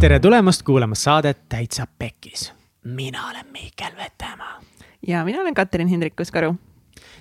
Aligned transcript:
tere 0.00 0.20
tulemast 0.20 0.62
kuulama 0.62 0.94
saadet 0.94 1.48
Täitsa 1.48 1.86
Pekkis. 1.98 2.52
mina 2.84 3.28
olen 3.30 3.46
Miikel 3.52 3.96
Vetemaa. 3.96 4.60
ja 5.08 5.24
mina 5.24 5.40
olen 5.40 5.54
Katrin 5.54 5.88
Hindrikus-Karu. 5.88 6.54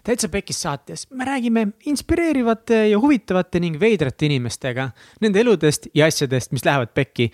täitsa 0.03 0.29
Pekkis 0.29 0.61
saates 0.61 1.11
me 1.11 1.25
räägime 1.25 1.67
inspireerivate 1.85 2.87
ja 2.87 2.99
huvitavate 2.99 3.59
ning 3.59 3.79
veidrate 3.79 4.25
inimestega 4.25 4.89
nende 5.21 5.39
eludest 5.39 5.87
ja 5.93 6.05
asjadest, 6.05 6.51
mis 6.51 6.65
lähevad 6.65 6.87
pekki. 6.93 7.31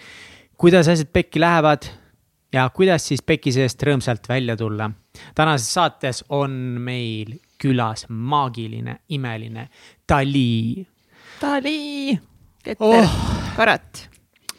kuidas 0.57 0.87
asjad 0.87 1.07
pekki 1.13 1.39
lähevad 1.39 1.83
ja 2.53 2.69
kuidas 2.69 3.07
siis 3.07 3.21
peki 3.21 3.51
seest 3.51 3.83
rõõmsalt 3.83 4.29
välja 4.29 4.57
tulla. 4.57 4.91
tänases 5.35 5.73
saates 5.73 6.23
on 6.29 6.51
meil 6.79 7.39
külas 7.63 8.05
maagiline, 8.09 8.97
imeline 9.09 9.69
Dali. 10.09 10.87
Dali, 11.41 12.19
Keter 12.63 12.87
Oh. 12.87 13.09
Karat. 13.55 14.14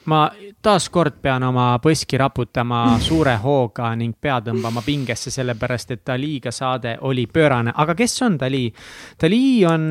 Ma 0.07 0.27
taaskord 0.63 1.21
pean 1.23 1.43
oma 1.47 1.69
põski 1.83 2.19
raputama 2.21 2.99
suure 3.03 3.37
hooga 3.43 3.93
ning 3.99 4.15
pea 4.21 4.39
tõmbama 4.45 4.83
pingesse, 4.87 5.31
sellepärast 5.35 5.95
et 5.97 6.05
Daliga 6.07 6.53
saade 6.55 6.97
oli 7.09 7.27
pöörane, 7.27 7.75
aga 7.75 7.95
kes 7.99 8.23
on 8.23 8.39
Dali? 8.41 8.67
Dali 9.21 9.43
on, 9.67 9.89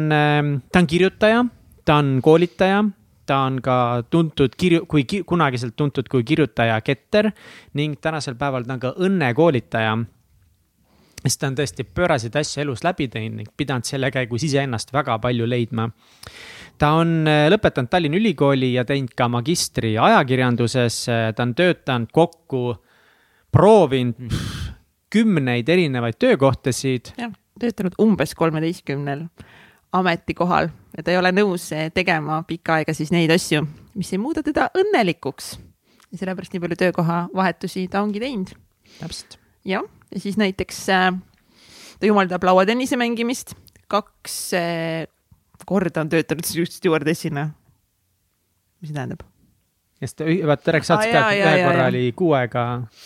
ta 0.72 0.80
on 0.80 0.88
kirjutaja, 0.88 1.46
ta 1.86 2.00
on 2.02 2.20
koolitaja, 2.24 2.84
ta 3.26 3.40
on 3.48 3.62
ka 3.62 3.78
tuntud 4.10 4.56
kirju-, 4.58 4.86
kui 4.88 5.04
ki, 5.04 5.24
kunagiselt 5.28 5.76
tuntud 5.76 6.10
kui 6.12 6.24
kirjutaja 6.24 6.82
Keter 6.82 7.32
ning 7.74 7.98
tänasel 8.02 8.38
päeval 8.40 8.68
ta 8.68 8.78
on 8.78 8.84
ka 8.84 8.94
õnnekoolitaja 9.08 9.98
sest 11.26 11.42
ta 11.42 11.50
on 11.50 11.58
tõesti 11.58 11.86
pööraseid 11.90 12.36
asju 12.38 12.62
elus 12.64 12.84
läbi 12.86 13.08
teinud 13.12 13.42
ning 13.42 13.52
pidanud 13.58 13.88
selle 13.88 14.12
käigus 14.14 14.46
iseennast 14.46 14.94
väga 14.94 15.18
palju 15.22 15.48
leidma. 15.50 15.90
Ta 16.82 16.92
on 17.02 17.28
äh, 17.30 17.46
lõpetanud 17.54 17.92
Tallinna 17.92 18.20
Ülikooli 18.20 18.74
ja 18.76 18.86
teinud 18.88 19.14
ka 19.18 19.30
magistri 19.32 19.96
ajakirjanduses, 20.02 21.02
ta 21.36 21.44
on 21.44 21.56
töötanud 21.58 22.12
kokku, 22.14 22.76
proovinud 23.56 24.18
pff, 24.28 24.72
kümneid 25.16 25.70
erinevaid 25.70 26.18
töökohtasid. 26.20 27.14
jah, 27.18 27.32
töötanud 27.60 27.96
umbes 28.02 28.36
kolmeteistkümnel 28.36 29.28
ametikohal 29.96 30.70
ja 30.98 31.04
ta 31.04 31.14
ei 31.14 31.20
ole 31.20 31.32
nõus 31.36 31.70
eh, 31.76 31.88
tegema 31.94 32.42
pikka 32.48 32.80
aega 32.80 32.96
siis 32.96 33.14
neid 33.16 33.32
asju, 33.32 33.64
mis 33.96 34.12
ei 34.14 34.22
muuda 34.22 34.44
teda 34.46 34.68
õnnelikuks. 34.76 35.56
ja 36.12 36.22
sellepärast 36.22 36.56
nii 36.56 36.64
palju 36.64 36.80
töökohavahetusi 36.82 37.88
ta 37.92 38.04
ongi 38.04 38.24
teinud. 38.24 38.52
täpselt. 39.00 39.40
jah, 39.66 39.88
ja 40.12 40.20
siis 40.20 40.40
näiteks 40.42 40.82
äh, 40.94 41.12
ta 42.00 42.10
jumaldab 42.10 42.44
lauatennise 42.44 43.00
mängimist, 43.00 43.56
kaks 43.88 44.54
äh, 44.58 45.06
korda 45.66 46.04
on 46.04 46.12
töötanud 46.12 46.46
stjuardessina. 46.46 47.50
mis 48.82 48.92
see 48.92 48.96
tähendab? 48.96 49.24
ja 50.02 50.08
siis 50.08 50.16
ta, 50.16 50.26
vaata 50.48 50.72
rääkis 50.76 50.88
saates 50.92 51.08
Aa, 51.08 51.14
ka, 51.14 51.32
et 51.32 51.42
ühe 51.42 51.60
korra 51.64 51.84
jaa. 51.84 51.92
oli 51.92 52.04
kuuega 52.16 52.64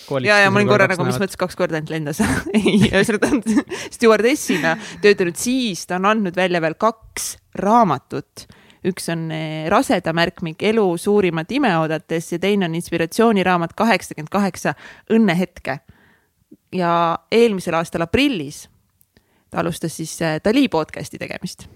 koolitusel. 0.07 0.29
ja, 0.29 0.39
ja 0.43 0.51
ma 0.51 0.59
olin 0.59 0.71
korra 0.71 0.87
nagu, 0.89 1.05
mis 1.05 1.19
mõttes 1.21 1.37
kaks 1.39 1.59
korda 1.59 1.77
ainult 1.77 1.93
lendas 1.93 2.21
ei, 2.57 2.79
ühesõnaga 2.89 3.27
ta 3.27 3.29
on 3.35 3.67
stjuardessina 3.97 4.73
töötanud, 5.03 5.37
siis 5.37 5.85
ta 5.89 5.99
on 5.99 6.09
andnud 6.09 6.39
välja 6.39 6.61
veel 6.63 6.77
kaks 6.81 7.35
raamatut. 7.61 8.47
üks 8.89 9.11
on 9.13 9.29
eh, 9.35 9.69
Raseda 9.69 10.13
märkmik 10.17 10.63
elu 10.71 10.87
suurimat 10.97 11.51
imeoodates 11.51 12.33
ja 12.33 12.39
teine 12.39 12.65
on 12.65 12.75
inspiratsiooniraamat 12.79 13.77
kaheksakümmend 13.77 14.33
kaheksa 14.33 14.73
õnnehetke. 15.13 15.79
ja 16.73 17.19
eelmisel 17.31 17.77
aastal 17.77 18.01
aprillis 18.01 18.67
ta 19.49 19.61
alustas 19.61 19.95
siis 19.97 20.21
eh, 20.21 20.39
Dali 20.45 20.67
podcast'i 20.69 21.21
tegemist, 21.21 21.67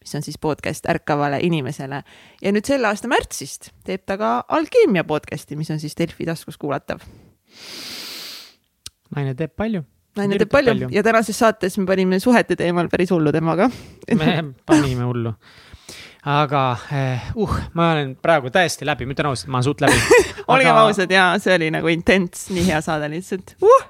mis 0.00 0.14
on 0.18 0.24
siis 0.26 0.38
podcast 0.42 0.88
ärkavale 0.90 1.40
inimesele 1.46 2.02
ja 2.42 2.54
nüüd 2.54 2.66
selle 2.68 2.88
aasta 2.90 3.10
märtsist 3.10 3.70
teeb 3.86 4.06
ta 4.06 4.18
ka 4.20 4.32
Alkeemia 4.48 5.04
podcast'i, 5.04 5.56
mis 5.56 5.70
on 5.70 5.82
siis 5.82 5.96
Delfi 5.98 6.26
taskus 6.28 6.58
kuulatav 6.60 7.04
naine 9.14 9.36
teeb 9.38 9.54
palju. 9.58 9.84
naine 10.18 10.40
teeb 10.40 10.50
palju, 10.52 10.74
palju 10.74 10.90
ja 10.94 11.04
tänases 11.06 11.38
saates 11.38 11.78
me 11.80 11.86
panime 11.88 12.20
suhete 12.22 12.56
teemal 12.58 12.90
päris 12.92 13.12
hullu 13.14 13.32
temaga. 13.34 13.70
me 14.18 14.36
panime 14.66 15.06
hullu. 15.06 15.34
aga 16.26 16.64
eh, 16.90 17.30
uh, 17.38 17.54
ma 17.78 17.92
olen 17.94 18.16
praegu 18.22 18.50
täiesti 18.50 18.88
läbi, 18.88 19.06
ma 19.06 19.14
ütlen 19.14 19.30
ausalt, 19.30 19.52
ma 19.52 19.60
olen 19.60 19.68
suht 19.68 19.84
läbi 19.84 20.00
olgem 20.52 20.72
Aga- 20.72 20.84
ausad 20.88 21.14
ja 21.14 21.30
see 21.42 21.54
oli 21.54 21.70
nagu 21.74 21.90
intens, 21.92 22.48
nii 22.54 22.66
hea 22.70 22.82
saade 22.84 23.10
lihtsalt 23.12 23.56
uh,, 23.62 23.88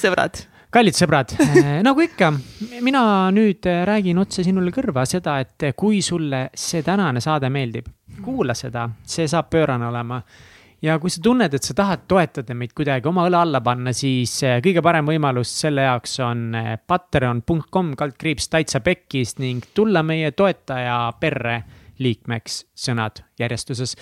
sõbrad. 0.00 0.46
Kallid 0.74 0.96
sõbrad, 0.98 1.34
nagu 1.86 2.02
ikka, 2.02 2.30
mina 2.84 3.04
nüüd 3.34 3.66
eh, 3.70 3.82
räägin 3.86 4.18
otse 4.22 4.44
sinule 4.46 4.72
kõrva 4.74 5.04
seda, 5.08 5.38
et 5.44 5.70
kui 5.78 6.00
sulle 6.02 6.48
see 6.58 6.82
tänane 6.86 7.22
saade 7.22 7.50
meeldib, 7.52 7.86
kuula 8.24 8.56
seda, 8.58 8.88
see 9.06 9.28
saab 9.30 9.52
pöörane 9.52 9.86
olema. 9.86 10.20
ja 10.84 10.98
kui 11.00 11.10
sa 11.10 11.22
tunned, 11.22 11.54
et 11.54 11.64
sa 11.64 11.74
tahad 11.74 12.02
toetada 12.08 12.54
meid 12.54 12.74
kuidagi 12.76 13.08
oma 13.08 13.24
õla 13.28 13.44
alla 13.46 13.60
panna, 13.64 13.92
siis 13.94 14.34
eh, 14.42 14.58
kõige 14.64 14.82
parem 14.82 15.06
võimalus 15.08 15.54
selle 15.62 15.86
jaoks 15.86 16.18
on 16.26 16.44
eh, 16.58 16.74
patreon.com 16.86 17.94
kaldkriips 17.96 18.50
täitsa 18.50 18.80
pekkis 18.80 19.38
ning 19.38 19.64
tulla 19.74 20.02
meie 20.02 20.32
toetaja 20.32 20.98
perre 21.20 21.62
liikmeks, 22.02 22.64
sõnad 22.74 23.22
järjestuses 23.38 23.94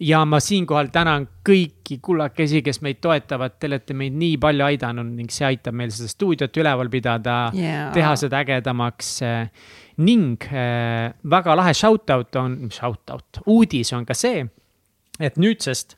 ja 0.00 0.24
ma 0.26 0.40
siinkohal 0.42 0.90
tänan 0.92 1.26
kõiki 1.46 1.98
kullakesi, 2.02 2.62
kes 2.66 2.80
meid 2.84 3.00
toetavad, 3.04 3.56
te 3.58 3.68
olete 3.70 3.96
meid 3.96 4.16
nii 4.18 4.38
palju 4.42 4.66
aidanud 4.66 5.12
ning 5.14 5.32
see 5.32 5.46
aitab 5.52 5.76
meil 5.78 5.92
seda 5.94 6.10
stuudiot 6.10 6.56
üleval 6.60 6.90
pidada 6.92 7.36
Jaa. 7.54 7.90
teha 7.94 8.14
seda 8.18 8.42
ägedamaks. 8.42 9.18
ning 9.96 10.42
eh, 10.50 11.12
väga 11.30 11.54
lahe 11.56 11.74
shout 11.74 12.10
out 12.10 12.36
on, 12.36 12.68
shout 12.70 13.10
out, 13.10 13.42
uudis 13.46 13.92
on 13.92 14.04
ka 14.04 14.14
see, 14.14 14.42
et 15.20 15.36
nüüdsest 15.38 15.96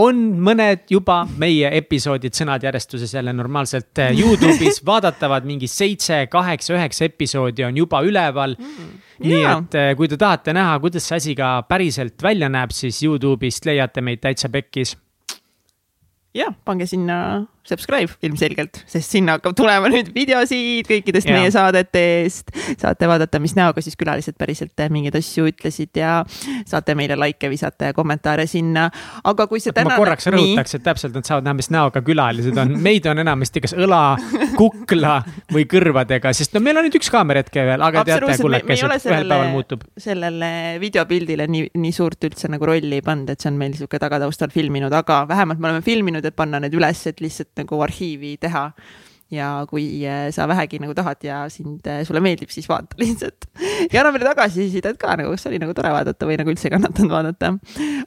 on 0.00 0.20
mõned 0.40 0.86
juba 0.90 1.18
meie 1.40 1.68
episoodid 1.76 2.36
sõnad 2.36 2.64
järjestuses 2.64 3.12
jälle 3.12 3.34
normaalselt 3.36 4.00
eh, 4.00 4.14
Youtube'is 4.16 4.80
vaadatavad, 4.88 5.44
mingi 5.48 5.68
seitse, 5.68 6.24
kaheksa, 6.32 6.74
üheksa 6.78 7.06
episoodi 7.10 7.66
on 7.66 7.76
juba 7.76 8.00
üleval 8.06 8.56
mm,. 8.56 8.90
nii 9.26 9.42
jaa. 9.42 9.58
et 9.58 9.78
eh, 9.80 9.92
kui 9.98 10.08
te 10.08 10.16
tahate 10.20 10.56
näha, 10.56 10.78
kuidas 10.80 11.08
see 11.08 11.20
asi 11.20 11.36
ka 11.38 11.54
päriselt 11.68 12.24
välja 12.24 12.48
näeb, 12.52 12.72
siis 12.76 13.02
Youtube'ist 13.04 13.68
leiate 13.68 14.04
meid 14.04 14.22
täitsa 14.24 14.48
pekkis. 14.52 14.96
ja 16.34 16.48
pange 16.64 16.88
sinna 16.88 17.18
subscribe 17.68 18.10
ilmselgelt, 18.26 18.82
sest 18.90 19.14
sinna 19.14 19.36
hakkab 19.36 19.54
tulema 19.58 19.90
nüüd 19.92 20.10
videosid 20.14 20.88
kõikidest 20.88 21.28
Jaa. 21.28 21.38
meie 21.38 21.50
saadetest. 21.54 22.50
saate 22.80 23.08
vaadata, 23.08 23.38
mis 23.42 23.54
näoga 23.54 23.82
siis 23.84 23.94
külalised 23.98 24.34
päriselt 24.38 24.82
mingeid 24.90 25.14
asju 25.18 25.46
ütlesid 25.52 25.94
ja 26.00 26.22
saate 26.66 26.96
meile 26.98 27.16
likee 27.20 27.50
visata 27.52 27.90
ja 27.90 27.96
kommentaare 27.96 28.48
sinna. 28.50 28.88
aga 29.24 29.46
kui 29.46 29.62
see 29.62 29.70
ma 29.70 29.78
tänane. 29.78 29.98
korraks 30.02 30.26
rõhutaks, 30.34 30.74
et 30.78 30.86
täpselt 30.86 31.14
nad 31.14 31.28
saavad 31.28 31.46
näha, 31.46 31.58
mis 31.60 31.70
näoga 31.70 32.02
külalised 32.02 32.58
on, 32.58 32.74
meid 32.82 33.06
on 33.10 33.22
enamasti 33.22 33.62
kas 33.62 33.76
õla, 33.78 34.02
kukla 34.58 35.20
või 35.54 35.66
kõrvadega, 35.70 36.34
sest 36.34 36.56
no 36.56 36.64
meil 36.64 36.82
on 36.82 36.88
nüüd 36.88 36.98
üks 36.98 37.12
kaamera 37.14 37.44
hetke 37.44 37.62
veel, 37.68 37.86
aga 37.86 38.02
teate, 38.08 38.38
kullakesed, 38.42 38.74
ühel 38.74 38.90
päeval 38.90 39.04
sellele 39.06 39.40
muutub., 39.54 39.86
sellele 40.02 40.50
videopildile 40.82 41.46
nii, 41.46 41.70
nii 41.78 41.94
suurt 41.94 42.26
üldse 42.26 42.50
nagu 42.50 42.66
rolli 42.72 42.98
ei 42.98 43.06
pannud, 43.06 43.30
et 43.30 43.38
see 43.38 43.52
on 43.52 43.62
meil 43.62 43.70
niisugune 43.76 44.02
tagataustal 44.02 44.50
filminud, 44.50 44.92
aga 44.98 45.22
vähemalt 45.30 45.62
me 45.62 45.70
oleme 45.70 45.86
filminud, 45.86 46.26
et 46.26 46.36
panna 46.36 46.58
need 46.62 46.74
üles, 46.74 47.06
et 47.06 47.22
lihtsalt 47.22 47.51
nagu 47.58 47.80
arhiivi 47.84 48.36
teha. 48.42 48.70
ja 49.32 49.62
kui 49.64 50.02
eh, 50.04 50.26
sa 50.28 50.44
vähegi 50.44 50.76
nagu 50.76 50.92
tahad 50.92 51.22
ja 51.24 51.36
sind, 51.48 51.86
sulle 52.04 52.20
meeldib, 52.20 52.50
siis 52.52 52.66
vaata 52.68 52.98
lihtsalt. 53.00 53.46
ja 53.92 54.02
anna 54.02 54.12
meile 54.12 54.28
tagasisidet 54.28 54.98
ka 55.00 55.16
nagu, 55.16 55.32
kas 55.32 55.48
oli 55.48 55.60
nagu 55.62 55.72
tore 55.76 55.92
vaadata 55.94 56.28
või 56.28 56.36
nagu 56.40 56.52
üldse 56.52 56.68
ei 56.68 56.74
kannatanud 56.74 57.14
vaadata. 57.14 57.52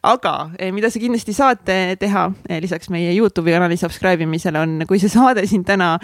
aga 0.06 0.36
eh, 0.60 0.72
mida 0.76 0.92
sa 0.94 1.02
kindlasti 1.02 1.34
saad 1.34 1.74
eh, 1.74 1.96
teha 1.98 2.28
eh, 2.50 2.62
lisaks 2.62 2.92
meie 2.94 3.14
Youtube'i 3.18 3.56
kanali 3.58 3.78
subscribe 3.82 4.22
imisele 4.22 4.62
on, 4.62 4.80
kui 4.86 5.02
see 5.02 5.10
saade 5.10 5.48
sind 5.50 5.66
täna 5.66 5.96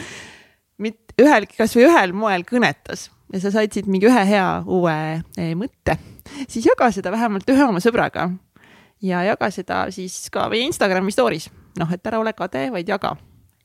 mit-, 0.81 1.13
ühel, 1.21 1.45
kasvõi 1.53 1.85
ühel 1.85 2.15
moel 2.17 2.45
kõnetas 2.47 3.11
ja 3.31 3.43
sa 3.43 3.53
said 3.53 3.73
siit 3.77 3.89
mingi 3.91 4.09
ühe 4.09 4.23
hea 4.27 4.47
uue 4.65 5.53
mõtte, 5.55 5.99
siis 6.47 6.65
jaga 6.65 6.89
seda 6.91 7.13
vähemalt 7.13 7.49
ühe 7.53 7.67
oma 7.67 7.83
sõbraga 7.83 8.31
ja 9.01 9.23
jaga 9.25 9.49
seda 9.53 9.85
siis 9.93 10.29
ka 10.33 10.47
meie 10.51 10.67
Instagrami 10.69 11.13
story's. 11.13 11.49
noh, 11.79 11.91
et 11.93 12.07
ära 12.07 12.19
ole 12.19 12.33
kade, 12.35 12.67
vaid 12.73 12.89
jaga, 12.89 13.15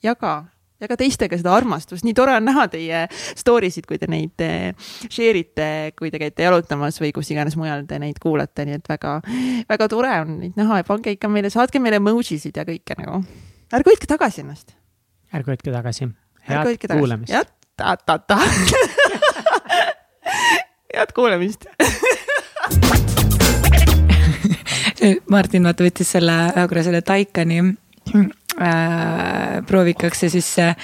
jaga, 0.06 0.34
jaga 0.82 0.96
teistega 1.00 1.38
seda 1.40 1.54
armastust, 1.56 2.04
nii 2.06 2.14
tore 2.16 2.34
on 2.36 2.46
näha 2.46 2.66
teie 2.72 3.04
story 3.38 3.70
sid, 3.74 3.86
kui 3.88 3.98
te 4.00 4.08
neid 4.10 4.44
eh, 4.44 4.72
share 5.08 5.40
ite, 5.40 5.68
kui 5.98 6.12
te 6.12 6.20
käite 6.22 6.46
jalutamas 6.46 7.00
või 7.02 7.12
kus 7.16 7.30
iganes 7.32 7.56
mujal 7.58 7.86
te 7.88 8.00
neid 8.02 8.20
kuulate, 8.22 8.66
nii 8.68 8.78
et 8.80 8.90
väga, 8.92 9.18
väga 9.70 9.90
tore 9.92 10.12
on 10.22 10.38
neid 10.42 10.58
näha 10.60 10.82
ja 10.82 10.88
pange 10.88 11.16
ikka 11.16 11.30
meile, 11.32 11.52
saatke 11.52 11.82
meile 11.82 12.00
emoji 12.02 12.40
sid 12.42 12.60
ja 12.60 12.66
kõike 12.68 12.98
nagu. 13.00 13.22
ärge 13.72 13.92
hoidke 13.92 14.10
tagasi 14.10 14.44
ennast. 14.44 14.76
ärge 15.32 15.54
hoidke 15.54 15.72
tagasi. 15.72 16.10
head 16.50 16.88
kuulamist. 16.92 17.32
jah, 17.32 17.46
ta-ta-ta. 17.76 18.40
head 20.96 21.16
kuulamist. 21.16 21.68
Martin 25.30 25.66
vaata 25.68 25.84
võttis 25.84 26.08
selle 26.16 26.34
ühe 26.54 26.64
korra 26.70 26.82
selle 26.82 27.02
Taikani 27.04 27.60
äh, 28.60 29.62
proovikaks 29.66 30.26
ja 30.26 30.30
siis 30.32 30.48
äh,, 30.62 30.76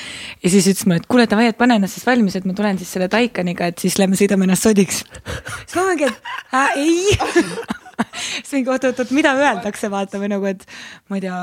ja 0.42 0.52
siis 0.52 0.68
ütles 0.70 0.86
mulle, 0.86 1.02
et 1.02 1.10
kuule 1.10 1.26
davai, 1.30 1.50
et 1.52 1.58
pane 1.58 1.76
ennast 1.78 1.98
siis 1.98 2.08
valmis, 2.08 2.36
et 2.38 2.48
ma 2.48 2.56
tulen 2.56 2.80
siis 2.80 2.90
selle 2.94 3.08
Taikaniga, 3.12 3.70
et 3.72 3.82
siis 3.82 3.98
lähme 4.00 4.18
sõidame 4.18 4.48
ennast 4.48 4.66
sodiks. 4.68 5.02
siis 5.04 5.78
ma 5.78 5.86
mingi, 5.90 6.10
et 6.10 6.58
äh, 6.58 6.76
ei. 6.80 7.62
siis 8.42 8.52
mingi 8.56 8.72
oot-oot-oot, 8.72 9.12
mida 9.16 9.34
öeldakse, 9.38 9.90
vaata 9.92 10.20
või 10.22 10.32
nagu, 10.32 10.48
et 10.50 10.64
ma 11.12 11.18
ei 11.18 11.24
tea, 11.24 11.38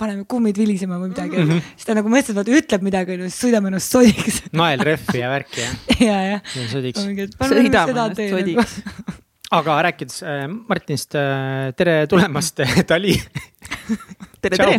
paneme 0.00 0.26
kummid 0.30 0.58
vilisema 0.60 1.00
või 1.00 1.12
midagi 1.14 1.40
mm. 1.40 1.50
-hmm. 1.50 1.74
siis 1.74 1.90
ta 1.90 1.98
nagu 1.98 2.12
mõtles, 2.12 2.32
et 2.32 2.38
vaata 2.38 2.56
ütleb 2.60 2.86
midagi, 2.86 3.16
onju, 3.16 3.30
siis 3.32 3.46
sõidame 3.46 3.72
ennast 3.72 3.96
sodiks. 3.96 4.42
naelrehvi 4.60 5.20
ja 5.20 5.32
värki 5.32 5.64
jah? 5.64 5.76
ja, 6.08 6.18
jah. 6.34 6.56
sodiks. 6.72 7.04
sõidame 7.04 7.92
ennast 7.92 8.24
sodiks 8.24 8.80
aga 9.54 9.78
rääkides 9.86 10.22
äh, 10.26 10.44
Martinist 10.48 11.14
äh,, 11.18 11.70
tere 11.78 12.04
tulemast 12.10 12.62
Dali 12.88 13.14
tere, 14.40 14.56
tere 14.56 14.78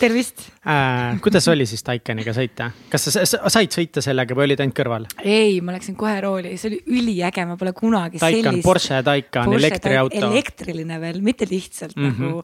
tervist 0.00 0.44
äh,. 0.66 1.18
kuidas 1.24 1.48
oli 1.52 1.66
siis 1.68 1.84
Taikaniga 1.86 2.34
sõita, 2.36 2.70
kas 2.92 3.08
sa, 3.08 3.24
sa 3.28 3.52
said 3.52 3.74
sõita 3.74 4.02
sellega 4.04 4.36
või 4.36 4.50
olid 4.50 4.62
ainult 4.64 4.76
kõrval? 4.78 5.08
ei, 5.22 5.60
ma 5.64 5.76
läksin 5.76 5.96
kohe 5.98 6.18
rooli, 6.24 6.56
see 6.60 6.72
oli 6.72 6.82
üliäge, 6.98 7.46
ma 7.48 7.56
pole 7.60 7.74
kunagi 7.76 8.22
Taikan, 8.22 8.50
sellist. 8.50 8.66
Porsche 8.66 9.02
Taycan, 9.06 9.56
elektriauto. 9.58 10.22
elektriline 10.30 11.00
veel, 11.02 11.22
mitte 11.24 11.48
lihtsalt 11.50 11.96
mm 11.96 12.10
-hmm. 12.10 12.20
nagu 12.22 12.42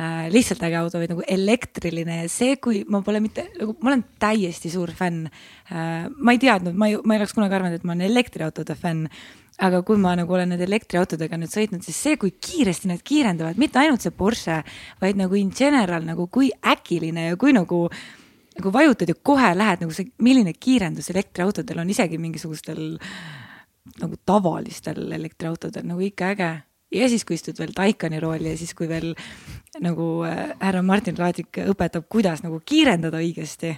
äh, 0.00 0.30
lihtsalt 0.32 0.62
äge 0.68 0.80
auto, 0.80 0.98
vaid 0.98 1.14
nagu 1.14 1.26
elektriline 1.26 2.22
ja 2.22 2.28
see, 2.28 2.56
kui 2.56 2.84
ma 2.88 3.02
pole 3.06 3.20
mitte, 3.20 3.48
nagu 3.60 3.76
ma 3.80 3.94
olen 3.94 4.04
täiesti 4.18 4.70
suur 4.70 4.92
fänn 4.96 5.26
äh,. 5.26 6.08
ma 6.16 6.32
ei 6.32 6.38
teadnud, 6.38 6.74
ma 6.74 6.88
ei, 6.88 6.98
ma 7.04 7.14
ei 7.14 7.22
oleks 7.22 7.34
kunagi 7.36 7.54
arvanud, 7.54 7.80
et 7.80 7.84
ma 7.84 7.96
olen 7.96 8.10
elektriautode 8.10 8.74
fänn 8.74 9.08
aga 9.60 9.82
kui 9.86 9.98
ma 10.00 10.14
nagu 10.16 10.32
olen 10.34 10.54
nende 10.54 10.64
elektriautodega 10.64 11.38
nüüd 11.40 11.52
sõitnud, 11.52 11.84
siis 11.84 11.98
see, 12.06 12.16
kui 12.20 12.32
kiiresti 12.32 12.88
need 12.90 13.02
kiirendavad, 13.06 13.60
mitte 13.60 13.80
ainult 13.82 14.04
see 14.04 14.14
Porsche, 14.16 14.60
vaid 15.02 15.20
nagu 15.20 15.36
in 15.36 15.52
general 15.56 16.06
nagu 16.06 16.26
kui 16.32 16.48
äkiline 16.72 17.28
ja 17.30 17.36
kui 17.40 17.52
nagu, 17.56 17.82
nagu 18.56 18.72
vajutad 18.72 19.12
ja 19.12 19.18
kohe 19.30 19.52
lähed 19.56 19.84
nagu 19.84 19.96
see, 19.96 20.08
milline 20.24 20.54
kiirendus 20.56 21.12
elektriautodel 21.12 21.82
on 21.82 21.92
isegi 21.92 22.20
mingisugustel 22.22 22.98
nagu 24.00 24.18
tavalistel 24.26 25.12
elektriautodel 25.12 25.86
nagu 25.88 26.04
ikka 26.08 26.32
äge. 26.34 26.50
ja 26.90 27.08
siis, 27.08 27.24
kui 27.24 27.36
istud 27.36 27.58
veel 27.60 27.74
Taikani 27.76 28.20
rooli 28.20 28.50
ja 28.50 28.56
siis, 28.58 28.72
kui 28.74 28.88
veel 28.88 29.12
nagu 29.80 30.24
äh, 30.26 30.56
härra 30.60 30.82
Martin 30.82 31.18
Raadik 31.18 31.60
õpetab, 31.68 32.08
kuidas 32.08 32.42
nagu 32.42 32.62
kiirendada 32.64 33.20
õigesti 33.20 33.76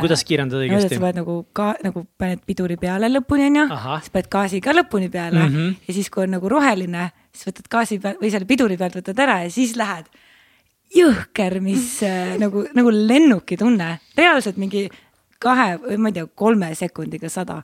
kuidas 0.00 0.24
kiirendada 0.26 0.62
õigesti? 0.64 0.96
sa 0.96 1.02
paned 1.02 1.20
nagu 1.20 1.36
ka 1.56 1.68
nagu 1.84 2.04
paned 2.18 2.42
piduri 2.46 2.76
peale 2.80 3.10
lõpuni 3.12 3.46
onju, 3.50 3.64
siis 4.02 4.12
paned 4.14 4.28
gaasi 4.32 4.60
ka 4.64 4.74
lõpuni 4.74 5.10
peale 5.12 5.40
mm 5.40 5.54
-hmm. 5.54 5.74
ja 5.86 5.94
siis, 5.94 6.10
kui 6.10 6.24
on 6.26 6.36
nagu 6.36 6.50
roheline, 6.50 7.08
siis 7.32 7.48
võtad 7.50 7.70
gaasi 7.76 7.98
peal 8.02 8.20
või 8.20 8.30
selle 8.34 8.50
piduri 8.50 8.78
pealt 8.80 8.98
võtad 9.00 9.24
ära 9.26 9.42
ja 9.44 9.50
siis 9.50 9.76
lähed. 9.76 10.06
jõhker, 10.94 11.60
mis 11.60 12.02
äh, 12.06 12.36
nagu, 12.38 12.66
nagu 12.74 12.90
lennukitunne, 12.90 13.98
reaalselt 14.16 14.56
mingi 14.56 14.88
kahe 15.38 15.78
või 15.78 15.96
ma 15.98 16.08
ei 16.08 16.12
tea, 16.12 16.26
kolme 16.26 16.74
sekundiga 16.74 17.28
sada. 17.28 17.62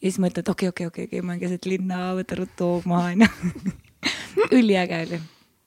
ja 0.00 0.10
siis 0.10 0.18
mõtled, 0.18 0.48
okei 0.48 0.68
okay,, 0.68 0.86
okei 0.86 0.86
okay,, 0.86 0.86
okei 0.86 1.04
okay,, 1.04 1.18
okei, 1.18 1.26
ma 1.26 1.32
olen 1.32 1.40
keset 1.40 1.66
linna, 1.66 2.14
võta 2.14 2.36
ruttu 2.36 2.64
hoog 2.64 2.86
maha 2.86 3.12
onju. 3.12 3.26
üliäge 4.58 5.02
oli 5.06 5.20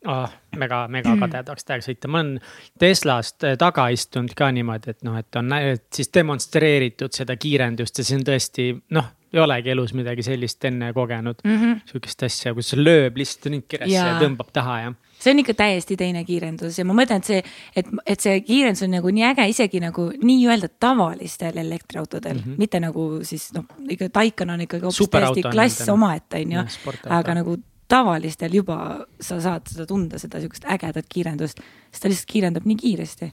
oh,. 0.07 0.27
mega, 0.57 0.85
mega 0.91 1.15
kade 1.19 1.43
tahaks 1.47 1.67
täiega 1.67 1.85
sõita, 1.85 2.11
ma 2.11 2.23
olen 2.23 2.35
Teslast 2.79 3.47
äh, 3.47 3.57
taga 3.59 3.87
istunud 3.93 4.35
ka 4.37 4.51
niimoodi, 4.51 4.95
et 4.95 5.03
noh, 5.07 5.17
et 5.19 5.39
on 5.39 5.57
et 5.57 5.87
siis 5.93 6.11
demonstreeritud 6.13 7.13
seda 7.15 7.37
kiirendust 7.39 8.01
ja 8.01 8.07
see 8.07 8.19
on 8.19 8.29
tõesti 8.31 8.69
noh 8.97 9.17
ei 9.31 9.39
olegi 9.39 9.71
elus 9.71 9.93
midagi 9.95 10.23
sellist 10.23 10.65
enne 10.67 10.91
kogenud 10.93 11.39
mm 11.43 11.57
-hmm., 11.57 11.79
sihukest 11.85 12.23
asja, 12.23 12.53
kus 12.53 12.73
lööb 12.75 13.17
lihtsalt 13.17 13.47
nii 13.51 13.63
kiresse 13.67 13.95
ja. 13.95 14.07
ja 14.07 14.19
tõmbab 14.19 14.51
taha 14.53 14.79
ja. 14.79 14.93
see 15.19 15.31
on 15.31 15.39
ikka 15.39 15.53
täiesti 15.53 15.97
teine 15.97 16.23
kiirendus 16.27 16.79
ja 16.79 16.85
ma 16.85 16.93
mõtlen, 16.97 17.23
et 17.23 17.29
see, 17.29 17.43
et, 17.75 17.87
et 18.05 18.19
see 18.19 18.41
kiirendus 18.41 18.83
on 18.83 18.91
nagu 18.91 19.09
nii 19.09 19.23
äge 19.31 19.47
isegi 19.53 19.79
nagu 19.79 20.09
nii-öelda 20.23 20.67
tavalistel 20.79 21.57
elektriautodel 21.57 22.37
mm, 22.37 22.43
-hmm. 22.45 22.57
mitte 22.57 22.79
nagu 22.79 23.09
siis 23.23 23.53
noh, 23.53 23.65
ikka 23.89 24.09
Taycan 24.09 24.49
on 24.49 24.61
ikkagi 24.61 24.83
hoopis 24.83 25.09
täiesti 25.09 25.47
klass 25.51 25.89
omaette, 25.89 26.37
on 26.37 26.51
ju. 26.51 26.65
aga 27.09 27.33
nagu 27.33 27.57
tavalistel 27.91 28.53
juba 28.55 28.77
sa 29.21 29.37
saad 29.43 29.67
seda 29.71 29.85
tunda, 29.89 30.19
seda 30.21 30.39
sihukest 30.41 30.65
ägedat 30.71 31.07
kiirendust, 31.11 31.61
sest 31.91 32.03
ta 32.03 32.11
lihtsalt 32.11 32.29
kiirendab 32.31 32.67
nii 32.69 32.77
kiiresti. 32.79 33.29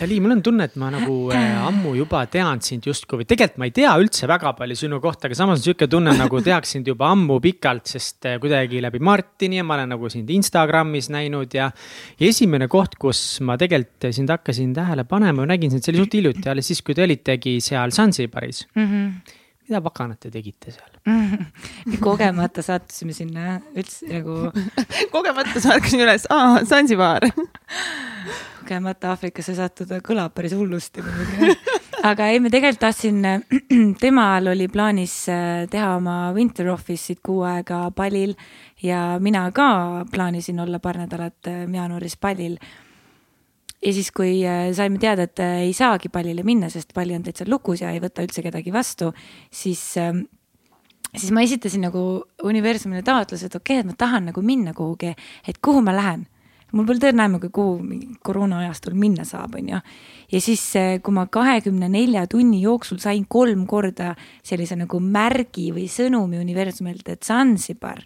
Dali, 0.00 0.18
mul 0.24 0.34
on 0.36 0.42
tunne, 0.44 0.66
et 0.66 0.78
ma 0.80 0.90
nagu 0.92 1.16
äh, 1.34 1.58
ammu 1.68 1.94
juba 2.00 2.24
tean 2.32 2.62
sind 2.64 2.86
justkui 2.88 3.22
või 3.22 3.28
tegelikult 3.30 3.60
ma 3.62 3.68
ei 3.68 3.74
tea 3.76 3.92
üldse 4.00 4.28
väga 4.30 4.54
palju 4.58 4.78
sinu 4.78 4.98
kohta, 5.02 5.28
aga 5.28 5.38
samas 5.38 5.60
on 5.60 5.66
sihuke 5.66 5.88
tunne 5.92 6.14
nagu 6.18 6.42
teaks 6.48 6.74
sind 6.76 6.88
juba 6.90 7.12
ammu 7.14 7.38
pikalt, 7.44 7.86
sest 7.94 8.30
äh, 8.30 8.38
kuidagi 8.42 8.82
läbi 8.82 9.02
Martini 9.02 9.60
ja 9.60 9.66
ma 9.66 9.78
olen 9.78 9.94
nagu 9.94 10.10
sind 10.12 10.30
Instagramis 10.34 11.10
näinud 11.12 11.54
ja. 11.58 11.68
ja 12.18 12.32
esimene 12.32 12.70
koht, 12.72 12.98
kus 13.02 13.22
ma 13.46 13.58
tegelikult 13.60 14.10
sind 14.16 14.32
hakkasin 14.32 14.74
tähele 14.76 15.06
panema, 15.08 15.46
nägin 15.48 15.70
sind, 15.70 15.84
see 15.84 15.94
oli 15.94 16.04
suht 16.04 16.18
hiljuti, 16.18 16.48
alles 16.50 16.72
siis, 16.72 16.82
kui 16.82 16.96
te 16.98 17.06
olitegi 17.06 17.58
seal 17.62 17.94
Zanzibaris 17.94 18.66
mm. 18.74 18.88
-hmm 18.88 19.38
mida 19.68 19.80
pakanat 19.84 20.20
te 20.22 20.30
tegite 20.32 20.72
seal? 20.74 20.92
Kogemata 22.06 22.64
sattusime 22.64 23.14
sinna 23.16 23.58
üldse 23.74 24.08
nagu 24.10 24.50
kogemata 25.14 25.62
sattusin 25.62 26.04
üles, 26.04 26.26
aa, 26.30 26.62
Zanzibar. 26.68 27.26
Kogemata 28.62 29.12
Aafrikasse 29.12 29.56
sattuda 29.58 30.00
kõlab 30.04 30.34
päris 30.36 30.54
hullusti 30.56 31.02
muidugi. 31.04 31.56
aga 32.06 32.28
ei, 32.32 32.40
me 32.42 32.50
tegelikult 32.52 32.82
tahtsin, 32.86 33.22
temal 34.02 34.52
oli 34.52 34.68
plaanis 34.72 35.16
äh, 35.32 35.64
teha 35.70 35.96
oma 35.98 36.16
winter 36.36 36.70
office'id 36.74 37.22
kuu 37.24 37.42
aega 37.48 37.84
Palil 37.96 38.36
ja 38.82 39.18
mina 39.22 39.48
ka 39.54 40.06
plaanisin 40.12 40.62
olla 40.62 40.82
paar 40.82 41.02
nädalat 41.02 41.50
äh, 41.50 41.66
jaanuaris 41.66 42.16
Palil 42.16 42.58
ja 43.82 43.92
siis, 43.92 44.10
kui 44.14 44.40
äh, 44.46 44.70
saime 44.76 45.00
teada, 45.02 45.26
et 45.28 45.42
äh, 45.42 45.62
ei 45.66 45.72
saagi 45.76 46.10
pallile 46.12 46.44
minna, 46.46 46.70
sest 46.72 46.94
palli 46.94 47.16
on 47.16 47.24
täitsa 47.26 47.46
lukus 47.48 47.82
ja 47.82 47.90
ei 47.92 48.02
võta 48.02 48.24
üldse 48.24 48.44
kedagi 48.44 48.72
vastu, 48.74 49.10
siis, 49.50 49.82
ähm, 50.00 50.24
siis 51.16 51.32
ma 51.34 51.44
esitasin 51.44 51.88
nagu 51.88 52.04
universumile 52.48 53.02
taotluse, 53.06 53.48
et 53.48 53.56
okei 53.58 53.80
okay,, 53.80 53.86
et 53.86 53.90
ma 53.90 53.98
tahan 53.98 54.30
nagu 54.30 54.44
minna 54.46 54.74
kuhugi, 54.76 55.14
et 55.48 55.58
kuhu 55.62 55.82
ma 55.84 55.96
lähen 55.96 56.28
mul 56.72 56.86
pole 56.88 57.02
tõrna 57.02 57.26
aimugi, 57.26 57.50
kuhu 57.52 57.98
koroona 58.24 58.62
ajastul 58.62 58.94
minna 58.96 59.26
saab, 59.28 59.58
on 59.60 59.74
ju. 59.74 59.80
ja 60.32 60.40
siis, 60.40 60.62
äh, 60.80 60.94
kui 61.04 61.14
ma 61.14 61.26
kahekümne 61.26 61.90
nelja 61.92 62.24
tunni 62.30 62.62
jooksul 62.62 63.00
sain 63.02 63.26
kolm 63.28 63.66
korda 63.66 64.14
sellise 64.44 64.78
nagu 64.80 65.00
märgi 65.02 65.70
või 65.74 65.88
sõnumi 65.92 66.40
universumilt, 66.40 67.08
et 67.12 67.28
Zanzibar 67.28 68.00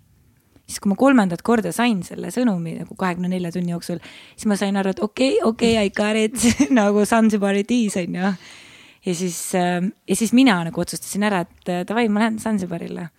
siis 0.66 0.82
kui 0.82 0.90
ma 0.90 0.98
kolmandat 0.98 1.42
korda 1.46 1.70
sain 1.74 2.02
selle 2.06 2.32
sõnumi 2.34 2.74
nagu 2.80 2.96
kahekümne 2.98 3.30
nelja 3.30 3.52
tunni 3.54 3.72
jooksul, 3.72 4.00
siis 4.34 4.48
ma 4.50 4.58
sain 4.58 4.76
aru, 4.76 4.92
et 4.94 5.02
okei 5.02 5.38
okay,, 5.38 5.48
okei 5.48 5.74
okay,, 5.78 5.86
I 5.86 5.94
got 5.94 6.18
it 6.18 6.70
nagu 6.80 7.04
Zanzibari 7.06 7.64
tiis 7.64 7.96
on 8.00 8.18
ju. 8.18 8.32
ja 9.06 9.14
siis, 9.14 9.38
äh, 9.54 9.80
ja 10.08 10.16
siis 10.16 10.32
mina 10.34 10.58
nagu 10.66 10.80
otsustasin 10.80 11.26
ära, 11.28 11.44
et 11.46 11.70
äh, 11.70 11.84
davai, 11.86 12.08
ma 12.08 12.24
lähen 12.24 12.38
Zanzibarile. 12.42 13.10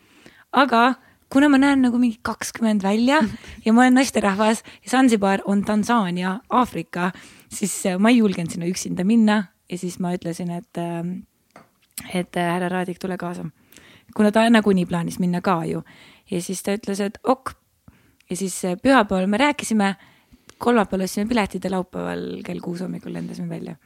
aga 0.52 0.96
kuna 1.32 1.50
ma 1.50 1.60
näen 1.60 1.82
nagu 1.88 2.00
mingi 2.00 2.20
kakskümmend 2.22 2.84
välja 2.84 3.22
ja 3.66 3.74
ma 3.74 3.86
olen 3.86 3.96
naisterahvas 4.02 4.64
ja 4.84 4.90
Zanzibar 4.90 5.40
on 5.46 5.64
Tansaania, 5.64 6.40
Aafrika, 6.50 7.12
siis 7.50 7.86
äh, 7.86 8.00
ma 8.00 8.12
ei 8.12 8.20
julgenud 8.20 8.52
sinna 8.52 8.68
üksinda 8.68 9.08
minna 9.08 9.44
ja 9.72 9.78
siis 9.78 10.00
ma 10.00 10.14
ütlesin, 10.16 10.52
et, 10.52 10.78
et 12.14 12.36
härra 12.36 12.70
Raadik, 12.72 13.00
tule 13.00 13.18
kaasa. 13.18 13.46
kuna 14.16 14.32
ta 14.32 14.50
nagunii 14.50 14.86
plaanis 14.86 15.20
minna 15.20 15.42
ka 15.42 15.64
ju 15.66 15.84
ja 16.32 16.42
siis 16.44 16.64
ta 16.64 16.76
ütles, 16.78 17.02
et 17.04 17.20
ok. 17.24 17.54
ja 18.30 18.40
siis 18.40 18.58
äh, 18.66 18.78
pühapäeval 18.82 19.28
me 19.28 19.40
rääkisime, 19.42 19.94
kolmapäeval 20.58 21.06
ostsime 21.06 21.30
piletid 21.30 21.64
ja 21.64 21.72
laupäeval 21.78 22.42
kell 22.46 22.64
kuus 22.64 22.82
hommikul 22.82 23.14
lendasime 23.14 23.50
välja 23.50 23.78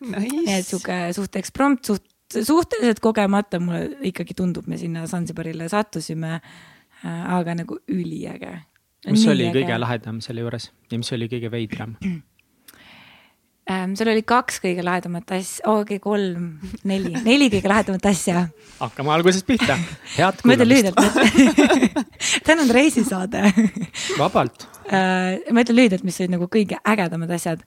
nice.. 0.00 0.28
nii 0.36 0.54
et 0.58 0.68
sihuke 0.68 0.98
suht 1.16 1.36
eksprompt, 1.40 1.84
suht, 1.88 2.06
suhteliselt 2.36 3.00
kogemata 3.04 3.60
mulle 3.62 3.96
ikkagi 4.10 4.36
tundub, 4.36 4.66
me 4.68 4.78
sinna 4.80 5.06
Zanzibarile 5.06 5.68
sattusime. 5.72 6.40
Äh, 7.04 7.34
aga 7.36 7.54
nagu 7.54 7.76
üliäge. 7.92 8.54
mis 9.10 9.26
oli 9.28 9.50
äge. 9.50 9.60
kõige 9.60 9.76
lahedam 9.78 10.22
selle 10.24 10.40
juures 10.40 10.70
ja 10.90 10.98
mis 10.98 11.12
oli 11.12 11.28
kõige 11.30 11.50
veidram? 11.52 11.92
ähm,. 13.70 13.94
seal 13.98 14.10
oli 14.12 14.22
kaks 14.26 14.60
kõige 14.62 14.84
lahedamat 14.86 15.32
asja, 15.36 15.64
okei 15.70 15.98
okay,, 15.98 16.02
kolm, 16.02 16.50
neli, 16.88 17.14
neli 17.24 17.48
kõige 17.52 17.70
lahedamat 17.70 18.08
asja. 18.10 18.46
hakkame 18.80 19.14
algusest 19.14 19.46
pihta, 19.48 19.78
head 20.16 20.42
kuulamist. 20.42 20.46
ma 20.46 20.56
ütlen 20.56 20.70
lühidalt 20.70 21.00
tänan 22.48 22.70
reisisaade 22.74 23.42
vabalt 24.20 24.68
äh,. 24.90 25.42
ma 25.50 25.64
ütlen 25.64 25.80
lühidalt, 25.80 26.06
mis 26.06 26.20
olid 26.22 26.36
nagu 26.36 26.50
kõige 26.52 26.78
ägedamad 26.86 27.34
asjad. 27.38 27.64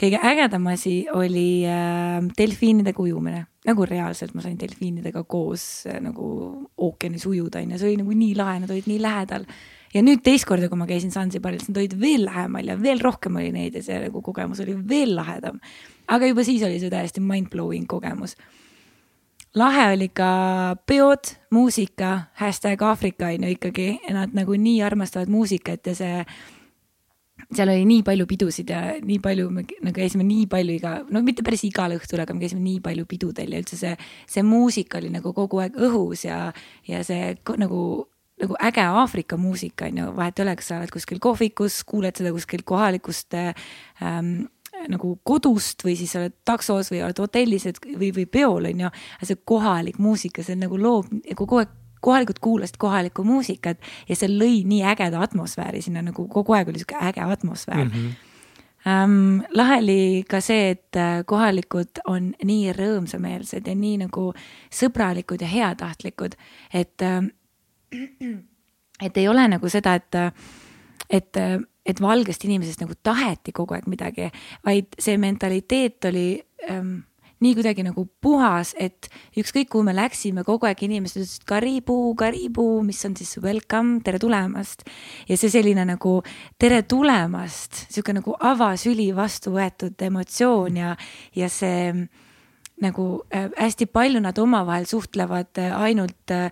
kõige 0.00 0.20
ägedam 0.32 0.66
asi 0.72 0.96
oli 1.12 1.62
äh, 1.70 2.18
delfiinidega 2.38 3.02
ujumine, 3.02 3.46
nagu 3.66 3.86
reaalselt 3.88 4.34
ma 4.34 4.44
sain 4.44 4.58
delfiinidega 4.60 5.24
koos 5.24 5.86
äh, 5.86 6.00
nagu 6.02 6.28
ookeanis 6.76 7.26
ujuda, 7.26 7.62
onju, 7.62 7.78
see 7.80 7.92
oli 7.92 8.02
nagu 8.02 8.20
nii 8.24 8.36
lahe, 8.38 8.60
nad 8.64 8.74
olid 8.74 8.90
nii 8.90 9.02
lähedal 9.02 9.48
ja 9.96 10.02
nüüd 10.04 10.22
teist 10.24 10.46
korda, 10.48 10.68
kui 10.68 10.78
ma 10.78 10.88
käisin 10.88 11.12
Zanzibaril, 11.14 11.62
siis 11.62 11.72
nad 11.72 11.80
olid 11.80 11.96
veel 12.00 12.26
lähemal 12.28 12.72
ja 12.72 12.76
veel 12.80 13.00
rohkem 13.04 13.38
oli 13.40 13.52
neid 13.54 13.78
ja 13.78 13.84
see 13.84 13.98
nagu 14.06 14.22
kogemus 14.24 14.60
oli 14.64 14.76
veel 14.88 15.16
lahedam. 15.16 15.60
aga 16.08 16.28
juba 16.28 16.44
siis 16.46 16.62
oli 16.66 16.80
see 16.82 16.92
täiesti 16.92 17.22
mind-blowing 17.24 17.86
kogemus. 17.88 18.36
lahe 19.56 19.92
oli 19.94 20.08
ka 20.08 20.76
peod, 20.86 21.32
muusika, 21.50 22.28
hashtag 22.34 22.82
Aafrika 22.82 23.32
on 23.32 23.48
ju 23.48 23.56
ikkagi, 23.56 23.88
nad 24.12 24.34
nagu 24.36 24.52
nii 24.52 24.82
armastavad 24.82 25.32
muusikat 25.32 25.86
ja 25.86 25.94
see 25.94 26.24
seal 27.54 27.70
oli 27.70 27.84
nii 27.86 28.02
palju 28.02 28.26
pidusid 28.26 28.70
ja 28.70 28.80
nii 29.04 29.18
palju, 29.22 29.50
me 29.50 29.62
nagu 29.84 29.94
käisime 29.94 30.24
nii 30.26 30.46
palju 30.50 30.76
iga, 30.76 30.92
no 31.10 31.22
mitte 31.22 31.44
päris 31.46 31.62
igal 31.68 31.94
õhtul, 31.94 32.20
aga 32.20 32.34
me 32.34 32.42
käisime 32.42 32.62
nii 32.64 32.80
palju 32.84 33.06
pidudel 33.06 33.52
ja 33.54 33.60
üldse 33.62 33.78
see, 33.78 33.94
see 34.26 34.42
muusika 34.42 34.98
oli 34.98 35.12
nagu 35.14 35.32
kogu 35.36 35.60
aeg 35.62 35.76
õhus 35.88 36.26
ja, 36.26 36.50
ja 36.88 37.02
see 37.06 37.36
nagu 37.60 37.80
nagu 38.42 38.58
äge 38.60 38.84
Aafrika 38.84 39.36
muusika 39.36 39.86
on 39.88 40.02
ju, 40.02 40.10
vahet 40.16 40.38
ei 40.38 40.44
ole, 40.44 40.56
kas 40.56 40.68
sa 40.68 40.80
oled 40.80 40.92
kuskil 40.92 41.22
kohvikus, 41.22 41.80
kuuled 41.88 42.18
seda 42.18 42.32
kuskilt 42.34 42.66
kohalikust 42.68 43.34
ähm, 43.38 44.34
nagu 44.92 45.14
kodust 45.24 45.84
või 45.86 45.96
siis 45.96 46.12
oled 46.18 46.36
taksos 46.44 46.92
või 46.92 47.00
oled 47.06 47.18
hotellis, 47.18 47.66
et 47.70 47.80
või, 47.86 48.12
või 48.12 48.26
peol 48.28 48.68
on 48.68 48.86
ju. 48.86 48.92
see 49.24 49.40
kohalik 49.44 49.98
muusika, 49.98 50.44
see 50.44 50.58
nagu 50.58 50.78
loob 50.80 51.08
kogu 51.34 51.62
aeg 51.62 51.74
kohalikud 52.06 52.38
kuulasid 52.40 52.76
kohalikku 52.78 53.24
muusikat 53.24 53.80
ja 54.08 54.16
see 54.16 54.28
lõi 54.30 54.60
nii 54.68 54.84
ägeda 54.86 55.22
atmosfääri 55.24 55.80
sinna 55.82 56.04
nagu 56.06 56.28
kogu 56.30 56.54
aeg 56.54 56.68
oli 56.70 56.82
sihuke 56.82 56.98
äge 57.02 57.24
atmosfäär 57.24 57.84
mm. 57.84 57.90
-hmm. 57.90 58.32
Um, 58.86 59.42
lahe 59.50 59.80
oli 59.80 60.24
ka 60.30 60.38
see, 60.40 60.70
et 60.70 60.96
äh, 60.96 61.24
kohalikud 61.26 61.98
on 62.06 62.28
nii 62.44 62.70
rõõmsameelsed 62.76 63.66
ja 63.66 63.74
nii 63.74 63.96
nagu 64.04 64.28
sõbralikud 64.70 65.42
ja 65.42 65.48
heatahtlikud, 65.50 66.36
et, 66.70 67.02
äh, 67.02 67.26
et 69.02 69.16
ei 69.16 69.28
ole 69.28 69.48
nagu 69.48 69.68
seda, 69.72 69.96
et, 69.98 70.20
et, 71.10 71.42
et 71.86 72.00
valgest 72.02 72.46
inimesest 72.48 72.84
nagu 72.84 72.96
taheti 73.02 73.54
kogu 73.56 73.76
aeg 73.76 73.90
midagi, 73.90 74.30
vaid 74.66 74.96
see 75.00 75.18
mentaliteet 75.20 76.08
oli 76.10 76.28
um, 76.70 76.96
nii 77.44 77.52
kuidagi 77.58 77.84
nagu 77.84 78.06
puhas, 78.24 78.72
et 78.80 79.10
ükskõik 79.36 79.68
kuhu 79.72 79.84
me 79.84 79.92
läksime, 79.96 80.44
kogu 80.46 80.68
aeg 80.68 80.80
inimesed 80.86 81.20
ütlesid 81.20 81.44
karibu, 81.48 82.14
karibu, 82.16 82.64
mis 82.86 83.02
on 83.08 83.16
siis 83.18 83.36
welcome, 83.44 84.00
tere 84.04 84.20
tulemast. 84.22 84.86
ja 85.28 85.36
see 85.36 85.52
selline 85.52 85.84
nagu 85.84 86.22
tere 86.58 86.82
tulemast, 86.88 87.86
sihuke 87.90 88.16
nagu 88.16 88.36
avasüli 88.40 89.10
vastu 89.16 89.52
võetud 89.56 90.00
emotsioon 90.08 90.80
ja, 90.80 90.94
ja 91.36 91.50
see 91.52 91.92
nagu 92.82 93.24
äh, 93.32 93.48
hästi 93.56 93.86
palju 93.88 94.20
nad 94.20 94.38
omavahel 94.38 94.84
suhtlevad 94.86 95.58
äh, 95.58 95.72
ainult 95.80 96.30
äh, 96.30 96.50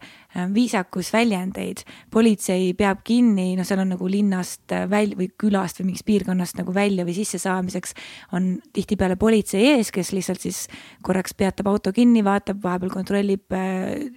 viisakusväljendeid. 0.54 1.84
politsei 2.10 2.72
peab 2.74 3.02
kinni, 3.04 3.56
noh, 3.56 3.66
seal 3.66 3.82
on 3.82 3.92
nagu 3.92 4.08
linnast 4.08 4.72
välja 4.90 5.18
või 5.18 5.28
külast 5.38 5.80
või 5.80 5.90
mingist 5.90 6.06
piirkonnast 6.08 6.56
nagu 6.58 6.74
välja 6.74 7.04
või 7.04 7.16
sissesaamiseks 7.18 7.94
on 8.32 8.56
tihtipeale 8.72 9.16
politsei 9.16 9.74
ees, 9.74 9.92
kes 9.92 10.12
lihtsalt 10.16 10.40
siis 10.40 10.64
korraks 11.02 11.36
peatab 11.36 11.68
auto 11.68 11.92
kinni, 11.92 12.24
vaatab, 12.24 12.62
vahepeal 12.62 12.94
kontrollib 12.94 13.54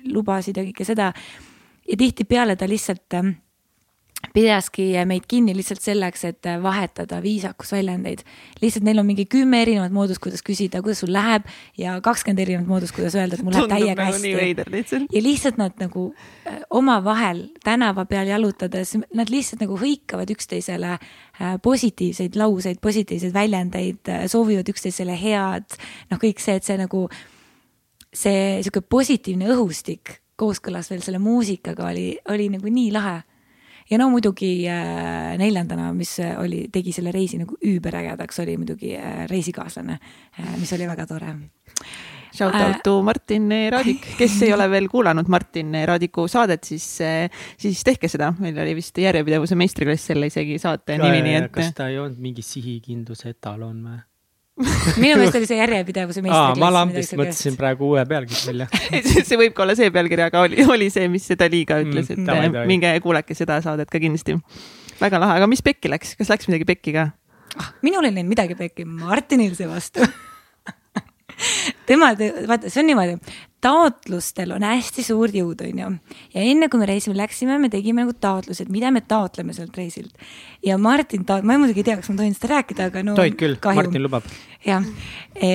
lubasid 0.08 0.58
ja 0.58 0.64
kõike 0.70 0.88
seda. 0.88 1.12
ja 1.88 1.98
tihtipeale 1.98 2.56
ta 2.56 2.68
lihtsalt 2.68 3.20
pidaski 4.34 4.92
meid 5.08 5.26
kinni 5.30 5.54
lihtsalt 5.56 5.82
selleks, 5.82 6.24
et 6.28 6.48
vahetada 6.62 7.20
viisakusväljendeid. 7.24 8.24
lihtsalt 8.62 8.86
neil 8.86 9.00
on 9.00 9.06
mingi 9.06 9.26
kümme 9.26 9.62
erinevat 9.62 9.94
moodust, 9.94 10.22
kuidas 10.24 10.44
küsida, 10.46 10.82
kuidas 10.82 11.02
sul 11.04 11.14
läheb 11.14 11.46
ja 11.78 11.98
kakskümmend 12.02 12.42
erinevat 12.42 12.68
moodust, 12.68 12.96
kuidas 12.96 13.16
öelda, 13.16 13.38
et 13.38 13.46
mul 13.46 13.56
läheb 13.56 13.72
täiega 13.72 14.08
nagu 14.10 14.18
hästi. 14.18 15.02
ja 15.14 15.24
lihtsalt 15.24 15.58
nad 15.62 15.78
nagu 15.82 16.10
äh, 16.48 16.60
omavahel 16.70 17.48
tänava 17.64 18.06
peal 18.06 18.30
jalutades, 18.30 18.96
nad 19.14 19.32
lihtsalt 19.34 19.64
nagu 19.66 19.78
hõikavad 19.80 20.34
üksteisele 20.34 20.98
äh, 20.98 21.56
positiivseid 21.62 22.38
lauseid, 22.38 22.82
positiivseid 22.82 23.34
väljendeid, 23.34 24.04
äh, 24.10 24.28
soovivad 24.32 24.70
üksteisele 24.74 25.18
head. 25.18 25.78
noh, 26.12 26.22
kõik 26.22 26.42
see, 26.44 26.58
et 26.58 26.68
see 26.68 26.78
nagu, 26.78 27.08
see 28.14 28.62
sihuke 28.66 28.82
positiivne 28.82 29.50
õhustik 29.54 30.18
kooskõlas 30.38 30.92
veel 30.92 31.02
selle 31.02 31.20
muusikaga 31.22 31.90
oli, 31.90 32.12
oli 32.30 32.52
nagu 32.54 32.70
nii 32.70 32.92
lahe 32.94 33.18
ja 33.90 34.02
no 34.02 34.10
muidugi 34.14 34.52
äh, 34.72 35.38
neljandana, 35.40 35.92
mis 35.96 36.18
oli, 36.38 36.68
tegi 36.74 36.94
selle 36.96 37.14
reisi 37.16 37.40
nagu 37.42 37.58
üüberägedaks, 37.64 38.44
oli 38.44 38.58
muidugi 38.60 38.96
äh, 39.00 39.26
reisikaaslane 39.32 39.98
äh,, 39.98 40.54
mis 40.60 40.74
oli 40.76 40.88
väga 40.90 41.08
tore. 41.10 41.34
Shout 42.38 42.54
out 42.54 42.76
äh, 42.76 42.82
to 42.84 43.02
Martin 43.02 43.50
Raadik, 43.72 44.04
kes 44.18 44.42
ei 44.46 44.52
ole 44.58 44.68
veel 44.70 44.90
kuulanud 44.92 45.30
Martin 45.32 45.74
Raadiku 45.88 46.28
saadet, 46.30 46.68
siis, 46.68 46.86
äh, 47.02 47.32
siis 47.58 47.82
tehke 47.88 48.10
seda, 48.12 48.34
meil 48.40 48.58
oli 48.62 48.76
vist 48.78 48.98
järjepidevuse 49.02 49.58
meistriklass 49.60 50.12
selle 50.12 50.30
isegi 50.30 50.60
saate 50.62 51.00
nimi, 51.02 51.24
nii 51.26 51.40
et. 51.40 51.50
kas 51.54 51.74
ta 51.78 51.90
ei 51.92 52.00
olnud 52.02 52.22
mingi 52.22 52.46
sihikindluse 52.46 53.34
etalon 53.34 53.82
või? 53.88 54.04
minu 55.02 55.18
meelest 55.20 55.38
oli 55.38 55.50
see 55.50 55.60
järjepidevuse 55.60 56.24
meistriklass. 56.26 56.62
ma 56.62 56.70
lambist 56.74 57.14
mõtlesin 57.20 57.58
praegu 57.60 57.92
uue 57.92 58.06
pealkirja 58.10 58.48
välja 58.50 58.68
see 59.30 59.38
võib 59.40 59.54
ka 59.58 59.66
olla 59.66 59.76
see 59.78 59.92
pealkiri, 59.94 60.26
aga 60.28 60.44
oli, 60.48 60.66
oli 60.66 60.90
see, 60.94 61.06
mis 61.14 61.28
seda 61.30 61.50
liiga 61.52 61.78
ütles, 61.84 62.10
et 62.14 62.22
mm, 62.24 62.64
minge 62.70 62.94
kuulake 63.06 63.38
seda 63.38 63.60
saadet 63.66 63.92
ka 63.94 64.02
kindlasti. 64.02 64.40
väga 65.02 65.22
lahe, 65.22 65.38
aga 65.42 65.50
mis 65.52 65.62
pekki 65.66 65.92
läks, 65.94 66.16
kas 66.18 66.34
läks 66.34 66.50
midagi 66.50 66.70
pekki 66.70 66.96
ka? 66.98 67.10
ah, 67.62 67.70
minul 67.86 68.10
ei 68.10 68.16
läinud 68.16 68.34
midagi 68.34 68.58
pekki, 68.58 68.88
Martinil 68.88 69.54
see 69.58 69.70
vastu 69.70 70.06
tema, 71.90 72.12
vaata, 72.48 72.72
see 72.72 72.82
on 72.82 72.90
niimoodi, 72.92 73.18
taotlustel 73.64 74.54
on 74.56 74.66
hästi 74.68 75.04
suur 75.06 75.32
jõud, 75.34 75.62
on 75.66 75.82
ju. 75.82 75.90
ja 76.36 76.44
enne 76.46 76.70
kui 76.70 76.82
me 76.82 76.88
reisile 76.90 77.18
läksime, 77.18 77.58
me 77.62 77.70
tegime 77.74 78.04
nagu 78.06 78.14
taotlused, 78.22 78.70
mida 78.74 78.92
me 78.94 79.02
taotleme 79.02 79.56
sealt 79.56 79.78
reisilt. 79.78 80.14
ja 80.66 80.78
Martin 80.78 81.26
ta-, 81.26 81.42
ma 81.42 81.58
muidugi 81.58 81.82
ei 81.82 81.90
tea, 81.90 81.98
kas 82.02 82.12
ma 82.12 82.20
tohin 82.22 82.36
seda 82.38 82.54
rääkida, 82.56 82.92
aga 82.92 83.04
no. 83.06 83.16
tohid 83.18 83.40
küll, 83.40 83.58
Martin 83.80 84.06
lubab. 84.06 84.28
jah, 84.66 84.86
e, 85.36 85.50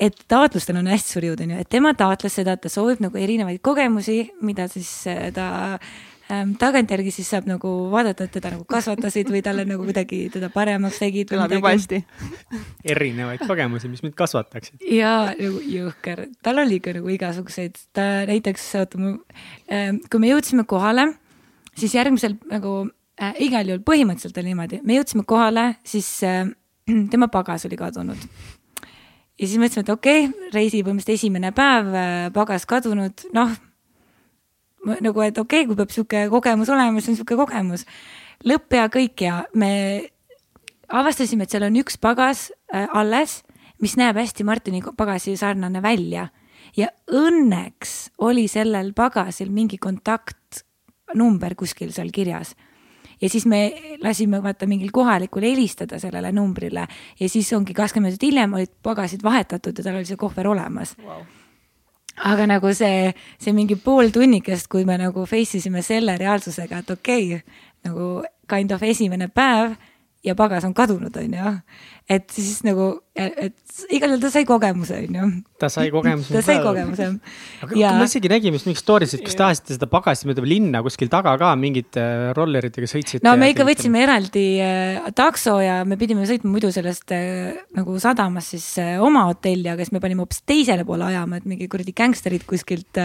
et 0.00 0.24
taotlustel 0.32 0.80
on 0.80 0.88
hästi 0.92 1.16
suur 1.16 1.28
jõud, 1.28 1.44
on 1.44 1.56
ju, 1.56 1.66
et 1.66 1.72
tema 1.72 1.92
taotles 1.98 2.40
seda, 2.40 2.56
et 2.56 2.64
ta 2.64 2.72
soovib 2.72 3.04
nagu 3.04 3.20
erinevaid 3.20 3.60
kogemusi, 3.64 4.22
mida 4.46 4.68
siis 4.72 4.94
e, 5.12 5.18
ta 5.36 5.52
ähm, 6.32 6.54
tagantjärgi 6.60 7.12
siis 7.14 7.28
saab 7.32 7.48
nagu 7.50 7.70
vaadata, 7.92 8.26
et 8.26 8.34
teda 8.36 8.52
nagu 8.54 8.64
kasvatasid 8.68 9.30
või 9.32 9.42
talle 9.44 9.64
nagu 9.68 9.84
kuidagi 9.86 10.24
teda 10.32 10.48
paremaks 10.54 11.00
tegid. 11.02 11.28
kõlab 11.30 11.52
juba 11.52 11.74
hästi. 11.74 12.00
erinevaid 12.94 13.44
kogemusi, 13.48 13.90
mis 13.92 14.02
mind 14.04 14.16
kasvataksid. 14.18 14.80
ja 14.90 15.32
nagu 15.32 15.60
jõhker, 15.66 16.26
tal 16.42 16.62
oli 16.64 16.80
ka 16.84 16.96
nagu 16.96 17.12
igasuguseid, 17.16 17.78
ta 17.92 18.08
näiteks, 18.30 18.70
oota 18.80 19.02
mu 19.02 19.14
äh,, 19.70 19.92
kui 20.10 20.22
me 20.22 20.32
jõudsime 20.32 20.66
kohale, 20.68 21.10
siis 21.78 21.94
järgmisel 21.98 22.38
nagu 22.50 22.78
äh, 23.20 23.36
igal 23.44 23.68
juhul 23.68 23.84
põhimõtteliselt 23.86 24.40
oli 24.40 24.52
niimoodi, 24.52 24.82
me 24.86 24.98
jõudsime 25.00 25.26
kohale, 25.28 25.68
siis 25.84 26.08
äh, 26.26 26.46
tema 27.12 27.28
pagas 27.32 27.68
oli 27.68 27.78
kadunud 27.80 28.28
ja 29.38 29.48
siis 29.48 29.58
mõtlesime, 29.58 29.84
et 29.86 29.92
okei 29.92 30.24
okay,, 30.28 30.48
reisi 30.54 30.82
põhimõtteliselt 30.84 31.20
esimene 31.20 31.52
päev, 31.56 31.92
äh, 31.92 32.24
pagas 32.34 32.66
kadunud, 32.70 33.28
noh 33.36 33.52
nagu, 34.84 35.22
et 35.22 35.38
okei 35.38 35.62
okay,, 35.62 35.68
kui 35.68 35.78
peab 35.78 35.94
sihuke 35.94 36.26
kogemus 36.32 36.70
olema, 36.72 37.00
siis 37.00 37.14
on 37.14 37.20
sihuke 37.20 37.38
kogemus. 37.38 37.86
lõpp 38.48 38.74
ja 38.74 38.88
kõik 38.90 39.22
ja 39.22 39.44
me 39.54 39.72
avastasime, 40.88 41.46
et 41.46 41.54
seal 41.54 41.66
on 41.68 41.78
üks 41.80 41.98
pagas 42.00 42.50
äh, 42.74 42.88
alles, 42.92 43.42
mis 43.82 43.96
näeb 43.98 44.18
hästi 44.18 44.44
Martini 44.44 44.82
pagasi 44.96 45.36
sarnane 45.36 45.82
välja. 45.82 46.28
ja 46.76 46.88
õnneks 47.12 48.12
oli 48.18 48.48
sellel 48.48 48.92
pagasil 48.96 49.50
mingi 49.50 49.78
kontaktnumber 49.78 51.54
kuskil 51.54 51.92
seal 51.92 52.10
kirjas 52.10 52.54
ja 53.20 53.28
siis 53.28 53.46
me 53.46 53.72
lasime 54.02 54.42
vaata 54.42 54.66
mingil 54.66 54.90
kohalikul 54.92 55.42
helistada 55.42 55.98
sellele 55.98 56.32
numbrile 56.32 56.86
ja 57.20 57.28
siis 57.28 57.52
ongi 57.52 57.74
kakskümmend 57.74 58.14
minutit 58.14 58.30
hiljem 58.30 58.54
olid 58.54 58.72
pagasid 58.82 59.22
vahetatud 59.22 59.78
ja 59.78 59.84
tal 59.84 60.00
oli 60.00 60.08
see 60.08 60.16
kohver 60.16 60.48
olemas 60.48 60.96
wow 61.02 61.22
aga 62.16 62.46
nagu 62.46 62.72
see, 62.74 63.12
see 63.38 63.54
mingi 63.56 63.76
pool 63.76 64.10
tunnikest, 64.12 64.68
kui 64.68 64.84
me 64.84 64.98
nagu 65.00 65.26
face 65.26 65.58
isime 65.58 65.82
selle 65.82 66.16
reaalsusega, 66.20 66.82
et 66.82 66.90
okei 66.90 67.34
okay,, 67.34 67.62
nagu 67.88 68.22
kind 68.50 68.72
of 68.72 68.82
esimene 68.82 69.28
päev 69.28 69.76
ja 70.24 70.34
pagas 70.38 70.64
on 70.64 70.74
kadunud, 70.74 71.16
on 71.16 71.34
ju. 71.34 71.54
Et 72.12 72.28
siis 72.34 72.60
nagu, 72.66 72.86
et 73.16 73.54
igal 73.94 74.12
juhul 74.12 74.22
ta 74.22 74.30
sai 74.32 74.44
kogemuse, 74.48 74.98
on 75.06 75.16
ju. 75.16 75.28
ta 75.60 75.68
sai 75.72 75.90
kogemuse. 75.92 76.32
ta 76.34 76.42
sai 76.44 76.58
kogemuse. 76.64 77.08
aga 77.64 77.78
ja... 77.78 77.92
ma 77.96 78.06
isegi 78.08 78.30
nägin 78.30 78.54
vist 78.54 78.68
mingit 78.68 78.82
story'st, 78.82 79.16
et 79.18 79.24
kas 79.26 79.36
te 79.38 79.44
ajasite 79.46 79.76
seda 79.76 79.88
pagast 79.90 80.26
mööda 80.28 80.44
linna 80.46 80.82
kuskil 80.84 81.10
taga 81.12 81.34
ka 81.40 81.52
mingite 81.58 82.02
äh, 82.02 82.24
rolleritega 82.36 82.90
sõitsite? 82.90 83.24
no 83.26 83.34
me 83.40 83.52
ikka 83.52 83.66
võtsime 83.68 84.02
eraldi 84.04 84.46
äh, 84.64 85.12
takso 85.16 85.58
ja 85.62 85.80
me 85.88 85.98
pidime 86.00 86.26
sõitma 86.28 86.52
muidu 86.52 86.72
sellest 86.74 87.14
äh, 87.16 87.62
nagu 87.78 87.96
sadamast 88.02 88.56
siis 88.56 88.68
oma 89.02 89.26
hotelli, 89.30 89.70
aga 89.72 89.84
siis 89.84 89.94
me 89.94 90.02
panime 90.02 90.24
hoopis 90.24 90.42
teisele 90.48 90.86
poole 90.88 91.08
ajama, 91.08 91.40
et 91.40 91.48
mingi 91.48 91.70
kuradi 91.72 91.94
gängsterid 91.96 92.44
kuskilt 92.48 93.00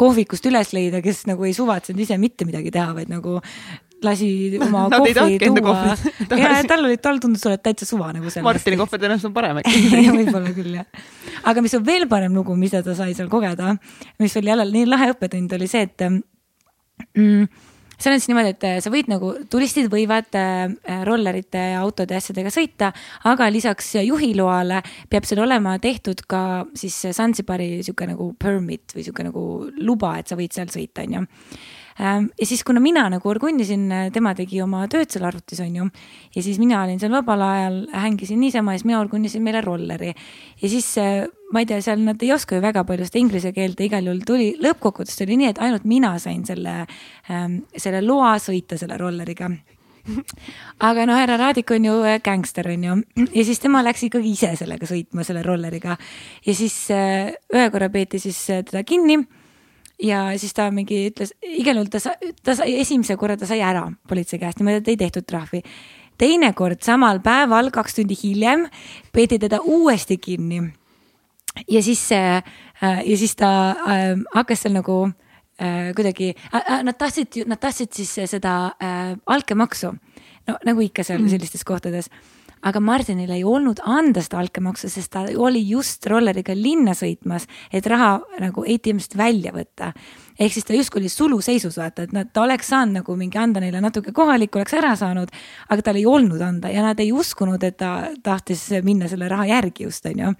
kohvikust 0.00 0.50
üles 0.50 0.74
leida, 0.76 1.00
kes 1.04 1.24
nagu 1.30 1.48
ei 1.48 1.56
suvatsenud 1.56 2.04
ise 2.04 2.18
mitte 2.20 2.48
midagi 2.48 2.74
teha, 2.74 2.92
vaid 2.98 3.12
nagu 3.12 3.40
lasi 4.04 4.58
oma 4.60 4.86
Nad 4.92 4.98
kohvi 4.98 5.38
tuua. 5.42 5.96
ja 6.42 6.52
tal 6.68 6.86
oli, 6.86 6.98
tal 7.02 7.20
tundus 7.22 7.44
olevat 7.48 7.64
täitsa 7.68 7.88
suva 7.88 8.12
nagu 8.12 8.28
sellest. 8.28 8.46
Martini 8.46 8.78
kohver 8.80 9.02
tõenäoliselt 9.02 9.30
on 9.30 9.36
parem 9.36 9.58
äkki 9.62 10.04
võib-olla 10.18 10.54
küll 10.56 10.78
jah. 10.80 11.02
aga 11.50 11.64
mis 11.64 11.74
on 11.78 11.84
veel 11.86 12.06
parem 12.10 12.36
lugu, 12.36 12.56
mida 12.58 12.82
ta 12.84 12.96
sai 12.98 13.16
seal 13.18 13.30
kogeda, 13.32 13.76
mis 14.22 14.38
oli 14.40 14.52
jälle 14.52 14.68
nii 14.70 14.88
lahe 14.90 15.12
õppetund, 15.14 15.58
oli 15.58 15.68
see, 15.70 15.84
et 15.88 16.06
mm, 16.08 17.50
seal 18.02 18.16
on 18.16 18.22
siis 18.22 18.30
niimoodi, 18.32 18.54
et 18.56 18.84
sa 18.84 18.92
võid 18.92 19.10
nagu, 19.12 19.34
turistid 19.50 19.90
võivad 19.92 20.38
äh, 20.38 20.64
rollerite, 21.06 21.68
autode 21.78 22.16
ja 22.16 22.22
asjadega 22.22 22.52
sõita, 22.54 22.90
aga 23.30 23.50
lisaks 23.54 23.94
juhiloale 24.02 24.82
peab 25.10 25.28
seal 25.28 25.44
olema 25.44 25.76
tehtud 25.82 26.24
ka 26.28 26.64
siis 26.78 26.98
Zanzibari 27.14 27.78
sihuke 27.82 28.10
nagu 28.10 28.32
permit 28.38 28.96
või 28.96 29.06
sihuke 29.06 29.28
nagu 29.30 29.46
luba, 29.78 30.16
et 30.18 30.32
sa 30.32 30.38
võid 30.38 30.58
seal 30.58 30.72
sõita, 30.74 31.06
onju 31.06 31.22
Ähm, 31.22 31.81
ja 31.98 32.46
siis, 32.46 32.64
kuna 32.64 32.80
mina 32.80 33.04
nagu 33.12 33.28
orgunnisin, 33.28 33.88
tema 34.12 34.34
tegi 34.38 34.62
oma 34.64 34.86
tööd 34.92 35.10
seal 35.12 35.26
arvutis, 35.28 35.60
on 35.64 35.76
ju. 35.76 35.88
ja 36.36 36.42
siis 36.42 36.58
mina 36.62 36.82
olin 36.84 37.00
seal 37.00 37.12
vabal 37.12 37.44
ajal, 37.46 37.78
hängisin 37.92 38.40
niisama 38.40 38.72
ja 38.72 38.80
siis 38.80 38.88
mina 38.88 39.00
orgunnisin 39.00 39.42
meile 39.42 39.60
rolleri. 39.60 40.14
ja 40.62 40.68
siis 40.68 40.88
äh, 40.98 41.26
ma 41.52 41.60
ei 41.60 41.68
tea, 41.68 41.82
seal 41.84 42.00
nad 42.04 42.22
ei 42.22 42.32
oska 42.32 42.56
ju 42.56 42.64
väga 42.64 42.84
palju 42.88 43.06
seda 43.08 43.20
inglise 43.20 43.52
keelt 43.52 43.80
ja 43.80 43.90
igal 43.90 44.08
juhul 44.08 44.24
tuli, 44.26 44.48
lõppkokkuvõttes 44.62 45.20
oli 45.26 45.38
nii, 45.42 45.52
et 45.52 45.62
ainult 45.62 45.84
mina 45.84 46.16
sain 46.22 46.46
selle 46.48 46.82
ähm,, 47.30 47.62
selle 47.76 48.02
loa 48.04 48.34
sõita 48.42 48.80
selle 48.80 48.98
rolleriga 49.00 49.50
aga 50.88 51.06
no 51.06 51.16
härra 51.16 51.36
Raadik 51.38 51.70
on 51.70 51.84
ju 51.86 51.98
äh, 52.06 52.18
gängster, 52.24 52.68
on 52.72 52.84
ju, 52.84 52.96
ja 53.36 53.44
siis 53.44 53.60
tema 53.62 53.82
läks 53.84 54.06
ikkagi 54.08 54.32
ise 54.34 54.52
sellega 54.58 54.88
sõitma, 54.88 55.26
selle 55.26 55.44
rolleriga. 55.46 55.96
ja 56.46 56.54
siis 56.56 56.76
äh, 56.94 57.32
ühe 57.54 57.68
korra 57.70 57.90
peeti 57.92 58.22
siis 58.22 58.40
äh, 58.50 58.64
teda 58.66 58.82
kinni 58.88 59.20
ja 60.02 60.22
siis 60.40 60.54
ta 60.56 60.68
mingi 60.74 61.06
ütles, 61.10 61.34
igal 61.42 61.78
juhul 61.78 61.90
ta 61.92 62.00
sai, 62.02 62.32
ta 62.44 62.56
sai, 62.58 62.74
esimese 62.82 63.16
korra 63.20 63.36
ta 63.38 63.48
sai 63.48 63.62
ära 63.64 63.84
politsei 64.08 64.40
käest, 64.42 64.60
niimoodi, 64.60 64.82
et 64.82 64.92
ei 64.92 65.00
tehtud 65.04 65.26
trahvi. 65.28 65.62
teine 66.18 66.52
kord 66.52 66.82
samal 66.84 67.20
päeval, 67.24 67.70
kaks 67.74 67.98
tundi 67.98 68.16
hiljem, 68.18 68.66
peeti 69.12 69.38
teda 69.42 69.60
uuesti 69.64 70.18
kinni. 70.18 70.62
ja 71.68 71.82
siis, 71.82 72.08
ja 72.82 73.16
siis 73.16 73.36
ta 73.36 73.70
äh, 73.70 74.18
hakkas 74.34 74.62
seal 74.62 74.74
nagu 74.74 75.10
äh, 75.60 75.92
kuidagi 75.96 76.34
äh,, 76.54 76.82
nad 76.82 76.98
tahtsid, 76.98 77.44
nad 77.46 77.60
tahtsid 77.60 77.92
siis 77.92 78.14
seda 78.30 78.72
äh, 78.82 79.16
altkäemaksu. 79.26 79.94
no 80.46 80.58
nagu 80.64 80.80
ikka 80.80 81.02
seal 81.02 81.22
mm. 81.22 81.28
sellistes 81.28 81.64
kohtades 81.64 82.10
aga 82.62 82.80
Martinil 82.82 83.30
ei 83.34 83.44
olnud 83.44 83.82
anda 83.84 84.22
seda 84.22 84.40
altkäemaksu, 84.42 84.90
sest 84.90 85.12
ta 85.14 85.24
oli 85.36 85.62
just 85.68 86.06
rolleriga 86.10 86.54
linna 86.56 86.94
sõitmas, 86.98 87.48
et 87.72 87.86
raha 87.90 88.18
nagu 88.42 88.64
ATM-st 88.66 89.16
välja 89.18 89.52
võtta. 89.54 89.92
ehk 90.38 90.52
siis 90.52 90.64
ta 90.64 90.74
justkui 90.74 91.02
oli 91.02 91.08
suluseisus, 91.12 91.76
vaata, 91.78 92.06
et 92.06 92.12
nad, 92.12 92.30
ta 92.32 92.42
oleks 92.42 92.70
saanud 92.72 93.02
nagu 93.02 93.16
mingi 93.16 93.38
anda 93.38 93.60
neile 93.60 93.80
natuke 93.84 94.12
kohalikku, 94.12 94.58
oleks 94.58 94.74
ära 94.74 94.94
saanud, 94.96 95.30
aga 95.68 95.82
tal 95.82 95.98
ei 96.00 96.06
olnud 96.06 96.40
anda 96.40 96.70
ja 96.72 96.82
nad 96.82 97.00
ei 97.00 97.12
uskunud, 97.12 97.62
et 97.62 97.76
ta 97.76 98.08
tahtis 98.22 98.68
minna 98.82 99.08
selle 99.08 99.28
raha 99.28 99.46
järgi 99.50 99.84
just, 99.84 100.06
on 100.06 100.18
ju. 100.24 100.34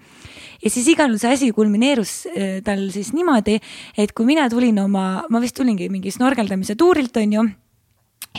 ja 0.63 0.69
siis 0.69 0.87
igal 0.87 1.11
juhul 1.11 1.21
see 1.21 1.33
asi 1.33 1.51
kulmineerus 1.51 2.13
eh, 2.33 2.61
tal 2.63 2.87
siis 2.91 3.13
niimoodi, 3.13 3.59
et 3.97 4.11
kui 4.11 4.25
mina 4.25 4.49
tulin 4.49 4.79
oma, 4.79 5.25
ma 5.29 5.43
vist 5.43 5.55
tulingi 5.55 5.89
mingi 5.89 6.11
snorgeldamise 6.11 6.75
tuurilt, 6.75 7.17
on 7.17 7.37
ju 7.37 7.49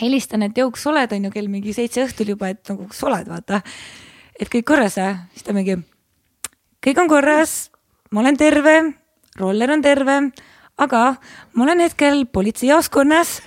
helistan, 0.00 0.42
et 0.46 0.58
jõu, 0.58 0.72
kus 0.74 0.86
oled, 0.90 1.12
on 1.14 1.28
ju, 1.28 1.32
kell 1.34 1.50
mingi 1.50 1.74
seitse 1.76 2.04
õhtul 2.04 2.34
juba, 2.34 2.50
et 2.54 2.62
nagu 2.70 2.88
kus 2.90 3.02
oled, 3.06 3.28
vaata. 3.30 3.62
et 4.38 4.50
kõik 4.50 4.66
korras 4.66 4.98
või? 4.98 5.14
siis 5.34 5.46
ta 5.46 5.54
mingi, 5.56 5.78
kõik 6.84 7.02
on 7.02 7.10
korras, 7.10 7.54
ma 8.10 8.24
olen 8.24 8.38
terve, 8.40 8.78
roller 9.38 9.74
on 9.74 9.84
terve, 9.84 10.18
aga 10.78 11.04
ma 11.54 11.66
olen 11.66 11.84
hetkel 11.86 12.24
politseijaoskonnas 12.26 13.38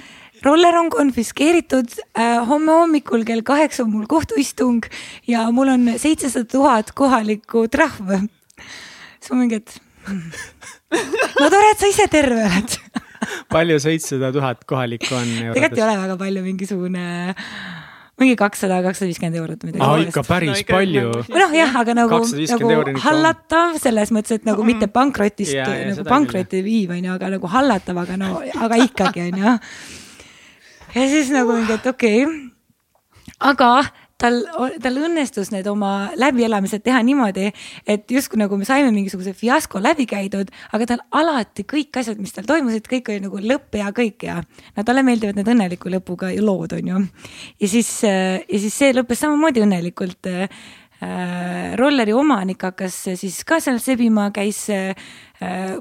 roller 0.45 0.75
on 0.77 0.89
konfiskeeritud 0.93 1.89
äh,, 2.17 2.47
homme 2.47 2.71
hommikul 2.71 3.25
kell 3.25 3.41
kaheksa 3.41 3.83
on 3.83 3.91
mul 3.91 4.05
kohtuistung 4.09 4.85
ja 5.27 5.47
mul 5.51 5.73
on 5.73 5.89
seitsesada 5.97 6.45
tuhat 6.45 6.91
kohalikku 6.91 7.67
trahv. 7.67 8.27
siis 9.19 9.31
ma 9.31 9.39
mingi, 9.41 9.61
et 9.61 9.81
hmm. 10.05 10.31
no 11.41 11.49
tore, 11.49 11.71
et 11.71 11.81
sa 11.81 11.89
ise 11.89 12.07
terve 12.11 12.45
oled 12.45 12.77
palju 13.53 13.79
seitsesada 13.83 14.31
tuhat 14.35 14.63
kohalikku 14.69 15.13
on? 15.17 15.35
tegelikult 15.55 15.81
ei 15.81 15.85
ole 15.87 15.99
väga 16.03 16.17
palju, 16.21 16.45
mingisugune 16.45 17.05
mingi 18.17 18.33
kakssada, 18.37 18.79
kakssada 18.85 19.11
viiskümmend 19.11 19.37
eurot 19.37 19.61
või 19.61 19.71
midagi. 19.71 19.85
aa, 19.85 19.99
ikka 20.07 20.23
päris 20.25 20.49
no, 20.49 20.57
ikka, 20.63 20.79
palju. 20.79 21.11
noh, 21.37 21.53
jah, 21.53 21.75
aga 21.81 21.95
nagu, 21.99 22.19
nagu 22.25 22.95
hallatav 23.03 23.77
selles 23.81 24.13
mõttes, 24.15 24.39
et 24.39 24.47
nagu 24.47 24.63
mm. 24.63 24.71
mitte 24.71 24.89
pankrotist 24.93 25.53
ja, 25.53 25.67
ja, 25.69 25.91
nagu 25.91 26.07
pankrotti 26.07 26.63
viiv, 26.65 26.95
on 26.95 27.05
ju, 27.05 27.13
aga 27.13 27.29
nagu 27.35 27.51
hallatav, 27.53 28.01
aga 28.01 28.17
no, 28.17 28.33
aga 28.57 28.81
ikkagi, 28.87 29.27
on 29.29 29.43
ju. 29.43 29.55
ja 30.97 31.07
siis 31.13 31.29
nagu 31.35 31.59
mingi, 31.59 31.77
et 31.77 31.89
okei 31.93 32.25
okay., 32.25 32.43
aga 33.53 33.71
tal, 34.21 34.39
tal 34.83 34.99
õnnestus 35.07 35.51
need 35.53 35.67
oma 35.69 36.11
läbielamised 36.19 36.83
teha 36.85 37.01
niimoodi, 37.05 37.51
et 37.87 38.09
justkui 38.11 38.39
nagu 38.41 38.57
me 38.59 38.67
saime 38.67 38.91
mingisuguse 38.95 39.33
fiasko 39.37 39.81
läbi 39.83 40.07
käidud, 40.09 40.51
aga 40.73 40.89
tal 40.93 41.03
alati 41.21 41.67
kõik 41.67 42.01
asjad, 42.01 42.19
mis 42.21 42.35
tal 42.35 42.47
toimusid, 42.49 42.87
kõik 42.89 43.13
oli 43.13 43.25
nagu 43.27 43.43
lõpp 43.43 43.77
ja 43.81 43.93
kõik 43.95 44.27
ja 44.29 44.39
no 44.41 44.87
talle 44.87 45.05
meeldivad 45.07 45.39
need 45.39 45.53
õnneliku 45.53 45.93
lõpuga 45.93 46.33
lood, 46.41 46.77
on 46.79 46.91
ju. 46.93 47.05
ja 47.61 47.71
siis, 47.71 47.93
ja 48.03 48.59
siis 48.59 48.73
see 48.73 48.93
lõppes 48.97 49.25
samamoodi 49.25 49.65
õnnelikult 49.65 50.33
Äh, 50.97 51.75
rolleri 51.77 52.09
omanik 52.17 52.63
hakkas 52.65 52.95
siis 53.19 53.43
ka 53.45 53.59
seal 53.61 53.77
sebima, 53.77 54.31
käis 54.33 54.63
äh, 54.73 54.97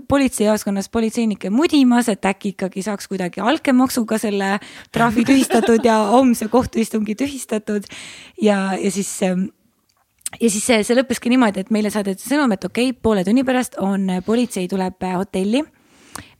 politseijaoskonnas 0.08 0.88
politseinikke 0.92 1.50
mudimas, 1.50 2.10
et 2.12 2.24
äkki 2.28 2.54
ikkagi 2.54 2.82
saaks 2.84 3.08
kuidagi 3.08 3.40
altkäemaksuga 3.40 4.18
selle 4.20 4.58
trahvi 4.92 5.24
tühistatud 5.24 5.84
ja 5.84 5.98
homse 6.16 6.48
kohtuistungi 6.52 7.14
tühistatud. 7.14 7.88
ja, 8.42 8.74
ja 8.80 8.90
siis 8.90 9.22
ähm, 9.22 9.48
ja 10.40 10.50
siis 10.50 10.66
see, 10.66 10.82
see 10.84 10.98
lõppeski 10.98 11.32
niimoodi, 11.32 11.64
et 11.64 11.72
meile 11.72 11.90
saadeti 11.90 12.28
sõnum, 12.28 12.52
et 12.52 12.64
okei 12.64 12.90
okay,, 12.90 13.00
poole 13.02 13.24
tunni 13.24 13.44
pärast 13.44 13.78
on 13.80 14.10
politsei 14.26 14.68
tuleb 14.68 15.08
hotelli 15.16 15.64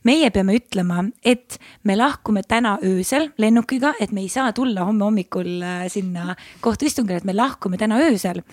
meie 0.07 0.29
peame 0.33 0.55
ütlema, 0.57 1.03
et 1.25 1.57
me 1.87 1.97
lahkume 1.97 2.43
täna 2.47 2.77
öösel 2.85 3.29
lennukiga, 3.41 3.93
et 3.99 4.13
me 4.15 4.23
ei 4.23 4.31
saa 4.31 4.53
tulla 4.55 4.87
homme 4.87 5.05
hommikul 5.07 5.61
äh, 5.61 5.85
sinna 5.91 6.35
kohtuistungile, 6.63 7.21
et 7.21 7.27
me 7.27 7.35
lahkume 7.35 7.79
täna 7.79 7.99
öösel. 8.07 8.43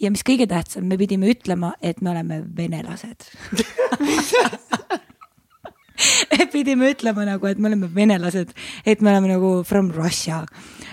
ja 0.00 0.12
mis 0.14 0.22
kõige 0.22 0.46
tähtsam, 0.46 0.86
me 0.86 0.98
pidime 0.98 1.32
ütlema, 1.32 1.72
et 1.82 2.00
me 2.02 2.12
oleme 2.12 2.42
venelased. 2.56 3.30
Me 3.98 4.18
pidime 6.52 6.92
ütlema 6.92 7.26
nagu, 7.28 7.48
et 7.50 7.58
me 7.58 7.70
oleme 7.70 7.88
venelased, 7.94 8.52
et 8.86 9.02
me 9.02 9.12
oleme 9.12 9.32
nagu 9.32 9.52
from 9.68 9.90
Russia, 9.96 10.44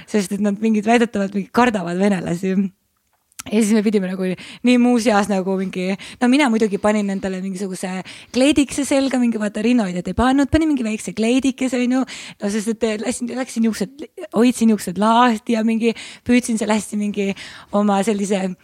sest 0.10 0.34
et 0.36 0.44
nad 0.44 0.58
mingid 0.62 0.88
väidetavalt 0.88 1.36
mingi 1.38 1.52
kardavad 1.54 2.00
venelasi 2.02 2.56
ja 3.52 3.62
siis 3.62 3.74
me 3.78 3.84
pidime 3.86 4.10
nagu 4.10 4.26
nii 4.66 4.78
muuseas 4.82 5.30
nagu 5.30 5.56
mingi, 5.60 5.92
no 6.22 6.30
mina 6.32 6.48
muidugi 6.50 6.80
panin 6.82 7.10
endale 7.14 7.42
mingisuguse 7.44 7.90
kleidikese 8.34 8.86
selga, 8.88 9.20
mingi 9.22 9.42
vaata 9.42 9.62
Riino 9.66 9.86
ei 9.86 10.02
pannud, 10.18 10.50
panin 10.52 10.72
mingi 10.72 10.86
väikse 10.86 11.14
kleidikese 11.18 11.78
onju. 11.84 12.02
no 12.42 12.50
sest, 12.50 12.74
et 12.74 13.04
läksin, 13.04 13.30
läksin 13.38 13.68
juuksed, 13.70 14.08
hoidsin 14.36 14.74
juuksed 14.74 14.98
lahti 15.02 15.54
ja 15.54 15.64
mingi 15.64 15.94
püüdsin 16.26 16.58
seal 16.58 16.74
hästi 16.74 16.98
mingi 16.98 17.28
oma 17.72 18.02
sellise, 18.08 18.56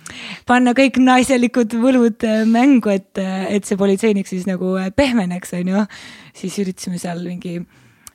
panna 0.50 0.74
kõik 0.78 0.98
naiselikud 1.02 1.78
võlud 1.82 2.26
äh, 2.26 2.42
mängu, 2.50 2.90
et, 2.94 3.22
et 3.22 3.68
see 3.68 3.78
politseinik 3.78 4.30
siis 4.30 4.50
nagu 4.50 4.78
pehmeneks 4.96 5.54
onju. 5.62 5.86
siis 6.34 6.58
üritasime 6.64 6.98
seal 6.98 7.22
mingi 7.28 7.60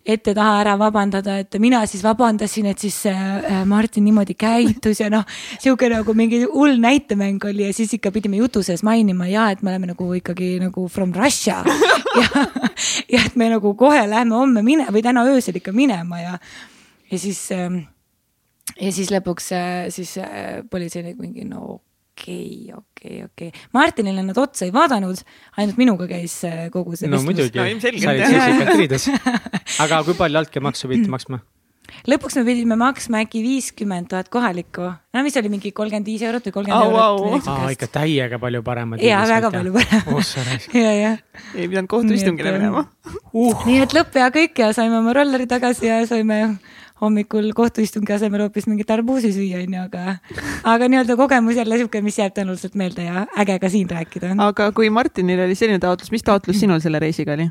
ette-taha 0.06 0.60
ära 0.62 0.76
vabandada, 0.78 1.38
et 1.42 1.56
mina 1.62 1.80
siis 1.90 2.04
vabandasin, 2.04 2.68
et 2.70 2.82
siis 2.82 2.98
äh, 3.10 3.64
Martin 3.66 4.04
niimoodi 4.06 4.36
käitus 4.38 5.00
ja 5.02 5.10
noh, 5.12 5.26
sihuke 5.58 5.90
nagu 5.92 6.14
mingi 6.16 6.44
hull 6.44 6.78
näitemäng 6.82 7.42
oli 7.50 7.66
ja 7.66 7.74
siis 7.76 7.96
ikka 7.98 8.12
pidime 8.14 8.40
jutu 8.40 8.62
sees 8.66 8.84
mainima 8.86 9.28
ja 9.30 9.48
et 9.54 9.64
me 9.66 9.74
oleme 9.74 9.90
nagu 9.92 10.12
ikkagi 10.20 10.56
nagu 10.62 10.88
from 10.88 11.14
Russia. 11.16 11.62
Ja, 12.16 12.46
ja 13.12 13.18
et 13.26 13.34
me 13.36 13.50
nagu 13.52 13.74
kohe 13.76 14.06
lähme 14.08 14.32
homme 14.38 14.62
mine- 14.64 14.86
või 14.88 15.02
täna 15.04 15.26
öösel 15.28 15.58
ikka 15.58 15.74
minema 15.76 16.16
ja, 16.22 16.38
ja 17.10 17.18
siis 17.20 17.42
äh, 17.52 17.74
ja 18.80 18.92
siis 18.92 19.10
lõpuks 19.12 19.50
äh, 19.52 19.74
siis 19.92 20.16
äh, 20.22 20.62
politseinik 20.70 21.18
mingi 21.20 21.44
no 21.44 21.80
okei 22.16 22.72
okay,, 22.72 22.78
okei 22.78 23.22
okay,, 23.22 23.24
okei 23.24 23.48
okay.. 23.48 23.66
Martinile 23.72 24.22
nad 24.22 24.38
otsa 24.40 24.64
ei 24.64 24.72
vaadanud, 24.72 25.20
ainult 25.60 25.76
minuga 25.80 26.08
käis 26.10 26.38
äh, 26.48 26.70
kogu 26.72 26.96
see 26.96 27.10
no 27.10 27.18
vestlus. 27.18 27.28
muidugi 27.28 27.60
no,, 27.60 27.66
sa 27.80 27.92
olid 27.92 28.24
siis 28.30 28.48
ikka 28.54 28.72
triides. 28.72 29.10
aga 29.84 30.00
kui 30.06 30.16
palju 30.16 30.40
altkäemaksu 30.40 30.88
pidite 30.88 31.12
maksma? 31.12 31.42
lõpuks 32.10 32.38
me 32.38 32.44
pidime 32.48 32.76
maksma 32.80 33.20
äkki 33.24 33.42
viiskümmend 33.44 34.08
tuhat 34.10 34.30
kohalikku, 34.32 34.88
no 35.14 35.22
mis 35.22 35.36
oli 35.38 35.52
mingi 35.52 35.70
kolmkümmend 35.76 36.08
viis 36.08 36.24
eurot 36.26 36.48
või 36.48 36.56
kolmkümmend 36.56 36.86
oh, 36.88 37.20
eurot 37.20 37.46
wow.. 37.46 37.52
aa, 37.52 37.74
ikka 37.76 37.90
täiega 37.98 38.40
palju 38.42 38.62
paremad. 38.66 39.04
jaa, 39.04 39.22
väga 39.30 39.52
palju 39.54 39.74
parem 39.76 40.16
oh,. 40.16 40.32
ja, 40.74 40.94
ja. 40.96 41.12
ei 41.54 41.68
pidanud 41.68 41.90
kohtuistungile 41.92 42.56
minema 42.56 42.86
uh.. 43.32 43.66
nii 43.68 43.84
et 43.84 43.94
lõpp 43.96 44.18
ja 44.18 44.32
kõik 44.34 44.64
ja 44.64 44.72
saime 44.76 44.98
oma 44.98 45.14
rolleri 45.16 45.46
tagasi 45.50 45.90
ja 45.90 46.00
saime 46.08 46.40
hommikul 47.00 47.50
kohtuistungi 47.56 48.14
asemel 48.16 48.46
hoopis 48.46 48.66
mingit 48.70 48.90
arbuusi 48.90 49.32
süüa, 49.34 49.60
onju, 49.64 49.82
aga, 49.84 50.16
aga 50.72 50.88
nii-öelda 50.88 51.16
kogemus 51.18 51.58
jälle 51.58 51.78
sihuke, 51.80 52.00
mis 52.04 52.18
jääb 52.20 52.34
tõenäoliselt 52.36 52.78
meelde 52.78 53.04
ja 53.04 53.26
äge 53.42 53.58
ka 53.62 53.70
siin 53.72 53.90
rääkida. 53.90 54.32
aga 54.46 54.70
kui 54.76 54.90
Martinil 54.90 55.44
oli 55.44 55.58
selline 55.58 55.82
taotlus, 55.82 56.12
mis 56.14 56.24
taotlus 56.26 56.60
sinul 56.62 56.80
selle 56.84 57.00
reisiga 57.02 57.36
oli? 57.36 57.50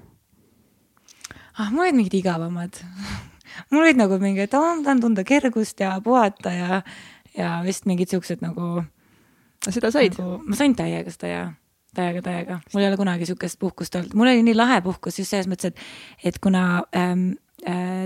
ah, 1.60 1.70
mul 1.72 1.86
olid 1.86 2.00
mingid 2.00 2.18
igavamad 2.22 2.82
mul 3.70 3.84
olid 3.84 4.02
nagu 4.02 4.18
mingi, 4.22 4.48
et 4.48 4.58
oo, 4.58 4.74
ma 4.80 4.82
tahan 4.88 5.06
tunda 5.06 5.28
kergust 5.28 5.80
ja 5.80 5.94
puhata 6.04 6.56
ja, 6.56 6.82
ja 7.38 7.60
vist 7.66 7.86
mingid 7.86 8.10
siuksed 8.10 8.42
nagu. 8.46 8.84
seda 9.70 9.94
said 9.94 10.18
nagu,? 10.18 10.42
ma 10.42 10.58
sain 10.58 10.76
täiega 10.76 11.14
seda 11.14 11.32
ja 11.32 11.46
täiega, 11.96 12.26
täiega, 12.26 12.60
mul 12.74 12.82
ei 12.82 12.90
ole 12.90 12.98
kunagi 13.00 13.30
sihukest 13.30 13.62
puhkust 13.62 13.96
olnud, 13.96 14.18
mul 14.18 14.34
oli 14.34 14.44
nii 14.44 14.58
lahe 14.58 14.82
puhkus 14.84 15.22
just 15.22 15.32
selles 15.32 15.48
mõttes, 15.48 15.70
et, 15.70 16.32
et 16.34 16.42
kuna 16.44 16.82
ähm, 16.98 17.36
Äh, 17.36 17.45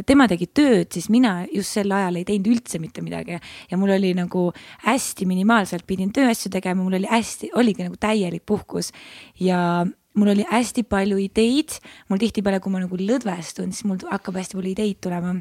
tema 0.07 0.27
tegi 0.31 0.47
tööd, 0.55 0.87
siis 0.93 1.09
mina 1.11 1.41
just 1.51 1.75
sel 1.75 1.91
ajal 1.91 2.15
ei 2.19 2.25
teinud 2.27 2.47
üldse 2.53 2.79
mitte 2.79 3.03
midagi 3.03 3.35
ja 3.35 3.79
mul 3.79 3.91
oli 3.91 4.13
nagu 4.15 4.45
hästi 4.85 5.27
minimaalselt 5.27 5.83
pidin 5.87 6.13
tööasju 6.15 6.51
tegema, 6.53 6.83
mul 6.85 6.95
oli 6.99 7.09
hästi, 7.11 7.51
oligi 7.59 7.83
nagu 7.83 7.99
täielik 7.99 8.45
puhkus 8.47 8.93
ja 9.39 9.83
mul 10.15 10.31
oli 10.33 10.45
hästi 10.47 10.85
palju 10.87 11.19
ideid, 11.21 11.75
mul 12.09 12.21
tihtipeale, 12.21 12.61
kui 12.63 12.71
ma 12.73 12.83
nagu 12.83 12.99
lõdvestun, 12.99 13.73
siis 13.75 13.87
mul 13.87 13.99
hakkab 14.09 14.39
hästi 14.39 14.59
palju 14.59 14.73
ideid 14.73 15.01
tulema. 15.03 15.35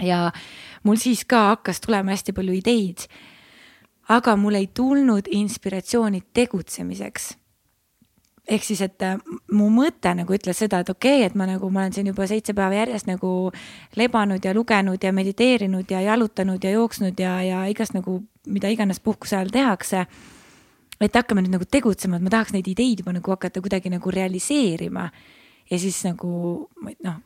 ja 0.00 0.30
mul 0.84 0.96
siis 0.96 1.24
ka 1.28 1.50
hakkas 1.54 1.80
tulema 1.80 2.12
hästi 2.12 2.32
palju 2.36 2.52
ideid. 2.60 3.08
aga 4.08 4.36
mul 4.36 4.54
ei 4.54 4.66
tulnud 4.66 5.28
inspiratsiooni 5.30 6.22
tegutsemiseks 6.34 7.39
ehk 8.50 8.66
siis, 8.66 8.80
et 8.82 9.02
äh, 9.06 9.18
mu 9.54 9.68
mõte 9.72 10.12
nagu 10.18 10.34
ütles 10.34 10.58
seda, 10.58 10.80
et 10.82 10.90
okei 10.90 11.20
okay,, 11.20 11.28
et 11.28 11.38
ma 11.38 11.46
nagu, 11.48 11.70
ma 11.70 11.84
olen 11.84 11.94
siin 11.94 12.10
juba 12.10 12.26
seitse 12.30 12.54
päeva 12.56 12.80
järjest 12.80 13.08
nagu 13.10 13.30
lebanud 14.00 14.44
ja 14.44 14.54
lugenud 14.56 15.02
ja 15.02 15.12
mediteerinud 15.14 15.90
ja 15.90 16.02
jalutanud 16.08 16.64
ja 16.64 16.74
jooksnud 16.74 17.20
ja, 17.20 17.38
ja 17.46 17.62
igast 17.70 17.94
nagu, 17.94 18.20
mida 18.50 18.70
iganes 18.72 19.00
puhkuse 19.00 19.38
ajal 19.38 19.54
tehakse. 19.54 20.06
et 21.00 21.14
hakkame 21.16 21.40
nüüd 21.40 21.54
nagu 21.54 21.64
tegutsema, 21.64 22.18
et 22.18 22.22
ma 22.26 22.30
tahaks 22.30 22.52
neid 22.52 22.66
ideid 22.68 23.00
juba 23.00 23.14
nagu 23.16 23.32
hakata 23.32 23.62
kuidagi 23.64 23.90
nagu 23.90 24.10
realiseerima. 24.10 25.10
ja 25.70 25.78
siis 25.78 26.02
nagu 26.04 26.68
noh, 27.04 27.16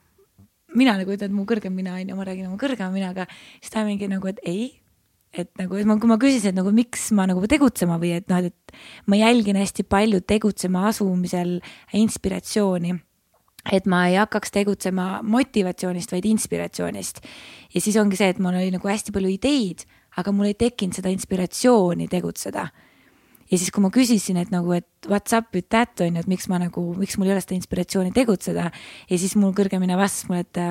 mina 0.74 0.96
nagu 0.98 1.10
ütlen, 1.10 1.32
et 1.32 1.34
mu 1.34 1.46
kõrgem 1.48 1.74
mina 1.74 1.94
on 1.94 2.08
ju, 2.08 2.16
ma 2.16 2.24
räägin 2.26 2.46
oma 2.46 2.60
kõrgema 2.60 2.92
minaga, 2.92 3.26
siis 3.60 3.72
ta 3.72 3.84
mingi 3.84 4.08
nagu, 4.10 4.28
et 4.28 4.40
ei 4.44 4.83
et 5.34 5.50
nagu, 5.58 5.78
et 5.78 5.88
ma, 5.88 5.96
kui 5.98 6.10
ma 6.10 6.18
küsisin, 6.20 6.52
et 6.52 6.58
nagu 6.58 6.70
miks 6.74 7.08
ma 7.16 7.26
nagu 7.28 7.42
tegutsema 7.50 7.98
või 8.02 8.14
et 8.18 8.30
noh, 8.30 8.44
et 8.46 8.76
ma 9.10 9.18
jälgin 9.18 9.58
hästi 9.58 9.86
palju 9.90 10.22
tegutsema 10.26 10.86
asumisel 10.90 11.58
inspiratsiooni. 11.94 12.94
et 13.72 13.86
ma 13.88 14.02
ei 14.10 14.18
hakkaks 14.20 14.52
tegutsema 14.52 15.22
motivatsioonist, 15.24 16.12
vaid 16.12 16.24
inspiratsioonist. 16.28 17.20
ja 17.74 17.80
siis 17.80 17.96
ongi 17.96 18.16
see, 18.16 18.28
et 18.28 18.38
mul 18.38 18.54
oli 18.54 18.70
nagu 18.70 18.88
hästi 18.88 19.12
palju 19.12 19.30
ideid, 19.34 19.86
aga 20.16 20.32
mul 20.32 20.52
ei 20.52 20.54
tekkinud 20.54 20.94
seda 20.94 21.10
inspiratsiooni 21.10 22.08
tegutseda. 22.08 22.68
ja 23.50 23.58
siis, 23.58 23.70
kui 23.70 23.82
ma 23.82 23.90
küsisin, 23.90 24.38
et 24.38 24.50
nagu, 24.54 24.72
et 24.72 24.86
what's 25.08 25.36
up 25.36 25.50
with 25.54 25.68
that 25.68 26.00
on 26.00 26.14
ju, 26.14 26.20
et 26.20 26.30
miks 26.30 26.48
ma 26.48 26.60
nagu, 26.62 26.92
miks 26.98 27.18
mul 27.18 27.28
ei 27.30 27.34
ole 27.34 27.42
seda 27.42 27.58
inspiratsiooni 27.58 28.12
tegutseda 28.14 28.70
ja 29.10 29.18
siis 29.18 29.34
mul 29.36 29.52
kõrgemini 29.56 29.98
vastas 29.98 30.28
mulle, 30.28 30.46
et 30.46 30.62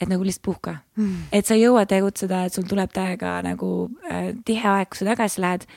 et 0.00 0.08
nagu 0.10 0.24
lihtsalt 0.26 0.44
puhka 0.44 0.76
mm.. 0.96 1.28
et 1.32 1.46
sa 1.46 1.54
ei 1.54 1.64
jõua 1.64 1.84
tegutseda, 1.86 2.44
et 2.46 2.54
sul 2.54 2.66
tuleb 2.68 2.92
täiega 2.94 3.36
nagu 3.46 3.90
äh, 4.10 4.32
tihe 4.44 4.68
aeg, 4.68 4.90
kui 4.90 5.00
sa 5.00 5.12
tagasi 5.12 5.44
lähed. 5.44 5.68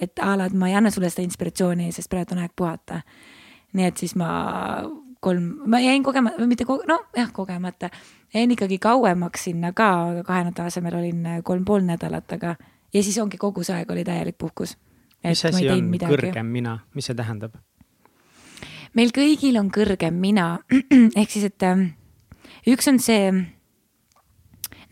et 0.00 0.22
a 0.22 0.36
la, 0.38 0.46
et 0.46 0.54
ma 0.54 0.70
ei 0.70 0.78
anna 0.78 0.90
sulle 0.94 1.10
seda 1.10 1.26
inspiratsiooni, 1.26 1.90
sest 1.92 2.10
praegu 2.10 2.36
on 2.36 2.42
aeg 2.44 2.54
puhata. 2.56 3.02
nii 3.76 3.90
et 3.90 4.00
siis 4.00 4.16
ma 4.16 4.30
kolm, 5.20 5.52
ma 5.66 5.80
jäin 5.82 6.02
kogemata, 6.02 6.46
mitte 6.46 6.64
ko-, 6.64 6.82
nojah, 6.88 7.32
kogemata, 7.32 7.90
jäin 8.34 8.50
ikkagi 8.54 8.78
kauemaks 8.78 9.48
sinna 9.50 9.72
ka, 9.72 9.90
kahe 10.26 10.44
nädala 10.46 10.72
asemel 10.72 10.98
olin 11.00 11.26
äh, 11.26 11.40
kolm 11.44 11.64
pool 11.64 11.84
nädalat, 11.84 12.32
aga 12.32 12.54
ja 12.94 13.02
siis 13.02 13.18
ongi 13.18 13.36
kogu 13.36 13.64
see 13.66 13.76
aeg 13.76 13.90
oli 13.90 14.04
täielik 14.04 14.38
puhkus. 14.38 14.76
mis 15.24 15.44
asi 15.44 15.68
on 15.68 15.84
midagi. 15.84 16.14
kõrgem 16.14 16.46
mina, 16.52 16.78
mis 16.94 17.10
see 17.10 17.18
tähendab? 17.18 17.58
meil 18.94 19.12
kõigil 19.14 19.58
on 19.60 19.70
kõrgem 19.74 20.16
mina, 20.16 20.58
ehk 21.20 21.30
siis, 21.30 21.50
et 21.52 21.62
ähm, 21.62 21.90
üks 22.66 22.88
on 22.88 22.98
see 23.02 23.32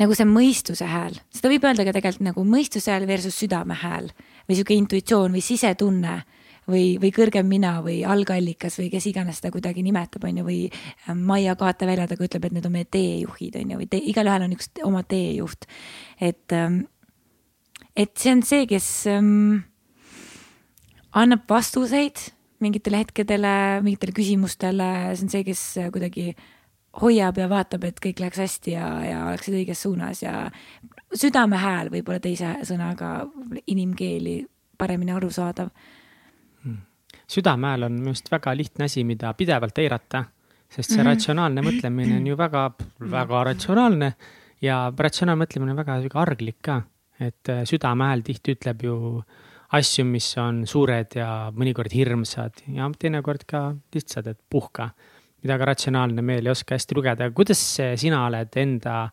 nagu 0.01 0.17
see 0.17 0.27
mõistuse 0.29 0.87
hääl, 0.89 1.17
seda 1.33 1.51
võib 1.53 1.65
öelda 1.67 1.87
ka 1.87 1.95
tegelikult 1.97 2.29
nagu 2.29 2.47
mõistuse 2.49 2.93
hääl 2.93 3.07
versus 3.09 3.39
südame 3.41 3.77
hääl 3.81 4.11
või 4.47 4.59
sihuke 4.59 4.77
intuitsioon 4.77 5.37
või 5.37 5.45
sisetunne 5.45 6.17
või, 6.71 6.97
või 7.01 7.13
kõrgem 7.15 7.47
mina 7.49 7.77
või 7.85 8.01
algallikas 8.07 8.79
või 8.81 8.91
kes 8.93 9.07
iganes 9.11 9.41
seda 9.41 9.53
kuidagi 9.55 9.85
nimetab, 9.87 10.25
on 10.27 10.41
ju, 10.43 10.47
või 10.47 10.59
ähm, 11.09 11.23
Maia 11.29 11.57
kaateväljadega 11.59 12.27
ütleb, 12.27 12.49
et 12.49 12.57
need 12.57 12.69
on 12.69 12.75
meie 12.75 12.89
teejuhid, 12.91 13.59
on 13.61 13.73
ju, 13.75 13.81
või 13.83 13.89
te, 13.91 14.01
igalühel 14.13 14.47
on 14.49 14.57
üks 14.57 14.71
oma 14.87 15.03
teejuht. 15.07 15.69
et, 16.21 16.53
ähm, 16.53 16.83
et 17.97 18.17
see 18.19 18.35
on 18.35 18.43
see, 18.43 18.67
kes 18.67 18.89
ähm, 19.11 19.63
annab 21.17 21.47
vastuseid 21.49 22.33
mingitele 22.61 23.03
hetkedele, 23.05 23.55
mingitele 23.85 24.15
küsimustele, 24.17 24.91
see 25.15 25.27
on 25.27 25.33
see, 25.33 25.45
kes 25.45 25.65
kuidagi 25.93 26.31
hoiab 27.03 27.39
ja 27.39 27.49
vaatab, 27.51 27.85
et 27.89 28.01
kõik 28.03 28.21
läheks 28.23 28.41
hästi 28.41 28.75
ja, 28.77 28.87
ja 29.05 29.25
oleksid 29.31 29.57
õiges 29.59 29.83
suunas 29.85 30.23
ja 30.23 30.47
südame 31.15 31.59
hääl 31.61 31.91
võib-olla 31.93 32.21
teise 32.23 32.55
sõnaga 32.67 33.11
inimkeeli 33.67 34.39
paremini 34.79 35.15
arusaadav. 35.17 35.71
Hmm.. 36.65 36.81
südame 37.29 37.73
hääl 37.73 37.89
on 37.89 38.01
minu 38.01 38.15
arust 38.15 38.31
väga 38.33 38.57
lihtne 38.57 38.89
asi, 38.89 39.05
mida 39.05 39.33
pidevalt 39.35 39.79
eirata, 39.79 40.25
sest 40.69 40.91
see 40.91 40.97
mm 40.97 41.03
-hmm. 41.03 41.11
ratsionaalne 41.13 41.63
mõtlemine 41.63 42.17
on 42.21 42.27
ju 42.27 42.37
väga, 42.37 42.71
väga 43.01 43.45
ratsionaalne 43.45 44.13
ja 44.63 44.93
ratsionaalne 44.99 45.45
mõtlemine 45.45 45.71
on 45.71 45.77
väga 45.77 46.21
arglik 46.23 46.63
ka, 46.63 46.83
et 47.21 47.49
äh, 47.49 47.65
südame 47.65 48.05
hääl 48.05 48.23
tihti 48.23 48.57
ütleb 48.57 48.83
ju 48.83 49.23
asju, 49.73 50.05
mis 50.05 50.37
on 50.39 50.67
suured 50.67 51.17
ja 51.19 51.53
mõnikord 51.55 51.93
hirmsad 51.93 52.63
ja 52.69 52.91
teinekord 52.99 53.45
ka 53.47 53.75
lihtsad, 53.95 54.27
et 54.27 54.39
puhka 54.51 54.91
mida 55.43 55.59
ka 55.59 55.69
ratsionaalne 55.73 56.23
meel 56.23 56.47
ei 56.47 56.53
oska 56.53 56.75
hästi 56.75 56.97
lugeda. 56.97 57.31
kuidas 57.31 57.63
sina 57.97 58.25
oled 58.27 58.57
enda 58.57 59.09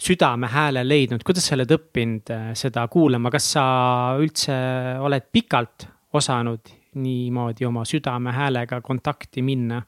südame 0.00 0.48
hääle 0.48 0.82
leidnud, 0.88 1.22
kuidas 1.26 1.46
sa 1.48 1.56
oled 1.58 1.72
õppinud 1.76 2.32
äh, 2.32 2.50
seda 2.58 2.86
kuulama, 2.92 3.30
kas 3.32 3.50
sa 3.56 3.64
üldse 4.20 4.54
oled 5.04 5.26
pikalt 5.32 5.86
osanud 6.16 6.72
niimoodi 7.00 7.66
oma 7.68 7.84
südame 7.86 8.32
häälega 8.34 8.80
kontakti 8.82 9.44
minna 9.46 9.82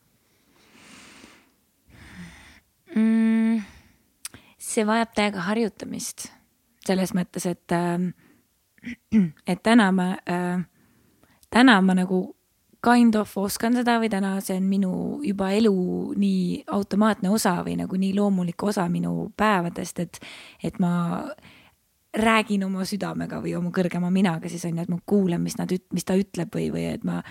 mm,? 2.95 3.63
see 4.63 4.87
vajab 4.87 5.17
täiega 5.17 5.49
harjutamist 5.49 6.29
selles 6.87 7.13
mõttes, 7.17 7.47
et, 7.49 7.73
äh, 7.73 9.23
et 9.51 9.63
täna 9.63 9.89
ma, 9.95 10.13
äh, 10.29 10.63
täna 11.51 11.81
ma 11.81 11.97
nagu 11.97 12.25
kind 12.83 13.15
of 13.15 13.33
oskan 13.39 13.77
seda 13.79 13.99
või 14.03 14.11
täna 14.11 14.35
see 14.43 14.57
on 14.59 14.67
minu 14.67 14.93
juba 15.23 15.53
elu 15.55 15.75
nii 16.19 16.65
automaatne 16.75 17.31
osa 17.31 17.55
või 17.63 17.77
nagu 17.79 17.99
nii 17.99 18.15
loomulik 18.17 18.63
osa 18.67 18.89
minu 18.91 19.31
päevadest, 19.39 20.03
et, 20.03 20.19
et 20.65 20.81
ma 20.83 21.23
räägin 22.19 22.65
oma 22.67 22.85
südamega 22.89 23.41
või 23.41 23.55
oma 23.57 23.71
kõrgema 23.75 24.11
minaga 24.13 24.51
siis 24.51 24.65
on 24.69 24.77
ju, 24.77 24.85
et 24.85 24.93
ma 24.93 24.99
kuulan, 25.07 25.41
mis 25.41 25.57
nad, 25.61 25.73
mis 25.95 26.05
ta 26.05 26.19
ütleb 26.19 26.53
või, 26.53 26.69
või 26.75 26.89
et 26.91 27.07
ma 27.09 27.23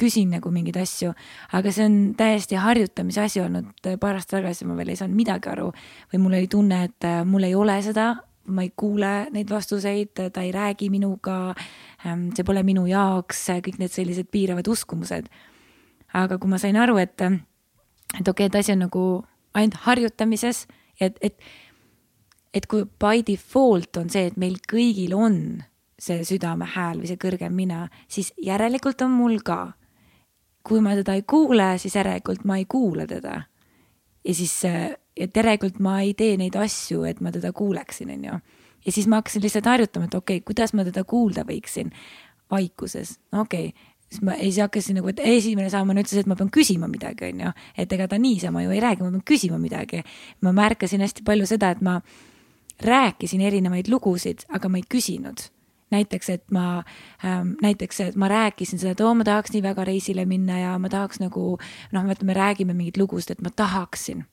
küsin 0.00 0.32
nagu 0.34 0.50
mingeid 0.50 0.80
asju, 0.80 1.12
aga 1.54 1.70
see 1.70 1.84
on 1.86 1.98
täiesti 2.18 2.58
harjutamise 2.58 3.22
asi 3.22 3.42
olnud, 3.44 3.70
paar 4.02 4.18
aastat 4.18 4.40
tagasi 4.40 4.66
ma 4.66 4.74
veel 4.78 4.90
ei 4.90 4.98
saanud 4.98 5.14
midagi 5.14 5.52
aru 5.52 5.68
või 6.12 6.22
mul 6.22 6.38
oli 6.40 6.48
tunne, 6.50 6.80
et 6.88 7.10
mul 7.28 7.46
ei 7.46 7.54
ole 7.54 7.76
seda 7.84 8.14
ma 8.46 8.64
ei 8.64 8.72
kuule 8.76 9.12
neid 9.32 9.50
vastuseid, 9.50 10.12
ta 10.32 10.42
ei 10.42 10.52
räägi 10.52 10.90
minuga, 10.92 11.54
ähm, 12.06 12.28
see 12.36 12.44
pole 12.44 12.62
minu 12.62 12.86
jaoks, 12.86 13.46
kõik 13.64 13.78
need 13.80 13.92
sellised 13.92 14.30
piiravad 14.30 14.68
uskumused. 14.68 15.28
aga 16.14 16.38
kui 16.38 16.50
ma 16.50 16.58
sain 16.62 16.76
aru, 16.78 16.96
et, 17.02 17.20
et 17.20 18.28
okei 18.28 18.30
okay,, 18.30 18.46
et 18.46 18.54
asi 18.54 18.72
on 18.72 18.84
nagu 18.84 19.04
ainult 19.54 19.78
harjutamises, 19.86 20.66
et, 21.00 21.18
et, 21.22 21.38
et 22.54 22.66
kui 22.70 22.84
by 22.84 23.24
default 23.26 23.96
on 23.96 24.10
see, 24.10 24.28
et 24.30 24.36
meil 24.38 24.60
kõigil 24.70 25.14
on 25.18 25.40
see 25.98 26.22
südame 26.26 26.68
hääl 26.74 27.00
või 27.00 27.10
see 27.10 27.20
kõrgem 27.20 27.54
mina, 27.56 27.88
siis 28.08 28.32
järelikult 28.42 29.02
on 29.06 29.14
mul 29.14 29.40
ka. 29.42 29.74
kui 30.64 30.80
ma 30.80 30.94
teda 30.96 31.12
ei 31.12 31.22
kuule, 31.28 31.74
siis 31.78 31.94
järelikult 31.94 32.44
ma 32.48 32.56
ei 32.56 32.64
kuula 32.64 33.06
teda. 33.06 33.42
ja 34.24 34.34
siis 34.34 34.62
et 35.16 35.36
järelikult 35.36 35.78
ma 35.78 36.00
ei 36.02 36.14
tee 36.14 36.36
neid 36.36 36.56
asju, 36.58 37.04
et 37.08 37.20
ma 37.20 37.32
teda 37.32 37.52
kuuleksin, 37.52 38.10
on 38.10 38.24
ju. 38.24 38.38
ja 38.86 38.92
siis 38.92 39.06
ma 39.06 39.22
hakkasin 39.22 39.42
lihtsalt 39.42 39.66
harjutama, 39.66 40.10
et 40.10 40.14
okei 40.14 40.36
okay,, 40.36 40.46
kuidas 40.46 40.74
ma 40.74 40.84
teda 40.84 41.04
kuulda 41.04 41.46
võiksin 41.48 41.92
vaikuses, 42.50 43.18
okei 43.32 43.68
okay 43.68 43.92
siis 44.14 44.22
ma, 44.22 44.36
siis 44.40 44.58
hakkasin 44.62 44.98
nagu, 44.98 45.08
et 45.10 45.20
esimene 45.24 45.70
samm 45.70 45.90
on 45.90 46.02
see, 46.04 46.20
et 46.22 46.28
ma 46.30 46.36
pean 46.38 46.50
küsima 46.54 46.88
midagi, 46.90 47.30
on 47.32 47.42
ju. 47.46 47.52
et 47.78 47.92
ega 47.92 48.08
ta 48.08 48.18
niisama 48.18 48.62
ju 48.62 48.74
ei 48.74 48.82
räägi, 48.82 49.02
ma 49.02 49.10
pean 49.10 49.26
küsima 49.30 49.58
midagi. 49.58 50.02
ma 50.40 50.52
märkasin 50.52 51.00
hästi 51.00 51.24
palju 51.26 51.46
seda, 51.50 51.70
et 51.74 51.82
ma 51.82 52.00
rääkisin 52.84 53.40
erinevaid 53.40 53.88
lugusid, 53.88 54.46
aga 54.48 54.68
ma 54.68 54.78
ei 54.78 54.88
küsinud. 54.88 55.50
näiteks, 55.94 56.28
et 56.30 56.50
ma 56.50 56.82
ähm,, 57.24 57.54
näiteks, 57.62 58.00
et 58.00 58.16
ma 58.16 58.28
rääkisin 58.28 58.78
seda, 58.78 58.92
et 58.92 59.00
oo, 59.00 59.14
ma 59.14 59.24
tahaks 59.24 59.52
nii 59.54 59.62
väga 59.62 59.84
reisile 59.84 60.24
minna 60.26 60.58
ja 60.58 60.78
ma 60.78 60.88
tahaks 60.88 61.20
nagu 61.22 61.58
noh, 61.92 62.06
vaata, 62.06 62.24
me 62.24 62.34
räägime 62.34 62.74
mingeid 62.74 62.98
lugusid, 62.98 63.36
et 63.36 63.42
ma 63.42 63.52
tahaksin 63.54 64.24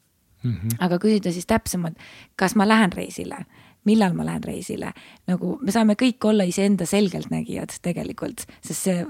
mm. 0.43 0.53
-hmm. 0.53 0.77
aga 0.79 0.99
küsida 0.99 1.31
siis 1.31 1.45
täpsemalt, 1.45 1.97
kas 2.35 2.55
ma 2.55 2.67
lähen 2.67 2.93
reisile, 2.93 3.45
millal 3.85 4.13
ma 4.13 4.25
lähen 4.25 4.43
reisile, 4.43 4.93
nagu 5.27 5.57
me 5.61 5.71
saame 5.71 5.95
kõik 5.99 6.23
olla 6.27 6.43
iseenda 6.43 6.85
selgeltnägijad 6.85 7.77
tegelikult, 7.81 8.45
sest 8.61 8.87
see, 8.87 9.05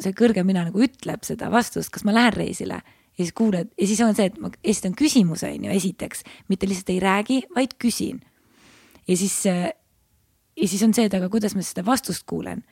see 0.00 0.12
kõrgem 0.12 0.46
mina 0.46 0.64
nagu 0.64 0.82
ütleb 0.82 1.24
seda 1.24 1.50
vastust, 1.50 1.90
kas 1.94 2.04
ma 2.04 2.14
lähen 2.14 2.32
reisile 2.32 2.82
ja 3.16 3.24
siis 3.24 3.32
kuuled 3.32 3.72
ja 3.80 3.86
siis 3.86 4.00
on 4.00 4.14
see, 4.14 4.26
et 4.26 4.38
ma 4.38 4.50
esitan 4.64 4.94
küsimuse, 4.94 5.50
on 5.50 5.68
ju, 5.68 5.70
esiteks, 5.70 6.24
mitte 6.48 6.68
lihtsalt 6.68 6.94
ei 6.94 7.00
räägi, 7.00 7.42
vaid 7.54 7.76
küsin. 7.84 8.20
ja 9.08 9.16
siis, 9.16 9.44
ja 9.46 10.68
siis 10.68 10.82
on 10.82 10.94
see, 10.94 11.06
et 11.06 11.14
aga 11.14 11.28
kuidas 11.28 11.54
ma 11.54 11.62
seda 11.62 11.86
vastust 11.86 12.26
kuulen 12.26 12.64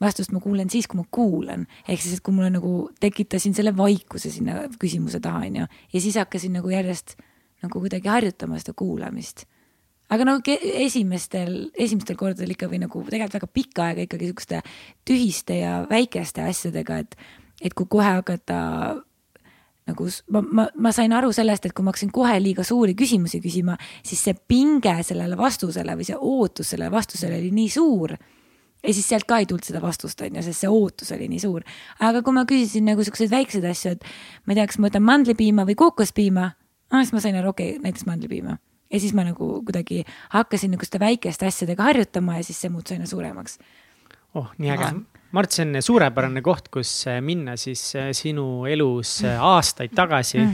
vastust 0.00 0.32
ma 0.34 0.40
kuulen 0.42 0.70
siis, 0.70 0.88
kui 0.90 0.98
ma 0.98 1.04
kuulan, 1.10 1.68
ehk 1.86 2.02
siis, 2.02 2.16
et 2.16 2.24
kui 2.24 2.34
mul 2.34 2.50
nagu 2.50 2.72
tekitasin 3.00 3.54
selle 3.54 3.76
vaikuse 3.76 4.32
sinna 4.32 4.64
küsimuse 4.80 5.20
taha, 5.22 5.44
on 5.46 5.60
ju, 5.62 5.68
ja 5.92 6.00
siis 6.02 6.18
hakkasin 6.18 6.56
nagu 6.58 6.72
järjest 6.72 7.14
nagu 7.64 7.82
kuidagi 7.82 8.10
harjutama 8.10 8.60
seda 8.62 8.76
kuulamist. 8.76 9.46
aga 10.10 10.24
no 10.28 10.36
esimestel, 10.46 11.70
esimestel 11.74 12.16
kordadel 12.20 12.52
ikka 12.54 12.68
või 12.70 12.82
nagu 12.84 13.02
tegelikult 13.08 13.40
väga 13.40 13.48
pikka 13.60 13.88
aega 13.88 14.04
ikkagi 14.04 14.28
siukeste 14.30 14.60
tühiste 15.08 15.58
ja 15.62 15.78
väikeste 15.90 16.44
asjadega, 16.44 17.00
et, 17.02 17.16
et 17.62 17.74
kui 17.74 17.88
kohe 17.90 18.12
hakata 18.20 18.60
nagu 19.88 20.06
ma, 20.32 20.40
ma, 20.40 20.66
ma 20.80 20.92
sain 20.96 21.12
aru 21.12 21.32
sellest, 21.34 21.68
et 21.68 21.74
kui 21.76 21.84
ma 21.84 21.92
hakkasin 21.92 22.12
kohe 22.14 22.36
liiga 22.40 22.64
suuri 22.66 22.94
küsimusi 22.96 23.40
küsima, 23.44 23.76
siis 24.04 24.22
see 24.24 24.36
pinge 24.48 24.94
sellele 25.04 25.36
vastusele 25.38 25.96
või 25.98 26.08
see 26.08 26.16
ootus 26.16 26.72
sellele 26.72 26.92
vastusele 26.94 27.38
oli 27.40 27.52
nii 27.54 27.68
suur. 27.72 28.16
ja 28.84 28.92
siis 28.92 29.06
sealt 29.08 29.24
ka 29.28 29.38
ei 29.40 29.46
tulnud 29.48 29.64
seda 29.64 29.80
vastust, 29.80 30.20
on 30.20 30.36
ju, 30.36 30.42
sest 30.44 30.64
see 30.64 30.72
ootus 30.72 31.12
oli 31.16 31.28
nii 31.28 31.40
suur. 31.40 31.64
aga 32.00 32.22
kui 32.24 32.36
ma 32.36 32.46
küsisin 32.48 32.88
nagu 32.88 33.04
siukseid 33.04 33.32
väikseid 33.32 33.64
asju, 33.68 33.96
et 33.96 34.04
ma 34.44 34.54
ei 34.54 34.60
tea, 34.60 34.68
kas 34.72 34.80
ma 34.80 34.88
võtan 34.88 35.04
mandlipiima 35.04 35.68
või 35.68 35.76
kookospiima, 35.76 36.50
siis 37.02 37.14
ma 37.16 37.24
sain 37.24 37.40
aru, 37.40 37.54
okei 37.54 37.74
okay,, 37.74 37.82
näiteks 37.88 38.06
mandlipiima. 38.06 38.58
ja 38.92 39.00
siis 39.00 39.14
ma 39.16 39.24
nagu 39.26 39.50
kuidagi 39.66 40.04
hakkasin 40.34 40.76
nagu 40.76 40.86
seda 40.86 41.00
väikeste 41.02 41.48
asjadega 41.48 41.90
harjutama 41.90 42.38
ja 42.38 42.46
siis 42.46 42.60
see 42.60 42.70
muutus 42.70 42.94
aina 42.94 43.08
suuremaks 43.10 43.58
oh, 44.34 44.54
nii 44.58 44.72
äge. 44.74 44.94
Mart, 45.34 45.50
see 45.50 45.64
on 45.66 45.74
suurepärane 45.82 46.38
koht, 46.46 46.68
kus 46.70 46.90
äh, 47.10 47.16
minna 47.24 47.56
siis 47.58 47.80
äh, 47.98 48.12
sinu 48.14 48.68
elus 48.70 49.16
äh, 49.26 49.34
aastaid 49.42 49.90
tagasi 49.96 50.44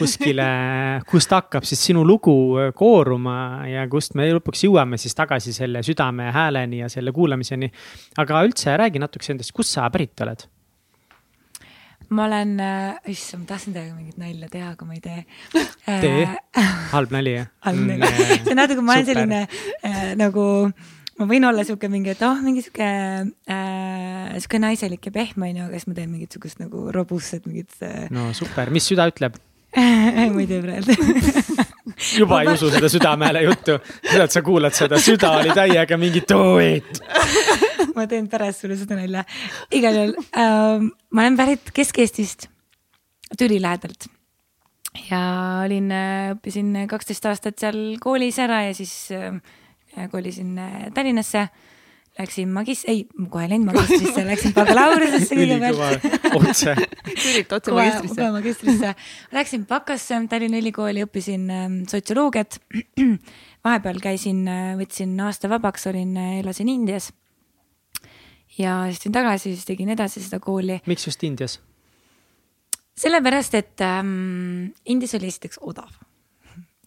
kuskile, 0.00 0.48
kust 1.06 1.30
hakkab 1.36 1.66
siis 1.68 1.84
sinu 1.90 2.02
lugu 2.06 2.34
kooruma 2.74 3.38
ja 3.70 3.86
kust 3.90 4.18
me 4.18 4.26
lõpuks 4.32 4.64
jõuame 4.66 4.98
siis 4.98 5.14
tagasi 5.18 5.54
selle 5.54 5.84
südame 5.86 6.32
hääleni 6.34 6.82
ja 6.82 6.90
selle 6.90 7.14
kuulamiseni. 7.14 7.70
aga 8.18 8.42
üldse 8.48 8.74
räägi 8.80 9.02
natukese 9.02 9.36
endast, 9.36 9.54
kust 9.54 9.76
sa 9.76 9.86
pärit 9.94 10.26
oled? 10.26 10.48
Ma 12.14 12.26
olen 12.28 12.54
äh,, 12.60 13.00
issand, 13.12 13.44
ma 13.44 13.50
tahtsin 13.52 13.74
teiega 13.76 13.96
mingit 13.96 14.20
nalja 14.20 14.48
teha, 14.52 14.70
aga 14.74 14.86
ma 14.88 14.96
ei 14.96 15.02
tee 15.04 15.18
äh,. 15.88 15.98
tee, 16.04 16.22
halb 16.92 17.12
nali 17.14 17.34
jah? 17.36 17.50
halb 17.66 17.82
nali, 17.90 18.12
see 18.28 18.54
on 18.54 18.62
natuke, 18.62 18.84
ma 18.84 18.96
olen 18.96 19.08
selline 19.08 19.42
äh, 19.44 20.06
nagu, 20.20 20.46
ma 21.18 21.28
võin 21.32 21.48
olla 21.50 21.66
sihuke 21.68 21.90
mingi, 21.92 22.14
et 22.14 22.24
oh, 22.26 22.40
mingi 22.44 22.64
sihuke 22.64 22.88
äh,, 22.88 24.38
sihuke 24.38 24.62
naiselik 24.64 25.10
ja 25.10 25.14
pehme 25.18 25.52
onju, 25.52 25.68
aga 25.68 25.82
siis 25.82 25.90
ma 25.90 25.98
teen 25.98 26.14
mingit 26.14 26.36
sihukest 26.36 26.64
nagu 26.64 26.88
robustset 26.96 27.48
mingit 27.50 27.76
äh, 27.84 28.06
no 28.14 28.30
super, 28.36 28.72
mis 28.74 28.88
süda 28.88 29.08
ütleb? 29.12 29.36
ma 29.76 30.40
ei 30.40 30.48
tea 30.48 30.64
praegu 30.64 31.47
juba 32.18 32.42
ei 32.42 32.52
usu 32.52 32.70
seda 32.72 32.90
südamehele 32.92 33.42
juttu, 33.46 33.78
et 34.12 34.34
sa 34.34 34.42
kuulad 34.44 34.76
seda, 34.76 35.00
süda 35.02 35.32
oli 35.40 35.54
täiega 35.56 35.98
mingi 36.00 36.22
do 36.28 36.58
it. 36.62 37.00
ma 37.96 38.06
teen 38.10 38.28
pärast 38.30 38.64
sulle 38.64 38.76
seda 38.78 38.98
nalja. 38.98 39.24
igal 39.74 39.98
juhul 40.00 40.14
ähm, 40.38 40.90
ma 41.10 41.26
olen 41.26 41.38
pärit 41.38 41.72
Kesk-Eestist, 41.74 42.48
Türi 43.38 43.60
lähedalt. 43.62 44.08
ja 45.10 45.22
olin, 45.64 45.92
õppisin 46.34 46.84
kaksteist 46.90 47.26
aastat 47.30 47.58
seal 47.60 47.96
koolis 48.02 48.38
ära 48.42 48.64
ja 48.68 48.76
siis 48.76 48.94
äh, 49.14 49.40
kolisin 50.12 50.58
äh, 50.58 50.86
Tallinnasse. 50.94 51.48
Läksin 52.18 52.48
magis-, 52.50 52.82
ei, 52.90 53.04
kohe 53.30 53.44
ei 53.46 53.52
läinud 53.52 53.68
magistrisse, 53.70 54.24
läksin 54.26 54.54
bakalaureusesse 54.56 55.36
kõigepealt. 55.38 56.06
otse. 56.34 56.74
Türilt 57.06 57.52
otse 57.54 57.74
magistrisse. 57.76 58.16
kohe 58.18 58.30
magistrisse. 58.34 58.90
Läksin 59.36 59.66
bakasse 59.70 60.18
Tallinna 60.30 60.58
Ülikooli, 60.58 61.04
õppisin 61.06 61.46
ähm, 61.54 61.78
sotsioloogiat. 61.90 62.58
vahepeal 63.68 64.02
käisin, 64.02 64.42
võtsin 64.80 65.14
aasta 65.22 65.50
vabaks, 65.50 65.86
olin, 65.90 66.16
elasin 66.40 66.74
Indias. 66.74 67.12
ja 68.58 68.80
siis 68.88 69.02
tulin 69.04 69.14
tagasi, 69.14 69.54
siis 69.54 69.66
tegin 69.68 69.94
edasi 69.94 70.22
seda 70.24 70.40
kooli. 70.42 70.80
miks 70.86 71.06
just 71.06 71.22
Indias? 71.24 71.60
sellepärast, 72.98 73.54
et 73.54 73.80
ähm, 73.80 74.72
Indias 74.86 75.14
oli 75.14 75.30
esiteks 75.30 75.58
odav. 75.62 75.90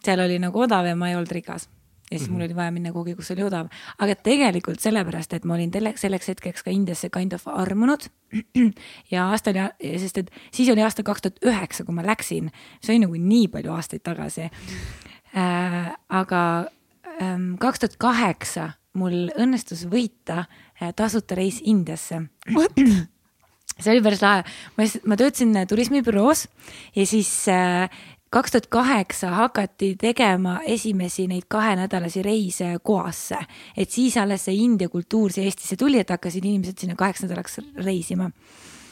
seal 0.04 0.20
oli 0.20 0.39
nagu 0.39 0.60
odav 0.60 0.86
ja 0.86 0.96
ma 0.96 1.10
ei 1.10 1.15
olnud 1.15 1.32
rikas 1.32 1.70
ja 2.12 2.17
siis 2.19 2.30
mm 2.30 2.36
-hmm. 2.36 2.38
mul 2.38 2.45
oli 2.45 2.56
vaja 2.56 2.71
minna 2.71 2.91
kuhugi, 2.91 3.15
kus 3.15 3.32
oli 3.32 3.43
odav, 3.43 3.67
aga 4.00 4.15
tegelikult 4.15 4.80
sellepärast, 4.80 5.34
et 5.34 5.45
ma 5.45 5.54
olin 5.54 5.71
selleks 5.95 6.28
hetkeks 6.28 6.63
ka 6.63 6.71
Indiasse 6.71 7.10
kind 7.10 7.34
of 7.34 7.47
armunud. 7.47 8.10
ja 9.12 9.30
aasta 9.30 9.50
oli, 9.50 9.97
sest 10.00 10.17
et 10.17 10.32
siis 10.52 10.69
oli 10.69 10.82
aasta 10.82 11.04
kaks 11.04 11.21
tuhat 11.21 11.39
üheksa, 11.45 11.86
kui 11.86 11.95
ma 11.95 12.06
läksin, 12.06 12.52
see 12.82 12.95
oli 12.95 13.06
nagu 13.06 13.15
nii 13.15 13.47
palju 13.47 13.71
aastaid 13.71 14.04
tagasi 14.04 14.41
äh,. 15.36 15.95
aga 16.10 16.65
ähm, 17.21 17.56
kaks 17.60 17.80
tuhat 17.80 17.95
kaheksa 17.97 18.71
mul 18.93 19.32
õnnestus 19.39 19.86
võita 19.88 20.45
äh, 20.82 20.93
tasuta 20.95 21.36
reis 21.36 21.62
Indiasse 21.63 22.21
see 23.82 23.91
oli 23.93 24.02
päris 24.04 24.21
lahe, 24.24 24.43
ma, 24.78 24.88
ma 25.06 25.17
töötasin 25.19 25.56
turismibüroos 25.67 26.47
ja 26.95 27.06
siis 27.06 27.32
äh, 27.52 27.89
kaks 28.32 28.54
tuhat 28.54 28.67
kaheksa 28.72 29.30
hakati 29.36 29.96
tegema 30.00 30.60
esimesi 30.63 31.28
neid 31.28 31.50
kahenädalasi 31.52 32.24
reise 32.24 32.74
Goasse. 32.86 33.39
et 33.78 33.91
siis 33.91 34.17
alles 34.17 34.46
see 34.48 34.56
India 34.63 34.89
kultuur 34.89 35.34
siia 35.34 35.50
Eestisse 35.50 35.76
tuli, 35.76 36.00
et 36.00 36.10
hakkasid 36.10 36.46
inimesed 36.46 36.80
sinna 36.80 36.96
kaheks 36.96 37.26
nädalaks 37.26 37.60
reisima. 37.84 38.30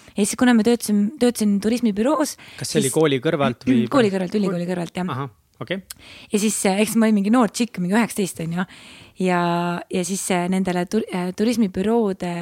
ja 0.09 0.25
siis, 0.25 0.35
kuna 0.39 0.53
ma 0.53 0.63
töötasin, 0.67 1.05
töötasin 1.19 1.59
turismibüroos. 1.63 2.35
kas 2.59 2.67
see 2.67 2.81
siis... 2.81 2.89
oli 2.89 2.95
kooli 2.95 3.21
kõrvalt 3.23 3.67
või? 3.67 3.83
kooli 3.91 4.11
kõrvalt, 4.11 4.39
ülikooli 4.41 4.67
kõrvalt 4.67 4.99
jah. 5.01 5.25
okei 5.59 5.79
okay.. 5.79 6.07
ja 6.33 6.43
siis, 6.43 6.59
eks 6.75 6.97
ma 6.99 7.07
olin 7.07 7.21
mingi 7.21 7.31
noor 7.33 7.53
tšikk, 7.53 7.79
mingi 7.79 7.95
üheksateist 7.95 8.43
on 8.43 8.57
ju. 8.59 8.67
ja, 9.23 9.43
ja 9.87 10.07
siis 10.07 10.25
nendele 10.51 10.83
tur, 10.91 11.07
turismibüroode 11.39 12.33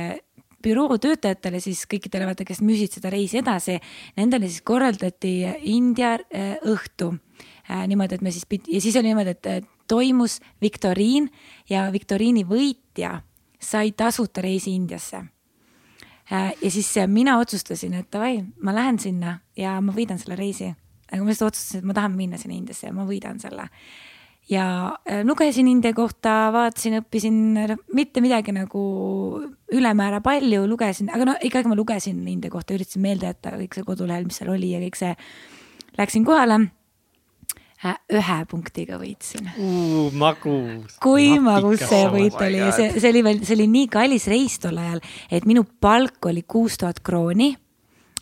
büroo 0.67 0.97
töötajatele 1.01 1.61
siis 1.63 1.85
kõikidele, 1.89 2.27
vaata, 2.29 2.45
kes 2.47 2.61
müüsid 2.65 2.97
seda 2.97 3.11
reisi 3.13 3.39
edasi, 3.41 3.77
nendele 4.19 4.49
siis 4.49 4.65
korraldati 4.67 5.39
India 5.73 6.15
õhtu 6.67 7.13
äh,. 7.69 7.85
niimoodi, 7.87 8.19
et 8.19 8.25
me 8.25 8.33
siis 8.35 8.45
pidi 8.49 8.75
ja 8.75 8.83
siis 8.83 8.95
oli 8.99 9.11
niimoodi, 9.11 9.35
et 9.37 9.71
toimus 9.87 10.39
viktoriin 10.61 11.29
ja 11.69 11.87
viktoriini 11.93 12.43
võitja 12.47 13.21
sai 13.59 13.91
tasuta 13.91 14.43
reisi 14.43 14.75
Indiasse 14.75 15.23
äh,. 16.31 16.51
ja 16.61 16.71
siis 16.71 16.91
mina 17.07 17.37
otsustasin, 17.39 17.93
et 18.01 18.11
davai, 18.13 18.43
ma 18.61 18.75
lähen 18.75 18.99
sinna 18.99 19.39
ja 19.57 19.79
ma 19.81 19.95
võidan 19.95 20.19
selle 20.19 20.35
reisi. 20.39 20.73
aga 21.11 21.23
ma 21.23 21.31
lihtsalt 21.31 21.53
otsustasin, 21.53 21.83
et 21.83 21.89
ma 21.91 21.97
tahan 21.97 22.15
minna 22.15 22.37
sinna 22.37 22.57
Indiasse 22.57 22.87
ja 22.87 22.93
ma 22.93 23.07
võidan 23.07 23.39
selle 23.39 23.69
ja 24.49 24.95
lugesin 25.23 25.67
India 25.67 25.93
kohta, 25.93 26.47
vaatasin, 26.53 27.01
õppisin 27.01 27.35
mitte 27.95 28.23
midagi 28.23 28.53
nagu 28.55 28.83
ülemäära 29.73 30.21
palju, 30.23 30.63
lugesin, 30.69 31.11
aga 31.13 31.27
no 31.31 31.35
ikkagi 31.43 31.69
ma 31.69 31.77
lugesin 31.77 32.23
India 32.27 32.51
kohta, 32.53 32.75
üritasin 32.77 33.03
meelde 33.03 33.29
jätta 33.29 33.57
kõik 33.59 33.75
see 33.75 33.87
kodulehel, 33.87 34.27
mis 34.27 34.39
seal 34.39 34.53
oli 34.55 34.71
ja 34.75 34.81
kõik 34.83 34.99
see. 34.99 35.13
Läksin 35.97 36.25
kohale. 36.25 36.59
ühe 38.13 38.37
punktiga 38.49 38.97
võitsin. 38.97 39.51
magus. 40.17 40.97
kui 41.01 41.37
magus 41.39 41.83
see 41.85 42.07
võit 42.09 42.39
oli 42.41 42.57
ja 42.57 42.71
see, 42.73 42.89
see 42.97 43.11
oli 43.11 43.23
veel, 43.23 43.43
see 43.45 43.55
oli 43.59 43.67
nii 43.69 43.87
kallis 43.87 44.25
reis 44.27 44.57
tol 44.59 44.77
ajal, 44.77 45.01
et 45.29 45.45
minu 45.45 45.63
palk 45.63 46.25
oli 46.25 46.41
kuus 46.41 46.77
tuhat 46.77 47.03
krooni 47.05 47.51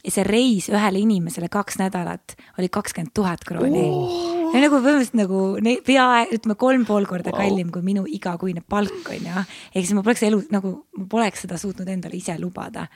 ja 0.06 0.12
see 0.12 0.26
reis 0.28 0.68
ühele 0.70 1.00
inimesele 1.02 1.50
kaks 1.50 1.80
nädalat 1.82 2.36
oli 2.60 2.70
kakskümmend 2.70 3.14
tuhat 3.16 3.48
krooni 3.48 3.86
oh.. 3.88 4.45
Ja 4.56 4.64
nagu 4.64 4.80
põhimõtteliselt 4.80 5.20
nagu 5.20 5.42
peaaegu, 5.86 6.40
ütleme 6.40 6.58
kolm 6.60 6.88
pool 6.88 7.08
korda 7.10 7.34
wow. 7.34 7.44
kallim 7.44 7.72
kui 7.74 7.86
minu 7.86 8.06
igakuine 8.08 8.64
palk 8.64 9.12
on 9.12 9.30
ju. 9.30 9.46
ehk 9.74 9.84
siis 9.84 9.94
ma 9.98 10.04
poleks 10.06 10.26
elu 10.28 10.42
nagu, 10.54 10.74
ma 10.98 11.08
poleks 11.12 11.46
seda 11.46 11.60
suutnud 11.62 11.90
endale 11.92 12.18
ise 12.18 12.38
lubada. 12.40 12.88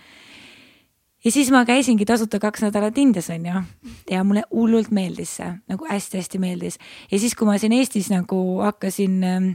ja 1.26 1.32
siis 1.32 1.52
ma 1.52 1.66
käisingi 1.68 2.08
tasuta 2.08 2.40
kaks 2.40 2.64
nädalat 2.68 2.98
Indias 2.98 3.30
on 3.34 3.46
ju 3.46 3.64
ja 4.12 4.24
mulle 4.24 4.46
hullult 4.52 4.92
meeldis 4.96 5.36
see, 5.40 5.52
nagu 5.68 5.90
hästi-hästi 5.90 6.40
meeldis. 6.40 6.80
ja 7.12 7.20
siis, 7.20 7.36
kui 7.36 7.50
ma 7.50 7.58
siin 7.58 7.76
Eestis 7.76 8.10
nagu 8.14 8.40
hakkasin 8.64 9.24
ähm, 9.24 9.52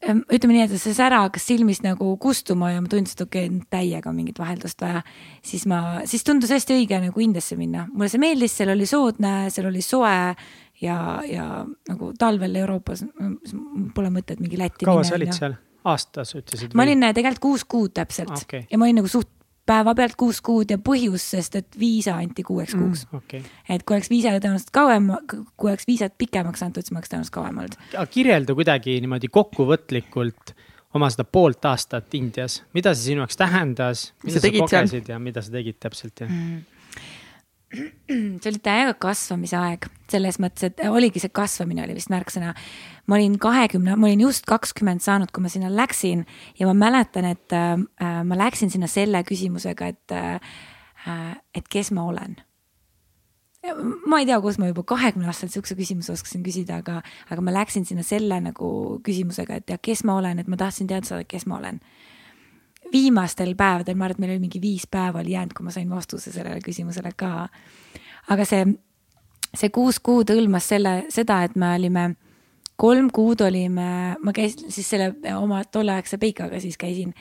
ütleme 0.00 0.54
nii, 0.54 0.64
et 0.64 0.74
see 0.80 0.94
sära 0.96 1.20
hakkas 1.26 1.44
silmist 1.50 1.84
nagu 1.84 2.14
kustuma 2.22 2.70
ja 2.72 2.80
ma 2.80 2.88
tundsin, 2.88 3.18
et 3.18 3.24
okei 3.26 3.48
okay,, 3.50 3.66
täiega 3.72 4.12
mingit 4.16 4.38
vaheldust 4.40 4.80
vaja. 4.80 5.02
siis 5.44 5.66
ma, 5.68 6.00
siis 6.08 6.24
tundus 6.24 6.52
hästi 6.54 6.78
õige 6.78 7.00
nagu 7.02 7.20
Indiasse 7.20 7.58
minna, 7.60 7.86
mulle 7.92 8.08
see 8.12 8.22
meeldis, 8.22 8.56
seal 8.56 8.72
oli 8.72 8.88
soodne, 8.88 9.34
seal 9.52 9.68
oli 9.68 9.82
soe 9.84 10.14
ja, 10.80 10.96
ja 11.28 11.48
nagu 11.90 12.12
talvel 12.18 12.56
Euroopas 12.62 13.04
pole 13.94 14.12
mõtet 14.14 14.40
mingi 14.40 14.60
Lätti 14.60 14.88
kaua 14.88 15.04
sa 15.04 15.18
olid 15.18 15.34
seal? 15.36 15.58
aastas 15.90 16.32
ütlesid? 16.36 16.74
ma 16.76 16.88
olin 16.88 17.10
tegelikult 17.12 17.44
kuus 17.44 17.66
kuud 17.68 17.94
täpselt 17.96 18.32
ah, 18.32 18.46
okay. 18.46 18.64
ja 18.70 18.80
ma 18.80 18.88
olin 18.88 19.02
nagu 19.02 19.12
suht 19.12 19.28
päevapealt 19.70 20.16
kuus 20.18 20.40
kuud 20.44 20.72
ja 20.72 20.78
põhjus, 20.82 21.26
sest 21.36 21.58
et 21.60 21.78
viisa 21.80 22.16
anti 22.18 22.44
kuueks 22.46 22.74
kuuks 22.74 23.04
mm,. 23.06 23.20
Okay. 23.22 23.42
et 23.68 23.84
kui 23.86 23.96
oleks 23.98 24.10
viisaga 24.12 24.42
tõenäoliselt 24.42 24.74
kauem, 24.74 25.12
kui 25.30 25.70
oleks 25.70 25.86
viisat 25.88 26.16
pikemaks 26.18 26.66
antud, 26.66 26.86
siis 26.86 26.94
ma 26.94 27.02
oleks 27.02 27.12
tõenäoliselt 27.12 27.36
kauem 27.36 27.62
olnud. 27.62 27.78
kirjelda 28.10 28.56
kuidagi 28.58 28.98
niimoodi 29.04 29.30
kokkuvõtlikult 29.32 30.54
oma 30.98 31.10
seda 31.12 31.24
poolt 31.24 31.64
aastat 31.70 32.14
Indias, 32.18 32.60
mida 32.74 32.94
see 32.96 33.12
sinu 33.12 33.24
jaoks 33.24 33.38
tähendas, 33.38 34.04
mida 34.24 34.36
sa, 34.36 34.42
sa 34.46 34.52
kogesid 34.56 35.06
seal? 35.06 35.14
ja 35.14 35.22
mida 35.22 35.42
sa 35.44 35.54
tegid 35.54 35.78
täpselt 35.82 36.24
ja 36.24 36.26
mm.? 36.26 36.69
See 37.70 38.50
oli 38.50 38.60
täiega 38.62 38.94
kasvamise 38.98 39.56
aeg, 39.58 39.86
selles 40.10 40.40
mõttes, 40.42 40.70
et 40.70 40.82
oligi 40.90 41.22
see 41.22 41.30
kasvamine 41.34 41.84
oli 41.84 41.94
vist 41.94 42.10
märksõna. 42.10 42.54
ma 43.06 43.16
olin 43.18 43.38
kahekümne, 43.38 43.96
ma 43.96 44.08
olin 44.08 44.26
just 44.26 44.46
kakskümmend 44.50 45.02
saanud, 45.04 45.30
kui 45.34 45.42
ma 45.42 45.50
sinna 45.52 45.70
läksin 45.70 46.26
ja 46.58 46.66
ma 46.66 46.74
mäletan, 46.74 47.30
et 47.30 47.54
äh, 47.54 47.78
ma 48.24 48.38
läksin 48.38 48.70
sinna 48.70 48.90
selle 48.90 49.22
küsimusega, 49.26 49.86
et 49.86 50.14
äh,, 50.14 51.36
et 51.54 51.68
kes 51.70 51.92
ma 51.96 52.04
olen. 52.10 52.36
ma 54.06 54.18
ei 54.18 54.26
tea, 54.26 54.40
kus 54.40 54.58
ma 54.58 54.70
juba 54.70 54.82
kahekümne 54.88 55.28
aastaselt 55.28 55.52
sihukese 55.52 55.76
küsimuse 55.78 56.12
oskasin 56.12 56.42
küsida, 56.42 56.80
aga, 56.80 57.02
aga 57.30 57.42
ma 57.44 57.54
läksin 57.54 57.84
sinna 57.86 58.02
selle 58.02 58.40
nagu 58.40 59.00
küsimusega, 59.04 59.60
et 59.60 59.70
ja 59.70 59.78
kes 59.78 60.02
ma 60.08 60.16
olen, 60.18 60.40
et 60.40 60.48
ma 60.48 60.58
tahtsin 60.58 60.88
teada 60.90 61.06
saada, 61.06 61.28
kes 61.28 61.46
ma 61.46 61.60
olen 61.60 61.78
viimastel 62.92 63.54
päevadel, 63.58 63.96
ma 63.96 64.06
arvan, 64.06 64.18
et 64.18 64.22
meil 64.24 64.32
oli 64.34 64.44
mingi 64.46 64.60
viis 64.62 64.86
päeva 64.90 65.20
oli 65.20 65.34
jäänud, 65.36 65.54
kui 65.56 65.66
ma 65.66 65.74
sain 65.74 65.90
vastuse 65.90 66.32
sellele 66.32 66.60
küsimusele 66.64 67.12
ka. 67.16 67.48
aga 68.30 68.44
see, 68.44 68.64
see 69.54 69.70
kuus 69.74 70.00
kuud 70.00 70.30
hõlmas 70.30 70.68
selle, 70.72 71.04
seda, 71.10 71.42
et 71.44 71.56
me 71.56 71.74
olime, 71.76 72.08
kolm 72.80 73.10
kuud 73.12 73.40
olime, 73.46 74.16
ma 74.22 74.32
käisin 74.34 74.72
siis 74.72 74.90
selle 74.90 75.14
oma 75.36 75.64
tolleaegse 75.64 76.18
peikaga 76.18 76.60
siis 76.60 76.76
käisin. 76.76 77.14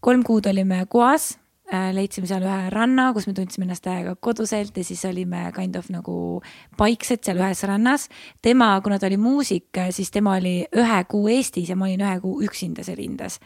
kolm 0.00 0.22
kuud 0.22 0.46
olime 0.46 0.86
Goas 0.90 1.34
Äh, 1.72 1.94
leidsime 1.96 2.28
seal 2.28 2.44
ühe 2.44 2.68
ranna, 2.68 3.06
kus 3.16 3.24
me 3.24 3.32
tundsime 3.32 3.64
ennast 3.64 3.86
täiega 3.86 4.12
koduselt 4.20 4.76
ja 4.76 4.82
siis 4.84 5.00
olime 5.08 5.46
kind 5.56 5.78
of 5.80 5.86
nagu 5.88 6.42
paiksed 6.76 7.22
seal 7.24 7.40
ühes 7.40 7.62
rannas. 7.64 8.10
tema, 8.44 8.74
kuna 8.84 8.98
ta 9.00 9.08
oli 9.08 9.16
muusik, 9.16 9.72
siis 9.96 10.12
tema 10.12 10.34
oli 10.36 10.66
ühe 10.76 10.98
kuu 11.08 11.30
Eestis 11.32 11.72
ja 11.72 11.76
ma 11.76 11.88
olin 11.88 12.04
ühe 12.04 12.18
kuu 12.20 12.42
üksinda 12.44 12.84
seal 12.84 13.00
Indias. 13.00 13.40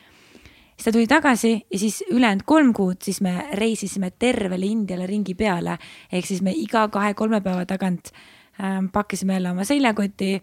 Siis 0.79 0.87
ta 0.87 0.93
tuli 0.95 1.07
tagasi 1.11 1.53
ja 1.73 1.79
siis 1.79 2.05
ülejäänud 2.11 2.47
kolm 2.47 2.73
kuud, 2.73 3.03
siis 3.03 3.21
me 3.21 3.49
reisisime 3.59 4.13
tervele 4.19 4.67
Indiale 4.67 5.07
ringi 5.07 5.35
peale. 5.35 5.79
ehk 6.13 6.27
siis 6.27 6.43
me 6.43 6.55
iga 6.55 6.87
kahe-kolme 6.89 7.41
päeva 7.41 7.67
tagant 7.67 8.13
ähm, 8.63 8.87
pakkisime 8.93 9.35
jälle 9.35 9.51
oma 9.51 9.65
seljakoti 9.65 10.39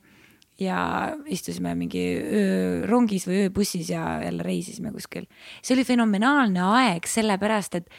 ja 0.60 1.12
istusime 1.26 1.76
mingi 1.76 2.04
öö 2.20 2.86
rongis 2.88 3.28
või 3.28 3.46
ööbussis 3.46 3.90
ja 3.90 4.20
jälle 4.24 4.44
reisisime 4.44 4.92
kuskil. 4.92 5.26
see 5.62 5.76
oli 5.76 5.84
fenomenaalne 5.88 6.62
aeg, 6.62 7.08
sellepärast 7.08 7.76
et 7.76 7.90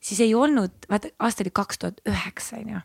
siis 0.00 0.20
ei 0.20 0.34
olnud, 0.34 0.84
vaata 0.90 1.08
aasta 1.18 1.44
oli 1.44 1.50
kaks 1.52 1.78
tuhat 1.78 2.00
üheksa, 2.08 2.56
on 2.60 2.68
ju. 2.68 2.80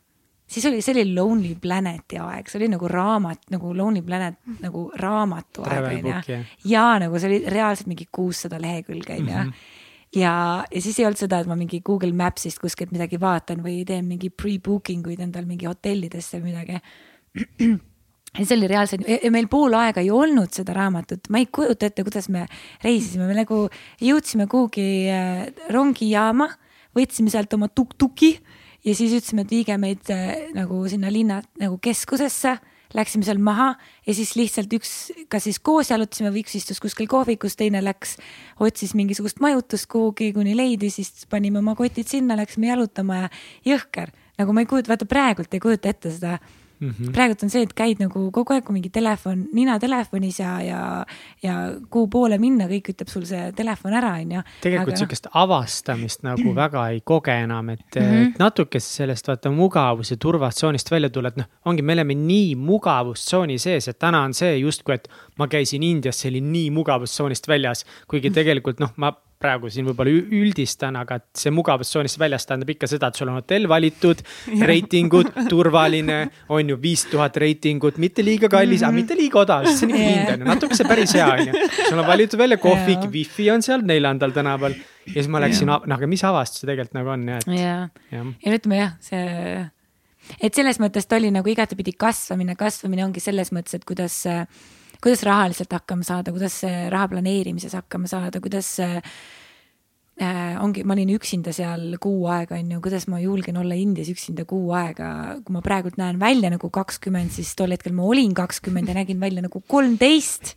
Siis 0.56 0.66
oli, 0.70 0.82
see 0.84 0.96
oli 0.96 1.06
Lonely 1.14 1.56
Planeti 1.62 2.20
aeg, 2.22 2.50
see 2.50 2.60
oli 2.62 2.70
nagu 2.72 2.90
raamat, 2.92 3.50
nagu 3.54 3.74
Lonely 3.76 4.04
Planet 4.06 4.38
nagu 4.64 4.88
raamatu 5.02 5.66
aeg, 5.68 5.88
on 5.90 6.12
ju. 6.12 6.38
ja 6.72 6.86
nagu 7.02 7.20
see 7.20 7.32
oli 7.32 7.40
reaalselt 7.52 7.90
mingi 7.92 8.08
kuussada 8.12 8.60
lehekülge, 8.62 9.18
on 9.20 9.32
ju 9.32 9.40
mhm. 9.42 9.66
ja, 10.16 10.36
ja 10.72 10.84
siis 10.84 11.00
ei 11.00 11.08
olnud 11.10 11.20
seda, 11.20 11.42
et 11.44 11.52
ma 11.52 11.58
mingi 11.60 11.82
Google 11.86 12.16
Maps'ist 12.16 12.62
kuskilt 12.64 12.96
midagi 12.96 13.20
vaatan 13.22 13.66
või 13.66 13.82
teen 13.88 14.08
mingi 14.08 14.32
pre-booking 14.32 15.08
uid 15.12 15.26
endal 15.28 15.50
mingi 15.50 15.68
hotellidesse 15.70 16.40
või 16.40 16.54
midagi. 16.54 16.80
See 18.36 18.58
oli 18.58 18.68
reaalselt, 18.68 19.06
meil 19.32 19.46
pool 19.48 19.78
aega 19.80 20.02
ei 20.04 20.10
olnud 20.12 20.52
seda 20.52 20.74
raamatut, 20.76 21.30
ma 21.32 21.40
ei 21.40 21.46
kujuta 21.48 21.88
ette, 21.88 22.04
kuidas 22.04 22.28
me 22.28 22.44
reisisime, 22.84 23.30
me 23.30 23.38
nagu 23.38 23.62
jõudsime 24.04 24.48
kuhugi 24.52 24.88
äh, 25.08 25.46
rongijaama, 25.72 26.50
võtsime 26.96 27.32
sealt 27.32 27.56
oma 27.56 27.70
tuk-tuki 27.72 28.34
ja 28.86 28.96
siis 28.96 29.16
ütlesime, 29.18 29.46
et 29.46 29.52
viige 29.52 29.78
meid 29.82 30.10
äh, 30.14 30.48
nagu 30.56 30.84
sinna 30.92 31.12
linna 31.14 31.42
nagu 31.62 31.78
keskusesse. 31.82 32.58
Läksime 32.96 33.26
seal 33.28 33.40
maha 33.44 33.74
ja 34.06 34.14
siis 34.16 34.36
lihtsalt 34.38 34.72
üks, 34.78 34.92
kas 35.28 35.44
siis 35.48 35.58
koos 35.60 35.90
jalutasime 35.92 36.30
või 36.32 36.46
üks 36.46 36.54
istus 36.56 36.78
kuskil 36.80 37.10
kohvikus, 37.12 37.58
teine 37.60 37.82
läks, 37.84 38.14
otsis 38.62 38.94
mingisugust 38.96 39.42
majutust 39.44 39.90
kuhugi, 39.92 40.30
kuni 40.38 40.54
leidis, 40.56 41.00
siis 41.02 41.26
panime 41.28 41.60
oma 41.60 41.74
kotid 41.76 42.08
sinna, 42.08 42.38
läksime 42.40 42.70
jalutama 42.70 43.26
ja 43.26 43.32
jõhker. 43.74 44.14
nagu 44.38 44.54
ma 44.54 44.64
ei 44.64 44.70
kujuta, 44.70 44.94
vaata 44.94 45.10
praegult 45.10 45.58
ei 45.58 45.64
kujuta 45.66 45.92
ette 45.92 46.14
seda 46.14 46.38
Mm 46.80 46.90
-hmm. 46.90 47.12
praegult 47.12 47.44
on 47.44 47.50
see, 47.50 47.62
et 47.64 47.74
käid 47.74 48.00
nagu 48.04 48.32
kogu 48.32 48.54
aeg 48.54 48.70
mingi 48.70 48.90
telefon, 48.90 49.46
nina 49.54 49.78
telefonis 49.80 50.40
ja, 50.40 50.62
ja, 50.62 51.06
ja 51.44 51.56
kuhu 51.90 52.08
poole 52.08 52.38
minna, 52.38 52.68
kõik 52.68 52.90
ütleb 52.94 53.12
sul 53.12 53.26
see 53.26 53.52
telefon 53.56 53.94
ära, 53.94 54.14
on 54.22 54.32
ju. 54.32 54.42
tegelikult 54.62 54.94
noh. 54.94 55.00
sihukest 55.00 55.26
no. 55.26 55.32
avastamist 55.44 56.24
nagu 56.24 56.54
väga 56.64 56.88
ei 56.90 57.02
koge 57.02 57.32
enam, 57.44 57.70
et 57.70 57.96
mm, 57.96 58.02
-hmm. 58.02 58.28
et 58.28 58.40
natuke 58.40 58.80
sellest 58.80 59.28
vaata 59.28 59.52
mugavus 59.52 60.12
ja 60.12 60.18
turvatsoonist 60.18 60.92
välja 60.92 61.10
tulla, 61.10 61.28
et 61.28 61.38
noh, 61.38 61.46
ongi, 61.66 61.82
me 61.82 61.94
oleme 61.94 62.14
nii 62.16 62.56
mugavustsooni 62.56 63.58
sees, 63.60 63.88
et 63.88 64.00
täna 64.00 64.22
on 64.22 64.34
see 64.34 64.58
justkui, 64.58 64.96
et 64.96 65.08
ma 65.38 65.48
käisin 65.48 65.84
Indias, 65.84 66.20
see 66.20 66.30
oli 66.30 66.42
nii 66.42 66.70
mugavustsoonist 66.70 67.48
väljas, 67.48 67.86
kuigi 68.08 68.32
tegelikult 68.32 68.80
noh, 68.80 68.92
ma 68.98 69.14
praegu 69.46 69.70
siin 69.72 69.88
võib-olla 69.90 70.14
üldistan, 70.40 70.98
aga 71.00 71.20
see 71.38 71.54
mugavustsoonist 71.54 72.20
väljas 72.22 72.48
tähendab 72.50 72.72
ikka 72.74 72.90
seda, 72.90 73.10
et 73.12 73.20
sul 73.20 73.32
on 73.32 73.40
hotell 73.40 73.70
valitud, 73.70 74.24
reitingud, 74.72 75.32
turvaline, 75.52 76.20
on 76.56 76.74
ju, 76.74 76.80
viis 76.82 77.06
tuhat 77.12 77.38
reitingut, 77.42 78.00
mitte 78.02 78.26
liiga 78.26 78.50
kallis 78.52 78.82
mm, 78.82 78.84
-hmm. 78.84 78.90
aga 78.90 79.02
mitte 79.02 79.20
liiga 79.20 79.42
odav, 79.44 79.70
sest 79.70 79.84
see 79.84 79.90
on 79.90 79.96
ikka 79.96 80.10
hind 80.10 80.34
on 80.34 80.44
ju, 80.44 80.50
natuke 80.52 80.80
see 80.80 80.90
päris 80.90 81.16
hea 81.18 81.30
on 81.30 81.48
ju. 81.48 81.70
sul 81.90 82.02
on 82.02 82.08
valitud 82.08 82.40
välja 82.40 82.58
kohvik 82.62 83.08
wifi 83.14 83.50
on 83.54 83.66
seal 83.66 83.86
neljandal 83.86 84.36
tänaval. 84.36 84.76
Ja 85.06 85.20
siis 85.20 85.28
ma 85.30 85.40
läksin 85.44 85.70
noh, 85.70 85.84
aga 85.86 86.08
mis 86.10 86.24
avastus 86.26 86.64
see 86.64 86.70
tegelikult 86.70 86.98
nagu 86.98 87.12
on 87.14 87.28
jah, 87.30 87.44
et 87.46 88.14
ja 88.16 88.24
no 88.26 88.56
ütleme 88.58 88.80
jah, 88.80 88.96
see, 89.06 89.66
et 90.42 90.58
selles 90.58 90.80
mõttes 90.82 91.06
ta 91.06 91.20
oli 91.20 91.30
nagu 91.34 91.52
igatepidi 91.52 91.94
kasvamine, 91.94 92.56
kasvamine 92.58 93.06
ongi 93.06 93.22
selles 93.22 93.54
mõttes, 93.54 93.78
et 93.78 93.86
kuidas 93.86 94.18
äh, 94.32 94.48
kuidas 95.06 95.22
rahaliselt 95.28 95.74
hakkama 95.78 96.06
saada, 96.08 96.34
kuidas 96.34 96.60
raha 96.90 97.10
planeerimises 97.14 97.78
hakkama 97.78 98.10
saada, 98.10 98.42
kuidas 98.42 98.72
äh, 98.82 100.56
ongi, 100.64 100.86
ma 100.88 100.96
olin 100.96 101.12
üksinda 101.18 101.52
seal 101.56 101.98
kuu 102.02 102.26
aega, 102.32 102.56
on 102.56 102.70
ju, 102.72 102.80
kuidas 102.84 103.08
ma 103.12 103.20
julgen 103.20 103.60
olla 103.60 103.76
Indias 103.76 104.08
üksinda 104.14 104.46
kuu 104.48 104.72
aega, 104.76 105.10
kui 105.44 105.56
ma 105.56 105.62
praegult 105.66 106.00
näen 106.00 106.20
välja 106.22 106.52
nagu 106.54 106.70
kakskümmend, 106.74 107.34
siis 107.36 107.52
tol 107.60 107.76
hetkel 107.76 107.94
ma 107.96 108.06
olin 108.08 108.32
kakskümmend 108.38 108.92
ja 108.92 108.96
nägin 108.96 109.20
välja 109.20 109.44
nagu 109.44 109.62
kolmteist. 109.68 110.56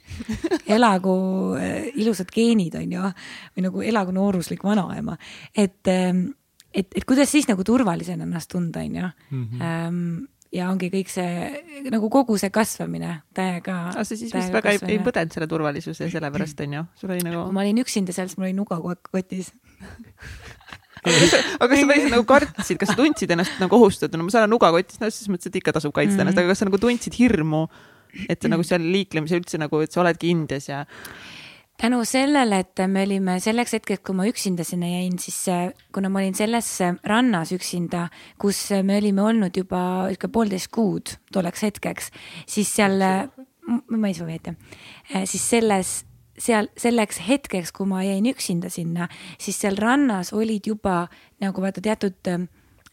elagu 0.76 1.18
äh, 1.58 1.90
ilusad 1.98 2.30
geenid, 2.34 2.78
on 2.78 2.94
ju, 2.94 3.12
või 3.56 3.66
nagu 3.66 3.84
elagu 3.90 4.14
nooruslik 4.14 4.62
vanaema, 4.64 5.18
et, 5.56 5.82
äh, 5.90 6.12
et, 6.72 6.92
et 6.94 7.08
kuidas 7.08 7.30
siis 7.34 7.50
nagu 7.50 7.66
turvalisena 7.66 8.28
ennast 8.28 8.52
tunda, 8.54 8.86
on 8.86 8.98
ju 9.02 9.06
mhm. 9.08 9.62
ähm, 9.62 10.02
ja 10.54 10.68
ongi 10.72 10.88
kõik 10.92 11.10
see 11.12 11.88
nagu 11.92 12.08
kogu 12.12 12.38
see 12.40 12.50
kasvamine 12.52 13.18
täiega. 13.36 13.76
aga 13.92 14.04
sa 14.04 14.16
siis 14.16 14.32
vist 14.32 14.52
väga 14.52 14.70
kasvamine. 14.70 14.94
ei, 14.94 15.00
ei 15.00 15.04
põdenud 15.04 15.34
selle 15.34 15.48
turvalisuse 15.50 16.08
sellepärast 16.12 16.62
on 16.64 16.78
ju, 16.78 16.84
sul 17.00 17.12
oli 17.12 17.26
nagu. 17.26 17.44
ma 17.52 17.64
olin 17.64 17.82
üksinda 17.84 18.16
seal, 18.16 18.30
siis 18.30 18.40
mul 18.40 18.48
oli 18.48 18.56
nuga 18.56 18.78
kogu 18.78 18.94
aeg 18.94 19.12
kotis 19.12 19.52
aga 21.04 21.68
kas 21.70 21.80
sa 21.82 21.88
päriselt 21.88 22.14
nagu 22.14 22.26
kartsid, 22.28 22.80
kas 22.80 22.92
sa 22.92 22.98
tundsid 22.98 23.32
ennast 23.34 23.60
nagu 23.62 23.78
ohustatuna, 23.78 24.24
ma 24.24 24.34
saan 24.34 24.46
aru 24.46 24.56
nuga 24.56 24.72
kotis, 24.74 25.00
no 25.02 25.10
selles 25.10 25.30
mõttes, 25.32 25.50
et 25.50 25.60
ikka 25.60 25.76
tasub 25.76 25.94
kaitsta 25.94 26.16
mm 26.16 26.18
-hmm. 26.18 26.26
ennast, 26.26 26.40
aga 26.42 26.52
kas 26.52 26.64
sa 26.64 26.68
nagu 26.68 26.80
tundsid 26.82 27.18
hirmu, 27.18 27.66
et 28.28 28.42
sa 28.42 28.48
nagu 28.48 28.64
seal 28.64 28.82
liiklemise 28.82 29.38
üldse 29.38 29.60
nagu, 29.60 29.80
et 29.84 29.92
sa 29.92 30.00
oledki 30.02 30.32
Indias 30.32 30.68
ja 30.68 30.84
tänu 31.78 32.04
sellele, 32.04 32.58
et 32.58 32.80
me 32.90 33.04
olime 33.06 33.38
selleks 33.42 33.76
hetkeks, 33.76 34.02
kui 34.06 34.16
ma 34.18 34.26
üksinda 34.28 34.64
sinna 34.66 34.88
jäin, 34.90 35.18
siis 35.22 35.38
äh, 35.52 35.68
kuna 35.94 36.10
ma 36.10 36.22
olin 36.22 36.34
selles 36.34 36.68
äh, 36.82 36.96
rannas 37.06 37.52
üksinda, 37.54 38.08
kus 38.40 38.64
me 38.82 38.98
olime 38.98 39.22
olnud 39.22 39.56
juba 39.56 39.80
ikka 40.12 40.30
poolteist 40.34 40.72
kuud 40.74 41.14
tolleks 41.34 41.62
hetkeks, 41.68 42.10
siis 42.50 42.72
seal, 42.74 42.98
ma 43.68 44.10
ei 44.10 44.34
ette, 44.34 44.56
äh, 45.14 45.24
siis 45.24 45.44
selles, 45.54 45.94
seal 46.38 46.70
selleks 46.78 47.22
hetkeks, 47.28 47.72
kui 47.74 47.86
ma 47.90 48.02
jäin 48.06 48.26
üksinda 48.26 48.70
sinna, 48.74 49.08
siis 49.38 49.60
seal 49.62 49.78
rannas 49.78 50.32
olid 50.34 50.66
juba 50.66 51.04
nagu 51.42 51.62
vaata 51.62 51.84
teatud 51.84 52.34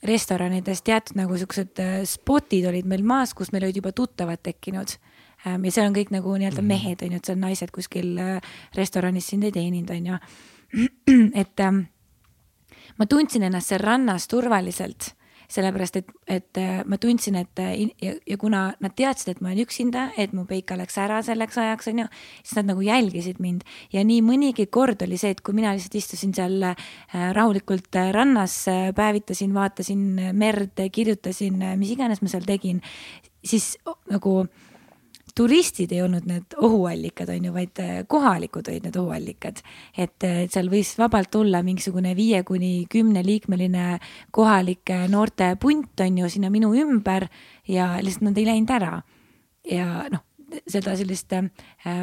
restoranides 0.05 0.83
teatud 0.85 1.17
nagu 1.17 1.37
siuksed 1.39 1.81
spotid 2.05 2.67
olid 2.69 2.85
meil 2.85 3.01
maas, 3.01 3.33
kus 3.33 3.49
meil 3.53 3.65
olid 3.65 3.81
juba 3.81 3.95
tuttavad 3.97 4.43
tekkinud 4.45 4.99
ja 5.45 5.71
seal 5.71 5.89
on 5.89 5.97
kõik 5.97 6.13
nagu 6.13 6.37
nii-öelda 6.37 6.61
mhm. 6.63 6.71
mehed, 6.71 7.03
on 7.05 7.15
ju, 7.15 7.21
et 7.21 7.31
seal 7.31 7.41
naised 7.41 7.73
kuskil 7.75 8.15
äh, 8.21 8.55
restoranis 8.77 9.29
sind 9.31 9.45
ei 9.47 9.53
teeninud, 9.55 9.91
on 9.93 10.13
ju. 10.13 10.23
et 11.41 11.61
ähm, 11.63 11.85
ma 12.99 13.05
tundsin 13.09 13.45
ennast 13.47 13.71
seal 13.71 13.83
rannas 13.83 14.25
turvaliselt, 14.31 15.13
sellepärast 15.51 15.99
et, 15.99 16.09
et 16.25 16.57
äh, 16.57 16.81
ma 16.89 16.97
tundsin, 16.97 17.37
et 17.37 17.61
äh, 17.61 17.75
ja, 18.01 18.15
ja 18.25 18.37
kuna 18.41 18.65
nad 18.81 18.95
teadsid, 18.97 19.35
et 19.35 19.43
ma 19.45 19.51
olen 19.51 19.61
üksinda, 19.67 20.07
et 20.17 20.33
mu 20.33 20.47
peika 20.49 20.77
läks 20.79 20.97
ära 20.99 21.21
selleks 21.23 21.61
ajaks, 21.61 21.91
on 21.93 22.01
ju, 22.01 22.07
siis 22.41 22.57
nad 22.57 22.71
nagu 22.73 22.85
jälgisid 22.85 23.39
mind 23.43 23.63
ja 23.93 24.03
nii 24.07 24.25
mõnigi 24.25 24.65
kord 24.73 25.05
oli 25.05 25.21
see, 25.21 25.35
et 25.37 25.45
kui 25.45 25.53
mina 25.57 25.75
lihtsalt 25.77 26.01
istusin 26.01 26.33
seal 26.35 26.71
rahulikult 27.13 28.01
rannas, 28.17 28.63
päevitasin, 28.97 29.53
vaatasin 29.53 30.05
merd, 30.33 30.81
kirjutasin, 30.91 31.61
mis 31.77 31.93
iganes 31.93 32.25
ma 32.25 32.33
seal 32.33 32.49
tegin, 32.49 32.81
siis 33.45 33.75
nagu 34.09 34.39
turistid 35.35 35.91
ei 35.91 36.01
olnud 36.05 36.27
need 36.29 36.55
ohuallikad, 36.57 37.29
on 37.33 37.49
ju, 37.49 37.53
vaid 37.55 37.81
äh, 37.83 37.95
kohalikud 38.07 38.69
olid 38.71 38.87
need 38.87 38.99
ohuallikad. 38.99 39.63
et 39.97 40.23
äh, 40.23 40.45
seal 40.51 40.69
võis 40.71 40.95
vabalt 40.99 41.31
tulla 41.31 41.63
mingisugune 41.63 42.15
viie 42.15 42.43
kuni 42.43 42.85
kümneliikmeline 42.91 43.99
kohalik 44.31 44.93
noorte 45.09 45.55
punt, 45.59 45.99
on 45.99 46.23
ju, 46.23 46.29
sinna 46.29 46.49
minu 46.49 46.73
ümber 46.75 47.27
ja 47.67 47.95
lihtsalt 48.01 48.29
nad 48.29 48.39
ei 48.39 48.47
läinud 48.51 48.77
ära. 48.77 49.01
ja 49.71 50.05
noh, 50.11 50.23
seda 50.69 50.95
sellist 50.97 51.33
äh, 51.33 51.49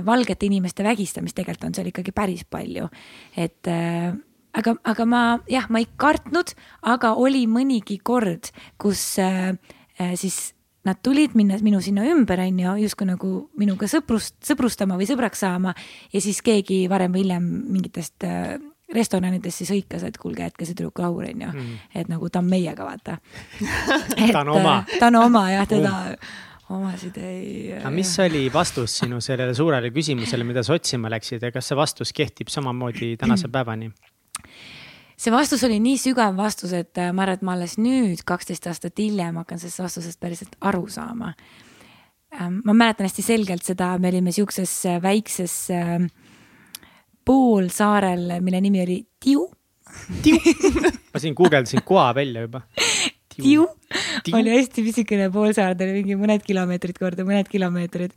valgete 0.05 0.47
inimeste 0.47 0.85
vägistamist 0.85 1.37
tegelikult 1.39 1.69
on 1.71 1.77
seal 1.77 1.91
ikkagi 1.91 2.15
päris 2.15 2.45
palju, 2.51 2.89
et 3.37 3.71
äh, 3.71 4.13
aga, 4.59 4.77
aga 4.85 5.07
ma 5.09 5.23
jah, 5.51 5.69
ma 5.73 5.83
ei 5.83 5.89
kartnud, 5.97 6.55
aga 6.83 7.15
oli 7.21 7.45
mõnigi 7.51 7.99
kord, 8.05 8.53
kus 8.81 9.05
äh, 9.23 9.55
siis 10.19 10.53
nad 10.89 10.99
tulid 11.03 11.37
minna 11.39 11.59
minu 11.63 11.81
sinna 11.85 12.05
ümber, 12.11 12.43
on 12.43 12.61
ju, 12.63 12.75
justkui 12.87 13.09
nagu 13.09 13.33
minuga 13.59 13.89
sõprust, 13.91 14.37
sõbrustama 14.47 14.99
või 14.99 15.09
sõbraks 15.11 15.45
saama 15.45 15.75
ja 16.13 16.23
siis 16.23 16.43
keegi 16.45 16.85
varem 16.91 17.15
või 17.15 17.27
hiljem 17.27 17.49
mingitest 17.73 18.27
äh, 18.27 18.57
restoranidest 18.93 19.63
siis 19.63 19.73
hõikas, 19.73 20.05
et 20.07 20.19
kuulge, 20.21 20.47
jätke 20.47 20.67
see 20.69 20.77
tüdruk 20.77 21.01
rahule, 21.03 21.33
on 21.33 21.45
ju 21.47 21.51
mm.. 21.53 21.83
et 22.03 22.11
nagu 22.13 22.29
ta 22.29 22.43
on 22.43 22.49
meiega, 22.51 22.87
vaata 22.87 23.19
ta 24.35 24.43
on 24.43 24.55
oma. 24.57 24.79
Äh, 24.83 24.97
ta 24.99 25.11
on 25.13 25.21
oma 25.23 25.47
jah, 25.53 25.69
teda 25.71 25.93
omasid 26.73 27.19
ei. 27.21 27.73
aga 27.79 27.93
mis 27.95 28.13
oli 28.23 28.47
vastus 28.53 28.99
sinu 29.03 29.21
sellele 29.25 29.55
suurele 29.57 29.93
küsimusele, 29.95 30.47
mida 30.49 30.65
sa 30.67 30.77
otsima 30.77 31.11
läksid 31.13 31.43
ja 31.43 31.53
kas 31.55 31.71
see 31.71 31.79
vastus 31.79 32.15
kehtib 32.17 32.53
samamoodi 32.53 33.15
tänase 33.21 33.51
päevani? 33.55 33.93
See 35.23 35.33
vastus 35.33 35.63
oli 35.67 35.79
nii 35.83 35.99
sügav 36.01 36.35
vastus, 36.39 36.73
et 36.75 36.99
äh, 36.99 37.13
ma 37.15 37.25
arvan, 37.25 37.39
et 37.39 37.47
ma 37.47 37.55
alles 37.57 37.77
nüüd, 37.81 38.25
kaksteist 38.27 38.67
aastat 38.71 38.99
hiljem 38.99 39.39
hakkan 39.43 39.61
sellest 39.63 39.83
vastusest 39.85 40.21
päriselt 40.23 40.57
aru 40.67 40.89
saama. 40.91 41.33
Ähm, 42.33 42.61
ma 42.67 42.75
mäletan 42.75 43.07
hästi 43.07 43.25
selgelt 43.25 43.67
seda, 43.67 43.93
me 44.03 44.11
olime 44.11 44.33
siukses 44.35 44.73
äh, 44.91 44.99
väikses 45.03 45.57
äh, 45.75 45.99
poolsaarel, 47.27 48.41
mille 48.43 48.63
nimi 48.65 48.83
oli 48.83 48.99
Tiu. 49.23 49.47
Tiu 50.25 50.41
ma 51.13 51.23
siin 51.23 51.37
guugeldasin 51.39 51.85
koa 51.87 52.11
välja 52.17 52.47
juba. 52.49 52.65
Tiu 53.33 53.69
oli 54.33 54.57
hästi 54.57 54.83
pisikene 54.89 55.31
poolsaar, 55.33 55.77
ta 55.77 55.87
oli 55.87 56.01
mingi 56.01 56.19
mõned 56.19 56.43
kilomeetrid 56.47 56.99
korda 56.99 57.25
mõned 57.29 57.49
kilomeetrid. 57.53 58.17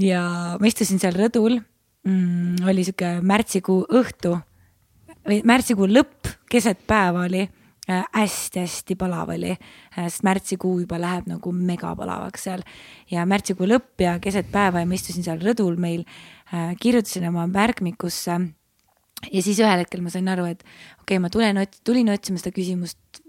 ja 0.00 0.22
ma 0.60 0.70
istusin 0.70 1.02
seal 1.02 1.18
rõdul 1.18 1.58
mm,, 1.58 2.62
oli 2.68 2.86
sihuke 2.86 3.18
märtsikuu 3.26 3.82
õhtu 3.90 4.38
või 5.28 5.42
märtsikuu 5.46 5.88
lõpp, 5.90 6.30
keset 6.50 6.86
päeva 6.86 7.26
oli 7.28 7.46
hästi-hästi 7.88 8.94
palav 8.96 9.32
oli, 9.34 9.56
sest 9.94 10.22
märtsikuu 10.22 10.76
juba 10.84 11.00
läheb 11.02 11.26
nagu 11.26 11.52
megapalavaks 11.52 12.44
seal 12.46 12.62
ja 13.10 13.24
märtsikuu 13.26 13.66
lõpp 13.66 14.04
ja 14.04 14.18
keset 14.22 14.52
päeva 14.52 14.82
ja 14.82 14.86
ma 14.86 14.94
istusin 14.94 15.26
seal 15.26 15.42
rõdul 15.42 15.76
meil 15.82 16.04
äh,, 16.06 16.76
kirjutasin 16.80 17.26
oma 17.28 17.46
märkmikusse. 17.50 18.38
ja 19.32 19.42
siis 19.42 19.58
ühel 19.58 19.82
hetkel 19.82 20.00
ma 20.00 20.10
sain 20.10 20.28
aru, 20.28 20.44
et 20.44 20.62
okei 20.62 21.16
okay,, 21.16 21.18
ma 21.18 21.30
tulen, 21.30 21.58
tulin 21.84 22.08
otsima 22.14 22.38
seda 22.38 22.54
küsimust 22.54 23.22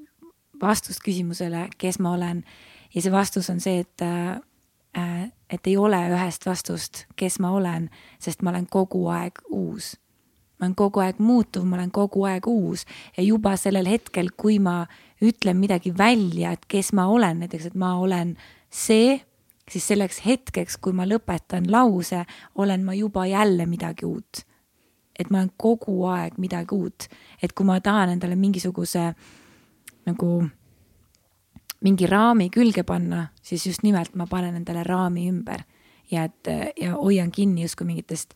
vastust 0.62 1.02
küsimusele, 1.04 1.68
kes 1.78 2.00
ma 2.00 2.14
olen. 2.14 2.44
ja 2.94 3.02
see 3.02 3.12
vastus 3.12 3.50
on 3.50 3.60
see, 3.60 3.80
et 3.82 4.06
äh,, 4.06 5.32
et 5.50 5.68
ei 5.68 5.78
ole 5.78 5.98
ühest 6.14 6.46
vastust, 6.46 7.06
kes 7.16 7.40
ma 7.40 7.52
olen, 7.58 7.90
sest 8.22 8.42
ma 8.46 8.54
olen 8.54 8.70
kogu 8.70 9.08
aeg 9.10 9.42
uus. 9.50 9.96
Ma 10.64 10.70
olen 10.70 10.76
kogu 10.80 11.02
aeg 11.04 11.20
muutuv, 11.20 11.66
ma 11.68 11.76
olen 11.76 11.92
kogu 11.92 12.24
aeg 12.24 12.48
uus. 12.48 12.86
Ja 13.18 13.24
juba 13.24 13.58
sellel 13.60 13.90
hetkel, 13.92 14.30
kui 14.40 14.62
ma 14.64 14.86
ütlen 15.24 15.60
midagi 15.60 15.92
välja, 15.98 16.54
et 16.56 16.64
kes 16.72 16.94
ma 16.96 17.10
olen, 17.12 17.44
näiteks, 17.44 17.68
et 17.68 17.76
ma 17.76 17.98
olen 18.00 18.38
see, 18.72 19.18
siis 19.68 19.90
selleks 19.92 20.22
hetkeks, 20.24 20.78
kui 20.80 20.96
ma 20.96 21.04
lõpetan 21.08 21.68
lause, 21.72 22.24
olen 22.56 22.86
ma 22.88 22.96
juba 22.96 23.26
jälle 23.28 23.68
midagi 23.68 24.08
uut. 24.08 24.46
et 25.20 25.30
ma 25.30 25.44
olen 25.44 25.52
kogu 25.58 26.08
aeg 26.10 26.40
midagi 26.42 26.74
uut, 26.74 27.06
et 27.38 27.52
kui 27.54 27.66
ma 27.66 27.76
tahan 27.80 28.16
endale 28.16 28.34
mingisuguse 28.36 29.12
nagu 30.08 30.30
mingi 31.86 32.08
raami 32.10 32.48
külge 32.50 32.82
panna, 32.84 33.28
siis 33.42 33.68
just 33.68 33.84
nimelt 33.84 34.16
ma 34.16 34.26
panen 34.26 34.56
endale 34.56 34.82
raami 34.84 35.28
ümber. 35.30 35.62
Ja 36.12 36.24
et 36.24 36.50
ja 36.82 36.96
hoian 36.96 37.32
kinni 37.32 37.62
justkui 37.62 37.86
mingitest 37.86 38.34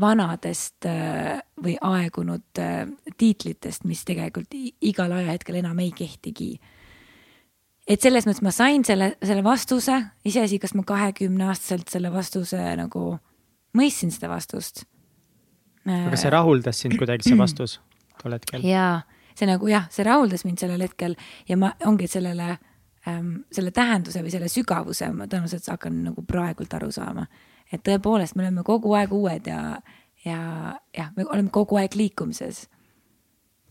vanadest 0.00 0.86
äh, 0.88 1.40
või 1.62 1.76
aegunud 1.80 2.60
äh, 2.60 2.86
tiitlitest, 3.18 3.84
mis 3.88 4.04
tegelikult 4.08 4.54
igal 4.80 5.12
ajahetkel 5.12 5.60
enam 5.60 5.78
ei 5.84 5.92
kehtigi. 5.96 6.56
et 7.86 8.00
selles 8.00 8.26
mõttes 8.26 8.42
ma 8.42 8.52
sain 8.54 8.84
selle, 8.84 9.16
selle 9.22 9.44
vastuse, 9.44 9.98
iseasi, 10.24 10.58
kas 10.58 10.74
ma 10.74 10.84
kahekümne 10.86 11.50
aastaselt 11.50 11.88
selle 11.92 12.12
vastuse 12.12 12.60
nagu 12.78 13.18
mõistsin 13.76 14.12
seda 14.14 14.30
vastust. 14.32 14.84
aga 15.86 16.16
see 16.16 16.30
rahuldas 16.30 16.84
sind 16.84 16.96
kuidagi, 16.98 17.28
see 17.28 17.38
vastus 17.38 17.80
tol 18.22 18.38
hetkel? 18.38 18.64
jaa 18.74 19.02
see 19.38 19.48
nagu 19.48 19.68
jah, 19.70 19.88
see 19.92 20.04
rahuldas 20.06 20.44
mind 20.46 20.60
sellel 20.62 20.84
hetkel 20.84 21.16
ja 21.48 21.56
ma 21.60 21.72
ongi 21.88 22.08
sellele 22.10 22.50
ähm,, 23.08 23.42
selle 23.52 23.72
tähenduse 23.74 24.22
või 24.24 24.32
selle 24.34 24.50
sügavuse 24.52 25.08
ma 25.14 25.28
tõenäoliselt 25.30 25.70
hakkan 25.72 26.02
nagu 26.08 26.24
praegult 26.26 26.74
aru 26.78 26.90
saama. 26.92 27.26
Et 27.72 27.82
tõepoolest, 27.86 28.36
me 28.36 28.46
oleme 28.46 28.64
kogu 28.66 28.94
aeg 28.98 29.12
uued 29.16 29.48
ja, 29.48 29.60
ja 30.24 30.38
jah, 30.96 31.12
me 31.16 31.26
oleme 31.26 31.50
kogu 31.54 31.80
aeg 31.80 31.96
liikumises. 31.98 32.66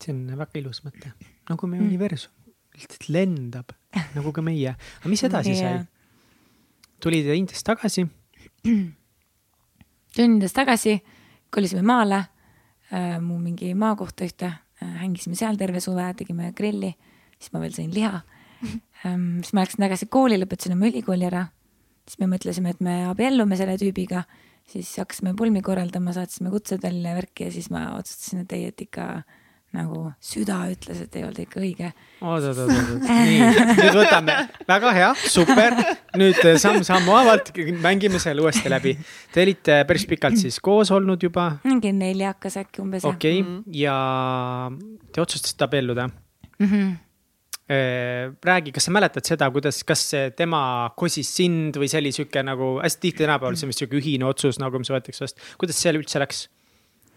see 0.02 0.14
on 0.14 0.24
väga 0.38 0.58
ilus 0.58 0.82
mõte, 0.86 1.12
nagu 1.50 1.70
meie 1.70 1.82
mm. 1.82 1.90
universum 1.90 2.32
lihtsalt 2.76 3.08
lendab 3.12 3.72
nagu 4.16 4.32
ka 4.32 4.44
meie, 4.44 4.74
aga 4.74 5.10
mis 5.10 5.22
edasi 5.28 5.54
sai? 5.58 5.78
tulid 7.02 7.28
Indiast 7.34 7.66
tagasi? 7.66 8.06
tulin 10.14 10.36
Indiast 10.36 10.56
tagasi, 10.56 10.98
kolisime 11.52 11.84
maale 11.86 12.22
äh,, 12.90 13.18
mu 13.20 13.38
mingi 13.42 13.72
maakohta 13.78 14.26
ühte 14.28 14.52
hängisime 14.82 15.36
seal 15.38 15.58
terve 15.60 15.80
suve, 15.80 16.08
tegime 16.18 16.52
grilli, 16.56 16.92
siis 17.38 17.52
ma 17.54 17.62
veel 17.62 17.74
sõin 17.76 17.92
liha 17.94 18.14
ähm,. 19.06 19.42
siis 19.42 19.52
ma 19.54 19.64
läksin 19.66 19.84
tagasi 19.84 20.08
kooli, 20.12 20.40
lõpetasin 20.40 20.76
oma 20.76 20.88
ülikooli 20.90 21.28
ära. 21.28 21.46
Siis 22.12 22.20
me 22.20 22.28
mõtlesime, 22.34 22.74
et 22.74 22.80
me 22.84 23.02
abiellume 23.08 23.56
selle 23.56 23.78
tüübiga, 23.80 24.26
siis 24.68 24.90
hakkasime 25.00 25.32
pulmi 25.38 25.62
korraldama, 25.64 26.12
saatsime 26.12 26.52
kutsed 26.52 26.82
välja 26.84 27.14
ja 27.14 27.20
värki 27.22 27.48
ja 27.48 27.54
siis 27.54 27.70
ma 27.72 27.86
otsustasin, 27.96 28.44
et 28.44 28.52
ei, 28.52 28.66
et 28.68 28.84
ikka 28.84 29.06
nagu 29.72 30.02
süda 30.20 30.58
ütles, 30.68 30.98
et 31.00 31.14
ei 31.16 31.22
olnud 31.24 31.38
ikka 31.46 31.60
õige. 31.62 31.88
oot, 32.20 32.44
oot, 32.44 32.58
oot, 32.60 32.72
oot, 32.76 33.06
nii, 33.08 33.38
nüüd 33.78 33.96
võtame, 33.96 34.34
väga 34.68 34.90
hea, 34.98 35.06
super. 35.32 35.78
nüüd 36.20 36.40
samm-sammu 36.60 37.14
haavalt 37.16 37.48
mängime 37.80 38.20
selle 38.20 38.44
uuesti 38.44 38.68
läbi. 38.68 38.92
Te 39.32 39.46
olite 39.46 39.78
päris 39.88 40.04
pikalt 40.10 40.36
siis 40.42 40.60
koos 40.60 40.92
olnud 40.92 41.24
juba? 41.24 41.54
mingi 41.64 41.94
neljakas 41.96 42.60
äkki 42.60 42.84
umbes. 42.84 43.08
okei 43.08 43.40
okay. 43.40 43.48
-hmm. 43.48 43.64
ja 43.80 43.96
te 45.12 45.24
otsustasite 45.24 45.64
abielluda 45.64 46.10
mm? 46.10 46.68
-hmm 46.68 46.92
räägi, 48.44 48.72
kas 48.74 48.88
sa 48.88 48.94
mäletad 48.94 49.26
seda, 49.26 49.48
kuidas, 49.54 49.82
kas 49.86 50.04
tema 50.36 50.62
kosis 50.98 51.30
sind 51.36 51.78
või 51.80 51.88
see 51.90 52.02
oli 52.02 52.12
sihuke 52.14 52.42
nagu 52.44 52.74
hästi 52.82 53.04
tihti 53.06 53.24
tänapäeval 53.24 53.58
see 53.58 53.68
on 53.68 53.72
vist 53.72 53.82
sihuke 53.82 54.00
ühine 54.00 54.28
otsus 54.28 54.60
nagu, 54.62 54.80
mis 54.82 54.92
võetakse 54.92 55.24
vastu. 55.24 55.50
kuidas 55.60 55.80
see 55.80 55.94
üldse 55.96 56.22
läks? 56.22 56.46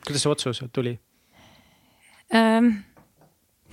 kuidas 0.06 0.26
see 0.26 0.32
otsus 0.32 0.64
tuli? 0.76 0.98
ähm, 2.34 2.72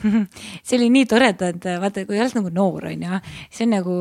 see 0.66 0.78
oli 0.78 0.88
nii 0.92 1.06
toredad, 1.10 1.66
vaata, 1.82 2.04
kui 2.08 2.18
oled 2.20 2.36
nagu 2.38 2.52
noor, 2.54 2.88
on 2.92 3.04
ju, 3.06 3.20
see 3.52 3.66
on 3.66 3.74
nagu 3.76 3.96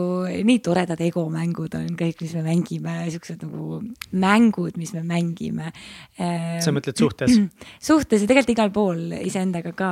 nii 0.47 0.61
toredad 0.65 1.01
egomängud 1.05 1.77
on 1.79 1.91
kõik, 1.99 2.23
mis 2.25 2.35
me 2.37 2.45
mängime, 2.45 2.95
siuksed 3.13 3.45
nagu 3.45 3.81
mängud, 4.21 4.79
mis 4.81 4.93
me 4.97 5.03
mängime. 5.07 5.71
sa 6.17 6.73
mõtled 6.73 6.97
suhtes? 6.99 7.37
suhtes 7.91 8.25
ja 8.25 8.29
tegelikult 8.29 8.55
igal 8.55 8.73
pool 8.75 9.15
iseendaga 9.21 9.75
ka 9.77 9.91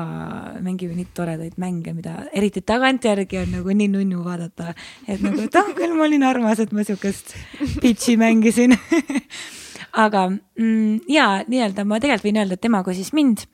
mängime 0.66 0.98
nii 0.98 1.12
toredaid 1.16 1.60
mänge, 1.62 1.94
mida 1.98 2.18
eriti 2.34 2.64
tagantjärgi 2.66 3.44
on 3.44 3.56
nagu 3.60 3.76
nii 3.76 3.92
nunnu 3.96 4.26
vaadata. 4.26 4.74
et 5.08 5.22
nagu, 5.24 5.46
et 5.46 5.56
ah 5.60 5.72
küll 5.78 5.96
ma 5.98 6.08
olin 6.08 6.26
armas, 6.28 6.60
et 6.60 6.74
ma 6.76 6.86
siukest 6.88 7.36
bitch'i 7.84 8.18
mängisin 8.20 8.76
aga 10.06 10.28
mm, 10.30 11.00
ja 11.10 11.30
nii-öelda 11.48 11.86
ma 11.88 12.00
tegelikult 12.02 12.30
võin 12.30 12.42
öelda, 12.44 12.58
et 12.58 12.64
tema 12.66 12.84
kosis 12.86 13.14
mind 13.16 13.46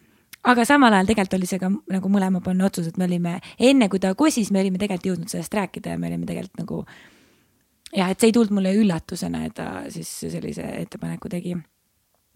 aga 0.46 0.66
samal 0.68 0.94
ajal 0.94 1.10
tegelikult 1.10 1.38
oli 1.40 1.50
see 1.50 1.62
ka 1.62 1.70
nagu 1.72 2.12
mõlemapoolne 2.12 2.66
otsus, 2.68 2.90
et 2.90 2.98
me 3.02 3.08
olime 3.08 3.38
enne, 3.58 3.90
kui 3.92 4.02
ta 4.02 4.14
kosis, 4.18 4.52
me 4.54 4.62
olime 4.62 4.82
tegelikult 4.82 5.12
jõudnud 5.12 5.32
sellest 5.32 5.54
rääkida 5.58 5.96
ja 5.96 6.02
me 6.02 6.10
olime 6.12 6.28
tegelikult 6.30 6.62
nagu. 6.62 6.82
jah, 7.96 8.12
et 8.12 8.20
see 8.20 8.30
ei 8.30 8.36
tulnud 8.36 8.58
mulle 8.58 8.74
üllatusena, 8.76 9.46
et 9.48 9.56
ta 9.58 9.70
siis 9.94 10.10
sellise 10.20 10.66
ettepaneku 10.82 11.32
tegi. 11.32 11.56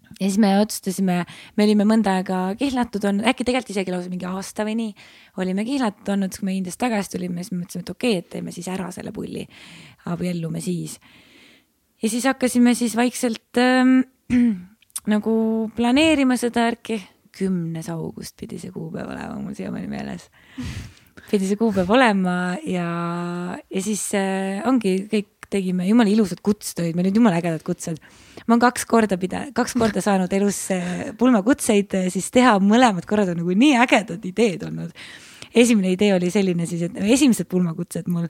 ja 0.10 0.24
siis 0.26 0.40
me 0.42 0.56
otsustasime, 0.60 1.20
me 1.58 1.68
olime 1.68 1.86
mõnda 1.86 2.18
aega 2.20 2.40
kihlatud 2.58 3.06
olnud, 3.12 3.28
äkki 3.30 3.46
tegelikult 3.46 3.76
isegi 3.76 3.94
lausa 3.94 4.10
mingi 4.10 4.26
aasta 4.30 4.66
või 4.66 4.78
nii. 4.80 4.96
olime 5.38 5.66
kihlatud 5.68 6.14
olnud, 6.16 6.34
siis 6.34 6.42
kui 6.42 6.50
me 6.50 6.58
Indiast 6.58 6.82
tagasi 6.82 7.14
tulime, 7.18 7.44
siis 7.44 7.54
me 7.54 7.62
mõtlesime, 7.64 7.86
et 7.86 7.94
okei 7.94 8.18
okay,, 8.18 8.26
et 8.26 8.32
teeme 8.38 8.56
siis 8.56 8.68
ära 8.74 8.90
selle 8.96 9.14
pulli. 9.14 9.46
abiellume 10.10 10.62
siis. 10.66 10.98
ja 12.02 12.10
siis 12.10 12.26
hakkasime 12.26 12.74
siis 12.74 12.98
vaikselt 12.98 13.62
ähm, 13.62 14.02
nagu 15.14 15.38
planeerima 15.76 16.38
seda 16.38 16.66
värki 16.72 17.02
kümnes 17.40 17.90
august 17.94 18.36
pidi 18.40 18.60
see 18.62 18.74
kuupäev 18.76 19.10
olema 19.14 19.40
mul 19.40 19.56
siiamaani 19.58 19.90
meeles. 19.92 20.30
pidi 21.30 21.50
see 21.50 21.60
kuupäev 21.60 21.90
olema 21.96 22.38
ja, 22.68 22.90
ja 23.58 23.84
siis 23.84 24.06
äh, 24.18 24.60
ongi, 24.68 24.96
kõik 25.12 25.50
tegime 25.50 25.88
jumala 25.88 26.12
ilusad 26.12 26.44
kutsed 26.46 26.78
olid, 26.84 26.98
meil 26.98 27.08
olid 27.08 27.18
jumala 27.18 27.40
ägedad 27.42 27.64
kutsed. 27.66 27.98
ma 28.46 28.56
olen 28.56 28.66
kaks 28.68 28.86
korda 28.90 29.18
pida-, 29.22 29.48
kaks 29.56 29.76
korda 29.80 30.04
saanud 30.06 30.34
elus 30.34 30.62
äh, 30.76 31.10
pulmakutseid 31.18 31.98
äh, 31.98 32.12
siis 32.14 32.30
teha, 32.36 32.58
mõlemad 32.62 33.08
korrad 33.10 33.34
on 33.34 33.44
nagu 33.44 33.58
nii 33.66 33.76
ägedad 33.86 34.30
ideed 34.30 34.68
olnud 34.70 34.94
esimene 35.56 35.96
idee 35.96 36.14
oli 36.14 36.30
selline 36.30 36.68
siis, 36.70 36.86
et 36.86 36.98
esimesed 37.18 37.50
pulmakutsed 37.50 38.10
mul 38.14 38.28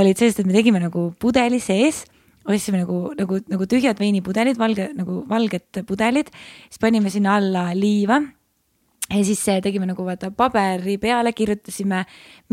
olid 0.00 0.16
sellised, 0.16 0.40
et 0.40 0.48
me 0.48 0.56
tegime 0.56 0.80
nagu 0.80 1.10
pudeli 1.20 1.60
sees 1.60 2.06
ostsime 2.48 2.82
nagu, 2.82 2.98
nagu, 3.18 3.38
nagu 3.50 3.66
tühjad 3.70 4.00
veinipudelid, 4.02 4.58
valge, 4.58 4.88
nagu 4.98 5.22
valged 5.30 5.82
pudelid, 5.88 6.30
siis 6.68 6.82
panime 6.82 7.12
sinna 7.12 7.36
alla 7.38 7.68
liiva 7.76 8.20
ja 9.10 9.24
siis 9.24 9.42
tegime 9.62 9.88
nagu 9.88 10.04
vaata 10.06 10.30
paberi 10.36 10.98
peale, 10.98 11.32
kirjutasime 11.36 12.04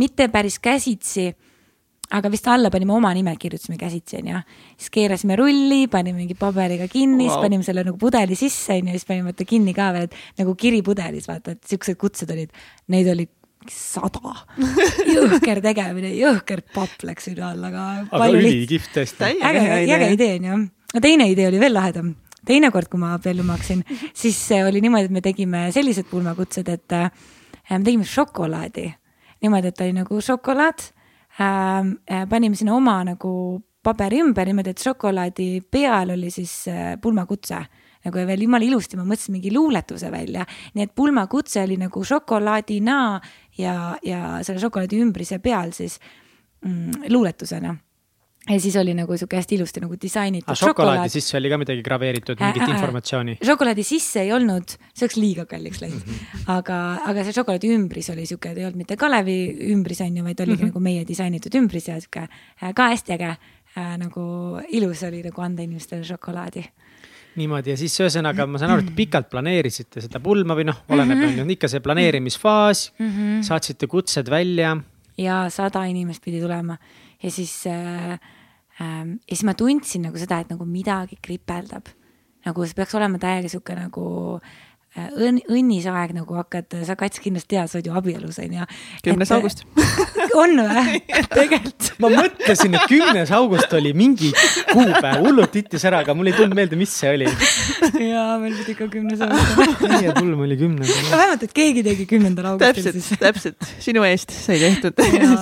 mitte 0.01 0.27
päris 0.33 0.59
käsitsi, 0.59 1.29
aga 2.15 2.31
vist 2.31 2.47
alla 2.49 2.71
panime 2.73 2.93
oma 2.95 3.11
nime, 3.13 3.35
kirjutasime 3.39 3.77
käsitsi 3.77 4.17
onju. 4.19 4.41
siis 4.77 4.93
keerasime 4.93 5.35
rulli, 5.39 5.87
panime 5.87 6.23
mingi 6.23 6.35
paberiga 6.35 6.87
kinni 6.87 7.27
wow., 7.27 7.33
siis 7.33 7.43
panime 7.43 7.67
selle 7.67 7.83
nagu 7.87 7.97
pudeli 7.97 8.35
sisse 8.35 8.79
onju, 8.79 8.95
siis 8.95 9.05
panime 9.09 9.31
vaata 9.31 9.45
kinni 9.45 9.73
ka 9.77 9.91
veel, 9.95 10.07
et 10.09 10.39
nagu 10.41 10.55
kiripudelis 10.55 11.29
vaata, 11.29 11.57
et 11.57 11.69
siuksed 11.69 11.99
kutsed 11.99 12.31
olid, 12.33 12.55
neid 12.89 13.11
oli 13.13 13.27
sada. 13.69 14.33
jõhker 15.17 15.61
tegemine, 15.61 16.15
jõhker 16.17 16.63
papp 16.73 17.05
läks 17.05 17.29
üle 17.33 17.45
alla, 17.45 17.69
aga. 17.69 17.85
aga 18.09 18.31
ülikihvt 18.33 18.95
tõesti. 18.95 19.35
äge, 19.37 19.67
äge 19.83 20.09
idee 20.15 20.33
onju. 20.39 20.63
teine 20.97 21.29
idee 21.29 21.51
oli 21.51 21.61
veel 21.61 21.77
lahedam 21.77 22.15
teinekord, 22.47 22.89
kui 22.91 23.01
ma 23.01 23.13
abielluma 23.17 23.57
hakkasin, 23.57 23.83
siis 24.21 24.39
oli 24.59 24.81
niimoodi, 24.83 25.09
et 25.09 25.15
me 25.15 25.23
tegime 25.25 25.65
sellised 25.75 26.09
pulmakutsed, 26.11 26.69
et 26.69 26.97
me 27.71 27.81
tegime 27.85 28.07
šokolaadi. 28.07 28.87
Niimoodi, 29.43 29.71
et 29.71 29.81
oli 29.85 29.95
nagu 29.95 30.21
šokolaad 30.21 30.85
ähm,. 31.39 31.93
panime 32.29 32.55
sinna 32.55 32.75
oma 32.75 32.97
nagu 33.07 33.31
paberi 33.83 34.19
ümber 34.23 34.49
niimoodi, 34.49 34.73
et 34.75 34.83
šokolaadi 34.83 35.49
peal 35.71 36.15
oli 36.15 36.31
siis 36.31 36.65
pulmakutse. 37.01 37.61
Nagu 38.05 38.21
veel 38.27 38.45
jumala 38.45 38.63
ilusti, 38.63 38.95
ma 38.95 39.03
mõtlesin 39.03 39.35
mingi 39.35 39.51
luuletuse 39.51 40.07
välja, 40.11 40.45
nii 40.75 40.85
et 40.87 40.93
pulmakutse 40.95 41.59
oli 41.65 41.75
nagu 41.81 42.03
šokolaadina 42.07 42.95
ja, 43.59 43.73
ja 44.07 44.21
selle 44.39 44.61
šokolaadi 44.63 45.01
ümbrise 45.03 45.41
peal 45.43 45.73
siis 45.75 45.97
mm, 46.63 47.09
luuletusena 47.11 47.73
ja 48.49 48.59
siis 48.59 48.75
oli 48.79 48.93
nagu 48.97 49.17
sihuke 49.17 49.37
hästi 49.37 49.57
ilusti 49.59 49.81
nagu 49.83 49.97
disainitud. 50.01 50.47
aga 50.49 50.57
šokolaadi 50.57 50.95
šokolaad. 50.97 51.13
sisse 51.13 51.37
oli 51.37 51.51
ka 51.51 51.59
midagi 51.61 51.83
graveeritud, 51.85 52.39
mingit 52.41 52.63
äh, 52.63 52.69
äh, 52.69 52.75
informatsiooni? 52.75 53.37
šokolaadi 53.45 53.85
sisse 53.85 54.23
ei 54.23 54.33
olnud, 54.33 54.75
see 54.93 55.05
oleks 55.05 55.19
liiga 55.19 55.45
kalliks 55.49 55.81
läinud 55.83 56.01
mm. 56.01 56.17
-hmm. 56.17 56.43
aga, 56.55 56.79
aga 57.11 57.25
see 57.27 57.37
šokolaadi 57.37 57.71
ümbris 57.75 58.09
oli 58.13 58.25
sihuke, 58.25 58.53
ei 58.55 58.65
olnud 58.65 58.81
mitte 58.83 58.97
Kalevi 58.97 59.37
ümbris 59.73 60.01
on 60.05 60.17
ju, 60.17 60.23
vaid 60.23 60.39
oligi 60.39 60.55
mm 60.57 60.61
-hmm. 60.61 60.73
nagu 60.73 60.79
meie 60.79 61.07
disainitud 61.07 61.55
ümbris 61.61 61.87
ja 61.87 61.99
sihuke 62.01 62.25
äh, 62.27 62.73
ka 62.73 62.89
hästi 62.93 63.13
äge 63.17 63.31
äh,. 63.77 63.97
nagu 63.97 64.21
ilus 64.69 65.03
oli 65.03 65.23
nagu 65.23 65.41
anda 65.41 65.63
inimestele 65.63 66.03
šokolaadi 66.03 66.65
niimoodi 67.35 67.69
ja 67.69 67.77
siis 67.77 67.93
ühesõnaga 68.01 68.47
ma 68.47 68.57
saan 68.57 68.71
aru, 68.71 68.87
et 68.87 68.95
pikalt 69.01 69.29
planeerisite 69.29 70.01
seda 70.01 70.19
pulma 70.19 70.57
või 70.57 70.65
noh, 70.65 70.81
oleneb 70.89 71.17
mm, 71.17 71.23
-hmm. 71.23 71.41
on 71.43 71.51
ju 71.51 71.57
ikka 71.57 71.67
see 71.67 71.79
planeerimisfaas 71.79 72.91
mm, 72.97 73.09
-hmm. 73.09 73.43
saatsite 73.43 73.87
kutsed 73.87 74.29
välja. 74.29 74.77
ja 75.17 75.49
sada 75.49 75.85
inimest 75.85 76.23
pidi 76.23 76.41
tulema 76.41 76.77
ja 77.23 77.31
siis 77.31 77.67
äh,, 77.67 78.11
äh, 78.13 78.19
ja 78.79 79.35
siis 79.35 79.43
ma 79.47 79.55
tundsin 79.59 80.07
nagu 80.07 80.19
seda, 80.21 80.39
et 80.39 80.51
nagu 80.53 80.65
midagi 80.65 81.19
kripeldab. 81.21 81.91
nagu 82.47 82.65
see 82.65 82.77
peaks 82.77 82.95
olema 82.95 83.19
täiega 83.19 83.49
sihuke 83.51 83.75
nagu 83.75 84.03
äh, 84.39 84.53
õnn, 84.97 85.41
õnnis 85.51 85.85
aeg 85.89 86.13
nagu 86.17 86.37
hakkad, 86.39 86.73
sa 86.87 86.95
Kats 86.97 87.21
kindlasti 87.21 87.53
tead, 87.53 87.69
sa 87.69 87.77
oled 87.77 87.89
ju 87.89 87.95
abielus 87.99 88.39
on 88.41 88.55
ju. 88.55 88.67
kümnes 89.05 89.31
august. 89.35 89.61
on 90.41 90.55
või? 90.63 91.01
tegelikult. 91.35 91.89
ma 92.01 92.11
mõtlesin, 92.13 92.77
et 92.77 92.87
kümnes 92.89 93.33
august 93.35 93.73
oli 93.77 93.91
mingi 93.97 94.31
kuupäev, 94.71 95.19
hullult 95.25 95.57
hittis 95.59 95.85
ära, 95.89 96.01
aga 96.05 96.15
mul 96.17 96.31
ei 96.31 96.37
tulnud 96.37 96.57
meelde, 96.57 96.79
mis 96.79 96.93
see 96.95 97.11
oli. 97.13 97.27
jaa, 98.13 98.39
meil 98.41 98.55
pidi 98.61 98.75
ikka 98.77 98.89
kümnes 98.95 99.21
august 99.25 99.59
olema. 99.59 99.91
meie 99.93 100.15
pulm 100.17 100.45
oli 100.47 100.59
kümnendal. 100.63 101.03
no 101.03 101.21
vähemalt, 101.21 101.45
et 101.49 101.55
keegi 101.59 101.85
tegi 101.85 102.07
kümnendal 102.09 102.53
augustil 102.53 102.89
täpselt, 102.89 103.03
siis. 103.03 103.21
täpselt, 103.21 103.69
sinu 103.83 104.07
eest 104.07 104.33
sai 104.33 104.57
tehtud 104.63 104.97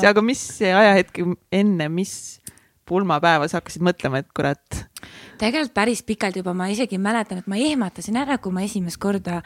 aga 0.07 0.25
mis 0.25 0.43
ajahetk 0.67 1.23
enne, 1.55 1.87
mis 1.93 2.17
pulmapäeva 2.87 3.47
sa 3.47 3.59
hakkasid 3.59 3.83
mõtlema, 3.85 4.21
et 4.23 4.29
kurat 4.35 4.83
tegelikult 5.37 5.75
päris 5.75 6.03
pikalt 6.07 6.39
juba, 6.39 6.53
ma 6.57 6.69
isegi 6.71 6.99
mäletan, 7.01 7.41
et 7.41 7.49
ma 7.49 7.59
ehmatasin 7.61 8.17
ära, 8.19 8.39
kui 8.41 8.53
ma 8.55 8.63
esimest 8.65 8.99
korda 9.01 9.41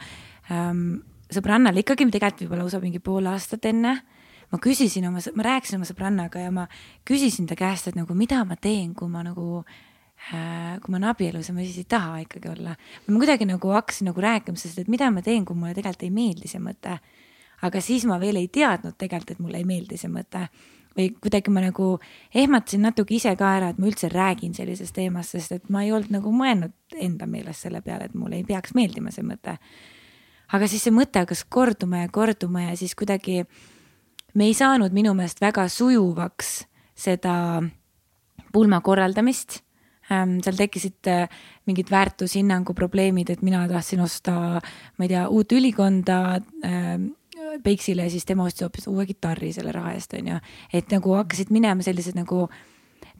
ähm, 0.50 1.02
sõbrannale 1.32 1.82
ikkagi 1.82 2.08
tegelikult 2.08 2.46
juba 2.46 2.60
lausa 2.62 2.80
mingi 2.82 3.02
pool 3.02 3.28
aastat 3.30 3.68
enne. 3.70 4.00
ma 4.52 4.58
küsisin 4.60 5.06
oma, 5.08 5.20
ma 5.34 5.44
rääkisin 5.46 5.78
oma 5.78 5.86
sõbrannaga 5.88 6.42
ja 6.42 6.50
ma 6.52 6.66
küsisin 7.08 7.46
ta 7.48 7.56
käest, 7.56 7.88
et 7.88 7.96
nagu 7.96 8.14
mida 8.14 8.42
ma 8.44 8.56
teen, 8.60 8.92
kui 8.94 9.08
ma 9.08 9.22
nagu 9.24 9.62
äh, 9.62 10.76
kui 10.82 10.92
ma 10.92 10.98
olen 10.98 11.08
abielus 11.08 11.48
ja 11.48 11.54
ma 11.56 11.64
siis 11.64 11.78
ei 11.80 11.88
taha 11.88 12.18
ikkagi 12.26 12.50
olla. 12.52 12.76
ma 13.06 13.18
kuidagi 13.18 13.48
nagu 13.48 13.72
hakkasin 13.72 14.10
nagu 14.10 14.20
rääkima 14.20 14.60
sellest, 14.60 14.84
et 14.84 14.92
mida 14.92 15.10
ma 15.10 15.22
teen, 15.22 15.44
kui 15.44 15.56
mulle 15.56 15.74
tegelikult 15.74 16.04
ei 16.04 16.12
meeldi 16.12 16.52
see 16.52 16.60
mõte. 16.60 16.98
aga 17.62 17.80
siis 17.80 18.04
ma 18.04 18.20
veel 18.20 18.36
ei 18.36 18.48
teadnud 18.48 18.98
tegelikult, 18.98 19.36
et 19.36 19.40
mulle 19.40 19.62
ei 19.62 19.64
meeldi 19.68 19.96
see 19.96 20.12
mõte 20.12 20.48
või 20.96 21.08
kuidagi 21.16 21.52
ma 21.52 21.62
nagu 21.64 21.94
ehmatasin 22.34 22.84
natuke 22.86 23.16
ise 23.16 23.34
ka 23.38 23.54
ära, 23.58 23.72
et 23.72 23.80
ma 23.80 23.88
üldse 23.90 24.10
räägin 24.12 24.54
sellisest 24.56 24.94
teemast, 24.96 25.36
sest 25.36 25.56
et 25.56 25.70
ma 25.72 25.84
ei 25.86 25.92
olnud 25.92 26.12
nagu 26.12 26.32
mõelnud 26.36 26.96
enda 27.00 27.28
meelest 27.30 27.66
selle 27.66 27.82
peale, 27.84 28.10
et 28.10 28.14
mulle 28.18 28.40
ei 28.40 28.46
peaks 28.48 28.74
meeldima 28.78 29.12
see 29.14 29.24
mõte. 29.26 29.58
aga 30.52 30.68
siis 30.68 30.82
see 30.84 30.92
mõte 30.92 31.22
hakkas 31.22 31.44
korduma 31.48 32.04
ja 32.04 32.08
korduma 32.12 32.68
ja 32.68 32.76
siis 32.76 32.94
kuidagi 32.94 33.44
me 34.34 34.44
ei 34.44 34.54
saanud 34.54 34.92
minu 34.92 35.14
meelest 35.14 35.40
väga 35.40 35.68
sujuvaks 35.68 36.66
seda 36.94 37.62
pulma 38.52 38.80
korraldamist 38.80 39.62
ähm, 40.12 40.38
seal 40.44 40.58
tekkisid 40.58 41.08
äh, 41.08 41.28
mingid 41.66 41.90
väärtushinnangu 41.90 42.74
probleemid, 42.74 43.30
et 43.30 43.42
mina 43.42 43.64
tahtsin 43.68 44.00
osta, 44.04 44.60
ma 44.98 45.06
ei 45.06 45.08
tea, 45.14 45.28
uut 45.28 45.52
ülikonda 45.52 46.18
Peiksile 47.64 48.06
ja 48.06 48.10
siis 48.10 48.26
tema 48.28 48.46
ostis 48.48 48.66
hoopis 48.66 48.88
uue 48.90 49.06
kitarri 49.06 49.52
selle 49.52 49.72
raha 49.72 49.94
eest, 49.96 50.14
onju. 50.18 50.38
et 50.72 50.92
nagu 50.92 51.16
hakkasid 51.18 51.52
minema 51.54 51.82
sellised 51.82 52.16
nagu 52.18 52.46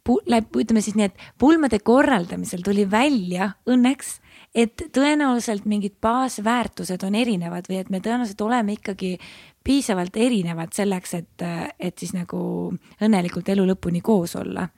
ütleme 0.03 0.83
siis 0.83 0.97
nii, 0.99 1.07
et 1.11 1.21
pulmade 1.39 1.79
korraldamisel 1.79 2.65
tuli 2.67 2.89
välja 2.91 3.53
õnneks, 3.71 4.17
et 4.55 4.83
tõenäoliselt 4.95 5.65
mingid 5.71 5.95
baasväärtused 6.03 7.05
on 7.07 7.15
erinevad 7.15 7.71
või 7.71 7.79
et 7.79 7.91
me 7.91 8.01
tõenäoliselt 8.03 8.41
oleme 8.43 8.75
ikkagi 8.75 9.15
piisavalt 9.63 10.17
erinevad 10.19 10.75
selleks, 10.75 11.15
et, 11.15 11.47
et 11.79 11.99
siis 11.99 12.17
nagu 12.17 12.41
õnnelikult 13.01 13.53
elu 13.55 13.67
lõpuni 13.71 14.03
koos 14.03 14.35
olla. 14.37 14.69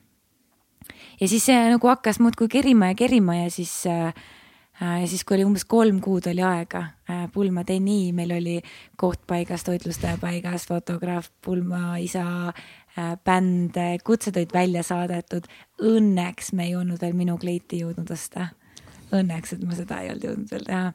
ja 1.20 1.28
siis 1.28 1.44
see 1.46 1.57
nagu 1.70 1.88
hakkas 1.88 2.20
muudkui 2.20 2.48
kerima 2.48 2.92
ja 2.92 2.94
kerima 2.94 3.44
ja 3.44 3.50
siis 3.50 3.72
Äh, 3.86 4.12
ja 4.81 5.07
siis, 5.07 5.25
kui 5.25 5.37
oli 5.37 5.47
umbes 5.47 5.64
kolm 5.70 6.01
kuud 6.03 6.27
oli 6.31 6.43
aega, 6.43 6.85
äh, 7.11 7.25
pulma 7.33 7.62
Deni, 7.66 8.12
meil 8.12 8.33
oli 8.35 8.57
koht 8.97 9.22
paigas, 9.27 9.64
toitlustaja 9.64 10.18
paigas, 10.20 10.66
fotograaf, 10.66 11.31
pulma 11.45 11.97
isa, 12.03 12.27
äh, 12.99 13.14
bänd, 13.25 13.79
kutsed 14.05 14.37
olid 14.37 14.55
välja 14.55 14.83
saadetud. 14.83 15.47
Õnneks 15.83 16.53
me 16.53 16.68
ei 16.68 16.77
olnud 16.77 17.01
veel 17.03 17.14
minu 17.14 17.39
kleiti 17.39 17.85
jõudnud 17.85 18.11
osta. 18.11 18.51
Õnneks, 19.14 19.55
et 19.55 19.66
ma 19.66 19.77
seda 19.79 20.03
ei 20.03 20.11
olnud 20.11 20.31
jõudnud 20.31 20.55
veel 20.57 20.70
teha 20.70 20.95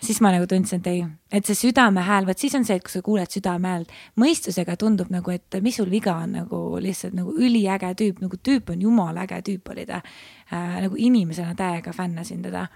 siis 0.00 0.20
ma 0.24 0.32
nagu 0.32 0.46
tundsin, 0.48 0.80
et 0.80 0.86
ei, 0.90 1.02
et 1.32 1.46
see 1.46 1.58
südame 1.58 2.02
hääl, 2.04 2.26
vot 2.28 2.40
siis 2.40 2.54
on 2.56 2.64
see, 2.64 2.78
et 2.80 2.84
kui 2.84 2.92
sa 2.92 3.02
kuuled 3.04 3.32
südame 3.32 3.68
häält, 3.68 3.90
mõistusega 4.20 4.76
tundub 4.80 5.10
nagu, 5.12 5.32
et 5.34 5.60
mis 5.64 5.76
sul 5.76 5.90
viga 5.92 6.16
on 6.24 6.38
nagu 6.40 6.60
lihtsalt 6.82 7.16
nagu 7.16 7.34
üliäge 7.36 7.92
tüüp, 8.00 8.22
nagu 8.24 8.40
tüüp 8.48 8.72
on 8.74 8.84
jumala 8.86 9.26
äge 9.26 9.42
tüüp 9.50 9.72
oli 9.74 9.86
ta 9.88 10.00
äh,. 10.00 10.80
nagu 10.86 10.96
inimesena 10.96 11.54
täiega 11.58 11.92
fännasin 11.96 12.42
teda 12.42 12.66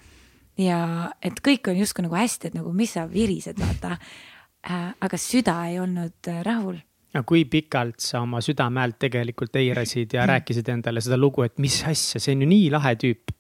ja 0.59 1.11
et 1.23 1.41
kõik 1.45 1.71
on 1.71 1.79
justkui 1.79 2.07
nagu 2.07 2.19
hästi, 2.19 2.51
et 2.51 2.59
nagu 2.59 2.73
mis 2.73 2.97
sa 2.97 3.07
virised, 3.11 3.59
vaata 3.61 3.97
äh,. 3.97 4.91
aga 5.01 5.21
süda 5.21 5.57
ei 5.71 5.79
olnud 5.83 6.31
äh, 6.31 6.43
rahul. 6.47 6.79
aga 7.15 7.23
kui 7.27 7.45
pikalt 7.45 8.01
sa 8.01 8.21
oma 8.23 8.41
südame 8.45 8.81
häält 8.83 8.99
tegelikult 9.07 9.57
eirasid 9.57 10.15
ja 10.15 10.27
rääkisid 10.27 10.69
endale 10.69 11.01
seda 11.05 11.19
lugu, 11.19 11.43
et 11.47 11.59
mis 11.59 11.83
asja, 11.87 12.21
see 12.21 12.35
on 12.35 12.47
ju 12.47 12.53
nii 12.55 12.71
lahe 12.75 12.95
tüüp 13.01 13.35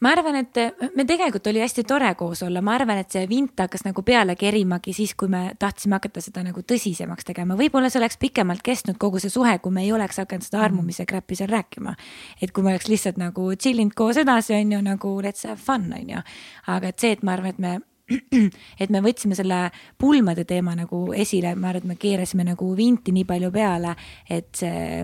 ma 0.00 0.12
arvan, 0.12 0.36
et 0.36 0.58
me 0.96 1.04
tegelikult 1.08 1.46
oli 1.50 1.62
hästi 1.62 1.84
tore 1.88 2.12
koos 2.18 2.42
olla, 2.46 2.62
ma 2.64 2.74
arvan, 2.76 3.00
et 3.02 3.14
see 3.14 3.24
vint 3.30 3.58
hakkas 3.58 3.84
nagu 3.86 4.04
peale 4.06 4.36
kerimagi 4.38 4.94
siis, 4.96 5.14
kui 5.18 5.30
me 5.32 5.52
tahtsime 5.58 5.98
hakata 5.98 6.22
seda 6.24 6.44
nagu 6.46 6.62
tõsisemaks 6.62 7.26
tegema, 7.28 7.56
võib-olla 7.58 7.90
see 7.90 8.00
oleks 8.02 8.18
pikemalt 8.22 8.62
kestnud 8.66 8.98
kogu 9.02 9.22
see 9.22 9.32
suhe, 9.32 9.56
kui 9.62 9.74
me 9.74 9.84
ei 9.86 9.92
oleks 9.92 10.20
hakanud 10.22 10.46
seda 10.46 10.62
armumise 10.66 11.06
crap'i 11.08 11.38
seal 11.38 11.50
rääkima. 11.52 11.94
et 12.40 12.52
kui 12.52 12.64
me 12.64 12.72
oleks 12.74 12.88
lihtsalt 12.88 13.18
nagu 13.18 13.52
chill 13.54 13.82
inud 13.82 13.94
koos 13.98 14.20
edasi, 14.22 14.54
on 14.54 14.72
ju 14.72 14.82
nagu 14.82 15.16
let's 15.22 15.46
have 15.48 15.60
fun, 15.60 15.92
on 15.92 16.14
ju. 16.16 16.22
aga 16.66 16.88
et 16.88 16.98
see, 16.98 17.12
et 17.12 17.22
ma 17.22 17.36
arvan, 17.36 17.50
et 17.50 17.58
me 17.58 17.78
et 18.82 18.90
me 18.90 19.00
võtsime 19.00 19.36
selle 19.38 19.70
pulmade 19.98 20.44
teema 20.44 20.74
nagu 20.76 21.04
esile, 21.16 21.54
ma 21.54 21.70
arvan, 21.70 21.82
et 21.82 21.90
me 21.94 21.98
keerasime 22.00 22.44
nagu 22.44 22.74
vinti 22.76 23.14
nii 23.14 23.24
palju 23.28 23.50
peale, 23.54 23.96
et 24.30 24.50
see 24.58 25.02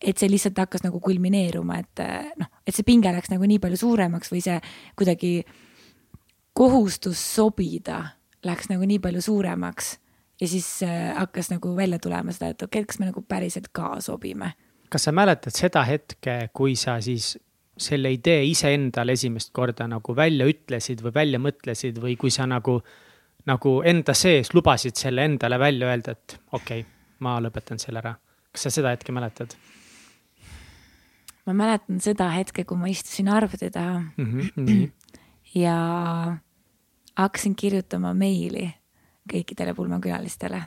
et 0.00 0.16
see 0.16 0.30
lihtsalt 0.32 0.58
hakkas 0.58 0.84
nagu 0.86 1.00
kulmineeruma, 1.04 1.80
et 1.82 2.04
noh, 2.40 2.48
et 2.66 2.74
see 2.74 2.86
pinge 2.86 3.12
läks 3.12 3.32
nagu 3.32 3.44
nii 3.44 3.60
palju 3.60 3.80
suuremaks 3.82 4.32
või 4.32 4.40
see 4.44 4.56
kuidagi 4.96 5.34
kohustus 6.56 7.20
sobida 7.34 8.00
läks 8.46 8.70
nagu 8.70 8.86
nii 8.88 8.98
palju 9.02 9.20
suuremaks 9.24 9.92
ja 10.40 10.48
siis 10.48 10.82
äh, 10.82 11.12
hakkas 11.16 11.50
nagu 11.50 11.76
välja 11.76 11.98
tulema 11.98 12.32
seda, 12.32 12.54
et 12.54 12.62
okei 12.62 12.80
okay,, 12.80 12.88
kas 12.88 13.00
me 13.00 13.10
nagu 13.10 13.22
päriselt 13.28 13.68
ka 13.72 13.94
sobime. 14.00 14.52
kas 14.88 15.06
sa 15.06 15.12
mäletad 15.12 15.54
seda 15.54 15.84
hetke, 15.86 16.48
kui 16.52 16.74
sa 16.76 16.98
siis 17.00 17.36
selle 17.80 18.10
idee 18.12 18.44
iseendale 18.44 19.12
esimest 19.16 19.52
korda 19.56 19.86
nagu 19.88 20.16
välja 20.16 20.48
ütlesid 20.48 21.04
või 21.04 21.14
välja 21.14 21.40
mõtlesid 21.40 22.00
või 22.02 22.16
kui 22.20 22.32
sa 22.34 22.46
nagu, 22.48 22.80
nagu 23.46 23.74
enda 23.86 24.14
sees 24.14 24.52
lubasid 24.54 24.96
selle 25.00 25.24
endale 25.24 25.58
välja 25.58 25.92
öelda, 25.92 26.16
et 26.16 26.40
okei 26.52 26.82
okay,, 26.82 26.88
ma 27.20 27.38
lõpetan 27.40 27.80
selle 27.80 28.02
ära. 28.02 28.14
kas 28.52 28.66
sa 28.66 28.74
seda 28.74 28.96
hetke 28.96 29.12
mäletad? 29.12 29.56
Ma 31.46 31.54
mäletan 31.56 32.00
seda 32.00 32.28
hetke, 32.34 32.64
kui 32.64 32.76
ma 32.76 32.90
istusin 32.90 33.28
arvuti 33.28 33.70
taha 33.70 34.00
mm 34.00 34.26
-hmm. 34.26 34.90
ja 35.54 35.76
hakkasin 37.16 37.56
kirjutama 37.56 38.14
meili 38.14 38.70
kõikidele 39.30 39.74
pulmakülalistele, 39.74 40.62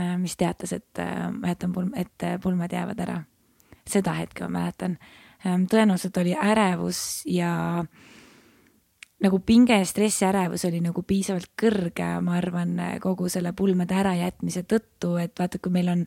äh, 0.00 0.16
mis 0.18 0.36
teatas, 0.36 0.72
et 0.72 0.98
äh, 1.02 1.30
ma 1.32 1.54
jätan 1.54 1.72
pulm, 1.72 1.92
et 1.96 2.22
äh, 2.22 2.40
pulmad 2.42 2.72
jäävad 2.72 3.00
ära. 3.00 3.22
seda 3.86 4.12
hetke 4.18 4.42
ma 4.44 4.58
mäletan. 4.58 4.98
Ähm, 5.46 5.68
tõenäoliselt 5.70 6.16
oli 6.18 6.32
ärevus 6.34 7.22
ja 7.30 7.84
nagu 9.22 9.38
pinge, 9.38 9.84
stress 9.84 10.22
ja 10.22 10.32
ärevus 10.32 10.64
oli 10.64 10.80
nagu 10.82 11.02
piisavalt 11.02 11.52
kõrge, 11.62 12.08
ma 12.20 12.34
arvan, 12.34 12.80
kogu 13.00 13.28
selle 13.28 13.52
pulmade 13.52 13.94
ärajätmise 13.94 14.64
tõttu, 14.66 15.14
et 15.22 15.38
vaata, 15.38 15.58
kui 15.62 15.70
meil 15.72 15.88
on 15.88 16.02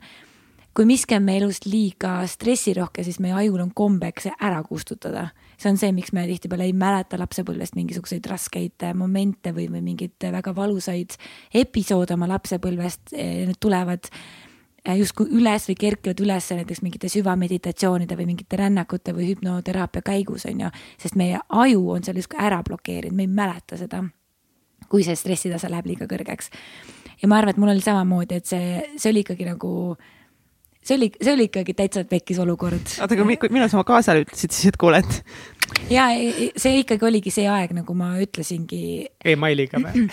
kui 0.75 0.85
miski 0.85 1.15
on 1.17 1.25
meie 1.25 1.41
elus 1.41 1.63
liiga 1.65 2.19
stressirohke, 2.29 3.03
siis 3.03 3.19
meie 3.23 3.35
ajul 3.35 3.59
on 3.63 3.71
kombeks 3.75 4.27
see 4.27 4.35
ära 4.39 4.61
kustutada. 4.63 5.29
see 5.57 5.71
on 5.71 5.77
see, 5.77 5.91
miks 5.91 6.13
me 6.15 6.25
tihtipeale 6.27 6.63
ei 6.69 6.73
mäleta 6.73 7.17
lapsepõlvest 7.19 7.75
mingisuguseid 7.75 8.25
raskeid 8.31 8.85
momente 8.95 9.51
või, 9.51 9.67
või 9.71 9.81
mingeid 9.83 10.29
väga 10.31 10.53
valusaid 10.55 11.17
episoode 11.53 12.13
oma 12.13 12.29
lapsepõlvest. 12.31 13.11
Need 13.11 13.59
tulevad 13.59 14.07
justkui 14.95 15.27
üles 15.35 15.67
või 15.67 15.75
kerkivad 15.79 16.21
üles 16.23 16.47
näiteks 16.53 16.81
mingite 16.81 17.09
süvameditatsioonide 17.11 18.15
või 18.17 18.29
mingite 18.31 18.59
rännakute 18.59 19.13
või 19.15 19.33
hüpnoteraapia 19.33 20.01
käigus, 20.05 20.45
on 20.45 20.61
ju. 20.65 20.69
sest 20.97 21.15
meie 21.19 21.39
aju 21.49 21.89
on 21.95 22.03
seal 22.03 22.17
justkui 22.17 22.39
ära 22.39 22.61
blokeerinud, 22.63 23.15
me 23.15 23.27
ei 23.27 23.33
mäleta 23.33 23.77
seda, 23.77 24.03
kui 24.89 25.03
see 25.03 25.15
stressitase 25.15 25.69
läheb 25.69 25.85
liiga 25.91 26.07
kõrgeks. 26.07 26.49
ja 27.21 27.27
ma 27.27 27.37
arvan, 27.37 27.49
et 27.49 27.57
mul 27.57 27.73
oli 27.73 27.83
samamoodi, 27.83 28.35
et 28.39 28.45
see, 28.45 28.79
see 28.95 29.11
oli 29.11 29.25
ikkagi 29.25 29.45
nagu 29.49 29.97
see 30.89 30.97
oli, 30.97 31.11
see 31.21 31.33
oli 31.35 31.47
ikkagi 31.49 31.75
täitsa 31.77 32.03
pekkis 32.09 32.39
olukord. 32.41 32.97
oota, 32.97 33.13
aga 33.13 33.25
millal 33.29 33.69
sa 33.69 33.79
oma 33.79 33.85
kaasale 33.87 34.25
ütlesid 34.25 34.55
siis, 34.55 34.71
et 34.71 34.79
kuule, 34.81 35.03
et? 35.03 35.21
ja 35.93 36.09
see 36.57 36.81
ikkagi 36.81 37.05
oligi 37.09 37.33
see 37.33 37.47
aeg, 37.51 37.75
nagu 37.77 37.95
ma 37.97 38.15
ütlesingi. 38.23 38.81
emailiga 39.35 39.81
või? 39.83 40.07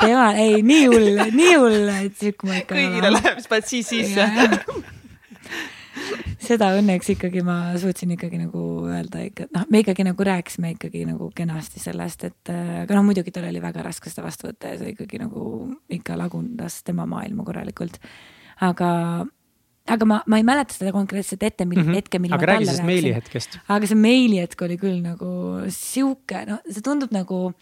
tema, 0.00 0.32
ei, 0.40 0.60
nii 0.64 0.84
hull, 0.88 1.22
nii 1.36 1.54
hull, 1.60 1.94
et 2.06 2.18
sihuke 2.20 2.48
ma 2.48 2.60
ikka. 2.62 2.76
kõigile 2.78 3.14
läheb, 3.18 3.40
siis 3.40 3.50
paned 3.52 3.70
siis 3.70 3.90
sisse. 3.92 4.28
seda 6.44 6.70
õnneks 6.76 7.08
ikkagi 7.14 7.40
ma 7.46 7.56
suutsin 7.80 8.12
ikkagi 8.16 8.40
nagu 8.40 8.62
öelda 8.90 9.22
ikka, 9.28 9.46
noh, 9.54 9.64
me 9.72 9.80
ikkagi 9.84 10.04
nagu 10.08 10.26
rääkisime 10.28 10.74
ikkagi 10.74 11.04
nagu 11.08 11.30
kenasti 11.36 11.80
sellest, 11.80 12.26
et 12.28 12.52
aga 12.52 12.96
noh, 12.96 13.04
muidugi 13.06 13.32
tal 13.34 13.48
oli 13.48 13.62
väga 13.62 13.84
raske 13.86 14.12
seda 14.12 14.26
vastu 14.26 14.48
võtta 14.50 14.72
ja 14.72 14.80
see 14.80 14.92
ikkagi 14.96 15.20
nagu 15.22 15.44
ikka 15.92 16.18
lagundas 16.20 16.82
tema 16.84 17.06
maailma 17.08 17.46
korralikult. 17.46 18.00
Aga, 18.60 18.90
aga 19.86 20.08
ma, 20.08 20.20
ma 20.26 20.38
ei 20.40 20.46
mäleta 20.46 20.76
seda 20.76 20.92
konkreetset 20.94 21.42
ette, 21.42 21.64
mil, 21.64 21.80
mm 21.82 21.88
-hmm. 21.88 21.94
hetke, 21.94 22.18
mil 22.18 22.32
aga 22.32 22.46
ma 22.46 22.52
talle 22.52 22.66
rääkisin. 22.66 22.86
meilihetkest. 22.86 23.58
aga 23.68 23.86
see 23.86 23.98
meilihetk 23.98 24.62
oli 24.62 24.76
küll 24.76 25.00
nagu 25.02 25.30
sihuke, 25.68 26.44
no 26.46 26.60
see 26.68 26.82
tundub 26.82 27.10
nagu 27.10 27.54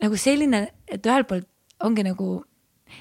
nagu 0.00 0.16
selline, 0.16 0.68
et 0.88 1.06
ühelt 1.06 1.28
poolt 1.28 1.48
ongi 1.80 2.04
nagu 2.04 2.44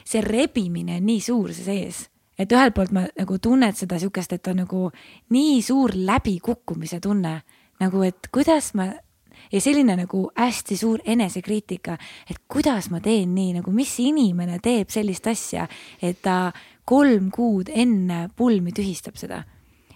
see 0.06 0.22
rebimine 0.22 0.98
on 1.00 1.06
nii 1.06 1.22
suur 1.22 1.54
see 1.54 1.66
sees, 1.66 2.10
et 2.38 2.52
ühelt 2.52 2.76
poolt 2.76 2.92
ma 2.96 3.06
nagu 3.18 3.38
tunned 3.38 3.76
seda 3.76 4.00
sihukest, 4.00 4.34
et 4.34 4.48
on 4.48 4.64
nagu 4.64 4.90
nii 5.36 5.62
suur 5.66 5.96
läbikukkumise 5.96 7.00
tunne, 7.04 7.42
nagu 7.80 8.04
et 8.04 8.30
kuidas 8.32 8.74
ma 8.76 8.90
ja 9.52 9.62
selline 9.62 9.96
nagu 10.00 10.26
hästi 10.36 10.78
suur 10.78 11.04
enesekriitika, 11.08 11.98
et 12.30 12.42
kuidas 12.52 12.90
ma 12.94 13.02
teen 13.04 13.34
nii, 13.36 13.60
nagu 13.60 13.74
mis 13.76 13.94
inimene 14.04 14.60
teeb 14.64 14.92
sellist 14.94 15.28
asja, 15.32 15.68
et 16.02 16.22
ta 16.22 16.52
kolm 16.90 17.30
kuud 17.34 17.70
enne 17.70 18.28
pulmi 18.36 18.74
tühistab 18.76 19.20
seda 19.20 19.44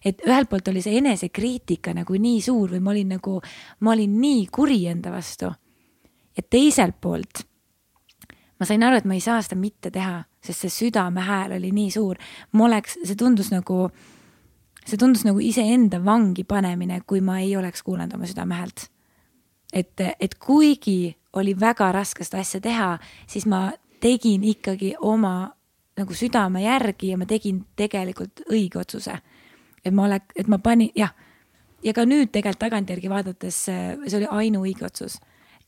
et 0.04 0.22
ühelt 0.28 0.50
poolt 0.52 0.68
oli 0.70 0.84
see 0.84 1.00
enesekriitika 1.00 1.94
nagu 1.96 2.18
nii 2.20 2.42
suur 2.44 2.76
või 2.76 2.84
ma 2.84 2.92
olin 2.92 3.16
nagu, 3.16 3.40
ma 3.82 3.96
olin 3.96 4.20
nii 4.20 4.46
kuri 4.52 4.84
enda 4.92 5.14
vastu 5.14 5.50
ja 6.38 6.44
teiselt 6.50 7.00
poolt 7.02 7.46
ma 8.60 8.68
sain 8.68 8.84
aru, 8.84 9.00
et 9.00 9.08
ma 9.10 9.18
ei 9.18 9.24
saa 9.24 9.42
seda 9.44 9.58
mitte 9.60 9.92
teha, 9.92 10.22
sest 10.44 10.64
see 10.64 10.74
südame 10.88 11.24
hääl 11.28 11.58
oli 11.58 11.74
nii 11.76 11.90
suur. 11.92 12.20
ma 12.54 12.66
oleks, 12.70 12.98
see 13.04 13.18
tundus 13.20 13.52
nagu, 13.52 13.90
see 14.86 15.00
tundus 15.00 15.26
nagu 15.28 15.42
iseenda 15.44 16.00
vangi 16.06 16.46
panemine, 16.48 17.02
kui 17.08 17.22
ma 17.22 17.40
ei 17.44 17.56
oleks 17.60 17.84
kuulanud 17.84 18.16
oma 18.16 18.30
südame 18.30 18.56
häält. 18.62 18.88
et, 19.74 20.00
et 20.20 20.36
kuigi 20.36 21.16
oli 21.34 21.56
väga 21.60 21.92
raske 21.92 22.24
seda 22.24 22.40
asja 22.40 22.62
teha, 22.62 22.98
siis 23.28 23.46
ma 23.50 23.72
tegin 24.00 24.44
ikkagi 24.44 24.94
oma 25.02 25.52
nagu 25.98 26.14
südame 26.18 26.64
järgi 26.64 27.14
ja 27.14 27.18
ma 27.18 27.26
tegin 27.30 27.64
tegelikult 27.76 28.46
õige 28.50 28.80
otsuse. 28.82 29.20
et 29.86 29.94
ma 29.94 30.08
olek-, 30.08 30.34
et 30.36 30.48
ma 30.48 30.58
panin, 30.58 30.90
jah, 30.96 31.14
ja 31.84 31.94
ka 31.94 32.06
nüüd 32.06 32.32
tegelikult 32.32 32.60
tagantjärgi 32.60 33.10
vaadates 33.10 33.66
see 33.66 34.18
oli 34.18 34.28
ainuõige 34.30 34.86
otsus 34.86 35.20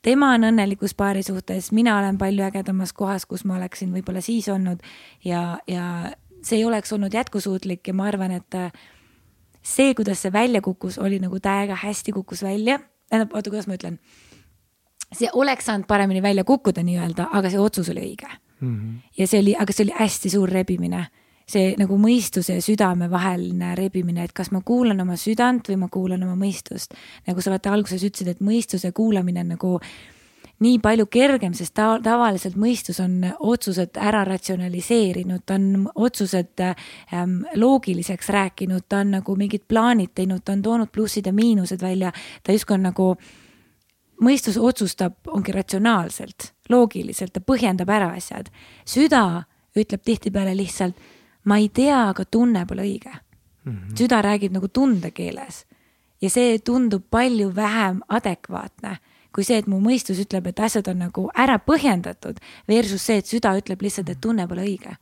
tema 0.06 0.34
on 0.36 0.46
õnnelikus 0.50 0.94
paari 0.98 1.24
suhtes, 1.26 1.72
mina 1.74 1.98
olen 2.00 2.18
palju 2.22 2.46
ägedamas 2.46 2.94
kohas, 2.94 3.26
kus 3.26 3.46
ma 3.46 3.58
oleksin 3.58 3.94
võib-olla 3.94 4.22
siis 4.22 4.48
olnud 4.54 4.84
ja, 5.26 5.58
ja 5.68 6.12
see 6.46 6.60
ei 6.60 6.66
oleks 6.68 6.94
olnud 6.94 7.14
jätkusuutlik 7.14 7.88
ja 7.90 7.96
ma 7.98 8.10
arvan, 8.12 8.36
et 8.38 8.58
äh, 8.60 8.70
see, 9.66 9.94
kuidas 9.98 10.22
see 10.22 10.34
välja 10.34 10.62
kukkus, 10.62 11.00
oli 11.02 11.20
nagu 11.24 11.40
täiega 11.42 11.78
hästi 11.82 12.14
kukkus 12.20 12.44
välja. 12.46 12.80
tähendab, 13.10 13.34
oota, 13.34 13.50
kuidas 13.50 13.68
ma 13.68 13.80
ütlen? 13.80 14.00
see 15.16 15.30
oleks 15.34 15.66
saanud 15.70 15.88
paremini 15.88 16.22
välja 16.22 16.44
kukkuda 16.44 16.84
nii-öelda, 16.84 17.30
aga 17.34 17.50
see 17.50 17.62
otsus 17.62 17.90
oli 17.94 18.04
õige 18.12 18.30
mm. 18.60 18.76
-hmm. 18.76 18.98
ja 19.18 19.28
see 19.28 19.40
oli, 19.40 19.56
aga 19.56 19.74
see 19.74 19.84
oli 19.84 19.96
hästi 20.00 20.30
suur 20.30 20.50
rebimine 20.50 21.06
see 21.46 21.76
nagu 21.78 21.98
mõistuse 22.02 22.58
ja 22.58 22.64
südame 22.64 23.10
vaheline 23.12 23.76
rebimine, 23.78 24.24
et 24.26 24.34
kas 24.34 24.52
ma 24.52 24.64
kuulan 24.66 25.02
oma 25.02 25.18
südant 25.20 25.70
või 25.70 25.78
ma 25.78 25.90
kuulan 25.94 26.24
oma 26.26 26.36
mõistust. 26.36 26.98
nagu 27.28 27.42
sa 27.42 27.54
vaata 27.54 27.74
alguses 27.74 28.04
ütlesid, 28.04 28.28
et 28.28 28.42
mõistuse 28.42 28.92
kuulamine 28.92 29.46
on 29.46 29.54
nagu 29.54 29.80
nii 30.64 30.80
palju 30.80 31.06
kergem, 31.12 31.54
sest 31.54 31.74
ta 31.76 32.00
tavaliselt 32.04 32.56
mõistus 32.56 33.02
on 33.04 33.20
otsused 33.40 33.98
ära 34.00 34.24
ratsionaliseerinud, 34.26 35.44
ta 35.46 35.58
on 35.60 35.90
otsused 35.96 36.64
ähm, 36.64 37.42
loogiliseks 37.60 38.30
rääkinud, 38.32 38.88
ta 38.90 39.04
on 39.04 39.18
nagu 39.20 39.36
mingid 39.36 39.66
plaanid 39.68 40.16
teinud, 40.16 40.46
ta 40.46 40.56
on 40.56 40.62
toonud 40.64 40.92
plussid 40.92 41.28
ja 41.28 41.34
miinused 41.36 41.82
välja, 41.82 42.14
ta 42.44 42.56
justkui 42.56 42.80
on 42.80 42.88
nagu 42.88 43.10
mõistus 44.22 44.58
otsustab, 44.58 45.18
ongi 45.28 45.52
ratsionaalselt, 45.52 46.54
loogiliselt, 46.70 47.34
ta 47.34 47.40
põhjendab 47.40 47.90
ära 47.90 48.14
asjad. 48.16 48.50
süda 48.86 49.44
ütleb 49.76 50.02
tihtipeale 50.04 50.56
lihtsalt 50.56 50.96
ma 51.46 51.58
ei 51.62 51.70
tea, 51.70 52.10
aga 52.10 52.26
tunne 52.26 52.66
pole 52.66 52.86
õige 52.86 53.12
mm. 53.12 53.72
-hmm. 53.72 53.98
süda 53.98 54.22
räägib 54.22 54.54
nagu 54.54 54.68
tundekeeles 54.68 55.66
ja 56.22 56.30
see 56.30 56.60
tundub 56.60 57.04
palju 57.10 57.56
vähem 57.56 58.02
adekvaatne 58.08 58.98
kui 59.36 59.44
see, 59.44 59.58
et 59.60 59.68
mu 59.68 59.82
mõistus 59.84 60.20
ütleb, 60.24 60.48
et 60.48 60.60
asjad 60.60 60.88
on 60.88 61.02
nagu 61.04 61.26
ära 61.36 61.58
põhjendatud 61.60 62.38
versus 62.68 63.04
see, 63.04 63.18
et 63.20 63.28
süda 63.28 63.52
ütleb 63.60 63.82
lihtsalt, 63.84 64.10
et 64.10 64.22
tunne 64.22 64.48
pole 64.48 64.64
õige. 64.64 64.96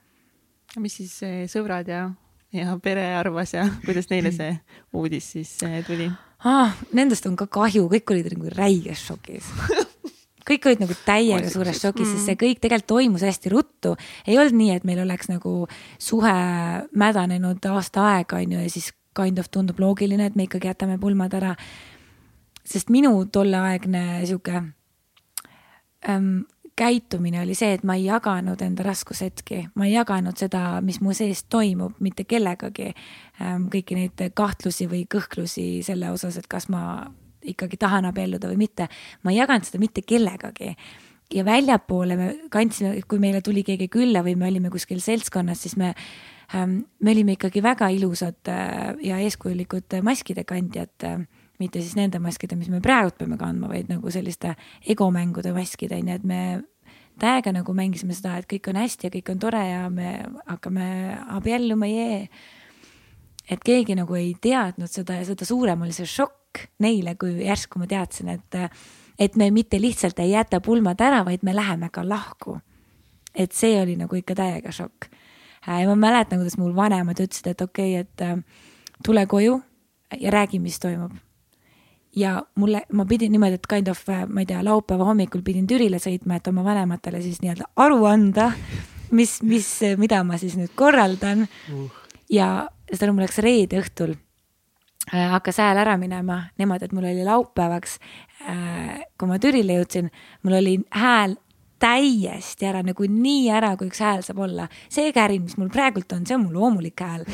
mis 0.77 0.95
siis 0.95 1.23
eh, 1.23 1.43
sõbrad 1.47 1.87
ja, 1.87 2.11
ja 2.51 2.77
pere 2.83 3.15
arvas 3.15 3.53
ja 3.53 3.69
kuidas 3.85 4.09
neile 4.09 4.31
see 4.31 4.59
uudis 4.93 5.31
siis 5.31 5.63
eh, 5.63 5.85
tuli 5.85 6.09
ah,? 6.43 6.75
Nendest 6.91 7.25
on 7.29 7.35
ka 7.39 7.47
kahju, 7.47 7.87
kõik 7.91 8.15
olid 8.15 8.31
nagu 8.35 8.53
räiges 8.53 9.05
šokis 9.07 9.49
kõik 10.47 10.67
olid 10.67 10.83
nagu 10.83 10.95
täiega 11.05 11.49
suures 11.51 11.79
šokis 11.79 12.05
mm., 12.07 12.17
sest 12.17 12.29
see 12.29 12.39
kõik 12.39 12.59
tegelikult 12.63 12.89
toimus 12.91 13.23
hästi 13.23 13.51
ruttu. 13.53 13.95
ei 14.27 14.37
olnud 14.37 14.57
nii, 14.59 14.71
et 14.75 14.87
meil 14.87 14.99
oleks 15.05 15.31
nagu 15.31 15.67
suhe 16.01 16.35
mädanenud 16.99 17.63
aasta 17.71 18.07
aega, 18.11 18.41
on 18.43 18.57
ju, 18.57 18.63
ja 18.65 18.71
siis 18.71 18.91
kind 19.15 19.39
of 19.39 19.49
tundub 19.53 19.79
loogiline, 19.79 20.25
et 20.25 20.35
me 20.35 20.47
ikkagi 20.47 20.71
jätame 20.71 20.97
pulmad 20.99 21.33
ära. 21.33 21.55
sest 22.63 22.89
minu 22.89 23.25
tolleaegne 23.25 24.25
sihuke 24.25 24.63
ähm, 26.09 26.43
käitumine 26.75 27.41
oli 27.43 27.55
see, 27.57 27.73
et 27.77 27.83
ma 27.85 27.95
ei 27.99 28.07
jaganud 28.07 28.61
enda 28.65 28.85
raskushetki, 28.85 29.67
ma 29.75 29.87
ei 29.87 29.93
jaganud 29.93 30.37
seda, 30.39 30.81
mis 30.85 30.99
mu 31.01 31.13
sees 31.13 31.45
toimub, 31.51 31.99
mitte 32.03 32.25
kellegagi 32.29 32.91
ähm,. 33.41 33.69
kõiki 33.73 33.97
neid 33.97 34.23
kahtlusi 34.33 34.87
või 34.89 35.05
kõhklusi 35.09 35.83
selle 35.85 36.11
osas, 36.11 36.37
et 36.37 36.47
kas 36.49 36.69
ma 36.73 37.05
ikkagi 37.43 37.77
tahan 37.77 38.07
abielluda 38.09 38.49
või 38.51 38.63
mitte. 38.65 38.87
ma 39.23 39.31
ei 39.31 39.41
jaganud 39.41 39.67
seda 39.67 39.81
mitte 39.83 40.01
kellegagi 40.01 40.75
ja 41.33 41.45
väljapoole 41.45 42.17
me 42.17 42.29
kandsime, 42.49 42.95
kui 43.07 43.19
meile 43.19 43.41
tuli 43.41 43.63
keegi 43.63 43.87
külla 43.91 44.23
või 44.25 44.35
me 44.39 44.49
olime 44.49 44.71
kuskil 44.73 45.01
seltskonnas, 45.01 45.61
siis 45.61 45.77
me 45.77 45.93
ähm,, 46.55 46.83
me 46.99 47.13
olime 47.13 47.37
ikkagi 47.37 47.63
väga 47.63 47.89
ilusad 47.93 48.49
äh, 48.49 48.93
ja 49.03 49.21
eeskujulikud 49.21 50.01
maskide 50.01 50.43
kandjad 50.43 51.09
äh,. 51.09 51.25
Mitte 51.63 51.81
siis 51.81 51.95
nende 51.99 52.19
maskide, 52.23 52.57
mis 52.59 52.69
me 52.71 52.81
praegu 52.83 53.15
peame 53.17 53.39
kandma, 53.39 53.71
vaid 53.71 53.89
nagu 53.91 54.11
selliste 54.13 54.53
egomängude 54.93 55.53
maskide, 55.55 55.99
nii 56.03 56.15
et 56.17 56.27
me 56.27 56.41
täiega 57.19 57.53
nagu 57.53 57.75
mängisime 57.77 58.15
seda, 58.17 58.37
et 58.39 58.49
kõik 58.49 58.69
on 58.71 58.79
hästi 58.81 59.07
ja 59.07 59.13
kõik 59.13 59.31
on 59.33 59.41
tore 59.41 59.61
ja 59.61 59.87
me 59.93 60.15
hakkame 60.47 60.87
abielluma, 61.37 61.89
jee. 61.89 62.27
et 63.49 63.63
keegi 63.63 63.95
nagu 63.99 64.15
ei 64.15 64.33
teadnud 64.41 64.89
seda 64.89 65.19
ja 65.19 65.25
seda 65.27 65.45
suurem 65.45 65.81
oli 65.85 65.93
see 65.95 66.09
šokk 66.09 66.67
neile, 66.83 67.15
kui 67.19 67.35
järsku 67.45 67.81
ma 67.81 67.87
teadsin, 67.89 68.29
et, 68.33 68.57
et 69.19 69.35
me 69.35 69.49
mitte 69.51 69.79
lihtsalt 69.81 70.19
ei 70.19 70.33
jäta 70.33 70.61
pulmad 70.61 71.01
ära, 71.01 71.23
vaid 71.25 71.43
me 71.43 71.55
läheme 71.55 71.89
ka 71.89 72.05
lahku. 72.07 72.59
et 73.35 73.51
see 73.51 73.81
oli 73.81 73.95
nagu 73.97 74.15
ikka 74.15 74.35
täiega 74.35 74.71
šokk. 74.71 75.09
ja 75.67 75.87
ma 75.89 75.95
mäletan, 75.95 76.39
kuidas 76.39 76.57
mul 76.57 76.75
vanemad 76.75 77.19
ütlesid, 77.19 77.47
et 77.47 77.61
okei 77.61 77.99
okay,, 77.99 78.01
et 78.01 78.21
äh, 78.21 78.43
tule 79.03 79.25
koju 79.25 79.61
ja 80.19 80.31
räägi, 80.31 80.59
mis 80.59 80.79
toimub. 80.79 81.11
Ja 82.15 82.35
mulle, 82.55 82.83
ma 82.93 83.05
pidin 83.09 83.31
niimoodi, 83.33 83.59
et 83.61 83.69
kind 83.69 83.87
of, 83.91 84.03
äh, 84.09 84.25
ma 84.27 84.43
ei 84.43 84.49
tea, 84.49 84.63
laupäeva 84.65 85.07
hommikul 85.07 85.41
pidin 85.45 85.67
Türile 85.67 86.01
sõitma, 86.01 86.37
et 86.37 86.47
oma 86.51 86.65
vanematele 86.65 87.21
siis 87.21 87.41
nii-öelda 87.41 87.71
aru 87.85 88.03
anda, 88.09 88.51
mis, 89.11 89.39
mis, 89.41 89.69
mida 89.97 90.23
ma 90.27 90.37
siis 90.41 90.57
nüüd 90.59 90.75
korraldan 90.75 91.47
uh. 91.47 92.03
ja 92.29 92.69
seda 92.93 93.11
mul 93.13 93.25
läks 93.25 93.41
reede 93.43 93.81
õhtul 93.81 94.15
Äh, 95.11 95.29
hakkas 95.29 95.57
hääl 95.57 95.77
ära 95.77 95.97
minema 95.99 96.45
niimoodi, 96.57 96.85
et 96.85 96.93
mul 96.95 97.03
oli 97.03 97.25
laupäevaks, 97.27 97.97
äh, 98.47 99.01
kui 99.19 99.27
ma 99.27 99.35
Türile 99.39 99.75
jõudsin, 99.75 100.07
mul 100.47 100.55
oli 100.61 100.77
hääl 100.95 101.35
täiesti 101.83 102.69
ära, 102.69 102.79
nagu 102.87 103.03
nii 103.03 103.49
ära, 103.51 103.73
kui 103.75 103.89
üks 103.91 103.99
hääl 103.99 104.23
saab 104.23 104.39
olla. 104.45 104.69
see 104.89 105.11
kärin, 105.11 105.43
mis 105.43 105.57
mul 105.59 105.67
praegult 105.73 106.11
on, 106.15 106.23
see 106.25 106.37
on 106.37 106.45
mu 106.45 106.53
loomulik 106.53 107.03
hääl. 107.03 107.25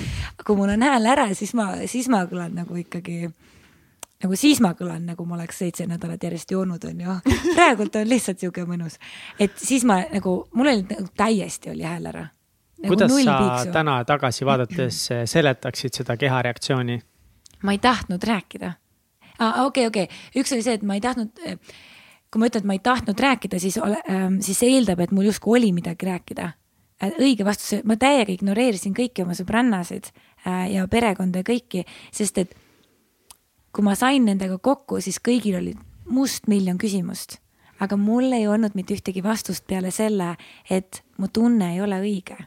kui 0.45 0.57
mul 0.57 0.73
on 0.73 0.82
hääl 0.82 1.05
ära, 1.05 1.27
siis 1.38 1.53
ma, 1.53 1.75
siis 1.86 2.09
ma 2.09 2.23
kõlan 2.25 2.57
nagu 2.57 2.75
ikkagi 2.75 3.30
nagu 4.24 4.36
siis 4.36 4.59
ma 4.63 4.74
kõlan, 4.78 5.05
nagu 5.07 5.26
ma 5.26 5.38
oleks 5.38 5.61
seitse 5.63 5.86
nädalat 5.88 6.24
järjest 6.24 6.51
joonud, 6.51 6.84
on 6.89 7.05
ju. 7.05 7.15
praegult 7.55 7.95
on 7.95 8.09
lihtsalt 8.09 8.41
sihuke 8.41 8.65
mõnus. 8.67 8.99
et 9.39 9.55
siis 9.57 9.86
ma 9.88 10.01
nagu, 10.13 10.41
mul 10.53 10.74
oli 10.74 10.84
nagu 10.89 11.07
täiesti 11.17 11.72
oli 11.72 11.88
hääl 11.88 12.09
ära 12.11 12.26
nagu. 12.26 12.93
kuidas 12.93 13.11
sa 13.11 13.38
piiksu. 13.39 13.72
täna 13.76 13.99
tagasi 14.05 14.45
vaadates 14.45 15.07
seletaksid 15.26 16.01
seda 16.01 16.17
kehareaktsiooni? 16.17 16.99
ma 17.63 17.76
ei 17.76 17.80
tahtnud 17.84 18.24
rääkida. 18.24 18.74
okei, 19.65 19.88
okei, 19.88 20.07
üks 20.36 20.53
oli 20.55 20.63
see, 20.63 20.80
et 20.80 20.84
ma 20.84 20.99
ei 20.99 21.01
tahtnud 21.01 21.39
kui 22.30 22.41
ma 22.41 22.49
ütlen, 22.49 22.61
et 22.61 22.70
ma 22.70 22.78
ei 22.78 22.84
tahtnud 22.86 23.20
rääkida, 23.20 23.59
siis 23.59 23.78
ole, 23.82 23.97
ähm, 24.09 24.39
siis 24.45 24.59
see 24.61 24.76
eeldab, 24.76 24.99
et 25.01 25.13
mul 25.15 25.26
justkui 25.30 25.57
oli 25.57 25.72
midagi 25.74 26.05
rääkida. 26.05 26.53
õige 27.24 27.45
vastus, 27.47 27.80
ma 27.88 27.95
täiega 27.95 28.34
ignoreerisin 28.34 28.91
kõiki 28.91 29.24
oma 29.24 29.32
sõbrannasid 29.32 30.09
äh, 30.11 30.65
ja 30.74 30.84
perekonda 30.91 31.39
ja 31.39 31.47
kõiki, 31.47 31.86
sest 32.11 32.41
et 32.41 32.51
kui 33.76 33.86
ma 33.86 33.95
sain 33.97 34.26
nendega 34.26 34.57
kokku, 34.61 34.99
siis 35.03 35.20
kõigil 35.24 35.59
oli 35.59 35.76
mustmiljon 36.09 36.80
küsimust, 36.82 37.38
aga 37.84 37.97
mul 37.99 38.32
ei 38.36 38.47
olnud 38.49 38.76
mitte 38.78 38.95
ühtegi 38.97 39.24
vastust 39.24 39.67
peale 39.70 39.91
selle, 39.95 40.34
et 40.70 41.03
mu 41.17 41.30
tunne 41.34 41.74
ei 41.76 41.84
ole 41.86 42.01
õige. 42.01 42.38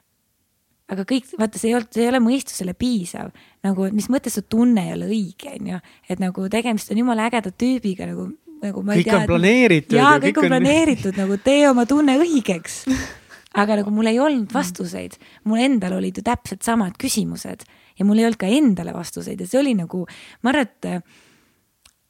aga 0.93 1.07
kõik, 1.09 1.31
vaata, 1.39 1.57
see 1.57 1.71
ei 1.71 1.77
olnud, 1.79 1.89
see 1.95 2.03
ei 2.05 2.11
ole 2.11 2.19
mõistusele 2.21 2.75
piisav, 2.77 3.31
nagu 3.65 3.87
mis 3.97 4.11
mõttes 4.13 4.35
su 4.37 4.43
tunne 4.45 4.89
ei 4.89 4.93
ole 4.93 5.07
õige, 5.09 5.55
on 5.55 5.71
ju, 5.71 5.79
et 6.11 6.21
nagu 6.21 6.45
tegemist 6.53 6.91
on 6.93 7.01
jumala 7.01 7.31
ägeda 7.31 7.53
tüübiga 7.55 8.11
nagu, 8.11 8.27
nagu 8.61 8.83
ma 8.85 8.99
ei 8.99 9.01
kõik 9.01 9.09
tea. 9.09 9.15
kõik 9.15 9.23
on 9.23 9.31
planeeritud. 9.31 9.97
jaa, 9.97 10.19
kõik 10.21 10.43
on 10.43 10.49
planeeritud 10.53 11.21
nagu 11.23 11.39
tee 11.41 11.63
oma 11.71 11.87
tunne 11.89 12.19
õigeks 12.21 12.83
aga 13.63 13.79
nagu 13.81 13.95
mul 13.95 14.11
ei 14.11 14.21
olnud 14.21 14.53
vastuseid, 14.53 15.17
mul 15.49 15.65
endal 15.65 15.97
olid 15.97 16.21
ju 16.21 16.27
täpselt 16.27 16.67
samad 16.67 16.99
küsimused 17.01 17.65
ja 17.99 18.07
mul 18.09 18.21
ei 18.21 18.29
olnud 18.29 18.41
ka 18.41 18.51
endale 18.51 18.95
vastuseid 18.95 19.41
ja 19.41 19.49
see 19.49 19.61
oli 19.61 19.75
nagu, 19.79 20.07
ma 20.43 20.53
arvan, 20.53 20.69
et 20.69 20.89
äh, 20.89 21.21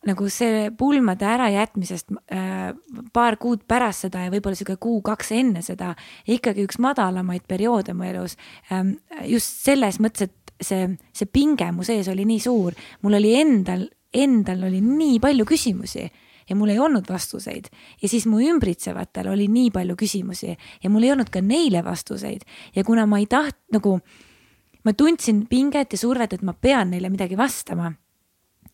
nagu 0.09 0.26
see 0.33 0.70
pulmade 0.78 1.26
ärajätmisest 1.28 2.11
äh, 2.35 2.72
paar 3.14 3.39
kuud 3.43 3.62
pärast 3.70 4.09
seda 4.09 4.24
ja 4.24 4.33
võib-olla 4.33 4.59
sihuke 4.59 4.78
kuu-kaks 4.83 5.30
enne 5.39 5.62
seda 5.62 5.93
ikkagi 6.30 6.66
üks 6.66 6.80
madalamaid 6.83 7.47
perioode 7.49 7.95
mu 7.95 8.09
elus 8.09 8.37
ähm,. 8.72 8.97
just 9.30 9.62
selles 9.62 10.01
mõttes, 10.03 10.30
et 10.30 10.55
see, 10.62 10.89
see 11.14 11.30
pinge 11.30 11.70
mu 11.74 11.87
sees 11.87 12.11
oli 12.11 12.26
nii 12.28 12.43
suur, 12.43 12.74
mul 13.03 13.18
oli 13.20 13.37
endal, 13.39 13.87
endal 14.12 14.66
oli 14.68 14.83
nii 14.83 15.20
palju 15.22 15.47
küsimusi 15.49 16.09
ja 16.49 16.59
mul 16.59 16.74
ei 16.74 16.83
olnud 16.83 17.07
vastuseid 17.09 17.70
ja 18.03 18.11
siis 18.11 18.26
mu 18.26 18.43
ümbritsevatel 18.43 19.30
oli 19.30 19.47
nii 19.53 19.70
palju 19.74 19.97
küsimusi 19.99 20.51
ja 20.51 20.91
mul 20.91 21.07
ei 21.07 21.14
olnud 21.14 21.30
ka 21.30 21.45
neile 21.45 21.85
vastuseid 21.87 22.43
ja 22.74 22.85
kuna 22.85 23.07
ma 23.07 23.22
ei 23.22 23.30
taht- 23.30 23.62
nagu 23.72 24.01
ma 24.85 24.95
tundsin 24.97 25.45
pinget 25.51 25.95
ja 25.95 25.99
survet, 25.99 26.33
et 26.33 26.43
ma 26.43 26.55
pean 26.55 26.91
neile 26.93 27.11
midagi 27.12 27.39
vastama. 27.39 27.93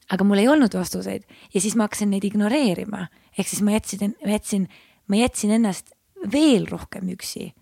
aga 0.08 0.24
mul 0.24 0.40
ei 0.40 0.48
olnud 0.48 0.72
vastuseid 0.72 1.26
ja 1.52 1.60
siis 1.60 1.74
ma 1.76 1.84
hakkasin 1.84 2.08
neid 2.10 2.24
ignoreerima, 2.24 3.08
ehk 3.36 3.48
siis 3.48 3.60
ma 3.62 3.74
jätsin, 3.74 4.14
jätsin, 4.24 4.64
ma 5.08 5.16
jätsin 5.20 5.50
ennast 5.52 5.92
veel 6.32 6.66
rohkem 6.70 7.10
üksi. 7.12 7.52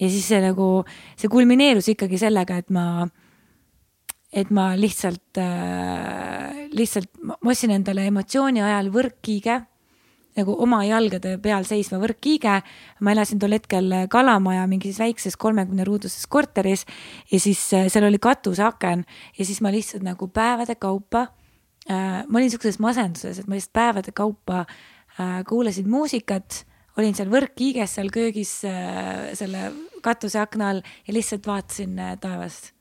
ja 0.00 0.10
siis 0.10 0.28
see 0.28 0.42
nagu, 0.44 0.84
see 1.16 1.28
kulmineerus 1.28 1.88
ikkagi 1.94 2.20
sellega, 2.20 2.58
et 2.60 2.70
ma, 2.70 3.08
et 4.32 4.50
ma 4.50 4.74
lihtsalt 4.76 5.40
äh,, 5.40 6.68
lihtsalt, 6.72 7.10
ma 7.24 7.38
ostsin 7.48 7.72
endale 7.74 8.06
emotsiooni 8.12 8.62
ajal 8.62 8.92
võrkkiige 8.92 9.62
nagu 10.38 10.54
oma 10.62 10.80
jalgade 10.86 11.36
peal 11.42 11.66
seisva 11.68 11.98
võrkkiige. 12.02 12.60
ma 13.00 13.12
elasin 13.12 13.40
tol 13.42 13.56
hetkel 13.56 13.92
Kalamaja 14.10 14.66
mingis 14.70 15.00
väikses 15.02 15.36
kolmekümne 15.36 15.84
ruuduses 15.84 16.26
korteris 16.26 16.86
ja 17.32 17.40
siis 17.40 17.60
äh, 17.74 17.88
seal 17.92 18.08
oli 18.08 18.18
katuseaken 18.18 19.04
ja 19.38 19.44
siis 19.44 19.60
ma 19.60 19.72
lihtsalt 19.74 20.06
nagu 20.06 20.28
päevade 20.28 20.78
kaupa 20.78 21.26
äh,. 21.90 22.24
ma 22.28 22.38
olin 22.38 22.50
siukses 22.50 22.78
masenduses, 22.78 23.38
et 23.38 23.46
ma 23.48 23.58
lihtsalt 23.58 23.72
päevade 23.72 24.12
kaupa 24.12 24.64
äh, 24.64 25.44
kuulasin 25.48 25.90
muusikat, 25.90 26.64
olin 26.98 27.14
seal 27.14 27.30
võrkkiiges 27.32 27.98
seal 27.98 28.10
köögis 28.14 28.58
äh, 28.68 29.30
selle 29.38 29.72
katuseakna 30.02 30.72
all 30.72 30.82
ja 31.06 31.14
lihtsalt 31.14 31.46
vaatasin 31.46 31.98
äh, 31.98 32.14
taevast 32.20 32.72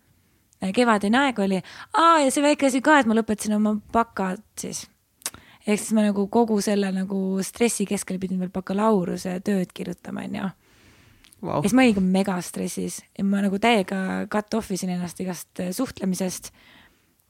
äh, 0.64 0.74
kevadine 0.76 1.26
aeg 1.26 1.40
oli, 1.40 1.64
aa 1.94 2.22
ja 2.26 2.32
see 2.34 2.46
väike 2.46 2.70
asi 2.70 2.82
ka, 2.86 3.00
et 3.00 3.10
ma 3.10 3.18
lõpetasin 3.18 3.58
oma 3.58 3.78
bakad 3.94 4.44
siis 4.60 4.86
ehk 5.68 5.82
siis 5.82 5.96
ma 5.96 6.06
nagu 6.06 6.28
kogu 6.32 6.60
selle 6.64 6.92
nagu 6.96 7.42
stressi 7.46 7.88
keskel 7.90 8.20
pidin 8.22 8.40
veel 8.42 8.54
bakalaureuse 8.54 9.38
tööd 9.46 9.74
kirjutama, 9.76 10.24
onju 10.28 10.46
wow.. 11.42 11.58
ja 11.60 11.66
siis 11.68 11.76
ma 11.78 11.86
olin 11.86 11.98
ka 11.98 12.06
megastressis 12.06 13.02
ja 13.18 13.26
ma 13.28 13.44
nagu 13.46 13.60
täiega 13.62 14.00
cut 14.32 14.60
off 14.60 14.72
isin 14.76 14.94
ennast 14.96 15.20
igast 15.24 15.64
äh, 15.64 15.74
suhtlemisest. 15.76 16.54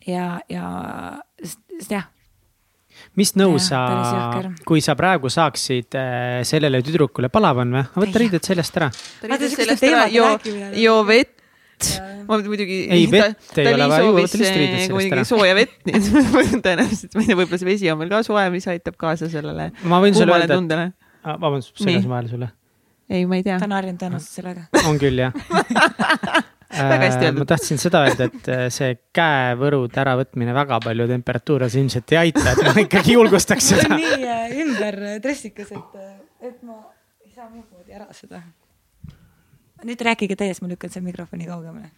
ja, 0.08 0.38
ja 0.50 0.68
sest, 1.42 1.90
jah. 1.92 2.08
mis 3.20 3.34
nõu 3.38 3.58
sa, 3.62 3.82
kui 4.68 4.84
sa 4.86 4.96
praegu 5.00 5.32
saaksid 5.34 5.98
äh, 5.98 6.44
sellele 6.48 6.84
tüdrukule, 6.86 7.32
palav 7.34 7.64
on 7.66 7.80
või? 7.80 7.88
võta 8.06 8.24
riided 8.24 8.46
seljast 8.46 8.78
ära. 8.80 8.92
riided 9.26 9.56
seljast 9.56 9.90
ära, 9.90 10.06
joo, 10.14 10.36
joo 10.78 11.02
vett 11.08 11.37
ma 12.28 12.40
muidugi. 12.44 12.80
ei, 12.92 13.08
vett 13.12 13.60
ei 13.62 13.74
ole 13.74 13.88
vaja 13.92 14.06
juua, 14.06 14.16
võta 14.20 14.40
lihtsalt 14.42 14.60
riided 14.60 14.84
sellest 14.86 15.16
ära. 15.18 15.26
sooja 15.28 15.58
vett, 15.58 15.78
nii 15.88 16.00
et 16.00 16.10
tõenäoliselt, 16.68 17.16
ma 17.16 17.24
ei 17.24 17.30
tea, 17.30 17.40
võib-olla 17.40 17.62
see 17.62 17.70
vesi 17.70 17.92
on 17.94 18.02
veel 18.02 18.12
ka 18.14 18.22
soe, 18.28 18.44
mis 18.54 18.68
aitab 18.74 19.00
kaasa 19.00 19.30
sellele. 19.32 19.72
ma 19.88 20.02
võin 20.04 20.18
sulle 20.18 20.36
öelda, 20.38 20.60
et, 20.60 20.98
vabandust, 21.28 21.74
segasin 21.80 22.12
vahele 22.12 22.34
sulle. 22.34 22.52
ei, 23.10 23.26
ma 23.30 23.40
ei 23.40 23.48
tea. 23.48 23.62
ta 23.62 23.70
on 23.70 23.78
harjunud 23.78 24.04
tõenäoliselt 24.04 24.42
sellega. 24.42 24.68
on 24.90 25.02
küll, 25.02 25.24
jah 25.28 25.34
väga 26.78 27.00
hästi 27.06 27.26
öeldud. 27.30 27.40
ma 27.42 27.50
tahtsin 27.54 27.82
seda 27.82 28.04
öelda, 28.08 28.28
et 28.28 28.52
äh, 28.52 28.68
see 28.74 28.92
käevõrude 29.16 30.02
äravõtmine 30.04 30.56
väga 30.58 30.82
palju 30.84 31.08
temperatuuri 31.10 31.70
ilmselt 31.82 32.14
ei 32.16 32.22
aita, 32.26 32.46
et 32.52 32.64
ma 32.68 32.76
ikkagi 32.86 33.16
julgustaks 33.16 33.72
seda. 33.74 33.88
see 33.88 33.96
on 33.96 34.04
nii 34.04 34.32
äh, 34.36 34.56
ümber 34.66 35.02
dressikas, 35.24 35.72
et, 35.72 36.00
äh, 36.02 36.16
et 36.52 36.62
ma 36.62 36.82
ei 37.24 37.32
saa 37.32 37.48
muud 37.50 37.68
moodi 37.72 37.96
ära 37.96 38.10
seda 38.16 38.44
nüüd 39.86 40.04
rääkige 40.08 40.38
teie, 40.40 40.54
siis 40.54 40.64
ma 40.64 40.72
lükkan 40.72 40.94
selle 40.94 41.06
mikrofoni 41.10 41.50
kaugemale. 41.50 41.92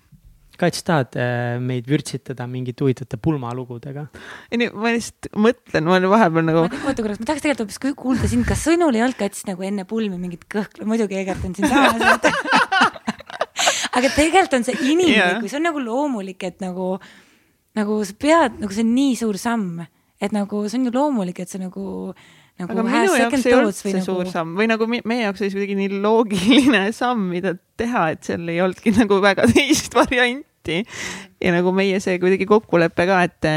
Kats, 0.59 0.83
tahad 0.83 1.15
äh, 1.15 1.55
meid 1.63 1.85
vürtsitada 1.87 2.43
mingite 2.51 2.83
huvitavate 2.83 3.15
pulmalugudega? 3.23 4.09
ei, 4.51 4.59
ma 4.67 4.91
lihtsalt 4.91 5.29
mõtlen, 5.39 5.85
ma 5.87 5.95
olen 5.95 6.11
vahepeal 6.11 6.47
nagu. 6.49 6.65
oota 6.67 7.05
korraks, 7.05 7.21
ma 7.21 7.29
tahaks 7.29 7.45
tegelikult 7.45 7.69
hoopis 7.69 7.95
kuulda 8.01 8.27
sind, 8.27 8.43
kas 8.49 8.65
sõnul 8.67 8.97
ei 8.97 9.05
olnud 9.05 9.19
Kats 9.19 9.47
nagu 9.47 9.63
enne 9.63 9.87
pulmi 9.87 10.19
mingit 10.19 10.43
kõhklu, 10.51 10.87
muidugi 10.89 11.21
Egert 11.21 11.47
on 11.47 11.55
siin 11.55 11.71
samas 11.71 12.03
aga 13.99 14.11
tegelikult 14.15 14.57
on 14.59 14.67
see 14.67 14.77
inimlik 14.93 15.15
yeah. 15.15 15.39
või 15.39 15.51
see 15.51 15.59
on 15.59 15.67
nagu 15.69 15.83
loomulik, 15.83 16.43
et 16.47 16.59
nagu, 16.63 16.91
nagu 17.77 18.01
sa 18.07 18.17
pead, 18.19 18.59
nagu 18.61 18.75
see 18.75 18.85
on 18.85 18.93
nii 18.95 19.15
suur 19.19 19.39
samm, 19.39 19.85
et 20.19 20.35
nagu 20.35 20.65
see 20.67 20.79
on 20.79 20.89
ju 20.89 20.95
loomulik, 20.95 21.39
et 21.43 21.51
sa 21.51 21.61
nagu 21.61 21.85
nagu 22.59 22.75
aga 22.75 22.83
minu 22.83 23.15
jaoks 23.15 23.45
ei 23.47 23.55
olnud 23.55 23.77
see 23.77 23.93
nagu... 23.95 24.05
suur 24.05 24.29
samm 24.31 24.57
või 24.59 24.67
nagu 24.67 24.87
meie 24.89 25.21
jaoks 25.23 25.43
oli 25.43 25.51
see 25.51 25.59
kuidagi 25.61 25.77
nii 25.79 25.99
loogiline 26.03 26.81
samm, 26.99 27.29
mida 27.31 27.55
teha, 27.79 28.09
et 28.15 28.25
seal 28.27 28.47
ei 28.51 28.59
olnudki 28.63 28.93
nagu 28.99 29.19
väga 29.23 29.47
teist 29.53 29.95
varianti. 29.95 30.81
ja 31.39 31.53
nagu 31.55 31.71
meie 31.75 32.01
see 32.03 32.19
kuidagi 32.21 32.47
kokkulepe 32.49 33.07
ka, 33.07 33.21
et, 33.27 33.51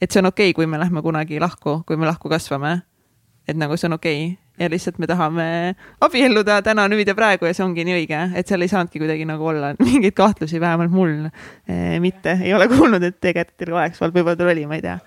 et 0.00 0.10
see 0.10 0.20
on 0.20 0.32
okei 0.32 0.50
okay,, 0.50 0.58
kui 0.58 0.68
me 0.68 0.80
lähme 0.80 1.02
kunagi 1.04 1.40
lahku, 1.40 1.80
kui 1.88 1.96
me 1.96 2.08
lahku 2.08 2.32
kasvame. 2.32 2.82
et 3.48 3.56
nagu 3.56 3.78
see 3.80 3.88
on 3.88 3.96
okei 3.96 4.20
okay. 4.26 4.36
ja 4.60 4.68
lihtsalt 4.72 5.00
me 5.00 5.08
tahame 5.08 5.48
abielluda 6.04 6.60
täna, 6.66 6.86
nüüd 6.92 7.08
ja 7.08 7.16
praegu 7.16 7.48
ja 7.48 7.56
see 7.56 7.64
ongi 7.64 7.88
nii 7.88 8.02
õige, 8.02 8.20
et 8.36 8.52
seal 8.52 8.66
ei 8.66 8.72
saanudki 8.72 9.00
kuidagi 9.00 9.24
nagu 9.28 9.48
olla 9.48 9.72
mingeid 9.86 10.18
kahtlusi, 10.18 10.60
vähemalt 10.60 10.92
mul 10.92 11.16
eh, 11.24 11.96
mitte, 12.04 12.36
ei 12.44 12.52
ole 12.52 12.68
kuulnud, 12.68 13.00
et 13.00 13.16
tegelikult 13.16 13.72
oleks 13.72 14.04
olnud, 14.04 14.20
võib-olla 14.20 14.36
tal 14.44 14.52
oli, 14.52 14.68
ma 14.68 14.76
ei 14.76 14.84
tea. 14.84 15.00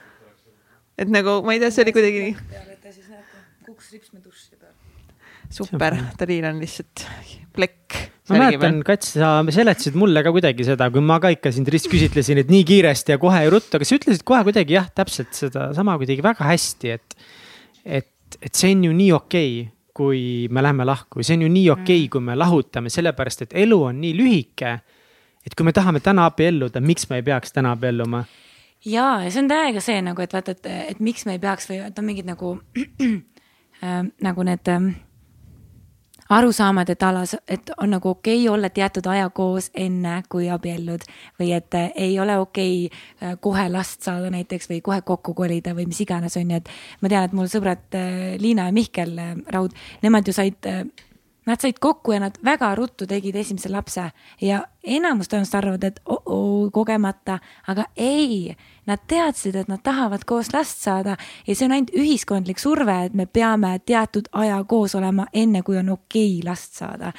et 0.97 1.13
nagu 1.13 1.43
ma 1.45 1.53
ei 1.53 1.61
tea, 1.61 1.69
see 1.77 1.85
oli 1.85 1.97
kuidagi 1.99 2.25
nii 2.25 2.68
kaks 3.79 3.95
ripsmeduši 3.95 4.57
peal. 4.59 4.75
super, 5.49 5.95
Talil 6.19 6.45
on 6.49 6.59
lihtsalt 6.59 7.05
plekk. 7.55 7.95
ma 8.29 8.41
mäletan, 8.43 8.81
Kats, 8.85 9.15
sa 9.15 9.39
seletasid 9.55 9.95
mulle 9.97 10.21
ka 10.25 10.33
kuidagi 10.35 10.67
seda, 10.67 10.89
kui 10.93 11.01
ma 11.01 11.17
ka 11.23 11.31
ikka 11.33 11.53
sind 11.55 11.71
ristküsitlesin, 11.71 12.43
et 12.43 12.51
nii 12.51 12.65
kiiresti 12.67 13.15
ja 13.15 13.21
kohe 13.21 13.39
ja 13.45 13.53
ruttu, 13.53 13.79
aga 13.79 13.87
sa 13.87 13.97
ütlesid 13.97 14.25
kohe 14.27 14.43
kuidagi 14.49 14.75
jah, 14.75 14.89
täpselt 14.93 15.31
sedasama 15.37 15.95
kuidagi 16.01 16.25
väga 16.25 16.45
hästi, 16.51 16.93
et, 16.97 17.17
et, 17.85 18.39
et 18.41 18.51
see 18.51 18.75
on 18.75 18.89
ju 18.89 18.97
nii 18.99 19.13
okei 19.15 19.53
okay, 19.63 19.71
kui 19.99 20.21
me 20.51 20.63
läheme 20.63 20.85
lahku, 20.87 21.23
see 21.23 21.39
on 21.39 21.47
ju 21.47 21.53
nii 21.55 21.71
okei 21.73 21.81
okay, 21.85 22.03
mm., 22.03 22.11
kui 22.13 22.27
me 22.27 22.37
lahutame, 22.37 22.91
sellepärast 22.93 23.47
et 23.47 23.57
elu 23.63 23.79
on 23.89 24.03
nii 24.03 24.13
lühike. 24.19 24.75
et 25.47 25.55
kui 25.55 25.65
me 25.65 25.73
tahame 25.73 26.03
täna 26.03 26.27
abielluda, 26.29 26.83
miks 26.83 27.09
me 27.09 27.23
ei 27.23 27.25
peaks 27.31 27.55
täna 27.55 27.73
abielluma? 27.79 28.25
ja, 28.85 29.07
ja 29.23 29.31
see 29.31 29.41
on 29.41 29.49
täiega 29.49 29.81
see 29.83 30.03
nagu, 30.03 30.21
et 30.21 30.35
vaata, 30.35 30.53
et, 30.53 30.71
et 30.93 31.03
miks 31.03 31.25
me 31.25 31.39
ei 31.39 31.41
peaks 31.41 31.71
või 31.71 31.81
et 31.87 31.99
on 31.99 32.07
mingid 32.11 32.29
nagu 32.29 32.53
nagu 33.81 34.43
need 34.43 34.67
äh, 34.67 34.89
arusaamad, 36.29 36.89
et 36.89 37.03
alas, 37.03 37.35
et 37.47 37.71
on 37.77 37.89
nagu 37.89 38.09
okei 38.09 38.43
okay 38.43 38.53
olla 38.53 38.69
teatud 38.69 39.05
aja 39.09 39.29
koos 39.29 39.71
enne, 39.73 40.21
kui 40.29 40.49
abiellud 40.49 41.03
või 41.39 41.51
et 41.57 41.73
äh, 41.73 41.89
ei 41.95 42.19
ole 42.19 42.37
okei 42.37 42.85
okay, 42.85 42.99
äh, 43.23 43.37
kohe 43.41 43.65
last 43.69 44.05
saada 44.05 44.29
näiteks 44.33 44.69
või 44.69 44.81
kohe 44.85 45.01
kokku 45.01 45.33
kolida 45.33 45.73
või 45.75 45.87
mis 45.89 46.01
iganes, 46.05 46.37
on 46.37 46.51
ju, 46.53 46.61
et 46.61 46.69
ma 47.01 47.09
tean, 47.09 47.25
et 47.25 47.33
mul 47.33 47.49
sõbrad 47.49 47.97
äh, 47.97 48.35
Liina 48.41 48.69
ja 48.69 48.75
Mihkel 48.75 49.17
äh, 49.17 49.35
Raud, 49.55 49.73
nemad 50.05 50.27
ju 50.29 50.35
said 50.37 50.69
äh, 50.69 50.83
Nad 51.45 51.61
said 51.61 51.79
kokku 51.79 52.11
ja 52.11 52.19
nad 52.19 52.35
väga 52.45 52.73
ruttu 52.75 53.07
tegid 53.07 53.35
esimese 53.35 53.71
lapse 53.71 54.03
ja 54.41 54.59
enamus 54.83 55.31
tõenäoliselt 55.31 55.57
arvavad, 55.57 55.83
et 55.87 56.01
oh-oh, 56.05 56.67
kogemata, 56.71 57.39
aga 57.67 57.85
ei. 57.95 58.55
Nad 58.85 59.05
teadsid, 59.07 59.55
et 59.55 59.67
nad 59.71 59.81
tahavad 59.83 60.25
koos 60.25 60.53
last 60.53 60.83
saada 60.83 61.15
ja 61.47 61.55
see 61.55 61.65
on 61.65 61.73
ainult 61.77 61.95
ühiskondlik 61.95 62.61
surve, 62.61 62.95
et 63.05 63.13
me 63.13 63.25
peame 63.25 63.79
teatud 63.85 64.29
aja 64.31 64.63
koos 64.63 64.95
olema, 64.95 65.27
enne 65.33 65.63
kui 65.63 65.77
on 65.77 65.89
okei 65.95 66.39
okay 66.39 66.49
last 66.49 66.77
saada 66.77 67.13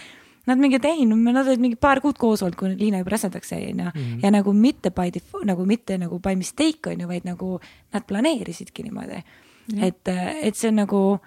Nad 0.46 0.58
mingi, 0.58 0.80
et 0.80 0.86
ei, 0.88 1.04
nad 1.06 1.46
olid 1.46 1.60
mingi 1.60 1.76
paar 1.78 2.00
kuud 2.02 2.16
koos 2.18 2.40
olnud, 2.42 2.56
kui 2.58 2.72
Liina 2.78 3.02
juba 3.02 3.12
rasedaks 3.14 3.52
jäi, 3.52 3.68
onju. 3.70 3.90
Mhm. 3.94 4.20
ja 4.22 4.30
nagu 4.34 4.52
mitte 4.52 4.90
by 4.90 5.12
default, 5.14 5.46
nagu 5.46 5.66
mitte 5.66 5.98
nagu 5.98 6.18
by 6.18 6.34
mistake, 6.36 6.90
onju, 6.90 7.08
vaid 7.08 7.28
nagu 7.28 7.60
nad 7.92 8.06
planeerisidki 8.06 8.82
niimoodi. 8.82 9.22
et, 9.82 10.08
et 10.42 10.56
see 10.56 10.68
on 10.68 10.80
nagu 10.80 11.20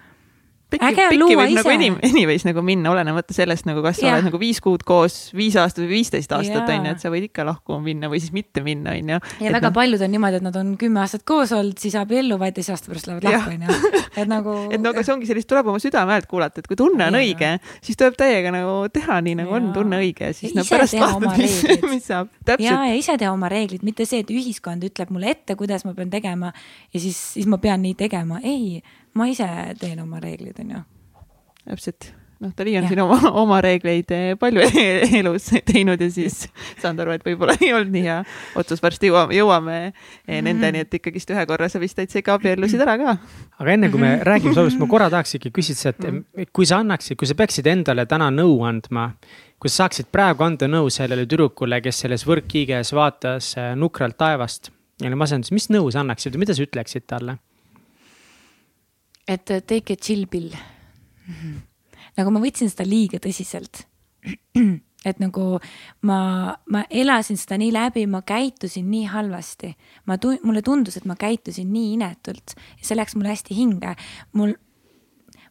pikki, 0.74 1.06
pikki 1.14 1.36
võib 1.38 1.52
ise. 1.52 1.58
nagu 1.60 1.72
any, 1.74 1.88
anyways 2.10 2.44
nagu 2.46 2.64
minna, 2.66 2.90
olenemata 2.92 3.36
sellest 3.36 3.68
nagu, 3.68 3.82
kas 3.84 4.00
sa 4.00 4.08
ja. 4.08 4.14
oled 4.16 4.28
nagu 4.28 4.40
viis 4.40 4.60
kuud 4.64 4.84
koos, 4.86 5.18
viis 5.36 5.56
aastat 5.60 5.84
või 5.84 6.00
viisteist 6.00 6.32
aastat 6.34 6.68
on 6.68 6.88
ju, 6.88 6.94
et 6.94 7.04
sa 7.04 7.12
võid 7.12 7.28
ikka 7.28 7.46
lahku 7.46 7.78
minna 7.84 8.10
või 8.12 8.20
siis 8.22 8.34
mitte 8.36 8.64
minna, 8.66 8.94
on 8.96 9.14
ju. 9.14 9.20
ja 9.44 9.50
et 9.50 9.56
väga 9.56 9.70
no... 9.70 9.76
paljud 9.76 10.04
on 10.06 10.14
niimoodi, 10.14 10.40
et 10.40 10.46
nad 10.46 10.58
on 10.60 10.74
kümme 10.80 11.02
aastat 11.04 11.24
koos 11.28 11.52
olnud, 11.56 11.78
siis 11.80 11.96
abielluvad, 12.00 12.56
teise 12.56 12.74
aasta 12.74 12.90
pärast 12.90 13.10
lähevad 13.10 13.28
lahku, 13.28 13.54
on 13.54 13.66
ju. 13.66 14.02
et 14.14 14.30
nagu. 14.30 14.56
et 14.74 14.82
no 14.82 14.94
aga 14.94 15.04
see 15.06 15.14
ongi 15.16 15.30
sellist, 15.30 15.48
tuleb 15.50 15.70
oma 15.72 15.82
südame 15.82 16.16
häält 16.16 16.28
kuulata, 16.30 16.62
et 16.62 16.70
kui 16.70 16.78
tunne 16.80 17.08
on 17.08 17.18
ja. 17.18 17.22
õige, 17.22 17.52
siis 17.84 18.00
tuleb 18.00 18.18
täiega 18.20 18.54
nagu 18.54 18.76
teha 18.94 19.20
nii, 19.24 19.38
nagu 19.42 19.54
ja. 19.54 19.60
on 19.60 19.70
tunne 19.76 20.00
õige, 20.02 20.32
siis 20.36 20.56
no 20.56 20.66
pärast 20.68 20.98
vaatad, 21.00 21.38
mis, 21.40 21.60
mis 21.92 22.10
saab. 22.10 22.32
ja, 22.58 22.80
ja 22.90 22.98
ise 22.98 23.18
teha 23.20 23.32
oma 23.34 23.50
reeglid, 23.52 23.84
mitte 23.86 24.08
see, 24.08 24.24
et 24.24 24.34
ühiskond 24.34 24.84
ütleb 24.86 25.12
mulle 25.14 25.32
ette, 25.34 25.56
kuidas 25.58 25.86
ma 25.88 25.94
pean 25.96 26.12
tegema 26.12 26.52
ja 26.54 27.00
siis, 27.00 27.18
siis 27.36 27.48
ma 27.50 27.60
pean 27.62 27.82
nii 27.84 27.96
tegema, 27.98 28.40
ei 28.44 28.82
ma 29.14 29.30
ise 29.30 29.46
teen 29.80 30.02
oma 30.02 30.20
reeglid, 30.22 30.58
on 30.62 30.70
ju. 30.74 30.82
täpselt, 31.64 32.10
noh, 32.42 32.52
Tali 32.56 32.74
on 32.78 32.84
ja. 32.84 32.90
siin 32.90 33.00
oma, 33.04 33.18
oma 33.40 33.60
reegleid 33.64 34.10
eh, 34.14 34.24
palju 34.40 34.64
elus 35.20 35.48
teinud 35.66 36.02
ja 36.02 36.10
siis 36.12 36.44
saanud 36.82 37.04
aru, 37.04 37.14
et 37.16 37.24
võib-olla 37.26 37.56
ei 37.60 37.72
olnud 37.76 37.94
nii 37.94 38.04
hea 38.08 38.18
otsus, 38.60 38.82
varsti 38.84 39.10
jõuame, 39.10 39.36
jõuame 39.38 39.78
mm 39.78 39.94
-hmm. 40.26 40.48
nendeni, 40.48 40.84
et 40.84 40.98
ikkagist 41.00 41.30
ühe 41.34 41.46
korra 41.50 41.70
sa 41.72 41.80
vist 41.82 41.96
täitsa 41.98 42.20
ikka 42.20 42.38
abiellusid 42.38 42.84
ära 42.84 42.98
ka. 43.00 43.16
aga 43.58 43.76
enne 43.76 43.90
kui 43.90 44.00
me 44.00 44.10
-hmm. 44.16 44.26
räägime 44.30 44.54
soovist, 44.54 44.78
ma 44.78 44.90
korra 44.90 45.10
tahaks 45.10 45.34
ikkagi 45.38 45.54
küsida, 45.60 45.94
et 45.94 46.04
-hmm. 46.04 46.46
kui 46.52 46.66
sa 46.66 46.82
annaksid, 46.82 47.16
kui 47.16 47.26
sa 47.26 47.34
peaksid 47.34 47.66
endale 47.66 48.06
täna 48.06 48.30
nõu 48.30 48.62
andma, 48.68 49.12
kui 49.58 49.70
sa 49.70 49.84
saaksid 49.84 50.10
praegu 50.12 50.44
anda 50.44 50.66
nõu 50.66 50.90
sellele 50.90 51.26
tüdrukule, 51.26 51.80
kes 51.80 52.00
selles 52.00 52.26
võrkkiiges 52.26 52.94
vaatas 52.94 53.56
eh, 53.56 53.74
nukralt 53.76 54.18
taevast 54.18 54.70
ja 55.00 55.08
oli 55.08 55.14
masenduses, 55.14 55.52
mis 55.52 55.70
nõu 55.70 55.90
sa 55.90 56.00
annaksid 56.00 56.34
või 56.34 56.46
mida 56.46 56.54
sa 56.54 56.62
ütleksid 56.62 57.06
talle? 57.06 57.38
Et 59.28 59.44
take 59.44 59.92
a 59.92 59.96
chill 59.96 60.26
pill 60.26 60.50
mm. 60.52 61.34
-hmm. 61.34 61.60
nagu 62.16 62.30
ma 62.30 62.40
võtsin 62.40 62.70
seda 62.70 62.84
liiga 62.88 63.18
tõsiselt. 63.18 63.86
et 65.08 65.20
nagu 65.20 65.58
ma, 66.08 66.18
ma 66.72 66.82
elasin 66.90 67.36
seda 67.36 67.58
nii 67.60 67.72
läbi, 67.74 68.06
ma 68.06 68.22
käitusin 68.22 68.90
nii 68.90 69.04
halvasti. 69.12 69.74
ma, 70.06 70.18
mulle 70.42 70.62
tundus, 70.62 70.96
et 70.96 71.04
ma 71.04 71.16
käitusin 71.16 71.72
nii 71.72 71.92
inetult 71.98 72.56
ja 72.56 72.84
see 72.84 72.96
läks 72.96 73.16
mulle 73.16 73.28
hästi 73.34 73.56
hinge. 73.56 73.96
mul, 74.32 74.54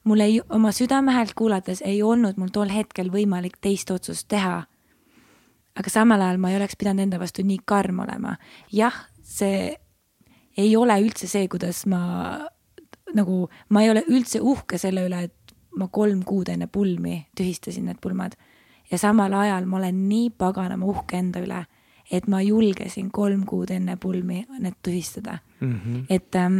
mul 0.03 0.19
ei, 0.19 0.41
oma 0.49 0.71
südame 0.71 1.11
häält 1.11 1.33
kuulates 1.33 1.81
ei 1.85 2.01
olnud 2.03 2.37
mul 2.37 2.49
tol 2.53 2.69
hetkel 2.69 3.11
võimalik 3.13 3.59
teist 3.61 3.91
otsust 3.91 4.27
teha. 4.27 4.63
aga 5.75 5.89
samal 5.89 6.21
ajal 6.21 6.37
ma 6.37 6.49
ei 6.49 6.57
oleks 6.57 6.77
pidanud 6.77 7.03
enda 7.05 7.19
vastu 7.19 7.45
nii 7.45 7.61
karm 7.65 7.99
olema. 7.99 8.37
jah, 8.71 9.05
see 9.23 9.77
ei 10.57 10.75
ole 10.75 10.99
üldse 11.01 11.27
see, 11.27 11.47
kuidas 11.47 11.85
ma 11.85 12.01
nagu 13.13 13.47
ma 13.69 13.83
ei 13.83 13.91
ole 13.91 14.03
üldse 14.09 14.41
uhke 14.41 14.77
selle 14.81 15.05
üle, 15.07 15.23
et 15.29 15.55
ma 15.77 15.87
kolm 15.91 16.23
kuud 16.27 16.49
enne 16.53 16.67
pulmi 16.67 17.23
tühistasin 17.37 17.87
need 17.89 18.01
pulmad. 18.01 18.37
ja 18.91 18.97
samal 18.97 19.33
ajal 19.33 19.65
ma 19.65 19.77
olen 19.77 20.03
nii 20.09 20.29
paganama 20.37 20.85
uhke 20.85 21.17
enda 21.17 21.41
üle, 21.41 21.63
et 22.11 22.27
ma 22.27 22.41
julgesin 22.41 23.09
kolm 23.11 23.45
kuud 23.45 23.71
enne 23.71 23.95
pulmi 23.97 24.43
need 24.59 24.77
tühistada 24.85 25.39
mm. 25.59 25.79
-hmm. 25.79 26.05
et 26.09 26.35
ähm,, 26.35 26.59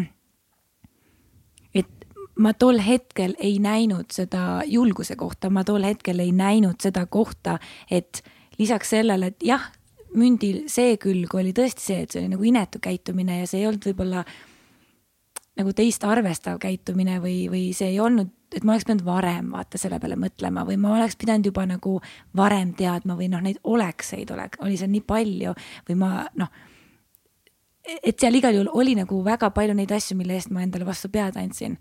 et 1.74 1.90
ma 2.36 2.54
tol 2.54 2.80
hetkel 2.80 3.36
ei 3.40 3.60
näinud 3.60 4.12
seda 4.12 4.62
julguse 4.66 5.16
kohta, 5.16 5.50
ma 5.50 5.64
tol 5.64 5.84
hetkel 5.84 6.20
ei 6.20 6.32
näinud 6.32 6.82
seda 6.82 7.06
kohta, 7.06 7.60
et 7.92 8.24
lisaks 8.58 8.90
sellele, 8.90 9.26
et 9.26 9.44
jah, 9.44 9.72
mündil 10.16 10.64
see 10.68 10.98
külg 10.98 11.36
oli 11.36 11.54
tõesti 11.54 11.82
see, 11.82 12.02
et 12.02 12.12
see 12.12 12.22
oli 12.22 12.30
nagu 12.30 12.44
inetu 12.44 12.80
käitumine 12.80 13.40
ja 13.40 13.48
see 13.48 13.60
ei 13.60 13.68
olnud 13.68 13.86
võib-olla 13.86 14.20
äh, 14.20 14.34
nagu 15.60 15.74
teist 15.78 16.04
arvestav 16.08 16.58
käitumine 16.62 17.20
või, 17.22 17.46
või 17.52 17.64
see 17.78 17.92
ei 17.94 18.00
olnud, 18.02 18.32
et 18.54 18.66
ma 18.66 18.74
oleks 18.74 18.88
pidanud 18.88 19.06
varem 19.06 19.52
vaata 19.54 19.78
selle 19.82 20.00
peale 20.02 20.18
mõtlema 20.20 20.66
või 20.66 20.78
ma 20.82 20.96
oleks 20.98 21.18
pidanud 21.20 21.50
juba 21.50 21.66
nagu 21.70 21.98
varem 22.38 22.74
teadma 22.78 23.18
või 23.20 23.30
noh, 23.30 23.42
neid 23.42 23.60
olekseid 23.64 24.32
oleks, 24.34 24.62
oli 24.66 24.78
seal 24.78 24.92
nii 24.94 25.06
palju 25.08 25.56
või 25.90 25.98
ma 26.00 26.12
noh. 26.42 26.54
et 28.02 28.20
seal 28.20 28.36
igal 28.40 28.56
juhul 28.56 28.72
oli 28.74 28.96
nagu 28.98 29.24
väga 29.26 29.50
palju 29.54 29.78
neid 29.78 29.92
asju, 29.92 30.18
mille 30.18 30.38
eest 30.38 30.54
ma 30.54 30.66
endale 30.66 30.86
vastu 30.90 31.10
pead 31.14 31.38
andsin 31.38 31.78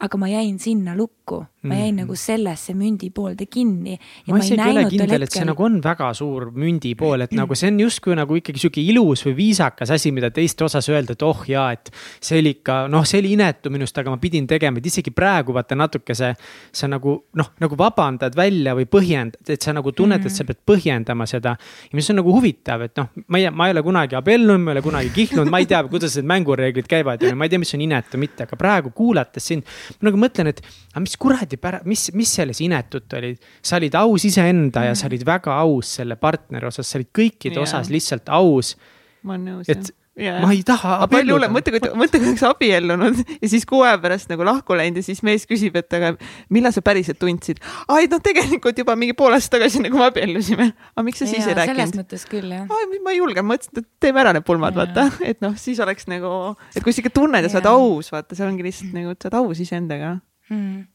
aga 0.00 0.18
ma 0.18 0.28
jäin 0.30 0.58
sinna 0.58 0.94
lukku, 0.96 1.42
ma 1.62 1.74
jäin 1.74 1.94
mm 1.94 1.98
-hmm. 1.98 2.00
nagu 2.00 2.16
sellesse 2.16 2.74
mündi 2.74 3.10
poolde 3.10 3.46
kinni. 3.46 3.98
ma 4.26 4.38
isegi 4.38 4.60
ei 4.60 4.70
ole 4.70 4.84
kindel, 4.84 5.22
et 5.22 5.32
see 5.32 5.44
nagu 5.44 5.64
on 5.64 5.80
väga 5.82 6.14
suur 6.14 6.50
mündi 6.50 6.94
pool, 6.96 7.20
et 7.20 7.32
nagu 7.32 7.54
see 7.54 7.68
on 7.68 7.80
justkui 7.80 8.16
nagu 8.16 8.36
ikkagi 8.36 8.58
sihuke 8.58 8.80
ilus 8.80 9.26
või 9.26 9.36
viisakas 9.36 9.90
asi, 9.90 10.12
mida 10.12 10.30
teiste 10.30 10.64
osas 10.64 10.88
öelda, 10.88 11.12
et 11.12 11.22
oh 11.22 11.44
jaa, 11.48 11.72
et. 11.72 11.90
see 12.20 12.38
oli 12.40 12.50
ikka, 12.50 12.88
noh, 12.88 13.04
see 13.04 13.20
oli 13.20 13.32
inetu 13.32 13.70
minust, 13.70 13.98
aga 13.98 14.10
ma 14.10 14.16
pidin 14.16 14.46
tegema, 14.46 14.78
et 14.78 14.86
isegi 14.86 15.10
praegu 15.10 15.52
vaata 15.52 15.74
natuke 15.74 16.14
see. 16.14 16.34
sa 16.72 16.88
nagu 16.88 17.24
noh, 17.34 17.52
nagu 17.60 17.76
vabandad 17.76 18.36
välja 18.36 18.74
või 18.74 18.86
põhjendad, 18.86 19.48
et 19.48 19.62
sa 19.62 19.72
nagu 19.72 19.92
tunned 19.92 20.18
mm, 20.18 20.22
-hmm. 20.22 20.26
et 20.26 20.36
sa 20.36 20.44
pead 20.44 20.58
põhjendama 20.66 21.26
seda. 21.26 21.56
ja 21.92 21.96
mis 21.96 22.10
on 22.10 22.16
nagu 22.16 22.32
huvitav, 22.32 22.82
et 22.82 22.96
noh, 22.96 23.08
ma 23.28 23.38
ei, 23.38 23.50
ma 23.50 23.66
ei 23.66 23.72
ole 23.72 23.82
kunagi 23.82 24.16
abiellunud, 24.16 24.64
ma 24.64 24.70
ei 24.70 24.78
ole 24.78 24.82
kunagi 24.82 25.10
kihlunud, 25.10 25.50
ma 25.50 25.58
ei 25.58 25.66
tea, 25.66 25.82
kuidas 25.84 26.16
need 26.16 26.26
mängureeglid 26.26 26.88
käivad 26.88 27.22
ja 27.22 27.34
ma 27.34 27.44
ei 27.44 27.50
tea, 27.50 27.58
mis 27.58 27.74
on 27.74 27.80
inetu, 27.80 28.18
mitte, 28.18 28.42
aga 28.48 28.56
praegu 28.56 28.90
kuulates 28.90 29.46
sind 29.46 29.64
ma 30.00 30.08
nagu 30.08 30.20
mõtlen, 30.20 30.50
et 30.50 30.62
aga 30.62 31.02
mis 31.04 31.16
kuradi 31.20 31.49
pära-, 31.58 31.82
mis, 31.88 32.10
mis 32.14 32.34
selles 32.38 32.60
inetut 32.62 33.18
oli. 33.18 33.34
sa 33.62 33.80
olid 33.80 33.96
aus 33.98 34.26
iseenda 34.28 34.84
mm. 34.84 34.90
ja 34.90 34.98
sa 34.98 35.08
olid 35.10 35.24
väga 35.26 35.56
aus 35.64 35.96
selle 36.00 36.16
partneri 36.20 36.70
osas, 36.70 36.90
sa 36.90 37.00
olid 37.00 37.10
kõikide 37.16 37.58
yeah. 37.58 37.66
osas 37.66 37.90
lihtsalt 37.90 38.30
aus. 38.30 38.76
ma 39.22 39.34
olen 39.34 39.48
nõus, 39.50 39.70
jah 39.70 39.82
Yeah. 40.20 40.42
ma 40.42 40.50
ei 40.52 40.64
taha 40.66 40.96
abielluda. 41.06 41.46
mõtle, 41.54 41.78
kui, 41.78 41.90
mõtle, 41.96 42.18
kui 42.18 42.28
oleks 42.28 42.42
abiellunud 42.44 43.20
ja 43.40 43.48
siis 43.48 43.62
kuu 43.68 43.84
aja 43.86 43.96
pärast 44.02 44.28
nagu 44.28 44.44
lahku 44.44 44.74
läinud 44.76 44.98
ja 45.00 45.06
siis 45.06 45.22
mees 45.24 45.46
küsib, 45.48 45.78
et 45.80 45.96
aga 45.96 46.10
millal 46.52 46.74
sa 46.74 46.82
päriselt 46.84 47.20
tundsid? 47.22 47.62
ai, 47.86 48.08
noh, 48.10 48.20
tegelikult 48.24 48.82
juba 48.82 48.98
mingi 49.00 49.14
pool 49.16 49.32
aastat 49.36 49.56
tagasi, 49.56 49.80
nagu 49.86 49.96
me 49.96 50.08
abiellusime. 50.10 50.66
aga 50.92 51.06
miks 51.06 51.22
sa 51.22 51.30
siis 51.30 51.46
ei 51.46 51.56
rääkinud? 51.56 51.78
selles 51.78 51.96
mõttes 52.02 52.26
küll, 52.28 52.52
jah. 52.52 52.66
ma 52.68 53.14
ei 53.14 53.20
julge, 53.22 53.46
mõtlesin, 53.46 53.84
et 53.84 53.88
teeme 54.02 54.24
ära 54.24 54.34
need 54.36 54.44
pulmad, 54.44 54.76
vaata, 54.76 55.06
et 55.30 55.40
noh, 55.46 55.54
siis 55.54 55.80
oleks 55.80 56.10
nagu, 56.10 56.34
et 56.74 56.84
kui 56.84 56.92
sa 56.92 57.04
ikka 57.04 57.14
tunned 57.22 57.46
ja 57.46 57.52
sa 57.52 57.62
oled 57.62 57.70
aus, 57.70 58.10
vaata, 58.12 58.36
see 58.36 58.48
ongi 58.50 58.66
lihtsalt 58.66 58.96
nagu, 58.98 59.14
et 59.14 59.22
sa 59.22 59.30
oled 59.30 59.40
aus 59.40 59.62
iseendaga 59.62 60.18
hmm 60.50 60.88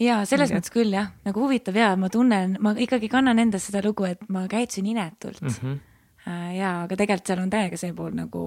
ja 0.00 0.24
selles 0.26 0.50
okay. 0.50 0.58
mõttes 0.58 0.74
küll 0.74 0.94
jah, 0.94 1.10
nagu 1.24 1.40
huvitav 1.40 1.76
ja 1.78 1.94
ma 1.96 2.10
tunnen, 2.10 2.56
ma 2.60 2.74
ikkagi 2.78 3.08
kannan 3.08 3.38
endas 3.38 3.68
seda 3.70 3.82
lugu, 3.84 4.08
et 4.08 4.22
ma 4.28 4.46
käitusin 4.50 4.86
inetult 4.86 5.42
mm. 5.42 5.58
-hmm 5.60 5.82
Äh, 6.24 6.56
ja, 6.56 6.70
aga 6.86 6.96
tegelikult 6.96 7.28
seal 7.28 7.40
on 7.42 7.50
täiega 7.52 7.76
see 7.76 7.92
pool 7.96 8.14
nagu, 8.16 8.42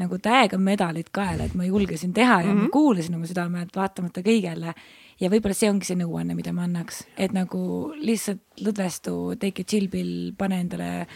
nagu 0.00 0.16
täiega 0.20 0.58
medalid 0.60 1.08
kaela, 1.16 1.46
et 1.48 1.54
ma 1.56 1.64
julgesin 1.64 2.12
teha 2.12 2.42
ja 2.42 2.46
mm 2.46 2.50
-hmm. 2.50 2.56
ma 2.56 2.62
mhm. 2.62 2.72
kuulasin 2.74 3.14
oma 3.16 3.26
südame, 3.30 3.62
et 3.62 3.76
vaatamata 3.76 4.20
kõigele. 4.20 4.74
ja 5.20 5.28
võib-olla 5.28 5.54
see 5.54 5.70
ongi 5.70 5.84
see 5.84 5.96
nõuanne, 5.96 6.34
mida 6.34 6.52
ma 6.52 6.62
annaks, 6.64 7.06
et 7.16 7.32
nagu 7.32 7.92
lihtsalt 7.96 8.40
lõdvestu, 8.60 9.36
take 9.40 9.62
a 9.62 9.64
chill 9.64 9.88
pill, 9.88 10.32
pane 10.36 10.60
endale 10.60 11.06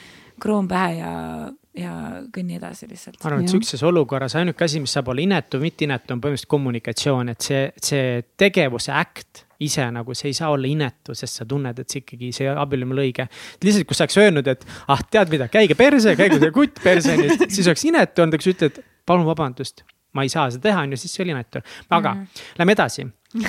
kroon 0.40 0.68
pähe 0.68 0.98
ja, 0.98 1.12
ja 1.74 1.92
kõnni 2.32 2.56
edasi 2.56 2.88
lihtsalt. 2.88 3.16
ma 3.22 3.30
arvan, 3.30 3.44
et 3.44 3.48
sihukeses 3.48 3.82
olukorras 3.82 4.36
ainuke 4.36 4.64
asi, 4.64 4.80
mis 4.80 4.92
saab 4.92 5.08
olla 5.08 5.20
inetu, 5.20 5.60
mitte 5.60 5.84
inetu, 5.84 6.14
on 6.14 6.20
põhimõtteliselt 6.20 6.48
kommunikatsioon, 6.48 7.28
et 7.28 7.40
see, 7.40 7.72
see 7.76 8.22
tegevuse 8.36 8.92
äkt 8.92 9.43
ise 9.62 9.86
nagu 9.94 10.14
see 10.16 10.30
ei 10.32 10.36
saa 10.36 10.50
olla 10.54 10.68
inetu, 10.68 11.14
sest 11.16 11.40
sa 11.40 11.46
tunned, 11.48 11.78
et 11.78 11.90
see 11.90 12.02
ikkagi, 12.02 12.30
see 12.34 12.50
abielu 12.50 12.86
on 12.88 13.02
õige. 13.04 13.26
lihtsalt, 13.64 13.88
kui 13.88 13.98
sa 13.98 14.06
oleks 14.06 14.20
öelnud, 14.20 14.48
et 14.50 14.64
ah, 14.90 15.02
tead 15.10 15.32
mida, 15.32 15.48
käige 15.52 15.76
perse, 15.78 16.16
käigu 16.18 16.40
see 16.42 16.54
kutt 16.54 16.80
perse, 16.84 17.16
siis 17.54 17.66
oleks 17.66 17.84
inetu 17.90 18.24
olnud, 18.24 18.38
aga 18.38 18.46
sa 18.46 18.54
ütled, 18.54 18.80
palun 19.06 19.28
vabandust, 19.28 19.84
ma 20.14 20.24
ei 20.24 20.32
saa 20.32 20.48
seda 20.54 20.70
teha, 20.70 20.86
on 20.86 20.96
ju, 20.96 21.02
siis 21.04 21.14
see 21.14 21.26
oli 21.26 21.34
inetu. 21.36 21.62
aga 21.90 22.16
mm. 22.16 22.42
lähme 22.60 22.76
edasi 22.76 23.04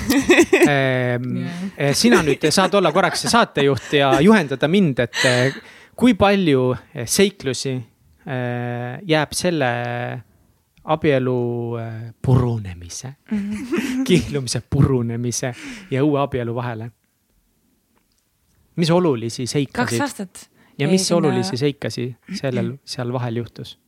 ehm, 0.66 1.26
yeah. 1.38 1.92
sina 1.94 2.18
nüüd 2.26 2.42
saad 2.50 2.74
olla 2.74 2.90
korraks 2.94 3.22
see 3.22 3.30
saatejuht 3.30 3.92
ja 4.00 4.16
juhendada 4.24 4.68
mind, 4.70 5.04
et 5.06 5.26
eh, 5.30 5.58
kui 5.96 6.16
palju 6.18 6.72
seiklusi 7.06 7.76
eh, 7.76 8.96
jääb 9.06 9.36
selle 9.38 9.70
abielu 10.86 11.76
äh, 11.78 12.14
purunemise 12.22 13.08
-hmm. 13.30 14.04
kihlumise, 14.04 14.62
purunemise 14.70 15.54
ja 15.90 16.04
uue 16.04 16.20
abielu 16.20 16.54
vahele. 16.54 16.90
mis 18.76 18.90
olulisi 18.90 19.46
seikasid? 19.46 19.98
kaks 19.98 20.00
aastat. 20.00 20.50
ja 20.78 20.88
mis 20.88 21.08
sinna... 21.08 21.18
olulisi 21.18 21.56
seikasi 21.56 22.16
sellel, 22.34 22.76
seal 22.84 23.12
vahel 23.12 23.36
juhtus? 23.36 23.78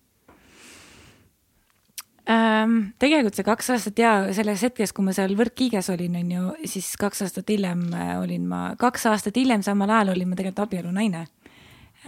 ähm,? 2.30 2.78
tegelikult 2.98 3.34
see 3.34 3.44
kaks 3.44 3.70
aastat 3.70 3.98
ja 3.98 4.32
selles 4.32 4.62
hetkes, 4.62 4.92
kui 4.92 5.04
ma 5.04 5.12
seal 5.12 5.36
Võrkkiiges 5.36 5.92
olin, 5.94 6.16
on 6.16 6.32
ju, 6.32 6.48
siis 6.64 6.96
kaks 6.98 7.22
aastat 7.22 7.48
hiljem 7.48 7.92
äh, 7.94 8.16
olin 8.20 8.48
ma, 8.48 8.74
kaks 8.78 9.06
aastat 9.06 9.36
hiljem 9.36 9.62
samal 9.62 9.90
ajal 9.90 10.16
olin 10.16 10.28
ma 10.28 10.36
tegelikult 10.40 10.66
abielunaine 10.66 11.26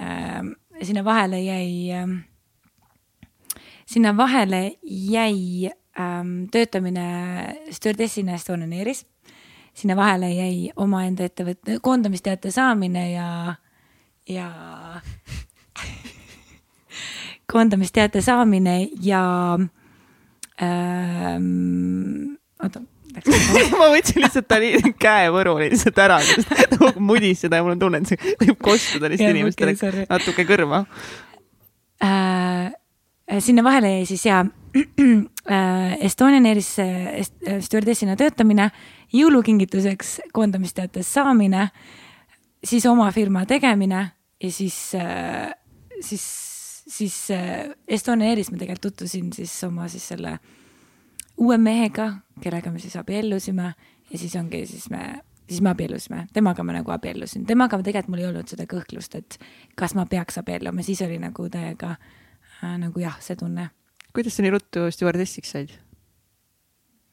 ähm,. 0.01 0.53
sinna 0.83 1.05
vahele 1.05 1.43
jäi 1.43 1.93
ähm,, 1.93 2.19
sinna 3.91 4.17
vahele 4.17 4.79
jäi 4.83 5.71
ähm, 5.99 6.45
töötamine 6.51 7.07
stjuardessina 7.71 8.35
Estonian 8.35 8.73
Airis. 8.73 9.07
sinna 9.75 9.97
vahele 9.97 10.31
jäi 10.31 10.71
omaenda 10.77 11.25
ettevõtte 11.25 11.79
koondamisteate 11.83 12.51
saamine 12.51 13.13
ja, 13.13 13.55
ja 14.29 14.51
koondamisteate 17.53 18.21
saamine 18.23 18.89
ja 19.03 19.59
ähm,. 20.63 22.35
oota 22.63 22.83
ma 23.81 23.89
võtsin 23.91 24.23
lihtsalt 24.23 24.47
ta 24.47 24.61
käevõru 25.07 25.57
lihtsalt 25.65 25.99
ära, 25.99 26.21
ta 26.71 26.93
mudis 26.99 27.43
seda 27.43 27.59
ja 27.59 27.67
mul 27.67 27.75
on 27.75 27.83
tunne, 27.83 28.03
et 28.05 28.13
see 28.13 28.37
võib 28.45 28.61
kostuda 28.63 29.11
lihtsalt 29.11 29.35
inimestele 29.35 29.75
okay, 29.75 30.07
natuke 30.11 30.47
kõrva 30.47 30.85
äh,. 32.05 32.71
Sinna 33.39 33.65
vahele 33.65 33.91
jäi 33.91 34.07
siis 34.07 34.27
ja 34.27 34.45
äh, 35.51 35.97
Estonian 36.01 36.47
Airis 36.47 36.79
äh, 36.79 37.61
stjuardessina 37.61 38.17
töötamine, 38.17 38.71
jõulukingituseks 39.13 40.21
koondamisteates 40.33 41.13
saamine, 41.15 41.69
siis 42.65 42.87
oma 42.87 43.11
firma 43.13 43.47
tegemine 43.47 44.11
ja 44.43 44.53
siis 44.53 44.95
äh,, 44.95 45.51
siis 46.01 46.51
siis 46.91 47.31
äh, 47.31 47.71
Estonia 47.89 48.31
Airis 48.31 48.51
ma 48.51 48.59
tegelikult 48.59 48.93
tutvusin 48.93 49.33
siis 49.33 49.53
oma 49.65 49.89
siis 49.89 50.09
selle 50.09 50.39
uue 51.39 51.59
mehega, 51.59 52.13
kellega 52.43 52.71
me 52.71 52.79
siis 52.83 52.97
abiellusime 52.97 53.75
ja 54.11 54.19
siis 54.19 54.35
ongi 54.37 54.65
siis 54.67 54.91
me, 54.91 55.21
siis 55.49 55.61
me 55.63 55.71
abiellusime, 55.71 56.27
temaga 56.33 56.65
ma 56.67 56.75
nagu 56.75 56.91
abiellusin, 56.91 57.47
temaga 57.47 57.79
tegelikult 57.79 58.11
mul 58.11 58.25
ei 58.25 58.27
olnud 58.33 58.51
seda 58.51 58.67
kõhklust, 58.67 59.15
et 59.15 59.39
kas 59.79 59.95
ma 59.95 60.07
peaks 60.11 60.43
abielluma, 60.43 60.83
siis 60.83 61.03
oli 61.07 61.21
nagu 61.23 61.47
täiega 61.53 61.95
äh, 61.95 62.19
nagu 62.63 63.01
jah, 63.01 63.17
see 63.21 63.37
tunne. 63.37 63.71
kuidas 64.15 64.37
sa 64.37 64.45
nii 64.45 64.57
ruttu 64.57 64.89
stjuardessiks 64.91 65.55
said? 65.57 65.77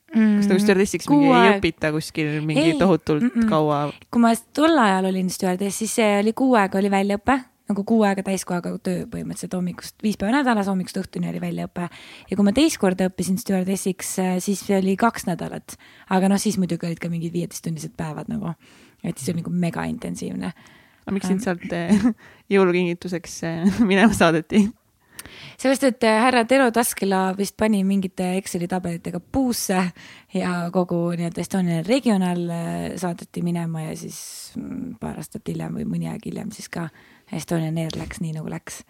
kas 0.07 0.47
nagu 0.47 0.61
stjuardessiks 0.63 1.09
mingi 1.11 1.33
ei 1.33 1.57
õpita 1.57 1.91
kuskil 1.95 2.39
mingi 2.41 2.71
ei, 2.71 2.79
tohutult 2.79 3.23
mm 3.23 3.35
-mm. 3.35 3.49
kaua? 3.49 3.91
kui 4.11 4.23
ma 4.23 4.33
tol 4.53 4.79
ajal 4.79 5.11
olin 5.11 5.29
stjuardess, 5.29 5.83
siis 5.83 5.95
see 5.99 6.19
oli 6.19 6.33
kuu 6.33 6.55
aega 6.55 6.79
oli 6.79 6.91
väljaõpe 6.91 7.39
nagu 7.67 7.83
kuu 7.87 8.03
aega 8.07 8.23
täiskohaga 8.23 8.71
töö 8.83 9.03
põhimõtteliselt 9.11 9.55
hommikust, 9.57 9.97
viis 10.03 10.17
päeva 10.19 10.37
nädalas, 10.37 10.69
hommikust 10.71 10.99
õhtuni 11.01 11.29
oli 11.31 11.41
väljaõpe. 11.43 11.89
ja 12.29 12.37
kui 12.37 12.47
ma 12.47 12.53
teist 12.55 12.79
korda 12.81 13.09
õppisin 13.09 13.39
stjuardessiks, 13.41 14.13
äh, 14.23 14.33
siis 14.43 14.63
oli 14.71 14.95
kaks 14.95 15.27
nädalat. 15.27 15.77
aga 16.09 16.29
noh, 16.29 16.39
siis 16.39 16.57
muidugi 16.57 16.87
olid 16.87 16.99
ka 16.99 17.09
mingid 17.09 17.33
viieteisttunnised 17.33 17.95
päevad 17.97 18.31
nagu, 18.31 18.55
et 19.03 19.17
siis 19.17 19.33
oli 19.33 19.41
nagu 19.43 19.51
mega 19.51 19.83
intensiivne. 19.83 20.53
aga 21.05 21.15
miks 21.15 21.27
sind 21.27 21.43
sealt 21.43 21.67
äh, 21.73 21.91
jõulukingituseks 22.53 23.43
äh, 23.43 23.79
minema 23.91 24.13
saadeti? 24.13 24.69
Seepärast, 25.57 25.83
et 25.83 26.07
härra 26.07 26.43
Tero 26.45 26.69
Taskela 26.71 27.31
vist 27.37 27.57
pani 27.57 27.83
mingite 27.87 28.33
Exceli 28.37 28.67
tabelitega 28.67 29.19
puusse 29.19 29.81
ja 30.33 30.53
kogu 30.73 31.01
nii-öelda 31.17 31.43
Estonian 31.43 31.85
Regional 31.85 32.45
saadeti 32.97 33.41
minema 33.45 33.87
ja 33.87 33.97
siis 33.97 34.19
mm, 34.55 34.95
paar 35.01 35.19
aastat 35.21 35.47
hiljem 35.47 35.79
või 35.79 35.87
mõni 35.89 36.11
aeg 36.11 36.25
hiljem 36.29 36.51
siis 36.55 36.69
ka 36.69 36.89
Estonian 37.31 37.77
Air 37.77 37.97
läks 37.99 38.21
nii, 38.23 38.37
nagu 38.37 38.49
läks. 38.51 38.83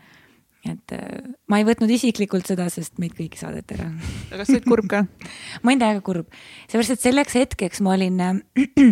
Et 0.65 0.93
äh, 0.95 1.33
ma 1.47 1.59
ei 1.59 1.65
võtnud 1.67 1.91
isiklikult 1.93 2.47
seda, 2.49 2.67
sest 2.73 2.97
meid 3.01 3.13
kõiki 3.17 3.39
saadeti 3.39 3.77
ära. 3.77 3.87
aga 4.29 4.39
kas 4.41 4.49
sa 4.49 4.55
olid 4.55 4.67
kurb 4.67 4.87
ka? 4.91 5.03
ma 5.63 5.71
olin 5.71 5.83
täiega 5.83 6.03
kurb, 6.05 6.39
seepärast 6.65 6.95
et 6.95 7.03
selleks 7.05 7.37
hetkeks 7.39 7.83
ma 7.85 7.93
olin 7.95 8.23
äh,, 8.23 8.39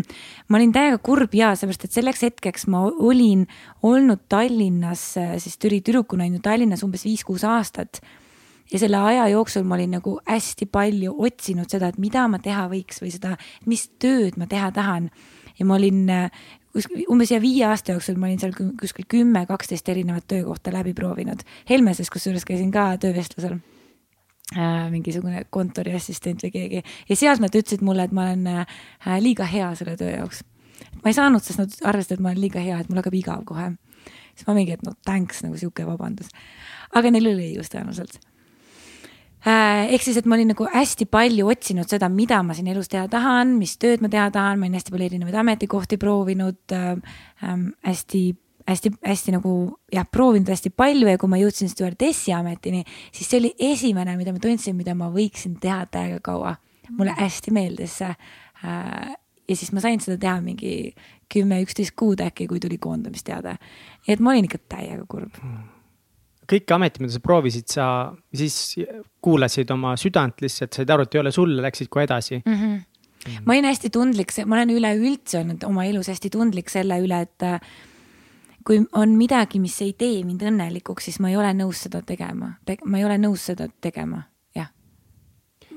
ma 0.49 0.59
olin 0.59 0.75
täiega 0.75 0.99
kurb 1.03 1.35
ja 1.35 1.53
seepärast, 1.57 1.87
et 1.87 1.97
selleks 1.97 2.25
hetkeks 2.27 2.67
ma 2.71 2.85
olin 2.85 3.47
olnud 3.85 4.27
Tallinnas, 4.31 5.07
äh, 5.21 5.35
siis 5.41 5.57
Türi 5.61 5.81
tüdrukuna 5.85 6.27
olin 6.27 6.39
ju 6.39 6.45
Tallinnas 6.45 6.85
umbes 6.85 7.05
viis-kuus 7.07 7.47
aastat 7.47 8.01
ja 8.71 8.81
selle 8.81 8.97
aja 8.97 9.27
jooksul 9.33 9.65
ma 9.67 9.77
olin 9.77 9.97
nagu 9.97 10.19
hästi 10.25 10.67
palju 10.71 11.15
otsinud 11.27 11.69
seda, 11.71 11.89
et 11.91 12.01
mida 12.01 12.27
ma 12.31 12.39
teha 12.41 12.67
võiks 12.71 13.01
või 13.03 13.13
seda, 13.13 13.35
mis 13.69 13.87
tööd 14.01 14.39
ma 14.41 14.47
teha 14.49 14.71
tahan. 14.75 15.09
ja 15.59 15.65
ma 15.65 15.75
olin 15.75 16.09
äh, 16.09 16.45
umbes 17.11 17.31
ja 17.31 17.39
viie 17.41 17.65
aasta 17.67 17.95
jooksul 17.95 18.17
ma 18.19 18.27
olin 18.29 18.41
seal 18.41 18.55
kuskil 18.79 19.07
kümme, 19.11 19.45
kaksteist 19.47 19.89
erinevat 19.89 20.27
töökohta 20.27 20.73
läbi 20.73 20.93
proovinud. 20.93 21.45
Helmeses 21.69 22.11
kusjuures 22.13 22.45
käisin 22.45 22.71
ka 22.71 22.87
töövestlusel 23.01 23.57
äh,. 24.55 24.91
mingisugune 24.91 25.45
kontoriassistent 25.49 26.43
või 26.43 26.51
keegi 26.51 26.83
ja 27.09 27.15
sealt 27.15 27.43
nad 27.43 27.55
ütlesid 27.55 27.85
mulle, 27.85 28.07
et 28.07 28.15
ma 28.15 28.29
olen 28.29 28.47
äh, 28.51 28.77
liiga 29.23 29.47
hea 29.49 29.71
selle 29.75 29.95
töö 29.99 30.11
jaoks. 30.17 30.43
ma 31.01 31.11
ei 31.11 31.17
saanud, 31.17 31.43
sest 31.43 31.63
nad 31.63 31.81
arvasid, 31.83 32.17
et 32.17 32.23
ma 32.23 32.33
olen 32.33 32.43
liiga 32.43 32.63
hea, 32.63 32.79
et 32.79 32.89
mul 32.89 33.01
hakkab 33.01 33.19
igav 33.21 33.43
kohe. 33.45 33.71
siis 34.35 34.47
ma 34.47 34.57
mingi, 34.57 34.75
et 34.75 34.83
no 34.83 34.97
thanks 35.05 35.43
nagu 35.47 35.57
sihuke 35.57 35.87
vabandus. 35.87 36.29
aga 36.93 37.11
neil 37.11 37.33
oli 37.33 37.51
õigus 37.53 37.71
tõenäoliselt 37.71 38.19
ehk 39.45 40.01
siis, 40.01 40.17
et 40.17 40.25
ma 40.25 40.37
olin 40.37 40.49
nagu 40.53 40.65
hästi 40.73 41.05
palju 41.11 41.49
otsinud 41.53 41.89
seda, 41.89 42.09
mida 42.09 42.39
ma 42.45 42.55
siin 42.57 42.69
elus 42.71 42.89
teha 42.89 43.05
tahan, 43.11 43.55
mis 43.59 43.75
tööd 43.81 44.01
ma 44.01 44.09
teha 44.11 44.29
tahan, 44.33 44.57
ma 44.59 44.65
olin 44.65 44.79
hästi 44.79 44.93
palju 44.93 45.09
erinevaid 45.11 45.37
ametikohti 45.43 46.01
proovinud 46.01 46.75
äh,. 46.75 46.95
Ähm, 47.43 47.65
hästi, 47.83 48.19
hästi, 48.65 48.89
hästi 49.03 49.33
nagu 49.35 49.51
jah, 49.93 50.05
proovinud 50.07 50.47
hästi 50.49 50.71
palju 50.71 51.09
ja 51.11 51.19
kui 51.19 51.29
ma 51.29 51.37
jõudsin 51.37 51.69
stjuardessi 51.69 52.31
ametini, 52.33 52.79
siis 53.13 53.27
see 53.29 53.41
oli 53.41 53.51
esimene, 53.59 54.15
mida 54.17 54.31
ma 54.33 54.39
tundsin, 54.41 54.77
mida 54.79 54.95
ma 54.97 55.11
võiksin 55.13 55.59
teha 55.61 55.83
täiega 55.91 56.23
kaua. 56.23 56.55
mulle 56.95 57.13
hästi 57.17 57.51
meeldis 57.51 57.99
see 57.99 58.09
äh,. 58.09 59.13
ja 59.45 59.55
siis 59.55 59.71
ma 59.75 59.83
sain 59.83 59.99
seda 59.99 60.17
teha 60.17 60.39
mingi 60.41 60.95
kümme, 61.29 61.59
üksteist 61.65 61.93
kuud 61.99 62.23
äkki, 62.23 62.47
kui 62.47 62.59
tuli 62.59 62.77
koondamisteade. 62.77 63.57
nii 64.07 64.13
et 64.15 64.19
ma 64.23 64.31
olin 64.31 64.49
ikka 64.49 64.63
täiega 64.77 65.05
kurb 65.05 65.37
mm 65.43 65.74
kõiki 66.49 66.75
ameti, 66.75 67.03
mida 67.03 67.15
sa 67.15 67.21
proovisid, 67.23 67.67
sa 67.71 67.87
siis 68.35 68.75
kuulasid 69.23 69.71
oma 69.73 69.95
südant 69.99 70.43
lihtsalt, 70.43 70.75
said 70.77 70.91
aru, 70.93 71.07
et 71.07 71.17
ei 71.17 71.23
ole 71.23 71.33
sulle, 71.35 71.61
läksid 71.65 71.89
kohe 71.93 72.05
edasi. 72.07 72.41
Mm 72.45 72.59
-hmm. 72.61 73.41
ma 73.45 73.53
olin 73.53 73.65
hästi 73.65 73.89
tundlik, 73.89 74.31
ma 74.45 74.55
olen 74.55 74.69
üleüldse 74.77 75.39
olnud 75.39 75.63
oma 75.63 75.85
elus 75.85 76.07
hästi 76.07 76.29
tundlik 76.29 76.69
selle 76.69 76.99
üle, 77.01 77.21
et 77.21 77.43
äh, 77.43 77.59
kui 78.65 78.85
on 78.91 79.09
midagi, 79.09 79.59
mis 79.59 79.81
ei 79.81 79.93
tee 79.93 80.23
mind 80.23 80.41
õnnelikuks, 80.41 81.09
siis 81.09 81.19
ma 81.19 81.29
ei 81.29 81.37
ole 81.37 81.53
nõus 81.53 81.83
seda 81.85 82.01
tegema, 82.01 82.55
ma 82.85 82.97
ei 82.97 83.05
ole 83.05 83.17
nõus 83.17 83.45
seda 83.45 83.67
tegema 83.81 84.23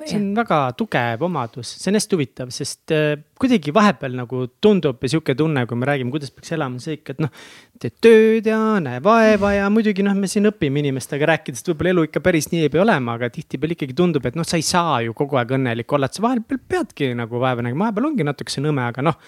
see 0.07 0.19
on 0.19 0.29
väga 0.37 0.59
tugev 0.79 1.23
omadus, 1.27 1.71
see 1.81 1.91
on 1.91 1.99
hästi 1.99 2.17
huvitav, 2.17 2.53
sest 2.55 2.93
äh, 2.95 3.17
kuidagi 3.41 3.73
vahepeal 3.75 4.15
nagu 4.19 4.45
tundub 4.63 5.03
ja 5.03 5.11
sihuke 5.13 5.35
tunne, 5.39 5.65
kui 5.69 5.79
me 5.79 5.89
räägime, 5.89 6.13
kuidas 6.15 6.31
peaks 6.35 6.55
elama, 6.57 6.81
see 6.83 6.99
ikka, 6.99 7.17
et 7.17 7.25
noh. 7.25 7.33
teed 7.79 7.97
tööd 8.03 8.49
ja 8.51 8.59
näe 8.83 9.03
vaeva 9.05 9.53
ja 9.55 9.67
muidugi 9.71 10.05
noh, 10.07 10.17
me 10.19 10.31
siin 10.31 10.51
õpime 10.51 10.83
inimestega 10.83 11.29
rääkides, 11.33 11.63
et 11.63 11.73
võib-olla 11.73 11.95
elu 11.95 12.07
ikka 12.09 12.23
päris 12.25 12.51
nii 12.53 12.65
ei 12.67 12.73
pea 12.75 12.85
olema, 12.85 13.19
aga 13.19 13.31
tihtipeale 13.35 13.77
ikkagi 13.79 13.99
tundub, 13.99 14.27
et 14.27 14.39
noh, 14.39 14.47
sa 14.47 14.59
ei 14.59 14.67
saa 14.67 15.03
ju 15.07 15.15
kogu 15.19 15.39
aeg 15.39 15.55
õnnelik 15.59 15.95
olla, 15.95 16.11
et 16.11 16.19
sa 16.19 16.25
vahepeal 16.27 16.63
peadki 16.75 17.13
nagu 17.19 17.43
vaeva 17.43 17.67
nägema, 17.67 17.87
vahepeal 17.87 18.11
ongi 18.11 18.27
natukese 18.27 18.65
nõme, 18.65 18.87
aga 18.91 19.07
noh 19.11 19.21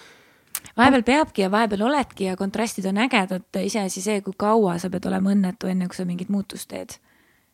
vahepeal 0.77 1.03
peabki 1.07 1.45
ja 1.45 1.51
vahepeal 1.51 1.85
oledki 1.87 2.27
ja 2.27 2.35
kontrastid 2.37 2.85
on 2.89 2.99
ägedad, 3.01 3.47
iseasi 3.63 4.03
see, 4.03 4.19
kui 4.25 4.35
kaua 4.37 4.77
sa 4.81 4.91
pead 4.91 5.07
olema 5.09 5.33
õnnetu, 5.33 5.69
enne 5.71 5.87
kui 5.89 5.97
sa 5.97 6.05
mingit 6.07 6.29
muutust 6.29 6.69
teed. 6.71 6.97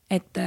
et, 0.09 0.38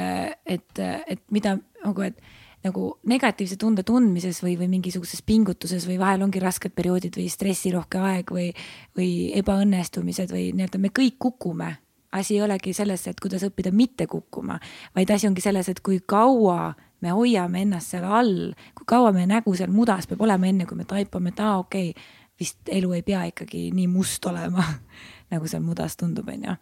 et, 0.46 0.78
et 0.80 1.20
mida 1.30 1.58
nagu, 1.84 2.02
et 2.02 2.16
nagu 2.64 2.98
negatiivse 3.08 3.56
tunde 3.60 3.84
tundmises 3.86 4.42
või, 4.44 4.56
või 4.60 4.68
mingisuguses 4.74 5.22
pingutuses 5.26 5.86
või 5.88 5.98
vahel 6.00 6.24
ongi 6.26 6.42
rasked 6.42 6.74
perioodid 6.76 7.16
või 7.16 7.28
stressirohke 7.32 8.00
aeg 8.04 8.32
või, 8.34 8.50
või 8.96 9.30
ebaõnnestumised 9.40 10.32
või 10.34 10.50
nii-öelda 10.56 10.80
me 10.82 10.92
kõik 10.92 11.16
kukume. 11.18 11.76
asi 12.12 12.34
ei 12.34 12.42
olegi 12.42 12.72
selles, 12.74 13.06
et 13.06 13.20
kuidas 13.20 13.42
õppida 13.46 13.70
mitte 13.72 14.06
kukkuma, 14.06 14.58
vaid 14.96 15.10
asi 15.10 15.28
ongi 15.28 15.40
selles, 15.40 15.68
et 15.68 15.80
kui 15.80 16.00
kaua 16.06 16.74
me 17.00 17.12
hoiame 17.14 17.62
ennast 17.62 17.94
seal 17.94 18.04
all, 18.04 18.52
kui 18.74 18.84
kaua 18.86 19.12
meie 19.12 19.26
nägu 19.26 19.54
seal 19.54 19.70
mudas 19.70 20.06
peab 20.10 20.20
olema, 20.20 20.46
enne 20.46 20.66
kui 20.66 20.76
me 20.76 20.84
taipame, 20.84 21.30
et 21.30 21.40
aa, 21.40 21.58
okei 21.58 21.90
okay,, 21.90 22.02
vist 22.40 22.72
elu 22.72 22.92
ei 22.96 23.02
pea 23.02 23.22
ikkagi 23.30 23.70
nii 23.76 23.86
must 23.86 24.26
olema 24.26 24.64
nagu 25.32 25.48
seal 25.48 25.62
mudas 25.62 25.96
tundub, 25.96 26.28
on 26.28 26.44
ju. 26.48 26.56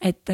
et 0.00 0.30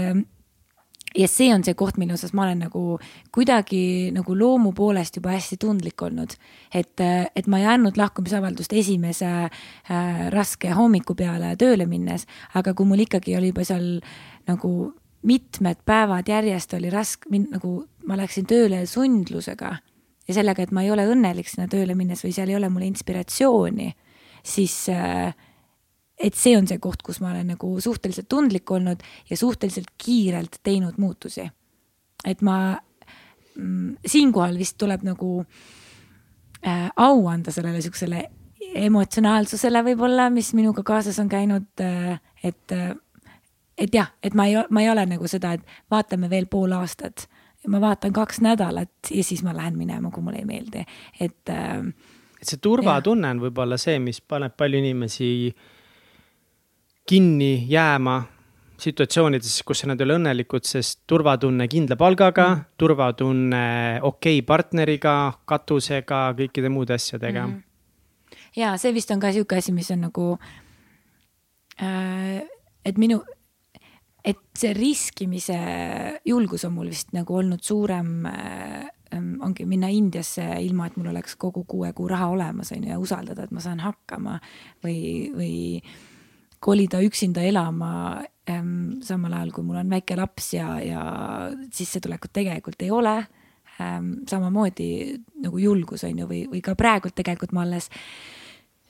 ja 1.16 1.28
see 1.28 1.50
on 1.54 1.64
see 1.66 1.74
koht, 1.78 1.98
mille 1.98 2.14
osas 2.14 2.32
ma 2.36 2.44
olen 2.46 2.64
nagu 2.66 2.98
kuidagi 3.34 4.11
nagu 4.14 4.36
loomu 4.38 4.72
poolest 4.76 5.18
juba 5.18 5.34
hästi 5.34 5.58
tundlik 5.61 6.02
olnud. 6.02 6.36
et, 6.74 7.00
et 7.36 7.46
ma 7.46 7.58
ei 7.58 7.66
andnud 7.66 7.98
lahkumisavaldust 7.98 8.72
esimese 8.72 9.30
äh, 9.50 10.24
raske 10.30 10.70
hommiku 10.76 11.14
peale 11.14 11.56
tööle 11.58 11.86
minnes, 11.90 12.26
aga 12.54 12.74
kui 12.74 12.86
mul 12.86 13.06
ikkagi 13.06 13.36
oli 13.36 13.50
juba 13.50 13.66
seal 13.66 14.00
nagu 14.48 14.72
mitmed 15.26 15.82
päevad 15.84 16.28
järjest 16.28 16.74
oli 16.78 16.90
raske, 16.90 17.28
nagu 17.28 17.84
ma 18.06 18.16
läksin 18.16 18.46
tööle 18.48 18.86
sundlusega 18.88 19.74
ja 20.28 20.34
sellega, 20.34 20.62
et 20.62 20.72
ma 20.72 20.84
ei 20.84 20.92
ole 20.94 21.04
õnnelik 21.11 21.48
sinna 21.50 21.68
tööle 21.70 21.96
minnes 21.98 22.22
või 22.24 22.32
seal 22.36 22.52
ei 22.52 22.56
ole 22.56 22.70
mulle 22.70 22.86
inspiratsiooni, 22.88 23.90
siis 24.46 24.76
äh, 24.94 25.34
et 26.20 26.36
see 26.36 26.56
on 26.58 26.68
see 26.68 26.78
koht, 26.78 27.02
kus 27.02 27.20
ma 27.24 27.32
olen 27.32 27.54
nagu 27.54 27.72
suhteliselt 27.80 28.28
tundlik 28.28 28.70
olnud 28.70 29.02
ja 29.30 29.36
suhteliselt 29.36 29.92
kiirelt 29.98 30.60
teinud 30.62 30.98
muutusi. 31.00 31.48
et 32.24 32.42
ma 32.42 32.76
mm, 33.54 33.96
siinkohal 34.06 34.58
vist 34.58 34.76
tuleb 34.78 35.02
nagu 35.02 35.44
äh, 36.66 36.90
au 36.96 37.26
anda 37.26 37.52
sellele 37.52 37.80
siuksele 37.80 38.28
emotsionaalsusele 38.74 39.82
võib-olla, 39.84 40.28
mis 40.30 40.52
minuga 40.54 40.82
kaasas 40.86 41.18
on 41.18 41.28
käinud 41.28 41.80
äh,, 41.80 42.20
et 42.44 42.72
äh, 42.72 42.92
et 43.80 43.94
jah, 43.94 44.12
et 44.22 44.34
ma 44.36 44.46
ei, 44.46 44.58
ma 44.70 44.82
ei 44.84 44.90
ole 44.92 45.06
nagu 45.08 45.28
seda, 45.28 45.54
et 45.56 45.76
vaatame 45.90 46.30
veel 46.30 46.46
pool 46.50 46.72
aastat. 46.76 47.28
ma 47.68 47.80
vaatan 47.80 48.12
kaks 48.12 48.38
nädalat 48.40 49.10
ja 49.10 49.24
siis 49.24 49.42
ma 49.44 49.52
lähen 49.56 49.76
minema, 49.76 50.10
kui 50.10 50.22
mulle 50.24 50.38
ei 50.40 50.44
meeldi, 50.48 50.84
et 51.20 51.48
äh,. 51.48 51.84
et 52.40 52.48
see 52.48 52.60
turvatunne 52.60 53.30
on 53.30 53.40
võib-olla 53.40 53.76
see, 53.80 53.98
mis 53.98 54.20
paneb 54.20 54.56
palju 54.56 54.78
inimesi 54.78 55.30
kinni 57.11 57.66
jääma 57.68 58.22
situatsioonides, 58.80 59.58
kus 59.66 59.82
nad 59.88 60.00
ei 60.00 60.06
ole 60.06 60.16
õnnelikud, 60.20 60.64
sest 60.64 61.02
turvatunne 61.11 61.66
kindla 61.68 61.96
palgaga 62.00 62.46
mm, 62.48 62.61
-hmm. 62.61 62.76
turvatunne 62.78 63.64
okei 64.02 64.38
okay 64.38 64.46
partneriga, 64.46 65.14
katusega, 65.44 66.20
kõikide 66.38 66.70
muude 66.72 66.94
asjadega 66.94 67.46
mm. 67.46 67.52
-hmm. 67.52 68.38
ja 68.56 68.76
see 68.76 68.94
vist 68.94 69.11
on 69.11 69.20
ka 69.20 69.32
sihuke 69.32 69.58
asi, 69.58 69.72
mis 69.72 69.90
on 69.90 70.00
nagu 70.06 70.38
äh,, 71.82 72.46
et 72.84 72.98
minu 72.98 73.22
et 74.24 74.38
see 74.56 74.72
riskimise 74.76 75.58
julgus 76.24 76.64
on 76.64 76.72
mul 76.72 76.88
vist 76.88 77.12
nagu 77.12 77.36
olnud 77.36 77.62
suurem 77.62 78.26
äh, 78.26 78.86
ongi 79.40 79.66
minna 79.66 79.88
Indiasse 79.88 80.44
ilma, 80.61 80.86
et 80.86 80.96
mul 80.96 81.11
oleks 81.11 81.36
kogu 81.36 81.64
kuue 81.64 81.92
kuu 81.92 82.08
raha 82.08 82.28
olemas, 82.28 82.72
on 82.72 82.84
ju, 82.84 82.90
ja 82.90 82.98
usaldada, 82.98 83.42
et 83.42 83.50
ma 83.50 83.61
saan 83.61 83.80
hakkama 83.80 84.38
või, 84.84 85.00
või 85.34 85.54
kolida 86.61 87.00
üksinda 87.02 87.42
elama 87.46 87.92
ähm, 88.50 89.00
samal 89.04 89.34
ajal, 89.38 89.52
kui 89.56 89.64
mul 89.64 89.80
on 89.80 89.92
väike 89.92 90.18
laps 90.18 90.52
ja, 90.54 90.74
ja 90.84 91.04
sissetulekut 91.72 92.34
tegelikult 92.36 92.82
ei 92.84 92.90
ole 92.90 93.16
ähm,. 93.80 94.12
samamoodi 94.28 94.90
nagu 95.40 95.58
julgus 95.58 96.04
on 96.04 96.18
ju, 96.20 96.28
või, 96.28 96.44
või 96.50 96.61
ka 96.64 96.76
praegult 96.76 97.16
tegelikult 97.16 97.56
ma 97.56 97.64
alles 97.64 97.88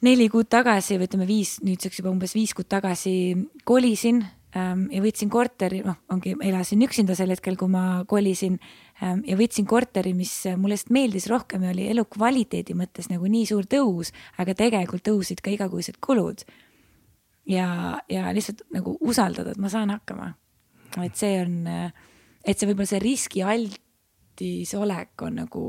neli 0.02 0.28
kuud 0.32 0.48
tagasi 0.50 0.98
või 0.98 1.08
ütleme 1.10 1.28
viis, 1.28 1.58
nüüdseks 1.62 2.00
juba 2.00 2.10
umbes 2.10 2.34
viis 2.34 2.54
kuud 2.56 2.68
tagasi 2.70 3.14
kolisin 3.64 4.24
Ähm, 4.50 4.88
ja 4.90 4.98
võtsin 4.98 5.28
korteri, 5.30 5.78
noh, 5.86 6.00
ongi, 6.10 6.32
elasin 6.42 6.80
üksinda 6.82 7.14
sel 7.14 7.30
hetkel, 7.30 7.54
kui 7.54 7.70
ma 7.70 8.02
kolisin 8.10 8.56
ähm, 8.98 9.20
ja 9.22 9.36
võtsin 9.38 9.68
korteri, 9.70 10.10
mis 10.16 10.32
mulle 10.58 10.74
lihtsalt 10.74 10.90
meeldis 10.96 11.28
rohkem 11.30 11.62
ja 11.62 11.70
oli 11.70 11.84
elukvaliteedi 11.92 12.74
mõttes 12.74 13.06
nagu 13.12 13.30
nii 13.30 13.44
suur 13.46 13.68
tõus, 13.70 14.10
aga 14.42 14.56
tegelikult 14.58 15.04
tõusid 15.06 15.44
ka 15.44 15.54
igakuised 15.54 16.00
kulud. 16.02 16.42
Ja, 17.50 17.98
ja 18.10 18.30
lihtsalt 18.34 18.64
nagu 18.74 18.96
usaldada, 19.00 19.54
et 19.54 19.60
ma 19.60 19.70
saan 19.72 19.92
hakkama. 19.94 20.32
et 21.04 21.16
see 21.16 21.36
on, 21.42 21.68
et 22.44 22.58
see 22.58 22.68
võib-olla 22.68 22.88
see 22.90 23.02
riskialtis 23.02 24.74
olek 24.78 25.22
on 25.26 25.38
nagu, 25.44 25.62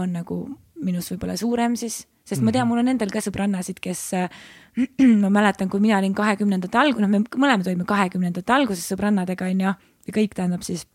on 0.00 0.18
nagu 0.18 0.40
minus 0.84 1.12
võib-olla 1.12 1.36
suurem 1.38 1.76
siis 1.78 2.04
sest 2.24 2.40
ma 2.40 2.52
tean, 2.52 2.64
mhm. 2.64 2.70
mul 2.72 2.80
on 2.80 2.92
endal 2.94 3.10
ka 3.12 3.20
sõbrannasid, 3.20 3.80
kes 3.84 4.04
ma 5.22 5.30
mäletan, 5.32 5.68
kui 5.68 5.82
mina 5.84 5.98
olin 6.00 6.14
kahekümnendate 6.16 6.80
alg-, 6.80 7.02
noh, 7.02 7.10
me 7.10 7.20
mõlemad 7.20 7.68
olime 7.68 7.84
kahekümnendate 7.88 8.54
alguses 8.54 8.86
sõbrannadega, 8.88 9.50
onju, 9.52 9.74
ja 10.08 10.14
kõik 10.16 10.36
tähendab 10.36 10.64
siis 10.66 10.86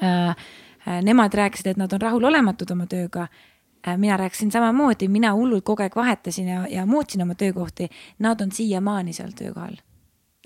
äh,. 0.00 0.32
äh 0.86 1.02
nemad 1.04 1.34
rääkisid, 1.34 1.74
et 1.74 1.78
nad 1.80 1.92
on 1.92 2.00
rahulolematud 2.00 2.70
oma 2.72 2.86
tööga 2.88 3.26
äh,. 3.28 3.44
Mina 3.96 4.16
rääkisin 4.16 4.50
samamoodi, 4.52 5.08
mina 5.08 5.32
hullult 5.34 5.64
kogu 5.64 5.84
aeg 5.84 5.96
vahetasin 5.96 6.48
ja, 6.48 6.66
ja 6.70 6.86
muutsin 6.86 7.22
oma 7.22 7.34
töökohti. 7.34 7.88
Nad 8.18 8.40
on 8.40 8.52
siiamaani 8.52 9.12
seal 9.12 9.30
töökohal. 9.36 9.76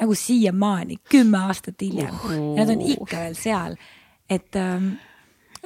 nagu 0.01 0.15
siiamaani, 0.15 0.97
kümme 1.11 1.39
aastat 1.39 1.81
hiljem 1.81 2.15
uh.. 2.15 2.57
Nad 2.57 2.71
on 2.73 2.81
ikka 2.81 3.17
veel 3.21 3.35
seal, 3.37 3.75
et 4.31 4.57
ähm, 4.57 4.95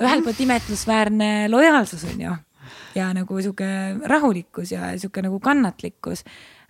ühelt 0.01 0.25
poolt 0.27 0.41
imetlusväärne 0.41 1.49
lojaalsus 1.49 2.05
on 2.05 2.21
ju 2.21 2.33
ja 2.95 3.13
nagu 3.15 3.41
sihuke 3.41 3.67
rahulikkus 4.11 4.73
ja 4.73 4.95
sihuke 4.99 5.23
nagu 5.23 5.39
kannatlikkus. 5.41 6.25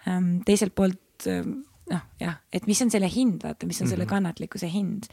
Ehm, 0.07 0.43
teiselt 0.45 0.75
poolt 0.75 1.27
ehm, 1.27 1.63
noh, 1.91 2.05
jah, 2.21 2.37
et 2.53 2.67
mis 2.67 2.83
on 2.83 2.93
selle 2.93 3.09
hind, 3.09 3.41
vaata, 3.45 3.67
mis 3.67 3.81
on 3.81 3.89
selle 3.89 4.05
mhm. 4.05 4.13
kannatlikkuse 4.13 4.69
hind 4.73 5.09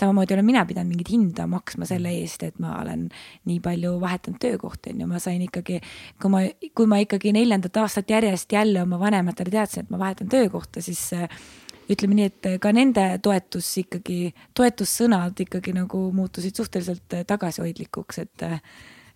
samamoodi 0.00 0.34
olen 0.34 0.46
mina 0.46 0.64
pidanud 0.66 0.90
mingit 0.90 1.10
hinda 1.12 1.46
maksma 1.50 1.86
selle 1.88 2.12
eest, 2.18 2.42
et 2.42 2.58
ma 2.62 2.76
olen 2.80 3.08
nii 3.48 3.58
palju 3.64 3.96
vahetanud 4.02 4.40
töökohti, 4.42 4.94
on 4.94 5.04
ju, 5.04 5.10
ma 5.10 5.20
sain 5.22 5.42
ikkagi, 5.44 5.80
kui 6.22 6.32
ma, 6.32 6.44
kui 6.74 6.88
ma 6.90 7.02
ikkagi 7.02 7.34
neljandat 7.36 7.82
aastat 7.82 8.10
järjest 8.10 8.52
jälle 8.52 8.82
oma 8.82 8.98
vanematele 9.00 9.54
teadsin, 9.54 9.84
et 9.84 9.94
ma 9.94 10.00
vahetan 10.02 10.30
töökohta, 10.32 10.82
siis 10.82 11.06
äh, 11.14 11.28
ütleme 11.90 12.18
nii, 12.18 12.32
et 12.32 12.50
ka 12.60 12.72
nende 12.72 13.06
toetus 13.22 13.70
ikkagi, 13.84 14.34
toetussõnad 14.56 15.44
ikkagi 15.46 15.76
nagu 15.76 16.08
muutusid 16.16 16.56
suhteliselt 16.56 17.22
tagasihoidlikuks, 17.28 18.22
et 18.24 18.48
äh, 18.48 18.60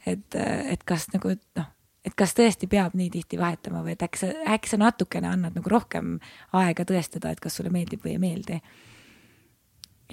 et, 0.07 0.39
et 0.73 0.85
kas 0.87 1.09
nagu 1.13 1.35
noh, 1.59 1.71
et 2.07 2.17
kas 2.19 2.35
tõesti 2.37 2.69
peab 2.71 2.97
nii 2.99 3.11
tihti 3.13 3.39
vahetama 3.41 3.83
või 3.85 3.95
et 3.97 4.05
äkki 4.07 4.23
sa, 4.23 4.33
äkki 4.55 4.73
sa 4.73 4.81
natukene 4.81 5.31
annad 5.31 5.57
nagu 5.59 5.73
rohkem 5.73 6.17
aega 6.57 6.87
tõestada, 6.89 7.33
et 7.33 7.43
kas 7.43 7.59
sulle 7.59 7.73
meeldib 7.75 8.05
või 8.05 8.17
ei 8.17 8.23
meeldi. 8.23 8.61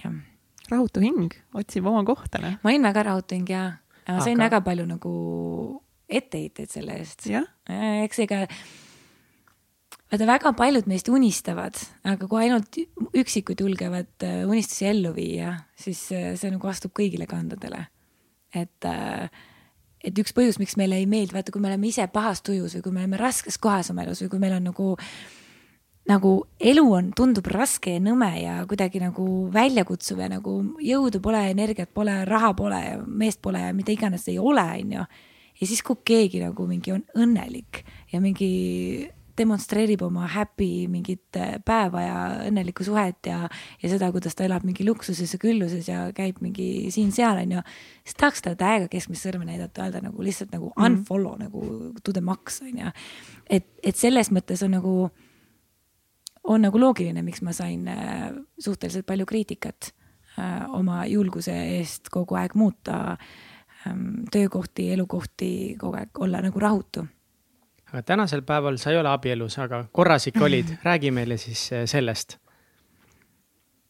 jah. 0.04 0.24
Rahutu 0.72 1.04
hing 1.04 1.34
otsib 1.54 1.88
oma 1.90 2.04
kohta. 2.08 2.42
ma 2.42 2.72
olin 2.72 2.88
väga 2.90 3.04
rahutu 3.12 3.38
hing 3.38 3.50
ja, 3.50 3.66
ja 4.06 4.18
ma 4.18 4.24
sain 4.24 4.40
Aga... 4.40 4.48
väga 4.50 4.62
palju 4.66 4.88
nagu 4.90 5.14
etteheiteid 6.10 6.72
selle 6.72 7.00
eest. 7.02 7.28
eks 8.06 8.20
ega 8.26 8.46
vaata, 10.12 10.28
väga 10.30 10.54
paljud 10.58 10.88
meist 10.90 11.10
unistavad, 11.10 11.80
aga 12.08 12.30
kui 12.30 12.46
ainult 12.46 12.80
üksikud 13.16 13.62
julgevad 13.66 14.28
äh, 14.28 14.44
unistusi 14.48 14.90
ellu 14.92 15.16
viia, 15.16 15.56
siis 15.80 16.08
äh, 16.16 16.32
see 16.40 16.54
nagu 16.54 16.70
astub 16.72 16.96
kõigile 16.98 17.28
kandadele. 17.30 17.88
et 18.56 18.88
äh, 18.88 19.30
et 20.06 20.20
üks 20.22 20.36
põhjus, 20.38 20.60
miks 20.62 20.76
meile 20.78 21.00
ei 21.02 21.08
meeldi, 21.10 21.34
vaata, 21.34 21.52
kui 21.52 21.64
me 21.64 21.72
oleme 21.72 21.90
ise 21.90 22.06
pahas 22.14 22.44
tujus 22.46 22.78
või 22.78 22.86
kui 22.86 22.94
me 22.94 23.02
oleme 23.02 23.18
raskes 23.18 23.58
kohas 23.58 23.90
oma 23.90 24.06
elus 24.06 24.22
või 24.22 24.30
kui 24.36 24.42
meil 24.44 24.54
on 24.60 24.68
nagu, 24.70 24.92
nagu 26.10 26.32
elu 26.60 26.84
on, 26.94 27.10
tundub 27.18 27.48
raske 27.50 27.96
ja 27.96 28.02
nõme 28.04 28.30
ja 28.38 28.60
kuidagi 28.70 29.02
nagu 29.02 29.26
väljakutsuv 29.54 30.22
ja 30.22 30.30
nagu 30.36 30.58
jõudu 30.84 31.22
pole, 31.24 31.42
energiat 31.50 31.90
pole, 31.94 32.20
raha 32.30 32.54
pole 32.58 32.82
meest 33.08 33.42
pole 33.42 33.64
ja 33.64 33.74
mida 33.74 33.94
iganes 33.94 34.28
ei 34.30 34.38
ole, 34.40 34.66
onju. 34.84 35.06
ja 35.62 35.68
siis, 35.68 35.82
kui 35.86 35.98
keegi 36.06 36.44
nagu 36.46 36.68
mingi 36.70 36.94
on 36.94 37.04
õnnelik 37.18 37.84
ja 38.14 38.22
mingi 38.22 39.12
demonstreerib 39.36 40.04
oma 40.06 40.28
happy 40.32 40.86
mingit 40.92 41.36
äh, 41.40 41.58
päeva 41.66 42.04
ja 42.04 42.20
õnnelikku 42.48 42.86
suhet 42.88 43.28
ja, 43.28 43.42
ja 43.82 43.92
seda, 43.92 44.08
kuidas 44.16 44.38
ta 44.38 44.46
elab 44.48 44.64
mingi 44.68 44.86
luksuses 44.88 45.34
ja 45.36 45.40
külluses 45.42 45.90
ja 45.90 46.06
käib 46.16 46.40
mingi 46.44 46.92
siin-seal, 46.94 47.42
onju. 47.44 47.64
siis 48.06 48.20
tahaks 48.22 48.46
talle 48.46 48.60
täiega 48.62 48.88
keskmist 48.92 49.28
sõrme 49.28 49.48
näidata, 49.50 49.88
öelda 49.88 50.06
nagu 50.06 50.24
lihtsalt 50.24 50.54
nagu 50.56 50.72
mhm. 50.72 50.86
unfollow 50.86 51.36
mm. 51.36 51.48
nagu 51.50 52.02
to 52.04 52.16
the 52.16 52.24
max, 52.24 52.62
onju. 52.64 52.94
et, 53.50 53.68
et 53.84 54.00
selles 54.00 54.32
mõttes 54.36 54.64
on 54.66 54.78
nagu, 54.78 54.96
on 56.46 56.62
nagu 56.62 56.80
loogiline, 56.80 57.22
miks 57.26 57.42
ma 57.42 57.54
sain 57.54 57.88
äh, 57.88 58.30
suhteliselt 58.60 59.06
palju 59.06 59.26
kriitikat 59.26 59.92
äh, 60.40 60.64
oma 60.74 61.06
julguse 61.10 61.56
eest 61.80 62.10
kogu 62.14 62.38
aeg 62.40 62.56
muuta 62.56 63.18
ähm, 63.88 64.24
töökohti, 64.32 64.92
elukohti, 64.94 65.52
kogu 65.82 65.98
aeg 66.02 66.26
olla 66.26 66.42
nagu 66.46 66.60
rahutu 66.60 67.08
aga 67.96 68.04
tänasel 68.04 68.42
päeval 68.46 68.80
sa 68.82 68.92
ei 68.92 69.00
ole 69.00 69.12
abielus, 69.12 69.58
aga 69.62 69.86
korras 69.96 70.28
ikka 70.28 70.46
olid, 70.50 70.76
räägi 70.84 71.12
meile 71.16 71.38
siis 71.42 71.68
eh, 71.72 71.86
sellest. 71.90 72.38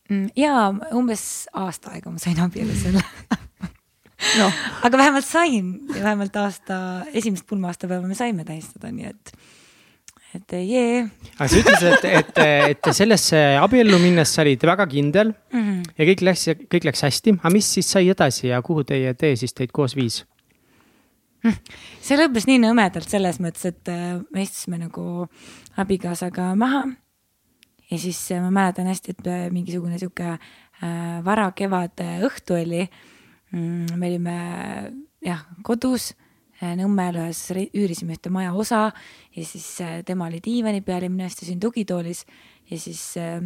Mm, 0.09 0.29
ja 0.37 0.69
umbes 0.93 1.47
aasta 1.57 1.95
aega 1.95 2.11
ma 2.13 2.21
sain 2.21 2.39
abielus 2.43 2.83
olla 2.85 3.01
no. 4.39 4.51
aga 4.85 4.97
vähemalt 5.01 5.25
sain 5.25 5.71
ja 5.95 6.03
vähemalt 6.03 6.35
aasta, 6.37 6.77
esimest 7.13 7.47
pulma-aastapäeva 7.49 8.05
me 8.07 8.17
saime 8.17 8.45
tähistada, 8.45 8.91
nii 8.93 9.09
et, 9.09 9.33
et 10.35 10.55
jee. 10.59 11.01
aga 11.37 11.47
sa 11.51 11.59
ütlesid, 11.61 11.95
et, 11.95 12.05
et, 12.19 12.39
et 12.73 12.89
sellesse 12.97 13.41
abiellu 13.61 13.99
minnes 14.01 14.31
sa 14.35 14.43
olid 14.43 14.63
väga 14.71 14.87
kindel 14.91 15.31
mm 15.31 15.61
-hmm. 15.61 15.83
ja 15.97 16.07
kõik 16.11 16.23
läks, 16.27 16.45
kõik 16.71 16.87
läks 16.89 17.05
hästi, 17.07 17.35
aga 17.39 17.53
mis 17.53 17.71
siis 17.77 17.91
sai 17.91 18.09
edasi 18.09 18.47
ja 18.47 18.61
kuhu 18.61 18.83
teie 18.83 19.13
tee 19.13 19.35
siis 19.35 19.53
teid 19.53 19.71
koos 19.71 19.95
viis? 19.95 20.23
see 22.01 22.17
lõppes 22.17 22.47
nii 22.49 22.59
nõmedalt 22.63 23.09
selles 23.09 23.39
mõttes, 23.39 23.65
et 23.65 23.89
äh, 23.89 24.19
me 24.33 24.41
istusime 24.41 24.77
nagu 24.81 25.27
abikaasaga 25.77 26.55
maha. 26.55 26.85
ja 27.91 27.97
siis 27.97 28.19
äh, 28.31 28.41
ma 28.41 28.51
mäletan 28.51 28.87
hästi, 28.87 29.11
et 29.11 29.51
mingisugune 29.51 29.99
sihuke 29.99 30.37
varakevad 31.23 32.01
õhtu 32.27 32.53
oli. 32.53 32.89
Mm, 33.53 33.95
me 33.95 34.07
olime 34.09 34.35
jah, 35.23 35.45
kodus 35.63 36.11
Nõmmel 36.55 37.17
ühes, 37.19 37.41
üürisime 37.51 38.15
ühte 38.15 38.31
maja 38.31 38.53
osa 38.55 38.85
ja 39.35 39.43
siis 39.43 39.65
tema 40.07 40.29
oli 40.29 40.39
diivani 40.43 40.79
peal 40.85 41.03
ja 41.03 41.09
mina 41.11 41.27
istusin 41.27 41.59
tugitoolis 41.59 42.23
ja 42.71 42.79
siis, 42.79 43.01
ja 43.17 43.41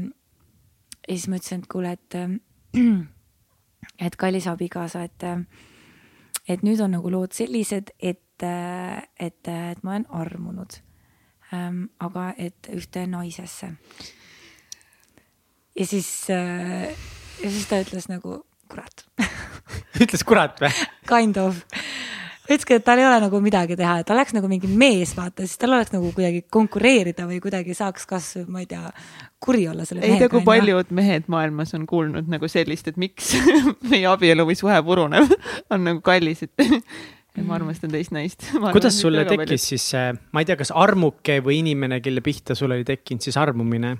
siis 1.08 1.26
ma 1.28 1.40
ütlesin, 1.40 1.64
et 1.64 1.72
kuule, 1.74 1.96
et, 1.98 2.18
et 4.06 4.20
kallis 4.22 4.46
abikaasa, 4.52 5.08
et 5.10 5.26
et 6.50 6.66
nüüd 6.66 6.82
on 6.82 6.96
nagu 6.98 7.12
lood 7.14 7.36
sellised, 7.38 7.94
et, 8.00 8.44
et, 8.44 9.50
et 9.50 9.84
ma 9.84 9.96
olen 9.96 10.08
armunud 10.22 10.80
ähm,. 11.54 11.86
aga 12.00 12.34
et 12.38 12.70
ühte 12.74 13.06
naisesse. 13.08 13.72
ja 15.76 15.86
siis 15.86 16.10
äh,, 16.30 16.90
ja 17.44 17.50
siis 17.50 17.68
ta 17.70 17.82
ütles 17.84 18.10
nagu, 18.10 18.44
kurat 18.70 19.06
ütles 20.04 20.26
kurat 20.26 20.62
või? 20.62 20.74
Kind 21.12 21.38
of 21.38 21.64
ütleski, 22.50 22.80
et 22.80 22.86
tal 22.86 23.00
ei 23.02 23.06
ole 23.08 23.20
nagu 23.22 23.42
midagi 23.44 23.78
teha, 23.80 24.00
et 24.02 24.08
ta 24.10 24.16
oleks 24.16 24.34
nagu 24.36 24.50
mingi 24.52 24.70
mees, 24.70 25.14
vaata, 25.18 25.46
siis 25.46 25.60
tal 25.62 25.76
oleks 25.78 25.94
nagu 25.94 26.10
kuidagi 26.16 26.42
konkureerida 26.52 27.28
või 27.30 27.38
kuidagi 27.44 27.76
saaks 27.78 28.08
kas, 28.10 28.32
ma 28.50 28.64
ei 28.64 28.70
tea, 28.70 28.90
kuri 29.44 29.68
olla 29.72 29.86
selle 29.88 30.04
ei 30.08 30.18
tea, 30.22 30.32
kui 30.32 30.44
paljud 30.48 30.90
mehed 30.96 31.30
maailmas 31.32 31.76
on 31.78 31.86
kuulnud 31.90 32.32
nagu 32.32 32.50
sellist, 32.52 32.90
et 32.92 32.98
miks 33.02 33.36
meie 33.92 34.08
abielu 34.10 34.48
või 34.50 34.58
suhe 34.60 34.82
puruneb, 34.86 35.30
on 35.74 35.88
nagu 35.92 36.04
kallis, 36.06 36.44
et 36.48 36.68
ja 37.38 37.46
ma 37.46 37.56
armastan 37.60 37.94
teist 37.94 38.14
naist. 38.16 38.50
kuidas 38.58 38.98
sulle 39.02 39.26
tekkis 39.30 39.70
siis 39.74 39.86
see, 39.94 40.14
ma 40.34 40.44
ei 40.44 40.50
tea, 40.50 40.58
kas 40.60 40.74
armuke 40.76 41.40
või 41.46 41.62
inimene, 41.64 42.02
kelle 42.04 42.26
pihta 42.26 42.58
sul 42.58 42.74
oli 42.76 42.88
tekkinud 42.88 43.26
siis 43.26 43.38
armumine? 43.40 43.96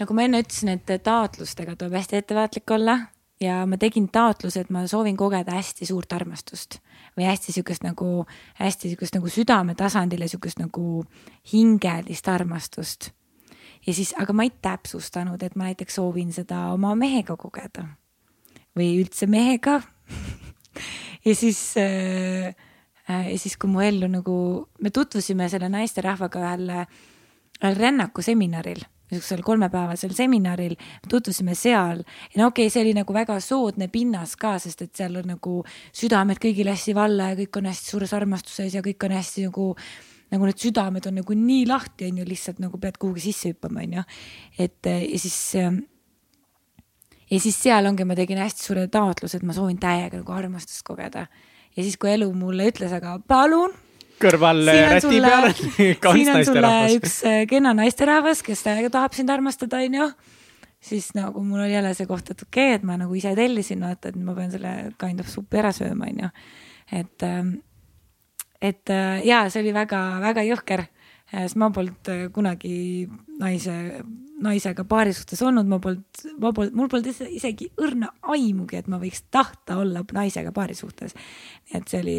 nagu 0.00 0.16
ma 0.16 0.24
enne 0.24 0.40
ütlesin, 0.40 0.74
et 0.74 0.92
taotlustega 1.04 1.76
tuleb 1.76 1.98
hästi 2.00 2.22
ettevaatlik 2.22 2.72
olla 2.72 2.98
ja 3.40 3.64
ma 3.66 3.78
tegin 3.80 4.08
taotluse, 4.12 4.64
et 4.64 4.70
ma 4.70 4.84
soovin 4.90 5.16
kogeda 5.16 5.54
hästi 5.56 5.88
suurt 5.88 6.12
armastust 6.12 6.80
või 7.16 7.26
hästi 7.26 7.54
sihukest 7.56 7.84
nagu, 7.84 8.24
hästi 8.60 8.92
sihukest 8.92 9.16
nagu 9.16 9.32
südame 9.32 9.74
tasandil 9.78 10.24
ja 10.24 10.28
sihukest 10.30 10.60
nagu 10.60 11.04
hingelist 11.52 12.28
armastust. 12.28 13.10
ja 13.86 13.94
siis, 13.94 14.14
aga 14.18 14.32
ma 14.32 14.44
ei 14.44 14.52
täpsustanud, 14.62 15.42
et 15.42 15.56
ma 15.56 15.70
näiteks 15.70 15.94
soovin 15.94 16.32
seda 16.32 16.68
oma 16.74 16.94
mehega 16.94 17.36
kogeda 17.36 17.86
või 18.76 18.92
üldse 19.00 19.26
mehega 19.26 19.80
ja 21.26 21.34
siis 21.34 21.74
äh, 21.80 22.54
ja 23.08 23.38
siis, 23.38 23.56
kui 23.56 23.70
mu 23.70 23.80
ellu 23.82 24.08
nagu, 24.10 24.36
me 24.80 24.90
tutvusime 24.90 25.48
selle 25.48 25.68
naisterahvaga 25.72 26.44
ühel, 26.44 26.72
ühel 27.60 27.78
rännakuseminaril 27.78 28.84
niisugusel 29.10 29.42
kolmepäevasel 29.46 30.14
seminaril, 30.16 30.76
tutvusime 31.08 31.56
seal 31.58 32.02
ja 32.04 32.42
no 32.42 32.50
okei 32.50 32.66
okay,, 32.66 32.74
see 32.74 32.84
oli 32.84 32.94
nagu 32.96 33.14
väga 33.14 33.40
soodne 33.44 33.90
pinnas 33.92 34.36
ka, 34.40 34.56
sest 34.62 34.86
et 34.86 34.94
seal 34.96 35.18
on 35.20 35.34
nagu 35.34 35.60
südamed 35.90 36.40
kõigil 36.42 36.70
hästi 36.70 36.94
valla 36.96 37.32
ja 37.32 37.40
kõik 37.42 37.60
on 37.60 37.70
hästi 37.70 37.94
suures 37.94 38.14
armastuses 38.16 38.78
ja 38.78 38.84
kõik 38.86 39.08
on 39.08 39.16
hästi 39.18 39.48
nagu 39.48 39.74
nagu 40.30 40.46
need 40.46 40.60
südamed 40.62 41.06
on 41.10 41.16
nagu 41.18 41.34
nii 41.34 41.64
lahti, 41.66 42.06
on 42.06 42.20
ju, 42.22 42.26
lihtsalt 42.28 42.60
nagu 42.62 42.78
pead 42.78 43.00
kuhugi 43.02 43.24
sisse 43.24 43.50
hüppama, 43.50 43.82
on 43.82 43.98
ju. 43.98 44.04
et 44.62 44.86
ja 44.86 45.18
siis 45.18 45.40
ja 47.30 47.38
siis 47.40 47.58
seal 47.62 47.86
ongi, 47.86 48.06
ma 48.06 48.16
tegin 48.18 48.40
hästi 48.42 48.64
suure 48.64 48.86
taotluse, 48.92 49.38
et 49.38 49.46
ma 49.46 49.54
soovin 49.56 49.78
täiega 49.80 50.20
nagu 50.20 50.34
armastust 50.34 50.82
kogeda. 50.86 51.26
ja 51.76 51.82
siis, 51.82 51.96
kui 51.96 52.12
elu 52.12 52.30
mulle 52.34 52.68
ütles, 52.70 52.92
aga 52.94 53.18
palun. 53.26 53.74
Kõrval 54.20 54.62
räti 54.68 55.20
peal 55.22 55.48
siin 55.56 56.32
on 56.34 56.44
sulle 56.48 56.74
üks 56.98 57.16
äh, 57.28 57.40
kena 57.50 57.72
naisterahvas, 57.78 58.44
kes 58.46 58.64
täiega 58.66 58.92
tahab 58.92 59.16
sind 59.16 59.32
armastada, 59.32 59.82
onju. 59.86 60.10
siis 60.80 61.10
nagu 61.16 61.42
mul 61.44 61.64
oli 61.64 61.74
jälle 61.74 61.94
see 61.96 62.08
koht, 62.10 62.30
et 62.30 62.46
okei 62.46 62.70
okay,, 62.70 62.78
et 62.80 62.86
ma 62.86 62.98
nagu 63.00 63.16
ise 63.16 63.34
tellisin, 63.38 63.82
vaata, 63.86 64.12
et 64.12 64.20
ma 64.20 64.36
pean 64.38 64.52
selle 64.52 64.76
kind 65.00 65.20
of 65.20 65.28
suppi 65.32 65.60
ära 65.62 65.72
sööma, 65.76 66.08
onju. 66.12 66.30
et, 67.02 67.26
ähm, 67.26 67.52
et 68.60 68.90
äh, 68.90 69.20
ja 69.26 69.44
see 69.50 69.64
oli 69.64 69.76
väga-väga 69.76 70.46
jõhker 70.48 70.88
sest 71.30 71.58
ma 71.60 71.70
polnud 71.74 72.10
äh, 72.10 72.24
kunagi 72.34 73.06
naise, 73.40 73.74
naisega 74.42 74.84
paari 74.88 75.14
suhtes 75.14 75.42
olnud, 75.46 75.68
ma 75.70 75.78
polnud, 75.82 76.22
ma 76.42 76.52
polnud, 76.56 76.76
mul 76.76 76.90
polnud 76.90 77.10
isegi 77.10 77.70
õrna 77.80 78.10
aimugi, 78.34 78.80
et 78.80 78.90
ma 78.90 78.98
võiks 79.02 79.24
tahta 79.32 79.78
olla 79.80 80.02
naisega 80.16 80.52
paari 80.56 80.76
suhtes. 80.78 81.14
et 81.74 81.86
see 81.88 82.02
oli. 82.02 82.18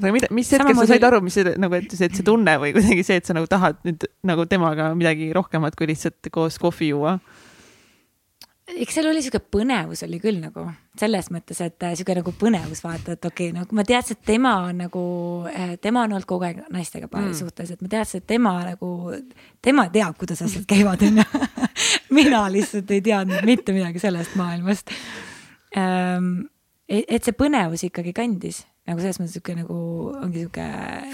Aga 0.00 0.12
mida, 0.14 0.28
mis 0.34 0.50
hetkel 0.50 0.76
sa 0.78 0.86
said 0.90 1.06
aru, 1.06 1.22
mis 1.24 1.36
see 1.38 1.54
nagu, 1.60 1.78
et 1.78 1.92
see, 1.94 2.08
et 2.08 2.18
see 2.18 2.26
tunne 2.26 2.56
või 2.62 2.74
kuidagi 2.74 3.06
see, 3.06 3.20
et 3.20 3.28
sa 3.28 3.36
nagu 3.36 3.48
tahad 3.50 3.80
nüüd 3.86 4.06
nagu 4.26 4.46
temaga 4.50 4.90
midagi 4.98 5.30
rohkemat 5.36 5.76
kui 5.78 5.90
lihtsalt 5.92 6.32
koos 6.34 6.58
kohvi 6.62 6.90
juua? 6.94 7.18
eks 8.64 8.96
seal 8.96 9.06
oli 9.10 9.20
sihuke 9.20 9.42
põnevus 9.52 10.02
oli 10.06 10.18
küll 10.22 10.38
nagu 10.40 10.64
selles 10.98 11.28
mõttes, 11.34 11.60
et 11.60 11.84
äh, 11.84 11.92
sihuke 11.98 12.16
nagu 12.16 12.32
põnevus 12.40 12.80
vaata, 12.84 13.14
et 13.14 13.28
okei 13.28 13.50
okay,, 13.50 13.56
no 13.56 13.76
ma 13.76 13.84
teadsin, 13.86 14.16
et 14.16 14.26
tema 14.32 14.54
on 14.70 14.80
nagu, 14.86 15.04
äh, 15.50 15.74
tema 15.84 16.06
on 16.06 16.16
olnud 16.16 16.28
kogu 16.28 16.48
aeg 16.48 16.62
naistega 16.72 17.10
paari 17.12 17.30
mm. 17.30 17.38
suhtes, 17.42 17.74
et 17.74 17.84
ma 17.84 17.92
teadsin, 17.92 18.24
et 18.24 18.28
tema 18.30 18.54
nagu, 18.64 18.90
tema 19.62 19.86
teab, 19.92 20.16
kuidas 20.20 20.42
asjad 20.46 20.64
käivad, 20.70 21.04
onju. 21.04 21.26
mina 22.18 22.44
lihtsalt 22.52 22.90
ei 22.94 23.04
teadnud 23.04 23.44
mitte 23.44 23.74
midagi 23.76 24.00
sellest 24.00 24.36
maailmast. 24.40 24.92
Ähm, 25.76 26.46
et 26.88 27.26
see 27.26 27.36
põnevus 27.36 27.84
ikkagi 27.84 28.14
kandis 28.16 28.62
nagu 28.84 29.00
selles 29.00 29.18
mõttes 29.20 29.36
sihuke 29.38 29.54
nagu 29.56 29.76
ongi 30.20 30.42
sihuke 30.42 30.64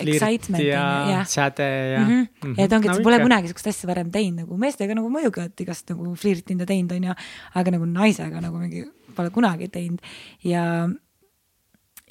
excitement 0.03 0.65
ja, 0.65 0.85
ja 1.11 1.21
säde 1.29 1.67
ja 1.67 2.01
mm. 2.01 2.09
-hmm. 2.09 2.29
Mm 2.43 2.55
-hmm. 2.55 2.65
et 2.65 2.73
ongi, 2.73 2.89
et 2.89 2.97
sa 2.97 3.03
pole 3.03 3.21
kunagi 3.23 3.49
sihukest 3.49 3.67
asja 3.67 3.89
varem 3.89 4.11
teinud 4.11 4.43
nagu 4.43 4.57
meestega 4.57 4.95
nagu 4.95 5.11
muidugi 5.11 5.41
oled 5.41 5.61
igast 5.61 5.91
nagu 5.91 6.15
flirtinud 6.15 6.61
ja 6.61 6.67
teinud, 6.67 6.93
onju. 6.93 7.15
aga 7.55 7.71
nagu 7.71 7.87
naisega 7.87 8.41
nagu 8.41 8.59
mingi 8.59 8.85
pole 9.15 9.31
kunagi 9.31 9.69
teinud 9.69 10.01
ja, 10.43 10.89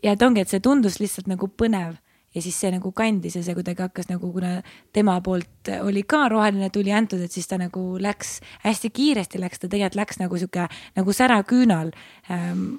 ja 0.04 0.12
et 0.12 0.22
ongi, 0.22 0.42
et 0.42 0.50
see 0.50 0.60
tundus 0.60 1.00
lihtsalt 1.00 1.28
nagu 1.28 1.48
põnev 1.48 2.00
ja 2.36 2.42
siis 2.42 2.60
see 2.62 2.72
nagu 2.72 2.92
kandis 2.92 3.36
ja 3.36 3.44
see 3.44 3.56
kuidagi 3.58 3.82
hakkas 3.82 4.10
nagu, 4.10 4.32
kuna 4.32 4.62
tema 4.94 5.20
poolt 5.22 5.72
oli 5.82 6.04
ka 6.04 6.28
roheline 6.30 6.70
tuli 6.70 6.94
antud, 6.94 7.22
et 7.26 7.32
siis 7.32 7.48
ta 7.48 7.58
nagu 7.58 7.98
läks 8.02 8.40
hästi 8.66 8.90
kiiresti 8.90 9.42
läks 9.42 9.60
ta 9.60 9.68
tegelikult 9.68 9.96
läks 9.96 10.22
nagu 10.22 10.38
sihuke 10.38 10.68
nagu 10.96 11.16
säraküünal 11.16 11.92
ähm, 12.32 12.78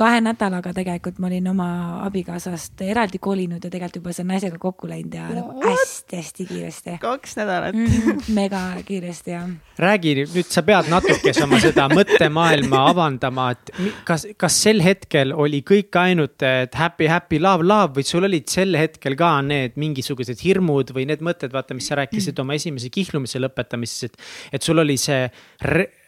kahe 0.00 0.20
nädalaga 0.24 0.72
tegelikult 0.76 1.18
ma 1.20 1.28
olin 1.28 1.50
oma 1.52 1.68
abikaasast 2.06 2.80
eraldi 2.86 3.20
kolinud 3.22 3.64
ja 3.64 3.70
tegelikult 3.72 4.00
juba 4.00 4.14
selle 4.16 4.32
naisega 4.32 4.60
kokku 4.60 4.88
läinud 4.90 5.16
ja 5.16 5.26
nagu 5.34 5.56
hästi-hästi 5.64 6.46
kiiresti. 6.48 6.96
kaks 7.02 7.36
nädalat 7.40 7.76
mm. 7.76 8.22
mega 8.36 8.62
kiiresti 8.86 9.34
jah. 9.34 9.48
räägi 9.80 10.14
nüüd, 10.22 10.48
sa 10.48 10.64
pead 10.66 10.90
natukese 10.92 11.44
oma 11.44 11.60
seda 11.62 11.88
mõttemaailma 11.92 12.82
avandama, 12.90 13.50
et 13.56 13.74
kas, 14.08 14.26
kas 14.40 14.58
sel 14.64 14.82
hetkel 14.84 15.34
oli 15.36 15.62
kõik 15.66 15.96
ainult, 16.00 16.40
et 16.46 16.76
happy, 16.80 17.08
happy, 17.10 17.40
love, 17.42 17.66
love 17.66 17.98
või 17.98 18.06
sul 18.08 18.28
olid 18.28 18.48
sel 18.52 18.76
hetkel 18.78 19.18
ka 19.20 19.36
need 19.44 19.76
mingisugused 19.80 20.40
hirmud 20.44 20.94
või 20.96 21.06
need 21.10 21.24
mõtted, 21.24 21.52
vaata, 21.54 21.76
mis 21.76 21.90
sa 21.90 22.00
rääkisid 22.00 22.40
oma 22.40 22.56
esimese 22.56 22.92
kihlumise 22.92 23.42
lõpetamises, 23.42 24.10
et, 24.10 24.20
et 24.56 24.64
sul 24.64 24.80
oli 24.80 24.96
see 25.00 25.26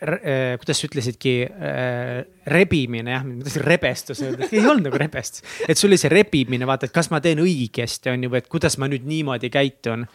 äh, 0.02 0.56
kuidas 0.60 0.82
sa 0.82 0.88
ütlesidki 0.88 1.36
äh,, 1.46 2.10
rebimine 2.52 3.14
jah, 3.14 3.24
ma 3.26 3.46
tahtsin 3.46 3.64
rebestus 3.66 4.22
öelda, 4.24 4.48
ei 4.50 4.66
olnud 4.66 4.88
nagu 4.88 5.00
rebestus. 5.00 5.44
et 5.68 5.78
sul 5.78 5.92
oli 5.92 6.00
see 6.00 6.12
rebimine, 6.12 6.66
vaata, 6.68 6.88
et 6.88 6.94
kas 6.94 7.12
ma 7.12 7.22
teen 7.24 7.42
õigesti, 7.42 8.12
on 8.12 8.26
ju, 8.26 8.32
või 8.32 8.42
et 8.42 8.52
kuidas 8.52 8.78
ma 8.82 8.90
nüüd 8.90 9.06
niimoodi 9.08 9.52
käitun 9.52 10.06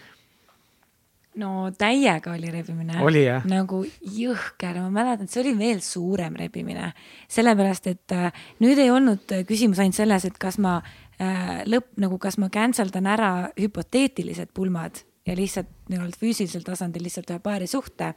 no 1.37 1.69
täiega 1.77 2.33
oli 2.33 2.51
rebimine. 2.51 2.99
nagu 3.47 3.81
jõhker, 4.01 4.79
ma 4.81 4.89
mäletan, 4.93 5.27
et 5.27 5.33
see 5.33 5.43
oli 5.43 5.53
veel 5.57 5.81
suurem 5.85 6.35
rebimine. 6.37 6.93
sellepärast, 7.29 7.87
et 7.87 8.15
äh, 8.15 8.31
nüüd 8.63 8.79
ei 8.81 8.91
olnud 8.91 9.35
küsimus 9.47 9.79
ainult 9.83 9.99
selles, 9.99 10.25
et 10.25 10.37
kas 10.41 10.57
ma 10.57 10.79
äh, 10.81 11.63
lõpp, 11.69 11.93
nagu 12.01 12.17
kas 12.21 12.37
ma 12.41 12.49
cancel 12.49 12.91
dan 12.93 13.07
ära 13.07 13.51
hüpoteetilised 13.57 14.53
pulmad 14.53 15.03
ja 15.27 15.35
lihtsalt 15.35 15.69
nii-öelda 15.91 16.17
füüsilisel 16.19 16.63
tasandil 16.65 17.03
lihtsalt 17.03 17.29
ühe 17.33 17.41
paari 17.43 17.67
suhte, 17.67 18.13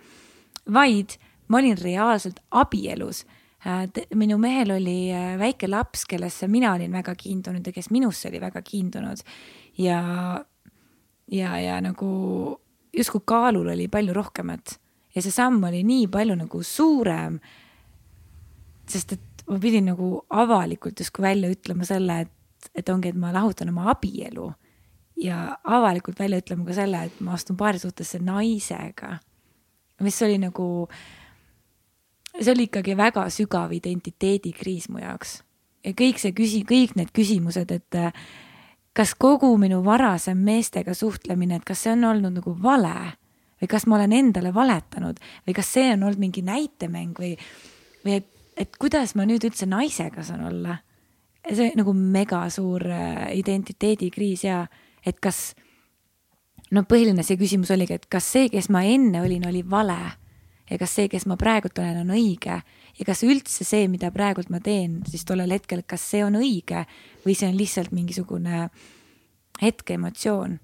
vaid 0.70 1.18
ma 1.51 1.59
olin 1.59 1.78
reaalselt 1.78 2.40
abielus 2.51 3.24
Äh, 3.66 4.06
minu 4.14 4.39
mehel 4.39 4.70
oli 4.72 5.12
äh, 5.12 5.39
väike 5.39 5.68
laps, 5.68 6.06
kellesse 6.09 6.48
mina 6.48 6.72
olin 6.72 6.93
väga 6.93 7.12
kiindunud 7.14 7.66
ja 7.66 7.72
kes 7.72 7.90
minusse 7.90 8.28
oli 8.28 8.40
väga 8.40 8.62
kiindunud 8.64 9.20
ja, 9.78 10.01
ja, 11.28 11.59
ja 11.60 11.81
nagu 11.85 12.09
justkui 12.97 13.20
kaalul 13.24 13.68
oli 13.68 13.89
palju 13.89 14.16
rohkemat 14.16 14.78
ja 15.14 15.20
see 15.20 15.35
samm 15.35 15.60
oli 15.68 15.82
nii 15.85 16.09
palju 16.09 16.39
nagu 16.40 16.62
suurem. 16.62 17.36
sest 18.89 19.12
et 19.12 19.44
ma 19.47 19.60
pidin 19.60 19.93
nagu 19.93 20.24
avalikult 20.31 21.05
justkui 21.05 21.22
välja 21.22 21.52
ütlema 21.52 21.85
selle, 21.85 22.20
et, 22.20 22.72
et 22.74 22.89
ongi, 22.89 23.12
et 23.12 23.20
ma 23.20 23.28
lahutan 23.32 23.68
oma 23.68 23.90
abielu 23.93 24.48
ja 25.20 25.59
avalikult 25.64 26.18
välja 26.18 26.40
ütlema 26.40 26.64
ka 26.64 26.81
selle, 26.81 27.05
et 27.05 27.20
ma 27.20 27.36
astun 27.36 27.60
paarisuhtesse 27.60 28.24
naisega. 28.24 29.18
mis 30.01 30.22
oli 30.22 30.39
nagu 30.39 30.89
äh, 30.89 31.19
see 32.39 32.52
oli 32.52 32.69
ikkagi 32.69 32.97
väga 32.97 33.27
sügav 33.32 33.73
identiteedikriis 33.74 34.89
mu 34.89 35.02
jaoks. 35.02 35.40
ja 35.85 35.93
kõik 35.97 36.20
see 36.20 36.35
küsi-, 36.36 36.65
kõik 36.69 36.97
need 36.97 37.11
küsimused, 37.16 37.70
et 37.73 37.98
äh, 37.98 38.12
kas 38.97 39.15
kogu 39.15 39.52
minu 39.59 39.81
varasem 39.85 40.39
meestega 40.44 40.94
suhtlemine, 40.94 41.57
et 41.57 41.65
kas 41.65 41.86
see 41.86 41.94
on 41.94 42.05
olnud 42.11 42.40
nagu 42.40 42.55
vale 42.62 43.16
või 43.61 43.69
kas 43.70 43.86
ma 43.86 43.97
olen 43.98 44.12
endale 44.16 44.52
valetanud 44.55 45.20
või 45.47 45.57
kas 45.57 45.73
see 45.77 45.89
on 45.94 46.05
olnud 46.05 46.20
mingi 46.20 46.43
näitemäng 46.44 47.19
või, 47.19 47.35
või 48.05 48.20
et, 48.20 48.28
et 48.57 48.77
kuidas 48.81 49.15
ma 49.16 49.27
nüüd 49.28 49.44
üldse 49.47 49.69
naisega 49.69 50.24
saan 50.24 50.47
olla. 50.48 50.78
see 51.48 51.73
nagu 51.77 51.93
mega 51.97 52.44
suur 52.51 52.85
äh, 52.85 53.31
identiteedikriis 53.36 54.44
ja 54.44 54.66
et 55.07 55.20
kas, 55.20 55.55
no 56.70 56.85
põhiline 56.85 57.23
see 57.24 57.40
küsimus 57.40 57.70
oligi, 57.73 57.97
et 57.97 58.07
kas 58.07 58.24
see, 58.32 58.48
kes 58.52 58.69
ma 58.69 58.85
enne 58.85 59.23
olin, 59.23 59.48
oli 59.48 59.62
vale 59.65 60.19
ja 60.70 60.78
kas 60.78 60.94
see, 60.94 61.09
kes 61.10 61.26
ma 61.26 61.36
praegult 61.40 61.78
olen, 61.78 62.02
on 62.05 62.14
õige 62.14 62.60
ja 62.98 63.06
kas 63.06 63.24
üldse 63.26 63.66
see, 63.66 63.88
mida 63.90 64.10
praegult 64.14 64.51
ma 64.52 64.60
teen, 64.64 65.01
siis 65.09 65.24
tollel 65.28 65.52
hetkel, 65.55 65.82
kas 65.86 66.05
see 66.12 66.22
on 66.24 66.38
õige 66.40 66.84
või 67.24 67.36
see 67.38 67.51
on 67.51 67.59
lihtsalt 67.59 67.94
mingisugune 67.97 68.68
hetkeemotsioon. 69.60 70.59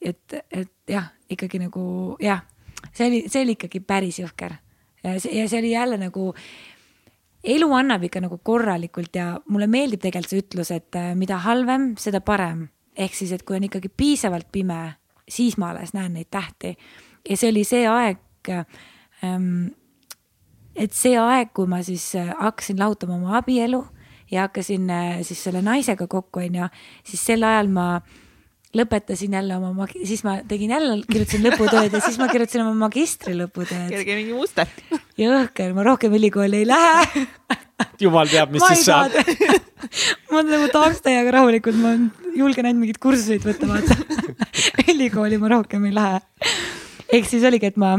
et, 0.00 0.34
et 0.50 0.72
jah, 0.88 1.10
ikkagi 1.30 1.62
nagu 1.62 2.16
jah, 2.22 2.44
see 2.92 3.08
oli, 3.08 3.24
see 3.28 3.46
oli 3.46 3.56
ikkagi 3.56 3.80
päris 3.80 4.20
jõhker 4.22 4.58
ja 5.02 5.16
see, 5.20 5.34
ja 5.38 5.48
see 5.48 5.62
oli 5.62 5.72
jälle 5.72 5.98
nagu 5.98 6.30
elu 7.42 7.68
annab 7.74 8.04
ikka 8.06 8.22
nagu 8.22 8.38
korralikult 8.38 9.16
ja 9.16 9.32
mulle 9.50 9.66
meeldib 9.66 10.02
tegelikult 10.02 10.30
see 10.30 10.44
ütlus, 10.44 10.70
et 10.74 10.98
äh, 10.98 11.12
mida 11.18 11.40
halvem, 11.42 11.92
seda 11.98 12.20
parem. 12.20 12.68
ehk 12.96 13.14
siis, 13.16 13.32
et 13.32 13.42
kui 13.42 13.56
on 13.56 13.64
ikkagi 13.64 13.88
piisavalt 13.88 14.50
pime, 14.52 14.94
siis 15.28 15.56
ma 15.56 15.70
alles 15.72 15.94
näen 15.96 16.12
neid 16.12 16.28
tähti. 16.30 16.76
ja 17.28 17.36
see 17.36 17.50
oli 17.50 17.64
see 17.64 17.86
aeg 17.88 18.20
et 19.22 20.96
see 20.96 21.16
aeg, 21.20 21.52
kui 21.54 21.68
ma 21.70 21.82
siis 21.84 22.14
äh, 22.18 22.32
hakkasin 22.40 22.80
lahutama 22.80 23.18
oma 23.18 23.38
abielu 23.40 23.82
ja 24.32 24.46
hakkasin 24.46 24.90
äh, 24.90 25.22
siis 25.26 25.42
selle 25.44 25.62
naisega 25.64 26.08
kokku, 26.10 26.42
onju, 26.42 26.68
siis 27.06 27.24
sel 27.30 27.44
ajal 27.46 27.70
ma 27.72 27.86
lõpetasin 28.72 29.34
jälle 29.36 29.56
oma, 29.60 29.86
siis 29.92 30.22
ma 30.24 30.38
tegin 30.48 30.72
jälle, 30.72 30.96
kirjutasin 31.04 31.44
lõputööd 31.44 31.92
ja 31.92 32.00
siis 32.00 32.16
ma 32.20 32.28
kirjutasin 32.30 32.62
oma 32.64 32.86
magistri 32.86 33.34
lõputööd. 33.36 33.90
kerge 33.92 34.16
mingi 34.16 34.36
muster. 34.36 34.70
jõhker, 35.20 35.74
ma 35.76 35.84
rohkem 35.90 36.16
ülikooli 36.16 36.62
ei 36.62 36.70
lähe. 36.70 37.26
jumal 38.00 38.32
teab, 38.32 38.54
mis 38.54 38.64
siis 38.72 38.86
saab. 38.88 39.12
ma 40.32 40.40
nagu 40.46 40.70
tahaks 40.72 41.04
täiega 41.04 41.36
rahulikult, 41.36 41.76
ma 41.84 41.98
julgen 42.38 42.70
ainult 42.70 42.86
mingeid 42.86 43.02
kursuseid 43.02 43.44
võtta, 43.44 43.68
vaata. 43.68 43.98
ülikooli 44.94 45.36
ma 45.42 45.52
rohkem 45.52 45.84
ei 45.90 45.94
lähe. 45.98 46.24
ehk 47.12 47.28
siis 47.28 47.44
oligi, 47.44 47.68
et 47.74 47.76
ma 47.76 47.98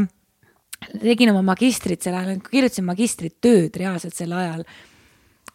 tegin 1.00 1.30
oma 1.34 1.42
magistrit 1.54 2.02
sel 2.02 2.16
ajal, 2.18 2.42
kirjutasin 2.50 2.88
magistritööd 2.88 3.76
reaalselt 3.80 4.14
sel 4.14 4.32
ajal 4.32 4.66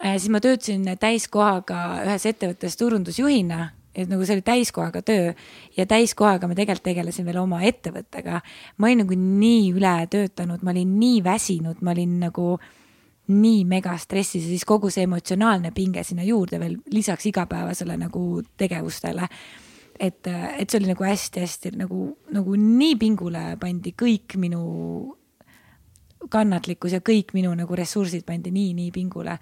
Äh, 0.06 0.16
siis 0.18 0.32
ma 0.32 0.40
töötasin 0.40 0.86
täiskohaga 0.96 2.06
ühes 2.06 2.24
ettevõttes 2.30 2.78
turundusjuhina 2.80 3.66
et 3.92 4.08
nagu 4.08 4.24
see 4.24 4.38
oli 4.38 4.44
täiskohaga 4.48 5.02
töö 5.04 5.34
ja 5.76 5.86
täiskohaga 5.90 6.48
ma 6.48 6.56
tegelikult 6.56 6.86
tegelesin 6.86 7.28
veel 7.28 7.42
oma 7.42 7.60
ettevõttega. 7.68 8.40
ma 8.78 8.88
olin 8.88 9.04
nagu 9.04 9.18
nii 9.20 9.74
ületöötanud, 9.76 10.64
ma 10.64 10.72
olin 10.72 10.94
nii 11.02 11.20
väsinud, 11.24 11.82
ma 11.84 11.92
olin 11.92 12.16
nagu 12.22 12.56
nii 13.28 13.66
mega 13.68 13.98
stressis 14.00 14.46
ja 14.46 14.54
siis 14.54 14.64
kogu 14.66 14.88
see 14.90 15.04
emotsionaalne 15.04 15.74
pinge 15.76 16.04
sinna 16.08 16.24
juurde 16.24 16.62
veel 16.64 16.80
lisaks 16.94 17.28
igapäevasele 17.34 17.98
nagu 18.00 18.42
tegevustele. 18.58 19.28
et, 20.00 20.28
et 20.58 20.70
see 20.70 20.80
oli 20.80 20.94
nagu 20.94 21.04
hästi-hästi 21.04 21.76
nagu, 21.76 22.16
nagu 22.32 22.56
nii 22.56 22.96
pingule 22.96 23.58
pandi 23.60 23.92
kõik 24.00 24.40
minu 24.40 24.64
kannatlikkus 26.32 26.98
ja 26.98 27.02
kõik 27.06 27.34
minu 27.34 27.54
nagu 27.56 27.76
ressursid 27.76 28.26
pandi 28.28 28.52
nii-nii 28.52 28.92
pingule. 28.96 29.38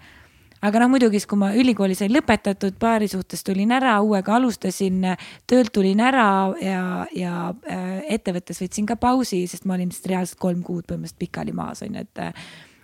Aga 0.58 0.80
noh, 0.82 0.88
muidugi 0.90 1.20
siis, 1.20 1.28
kui 1.30 1.38
ma 1.38 1.52
ülikooli 1.54 1.94
sain 1.94 2.10
lõpetatud, 2.10 2.74
paari 2.82 3.06
suhtes 3.10 3.44
tulin 3.46 3.70
ära, 3.76 3.92
uuega 4.02 4.34
alustasin, 4.34 5.04
töölt 5.46 5.70
tulin 5.74 6.02
ära 6.02 6.24
ja, 6.58 6.80
ja 7.14 7.34
äh, 7.70 8.00
ettevõttes 8.16 8.58
võtsin 8.64 8.88
ka 8.88 8.96
pausi, 8.98 9.44
sest 9.46 9.68
ma 9.70 9.76
olin 9.76 9.92
lihtsalt 9.92 10.10
reaalselt 10.10 10.40
kolm 10.42 10.64
kuud 10.66 10.88
põhimõtteliselt 10.88 11.22
pikali 11.22 11.54
maas 11.54 11.84
on 11.86 11.94
ju, 11.94 12.02
et 12.02 12.24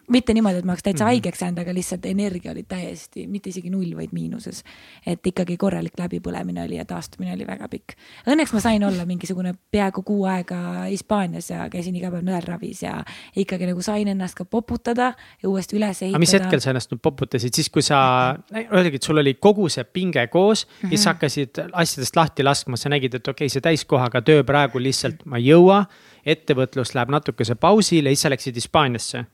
mitte 0.09 0.35
niimoodi, 0.35 0.61
et 0.61 0.65
ma 0.65 0.73
oleks 0.73 0.83
täitsa 0.83 1.05
mm 1.05 1.07
-hmm. 1.07 1.13
haigeks 1.13 1.43
jäänud, 1.43 1.59
aga 1.59 1.75
lihtsalt 1.75 2.07
energia 2.07 2.53
oli 2.53 2.63
täiesti, 2.63 3.27
mitte 3.27 3.49
isegi 3.49 3.71
null, 3.71 3.97
vaid 3.97 4.13
miinuses. 4.13 4.63
et 5.07 5.27
ikkagi 5.27 5.57
korralik 5.57 5.93
läbipõlemine 5.99 6.65
oli 6.65 6.77
ja 6.77 6.85
taastumine 6.85 7.33
oli 7.33 7.47
väga 7.47 7.69
pikk. 7.69 7.93
Õnneks 8.27 8.53
ma 8.53 8.61
sain 8.61 8.85
olla 8.85 9.07
mingisugune 9.07 9.55
peaaegu 9.71 10.03
kuu 10.03 10.25
aega 10.25 10.85
Hispaanias 10.91 11.51
ja 11.51 11.69
käisin 11.71 11.97
iga 11.97 12.11
päev 12.11 12.25
nõelravis 12.25 12.83
ja 12.83 13.05
ikkagi 13.37 13.67
nagu 13.67 13.83
sain 13.83 14.09
ennast 14.09 14.35
ka 14.35 14.45
poputada 14.45 15.15
ja 15.43 15.49
uuesti 15.49 15.77
üles 15.77 16.03
ehitada. 16.03 16.19
mis 16.19 16.33
hetkel 16.33 16.61
sa 16.61 16.71
ennast 16.71 16.93
nüüd 16.93 17.03
poputasid, 17.03 17.55
siis 17.55 17.71
kui 17.71 17.83
sa, 17.83 18.37
öeldagi, 18.55 18.97
et 18.97 19.03
sul 19.03 19.19
oli 19.19 19.35
kogu 19.35 19.69
see 19.69 19.85
pinge 19.85 20.27
koos 20.27 20.67
mm, 20.67 20.73
-hmm. 20.73 20.89
siis 20.89 21.07
hakkasid 21.07 21.51
asjadest 21.73 22.17
lahti 22.17 22.43
laskma, 22.43 22.77
sa 22.77 22.89
nägid, 22.89 23.15
et 23.15 23.29
okei 23.29 23.47
okay,, 23.47 23.49
see 23.49 23.61
täiskohaga 23.61 24.23
töö 24.23 24.45
praegu 24.45 24.79
lihtsalt 24.79 25.25
ma 25.25 25.37
ei 25.37 25.49
jõua. 25.53 25.85
ettevõtlus 26.25 26.95
läheb 26.95 27.11
natukese 27.11 27.55
pausile, 27.55 28.09
siis 28.09 28.23
sa 28.23 28.31
läksid 28.31 28.55
Hispaaniasse 28.55 29.27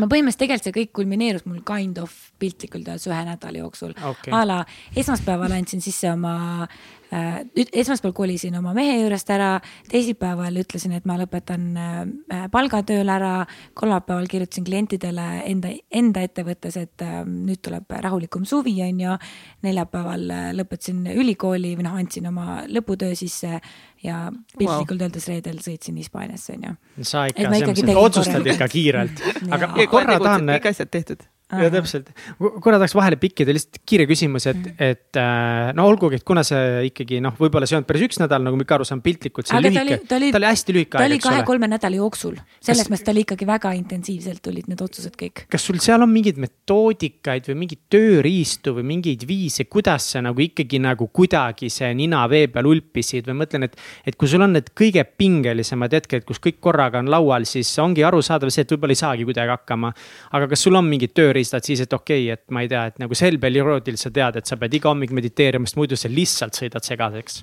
ma 0.00 0.08
põhimõtteliselt 0.08 0.40
tegelikult 0.40 0.68
see 0.68 0.76
kõik 0.78 0.92
kulmineerus 0.96 1.46
mul 1.48 1.60
kind 1.68 2.00
of 2.02 2.14
piltlikult 2.40 2.88
öeldes 2.88 3.08
ühe 3.10 3.20
nädala 3.28 3.62
jooksul. 3.64 3.94
Okay.. 4.12 4.32
a 4.32 4.42
la 4.48 4.58
esmaspäeval 4.96 5.52
andsin 5.58 5.84
sisse 5.84 6.10
oma 6.12 6.66
äh,, 7.12 7.40
esmaspäeval 7.72 8.14
kolisin 8.16 8.56
oma 8.58 8.74
mehe 8.76 8.98
juurest 9.00 9.30
ära, 9.32 9.52
teisipäeval 9.90 10.56
ütlesin, 10.62 10.94
et 10.96 11.06
ma 11.08 11.16
lõpetan 11.20 11.66
äh, 11.78 12.46
palgatööl 12.52 13.08
ära, 13.12 13.46
kolmapäeval 13.78 14.28
kirjutasin 14.30 14.66
klientidele 14.68 15.26
enda, 15.50 15.72
enda 15.92 16.24
ettevõttes, 16.26 16.78
et 16.80 17.04
äh, 17.06 17.20
nüüd 17.26 17.62
tuleb 17.64 17.92
rahulikum 18.06 18.46
suvi, 18.48 18.74
on 18.86 19.02
ju. 19.06 19.16
neljapäeval 19.62 20.26
lõpetasin 20.58 21.04
ülikooli 21.14 21.74
või 21.78 21.86
noh, 21.86 21.98
andsin 21.98 22.26
oma 22.30 22.62
lõputöö 22.68 23.14
sisse 23.18 23.60
ja 24.02 24.24
piltlikult 24.58 24.98
wow. 24.98 25.06
öeldes 25.06 25.28
reedel 25.30 25.60
sõitsin 25.62 25.98
Hispaaniasse, 26.00 26.56
onju. 26.58 26.74
sa 27.06 27.26
ikka, 27.30 27.98
otsustad 28.00 28.46
ikka 28.46 28.68
kiirelt, 28.72 29.22
aga 29.54 29.72
korra 29.90 30.18
tahan. 30.18 30.50
kõik 30.56 30.72
asjad 30.72 30.90
tehtud 30.92 31.31
ja 31.60 31.68
täpselt, 31.72 32.08
korra 32.38 32.78
tahaks 32.80 32.94
vahele 32.96 33.18
pikkida, 33.20 33.52
lihtsalt 33.54 33.82
kiire 33.88 34.06
küsimus, 34.08 34.46
et 34.48 34.58
mm., 34.58 34.76
et 34.82 35.18
äh, 35.20 35.72
no 35.76 35.84
olgugi, 35.90 36.18
et 36.20 36.24
kuna 36.26 36.44
see 36.46 36.88
ikkagi 36.88 37.20
noh, 37.24 37.34
võib-olla 37.38 37.68
see 37.68 37.76
ei 37.76 37.80
olnud 37.80 37.88
päris 37.90 38.06
üks 38.06 38.20
nädal, 38.22 38.44
nagu 38.46 38.56
ma 38.56 38.64
ikka 38.64 38.78
aru 38.78 38.86
saan, 38.88 39.02
piltlikult 39.04 39.48
see 39.50 39.58
Aga 39.58 39.68
lühike, 39.68 39.98
ta 40.08 40.16
oli, 40.16 40.30
ta 40.32 40.40
oli 40.40 40.48
hästi 40.48 40.76
lühike 40.76 40.98
aeg, 40.98 41.04
eks 41.04 41.10
ole. 41.12 41.12
ta 41.12 41.12
oli 41.12 41.20
kahe-kolme 41.26 41.68
nädala 41.74 42.00
jooksul, 42.00 42.38
selles 42.64 42.88
mõttes 42.88 43.04
ta 43.06 43.12
oli 43.12 43.24
ikkagi 43.26 43.48
väga 43.48 43.74
intensiivselt 43.78 44.42
tulid 44.46 44.70
need 44.72 44.84
otsused 44.84 45.16
kõik. 45.20 45.44
kas 45.52 45.68
sul 45.68 45.80
seal 45.84 46.04
on 46.06 46.12
mingeid 46.12 46.40
metoodikaid 46.42 47.50
või 47.52 47.58
mingeid 47.64 47.82
tööriistu 47.92 48.76
või 48.78 48.88
mingeid 48.94 49.26
viise, 49.28 49.68
kuidas 49.68 50.08
sa 50.14 50.24
nagu 50.24 50.42
ikkagi 50.42 50.80
nagu 50.82 51.10
kuidagi 51.12 51.70
see 51.72 51.92
nina 51.98 52.24
vee 52.32 52.48
peal 52.52 52.70
ulpisid 52.72 53.28
või 53.28 53.42
mõtlen, 53.44 53.68
et, 53.68 53.76
et 54.08 54.18
kui 54.18 54.30
sul 54.30 54.44
on 54.44 54.56
need 54.56 54.72
kõige 54.78 55.04
pingelisemad 55.04 56.00
hetked, 56.00 56.26
kus 56.28 56.40
kõik 56.42 56.62
korraga 56.64 57.02
on 57.02 57.12
laual, 57.12 57.46
siis 57.48 57.70
ongi 57.82 58.04
arusaadav 58.06 58.52
see, 58.52 58.64
et 58.64 58.72
võib-olla 58.74 58.96
ei 58.96 59.02
saagi 59.04 59.28
kuidagi 59.28 59.52
hakkama. 59.52 59.92
aga 60.32 60.48
kas 60.54 60.64
sul 60.64 60.80
on 60.80 60.88
mingid 60.88 61.12
tööriistad? 61.16 61.41
Eelistad 61.42 61.66
siis, 61.66 61.82
et 61.84 61.92
okei 61.92 62.28
okay,, 62.28 62.38
et 62.38 62.54
ma 62.54 62.62
ei 62.62 62.70
tea, 62.70 62.84
et 62.90 63.00
nagu 63.02 63.16
sel 63.18 63.38
perioodil 63.42 63.98
sa 64.00 64.12
tead, 64.14 64.38
et 64.38 64.48
sa 64.48 64.58
pead 64.60 64.78
iga 64.78 64.90
hommik 64.92 65.12
mediteerima, 65.14 65.66
sest 65.66 65.80
muidu 65.80 65.98
sa 65.98 66.10
lihtsalt 66.12 66.58
sõidad 66.58 66.86
segaseks. 66.86 67.42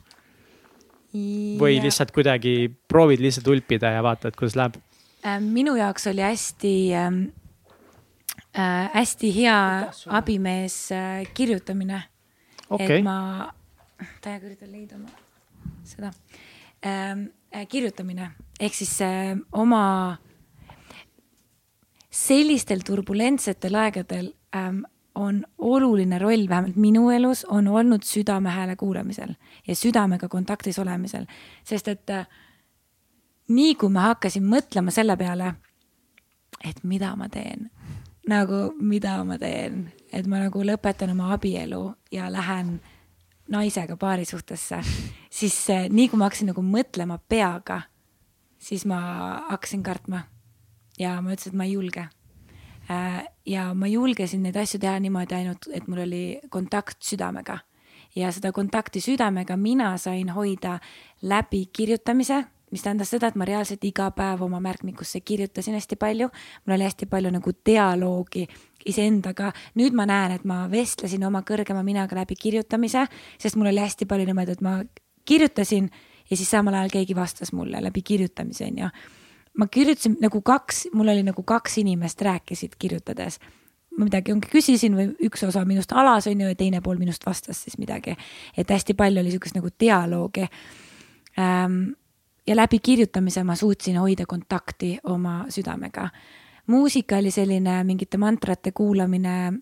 või 1.59 1.79
lihtsalt 1.81 2.11
kuidagi 2.13 2.69
proovid 2.87 3.19
lihtsalt 3.23 3.47
ulpida 3.49 3.89
ja 3.95 4.03
vaatad, 4.05 4.35
kuidas 4.37 4.55
läheb? 4.55 4.75
Äh, 5.25 5.39
minu 5.41 5.73
jaoks 5.75 6.05
oli 6.07 6.21
hästi 6.21 6.73
ähm, 6.95 7.23
äh,, 8.53 8.89
hästi 8.93 9.31
hea 9.35 9.57
abimees 10.07 10.91
äh, 10.91 11.25
kirjutamine. 11.33 12.03
Okay.. 12.69 12.99
et 12.99 13.03
ma, 13.03 13.49
täiega 14.21 14.45
üritan 14.45 14.71
leida 14.71 14.95
oma 14.95 15.09
seda. 15.83 16.13
Ähm, 16.85 17.25
äh,, 17.49 17.65
kirjutamine. 17.67 18.31
Ehk 18.59 18.77
siis 18.77 18.93
äh, 19.01 19.33
oma 19.51 20.19
sellistel 22.19 22.83
turbulentsetel 22.85 23.75
aegadel 23.79 24.33
ähm, 24.55 24.83
on 25.15 25.43
oluline 25.57 26.19
roll, 26.19 26.49
vähemalt 26.49 26.75
minu 26.75 27.09
elus, 27.11 27.45
on 27.45 27.67
olnud 27.67 28.03
südame 28.03 28.49
hääle 28.49 28.75
kuulamisel 28.75 29.33
ja 29.67 29.75
südamega 29.75 30.29
kontaktis 30.29 30.79
olemisel, 30.79 31.25
sest 31.63 31.87
et 31.87 32.09
äh, 32.09 32.27
nii 33.49 33.75
kui 33.75 33.91
ma 33.93 34.09
hakkasin 34.11 34.45
mõtlema 34.45 34.93
selle 34.95 35.17
peale, 35.17 35.53
et 36.63 36.83
mida 36.83 37.15
ma 37.19 37.29
teen, 37.29 37.69
nagu 38.29 38.69
mida 38.79 39.17
ma 39.27 39.39
teen, 39.41 39.87
et 40.13 40.27
ma 40.27 40.43
nagu 40.45 40.63
lõpetan 40.63 41.13
oma 41.15 41.33
abielu 41.35 41.83
ja 42.11 42.31
lähen 42.31 42.77
naisega 43.49 43.97
paarisuhtesse, 43.97 44.81
siis 45.29 45.61
äh, 45.73 45.87
nii 45.89 46.09
kui 46.09 46.19
ma 46.19 46.29
hakkasin 46.29 46.53
nagu 46.53 46.63
mõtlema 46.63 47.19
peaga, 47.29 47.81
siis 48.59 48.85
ma 48.85 48.99
hakkasin 49.49 49.83
kartma 49.83 50.27
ja 50.99 51.21
ma 51.21 51.33
ütlesin, 51.33 51.53
et 51.53 51.57
ma 51.57 51.67
ei 51.67 51.73
julge. 51.73 52.09
Äh, 52.89 53.23
ja 53.45 53.73
ma 53.73 53.87
julgesin 53.87 54.43
neid 54.43 54.57
asju 54.57 54.79
teha 54.79 54.99
niimoodi 54.99 55.35
ainult, 55.35 55.69
et 55.73 55.87
mul 55.87 56.03
oli 56.05 56.23
kontakt 56.49 57.03
südamega 57.05 57.59
ja 58.15 58.31
seda 58.31 58.51
kontakti 58.51 59.01
südamega 59.01 59.57
mina 59.57 59.97
sain 59.97 60.29
hoida 60.29 60.79
läbi 61.21 61.65
kirjutamise, 61.73 62.43
mis 62.71 62.83
tähendas 62.83 63.09
seda, 63.09 63.29
et 63.29 63.37
ma 63.39 63.45
reaalselt 63.45 63.83
iga 63.85 64.09
päev 64.15 64.41
oma 64.45 64.59
märkmikusse 64.59 65.21
kirjutasin 65.21 65.73
hästi 65.73 65.95
palju. 65.95 66.29
mul 66.65 66.75
oli 66.75 66.83
hästi 66.83 67.05
palju 67.05 67.31
nagu 67.31 67.51
dialoogi 67.65 68.47
iseendaga. 68.85 69.51
nüüd 69.75 69.93
ma 69.93 70.05
näen, 70.05 70.31
et 70.31 70.43
ma 70.43 70.67
vestlesin 70.71 71.23
oma 71.25 71.41
kõrgema 71.41 71.83
minaga 71.83 72.15
läbi 72.15 72.35
kirjutamise, 72.35 73.05
sest 73.37 73.55
mul 73.55 73.67
oli 73.67 73.79
hästi 73.79 74.05
palju 74.05 74.25
niimoodi, 74.25 74.51
et 74.51 74.61
ma 74.61 74.83
kirjutasin 75.25 75.89
ja 76.29 76.37
siis 76.37 76.49
samal 76.49 76.73
ajal 76.73 76.89
keegi 76.89 77.15
vastas 77.15 77.53
mulle 77.53 77.81
läbi 77.81 78.01
kirjutamise, 78.01 78.65
onju 78.65 78.89
ma 79.59 79.67
kirjutasin 79.67 80.17
nagu 80.23 80.41
kaks, 80.41 80.87
mul 80.93 81.11
oli 81.11 81.23
nagu 81.27 81.43
kaks 81.43 81.77
inimest 81.83 82.21
rääkisid 82.21 82.77
kirjutades. 82.79 83.39
ma 83.97 84.05
midagi 84.07 84.31
ongi 84.31 84.47
küsisin 84.47 84.93
või 84.95 85.09
üks 85.27 85.41
osa 85.43 85.65
minust 85.67 85.91
alas 85.91 86.27
on 86.29 86.41
ju 86.41 86.47
ja 86.47 86.55
teine 86.55 86.79
pool 86.81 86.99
minust 87.01 87.25
vastas 87.25 87.63
siis 87.63 87.77
midagi. 87.77 88.15
et 88.57 88.69
hästi 88.69 88.93
palju 88.93 89.21
oli 89.21 89.31
sihukest 89.31 89.55
nagu 89.55 89.69
dialoogi 89.79 90.47
ähm,. 91.39 91.91
ja 92.47 92.55
läbi 92.55 92.79
kirjutamise 92.79 93.43
ma 93.43 93.55
suutsin 93.55 93.97
hoida 93.97 94.25
kontakti 94.25 94.97
oma 95.03 95.45
südamega. 95.49 96.09
muusika 96.67 97.17
oli 97.17 97.31
selline 97.31 97.83
mingite 97.83 98.17
mantrate 98.17 98.71
kuulamine 98.71 99.53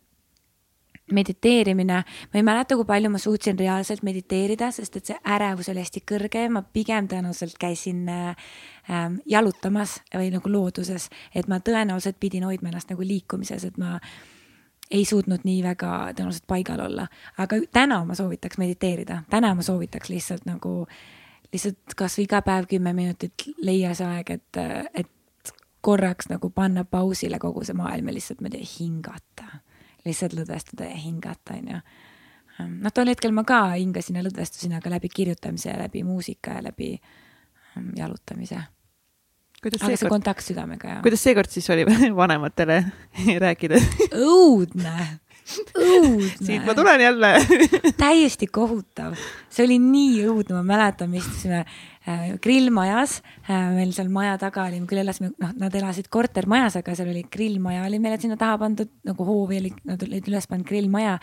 mediteerimine, 1.12 2.04
ma 2.04 2.40
ei 2.40 2.44
mäleta, 2.44 2.76
kui 2.76 2.86
palju 2.88 3.10
ma 3.10 3.20
suutsin 3.22 3.60
reaalselt 3.60 4.04
mediteerida, 4.04 4.72
sest 4.76 4.98
et 5.00 5.12
see 5.12 5.20
ärevus 5.36 5.70
oli 5.72 5.84
hästi 5.84 6.04
kõrge, 6.08 6.48
ma 6.52 6.62
pigem 6.62 7.08
tõenäoliselt 7.08 7.56
käisin 7.62 8.08
äh, 8.12 8.50
jalutamas 9.26 9.98
või 10.16 10.32
nagu 10.32 10.52
looduses, 10.52 11.10
et 11.36 11.48
ma 11.48 11.60
tõenäoliselt 11.60 12.20
pidin 12.20 12.46
hoidma 12.48 12.72
ennast 12.72 12.92
nagu 12.94 13.04
liikumises, 13.04 13.66
et 13.68 13.78
ma 13.78 13.98
ei 14.92 15.06
suutnud 15.06 15.44
nii 15.44 15.64
väga 15.64 15.92
tõenäoliselt 16.16 16.48
paigal 16.48 16.80
olla. 16.86 17.08
aga 17.38 17.60
täna 17.72 18.04
ma 18.06 18.16
soovitaks 18.16 18.58
mediteerida, 18.58 19.24
täna 19.30 19.54
ma 19.56 19.62
soovitaks 19.62 20.10
lihtsalt 20.10 20.46
nagu, 20.48 20.88
lihtsalt 21.52 21.96
kasvõi 21.96 22.24
iga 22.24 22.42
päev 22.42 22.68
kümme 22.72 22.94
minutit 22.94 23.50
leia 23.58 23.94
see 23.96 24.08
aeg, 24.08 24.32
et, 24.32 24.62
et 24.94 25.54
korraks 25.82 26.30
nagu 26.30 26.50
panna 26.50 26.86
pausile 26.86 27.40
kogu 27.40 27.64
see 27.64 27.76
maailm 27.76 28.08
ja 28.08 28.14
lihtsalt, 28.14 28.42
ma 28.42 28.52
ei 28.52 28.60
tea, 28.60 28.70
hingata. 28.80 29.64
lihtsalt 30.06 30.34
lõdvestuda 30.34 30.88
ja 30.88 30.96
hingata, 30.96 31.60
onju 31.60 31.82
noh, 32.66 32.94
tol 32.94 33.12
hetkel 33.12 33.34
ma 33.36 33.44
ka 33.48 33.62
hingasin 33.76 34.18
ja 34.20 34.26
lõdvestusin, 34.26 34.76
aga 34.78 34.92
läbi 34.96 35.12
kirjutamise 35.14 35.70
ja 35.70 35.78
läbi 35.82 36.04
muusika 36.08 36.58
ja 36.58 36.64
läbi 36.70 36.94
ähm, 36.98 37.92
jalutamise. 39.64 39.86
aga 39.86 39.98
see 39.98 40.06
kord, 40.06 40.16
kontakt 40.16 40.46
südamega 40.46 40.90
ja. 40.90 40.98
kuidas 41.06 41.24
seekord 41.26 41.52
siis 41.52 41.68
oli 41.74 41.86
vanematele 42.22 42.80
rääkida 43.46 43.80
õudne, 44.14 44.96
õudne. 45.74 46.38
siit 46.42 46.66
ma 46.68 46.76
tulen 46.78 47.02
jälle 47.02 47.34
täiesti 48.04 48.48
kohutav, 48.48 49.18
see 49.50 49.68
oli 49.68 49.80
nii 49.82 50.26
õudne, 50.30 50.58
ma 50.60 50.64
mäletan, 50.76 51.12
me 51.12 51.22
istusime 51.22 51.64
äh, 51.64 52.34
grillmajas 52.44 53.20
äh,, 53.50 53.70
meil 53.76 53.94
seal 53.98 54.12
maja 54.14 54.38
taga 54.42 54.68
oli, 54.70 54.82
me 54.84 54.90
küll 54.90 55.04
elasime, 55.04 55.34
noh, 55.42 55.54
nad 55.58 55.78
elasid 55.82 56.12
kortermajas, 56.14 56.80
aga 56.82 56.98
seal 56.98 57.14
oli 57.14 57.26
grillmaja 57.32 57.86
oli 57.88 58.02
meile 58.04 58.20
sinna 58.22 58.40
taha 58.40 58.60
pandud 58.66 58.92
nagu 59.08 59.30
hoovi 59.30 59.64
oli, 59.64 59.74
nad 59.88 60.04
olid 60.06 60.34
üles 60.34 60.50
pannud 60.50 60.68
grillmaja 60.70 61.18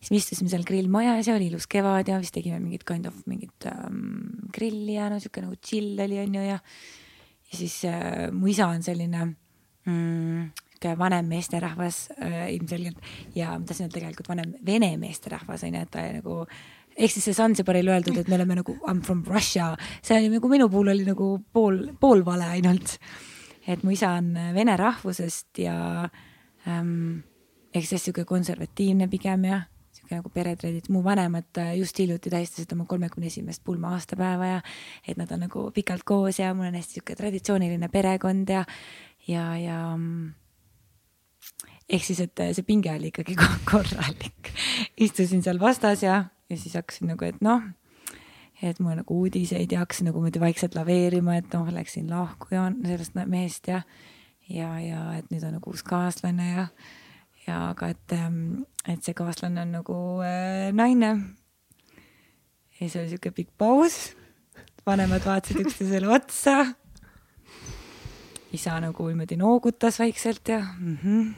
siis 0.00 0.14
me 0.14 0.16
istusime 0.16 0.48
seal 0.48 0.64
grillmajas 0.64 1.28
ja 1.28 1.36
oli 1.36 1.50
ilus 1.50 1.68
kevad 1.70 2.08
ja 2.08 2.16
vist 2.22 2.32
tegime 2.32 2.56
mingit 2.62 2.86
kind 2.88 3.06
of 3.06 3.18
mingit 3.28 3.68
ähm, 3.68 4.48
grilli 4.54 4.96
ja 4.96 5.10
no 5.12 5.20
sihuke 5.20 5.44
nagu 5.44 5.58
chill 5.60 6.00
oli 6.00 6.22
onju 6.22 6.40
ja. 6.46 6.56
ja 6.56 6.98
siis 7.52 7.84
äh, 7.88 8.28
mu 8.32 8.50
isa 8.50 8.68
on 8.70 8.82
selline 8.82 9.24
mm, 9.86 10.50
vanem 10.98 11.26
meesterahvas 11.28 12.08
äh, 12.16 12.52
ilmselgelt. 12.54 13.00
Ja 13.34 13.58
ma 13.58 13.66
tahtsin 13.66 13.86
öelda 13.86 13.98
tegelikult 13.98 14.30
vanem 14.32 14.54
vene 14.66 14.94
meesterahvas 15.00 15.64
onju, 15.66 15.82
et 15.82 15.90
ta 15.92 16.06
nagu 16.14 16.44
ehk 16.96 17.12
siis 17.12 17.28
see 17.28 17.36
Zanzibaril 17.36 17.88
öeldud, 17.88 18.16
et 18.18 18.28
me 18.28 18.36
oleme 18.38 18.60
nagu 18.60 18.76
I 18.80 18.94
m 18.94 19.02
from 19.02 19.24
Russia, 19.28 19.74
see 20.02 20.18
oli 20.18 20.32
nagu 20.32 20.48
minu 20.48 20.68
puhul 20.72 20.92
oli 20.92 21.04
nagu 21.06 21.32
pool, 21.52 21.84
pool 22.00 22.24
vale 22.26 22.48
ainult. 22.56 22.98
et 23.66 23.82
mu 23.84 23.92
isa 23.92 24.16
on 24.18 24.32
vene 24.54 24.76
rahvusest 24.76 25.58
ja 25.62 26.08
ähm, 26.66 27.20
ehk 27.74 27.86
siis 27.86 28.04
sihuke 28.04 28.24
konservatiivne 28.24 29.06
pigem 29.08 29.44
jah 29.44 29.68
sihuke 30.10 30.18
nagu 30.18 30.30
peretreedid, 30.34 30.90
mu 30.90 31.02
vanemad 31.04 31.58
äh, 31.58 31.76
just 31.78 31.98
hiljuti 31.98 32.30
tähistasid 32.30 32.72
oma 32.74 32.84
kolmekümne 32.84 33.28
esimest 33.30 33.62
pulma 33.64 33.94
aastapäeva 33.94 34.46
ja 34.46 34.60
et 35.06 35.16
nad 35.16 35.30
on 35.30 35.40
nagu 35.46 35.70
pikalt 35.70 36.02
koos 36.04 36.38
ja 36.38 36.52
mul 36.54 36.66
on 36.66 36.74
hästi 36.74 36.98
sihuke 36.98 37.16
traditsiooniline 37.16 37.88
perekond 37.88 38.48
ja, 38.48 38.64
ja, 39.28 39.56
ja 39.58 39.96
mm, 39.96 40.32
ehk 41.88 42.04
siis, 42.04 42.20
et 42.20 42.42
see 42.56 42.66
pinge 42.66 42.90
oli 42.90 43.12
ikkagi 43.12 43.36
korralik. 43.70 44.52
istusin 44.98 45.42
seal 45.42 45.60
vastas 45.60 46.02
ja, 46.02 46.24
ja 46.50 46.56
siis 46.56 46.74
hakkasin 46.74 47.12
nagu, 47.14 47.24
et 47.24 47.40
noh, 47.40 47.62
et 48.62 48.80
mul 48.80 48.98
nagu 48.98 49.20
uudiseid 49.22 49.70
ja 49.70 49.84
hakkasin 49.84 50.10
nagu 50.10 50.20
muidu 50.20 50.42
vaikselt 50.42 50.74
laveerima, 50.74 51.38
et 51.38 51.54
noh, 51.54 51.70
läksin 51.70 52.10
lahku 52.10 52.50
ja 52.54 52.66
sellest 52.82 53.14
mehest 53.26 53.70
ja, 53.70 53.84
ja, 54.48 54.74
ja 54.82 55.04
et 55.20 55.30
nüüd 55.30 55.46
on 55.46 55.60
nagu 55.60 55.70
uus 55.70 55.86
kaaslane 55.86 56.50
ja 56.50 56.66
ja 57.50 57.60
aga 57.70 57.90
et, 57.94 58.14
ähm, 58.16 58.62
et 58.88 59.02
see 59.04 59.16
kaaslane 59.16 59.64
on 59.64 59.74
nagu 59.80 59.98
äh, 60.24 60.70
naine. 60.76 61.10
ja 62.78 62.86
siis 62.86 62.96
oli 63.02 63.12
siuke 63.14 63.32
pikk 63.36 63.52
paus. 63.58 64.14
vanemad 64.86 65.24
vaatasid 65.26 65.60
üksteisele 65.64 66.08
otsa. 66.08 66.64
isa 68.52 68.80
nagu 68.82 69.06
niimoodi 69.08 69.36
noogutas 69.38 69.98
vaikselt 69.98 70.48
ja 70.48 70.60
mm. 70.60 70.96
-hmm. 71.04 71.34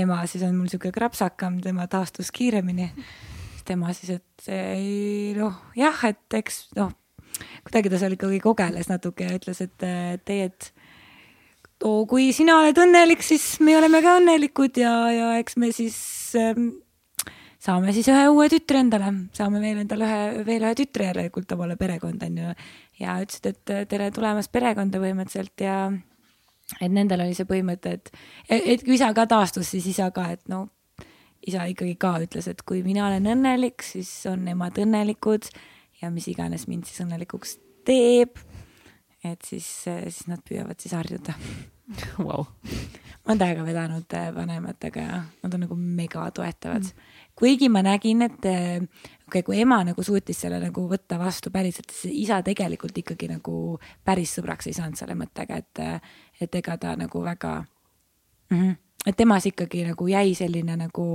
ema 0.00 0.26
siis 0.26 0.44
on 0.44 0.56
mul 0.56 0.68
siuke 0.68 0.92
krapsakam, 0.92 1.60
tema 1.60 1.86
taastus 1.86 2.30
kiiremini. 2.30 2.92
tema 3.64 3.92
siis, 3.92 4.10
et 4.10 4.48
ei 4.48 5.34
noh, 5.36 5.54
jah, 5.76 6.04
et 6.04 6.34
eks 6.34 6.68
noh, 6.76 6.92
kuidagi 7.64 7.90
ta 7.90 7.98
seal 7.98 8.12
ikkagi 8.12 8.40
kogeles 8.40 8.88
natuke 8.88 9.24
ja 9.24 9.36
ütles, 9.38 9.60
et 9.60 9.78
teie, 10.24 10.44
et 10.44 10.73
oo, 11.84 12.06
kui 12.08 12.30
sina 12.36 12.58
oled 12.62 12.78
õnnelik, 12.80 13.22
siis 13.24 13.58
me 13.64 13.76
oleme 13.78 14.00
ka 14.04 14.16
õnnelikud 14.20 14.80
ja, 14.80 14.94
ja 15.12 15.28
eks 15.40 15.58
me 15.60 15.70
siis 15.74 15.98
ähm, 16.40 16.70
saame 17.64 17.94
siis 17.96 18.08
ühe 18.12 18.24
uue 18.32 18.48
tütre 18.52 18.80
endale, 18.84 19.10
saame 19.36 19.60
veel 19.62 19.82
endale 19.84 20.08
ühe, 20.08 20.46
veel 20.46 20.66
ühe 20.66 20.74
tütre 20.78 21.08
järelikult 21.10 21.52
omale 21.56 21.76
perekond 21.80 22.24
on 22.26 22.40
ju. 22.40 22.54
ja 23.00 23.18
ütlesid, 23.24 23.50
et 23.52 23.90
tere 23.90 24.10
tulemast 24.14 24.52
perekonda 24.52 25.00
põhimõtteliselt 25.02 25.64
ja 25.64 25.78
et 26.80 26.92
nendel 26.92 27.24
oli 27.26 27.36
see 27.36 27.48
põhimõte, 27.48 27.98
et, 27.98 28.12
et 28.48 28.84
kui 28.84 28.96
isa 28.96 29.10
ka 29.16 29.26
taastus, 29.30 29.68
siis 29.74 29.88
isa 29.92 30.10
ka, 30.14 30.30
et 30.36 30.48
no 30.52 30.66
isa 31.44 31.66
ikkagi 31.68 31.96
ka 32.00 32.16
ütles, 32.24 32.48
et 32.48 32.64
kui 32.64 32.80
mina 32.84 33.06
olen 33.10 33.28
õnnelik, 33.34 33.84
siis 33.84 34.10
on 34.30 34.46
nemad 34.48 34.80
õnnelikud 34.80 35.50
ja 36.00 36.08
mis 36.12 36.28
iganes 36.32 36.66
mind 36.68 36.88
siis 36.88 37.04
õnnelikuks 37.04 37.58
teeb. 37.84 38.40
et 39.24 39.40
siis, 39.44 39.68
siis 39.84 40.26
nad 40.28 40.40
püüavad 40.44 40.80
siis 40.80 40.92
harjuda 40.96 41.36
wow. 42.26 42.46
ma 43.24 43.32
olen 43.32 43.40
täiega 43.40 43.64
vedanud 43.64 44.16
äh, 44.16 44.30
vanematega 44.34 45.00
ja 45.00 45.18
nad 45.42 45.54
on 45.54 45.64
nagu 45.66 45.76
mega 45.76 46.30
toetavad 46.30 46.82
mm.. 46.82 47.12
kuigi 47.36 47.68
ma 47.68 47.82
nägin, 47.84 48.22
et 48.22 48.48
äh, 48.48 48.82
okay,, 49.28 49.42
kui 49.42 49.60
ema 49.60 49.82
nagu 49.84 50.02
suutis 50.02 50.40
selle 50.44 50.60
nagu 50.62 50.86
võtta 50.90 51.18
vastu 51.20 51.52
päriselt, 51.54 51.92
siis 51.92 52.14
isa 52.24 52.42
tegelikult 52.42 52.98
ikkagi 53.04 53.28
nagu 53.32 53.78
päris 54.04 54.36
sõbraks 54.38 54.70
ei 54.70 54.76
saanud 54.76 55.00
selle 55.00 55.16
mõttega, 55.18 55.60
et, 55.60 55.82
äh, 55.84 56.18
et 56.40 56.60
ega 56.60 56.76
ta 56.80 56.96
nagu 57.00 57.24
väga 57.24 57.54
mm, 58.50 58.60
-hmm. 58.60 58.76
et 59.06 59.16
temas 59.16 59.46
ikkagi 59.46 59.84
nagu 59.88 60.08
jäi 60.08 60.34
selline 60.34 60.76
nagu 60.76 61.08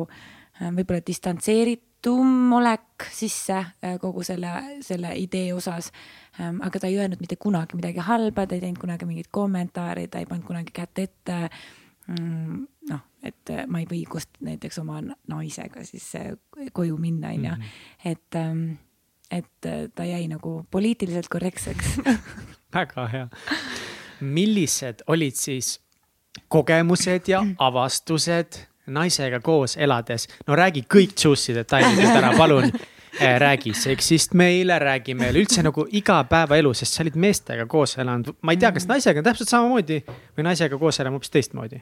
võib-olla 0.59 1.01
distantseeritud 1.07 1.88
tum 2.01 2.53
olek 2.53 3.09
sisse 3.11 3.57
äh, 3.57 3.97
kogu 4.01 4.23
selle, 4.23 4.51
selle 4.85 5.13
idee 5.19 5.53
osas. 5.53 5.91
Ähm, 6.39 6.61
aga 6.63 6.79
ta 6.79 6.87
ei 6.87 6.97
öelnud 6.99 7.21
mitte 7.21 7.35
kunagi 7.35 7.77
midagi 7.79 8.03
halba, 8.05 8.45
ta 8.47 8.55
ei 8.55 8.63
teinud 8.63 8.79
kunagi 8.81 9.07
mingit 9.09 9.31
kommentaari, 9.31 10.07
ta 10.07 10.21
ei 10.21 10.27
pannud 10.29 10.47
kunagi 10.47 10.75
kätt 10.75 11.01
ette. 11.03 11.39
Mm, 12.09 12.63
noh, 12.89 13.01
et 13.23 13.53
äh, 13.53 13.65
ma 13.67 13.81
ei 13.83 13.89
või 13.89 14.03
koos 14.09 14.29
näiteks 14.45 14.79
oma 14.81 15.01
naisega 15.03 15.83
siis 15.87 16.07
äh, 16.19 16.31
koju 16.73 16.97
minna, 16.97 17.33
onju. 17.35 17.57
Mhm. 17.57 17.75
et, 18.05 18.39
ähm, 18.39 18.63
et 19.29 19.67
ta 19.95 20.05
jäi 20.07 20.23
nagu 20.27 20.63
poliitiliselt 20.71 21.27
korrektseks 21.29 21.99
väga 22.73 23.05
hea. 23.11 23.27
millised 24.19 25.03
olid 25.07 25.37
siis 25.37 25.77
kogemused 26.47 27.29
ja 27.29 27.43
avastused 27.57 28.57
naisega 28.93 29.39
koos 29.43 29.77
elades, 29.77 30.27
no 30.47 30.57
räägi 30.57 30.85
kõik 30.89 31.15
juicy 31.17 31.55
detailid 31.57 31.99
nüüd 31.99 32.11
ära, 32.11 32.33
palun 32.37 32.69
eh, 32.69 33.37
räägi 33.45 33.73
seksist 33.77 34.35
meile, 34.39 34.79
räägi 34.79 35.15
meile 35.17 35.43
üldse 35.43 35.63
nagu 35.65 35.85
igapäevaelu, 36.01 36.73
sest 36.77 36.97
sa 36.97 37.05
olid 37.05 37.17
meestega 37.19 37.65
koos 37.69 37.97
elanud. 37.97 38.33
ma 38.41 38.55
ei 38.55 38.61
tea, 38.61 38.73
kas 38.75 38.89
naisega 38.89 39.23
on 39.23 39.29
täpselt 39.29 39.51
samamoodi 39.51 40.03
või 40.09 40.49
naisega 40.49 40.77
koos 40.81 40.99
elama 40.99 41.19
hoopis 41.19 41.33
teistmoodi? 41.35 41.81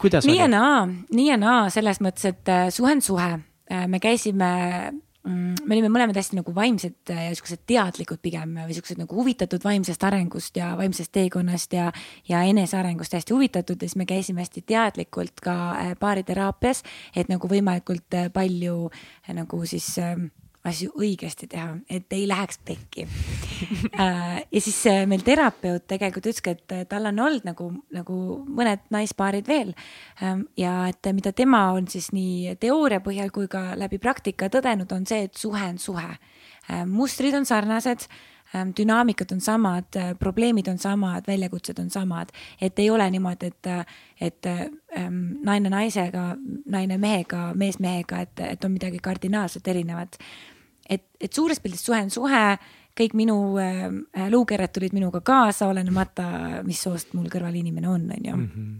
kuidas 0.00 0.24
nii 0.24 0.32
oli? 0.32 0.40
ja 0.40 0.48
naa, 0.48 0.88
nii 1.12 1.28
ja 1.28 1.36
naa, 1.40 1.68
selles 1.70 2.00
mõttes, 2.00 2.26
et 2.32 2.48
eh, 2.48 2.66
suhe 2.74 2.96
on 2.96 3.04
suhe. 3.04 3.30
Eh, 3.70 3.86
me 3.86 4.00
käisime 4.02 4.50
me 5.30 5.76
olime 5.76 5.90
mõlemad 5.92 6.16
hästi 6.18 6.38
nagu 6.38 6.54
vaimsed 6.54 7.12
ja 7.12 7.30
siuksed 7.36 7.62
teadlikud 7.68 8.20
pigem 8.22 8.56
või 8.62 8.76
siuksed 8.76 9.00
nagu 9.00 9.16
huvitatud 9.16 9.64
vaimsest 9.64 10.04
arengust 10.06 10.56
ja 10.58 10.72
vaimsest 10.78 11.12
teekonnast 11.16 11.76
ja, 11.76 11.90
ja 12.28 12.42
enesearengust 12.48 13.14
hästi 13.16 13.36
huvitatud 13.36 13.80
ja 13.80 13.88
siis 13.88 13.98
me 14.00 14.08
käisime 14.08 14.44
hästi 14.44 14.64
teadlikult 14.66 15.42
ka 15.44 15.56
äh, 15.70 15.94
baariteraapias, 16.00 16.82
et 17.16 17.30
nagu 17.32 17.48
võimalikult 17.50 18.18
äh, 18.18 18.30
palju 18.32 18.90
äh, 18.90 19.34
nagu 19.36 19.64
siis 19.68 19.92
ähm, 20.02 20.30
asju 20.68 20.92
õigesti 21.00 21.48
teha, 21.48 21.72
et 21.88 22.12
ei 22.12 22.26
läheks 22.28 22.58
pekki 22.68 23.06
äh, 24.02 24.40
ja 24.44 24.60
siis 24.60 24.80
äh, 24.90 25.04
meil 25.08 25.22
terapeut 25.24 25.86
tegelikult 25.88 26.28
ütleski, 26.28 26.52
et 26.52 26.88
tal 26.90 27.08
on 27.08 27.22
olnud 27.24 27.46
nagu, 27.48 27.70
nagu 27.96 28.16
mõned 28.44 28.84
naispaarid 28.92 29.48
veel. 29.48 29.72
Ähm, 30.22 30.44
ja 30.60 30.82
et 30.90 31.12
mida 31.16 31.32
tema 31.36 31.70
on 31.76 31.88
siis 31.88 32.10
nii 32.16 32.58
teooria 32.60 33.00
põhjal 33.04 33.32
kui 33.32 33.48
ka 33.48 33.70
läbi 33.80 34.00
praktika 34.02 34.50
tõdenud, 34.52 34.92
on 34.92 35.08
see, 35.08 35.30
et 35.30 35.40
suhe 35.40 35.62
on 35.64 35.80
suhe. 35.80 36.10
Äh, 36.68 36.84
mustrid 36.84 37.38
on 37.40 37.48
sarnased 37.48 38.04
ähm, 38.52 38.76
dünaamikad 38.76 39.32
on 39.32 39.40
samad, 39.40 39.96
probleemid 40.20 40.68
on 40.68 40.78
samad, 40.78 41.24
väljakutsed 41.28 41.80
on 41.80 41.88
samad, 41.90 42.36
et 42.60 42.78
ei 42.78 42.90
ole 42.92 43.08
niimoodi, 43.16 43.48
et, 43.48 43.72
et 44.20 44.52
ähm, 44.52 45.20
naine 45.46 45.72
naisega, 45.72 46.34
naine 46.68 47.00
mehega, 47.00 47.50
mees 47.56 47.80
mehega, 47.80 48.20
et, 48.28 48.46
et 48.52 48.64
on 48.64 48.76
midagi 48.76 49.00
kardinaalselt 49.00 49.68
erinevat 49.72 50.20
et, 50.90 51.06
et 51.20 51.32
suures 51.32 51.60
pildis 51.62 51.82
suhe 51.86 52.02
on 52.02 52.10
suhe, 52.10 52.44
kõik 52.98 53.14
minu 53.16 53.38
äh, 53.62 53.88
luukered 54.32 54.74
tulid 54.74 54.94
minuga 54.96 55.22
kaasa, 55.24 55.70
olenemata, 55.70 56.62
mis 56.66 56.82
soost 56.82 57.14
mul 57.14 57.30
kõrval 57.32 57.56
inimene 57.60 57.88
on, 57.88 58.08
on 58.10 58.30
ju 58.30 58.36
mm. 58.36 58.46
-hmm 58.54 58.78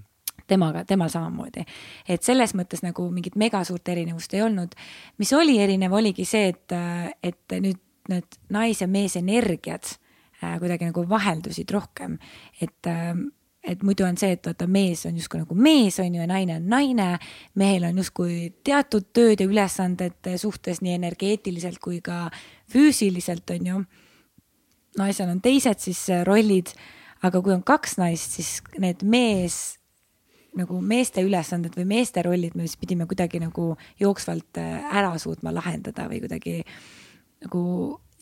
temaga, 0.50 0.84
temal 0.84 1.08
samamoodi. 1.08 1.62
et 2.08 2.22
selles 2.26 2.54
mõttes 2.58 2.82
nagu 2.82 3.04
mingit 3.14 3.36
mega 3.36 3.62
suurt 3.64 3.88
erinevust 3.88 4.34
ei 4.34 4.42
olnud. 4.42 4.74
mis 5.18 5.32
oli 5.32 5.58
erinev, 5.62 5.92
oligi 5.92 6.24
see, 6.24 6.48
et, 6.48 6.74
et 7.22 7.60
nüüd 7.60 7.78
need 8.10 8.38
nais- 8.50 8.80
ja 8.80 8.88
meesenergiad 8.88 9.86
äh, 10.42 10.58
kuidagi 10.58 10.88
nagu 10.88 11.04
vaheldusid 11.08 11.70
rohkem, 11.70 12.18
et 12.60 12.86
äh, 12.86 13.14
et 13.64 13.82
muidu 13.84 14.06
on 14.06 14.16
see, 14.16 14.32
et 14.36 14.46
vaata, 14.46 14.66
mees 14.70 15.02
on 15.08 15.16
justkui 15.16 15.42
nagu 15.42 15.56
mees, 15.56 15.98
on 16.00 16.14
ju, 16.14 16.20
ja 16.20 16.28
naine 16.28 16.56
on 16.56 16.68
naine. 16.70 17.08
mehel 17.54 17.84
on 17.90 17.98
justkui 18.00 18.52
teatud 18.64 19.10
tööd 19.12 19.42
ja 19.42 19.48
ülesanded 19.48 20.30
suhtes 20.40 20.80
nii 20.80 20.96
energeetiliselt 20.96 21.78
kui 21.78 22.00
ka 22.00 22.30
füüsiliselt, 22.72 23.50
on 23.56 23.66
ju. 23.66 23.82
naisel 24.98 25.28
on 25.28 25.40
teised 25.40 25.78
siis 25.78 26.06
rollid, 26.24 26.72
aga 27.22 27.42
kui 27.42 27.52
on 27.54 27.62
kaks 27.62 27.98
naist, 28.00 28.40
siis 28.40 28.58
need 28.78 29.04
mees 29.04 29.76
nagu 30.56 30.80
meeste 30.82 31.22
ülesanded 31.22 31.76
või 31.78 31.86
meeste 31.92 32.24
rollid 32.26 32.56
me 32.58 32.66
siis 32.66 32.80
pidime 32.80 33.06
kuidagi 33.06 33.38
nagu 33.38 33.76
jooksvalt 34.00 34.58
ära 34.58 35.12
suutma 35.18 35.52
lahendada 35.54 36.08
või 36.10 36.18
kuidagi 36.24 36.56
nagu 37.44 37.60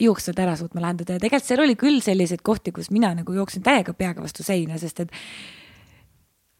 jooksvalt 0.01 0.39
ära 0.39 0.57
suutma 0.57 0.83
lahendada 0.85 1.17
ja 1.17 1.23
tegelikult 1.23 1.49
seal 1.49 1.63
oli 1.65 1.77
küll 1.79 2.03
selliseid 2.05 2.43
kohti, 2.47 2.73
kus 2.73 2.91
mina 2.95 3.13
nagu 3.19 3.35
jooksin 3.35 3.65
täiega 3.67 3.95
peaga 3.99 4.23
vastu 4.23 4.47
seina, 4.47 4.79
sest 4.79 5.01
et 5.05 5.15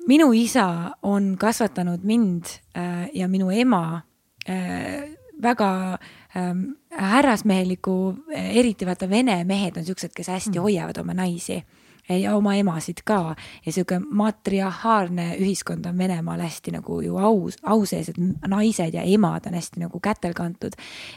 minu 0.09 0.33
isa 0.37 0.97
on 1.03 1.37
kasvatanud 1.41 2.05
mind 2.09 2.51
äh, 2.77 3.09
ja 3.15 3.29
minu 3.29 3.51
ema 3.55 4.03
äh, 4.49 5.09
väga 5.43 5.99
ähm, 6.37 6.65
härrasmeheliku, 6.91 8.15
eriti 8.35 8.87
vaata 8.87 9.11
vene 9.11 9.45
mehed 9.45 9.77
on 9.79 9.85
siuksed, 9.87 10.11
kes 10.17 10.29
hästi 10.33 10.57
mm. 10.57 10.63
hoiavad 10.65 10.99
oma 10.99 11.15
naisi 11.15 11.61
ja 12.09 12.37
oma 12.37 12.55
emasid 12.57 13.03
ka 13.05 13.35
ja 13.67 13.73
sihuke 13.73 13.99
matriarhaalne 13.99 15.37
ühiskond 15.39 15.87
on 15.87 15.99
Venemaal 15.99 16.41
hästi 16.41 16.73
nagu 16.79 17.01
ju 17.05 17.19
aus, 17.19 17.59
au 17.63 17.85
sees, 17.87 18.09
et 18.09 18.49
naised 18.49 18.95
ja 18.95 19.03
emad 19.03 19.47
on 19.47 19.59
hästi 19.59 19.85
nagu 19.85 20.01
kätel 20.01 20.35
kantud. 20.35 20.73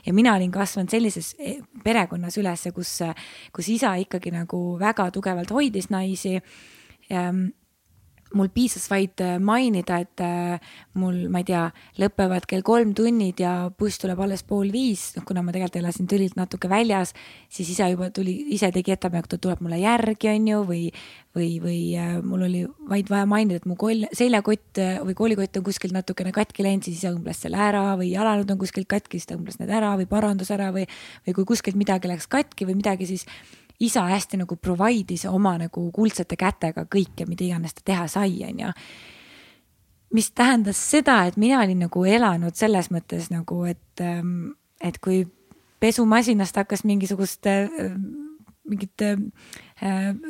ja 0.05 0.13
mina 0.13 0.35
olin 0.35 0.51
kasvanud 0.51 0.89
sellises 0.89 1.35
e, 1.39 1.57
perekonnas 1.83 2.37
ülesse, 2.37 2.71
kus, 2.71 2.99
kus 3.53 3.69
isa 3.69 3.95
ikkagi 3.95 4.31
nagu 4.31 4.79
väga 4.79 5.11
tugevalt 5.11 5.51
hoidis 5.51 5.89
naisi 5.89 6.39
mul 8.37 8.49
piisas 8.53 8.87
vaid 8.91 9.21
äh, 9.23 9.37
mainida, 9.39 9.99
et 10.03 10.23
äh, 10.23 10.73
mul, 10.99 11.27
ma 11.31 11.41
ei 11.41 11.47
tea, 11.47 11.63
lõpevad 12.01 12.47
kell 12.49 12.63
kolm 12.65 12.93
tunnid 12.97 13.41
ja 13.43 13.53
buss 13.77 14.01
tuleb 14.01 14.19
alles 14.23 14.43
pool 14.47 14.71
viis, 14.73 15.11
noh, 15.17 15.25
kuna 15.27 15.43
ma 15.45 15.53
tegelikult 15.53 15.81
elasin 15.81 16.09
Türilt 16.09 16.37
natuke 16.39 16.69
väljas, 16.71 17.13
siis 17.51 17.73
isa 17.73 17.89
juba 17.91 18.11
tuli, 18.13 18.35
ise 18.55 18.71
tegi 18.73 18.95
ettepaneku, 18.95 19.29
et 19.29 19.35
ta 19.35 19.41
tuleb 19.47 19.63
mulle 19.65 19.81
järgi, 19.81 20.31
on 20.31 20.49
ju, 20.51 20.61
või, 20.69 20.81
või, 21.37 21.49
või 21.63 21.79
äh, 21.99 22.13
mul 22.25 22.45
oli 22.47 22.65
vaid 22.91 23.11
vaja 23.11 23.27
mainida, 23.29 23.61
et 23.61 23.69
mu 23.69 23.77
koll, 23.79 24.07
seljakott 24.17 24.81
või 25.05 25.17
koolikott 25.17 25.61
on 25.61 25.67
kuskilt 25.67 25.95
natukene 25.95 26.33
katki 26.35 26.65
läinud, 26.65 26.87
siis 26.87 27.01
isa 27.01 27.13
õmbles 27.13 27.43
selle 27.45 27.59
ära 27.61 27.83
või 27.99 28.11
jalanõud 28.13 28.55
on 28.55 28.61
kuskilt 28.61 28.89
katki, 28.91 29.19
siis 29.19 29.31
ta 29.31 29.37
õmbles 29.39 29.59
need 29.61 29.71
ära 29.71 29.93
või 29.99 30.07
parandas 30.09 30.51
ära 30.53 30.71
või, 30.75 30.87
või 31.27 31.39
kui 31.39 31.49
kuskilt 31.53 31.79
midagi 31.79 32.11
läks 32.11 32.29
katki 32.31 32.67
või 32.69 32.79
midagi, 32.79 33.09
siis 33.09 33.27
isa 33.81 34.03
hästi 34.09 34.41
nagu 34.43 34.57
provide'is 34.57 35.25
oma 35.29 35.55
nagu 35.61 35.87
kuldsete 35.93 36.37
kätega 36.39 36.85
kõike, 36.85 37.25
mida 37.29 37.45
iganes 37.47 37.75
ta 37.77 37.85
teha 37.85 38.07
sai, 38.11 38.33
onju. 38.47 38.71
mis 40.13 40.31
tähendas 40.35 40.79
seda, 40.91 41.21
et 41.25 41.37
mina 41.39 41.61
olin 41.63 41.85
nagu 41.87 42.03
elanud 42.05 42.55
selles 42.55 42.91
mõttes 42.91 43.29
nagu, 43.31 43.63
et, 43.65 44.03
ähm, 44.03 44.51
et 44.83 44.99
kui 44.99 45.23
pesumasinast 45.79 46.57
hakkas 46.59 46.83
mingisugust, 46.83 47.47
äh, 47.47 47.95
mingit 48.67 49.01
äh, 49.01 49.17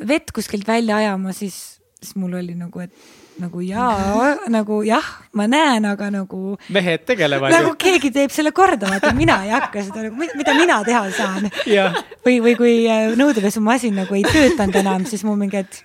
vett 0.08 0.32
kuskilt 0.32 0.68
välja 0.68 0.96
ajama, 0.96 1.32
siis, 1.32 1.80
siis 2.00 2.14
mul 2.16 2.38
oli 2.38 2.54
nagu, 2.54 2.80
et 2.80 2.94
nagu 3.40 3.62
jaa, 3.64 4.34
nagu 4.52 4.80
jah, 4.84 5.06
ma 5.36 5.46
näen, 5.48 5.86
aga 5.88 6.10
nagu. 6.12 6.56
mehed 6.72 7.04
tegelevad 7.08 7.52
nagu 7.54 7.72
ju. 7.72 7.78
keegi 7.80 8.10
teeb 8.14 8.34
selle 8.34 8.52
korda, 8.56 8.90
vaata 8.90 9.12
mina 9.16 9.38
ei 9.46 9.54
hakka 9.54 9.84
seda 9.86 10.08
nagu, 10.08 10.18
mida 10.18 10.56
mina 10.58 10.80
teha 10.84 11.04
saan. 11.16 11.48
või, 12.26 12.40
või 12.44 12.56
kui 12.58 12.74
äh, 12.90 13.12
nõudepesumasin 13.18 13.96
nagu 14.02 14.18
ei 14.18 14.26
töötanud 14.26 14.76
enam, 14.82 15.06
siis 15.08 15.24
mul 15.24 15.38
mingi, 15.40 15.62
et 15.64 15.80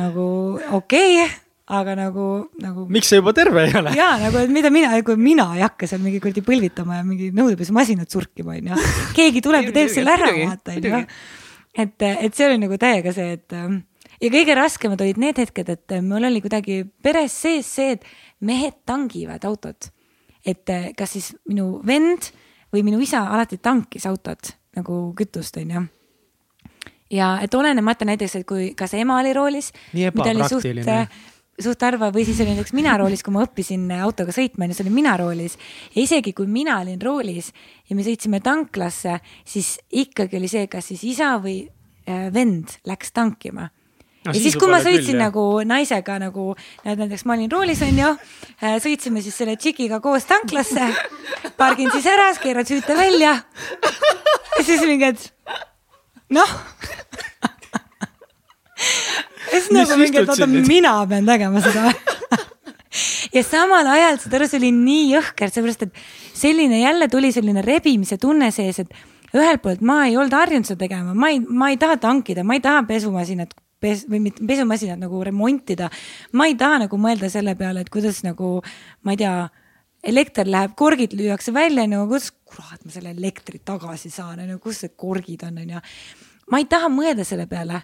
nagu 0.00 0.26
okei 0.72 1.22
okay, 1.22 1.30
aga 1.72 1.94
nagu, 1.96 2.26
nagu. 2.60 2.84
miks 2.92 3.12
sa 3.12 3.20
juba 3.20 3.32
terve 3.36 3.64
ei 3.68 3.76
ole? 3.78 3.94
ja 3.96 4.12
nagu, 4.20 4.42
et 4.42 4.52
mida 4.52 4.72
mina, 4.74 4.92
kui 5.06 5.16
mina 5.20 5.48
ei 5.56 5.64
hakka 5.64 5.88
seal 5.88 6.02
mingi 6.04 6.20
kuradi 6.20 6.44
põlvitama 6.44 7.00
ja 7.00 7.06
mingi 7.06 7.30
nõudepesumasinat 7.36 8.12
surkima, 8.12 8.58
onju. 8.58 8.82
keegi 9.16 9.44
tuleb 9.44 9.70
ja 9.70 9.78
teeb 9.78 9.94
selle 9.94 10.12
ära, 10.18 10.28
vaata, 10.36 10.76
onju. 10.76 11.06
et, 11.86 11.96
et 12.12 12.36
see 12.36 12.50
oli 12.50 12.60
nagu 12.66 12.78
täiega 12.80 13.16
see, 13.16 13.38
et 13.38 13.58
ja 14.22 14.30
kõige 14.30 14.54
raskemad 14.56 15.02
olid 15.02 15.18
need 15.20 15.40
hetked, 15.42 15.72
et 15.72 15.96
mul 16.04 16.28
oli 16.28 16.42
kuidagi 16.44 16.82
peres 17.02 17.34
sees 17.44 17.68
see, 17.78 17.96
et 17.96 18.06
mehed 18.40 18.78
tangivad 18.86 19.44
autot. 19.48 19.90
et 20.46 20.68
eh, 20.74 20.90
kas 20.98 21.12
siis 21.14 21.34
minu 21.46 21.80
vend 21.86 22.32
või 22.74 22.82
minu 22.82 22.98
isa 23.00 23.20
alati 23.30 23.60
tankis 23.62 24.06
autot 24.10 24.56
nagu 24.74 25.12
kütust, 25.14 25.56
onju 25.56 25.84
ja 27.12 27.36
et 27.42 27.54
olenemata 27.54 28.04
näiteks, 28.08 28.40
et 28.40 28.46
kui, 28.46 28.72
kas 28.74 28.94
ema 28.94 29.20
oli 29.20 29.34
roolis, 29.36 29.70
mida 29.92 30.30
oli 30.32 30.48
suht, 30.48 30.66
eh, 30.66 31.20
suht 31.62 31.82
harva 31.82 32.10
või 32.10 32.24
siis 32.26 32.40
oli 32.40 32.56
näiteks 32.56 32.74
mina 32.74 32.96
roolis, 32.98 33.22
kui 33.22 33.34
ma 33.34 33.44
õppisin 33.44 33.86
autoga 34.02 34.34
sõitma, 34.34 34.64
onju, 34.64 34.74
siis 34.74 34.86
olin 34.86 34.96
mina 34.96 35.16
roolis. 35.20 35.58
ja 35.94 36.02
isegi 36.02 36.32
kui 36.32 36.46
mina 36.46 36.80
olin 36.80 37.02
roolis 37.02 37.52
ja 37.88 37.96
me 37.96 38.02
sõitsime 38.02 38.40
tanklasse, 38.42 39.20
siis 39.44 39.78
ikkagi 39.90 40.40
oli 40.40 40.48
see, 40.48 40.66
kas 40.66 40.90
siis 40.90 41.04
isa 41.04 41.36
või 41.38 41.68
eh, 42.06 42.26
vend 42.34 42.80
läks 42.86 43.12
tankima 43.12 43.70
no, 44.24 44.32
ja 44.32 44.38
siis, 44.38 44.56
kui 44.58 44.70
ma 44.70 44.80
sõitsin 44.82 45.14
küll, 45.14 45.20
nagu 45.20 45.44
naisega 45.66 46.18
nagu, 46.22 46.52
näiteks 46.86 47.24
ma 47.28 47.36
olin 47.36 47.50
roolis, 47.52 47.82
onju, 47.86 48.12
äh, 48.62 48.76
sõitsime 48.82 49.22
siis 49.24 49.36
selle 49.38 49.56
tšikiga 49.60 50.00
koos 50.04 50.26
tanklasse, 50.30 50.88
pargin 51.60 51.90
siis 51.94 52.06
ära, 52.10 52.30
keeran 52.42 52.68
süüte 52.68 52.96
välja. 52.98 53.36
ja 54.56 54.64
siis 54.64 54.84
mingi, 54.86 55.12
et 55.12 55.58
noh. 56.32 56.56
Siis 59.52 59.68
nagu 59.74 59.98
mingi, 60.00 60.22
et 60.22 60.32
oota, 60.32 60.48
mina 60.48 60.96
pean 61.08 61.28
tegema 61.28 61.64
seda. 61.64 61.92
Ja 63.32 63.40
samal 63.40 63.86
ajal, 63.88 64.18
saad 64.20 64.34
aru, 64.36 64.46
see 64.50 64.58
oli 64.60 64.68
nii 64.76 65.04
jõhker, 65.14 65.48
seepärast 65.48 65.86
et 65.86 66.00
selline 66.36 66.82
jälle 66.82 67.06
tuli 67.08 67.30
selline 67.32 67.62
rebimise 67.64 68.18
tunne 68.20 68.50
sees, 68.52 68.82
et 68.82 68.92
ühelt 69.32 69.62
poolt 69.64 69.80
ma 69.80 70.02
ei 70.04 70.18
olnud 70.20 70.36
harjunud 70.36 70.68
seda 70.68 70.82
tegema, 70.84 71.14
ma 71.16 71.30
ei, 71.32 71.40
ma 71.40 71.70
ei 71.72 71.78
taha 71.80 71.96
tankida, 72.02 72.44
ma 72.44 72.58
ei 72.58 72.60
taha 72.60 72.82
pesumasinat 72.90 73.54
pes- 73.82 74.06
või 74.10 74.22
mitte 74.28 74.46
pesumasinat 74.46 75.00
nagu 75.02 75.22
remontida. 75.24 75.90
ma 76.32 76.46
ei 76.46 76.56
taha 76.58 76.84
nagu 76.86 76.98
mõelda 76.98 77.30
selle 77.30 77.54
peale, 77.58 77.82
et 77.82 77.90
kuidas 77.90 78.22
nagu, 78.26 78.60
ma 79.02 79.14
ei 79.14 79.20
tea, 79.20 79.34
elekter 80.02 80.48
läheb, 80.50 80.74
korgid 80.76 81.14
lüüakse 81.14 81.54
välja, 81.54 81.86
no 81.86 82.06
kuidas, 82.10 82.32
kurat, 82.44 82.84
ma 82.84 82.90
selle 82.94 83.12
elektri 83.14 83.60
tagasi 83.64 84.10
saan, 84.10 84.40
on 84.42 84.54
ju, 84.54 84.58
kus 84.62 84.82
need 84.82 84.96
korgid 84.96 85.44
on, 85.46 85.60
on 85.62 85.76
ju. 85.76 85.84
ma 86.50 86.58
ei 86.58 86.66
taha 86.70 86.90
mõelda 86.92 87.26
selle 87.26 87.46
peale, 87.50 87.82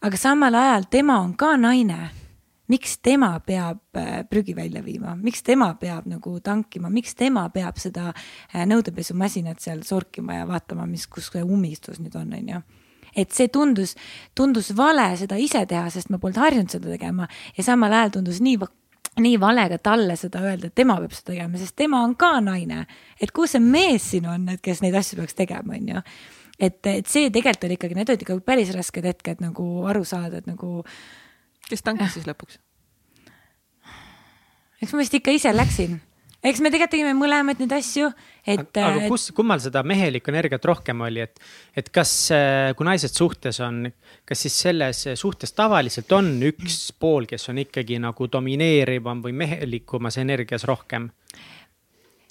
aga 0.00 0.16
samal 0.16 0.54
ajal 0.54 0.88
tema 0.90 1.20
on 1.20 1.34
ka 1.36 1.56
naine 1.56 2.08
miks 2.68 2.98
tema 3.02 3.30
peab 3.40 3.96
äh, 3.96 4.24
prügi 4.28 4.54
välja 4.56 4.82
viima, 4.84 5.14
miks 5.16 5.42
tema 5.42 5.70
peab 5.80 6.08
nagu 6.08 6.34
tankima, 6.44 6.90
miks 6.92 7.14
tema 7.16 7.46
peab 7.52 7.80
seda 7.80 8.10
äh, 8.12 8.66
nõudepesumasinat 8.68 9.62
seal 9.64 9.80
sorkima 9.88 10.42
ja 10.42 10.48
vaatama, 10.48 10.86
mis, 10.86 11.06
kus 11.08 11.30
see 11.32 11.44
ummistus 11.44 12.00
nüüd 12.02 12.16
on, 12.20 12.34
on 12.36 12.52
ju 12.54 12.60
et 13.18 13.34
see 13.34 13.50
tundus, 13.52 13.94
tundus 14.38 14.70
vale 14.78 15.10
seda 15.18 15.38
ise 15.40 15.64
teha, 15.68 15.88
sest 15.90 16.12
ma 16.12 16.20
polnud 16.22 16.38
harjunud 16.42 16.70
seda 16.70 16.92
tegema 16.92 17.28
ja 17.56 17.64
samal 17.66 17.94
ajal 17.98 18.18
tundus 18.18 18.42
nii 18.44 18.58
nii 19.18 19.38
vale 19.40 19.64
ka 19.72 19.78
talle 19.82 20.16
seda 20.18 20.42
öelda, 20.46 20.68
et 20.68 20.76
tema 20.78 20.98
peab 21.02 21.14
seda 21.16 21.32
tegema, 21.32 21.58
sest 21.58 21.74
tema 21.78 22.02
on 22.06 22.14
ka 22.18 22.38
naine. 22.44 22.84
et 23.20 23.32
kus 23.34 23.56
see 23.56 23.62
mees 23.62 24.10
siin 24.12 24.28
on, 24.30 24.48
et 24.52 24.62
kes 24.62 24.82
neid 24.84 24.94
asju 24.94 25.18
peaks 25.18 25.34
tegema, 25.34 25.74
on 25.74 25.88
ju. 25.94 26.02
et, 26.58 26.78
et 26.86 27.06
see 27.06 27.30
tegelikult 27.34 27.68
oli 27.68 27.78
ikkagi, 27.78 27.98
need 27.98 28.12
olid 28.14 28.22
ikka 28.22 28.38
päris 28.46 28.70
rasked 28.76 29.10
hetked 29.10 29.42
nagu 29.42 29.68
aru 29.90 30.04
saada, 30.04 30.38
et 30.38 30.46
nagu. 30.46 30.84
kes 31.68 31.82
tankis 31.82 32.14
siis 32.14 32.28
lõpuks? 32.28 32.60
eks 34.78 34.94
ma 34.94 35.02
vist 35.02 35.18
ikka 35.18 35.34
ise 35.34 35.50
läksin 35.54 35.98
eks 36.44 36.60
me 36.62 36.70
tegelikult 36.70 36.94
tegime 36.94 37.14
mõlemaid 37.18 37.60
neid 37.62 37.72
asju, 37.78 38.08
et. 38.46 38.70
aga 38.78 39.08
kus, 39.10 39.28
kummal 39.36 39.60
seda 39.62 39.82
mehelikku 39.86 40.32
energiat 40.32 40.64
rohkem 40.70 41.02
oli, 41.06 41.24
et, 41.26 41.42
et 41.78 41.90
kas, 41.94 42.12
äh, 42.34 42.70
kui 42.78 42.86
naised 42.86 43.14
suhtes 43.14 43.58
on, 43.64 43.84
kas 44.28 44.46
siis 44.46 44.58
selles 44.68 45.04
suhtes 45.18 45.54
tavaliselt 45.56 46.12
on 46.16 46.30
üks 46.48 46.92
pool, 46.98 47.26
kes 47.30 47.50
on 47.52 47.62
ikkagi 47.64 47.98
nagu 48.02 48.30
domineerivam 48.30 49.22
või 49.24 49.34
mehelikumas 49.44 50.20
energias 50.22 50.66
rohkem? 50.68 51.10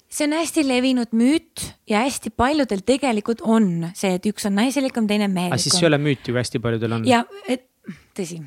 see 0.08 0.24
on 0.24 0.32
hästi 0.38 0.62
levinud 0.64 1.10
müüt 1.12 1.66
ja 1.88 2.00
hästi 2.00 2.30
paljudel 2.32 2.80
tegelikult 2.86 3.42
on 3.44 3.90
see, 3.92 4.14
et 4.16 4.28
üks 4.30 4.48
on 4.48 4.56
naiselikum, 4.56 5.04
teine 5.10 5.28
mehelikum. 5.28 5.58
aga 5.58 5.60
siis 5.60 5.76
ei 5.82 5.88
ole 5.90 5.98
müüti, 6.00 6.30
kui 6.30 6.40
hästi 6.40 6.62
paljudel 6.64 6.96
on? 6.96 7.04
ja, 7.08 7.26
et 7.44 7.68
tõsi. 8.16 8.40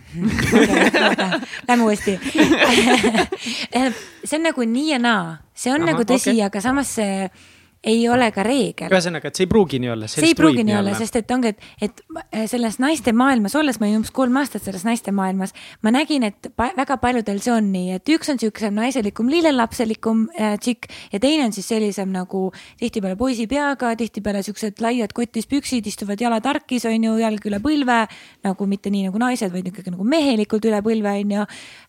Lähme 1.67 1.83
uuesti. 1.83 2.19
See 4.23 4.37
on 4.37 4.45
nagu 4.45 4.65
nii 4.67 4.91
ja 4.91 4.99
naa, 5.01 5.39
see 5.57 5.71
on 5.73 5.81
Aha, 5.81 5.93
nagu 5.93 6.05
tõsi 6.05 6.35
okay., 6.35 6.43
aga 6.45 6.61
samas 6.61 6.91
see 6.99 7.25
ei 7.83 8.03
ole 8.09 8.27
ka 8.29 8.43
reegel. 8.45 8.91
ühesõnaga, 8.93 9.31
et 9.31 9.39
see 9.39 9.47
ei 9.47 9.49
pruugi 9.49 9.79
nii 9.81 9.89
olla. 9.89 10.07
see 10.11 10.27
ei 10.27 10.35
pruugi 10.37 10.61
nii 10.67 10.75
olla, 10.77 10.93
sest 10.99 11.15
et 11.17 11.31
ongi, 11.33 11.49
et, 11.55 11.63
et 11.81 12.01
selles 12.51 12.77
naiste 12.81 13.13
maailmas 13.17 13.55
olles, 13.57 13.79
ma 13.81 13.87
olin 13.87 14.01
umbes 14.01 14.11
kolm 14.13 14.35
aastat 14.37 14.67
selles 14.67 14.83
naiste 14.85 15.13
maailmas, 15.15 15.55
ma 15.81 15.93
nägin, 15.93 16.27
et 16.29 16.51
pa 16.55 16.69
väga 16.77 16.99
paljudel 17.01 17.39
see 17.41 17.53
on 17.55 17.71
nii, 17.73 17.95
et 17.97 18.11
üks 18.13 18.29
on 18.29 18.37
siuksem 18.41 18.75
naiselikum, 18.77 19.31
lillelapselikum 19.33 20.27
äh, 20.35 20.53
tšikk 20.61 20.91
ja 21.15 21.21
teine 21.23 21.47
on 21.47 21.55
siis 21.55 21.71
sellisem 21.73 22.11
nagu 22.13 22.43
tihtipeale 22.77 23.17
poisi 23.17 23.47
peaga, 23.49 23.95
tihtipeale 23.97 24.43
siuksed 24.45 24.83
laiad 24.85 25.15
kotis 25.17 25.49
püksid, 25.49 25.89
istuvad 25.89 26.21
jalad 26.21 26.45
tarkis, 26.45 26.85
on 26.89 27.09
ju, 27.09 27.15
jalg 27.23 27.49
üle 27.49 27.61
põlve. 27.63 28.03
nagu 28.45 28.65
mitte 28.69 28.93
nii 28.93 29.07
nagu 29.09 29.21
naised, 29.21 29.49
vaid 29.53 29.71
ikkagi 29.71 29.93
nagu 29.93 30.05
mehelikult 30.05 30.69
üle 30.69 30.83
põlve, 30.85 31.15
on 31.23 31.33
ju 31.37 31.47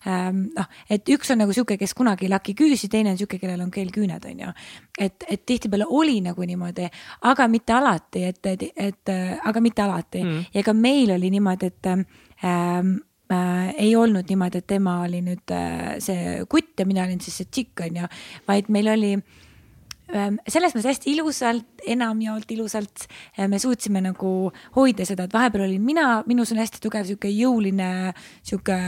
ähm,. 0.09 0.41
noh, 0.57 0.73
et 0.89 1.05
üks 1.13 1.29
on 1.33 1.43
nagu 1.45 1.53
sihuke, 1.53 1.77
kes 1.77 1.93
kunagi 1.93 2.25
ei 2.25 2.33
laki 2.33 2.57
küüsi, 2.57 2.89
teine 2.89 3.13
on 3.13 3.21
sihuke, 3.21 3.37
kellel 3.37 3.61
on 3.61 3.69
keelküüned, 3.73 4.25
on 4.25 4.43
ju. 4.47 4.57
Et, 4.99 5.23
et 5.29 5.45
tihtipeale 5.45 5.85
oli 5.89 6.19
nagu 6.21 6.45
niimoodi, 6.45 6.89
aga 7.29 7.47
mitte 7.47 7.73
alati, 7.73 8.27
et, 8.29 8.45
et, 8.45 8.67
et 8.75 9.13
aga 9.43 9.63
mitte 9.63 9.81
alati 9.81 10.23
mm. 10.23 10.43
ja 10.53 10.63
ka 10.63 10.73
meil 10.77 11.15
oli 11.15 11.31
niimoodi, 11.33 11.71
et 11.71 11.89
ähm, 11.89 12.99
äh, 13.33 13.73
ei 13.77 13.95
olnud 13.95 14.29
niimoodi, 14.29 14.61
et 14.61 14.67
tema 14.67 14.99
oli 15.05 15.23
nüüd 15.25 15.53
äh, 15.53 15.95
see 16.03 16.43
kutt 16.49 16.79
ja 16.79 16.85
mina 16.89 17.07
olin 17.07 17.21
siis 17.23 17.41
see 17.41 17.49
tšikk 17.49 17.87
on 17.87 18.03
ju, 18.03 18.11
vaid 18.47 18.69
meil 18.73 18.91
oli 18.93 19.11
ähm, 19.15 20.39
selles 20.47 20.75
mõttes 20.75 20.91
hästi 20.93 21.13
ilusalt, 21.15 21.69
enamjaolt 21.95 22.53
ilusalt 22.55 23.07
äh, 23.07 23.47
me 23.49 23.59
suutsime 23.61 24.03
nagu 24.03 24.33
hoida 24.77 25.07
seda, 25.09 25.27
et 25.27 25.35
vahepeal 25.35 25.67
olin 25.67 25.85
mina, 25.85 26.07
minus 26.29 26.53
on 26.53 26.61
hästi 26.61 26.83
tugev 26.83 27.07
sihuke 27.09 27.31
jõuline 27.33 28.13
sihuke 28.41 28.79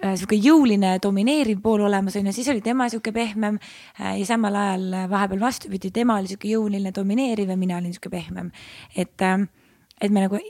sihuke 0.00 0.38
jõuline 0.40 0.94
domineeriv 1.02 1.60
pool 1.64 1.84
olemas 1.84 2.16
on 2.16 2.30
ju, 2.30 2.32
siis 2.36 2.48
oli 2.52 2.62
tema 2.64 2.88
sihuke 2.92 3.12
pehmem 3.12 3.58
äh, 3.60 4.16
ja 4.20 4.28
samal 4.28 4.56
ajal 4.56 4.86
äh, 4.96 5.10
vahepeal 5.10 5.42
vastupidi, 5.42 5.90
tema 5.94 6.16
oli 6.20 6.30
sihuke 6.30 6.48
jõuline 6.50 6.92
domineeriv 6.96 7.52
ja 7.52 7.58
mina 7.60 7.78
olin 7.80 7.92
sihuke 7.92 8.12
pehmem. 8.12 8.50
et, 8.96 9.20
et 10.00 10.10
me 10.10 10.24
nagu 10.24 10.40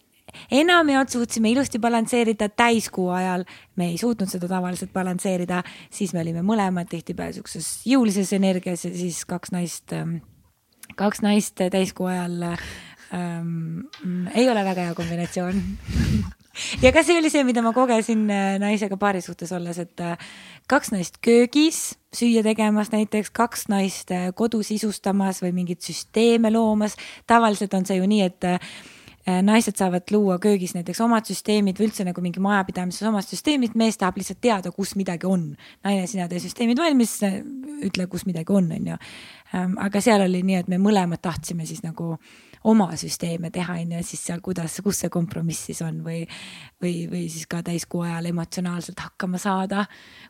enamjaolt 0.54 1.10
suutsime 1.10 1.50
ilusti 1.50 1.78
balansseerida, 1.82 2.48
täiskuu 2.48 3.08
ajal 3.14 3.44
me 3.76 3.90
ei 3.90 3.98
suutnud 3.98 4.30
seda 4.30 4.48
tavaliselt 4.48 4.92
balansseerida, 4.94 5.62
siis 5.90 6.14
me 6.14 6.22
olime 6.22 6.44
mõlemad 6.46 6.90
tihtipeale 6.90 7.34
sihukeses 7.34 7.80
jõulises 7.90 8.32
energias 8.36 8.84
ja 8.86 8.92
siis 8.94 9.24
kaks 9.28 9.54
naist, 9.54 9.90
ähm, 9.96 10.20
kaks 10.96 11.24
naist 11.26 11.58
täiskuu 11.58 12.10
ajal 12.12 12.42
ähm, 12.46 13.88
ei 14.34 14.46
ole 14.50 14.64
väga 14.64 14.90
hea 14.90 14.98
kombinatsioon 14.98 15.64
ja 16.84 16.92
ka 16.94 17.02
see 17.06 17.18
oli 17.20 17.30
see, 17.32 17.44
mida 17.46 17.62
ma 17.64 17.72
kogesin 17.76 18.26
äh, 18.30 18.54
naisega 18.62 18.98
paari 19.00 19.22
suhtes 19.24 19.52
olles, 19.56 19.78
et 19.82 20.04
äh, 20.04 20.16
kaks 20.70 20.92
naist 20.94 21.20
köögis 21.24 21.98
süüa 22.16 22.42
tegemas 22.46 22.90
näiteks, 22.94 23.32
kaks 23.34 23.68
naist 23.70 24.10
äh, 24.14 24.30
kodus 24.36 24.72
isustamas 24.74 25.42
või 25.44 25.54
mingeid 25.60 25.82
süsteeme 25.84 26.52
loomas. 26.52 26.96
tavaliselt 27.26 27.74
on 27.74 27.86
see 27.86 28.00
ju 28.00 28.08
nii, 28.10 28.24
et 28.26 28.50
naised 29.44 29.76
saavad 29.76 30.08
luua 30.10 30.38
köögis 30.42 30.72
näiteks 30.74 31.02
omad 31.04 31.28
süsteemid 31.28 31.78
või 31.78 31.90
üldse 31.90 32.06
nagu 32.08 32.22
mingi 32.24 32.40
majapidamises 32.42 33.04
omad 33.06 33.26
süsteemid, 33.28 33.76
mees 33.78 34.00
tahab 34.00 34.16
lihtsalt 34.18 34.40
teada, 34.42 34.72
kus 34.74 34.94
midagi 34.98 35.28
on. 35.28 35.52
naine, 35.84 36.06
sina 36.10 36.26
tee 36.28 36.40
süsteemid 36.42 36.80
valmis, 36.80 37.18
ütle, 37.84 38.08
kus 38.10 38.24
midagi 38.26 38.56
on, 38.56 38.72
on 38.74 38.88
ju. 38.90 38.96
Ähm, 39.54 39.76
aga 39.78 40.00
seal 40.02 40.24
oli 40.24 40.40
nii, 40.42 40.62
et 40.64 40.72
me 40.72 40.80
mõlemad 40.82 41.20
tahtsime 41.22 41.68
siis 41.68 41.84
nagu 41.84 42.16
oma 42.64 42.90
süsteeme 42.96 43.50
teha, 43.50 43.78
on 43.80 43.94
ju, 43.96 44.02
siis 44.04 44.22
seal, 44.28 44.40
kuidas, 44.44 44.74
kus 44.84 44.98
see 45.02 45.10
kompromiss 45.12 45.70
siis 45.70 45.80
on 45.84 46.02
või, 46.04 46.20
või, 46.82 47.06
või 47.10 47.22
siis 47.32 47.46
ka 47.48 47.62
täiskuu 47.64 48.02
ajal 48.04 48.28
emotsionaalselt 48.30 49.00
hakkama 49.00 49.40
saada 49.40 49.86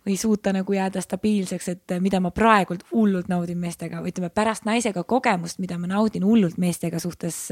või 0.07 0.16
suuta 0.20 0.52
nagu 0.55 0.77
jääda 0.77 1.02
stabiilseks, 1.02 1.69
et 1.74 1.97
mida 2.02 2.20
ma 2.23 2.31
praegult 2.35 2.86
hullult 2.93 3.31
naudin 3.32 3.59
meestega 3.59 4.02
või 4.02 4.15
ütleme, 4.15 4.31
pärast 4.35 4.66
naisega 4.69 5.02
kogemust, 5.02 5.59
mida 5.59 5.78
ma 5.78 5.90
naudin 5.90 6.24
hullult 6.27 6.59
meestega 6.62 7.02
suhtes, 7.02 7.43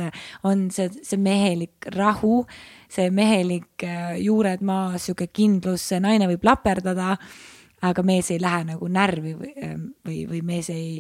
on 0.47 0.69
see, 0.75 0.91
see 1.03 1.19
mehelik 1.19 1.91
rahu, 1.97 2.45
see 2.93 3.11
mehelik 3.11 3.87
äh, 3.87 4.15
juured 4.23 4.63
maas, 4.63 5.09
sihuke 5.09 5.27
kindlus, 5.33 5.91
see 5.91 6.03
naine 6.03 6.31
võib 6.31 6.47
laperdada 6.47 7.17
aga 7.83 8.03
mees 8.03 8.31
ei 8.35 8.41
lähe 8.43 8.65
nagu 8.73 8.89
närvi 8.91 9.35
või, 9.39 9.53
või, 10.07 10.23
või 10.27 10.41
mees 10.47 10.71
ei 10.75 10.99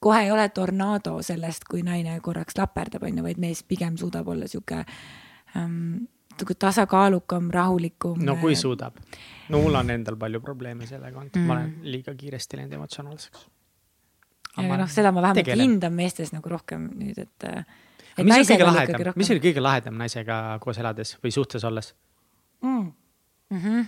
kohe 0.00 0.22
ei 0.24 0.30
ole 0.32 0.48
tornaado 0.48 1.18
sellest, 1.22 1.66
kui 1.70 1.82
naine 1.86 2.16
korraks 2.24 2.56
laperdab, 2.58 3.04
on 3.08 3.20
ju, 3.20 3.26
vaid 3.26 3.40
mees 3.42 3.62
pigem 3.68 3.98
suudab 4.00 4.28
olla 4.32 4.48
sihuke 4.48 4.80
ähm, 5.56 6.06
tasakaalukam, 6.58 7.50
rahulikum. 7.52 8.24
no 8.24 8.36
kui 8.40 8.56
suudab. 8.56 8.96
no 9.48 9.60
mul 9.60 9.74
on 9.74 9.90
endal 9.90 10.16
palju 10.16 10.40
probleeme 10.40 10.86
sellega 10.88 11.18
olnud 11.18 11.36
mm., 11.36 11.46
ma 11.48 11.58
olen 11.58 11.74
liiga 11.82 12.14
kiiresti 12.16 12.60
läinud 12.60 12.78
emotsionaalseks. 12.78 13.46
aga 14.56 14.80
noh, 14.82 14.90
seda 14.90 15.12
ma 15.12 15.22
vähemalt 15.22 15.44
tegelen. 15.44 15.66
hindan 15.66 15.96
meestes 15.96 16.32
nagu 16.32 16.48
rohkem 16.48 16.88
nüüd, 16.96 17.20
et. 17.20 17.48
mis 18.24 18.36
oli 18.36 18.48
kõige 18.54 18.70
lahedam, 18.70 19.12
mis 19.20 19.32
oli 19.34 19.44
kõige 19.48 19.64
lahedam 19.64 20.00
naisega 20.00 20.40
koos 20.64 20.80
elades 20.80 21.16
või 21.20 21.34
suhtes 21.34 21.64
olles 21.68 21.92
mm.? 22.62 22.88
Mm 23.50 23.60
-hmm. 23.60 23.84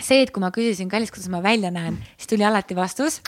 see, 0.00 0.22
et 0.22 0.30
kui 0.30 0.40
ma 0.40 0.52
küsisin, 0.54 0.88
kallis, 0.88 1.10
kuidas 1.12 1.28
ma 1.28 1.42
välja 1.42 1.70
näen, 1.74 1.98
siis 2.16 2.30
tuli 2.30 2.44
alati 2.46 2.76
vastus 2.76 3.20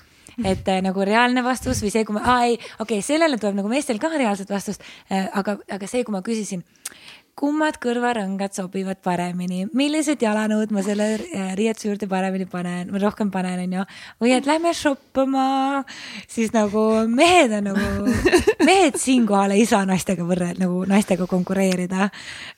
et 0.44 0.69
äh, 0.69 0.82
nagu 0.85 1.05
reaalne 1.05 1.44
vastus 1.44 1.82
või 1.85 1.93
see, 1.94 2.05
kui 2.09 2.16
ma, 2.16 2.23
aa 2.24 2.47
ei, 2.51 2.57
okei 2.57 2.99
okay,, 2.99 3.07
sellele 3.07 3.39
tuleb 3.40 3.59
nagu 3.61 3.73
meestel 3.73 4.01
ka 4.03 4.12
reaalset 4.15 4.51
vastust 4.51 4.85
äh,. 5.11 5.28
aga, 5.32 5.59
aga 5.70 5.90
see, 5.90 6.05
kui 6.07 6.15
ma 6.15 6.23
küsisin 6.24 6.65
kummad 7.39 7.79
kõrvarõngad 7.81 8.53
sobivad 8.55 8.99
paremini, 9.05 9.65
millised 9.77 10.21
jalanõud 10.23 10.73
ma 10.75 10.83
selle 10.85 11.07
äh, 11.17 11.53
riietuse 11.57 11.89
juurde 11.89 12.09
paremini 12.11 12.45
panen, 12.51 12.91
rohkem 13.01 13.31
panen, 13.33 13.63
onju. 13.65 13.85
või 14.21 14.35
et 14.37 14.49
lähme 14.49 14.75
shoppama, 14.77 15.47
siis 16.29 16.53
nagu 16.53 16.83
mehed 17.09 17.55
on 17.57 17.71
nagu, 17.71 18.17
mehed 18.69 18.99
siinkohal 19.01 19.57
ei 19.57 19.65
saa 19.69 19.87
naistega 19.89 20.27
võrrelda, 20.29 20.67
nagu 20.67 20.85
naistega 20.89 21.27
konkureerida. 21.31 22.11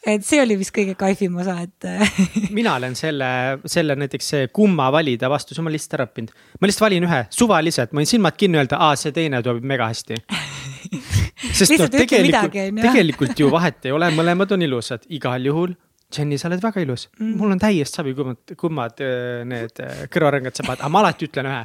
et 0.07 0.27
see 0.27 0.43
oli 0.43 0.59
vist 0.59 0.75
kõige 0.75 0.97
kaifim 0.99 1.39
osa, 1.39 1.61
et 1.63 1.89
mina 2.59 2.75
olen 2.75 2.99
selle, 2.99 3.31
selle 3.71 3.97
näiteks 4.01 4.33
kumma 4.53 4.91
valida 4.95 5.31
vastuse, 5.31 5.63
ma 5.63 5.73
lihtsalt 5.73 6.01
ära 6.01 6.09
õppinud. 6.11 6.35
ma 6.59 6.71
lihtsalt 6.71 6.89
valin 6.89 7.07
ühe, 7.07 7.23
suvaliselt, 7.31 7.95
ma 7.95 8.03
võin 8.03 8.11
silmad 8.11 8.41
kinni 8.41 8.59
öelda, 8.59 8.83
aa, 8.83 8.99
see 8.99 9.15
teine 9.15 9.43
sobib 9.45 9.71
mega 9.71 9.89
hästi 9.93 10.19
sest 11.35 11.75
noh, 11.79 11.91
tegelikult, 11.91 12.55
tegelikult 12.81 13.41
ju 13.41 13.51
vahet 13.53 13.89
ei 13.89 13.95
ole, 13.95 14.11
mõlemad 14.15 14.55
on 14.57 14.67
ilusad, 14.67 15.07
igal 15.15 15.51
juhul. 15.51 15.75
Jenny, 16.15 16.39
sa 16.39 16.47
oled 16.47 16.63
väga 16.63 16.83
ilus. 16.85 17.09
Mm., 17.19 17.33
mul 17.41 17.55
on 17.57 17.63
täiesti 17.63 17.99
sobiv, 17.99 18.19
kummad, 18.21 18.53
kummad 18.61 19.01
äh, 19.03 19.41
need 19.49 19.81
äh, 19.83 20.05
kõrvarõngad 20.13 20.55
sa 20.55 20.67
paned, 20.67 20.85
aga 20.85 20.93
ma 20.93 21.03
alati 21.03 21.27
ütlen 21.27 21.49
ühe. 21.51 21.65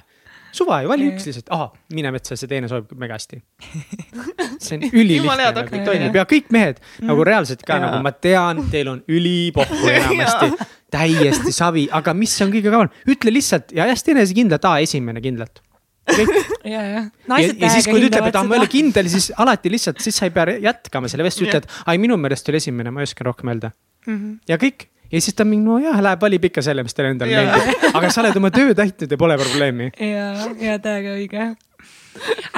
Suva 0.55 0.79
ju, 0.81 0.89
vali 0.89 1.05
üks 1.11 1.27
lihtsalt, 1.27 1.51
ahah, 1.53 1.67
mine 1.93 2.09
metsa, 2.15 2.33
see 2.39 2.49
teine 2.49 2.65
sobib 2.71 2.97
mega 2.97 3.19
hästi. 3.19 3.37
see 4.63 4.79
on 4.79 4.87
ülilihtne 4.87 5.51
nagu 5.53 5.83
toimib. 5.85 6.17
Ja 6.17 6.25
kõik 6.31 6.49
mehed 6.55 6.81
mm. 6.81 7.05
nagu 7.11 7.27
reaalselt 7.27 7.61
ka 7.67 7.77
ja. 7.77 7.85
nagu 7.85 8.01
ma 8.01 8.15
tean, 8.17 8.63
teil 8.73 8.89
on 8.95 9.03
ülipohku 9.05 9.91
enamasti. 9.93 10.69
Täiesti 10.89 11.53
savi, 11.53 11.85
aga 11.93 12.15
mis 12.17 12.33
on 12.41 12.49
kõige 12.49 12.73
kaval, 12.73 12.89
ütle 13.13 13.35
lihtsalt 13.35 13.75
ja 13.77 13.85
hästi 13.85 14.15
enesekindlalt, 14.15 14.65
aa, 14.65 14.79
esimene 14.81 15.21
kindlalt 15.21 15.61
ja, 16.73 16.81
ja. 16.83 17.01
ja, 17.05 17.39
ja 17.39 17.71
siis, 17.73 17.87
kui 17.87 18.01
ta 18.01 18.09
ütleb, 18.09 18.29
et 18.29 18.37
ah, 18.39 18.45
ma 18.47 18.57
ei 18.57 18.63
ole 18.63 18.69
kindel, 18.71 19.09
siis 19.11 19.31
alati 19.37 19.71
lihtsalt, 19.73 19.99
siis 20.03 20.17
sa 20.19 20.29
ei 20.29 20.35
pea 20.35 20.59
jätkama 20.63 21.11
selle 21.11 21.25
vestluse, 21.27 21.49
ütled, 21.49 21.67
ai, 21.85 21.99
minu 22.01 22.17
meelest 22.21 22.49
oli 22.51 22.61
esimene, 22.61 22.93
ma 22.93 23.03
ei 23.03 23.09
oska 23.09 23.27
rohkem 23.27 23.51
öelda 23.53 23.71
mm. 24.07 24.15
-hmm. 24.15 24.33
ja 24.49 24.57
kõik 24.61 24.89
ja 25.11 25.21
siis 25.21 25.35
ta 25.35 25.45
mingi, 25.47 25.65
no 25.65 25.79
jah, 25.81 25.97
läheb 26.03 26.21
valib 26.21 26.45
ikka 26.49 26.63
selle, 26.65 26.83
mis 26.85 26.97
talle 26.97 27.13
endale 27.15 27.39
meeldib, 27.39 27.87
aga 27.97 28.11
sa 28.13 28.23
oled 28.23 28.37
oma 28.41 28.51
töö 28.53 28.75
täitnud 28.77 29.11
ja 29.11 29.17
pole 29.17 29.37
probleemi. 29.41 29.91
ja, 29.97 30.27
ja 30.61 30.77
täiega 30.83 31.15
õige. 31.17 31.47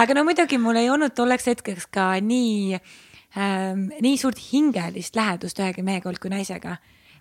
aga 0.03 0.17
no 0.17 0.25
muidugi 0.27 0.59
mul 0.61 0.81
ei 0.81 0.89
olnud 0.91 1.15
tolleks 1.15 1.47
hetkeks 1.51 1.87
ka 1.93 2.13
nii 2.23 2.75
ähm,, 2.75 3.89
nii 4.03 4.17
suurt 4.19 4.39
hingelist 4.51 5.15
lähedust 5.15 5.59
ühegi 5.59 5.85
mehega 5.85 6.09
olnud 6.09 6.21
kui 6.23 6.33
naisega. 6.33 6.77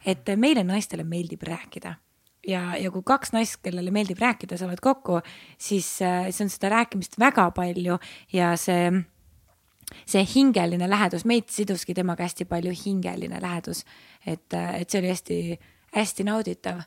et 0.07 0.31
meile 0.37 0.65
naistele 0.65 1.05
meeldib 1.05 1.43
rääkida 1.47 1.99
ja, 2.47 2.77
ja 2.81 2.91
kui 2.93 3.03
kaks 3.07 3.35
naist, 3.35 3.61
kellele 3.65 3.93
meeldib 3.95 4.21
rääkida, 4.21 4.59
saavad 4.61 4.81
kokku, 4.83 5.21
siis, 5.59 5.89
äh, 6.03 6.29
siis 6.31 6.41
on 6.47 6.53
seda 6.53 6.71
rääkimist 6.77 7.19
väga 7.21 7.51
palju 7.57 7.99
ja 8.33 8.53
see, 8.61 8.91
see 10.07 10.25
hingeline 10.35 10.89
lähedus, 10.91 11.27
meid 11.29 11.51
siduski 11.53 11.95
temaga 11.97 12.25
hästi 12.27 12.47
palju 12.51 12.73
hingeline 12.85 13.43
lähedus. 13.43 13.85
et, 14.27 14.55
äh, 14.55 14.81
et 14.81 14.91
see 14.91 14.99
oli 15.01 15.09
hästi, 15.09 15.59
hästi 15.97 16.25
nauditav. 16.25 16.81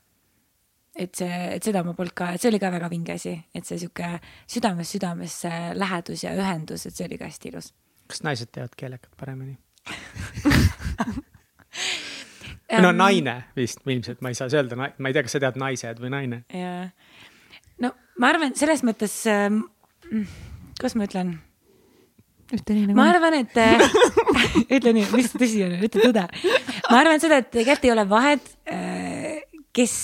et 0.95 1.15
see, 1.15 1.55
et 1.55 1.63
seda 1.63 1.84
ma 1.84 1.93
polnud 1.93 2.13
ka, 2.13 2.31
et 2.34 2.41
see 2.41 2.51
oli 2.51 2.59
ka 2.61 2.69
väga 2.71 2.89
vinge 2.89 3.13
asi, 3.13 3.34
et 3.55 3.65
see 3.65 3.80
sihuke 3.81 4.19
südamest 4.47 4.91
südamesse 4.93 5.49
lähedus 5.73 6.23
ja 6.23 6.35
ühendus, 6.38 6.85
et 6.85 6.95
see 6.95 7.07
oli 7.07 7.17
ka 7.17 7.25
hästi 7.25 7.49
ilus. 7.49 7.73
kas 8.07 8.23
naised 8.23 8.51
teevad 8.51 8.75
keelekat 8.77 9.09
paremini 9.17 9.57
või 12.73 12.85
no 12.87 12.91
naine 12.95 13.37
vist 13.57 13.83
ilmselt, 13.85 14.21
ma 14.25 14.33
ei 14.33 14.37
saa 14.37 14.51
öelda, 14.51 14.77
ma 14.79 14.89
ei 14.89 15.15
tea, 15.15 15.25
kas 15.25 15.37
sa 15.37 15.41
tead 15.43 15.59
naised 15.61 16.01
või 16.03 16.13
naine. 16.13 16.43
jaa, 16.53 16.89
no 17.83 17.93
ma 18.21 18.33
arvan, 18.33 18.55
selles 18.57 18.83
mõttes 18.87 19.15
äh,, 19.29 19.49
kuidas 20.77 20.97
ma 20.99 21.09
ütlen 21.09 21.35
ütle 22.53 22.75
nii 22.77 22.89
nagu. 22.89 22.97
ma 22.97 23.07
arvan, 23.13 23.37
et 23.41 23.57
äh, 23.57 23.81
ütle 24.77 24.93
nii, 24.97 25.07
mis 25.15 25.31
tõsi 25.33 25.63
on, 25.65 25.77
ütle 25.87 26.09
tõde. 26.09 26.25
ma 26.89 26.99
arvan 26.99 27.23
seda, 27.23 27.41
et 27.43 27.49
tegelikult 27.53 27.87
ei 27.87 27.93
ole 27.95 28.05
vahet, 28.09 28.53
äh, 28.69 29.41
kes 29.75 29.95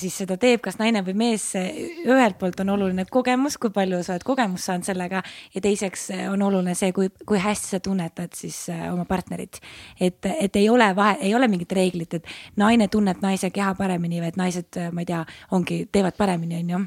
siis 0.00 0.16
seda 0.22 0.36
teeb 0.40 0.62
kas 0.64 0.78
naine 0.80 1.02
või 1.06 1.14
mees, 1.18 1.44
ühelt 1.54 2.38
poolt 2.40 2.60
on 2.64 2.74
oluline 2.74 3.04
kogemus, 3.10 3.58
kui 3.60 3.72
palju 3.74 4.00
sa 4.06 4.14
oled 4.16 4.26
kogemust 4.26 4.68
saanud 4.68 4.88
sellega 4.88 5.22
ja 5.54 5.62
teiseks 5.64 6.08
on 6.32 6.42
oluline 6.48 6.74
see, 6.78 6.92
kui, 6.96 7.10
kui 7.26 7.40
hästi 7.42 7.76
sa 7.76 7.80
tunnetad 7.84 8.36
siis 8.38 8.64
äh, 8.74 8.86
oma 8.92 9.04
partnerit. 9.08 9.60
et, 10.00 10.18
et 10.38 10.56
ei 10.56 10.68
ole 10.68 10.90
vahe, 10.96 11.18
ei 11.20 11.34
ole 11.34 11.48
mingit 11.48 11.72
reeglit, 11.72 12.14
et 12.14 12.30
naine 12.56 12.88
tunneb 12.88 13.22
naise 13.22 13.50
keha 13.50 13.74
paremini 13.78 14.22
või 14.22 14.32
et 14.32 14.38
naised, 14.40 14.70
äh, 14.76 14.92
ma 14.92 15.04
ei 15.04 15.10
tea, 15.10 15.24
ongi, 15.50 15.82
teevad 15.92 16.16
paremini, 16.18 16.62
on 16.62 16.70
ju 16.76 16.84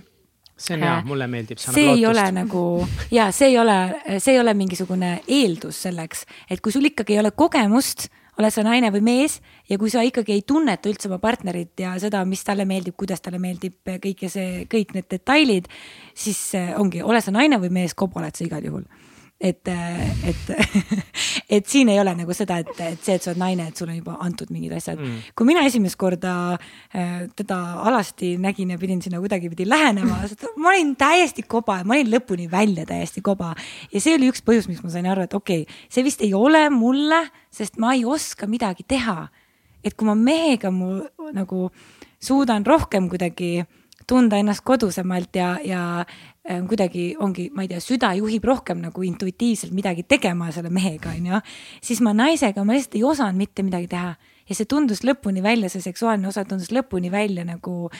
see 0.61 0.77
on 0.77 0.83
hea, 0.85 0.95
mulle 1.05 1.27
meeldib. 1.27 1.57
see 1.57 1.89
ei 1.89 2.05
ole 2.05 2.23
nagu 2.35 2.63
ja 3.11 3.31
see 3.33 3.49
ei 3.49 3.57
ole, 3.57 3.77
see 4.19 4.35
ei 4.35 4.39
ole 4.39 4.53
mingisugune 4.53 5.13
eeldus 5.27 5.83
selleks, 5.87 6.25
et 6.49 6.61
kui 6.61 6.73
sul 6.73 6.85
ikkagi 6.91 7.17
ei 7.17 7.23
ole 7.23 7.31
kogemust 7.33 8.09
oled 8.41 8.53
sa 8.53 8.65
naine 8.65 8.89
või 8.93 9.03
mees 9.05 9.39
ja 9.69 9.77
kui 9.81 9.91
sa 9.93 10.03
ikkagi 10.05 10.35
ei 10.35 10.43
tunneta 10.47 10.89
üldse 10.91 11.09
oma 11.09 11.21
partnerit 11.21 11.85
ja 11.85 11.93
seda, 12.01 12.23
mis 12.27 12.43
talle 12.47 12.65
meeldib, 12.69 12.97
kuidas 12.99 13.23
talle 13.23 13.39
meeldib, 13.41 13.77
kõike 13.85 14.29
see, 14.31 14.65
kõik 14.71 14.95
need 14.97 15.09
detailid, 15.13 15.69
siis 16.17 16.41
eh, 16.59 16.73
ongi, 16.79 17.03
ole 17.05 17.21
sa 17.23 17.33
naine 17.35 17.61
või 17.61 17.71
mees, 17.81 17.95
kobu 17.97 18.21
oled 18.21 18.35
sa 18.35 18.45
igal 18.47 18.65
juhul 18.65 18.85
et, 19.41 19.67
et, 20.27 20.41
et 21.57 21.67
siin 21.67 21.89
ei 21.89 21.99
ole 21.99 22.13
nagu 22.15 22.33
seda, 22.37 22.59
et, 22.61 22.69
et 22.85 23.01
see, 23.01 23.15
et 23.17 23.23
sa 23.23 23.31
oled 23.31 23.41
naine, 23.41 23.65
et 23.71 23.77
sulle 23.77 23.95
on 23.95 23.97
juba 23.97 24.17
antud 24.21 24.51
mingid 24.53 24.75
asjad 24.77 24.99
mm.. 25.01 25.31
kui 25.37 25.49
mina 25.49 25.63
esimest 25.65 25.97
korda 26.01 26.33
äh, 26.53 27.25
teda 27.37 27.57
alasti 27.89 28.35
nägin 28.41 28.75
ja 28.75 28.79
pidin 28.81 29.01
sinna 29.01 29.21
kuidagipidi 29.23 29.65
lähenema, 29.69 30.21
ma 30.61 30.73
olin 30.75 30.93
täiesti 30.99 31.45
koba 31.49 31.79
ma 31.87 31.97
olin 31.97 32.13
lõpuni 32.13 32.47
välja 32.51 32.85
täiesti 32.89 33.23
koba. 33.25 33.55
ja 33.91 34.03
see 34.03 34.15
oli 34.19 34.29
üks 34.31 34.45
põhjus, 34.45 34.69
miks 34.69 34.85
ma 34.85 34.93
sain 34.93 35.09
aru, 35.09 35.25
et 35.25 35.37
okei 35.37 35.65
okay,, 35.65 35.81
see 35.89 36.05
vist 36.05 36.21
ei 36.21 36.33
ole 36.37 36.67
mulle, 36.73 37.23
sest 37.53 37.81
ma 37.81 37.95
ei 37.97 38.05
oska 38.05 38.49
midagi 38.51 38.85
teha. 38.87 39.25
et 39.83 39.97
kui 39.97 40.05
ma 40.05 40.15
mehega 40.15 40.69
mu 40.71 40.99
nagu 41.33 41.69
suudan 42.21 42.65
rohkem 42.65 43.09
kuidagi 43.09 43.63
tunda 44.07 44.37
ennast 44.41 44.63
kodusemalt 44.65 45.35
ja, 45.35 45.55
ja 45.63 45.81
kuidagi 46.41 47.11
ongi, 47.21 47.49
ma 47.53 47.65
ei 47.65 47.69
tea, 47.69 47.79
süda 47.83 48.11
juhib 48.17 48.45
rohkem 48.49 48.81
nagu 48.81 49.03
intuitiivselt 49.05 49.75
midagi 49.77 50.03
tegema 50.09 50.49
selle 50.51 50.71
mehega, 50.73 51.13
onju. 51.13 51.41
siis 51.85 52.01
ma 52.01 52.15
naisega, 52.17 52.63
ma 52.65 52.73
lihtsalt 52.73 52.97
ei 52.97 53.03
osanud 53.05 53.37
mitte 53.37 53.65
midagi 53.65 53.91
teha 53.91 54.15
ja 54.49 54.57
see 54.57 54.65
tundus 54.65 55.03
lõpuni 55.05 55.43
välja, 55.45 55.69
see 55.69 55.83
seksuaalne 55.85 56.27
osa 56.31 56.45
tundus 56.49 56.71
lõpuni 56.73 57.13
välja 57.13 57.45
nagu, 57.45 57.91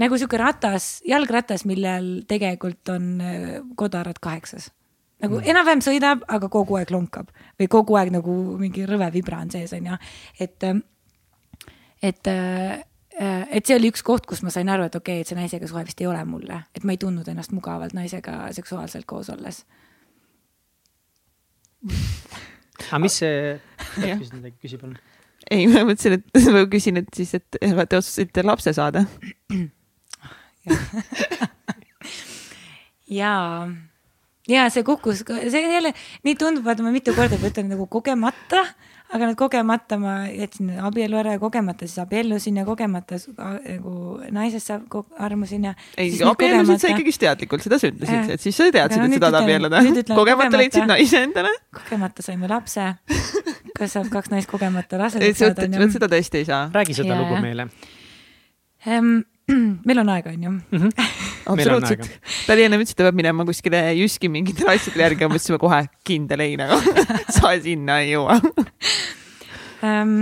nagu 0.00 0.20
sihuke 0.20 0.40
ratas, 0.40 1.00
jalgratas, 1.08 1.64
millel 1.64 2.26
tegelikult 2.28 2.92
on 2.92 3.12
äh, 3.24 3.50
kodarad 3.76 4.20
kaheksas 4.20 4.70
nagu 5.24 5.38
mm. 5.38 5.48
enam-vähem 5.48 5.84
sõidab, 5.86 6.24
aga 6.28 6.50
kogu 6.52 6.76
aeg 6.76 6.92
lonkab 6.92 7.30
või 7.56 7.70
kogu 7.72 7.96
aeg 7.96 8.12
nagu 8.12 8.34
mingi 8.60 8.84
rõve 8.84 9.08
vibra 9.14 9.40
on 9.40 9.54
sees, 9.54 9.72
onju. 9.72 9.96
et, 10.44 10.66
et 12.04 12.28
äh, 12.28 12.82
Äh, 12.84 12.93
et 13.14 13.66
see 13.66 13.76
oli 13.78 13.90
üks 13.92 14.02
koht, 14.06 14.26
kus 14.26 14.42
ma 14.42 14.50
sain 14.50 14.68
aru, 14.72 14.88
et 14.88 14.94
okei 14.98 15.20
okay,, 15.20 15.22
et 15.22 15.28
see 15.30 15.38
naisega 15.38 15.68
suhe 15.70 15.84
vist 15.86 16.00
ei 16.02 16.08
ole 16.10 16.24
mulle, 16.26 16.56
et 16.74 16.84
ma 16.86 16.94
ei 16.94 17.00
tundnud 17.00 17.28
ennast 17.30 17.52
mugavalt 17.54 17.94
naisega 17.94 18.32
seksuaalselt 18.56 19.06
koos 19.06 19.30
olles. 19.30 19.62
aga 22.88 22.98
mis 23.04 23.18
see, 23.22 23.60
küsid 23.94 24.34
midagi, 24.34 24.56
küsi 24.64 24.76
palun. 24.80 24.98
ei, 25.50 25.66
ma 25.70 25.84
mõtlesin, 25.86 26.12
et 26.18 26.24
ma 26.56 26.64
küsin, 26.70 26.96
et 27.04 27.10
siis, 27.14 27.34
et 27.38 27.48
te 27.54 27.96
otsustasite 28.00 28.40
lapse 28.46 28.70
saada. 28.74 29.00
jaa, 33.20 33.68
ja 34.50 34.66
see 34.74 34.82
kukkus, 34.86 35.22
see 35.28 35.62
jälle 35.70 35.94
nii 36.26 36.34
tundub, 36.40 36.64
vaata 36.66 36.82
ma 36.82 36.90
mitu 36.94 37.14
korda 37.14 37.36
ütlen 37.38 37.70
nagu 37.70 37.86
kogemata 37.86 38.64
aga 39.12 39.28
nüüd 39.28 39.38
kogemata 39.38 39.98
ma 40.00 40.14
jätsin 40.32 40.70
abielu 40.82 41.18
ära 41.20 41.34
ja 41.36 41.40
kogemata 41.42 41.86
siis 41.88 42.00
abiellusin 42.02 42.60
ja 42.60 42.64
kogemata 42.66 43.18
nagu 43.36 43.94
naisest 44.34 44.72
saab, 44.72 45.04
armusin 45.20 45.68
ja. 45.68 45.74
ei, 46.00 46.14
abiellusid 46.24 46.82
sa 46.82 46.92
ikkagist 46.94 47.22
teadlikult, 47.24 47.66
seda 47.66 47.78
sa 47.80 47.90
ütlesid 47.92 48.32
et 48.36 48.44
siis 48.44 48.56
sa 48.56 48.70
teadsid, 48.74 49.04
et 49.04 49.18
sa 49.18 49.26
tahad 49.26 49.40
abielluda. 49.42 49.82
kogemata 50.14 50.60
leidsid 50.60 50.88
naise 50.90 51.20
endale. 51.28 51.52
kogemata 51.76 52.24
saime 52.26 52.50
lapse. 52.50 52.88
kas 53.74 53.94
saab 53.98 54.08
kaks 54.12 54.32
naist 54.32 54.50
kogemata 54.50 54.98
rasedaks 55.04 55.44
saada? 55.44 55.68
seda 55.98 56.10
tõesti 56.10 56.42
ei 56.42 56.48
saa. 56.48 56.64
räägi 56.74 56.96
seda 57.02 57.14
ja. 57.14 57.20
lugu 57.20 57.38
meile 57.44 57.68
um, 58.86 59.20
meil 59.88 60.00
on 60.00 60.12
aega, 60.14 60.32
onju. 60.32 60.50
Mhm. 60.50 60.92
absoluutselt. 61.54 62.08
ta 62.46 62.54
oli 62.56 62.64
enne 62.66 62.78
ütles, 62.80 62.94
et 62.94 63.00
ta 63.00 63.08
peab 63.08 63.18
minema 63.18 63.44
kuskile 63.48 63.82
Jyski 63.98 64.30
mingitele 64.32 64.76
asjadele 64.76 65.08
järgi, 65.08 65.26
ma 65.26 65.34
mõtlesin 65.34 65.60
kohe 65.60 65.82
kindel 66.06 66.44
ei 66.44 66.56
nagu 66.60 66.78
sa 67.36 67.52
sinna 67.62 68.00
ei 68.04 68.14
jõua 68.14 68.38
um, 69.84 70.14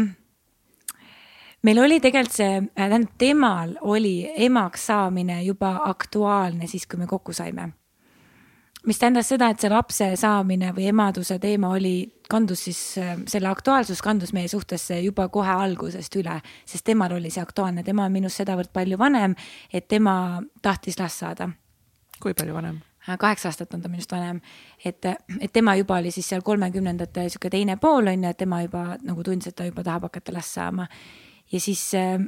meil 1.63 1.83
oli 1.85 2.01
tegelikult 2.03 2.35
see, 2.35 2.57
äh, 2.59 2.89
tähendab 2.89 3.15
temal 3.23 3.77
oli 3.95 4.17
emaks 4.49 4.89
saamine 4.91 5.43
juba 5.47 5.77
aktuaalne 5.93 6.67
siis, 6.71 6.89
kui 6.91 6.99
me 6.99 7.07
kokku 7.11 7.37
saime 7.37 7.71
mis 8.87 8.99
tähendas 8.99 9.29
seda, 9.31 9.53
et 9.53 9.63
see 9.63 9.71
lapse 9.71 10.09
saamine 10.19 10.73
või 10.75 10.89
emaduse 10.91 11.39
teema 11.43 11.71
oli, 11.77 11.97
kandus 12.33 12.65
siis, 12.69 12.81
äh, 12.99 13.17
selle 13.31 13.51
aktuaalsus 13.53 14.03
kandus 14.03 14.33
meie 14.37 14.49
suhtesse 14.49 15.01
juba 15.05 15.29
kohe 15.33 15.53
algusest 15.53 16.17
üle, 16.21 16.39
sest 16.69 16.87
temal 16.89 17.17
oli 17.19 17.31
see 17.33 17.43
aktuaalne, 17.45 17.85
tema 17.87 18.07
on 18.09 18.15
minust 18.15 18.41
sedavõrd 18.41 18.73
palju 18.73 18.99
vanem, 19.01 19.37
et 19.73 19.89
tema 19.89 20.15
tahtis 20.63 20.99
last 21.01 21.25
saada. 21.25 21.51
kui 22.23 22.35
palju 22.39 22.55
vanem? 22.55 22.77
Äh, 23.09 23.19
kaheksa 23.19 23.51
aastat 23.51 23.75
on 23.75 23.83
ta 23.83 23.89
minust 23.91 24.13
vanem, 24.13 24.41
et, 24.85 25.05
et 25.41 25.53
tema 25.53 25.75
juba 25.77 25.99
oli 25.99 26.11
siis 26.15 26.29
seal 26.29 26.43
kolmekümnendate 26.47 27.29
sihuke 27.29 27.51
teine 27.51 27.77
pool 27.77 28.07
on 28.07 28.25
ju, 28.25 28.31
et 28.31 28.39
tema 28.39 28.63
juba 28.63 28.93
nagu 29.03 29.25
tundis, 29.27 29.51
et 29.51 29.57
ta 29.59 29.67
juba 29.67 29.83
tahab 29.83 30.07
hakata 30.11 30.35
last 30.37 30.55
saama. 30.55 30.87
ja 31.53 31.61
siis 31.61 31.95
äh, 31.95 32.21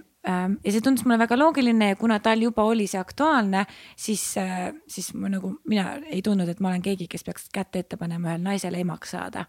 ja 0.65 0.73
see 0.73 0.81
tundus 0.81 1.05
mulle 1.05 1.19
väga 1.21 1.39
loogiline 1.39 1.93
ja 1.93 1.97
kuna 1.97 2.19
tal 2.21 2.43
juba 2.43 2.65
oli 2.65 2.87
see 2.91 3.01
aktuaalne, 3.01 3.67
siis, 3.97 4.25
äh, 4.39 4.73
siis 4.89 5.13
ma 5.15 5.29
nagu, 5.29 5.55
mina 5.69 5.99
ei 6.07 6.23
tundnud, 6.23 6.49
et 6.49 6.61
ma 6.61 6.73
olen 6.73 6.83
keegi, 6.83 7.09
kes 7.11 7.25
peaks 7.25 7.49
kätt 7.53 7.77
ette 7.77 7.97
panema 8.01 8.33
ühele 8.33 8.45
naisele 8.49 8.81
emaks 8.85 9.15
saada. 9.17 9.45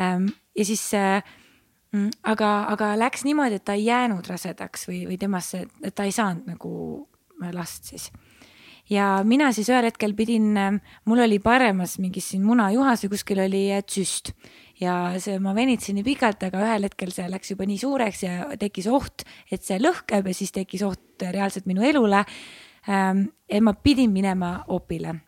Ähm, 0.00 0.30
ja 0.56 0.64
siis, 0.64 0.84
äh, 0.94 1.22
mm, 1.92 2.10
aga, 2.32 2.52
aga 2.74 2.94
läks 2.98 3.24
niimoodi, 3.24 3.60
et 3.60 3.64
ta 3.64 3.76
ei 3.78 3.86
jäänud 3.88 4.26
rasedaks 4.28 4.88
või, 4.90 5.04
või 5.10 5.18
temasse, 5.20 5.66
et 5.82 5.94
ta 5.94 6.04
ei 6.04 6.14
saanud 6.14 6.48
nagu 6.48 6.72
last 7.52 7.92
siis 7.92 8.10
ja 8.90 9.20
mina 9.24 9.50
siis 9.52 9.68
ühel 9.68 9.88
hetkel 9.88 10.14
pidin, 10.16 10.52
äh, 10.56 10.78
mul 11.04 11.24
oli 11.24 11.40
paremas 11.42 11.98
mingis 11.98 12.30
siin 12.32 12.44
munajuhas 12.46 13.04
või 13.04 13.16
kuskil 13.16 13.42
oli 13.44 13.66
tsüst 13.86 14.32
ja 14.80 14.94
see, 15.22 15.38
ma 15.42 15.54
venitasin 15.56 15.98
nii 15.98 16.06
pikalt, 16.06 16.46
aga 16.48 16.62
ühel 16.64 16.86
hetkel 16.88 17.12
see 17.14 17.26
läks 17.30 17.52
juba 17.54 17.66
nii 17.68 17.78
suureks 17.80 18.22
ja 18.26 18.48
tekkis 18.60 18.88
oht, 18.92 19.24
et 19.52 19.64
see 19.64 19.78
lõhkeb 19.80 20.28
ja 20.28 20.36
siis 20.36 20.52
tekkis 20.54 20.84
oht 20.86 21.24
reaalselt 21.24 21.68
minu 21.68 21.84
elule. 21.86 22.24
Ähm, 22.86 23.26
et 23.48 23.64
ma 23.64 23.74
pidin 23.74 24.12
minema 24.14 24.60
opile. 24.68 25.22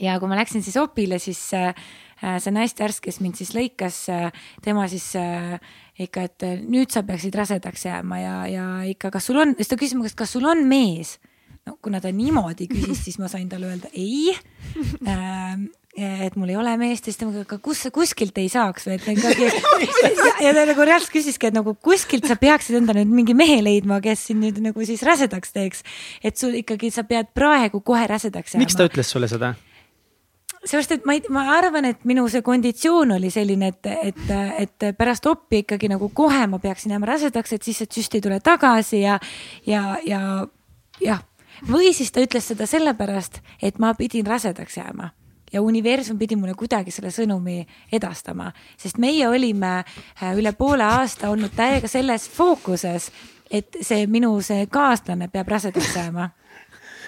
ja 0.00 0.18
kui 0.20 0.28
ma 0.28 0.36
läksin 0.36 0.62
siis 0.62 0.76
opile, 0.76 1.18
siis 1.18 1.40
äh, 1.54 1.72
see 2.20 2.54
naistearst, 2.54 3.02
kes 3.04 3.20
mind 3.20 3.38
siis 3.40 3.52
lõikas, 3.56 4.02
äh, 4.12 4.44
tema 4.64 4.86
siis 4.92 5.10
äh, 5.20 5.56
ikka, 6.02 6.26
et 6.28 6.46
nüüd 6.64 6.92
sa 6.92 7.04
peaksid 7.06 7.36
rasedaks 7.36 7.86
jääma 7.88 8.20
ja, 8.22 8.36
ja 8.50 8.66
ikka, 8.88 9.12
kas 9.14 9.28
sul 9.28 9.40
on, 9.42 9.56
siis 9.60 9.72
ta 9.72 9.80
küsis 9.80 9.96
mu 9.98 10.06
käest, 10.06 10.18
kas 10.18 10.36
sul 10.36 10.48
on 10.48 10.64
mees 10.68 11.16
no 11.66 11.76
kuna 11.82 12.00
ta 12.00 12.12
niimoodi 12.14 12.68
küsis, 12.70 13.02
siis 13.08 13.18
ma 13.22 13.30
sain 13.32 13.48
talle 13.50 13.68
öelda 13.72 13.90
ei 13.96 14.30
ähm, 15.08 15.66
et 15.96 16.34
mul 16.36 16.50
ei 16.52 16.58
ole 16.60 16.74
meest 16.76 17.06
ja 17.06 17.12
siis 17.12 17.20
temaga, 17.20 17.42
aga 17.46 17.56
kus, 17.64 17.86
kuskilt 17.94 18.36
ei 18.40 18.50
saaks 18.52 18.84
või 18.84 18.98
et 18.98 19.06
ikkagi. 19.14 19.46
ja, 20.04 20.32
ja 20.44 20.52
ta 20.52 20.64
nagu 20.68 20.84
reaalselt 20.84 21.14
küsiski, 21.14 21.48
et 21.48 21.56
nagu 21.56 21.72
kuskilt 21.80 22.28
sa 22.28 22.36
peaksid 22.40 22.76
endale 22.82 23.06
nüüd 23.06 23.22
mingi 23.22 23.36
mehe 23.38 23.62
leidma, 23.64 24.02
kes 24.04 24.26
sind 24.28 24.44
nüüd 24.44 24.60
nagu 24.64 24.88
siis 24.88 25.04
rasedaks 25.06 25.56
teeks. 25.56 25.86
et 26.20 26.36
sul 26.36 26.58
ikkagi, 26.60 26.92
sa 26.92 27.06
pead 27.08 27.32
praegu 27.36 27.80
kohe 27.80 28.04
rasedaks 28.12 28.54
jääma. 28.54 28.66
miks 28.66 28.76
ta 28.76 28.88
ütles 28.90 29.08
sulle 29.08 29.30
seda? 29.32 29.54
Seepärast, 30.66 30.92
et 30.96 31.06
ma 31.06 31.16
ei, 31.16 31.22
ma 31.32 31.44
arvan, 31.56 31.86
et 31.88 32.04
minu 32.08 32.26
see 32.32 32.42
konditsioon 32.46 33.16
oli 33.16 33.30
selline, 33.30 33.70
et, 33.72 33.90
et, 34.10 34.24
et 34.66 34.88
pärast 34.98 35.26
oppi 35.30 35.62
ikkagi 35.64 35.90
nagu 35.92 36.10
kohe 36.14 36.46
ma 36.50 36.60
peaksin 36.62 36.96
jääma 36.96 37.12
rasedaks, 37.14 37.56
et 37.56 37.66
siis 37.66 37.82
see 37.82 37.92
süst 37.98 38.16
ei 38.18 38.24
tule 38.24 38.40
tagasi 38.44 39.02
ja, 39.04 39.18
ja, 39.66 39.96
ja 40.06 40.20
jah. 41.00 41.22
või 41.70 41.92
siis 41.96 42.12
ta 42.12 42.24
ütles 42.24 42.50
seda 42.52 42.66
sellepärast, 42.66 43.40
et 43.62 43.78
ma 43.78 43.94
pidin 43.94 44.26
rasedaks 44.26 44.80
jääma 44.82 45.12
ja 45.52 45.62
universum 45.62 46.18
pidi 46.18 46.36
mulle 46.36 46.54
kuidagi 46.58 46.90
selle 46.90 47.12
sõnumi 47.14 47.60
edastama, 47.92 48.50
sest 48.76 48.98
meie 48.98 49.28
olime 49.28 49.78
äh, 49.78 50.34
üle 50.36 50.52
poole 50.52 50.84
aasta 50.84 51.30
olnud 51.30 51.54
täiega 51.56 51.88
selles 51.88 52.28
fookuses, 52.30 53.10
et 53.50 53.78
see 53.80 54.06
minu 54.10 54.34
see 54.42 54.66
kaaslane 54.66 55.30
peab 55.30 55.48
rasedaks 55.48 55.94
jääma 55.96 56.30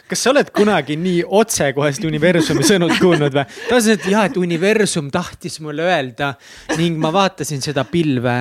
kas 0.08 0.22
sa 0.24 0.32
oled 0.32 0.48
kunagi 0.56 0.96
nii 1.00 1.24
otsekohest 1.40 2.04
universumi 2.08 2.64
sõnut 2.66 2.96
kuulnud 3.00 3.34
või? 3.34 3.44
ta 3.44 3.76
ütles, 3.76 3.90
et 3.94 4.08
jah, 4.08 4.28
et 4.28 4.38
universum 4.40 5.10
tahtis 5.12 5.60
mulle 5.64 5.84
öelda 5.88 6.32
ning 6.78 6.96
ma 7.00 7.12
vaatasin 7.14 7.62
seda 7.64 7.84
pilve 7.88 8.38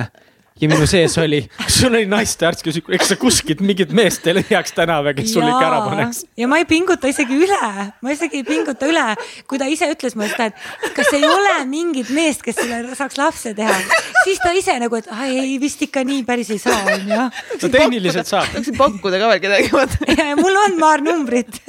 ja 0.60 0.68
minu 0.70 0.86
sees 0.90 1.14
oli, 1.22 1.40
sul 1.70 1.92
oli 1.92 2.06
naistearst, 2.10 2.62
kes 2.66 2.80
ütles, 2.80 2.96
eks 2.98 3.12
sa 3.12 3.16
kuskilt 3.20 3.60
mingit 3.64 3.92
meest 3.94 4.26
ei 4.28 4.36
leiaks 4.38 4.74
tänava, 4.76 5.12
kes 5.16 5.32
sul 5.34 5.46
ikka 5.46 5.64
ära 5.68 5.80
paneks. 5.86 6.24
ja 6.38 6.48
ma 6.50 6.58
ei 6.60 6.66
pinguta 6.68 7.10
isegi 7.10 7.38
üle, 7.38 7.70
ma 8.02 8.14
isegi 8.14 8.40
ei 8.40 8.46
pinguta 8.46 8.88
üle, 8.90 9.04
kui 9.50 9.60
ta 9.60 9.68
ise 9.70 9.90
ütles 9.92 10.16
mulle 10.18 10.30
seda, 10.32 10.50
et 10.50 10.96
kas 10.96 11.12
ei 11.16 11.24
ole 11.28 11.54
mingit 11.70 12.10
meest, 12.14 12.42
kes 12.46 12.58
selle 12.58 12.96
saaks 12.98 13.20
lapse 13.20 13.54
teha, 13.58 13.76
siis 14.24 14.42
ta 14.42 14.52
ise 14.56 14.74
nagu, 14.82 14.98
et 14.98 15.10
ai 15.14 15.30
ei 15.44 15.54
vist 15.62 15.82
ikka 15.86 16.02
nii 16.08 16.24
päris 16.28 16.52
ei 16.54 16.62
saa, 16.62 16.80
onju. 16.96 17.22
no 17.62 17.72
tehniliselt 17.78 18.30
saab. 18.30 18.50
tahaksin 18.52 18.78
pakkuda 18.78 19.22
ka 19.22 19.32
veel 19.34 19.44
kedagi, 19.46 19.72
vaata. 19.74 20.02
ja, 20.10 20.30
ja 20.32 20.36
mul 20.40 20.62
on 20.66 20.78
paar 20.82 21.04
numbrit 21.04 21.62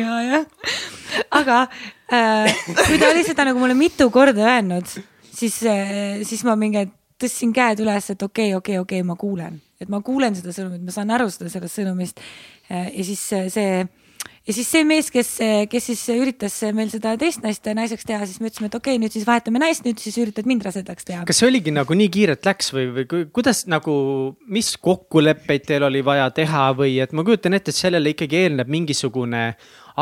ja, 0.00 0.18
jah, 0.26 0.46
aga 1.30 1.60
äh, 2.12 2.64
kui 2.86 2.98
ta 2.98 3.12
oli 3.12 3.24
seda 3.26 3.46
nagu 3.48 3.60
mulle 3.62 3.76
mitu 3.78 4.08
korda 4.14 4.48
öelnud, 4.56 4.88
siis 5.32 5.60
äh,, 5.68 6.22
siis 6.26 6.44
ma 6.48 6.56
mingi 6.58 6.88
tõstsin 7.22 7.54
käed 7.56 7.82
üles, 7.84 8.10
et 8.12 8.22
okei 8.22 8.52
okay,, 8.52 8.58
okei 8.58 8.78
okay,, 8.78 8.84
okei 8.84 9.00
okay,, 9.00 9.08
ma 9.08 9.16
kuulen, 9.20 9.58
et 9.80 9.90
ma 9.92 10.02
kuulen 10.04 10.36
seda 10.38 10.54
sõnumit, 10.54 10.84
ma 10.86 10.94
saan 10.94 11.14
aru 11.14 11.30
seda 11.32 11.50
sellest 11.52 11.80
sõnumist. 11.80 12.22
Äh, 12.70 12.90
ja 12.98 13.08
siis 13.08 13.26
see 13.54 13.82
ja 14.46 14.54
siis 14.54 14.68
see 14.70 14.82
mees, 14.86 15.08
kes, 15.12 15.30
kes 15.70 15.86
siis 15.90 16.02
üritas 16.14 16.54
meil 16.74 16.90
seda 16.92 17.14
teist 17.20 17.44
naist 17.44 17.66
naiseks 17.78 18.06
teha, 18.08 18.26
siis 18.26 18.40
me 18.42 18.50
ütlesime, 18.50 18.68
et 18.70 18.76
okei 18.78 18.96
okay,, 18.96 19.02
nüüd 19.02 19.14
siis 19.14 19.26
vahetame 19.26 19.62
naist, 19.62 19.84
nüüd 19.86 20.02
siis 20.02 20.18
üritad 20.22 20.48
mind 20.50 20.66
rasedaks 20.66 21.06
teha. 21.08 21.22
kas 21.28 21.38
see 21.42 21.48
oligi 21.50 21.74
nagu 21.74 21.96
nii 21.98 22.10
kiirelt 22.12 22.48
läks 22.48 22.72
või, 22.74 22.88
või 22.96 23.24
kuidas 23.34 23.64
nagu, 23.70 23.94
mis 24.52 24.74
kokkuleppeid 24.82 25.66
teil 25.70 25.86
oli 25.86 26.02
vaja 26.06 26.28
teha 26.34 26.68
või 26.78 26.98
et 27.04 27.14
ma 27.14 27.26
kujutan 27.26 27.58
ette, 27.58 27.74
et 27.74 27.78
sellele 27.78 28.14
ikkagi 28.16 28.42
eelneb 28.42 28.70
mingisugune 28.72 29.44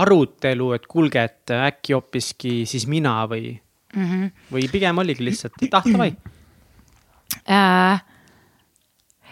arutelu, 0.00 0.72
et 0.76 0.88
kuulge, 0.90 1.24
et 1.28 1.56
äkki 1.56 1.96
hoopiski 1.96 2.60
siis 2.70 2.86
mina 2.88 3.18
või 3.30 3.52
mm, 3.52 4.04
-hmm. 4.04 4.36
või 4.54 4.68
pigem 4.72 5.04
oligi 5.04 5.26
lihtsalt, 5.26 5.60
ah 5.72 5.84
äh,? 5.84 6.38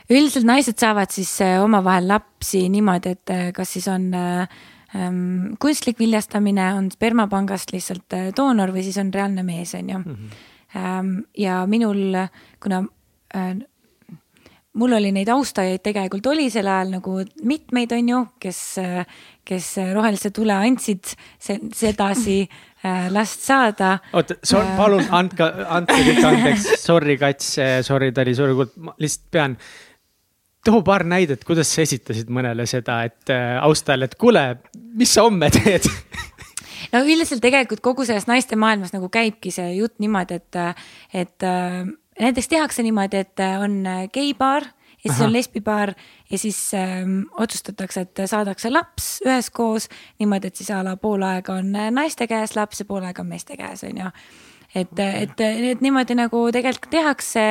Üldiselt 0.09 0.47
naised 0.49 0.79
saavad 0.81 1.13
siis 1.13 1.31
äh, 1.45 1.59
omavahel 1.63 2.09
lapsi 2.09 2.65
niimoodi, 2.73 3.15
et 3.17 3.33
äh, 3.33 3.47
kas 3.57 3.75
siis 3.77 3.89
on 3.93 4.09
äh, 4.17 4.61
ähm, 4.97 5.55
kunstlik 5.61 6.01
viljastamine, 6.01 6.73
on 6.79 6.91
spermapangast 6.93 7.73
lihtsalt 7.75 8.19
doonor 8.37 8.73
või 8.75 8.87
siis 8.87 8.99
on 9.03 9.13
reaalne 9.15 9.45
mees, 9.47 9.75
on 9.79 9.91
ju. 9.95 10.05
-hmm. 10.05 10.39
Ähm, 10.77 11.13
ja 11.37 11.67
minul, 11.67 12.13
kuna 12.61 12.83
mul 14.73 14.93
oli 14.93 15.13
neid 15.13 15.29
austajaid 15.29 15.81
tegelikult 15.83 16.27
oli 16.27 16.51
sel 16.51 16.67
ajal 16.67 16.91
nagu 16.91 17.15
mitmeid, 17.43 17.93
on 17.93 18.09
ju, 18.09 18.19
kes, 18.41 18.77
kes 19.45 19.77
rohelise 19.95 20.31
tule 20.31 20.53
andsid 20.53 21.15
sedasi 21.39 22.43
äh, 22.43 22.59
last 23.11 23.45
saada. 23.47 23.99
oota, 24.13 24.39
äh, 24.55 24.73
palun 24.79 25.05
andke, 25.11 25.51
andke 25.67 25.99
kõik 26.13 26.25
andeks, 26.31 26.71
sorry, 26.83 27.19
kats, 27.21 27.57
sorry, 27.87 28.13
Tali, 28.15 28.35
sorry, 28.39 28.57
ma 28.77 28.95
lihtsalt 28.99 29.31
pean 29.35 29.59
too 30.65 30.83
paar 30.85 31.05
näidet, 31.09 31.45
kuidas 31.49 31.71
sa 31.73 31.85
esitasid 31.85 32.31
mõnele 32.35 32.67
seda, 32.69 33.01
et 33.09 33.33
äh, 33.33 33.57
austajale, 33.63 34.09
et 34.11 34.19
kuule, 34.21 34.45
mis 34.99 35.13
sa 35.15 35.25
homme 35.27 35.51
teed 35.55 35.87
no 36.93 37.03
üldiselt 37.05 37.43
tegelikult 37.45 37.83
kogu 37.85 38.07
selles 38.09 38.29
naiste 38.29 38.59
maailmas 38.59 38.95
nagu 38.95 39.11
käibki 39.13 39.53
see 39.55 39.75
jutt 39.79 39.97
niimoodi, 40.03 40.41
et, 40.41 40.61
et 41.25 41.47
äh, 41.47 41.87
näiteks 42.21 42.51
tehakse 42.53 42.85
niimoodi, 42.87 43.25
et 43.25 43.45
äh, 43.45 43.57
on 43.63 43.81
äh, 43.87 44.05
geipaar 44.13 44.69
ja 45.05 45.13
siis 45.13 45.21
Aha. 45.21 45.27
on 45.27 45.33
lesbipaar 45.33 45.95
ja 46.31 46.39
siis 46.39 46.75
ähm, 46.75 47.21
otsustatakse, 47.39 48.01
et 48.01 48.21
saadakse 48.27 48.71
laps 48.71 49.19
üheskoos 49.27 49.89
niimoodi, 50.19 50.51
et 50.51 50.57
siis 50.57 50.71
a 50.75 50.83
la 50.85 50.97
pool 50.97 51.23
aega 51.23 51.59
on 51.61 51.75
äh, 51.77 51.91
naiste 51.95 52.27
käes 52.27 52.57
laps 52.57 52.83
ja 52.83 52.87
pool 52.89 53.07
aega 53.07 53.23
on 53.23 53.31
meeste 53.31 53.57
käes, 53.57 53.85
on 53.87 54.05
ju. 54.05 54.13
Et 54.75 54.99
et, 55.01 55.41
et 55.41 55.81
niimoodi 55.81 56.15
nagu 56.19 56.43
tegelikult 56.53 56.91
tehakse, 56.93 57.45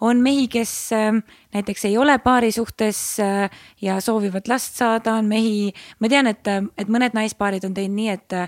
on 0.00 0.22
mehi, 0.22 0.48
kes 0.50 0.72
äh, 0.96 1.20
näiteks 1.54 1.84
ei 1.84 1.98
ole 1.98 2.18
paari 2.18 2.50
suhtes 2.52 3.20
äh, 3.22 3.50
ja 3.82 4.00
soovivad 4.00 4.48
last 4.48 4.80
saada, 4.80 5.14
on 5.20 5.28
mehi, 5.30 5.72
ma 6.00 6.08
tean, 6.08 6.26
et, 6.26 6.48
et 6.78 6.88
mõned 6.88 7.14
naispaarid 7.14 7.68
on 7.68 7.76
teinud 7.76 8.00
nii, 8.00 8.16
et 8.16 8.38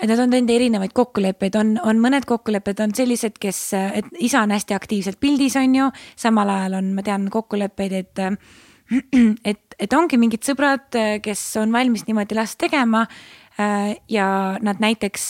et 0.00 0.10
nad 0.10 0.18
on 0.18 0.32
teinud 0.32 0.50
erinevaid 0.50 0.92
kokkuleppeid, 0.96 1.56
on, 1.60 1.74
on 1.86 2.00
mõned 2.02 2.26
kokkulepped 2.28 2.82
on 2.82 2.94
sellised, 2.96 3.38
kes, 3.40 3.60
et 4.00 4.10
isa 4.18 4.42
on 4.42 4.54
hästi 4.54 4.74
aktiivselt 4.74 5.20
pildis, 5.22 5.56
on 5.60 5.78
ju, 5.78 5.88
samal 6.18 6.50
ajal 6.50 6.80
on, 6.80 6.92
ma 6.96 7.04
tean 7.06 7.28
kokkuleppeid, 7.32 7.94
et 8.02 8.24
et, 9.50 9.78
et 9.80 9.96
ongi 9.96 10.18
mingid 10.20 10.44
sõbrad, 10.44 10.90
kes 11.24 11.46
on 11.62 11.72
valmis 11.72 12.04
niimoodi 12.08 12.36
last 12.36 12.58
tegema. 12.60 13.06
Ja 14.10 14.26
nad 14.66 14.80
näiteks 14.82 15.28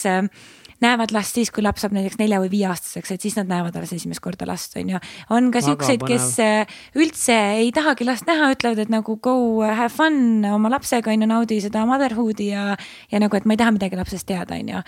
näevad 0.83 1.13
last 1.15 1.37
siis, 1.37 1.51
kui 1.55 1.63
laps 1.65 1.85
saab 1.85 1.95
näiteks 1.97 2.19
nelja 2.19 2.41
või 2.43 2.51
viieaastaseks, 2.53 3.15
et 3.15 3.25
siis 3.25 3.37
nad 3.39 3.49
näevad 3.51 3.77
alles 3.79 3.93
esimest 3.97 4.23
korda 4.25 4.47
last, 4.49 4.77
on 4.81 4.95
ju. 4.95 5.01
on 5.35 5.51
ka 5.55 5.63
siukseid, 5.65 6.03
kes 6.07 6.29
äh, 6.43 6.75
üldse 6.99 7.37
ei 7.61 7.71
tahagi 7.75 8.07
last 8.09 8.29
näha, 8.31 8.51
ütlevad, 8.57 8.83
et 8.85 8.93
nagu 8.93 9.17
go 9.23 9.37
have 9.65 9.93
fun 9.95 10.45
oma 10.51 10.73
lapsega, 10.75 11.13
on 11.13 11.25
ju, 11.27 11.31
naudi 11.31 11.61
seda 11.65 11.85
motherhood'i 11.89 12.51
ja, 12.51 12.67
ja 13.13 13.23
nagu, 13.23 13.37
et 13.37 13.47
ma 13.47 13.57
ei 13.57 13.63
taha 13.63 13.77
midagi 13.77 14.01
lapsest 14.01 14.29
teada, 14.31 14.59
on 14.59 14.75
ju. 14.75 14.85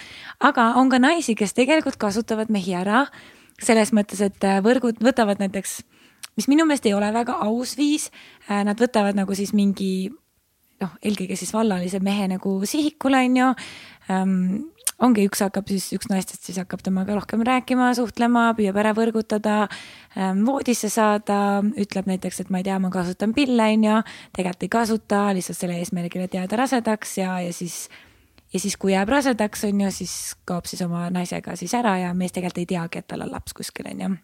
aga 0.50 0.68
on 0.80 0.92
ka 0.92 1.02
naisi, 1.02 1.36
kes 1.38 1.56
tegelikult 1.56 2.00
kasutavad 2.02 2.52
mehi 2.52 2.76
ära 2.76 3.06
selles 3.62 3.92
mõttes, 3.96 4.20
et 4.24 4.44
äh, 4.44 4.60
võrgud 4.64 5.00
võtavad 5.04 5.40
näiteks, 5.40 5.80
mis 6.36 6.48
minu 6.50 6.66
meelest 6.68 6.86
ei 6.88 6.94
ole 6.96 7.08
väga 7.14 7.38
aus 7.46 7.76
viis, 7.78 8.10
äh, 8.50 8.62
nad 8.66 8.80
võtavad 8.80 9.16
nagu 9.16 9.36
siis 9.36 9.54
mingi 9.56 10.10
noh, 10.82 10.92
eelkõige 11.00 11.36
siis 11.38 11.52
vallalise 11.56 12.00
mehe 12.04 12.28
nagu 12.30 12.58
sihikule, 12.68 13.22
on 13.28 13.38
ju 13.40 13.50
ähm, 14.12 14.40
ongi, 15.02 15.26
üks 15.28 15.42
hakkab 15.44 15.68
siis, 15.68 15.90
üks 15.96 16.08
naistest 16.10 16.48
siis 16.48 16.58
hakkab 16.60 16.82
temaga 16.84 17.16
rohkem 17.18 17.42
rääkima, 17.46 17.90
suhtlema, 17.98 18.48
püüab 18.56 18.78
ära 18.80 18.94
võrgutada, 18.96 19.56
ähm, 20.16 20.42
voodisse 20.48 20.88
saada, 20.92 21.60
ütleb 21.76 22.08
näiteks, 22.08 22.40
et 22.44 22.52
ma 22.52 22.62
ei 22.62 22.68
tea, 22.68 22.78
ma 22.82 22.90
kasutan 22.94 23.34
pille, 23.36 23.70
on 23.76 23.86
ju, 23.88 24.00
tegelikult 24.36 24.66
ei 24.66 24.72
kasuta, 24.72 25.22
lihtsalt 25.36 25.60
selle 25.60 25.80
eesmärgil, 25.82 26.26
et 26.26 26.36
jääda 26.38 26.60
rasedaks 26.62 27.18
ja, 27.20 27.38
ja 27.44 27.52
siis 27.56 27.86
ja 28.54 28.60
siis, 28.62 28.76
kui 28.80 28.94
jääb 28.94 29.10
rasedaks, 29.10 29.66
on 29.68 29.80
ju, 29.84 29.90
siis 29.92 30.14
kaob 30.48 30.68
siis 30.70 30.80
oma 30.86 31.08
naisega 31.12 31.56
siis 31.58 31.74
ära 31.76 31.96
ja 32.00 32.14
mees 32.14 32.32
tegelikult 32.32 32.62
ei 32.62 32.70
teagi, 32.70 33.02
et 33.02 33.08
tal 33.10 33.26
on 33.26 33.34
laps 33.34 33.56
kuskil, 33.56 33.90
on 33.90 34.00
ju 34.04 34.14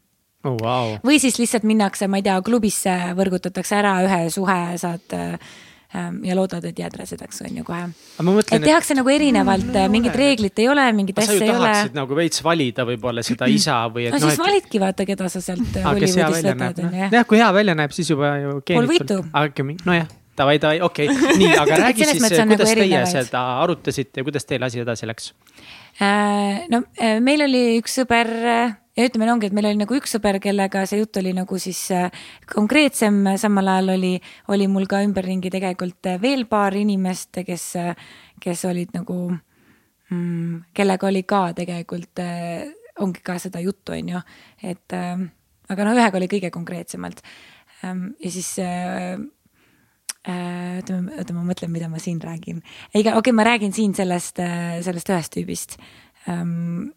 oh,. 0.49 0.57
Wow. 0.62 0.97
või 1.05 1.19
siis 1.23 1.36
lihtsalt 1.39 1.66
minnakse, 1.69 2.09
ma 2.09 2.23
ei 2.23 2.27
tea, 2.27 2.39
klubisse 2.47 2.94
võrgutatakse 3.19 3.77
ära 3.77 3.99
ühe 4.07 4.23
suhe, 4.32 4.61
saad 4.81 5.19
äh, 5.19 5.53
ja 5.93 6.36
loodad, 6.36 6.64
et 6.64 6.78
jääd 6.78 6.94
rasedaks, 6.97 7.43
on 7.44 7.59
ju 7.59 7.64
kohe. 7.66 7.82
et 8.40 8.64
tehakse 8.64 8.94
et... 8.94 9.01
nagu 9.01 9.12
erinevalt 9.12 9.69
no,, 9.74 9.82
mingit 9.93 10.16
reeglit 10.16 10.62
ei 10.62 10.69
ole, 10.73 10.86
mingit 10.97 11.19
asja 11.20 11.36
ei 11.36 11.52
ole. 11.52 11.74
nagu 11.93 12.16
veits 12.16 12.44
valida 12.44 12.86
võib-olla 12.89 13.24
seda 13.27 13.48
isa 13.59 13.82
või 13.93 14.09
et. 14.09 14.16
no 14.16 14.23
siis 14.24 14.39
et... 14.39 14.44
validki 14.47 14.81
vaata, 14.82 15.06
keda 15.09 15.28
sa 15.32 15.44
sealt 15.44 15.78
Hollywoodist 15.85 16.48
võtad, 16.48 16.82
on 16.86 16.97
ju. 16.97 17.12
jah, 17.19 17.28
kui 17.28 17.43
hea 17.43 17.52
välja 17.60 17.77
näeb, 17.77 17.94
siis 17.97 18.12
juba 18.14 18.35
ju. 18.40 18.59
Aga 19.32 19.70
nojah 19.85 20.10
davai, 20.36 20.59
davai, 20.59 20.81
okei 20.81 21.09
okay., 21.09 21.36
nii, 21.40 21.52
aga 21.60 21.78
räägi 21.86 22.06
siis, 22.09 22.23
kuidas 22.23 22.47
nagu 22.48 22.56
teie 22.64 23.02
seda 23.10 23.43
arutasite 23.62 24.23
ja 24.23 24.27
kuidas 24.27 24.48
teil 24.48 24.64
asi 24.64 24.81
edasi 24.82 25.09
läks? 25.09 25.32
Äh, 26.01 26.64
no 26.73 26.82
äh, 26.97 27.19
meil 27.20 27.44
oli 27.44 27.64
üks 27.82 27.98
sõber 28.01 28.32
ja 28.97 29.06
ütleme, 29.09 29.28
ongi, 29.32 29.48
et 29.48 29.56
meil 29.56 29.70
oli 29.70 29.81
nagu 29.81 29.97
üks 29.97 30.12
sõber, 30.16 30.39
kellega 30.43 30.85
see 30.89 31.01
jutt 31.01 31.16
oli 31.20 31.32
nagu 31.36 31.59
siis 31.60 31.81
äh, 31.94 32.24
konkreetsem, 32.52 33.23
samal 33.40 33.70
ajal 33.74 33.94
oli, 33.97 34.12
oli 34.52 34.69
mul 34.70 34.89
ka 34.90 35.02
ümberringi 35.05 35.52
tegelikult 35.52 36.10
äh, 36.10 36.20
veel 36.23 36.44
paar 36.51 36.77
inimest, 36.78 37.43
kes, 37.47 37.66
äh, 37.81 37.93
kes 38.43 38.64
olid 38.69 38.93
nagu 38.97 39.19
mm,, 39.32 40.73
kellega 40.77 41.09
oli 41.09 41.24
ka 41.28 41.44
tegelikult, 41.56 42.24
ongi 43.02 43.24
ka 43.24 43.39
seda 43.40 43.62
juttu, 43.64 43.97
on 43.97 44.16
ju, 44.16 44.24
et 44.69 44.93
aga 44.93 45.86
no 45.86 45.94
ühega 45.97 46.19
oli 46.19 46.28
kõige 46.28 46.51
konkreetsemalt. 46.52 47.23
Ähm, 47.82 48.10
ja 48.20 48.31
siis 48.31 48.51
ütleme, 50.23 51.16
oota, 51.16 51.35
ma 51.35 51.43
mõtlen, 51.48 51.73
mida 51.73 51.89
ma 51.90 51.98
siin 51.98 52.20
räägin. 52.23 52.60
ei, 52.93 53.01
okei 53.01 53.16
okay,, 53.16 53.32
ma 53.35 53.47
räägin 53.48 53.73
siin 53.74 53.97
sellest, 53.97 54.39
sellest 54.85 55.09
ühest 55.10 55.32
tüübist 55.35 55.78
ähm, 56.31 56.93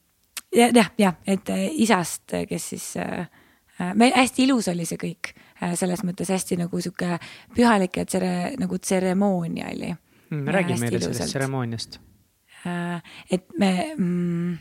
jah, 0.55 0.91
jah, 0.97 1.17
et 1.27 1.49
äh, 1.53 1.67
isast, 1.83 2.33
kes 2.49 2.69
siis 2.73 2.87
äh, 2.97 3.27
äh,, 3.81 3.93
hästi 4.15 4.45
ilus 4.47 4.69
oli 4.71 4.87
see 4.87 4.99
kõik 5.01 5.33
äh,, 5.61 5.75
selles 5.75 6.03
mõttes 6.07 6.31
hästi 6.33 6.59
nagu 6.63 6.81
sihuke 6.81 7.17
pühalik 7.55 7.97
ja 8.01 8.05
tsere-, 8.05 8.55
nagu 8.61 8.79
tseremoonia 8.79 9.71
oli 9.73 9.91
mm,. 9.91 10.47
räägi 10.57 10.79
meile 10.81 11.01
sellest 11.03 11.33
tseremooniast 11.33 11.99
äh,. 12.65 13.03
et 13.31 13.45
me 13.59 13.71
mm, 13.97 14.57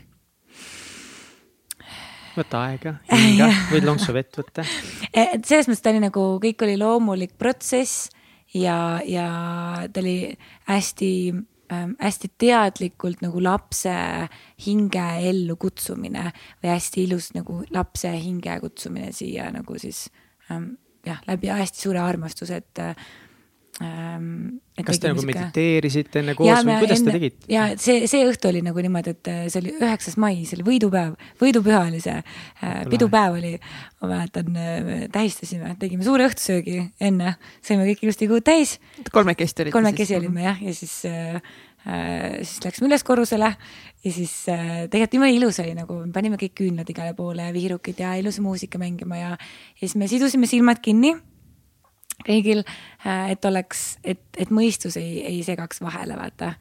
võta 2.35 2.65
aega, 2.67 2.97
hinga, 3.11 3.47
võid 3.71 3.85
lonksu 3.87 4.13
vett 4.15 4.35
võtta. 4.41 4.65
et 5.23 5.45
selles 5.47 5.69
mõttes 5.69 5.83
ta 5.83 5.93
oli 5.93 6.03
nagu, 6.03 6.27
kõik 6.43 6.65
oli 6.67 6.77
loomulik 6.79 7.35
protsess 7.39 8.09
ja, 8.55 8.99
ja 9.07 9.27
ta 9.87 10.03
oli 10.03 10.35
hästi 10.69 11.11
hästi 11.69 12.29
teadlikult 12.37 13.21
nagu 13.25 13.41
lapse 13.43 13.93
hinge 14.65 15.05
ellu 15.29 15.55
kutsumine 15.57 16.29
või 16.61 16.69
hästi 16.69 17.05
ilus 17.07 17.31
nagu 17.33 17.63
lapse 17.73 18.11
hinge 18.13 18.59
kutsumine 18.61 19.11
siia 19.15 19.49
nagu 19.53 19.79
siis 19.81 20.05
ähm, 20.51 20.75
jah, 21.05 21.21
läbi 21.27 21.49
hästi 21.49 21.87
suure 21.87 22.03
armastuse, 22.05 22.61
et 22.63 22.83
ähm,. 22.83 22.97
Kas 23.75 24.99
te 25.03 25.09
nagu 25.11 25.19
siuke... 25.19 25.33
mediteerisite 25.33 26.21
enne 26.21 26.35
koos 26.37 26.61
või 26.63 26.77
kuidas 26.79 27.01
enne, 27.01 27.11
te 27.11 27.17
tegite? 27.17 27.49
ja 27.51 27.65
see, 27.81 28.05
see 28.07 28.23
õhtu 28.23 28.47
oli 28.47 28.61
nagu 28.63 28.79
niimoodi, 28.85 29.11
et 29.17 29.29
äh, 29.31 29.41
see 29.51 29.59
oli 29.59 29.73
üheksas 29.75 30.15
mai, 30.21 30.37
see 30.47 30.55
oli 30.55 30.67
võidupäev, 30.69 31.17
võidupüha 31.41 31.81
oli 31.89 31.99
see 32.03 32.15
äh,, 32.15 32.85
pidupäev 32.91 33.35
oli. 33.35 33.51
ma 33.99 34.11
mäletan 34.13 34.55
äh,, 34.55 34.93
tähistasime, 35.11 35.73
tegime 35.81 36.07
suure 36.07 36.29
õhtusöögi 36.29 36.77
enne, 37.03 37.35
saime 37.65 37.89
kõik 37.89 38.07
ilusti 38.07 38.31
kuud 38.31 38.47
täis. 38.47 38.77
kolmekesti 39.11 39.65
olite? 39.65 39.75
kolmekesi 39.75 40.15
olime 40.21 40.47
jah, 40.47 40.63
ja 40.63 40.77
siis 40.79 40.95
äh, 41.11 41.35
äh, 41.83 42.39
siis 42.45 42.63
läksime 42.63 42.87
üles 42.93 43.03
korrusele 43.03 43.51
ja 43.51 44.17
siis 44.21 44.39
äh, 44.55 44.85
tegelikult 44.87 45.19
jumala 45.19 45.35
ilus 45.35 45.59
oli 45.67 45.75
nagu, 45.75 45.99
panime 46.15 46.39
kõik 46.39 46.55
küünlad 46.63 46.95
igale 46.95 47.11
poole 47.17 47.51
ja 47.51 47.55
viirukid 47.55 47.99
ja 47.99 48.15
ilusa 48.23 48.43
muusika 48.45 48.79
mängima 48.79 49.19
ja, 49.19 49.35
ja 49.35 49.83
siis 49.83 49.99
me 49.99 50.07
sidusime 50.07 50.47
silmad 50.47 50.79
kinni 50.79 51.17
kõigil, 52.25 52.63
äh, 53.05 53.31
et 53.35 53.45
oleks, 53.45 53.97
et, 54.03 54.21
et 54.37 54.51
mõistus 54.53 54.97
ei, 55.01 55.19
ei 55.25 55.43
segaks 55.45 55.81
vahele, 55.83 56.17
vaata. 56.19 56.55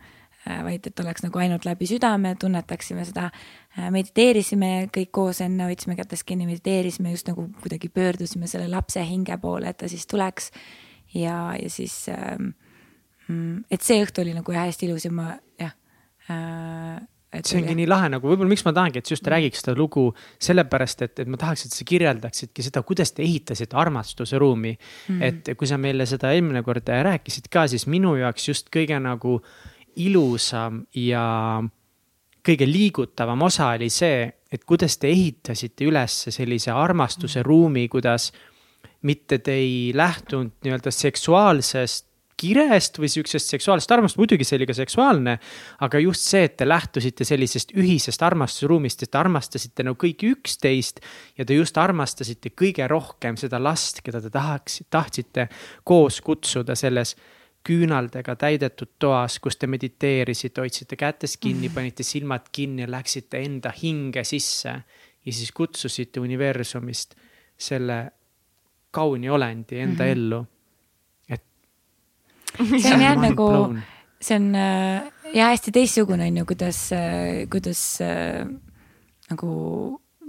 Äh, 0.44 0.60
vaid 0.66 0.86
et 0.86 1.00
oleks 1.00 1.24
nagu 1.24 1.40
ainult 1.40 1.64
läbi 1.64 1.88
südame, 1.88 2.34
tunnetaksime 2.40 3.06
seda, 3.08 3.30
äh, 3.78 3.88
mediteerisime 3.94 4.90
kõik 4.92 5.12
koos 5.16 5.40
enne, 5.44 5.70
hoidsime 5.70 5.96
kätest 5.96 6.26
kinni, 6.28 6.48
mediteerisime 6.48 7.14
just 7.14 7.30
nagu 7.30 7.46
kuidagi 7.62 7.88
pöördusime 7.88 8.50
selle 8.50 8.68
lapse 8.68 9.00
hinge 9.08 9.38
poole, 9.40 9.72
et 9.72 9.80
ta 9.80 9.88
siis 9.88 10.04
tuleks. 10.06 10.50
ja, 11.14 11.54
ja 11.62 11.70
siis, 11.70 12.08
ähm, 12.08 12.52
mm, 13.28 13.64
et 13.70 13.82
see 13.82 14.02
õhtu 14.04 14.20
oli 14.20 14.34
nagu 14.34 14.52
hästi 14.52 14.88
ilus 14.90 15.04
ja 15.06 15.12
ma 15.14 15.32
jah 15.60 15.72
see 17.42 17.60
ongi 17.60 17.74
nii 17.78 17.86
lahe 17.90 18.08
nagu 18.12 18.30
võib-olla, 18.30 18.50
miks 18.52 18.64
ma 18.66 18.72
tahangi, 18.76 19.00
et 19.00 19.08
sa 19.08 19.16
just 19.16 19.28
räägiks 19.30 19.64
seda 19.64 19.74
lugu 19.78 20.06
sellepärast, 20.42 21.04
et, 21.06 21.22
et 21.24 21.30
ma 21.30 21.40
tahaks, 21.40 21.66
et 21.66 21.76
sa 21.76 21.86
kirjeldaksidki 21.88 22.64
seda, 22.66 22.84
kuidas 22.86 23.14
te 23.14 23.24
ehitasite 23.26 23.76
armastuse 23.80 24.38
ruumi 24.38 24.74
mm. 24.74 25.18
-hmm. 25.18 25.22
et 25.22 25.56
kui 25.58 25.66
sa 25.70 25.78
meile 25.78 26.06
seda 26.06 26.32
eelmine 26.32 26.62
kord 26.62 26.88
rääkisid 26.88 27.48
ka, 27.50 27.66
siis 27.66 27.86
minu 27.86 28.16
jaoks 28.16 28.48
just 28.48 28.70
kõige 28.74 28.98
nagu 29.00 29.40
ilusam 29.96 30.84
ja 30.94 31.62
kõige 32.44 32.66
liigutavam 32.68 33.42
osa 33.42 33.72
oli 33.74 33.90
see, 33.90 34.26
et 34.52 34.64
kuidas 34.64 34.98
te 34.98 35.08
ehitasite 35.08 35.86
üles 35.88 36.26
sellise 36.30 36.70
armastuse 36.70 37.42
ruumi, 37.42 37.88
kuidas 37.88 38.32
mitte 39.02 39.38
te 39.38 39.52
ei 39.52 39.92
lähtunud 39.94 40.52
nii-öelda 40.64 40.90
seksuaalsest 40.90 42.06
kirest 42.44 42.98
või 43.00 43.08
sihukesest 43.12 43.54
seksuaalsest 43.54 43.92
armust, 43.96 44.18
muidugi 44.20 44.46
see 44.46 44.58
oli 44.58 44.68
ka 44.68 44.76
seksuaalne. 44.76 45.38
aga 45.80 46.00
just 46.02 46.28
see, 46.28 46.44
et 46.48 46.56
te 46.60 46.68
lähtusite 46.68 47.24
sellisest 47.24 47.72
ühisest 47.76 48.22
armastusruumist, 48.22 49.02
et 49.02 49.10
te 49.10 49.20
armastasite 49.20 49.86
nagu 49.86 49.98
kõiki 50.00 50.32
üksteist. 50.34 51.00
ja 51.38 51.44
te 51.44 51.56
just 51.56 51.78
armastasite 51.78 52.52
kõige 52.52 52.88
rohkem 52.90 53.38
seda 53.40 53.62
last, 53.62 54.02
keda 54.04 54.20
te 54.20 54.30
tahaks, 54.30 54.82
tahtsite 54.90 55.48
koos 55.84 56.20
kutsuda 56.20 56.76
selles 56.76 57.16
küünaldega 57.64 58.36
täidetud 58.36 58.90
toas, 59.00 59.38
kus 59.40 59.56
te 59.56 59.66
mediteerisite, 59.66 60.60
hoidsite 60.60 60.98
kätest 61.00 61.38
kinni, 61.40 61.70
mm. 61.70 61.74
panite 61.74 62.04
silmad 62.04 62.50
kinni 62.52 62.84
ja 62.84 62.90
läksite 62.90 63.40
enda 63.40 63.72
hinge 63.72 64.24
sisse. 64.24 64.74
ja 65.24 65.32
siis 65.32 65.52
kutsusite 65.52 66.20
universumist 66.20 67.14
selle 67.56 68.10
kauni 68.90 69.30
olendi 69.30 69.78
enda 69.78 70.04
mm 70.04 70.08
-hmm. 70.08 70.12
ellu 70.12 70.46
see 72.82 72.94
on 72.94 73.02
jah 73.02 73.18
nagu, 73.18 73.48
see 74.22 74.36
on 74.38 74.54
äh, 74.58 75.10
ja 75.34 75.50
hästi 75.50 75.72
teistsugune 75.74 76.28
on 76.28 76.36
ju, 76.36 76.46
kuidas, 76.48 76.80
äh, 76.92 77.44
kuidas 77.50 77.82
äh, 78.04 78.44
nagu 79.30 79.50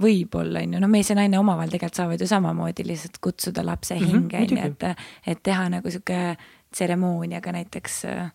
võib-olla 0.02 0.64
on 0.66 0.76
ju, 0.76 0.82
no 0.84 0.90
mees 0.92 1.10
ja 1.12 1.16
naine 1.18 1.40
omavahel 1.40 1.72
tegelikult 1.72 2.02
saavad 2.02 2.22
ju 2.22 2.28
samamoodi 2.28 2.86
lihtsalt 2.88 3.20
kutsuda 3.24 3.64
lapse 3.66 3.96
mhm, 3.96 4.10
hinge 4.12 4.42
on 4.42 4.58
ju, 4.58 4.72
et, 4.72 5.06
et 5.28 5.44
teha 5.44 5.70
nagu 5.78 5.92
sihuke 5.92 6.36
tseremooniaga 6.76 7.54
näiteks 7.56 8.02
äh, 8.12 8.26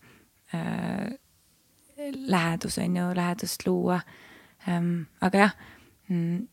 lähedus 2.27 2.79
on 2.79 2.97
ju, 2.97 3.11
lähedust 3.15 3.67
luua. 3.67 4.01
Ähm,. 4.69 5.03
aga 5.21 5.39
jah 5.39 5.53
mm,, 6.09 6.49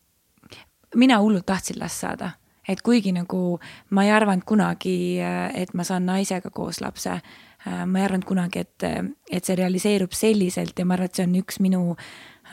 mina 0.95 1.19
hullult 1.19 1.45
tahtsin 1.45 1.79
last 1.79 1.99
saada 1.99 2.31
et 2.67 2.81
kuigi 2.83 3.13
nagu 3.15 3.59
ma 3.95 4.05
ei 4.05 4.11
arvanud 4.11 4.45
kunagi, 4.47 5.19
et 5.55 5.73
ma 5.73 5.85
saan 5.87 6.07
naisega 6.09 6.51
koos 6.53 6.81
lapse, 6.83 7.19
ma 7.65 7.99
ei 7.99 8.07
arvanud 8.07 8.27
kunagi, 8.27 8.63
et, 8.65 8.87
et 9.31 9.45
see 9.45 9.55
realiseerub 9.59 10.15
selliselt 10.15 10.79
ja 10.79 10.85
ma 10.85 10.97
arvan, 10.97 11.11
et 11.11 11.19
see 11.19 11.27
on 11.27 11.37
üks 11.39 11.61
minu 11.63 11.83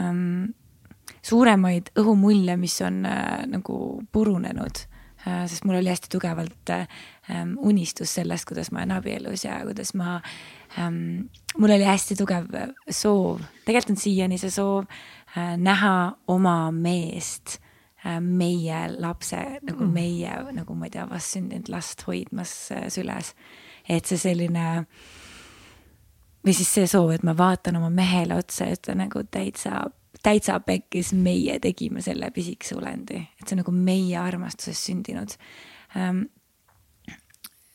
ähm, 0.00 0.52
suuremaid 1.24 1.92
õhumulle, 2.00 2.56
mis 2.60 2.76
on 2.84 3.04
äh, 3.08 3.44
nagu 3.50 3.78
purunenud 4.12 4.84
äh,. 5.26 5.44
sest 5.48 5.64
mul 5.64 5.78
oli 5.80 5.92
hästi 5.92 6.10
tugevalt 6.12 6.70
äh, 6.70 6.86
unistus 7.56 8.14
sellest, 8.18 8.48
kuidas 8.48 8.70
ma 8.72 8.82
olen 8.82 8.96
abielus 8.98 9.44
ja 9.44 9.60
kuidas 9.64 9.94
ma 9.94 10.20
ähm,, 10.78 11.28
mul 11.58 11.76
oli 11.76 11.88
hästi 11.88 12.16
tugev 12.20 12.48
soov, 12.90 13.44
tegelikult 13.64 13.96
on 13.96 14.02
siiani 14.04 14.40
see 14.40 14.52
soov 14.52 14.84
äh, 14.84 15.54
näha 15.60 15.94
oma 16.28 16.58
meest 16.72 17.58
Äh, 17.58 17.63
meie 18.20 18.80
lapse 18.98 19.38
nagu 19.62 19.84
mm. 19.84 19.92
meie 19.92 20.38
nagu 20.52 20.76
ma 20.76 20.88
ei 20.88 20.94
tea, 20.94 21.06
vastsündinud 21.10 21.70
last 21.72 22.06
hoidmas 22.06 22.52
äh, 22.74 22.88
süles. 22.92 23.34
et 23.88 24.06
see 24.06 24.20
selline 24.20 24.84
või 26.44 26.52
siis 26.56 26.72
see 26.76 26.86
soov, 26.88 27.14
et 27.14 27.24
ma 27.24 27.36
vaatan 27.36 27.80
oma 27.80 27.90
mehele 27.90 28.36
otsa 28.36 28.68
ja 28.68 28.76
ütlen 28.76 29.00
nagu 29.00 29.22
täitsa, 29.32 29.86
täitsa 30.22 30.58
pekkis, 30.60 31.14
meie 31.16 31.58
tegime 31.60 32.04
selle 32.04 32.30
pisikese 32.30 32.76
olendi, 32.76 33.22
et 33.40 33.46
see 33.48 33.56
on 33.56 33.64
nagu 33.64 33.72
meie 33.76 34.18
armastusest 34.20 34.90
sündinud 34.90 35.36
ähm, 35.96 36.26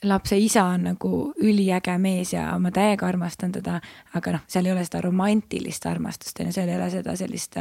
lapse 0.03 0.37
isa 0.37 0.63
on 0.63 0.83
nagu 0.83 1.33
üliäge 1.43 1.97
mees 1.97 2.33
ja 2.33 2.51
ma 2.59 2.71
täiega 2.71 3.07
armastan 3.07 3.51
teda, 3.51 3.79
aga 4.15 4.37
noh, 4.37 4.45
seal 4.47 4.69
ei 4.69 4.73
ole 4.73 4.85
seda 4.87 5.01
romantilist 5.03 5.85
armastust, 5.89 6.39
on 6.39 6.49
ju, 6.49 6.55
seal 6.55 6.69
ei 6.69 6.77
ole 6.77 6.89
seda 6.93 7.15
sellist 7.19 7.57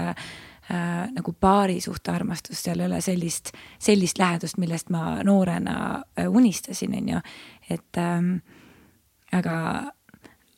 äh, 0.70 1.08
nagu 1.14 1.34
paari 1.40 1.80
suhte 1.84 2.12
armastust, 2.14 2.64
seal 2.64 2.80
ei 2.80 2.88
ole 2.88 3.00
sellist, 3.04 3.52
sellist 3.82 4.18
lähedust, 4.18 4.58
millest 4.62 4.92
ma 4.94 5.18
noorena 5.26 5.78
äh, 6.18 6.28
unistasin, 6.28 6.96
on 7.00 7.08
ju. 7.14 7.20
et 7.70 8.00
ähm, 8.00 8.36
aga, 9.32 9.56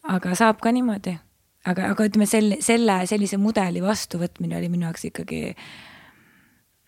aga 0.02 0.34
saab 0.38 0.60
ka 0.60 0.72
niimoodi. 0.72 1.16
aga, 1.64 1.90
aga 1.94 2.08
ütleme 2.08 2.26
selle, 2.26 2.60
selle, 2.64 3.02
sellise 3.06 3.36
mudeli 3.36 3.82
vastuvõtmine 3.84 4.56
oli 4.58 4.68
minu 4.72 4.88
jaoks 4.88 5.08
ikkagi 5.10 5.42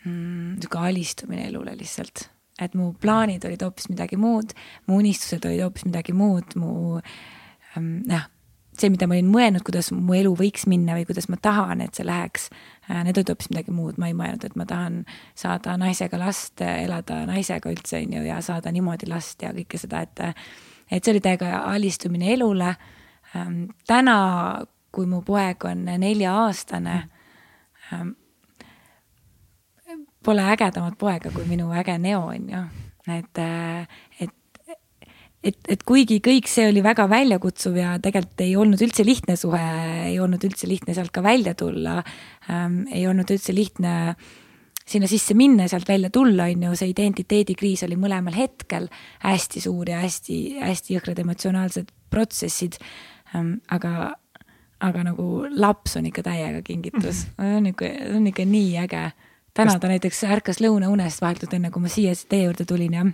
mm, 0.04 0.60
sihuke 0.60 0.78
alistumine 0.78 1.48
elule 1.50 1.76
lihtsalt 1.76 2.28
et 2.60 2.74
mu 2.78 2.92
plaanid 3.00 3.44
olid 3.48 3.62
hoopis 3.64 3.88
midagi 3.90 4.18
muud, 4.20 4.52
mu 4.86 5.00
unistused 5.00 5.44
olid 5.48 5.64
hoopis 5.64 5.86
midagi 5.88 6.14
muud, 6.16 6.54
mu 6.60 7.00
ähm, 7.76 8.02
jah, 8.08 8.28
see, 8.78 8.90
mida 8.92 9.08
ma 9.08 9.16
olin 9.16 9.30
mõelnud, 9.32 9.64
kuidas 9.66 9.90
mu 9.94 10.16
elu 10.16 10.32
võiks 10.38 10.66
minna 10.70 10.96
või 10.98 11.06
kuidas 11.08 11.28
ma 11.32 11.38
tahan, 11.42 11.84
et 11.84 11.98
see 11.98 12.06
läheks, 12.08 12.48
äh, 12.50 12.81
need 13.00 13.18
olid 13.18 13.32
hoopis 13.32 13.50
midagi 13.52 13.74
muud, 13.74 13.98
ma 14.00 14.10
ei 14.10 14.16
mõelnud, 14.16 14.44
et 14.44 14.56
ma 14.58 14.66
tahan 14.68 15.02
saada 15.38 15.76
naisega 15.80 16.18
last, 16.20 16.60
elada 16.60 17.22
naisega 17.28 17.70
üldse, 17.72 18.02
on 18.02 18.18
ju, 18.18 18.24
ja 18.28 18.40
saada 18.44 18.72
niimoodi 18.74 19.08
last 19.10 19.42
ja 19.42 19.52
kõike 19.56 19.80
seda, 19.80 20.02
et 20.04 20.22
et 20.92 21.04
see 21.04 21.14
oli 21.14 21.22
täiega 21.24 21.62
alistumine 21.72 22.34
elule. 22.34 22.74
Ähm, 23.36 23.62
täna, 23.88 24.16
kui 24.92 25.06
mu 25.08 25.22
poeg 25.24 25.64
on 25.64 25.86
nelja-aastane, 25.88 26.96
ähm, 27.92 28.10
pole 30.24 30.44
ägedamat 30.52 30.98
poega 31.00 31.32
kui 31.32 31.46
minu 31.48 31.70
äge 31.72 31.96
Neo, 31.98 32.26
on 32.34 32.50
ju. 32.50 32.62
et, 33.08 33.38
äh, 33.38 33.88
et 34.20 34.34
et, 35.42 35.58
et 35.70 35.82
kuigi 35.86 36.20
kõik 36.24 36.48
see 36.50 36.68
oli 36.70 36.82
väga 36.84 37.08
väljakutsuv 37.10 37.78
ja 37.80 37.96
tegelikult 38.02 38.44
ei 38.44 38.54
olnud 38.58 38.84
üldse 38.86 39.04
lihtne 39.06 39.36
suhe, 39.38 39.64
ei 40.06 40.18
olnud 40.22 40.44
üldse 40.46 40.68
lihtne 40.70 40.94
sealt 40.96 41.12
ka 41.14 41.24
välja 41.24 41.54
tulla 41.58 41.98
ähm,, 42.50 42.84
ei 42.92 43.06
olnud 43.10 43.30
üldse 43.34 43.54
lihtne 43.56 44.14
sinna 44.92 45.08
sisse 45.10 45.34
minna 45.38 45.66
ja 45.66 45.74
sealt 45.74 45.88
välja 45.88 46.10
tulla, 46.14 46.48
on 46.50 46.66
ju, 46.66 46.76
see 46.78 46.90
identiteedikriis 46.90 47.84
oli 47.86 47.98
mõlemal 48.00 48.34
hetkel 48.36 48.88
hästi 49.22 49.62
suur 49.62 49.90
ja 49.90 50.02
hästi-hästi 50.02 50.96
jõhkrad 50.98 51.22
emotsionaalsed 51.22 51.92
protsessid 52.12 52.78
ähm,. 53.34 53.58
aga, 53.70 54.14
aga 54.82 55.08
nagu 55.10 55.48
laps 55.50 55.98
on 55.98 56.06
ikka 56.10 56.26
täiega 56.26 56.62
kingitus 56.66 57.26
mm, 57.26 57.34
-hmm. 57.38 57.56
on 57.58 57.70
ikka, 57.74 57.92
on 58.16 58.30
ikka 58.30 58.46
nii 58.46 58.78
äge. 58.84 59.10
täna 59.54 59.78
ta 59.78 59.88
näiteks 59.88 60.24
ärkas 60.24 60.62
lõunaunest 60.62 61.20
vahetult 61.20 61.54
enne, 61.54 61.70
kui 61.70 61.82
ma 61.82 61.88
siia 61.88 62.14
teie 62.28 62.46
juurde 62.46 62.64
tulin 62.64 62.94
ja 62.94 63.04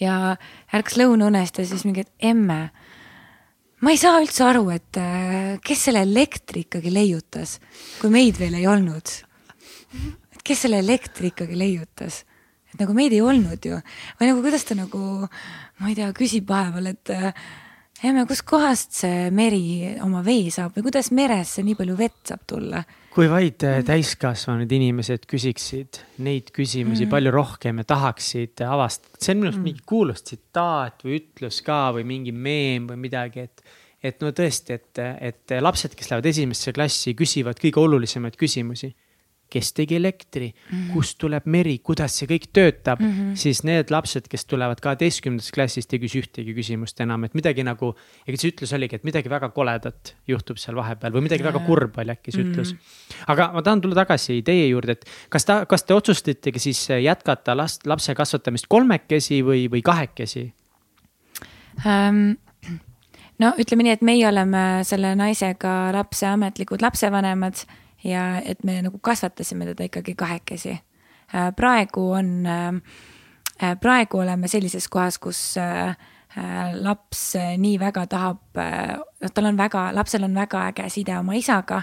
ja 0.00 0.34
ärkas 0.74 0.98
lõunaunest 1.00 1.60
ja 1.60 1.66
siis 1.68 1.84
mingi, 1.86 2.04
et 2.04 2.28
emme, 2.30 2.58
ma 3.80 3.92
ei 3.92 4.00
saa 4.00 4.20
üldse 4.22 4.46
aru, 4.46 4.68
et 4.74 5.00
äh, 5.00 5.56
kes 5.64 5.88
selle 5.88 6.04
elektri 6.06 6.64
ikkagi 6.66 6.92
leiutas, 6.94 7.58
kui 8.00 8.12
meid 8.14 8.38
veel 8.40 8.58
ei 8.60 8.68
olnud. 8.70 9.16
et 10.34 10.42
kes 10.42 10.66
selle 10.66 10.80
elektri 10.82 11.32
ikkagi 11.32 11.58
leiutas, 11.58 12.22
et 12.72 12.80
nagu 12.80 12.96
meid 12.96 13.14
ei 13.14 13.22
olnud 13.22 13.64
ju 13.64 13.78
või 14.20 14.30
nagu 14.30 14.40
kuidas 14.42 14.66
ta 14.66 14.78
nagu, 14.78 15.28
ma 15.78 15.92
ei 15.92 15.98
tea, 15.98 16.10
küsib 16.16 16.48
vahepeal, 16.50 16.90
et 16.94 17.14
äh, 17.14 17.44
Emme, 18.04 18.26
kuskohast 18.28 18.92
see 18.92 19.30
meri 19.32 19.94
oma 20.04 20.20
vee 20.26 20.50
saab 20.52 20.74
või 20.76 20.90
kuidas 20.90 21.08
meresse 21.14 21.62
nii 21.64 21.76
palju 21.78 21.94
vett 21.96 22.18
saab 22.28 22.42
tulla? 22.50 22.82
Kui 23.14 23.28
vaid 23.30 23.62
äh, 23.62 23.78
täiskasvanud 23.86 24.70
inimesed 24.74 25.28
küsiksid 25.30 26.00
neid 26.26 26.50
küsimusi 26.54 27.04
mm 27.04 27.06
-hmm. 27.06 27.10
palju 27.12 27.30
rohkem 27.30 27.78
ja 27.78 27.84
tahaksid 27.84 28.64
avastada, 28.66 29.14
see 29.20 29.32
on 29.32 29.38
minu 29.38 29.48
arust 29.48 29.58
mm 29.58 29.62
-hmm. 29.62 29.70
mingi 29.70 29.86
kuulus 29.86 30.22
tsitaat 30.22 31.04
või 31.04 31.20
ütlus 31.20 31.62
ka 31.62 31.92
või 31.94 32.04
mingi 32.04 32.32
meem 32.32 32.88
või 32.90 32.96
midagi, 33.06 33.40
et. 33.40 33.62
et 34.04 34.20
no 34.20 34.28
tõesti, 34.36 34.74
et, 34.74 34.98
et 35.20 35.52
lapsed, 35.60 35.94
kes 35.96 36.10
lähevad 36.10 36.26
esimesse 36.26 36.72
klassi, 36.72 37.14
küsivad 37.14 37.56
kõige 37.56 37.80
olulisemaid 37.80 38.36
küsimusi 38.36 38.94
kes 39.54 39.70
tegi 39.76 39.98
elektri 39.98 40.48
mm, 40.50 40.70
-hmm. 40.70 40.92
kust 40.94 41.18
tuleb 41.22 41.46
meri, 41.50 41.76
kuidas 41.78 42.18
see 42.18 42.28
kõik 42.30 42.48
töötab 42.52 43.00
mm, 43.00 43.12
-hmm. 43.12 43.36
siis 43.38 43.62
need 43.64 43.92
lapsed, 43.94 44.26
kes 44.30 44.46
tulevad 44.50 44.82
kaheteistkümnendast 44.82 45.54
klassist, 45.54 45.92
ei 45.94 46.02
küsi 46.02 46.22
ühtegi 46.22 46.54
küsimust 46.56 47.00
enam, 47.04 47.24
et 47.24 47.34
midagi 47.38 47.64
nagu. 47.66 47.94
ega 48.26 48.40
see 48.40 48.52
ütlus 48.52 48.74
oligi, 48.76 48.96
et 48.96 49.04
midagi 49.04 49.30
väga 49.30 49.50
koledat 49.54 50.14
juhtub 50.28 50.58
seal 50.58 50.76
vahepeal 50.76 51.12
või 51.14 51.26
midagi 51.28 51.44
väga 51.46 51.62
kurba 51.66 52.02
oli 52.02 52.14
äkki 52.16 52.32
see 52.32 52.42
mm 52.42 52.52
-hmm. 52.52 52.52
ütlus. 52.52 52.74
aga 53.26 53.52
ma 53.52 53.62
tahan 53.62 53.80
tulla 53.80 53.94
tagasi 53.94 54.42
teie 54.42 54.68
juurde, 54.68 54.92
et 54.92 55.04
kas 55.28 55.44
ta, 55.44 55.66
kas 55.66 55.84
te 55.84 55.94
otsustategi 55.94 56.58
siis 56.58 56.88
jätkata 56.88 57.56
last, 57.56 57.86
lapse 57.86 58.14
kasvatamist 58.14 58.66
kolmekesi 58.68 59.42
või, 59.42 59.68
või 59.70 59.82
kahekesi 59.82 60.52
um...? 61.84 62.36
no 63.38 63.52
ütleme 63.58 63.86
nii, 63.86 63.96
et 63.98 64.04
meie 64.06 64.26
oleme 64.28 64.64
selle 64.86 65.14
naisega 65.18 65.92
lapse 65.94 66.26
ametlikud 66.26 66.82
lapsevanemad 66.84 67.64
ja 68.04 68.40
et 68.44 68.64
me 68.64 68.80
nagu 68.82 68.98
kasvatasime 68.98 69.66
teda 69.72 69.88
ikkagi 69.88 70.14
kahekesi. 70.14 70.78
Äh, 71.34 71.52
praegu 71.56 72.10
on, 72.12 72.46
äh, 72.46 73.76
praegu 73.80 74.18
oleme 74.18 74.48
sellises 74.48 74.88
kohas, 74.88 75.18
kus 75.18 75.56
äh, 75.58 75.96
laps 76.74 77.34
nii 77.58 77.78
väga 77.78 78.06
tahab, 78.10 78.58
noh, 78.58 79.30
tal 79.34 79.46
on 79.46 79.56
väga, 79.58 79.92
lapsel 79.94 80.26
on 80.26 80.34
väga 80.34 80.66
äge 80.72 80.88
side 80.90 81.18
oma 81.18 81.38
isaga. 81.38 81.82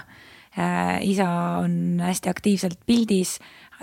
isa 1.00 1.26
on 1.64 2.00
hästi 2.04 2.28
aktiivselt 2.28 2.80
pildis, 2.86 3.38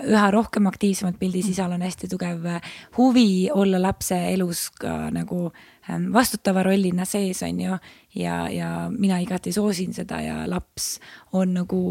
üha 0.06 0.28
rohkem 0.30 0.68
aktiivsemalt 0.70 1.18
pildis, 1.18 1.48
isal 1.50 1.72
on 1.74 1.82
hästi 1.82 2.06
tugev 2.08 2.46
huvi 2.96 3.50
olla 3.50 3.80
lapse 3.82 4.14
elus 4.32 4.68
ka 4.70 5.10
nagu 5.10 5.50
ähm, 5.90 6.12
vastutava 6.12 6.62
rollina 6.62 7.04
sees, 7.04 7.42
on 7.42 7.60
ju. 7.60 7.78
ja, 8.14 8.48
ja 8.48 8.70
mina 8.90 9.18
igati 9.18 9.52
soosin 9.52 9.92
seda 9.94 10.20
ja 10.22 10.46
laps 10.46 11.00
on 11.32 11.54
nagu 11.54 11.82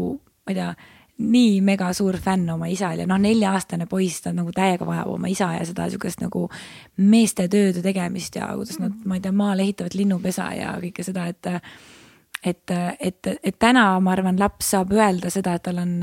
ma 0.50 0.54
ei 0.54 0.58
tea, 0.58 0.72
nii 1.20 1.60
mega 1.64 1.90
suur 1.96 2.16
fänn 2.22 2.48
oma 2.52 2.68
isal 2.72 3.02
ja 3.02 3.06
noh, 3.08 3.20
nelja-aastane 3.20 3.86
poiss, 3.90 4.22
ta 4.24 4.32
nagu 4.32 4.52
täiega 4.56 4.86
vajab 4.88 5.12
oma 5.12 5.28
isa 5.28 5.50
ja 5.58 5.64
seda 5.68 5.88
sihukest 5.92 6.22
nagu 6.24 6.46
meeste 6.96 7.46
tööde 7.52 7.82
tegemist 7.84 8.36
ja 8.38 8.50
kuidas 8.56 8.80
nad, 8.80 8.94
ma 9.04 9.18
ei 9.18 9.24
tea, 9.24 9.34
maal 9.36 9.60
ehitavad 9.60 9.96
linnupesa 9.98 10.50
ja 10.56 10.74
kõike 10.80 11.04
seda, 11.06 11.28
et. 11.30 11.50
et, 12.44 12.72
et, 12.72 13.26
et 13.44 13.58
täna 13.58 13.84
ma 14.00 14.14
arvan, 14.14 14.38
laps 14.40 14.72
saab 14.72 14.94
öelda 14.96 15.28
seda, 15.30 15.58
et 15.58 15.62
tal 15.66 15.82
on, 15.82 15.98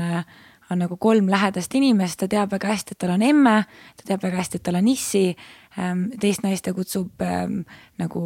on 0.70 0.78
nagu 0.84 0.96
kolm 1.00 1.26
lähedast 1.32 1.74
inimest, 1.74 2.20
ta 2.20 2.28
teab 2.30 2.52
väga 2.54 2.70
hästi, 2.70 2.94
et 2.94 3.02
tal 3.02 3.16
on 3.16 3.24
emme, 3.26 3.56
ta 3.98 4.06
teab 4.12 4.22
väga 4.22 4.38
hästi, 4.38 4.60
et 4.60 4.68
tal 4.68 4.78
on 4.78 4.88
issi. 4.88 5.24
teist 6.20 6.42
naist 6.42 6.64
ta 6.64 6.72
kutsub 6.74 7.22
ähm, 7.22 7.60
nagu 7.98 8.22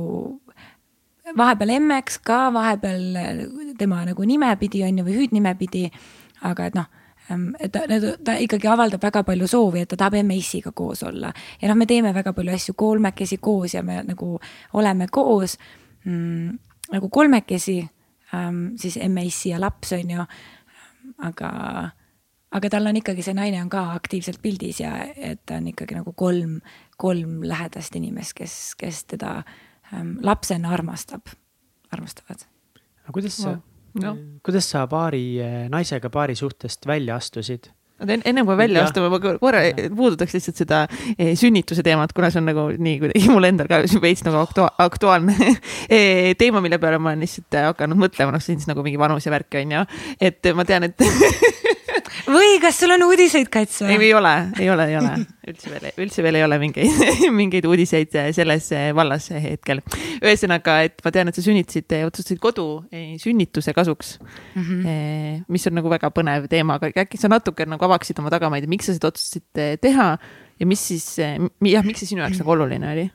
vahepeal 1.37 1.77
emmeks 1.77 2.19
ka, 2.27 2.49
vahepeal 2.55 3.77
tema 3.79 4.03
nagu 4.07 4.27
nimepidi 4.27 4.83
on 4.87 4.99
ju 4.99 5.07
või 5.07 5.19
hüüdnimepidi. 5.21 5.91
aga 6.43 6.67
et 6.67 6.75
noh, 6.75 6.89
ta, 7.71 7.85
ta 8.25 8.35
ikkagi 8.43 8.67
avaldab 8.69 9.03
väga 9.03 9.23
palju 9.27 9.47
soovi, 9.47 9.85
et 9.85 9.89
ta 9.89 9.97
tahab 9.97 10.19
emme-issiga 10.19 10.73
koos 10.75 11.05
olla 11.07 11.33
ja 11.61 11.71
noh, 11.71 11.79
me 11.79 11.87
teeme 11.87 12.13
väga 12.15 12.33
palju 12.35 12.55
asju 12.55 12.75
kolmekesi 12.75 13.39
koos 13.39 13.75
ja 13.75 13.83
me 13.83 14.01
nagu 14.03 14.35
oleme 14.73 15.07
koos 15.11 15.59
mm, 16.05 16.59
nagu 16.93 17.09
kolmekesi 17.09 17.79
ähm,, 18.35 18.75
siis 18.77 18.97
emme-issi 18.97 19.55
ja 19.55 19.61
laps 19.61 19.93
on 19.93 20.11
ju. 20.11 20.27
aga, 21.19 21.51
aga 22.51 22.71
tal 22.71 22.87
on 22.87 22.97
ikkagi, 22.97 23.23
see 23.23 23.35
naine 23.35 23.63
on 23.63 23.71
ka 23.71 23.93
aktiivselt 23.95 24.43
pildis 24.43 24.81
ja 24.81 24.97
et 25.17 25.47
ta 25.47 25.63
on 25.63 25.71
ikkagi 25.71 25.95
nagu 25.95 26.13
kolm, 26.13 26.59
kolm 26.99 27.43
lähedast 27.47 27.97
inimest, 27.97 28.35
kes, 28.35 28.75
kes 28.79 29.05
teda 29.05 29.39
äh, 29.39 29.45
Ähm, 29.45 29.72
lapsena 30.23 30.73
armastab, 30.73 31.35
armastavad. 31.93 32.47
aga 33.05 33.13
kuidas 33.13 33.37
sa 33.43 33.59
no., 34.01 34.17
kuidas 34.45 34.71
sa 34.73 34.87
paari, 34.91 35.25
äh, 35.43 35.63
naisega 35.73 36.11
paari 36.11 36.37
suhtest 36.39 36.87
välja 36.87 37.17
astusid? 37.21 37.71
enne 38.03 38.43
kui 38.43 38.57
välja 38.59 38.83
astume, 38.83 39.09
ma 39.13 39.19
korra 39.23 39.61
puudutaks 39.95 40.35
lihtsalt 40.35 40.59
seda 40.59 40.81
eh, 41.15 41.37
sünnituse 41.39 41.85
teemat, 41.87 42.11
kuna 42.17 42.33
see 42.33 42.41
on 42.41 42.49
nagu 42.51 42.65
nii 42.75 42.97
kuidagi 43.03 43.31
mul 43.31 43.47
endal 43.47 43.69
ka 43.71 43.83
veits 44.05 44.25
nagu 44.27 44.41
aktua 44.41 44.73
aktuaalne 44.83 45.37
eh, 45.97 46.33
teema, 46.39 46.63
mille 46.65 46.81
peale 46.83 46.99
ma 46.99 47.13
olen 47.13 47.23
lihtsalt 47.23 47.61
hakanud 47.69 48.01
mõtlema, 48.03 48.35
noh, 48.35 48.43
siis 48.43 48.67
nagu 48.71 48.83
mingi 48.83 48.99
vanuse 49.01 49.31
värk 49.31 49.61
on 49.61 49.77
ju. 49.77 49.85
et 50.19 50.51
ma 50.57 50.67
tean, 50.67 50.89
et 50.89 50.99
või 52.29 52.59
kas 52.63 52.79
sul 52.81 52.93
on 52.95 53.05
uudiseid, 53.07 53.49
Kats 53.53 53.83
ei, 53.87 53.97
ei 53.97 54.13
ole, 54.15 54.33
ei 54.61 54.71
ole, 54.73 54.87
ei 54.91 54.97
ole 54.99 55.13
üldse 55.51 55.73
veel, 55.73 55.89
üldse 56.05 56.25
veel 56.25 56.39
ei 56.41 56.45
ole 56.47 56.59
mingeid, 56.63 57.03
mingeid 57.41 57.67
uudiseid 57.69 58.15
selles 58.37 58.69
vallas 58.97 59.31
hetkel. 59.35 59.83
ühesõnaga, 60.21 60.79
et 60.89 61.03
ma 61.05 61.15
tean, 61.15 61.33
et 61.33 61.39
sa 61.39 61.45
sünnitasid, 61.45 61.97
otsustasid 62.09 62.43
kodu 62.43 62.67
sünnituse 63.23 63.75
kasuks 63.77 64.17
mm. 64.21 64.63
-hmm. 64.63 65.43
mis 65.49 65.67
on 65.71 65.79
nagu 65.81 65.93
väga 65.93 66.13
põnev 66.15 66.49
teema, 66.53 66.79
aga 66.81 67.07
äkki 67.07 67.21
sa 67.21 67.31
natuke 67.33 67.67
nagu 67.67 67.89
avaksid 67.89 68.19
oma 68.23 68.33
tagamaid, 68.33 68.69
miks 68.71 68.91
sa 68.91 68.97
seda 68.97 69.13
otsustasid 69.13 69.81
teha 69.83 70.09
ja 70.61 70.67
mis 70.69 70.89
siis, 70.89 71.09
jah, 71.19 71.85
miks 71.85 72.05
see 72.05 72.13
sinu 72.15 72.23
jaoks 72.25 72.43
nagu 72.43 72.55
oluline 72.57 72.93
oli 72.93 73.09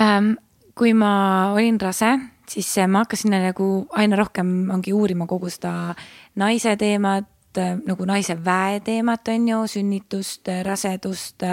um,? 0.00 0.34
kui 0.72 0.94
ma 0.96 1.52
olin 1.52 1.76
rase 1.80 2.14
siis 2.52 2.78
äh, 2.78 2.88
ma 2.88 3.04
hakkasin 3.04 3.32
nagu 3.32 3.68
aina 3.98 4.16
rohkem 4.18 4.70
ongi 4.74 4.92
uurima 4.92 5.26
kogu 5.30 5.50
seda 5.52 5.94
naise 6.40 6.74
teemat, 6.80 7.28
äh, 7.58 7.74
nagu 7.86 8.06
naise 8.08 8.36
väe 8.44 8.80
teemat, 8.84 9.28
on 9.32 9.48
ju, 9.48 9.64
sünnitust, 9.76 10.48
äh, 10.52 10.62
rasedust, 10.66 11.46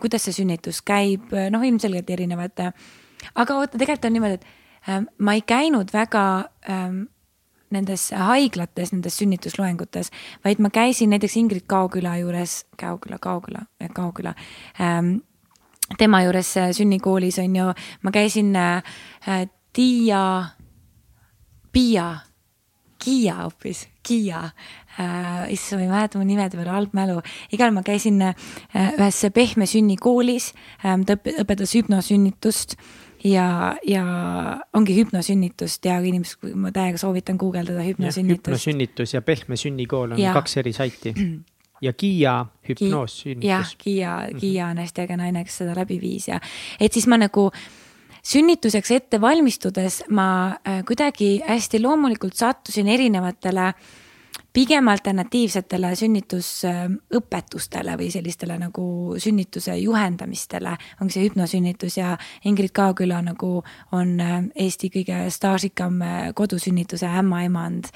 kuidas 0.00 0.28
see 0.28 0.36
sünnitus 0.40 0.82
käib, 0.86 1.32
noh, 1.52 1.64
ilmselgelt 1.66 2.10
erinevad. 2.10 2.68
aga 3.34 3.56
oota, 3.56 3.78
tegelikult 3.78 4.04
on 4.08 4.16
niimoodi, 4.18 4.38
et 4.38 5.10
ma 5.18 5.34
ei 5.38 5.42
käinud 5.46 5.92
väga 5.94 6.24
nendes 7.72 8.10
haiglates, 8.12 8.90
nendes 8.92 9.16
sünnitusloengutes, 9.16 10.10
vaid 10.44 10.60
ma 10.60 10.68
käisin 10.70 11.10
näiteks 11.14 11.36
Ingrid 11.40 11.64
Kaoküla 11.66 12.18
juures, 12.20 12.66
Kaoküla, 12.80 13.18
Kaoküla, 13.20 13.66
Kaoküla 13.94 14.34
ähm,. 14.80 15.20
tema 15.98 16.22
juures 16.22 16.54
sünnikoolis 16.72 17.38
on 17.38 17.56
ju, 17.56 17.72
ma 18.02 18.10
käisin 18.10 18.56
äh, 18.56 18.82
Tiia, 19.72 20.44
Piia, 21.72 22.16
Kiia 23.04 23.34
hoopis, 23.34 23.88
Kiia 24.02 24.50
äh,. 24.98 25.52
issand, 25.52 25.80
ma 25.80 25.84
ei 25.86 25.90
mäleta 25.90 26.18
mu 26.18 26.26
nimede 26.28 26.58
peale, 26.58 26.70
halb 26.70 26.92
mälu. 26.92 27.22
igal 27.52 27.72
ma 27.72 27.82
käisin 27.82 28.20
äh, 28.22 28.34
ühes 28.98 29.22
pehme 29.34 29.66
sünni 29.66 29.96
koolis 29.96 30.52
äh,, 30.84 30.98
ta 31.06 31.16
õpetas 31.16 31.72
hüpnosünnitust 31.78 32.76
ja, 33.24 33.74
ja 33.88 34.04
ongi 34.76 34.98
hüpnosünnitust 35.00 35.88
ja 35.88 35.98
inimesed, 36.04 36.52
ma 36.54 36.72
täiega 36.74 37.00
soovitan 37.00 37.40
guugeldada 37.40 37.80
hüpnosünnitust. 37.86 38.52
hüpnosünnitus 38.52 39.16
ja 39.16 39.22
pehme 39.22 39.56
sünnikool 39.56 40.18
on 40.18 40.20
ja. 40.20 40.36
kaks 40.36 40.60
eri 40.60 40.76
saiti. 40.76 41.14
ja 41.82 41.92
Kiia 41.92 42.42
hüpnoossünnitus. 42.68 43.48
jah, 43.48 43.76
Kiia, 43.78 44.18
Kiia 44.36 44.66
on 44.68 44.84
hästi 44.84 45.06
äge 45.06 45.16
naine, 45.16 45.46
kes 45.48 45.62
seda 45.64 45.78
läbi 45.80 45.96
viis 46.02 46.28
ja 46.28 46.42
et 46.78 46.92
siis 46.92 47.08
ma 47.08 47.16
nagu 47.18 47.48
äh, 47.48 47.81
sünnituseks 48.22 48.90
ette 48.90 49.20
valmistudes 49.20 50.02
ma 50.14 50.54
äh, 50.62 50.82
kuidagi 50.86 51.40
hästi 51.46 51.82
loomulikult 51.82 52.38
sattusin 52.38 52.88
erinevatele 52.88 53.72
pigem 54.52 54.88
alternatiivsetele 54.88 55.94
sünnitusõpetustele 55.96 57.96
või 57.98 58.10
sellistele 58.12 58.58
nagu 58.60 58.84
sünnituse 59.20 59.74
juhendamistele, 59.80 60.74
ongi 61.00 61.16
see 61.16 61.24
hüpnosünnitus 61.24 61.96
ja 61.96 62.10
Ingrid 62.44 62.74
Kaoküla 62.76 63.22
nagu 63.26 63.54
on 63.96 64.20
äh, 64.20 64.36
Eesti 64.66 64.92
kõige 64.92 65.24
staažikam 65.30 65.98
äh, 66.02 66.28
kodusünnituse 66.34 67.08
ämmaemand. 67.08 67.90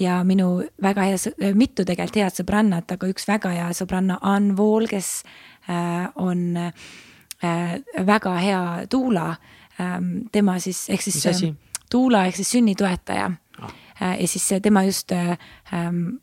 Ja 0.00 0.22
minu 0.24 0.62
väga 0.82 1.04
hea, 1.04 1.52
mitu 1.54 1.84
tegelikult 1.84 2.16
head 2.16 2.34
sõbrannat, 2.34 2.94
aga 2.94 3.08
üks 3.12 3.26
väga 3.28 3.50
hea 3.52 3.66
sõbranna 3.76 4.16
Ann 4.24 4.54
Vool, 4.56 4.86
kes 4.88 5.20
on 6.16 6.56
väga 8.08 8.32
hea 8.40 8.62
tuula 8.90 9.26
tema 10.32 10.58
siis, 10.62 10.86
ehk 10.90 11.02
siis 11.02 11.20
ähm, 11.26 11.54
Tuula 11.92 12.26
ehk 12.26 12.36
siis 12.40 12.50
sünnitoetaja 12.56 13.30
ah. 13.60 13.72
Äh, 14.02 14.20
ja 14.20 14.28
siis 14.28 14.48
tema 14.62 14.82
just 14.82 15.12
äh, 15.12 15.36
ähm, 15.74 16.18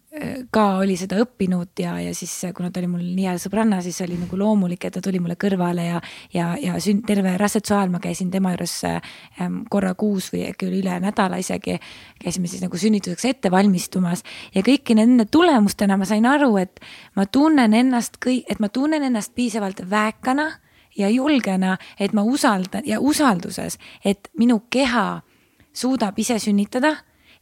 ka 0.52 0.64
oli 0.82 0.96
seda 0.98 1.20
õppinud 1.22 1.78
ja, 1.80 1.94
ja 2.02 2.14
siis 2.18 2.34
kuna 2.58 2.72
ta 2.74 2.82
oli 2.82 2.90
mul 2.90 3.04
nii 3.04 3.28
hea 3.30 3.36
sõbranna, 3.40 3.78
siis 3.86 4.00
oli 4.02 4.18
nagu 4.20 4.38
loomulik, 4.40 4.88
et 4.88 4.96
ta 4.98 5.04
tuli 5.06 5.22
mulle 5.22 5.38
kõrvale 5.40 5.86
ja, 5.86 6.02
ja, 6.34 6.50
ja 6.60 6.80
sün-, 6.82 7.04
terve 7.08 7.36
raseduse 7.40 7.76
ajal 7.78 7.94
ma 7.94 8.02
käisin 8.04 8.32
tema 8.34 8.52
juures 8.56 8.74
ähm, 8.90 9.62
korra 9.70 9.94
kuus 10.00 10.32
või 10.34 10.48
äkki 10.50 10.72
üle 10.82 10.98
nädala 11.04 11.40
isegi. 11.40 11.78
käisime 12.20 12.50
siis 12.50 12.64
nagu 12.66 12.78
sünnituseks 12.78 13.30
ette 13.30 13.52
valmistumas 13.54 14.26
ja 14.56 14.66
kõiki 14.66 14.98
nende 14.98 15.30
tulemustena 15.32 15.98
ma 15.98 16.10
sain 16.10 16.26
aru, 16.26 16.56
et 16.58 16.82
ma 17.16 17.28
tunnen 17.30 17.74
ennast 17.74 18.18
kõik, 18.26 18.50
et 18.50 18.60
ma 18.60 18.70
tunnen 18.74 19.06
ennast 19.06 19.36
piisavalt 19.38 19.86
väekana 19.90 20.50
ja 20.98 21.10
julgena, 21.10 21.78
et 22.00 22.14
ma 22.14 22.24
usaldan 22.24 22.86
ja 22.86 23.00
usalduses, 23.00 23.78
et 24.06 24.30
minu 24.38 24.62
keha 24.70 25.22
suudab 25.74 26.20
ise 26.20 26.40
sünnitada 26.40 26.96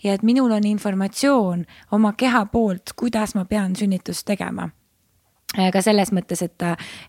ja 0.03 0.13
et 0.13 0.23
minul 0.23 0.51
on 0.51 0.65
informatsioon 0.65 1.65
oma 1.91 2.13
keha 2.13 2.45
poolt, 2.45 2.93
kuidas 2.95 3.35
ma 3.35 3.45
pean 3.45 3.75
sünnitust 3.75 4.25
tegema 4.25 4.69
ka 5.73 5.81
selles 5.81 6.11
mõttes, 6.13 6.41
et, 6.43 6.63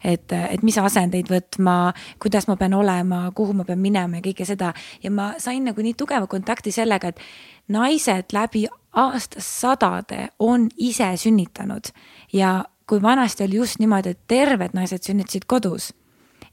et, 0.05 0.33
et 0.33 0.63
mis 0.63 0.77
asendeid 0.79 1.29
võtma, 1.31 1.93
kuidas 2.23 2.47
ma 2.49 2.57
pean 2.57 2.75
olema, 2.79 3.27
kuhu 3.37 3.57
ma 3.59 3.67
pean 3.69 3.81
minema 3.83 4.21
ja 4.21 4.25
kõike 4.25 4.47
seda. 4.47 4.73
ja 5.03 5.11
ma 5.11 5.33
sain 5.43 5.65
nagu 5.67 5.83
nii 5.83 5.95
tugeva 5.99 6.27
kontakti 6.31 6.73
sellega, 6.73 7.09
et 7.09 7.21
naised 7.69 8.33
läbi 8.33 8.67
aastasadade 8.93 10.29
on 10.39 10.69
ise 10.77 11.11
sünnitanud 11.17 11.91
ja 12.33 12.65
kui 12.89 13.03
vanasti 13.03 13.45
oli 13.45 13.57
just 13.57 13.83
niimoodi, 13.83 14.15
et 14.15 14.21
terved 14.29 14.73
naised 14.75 15.05
sünnitasid 15.05 15.45
kodus 15.47 15.93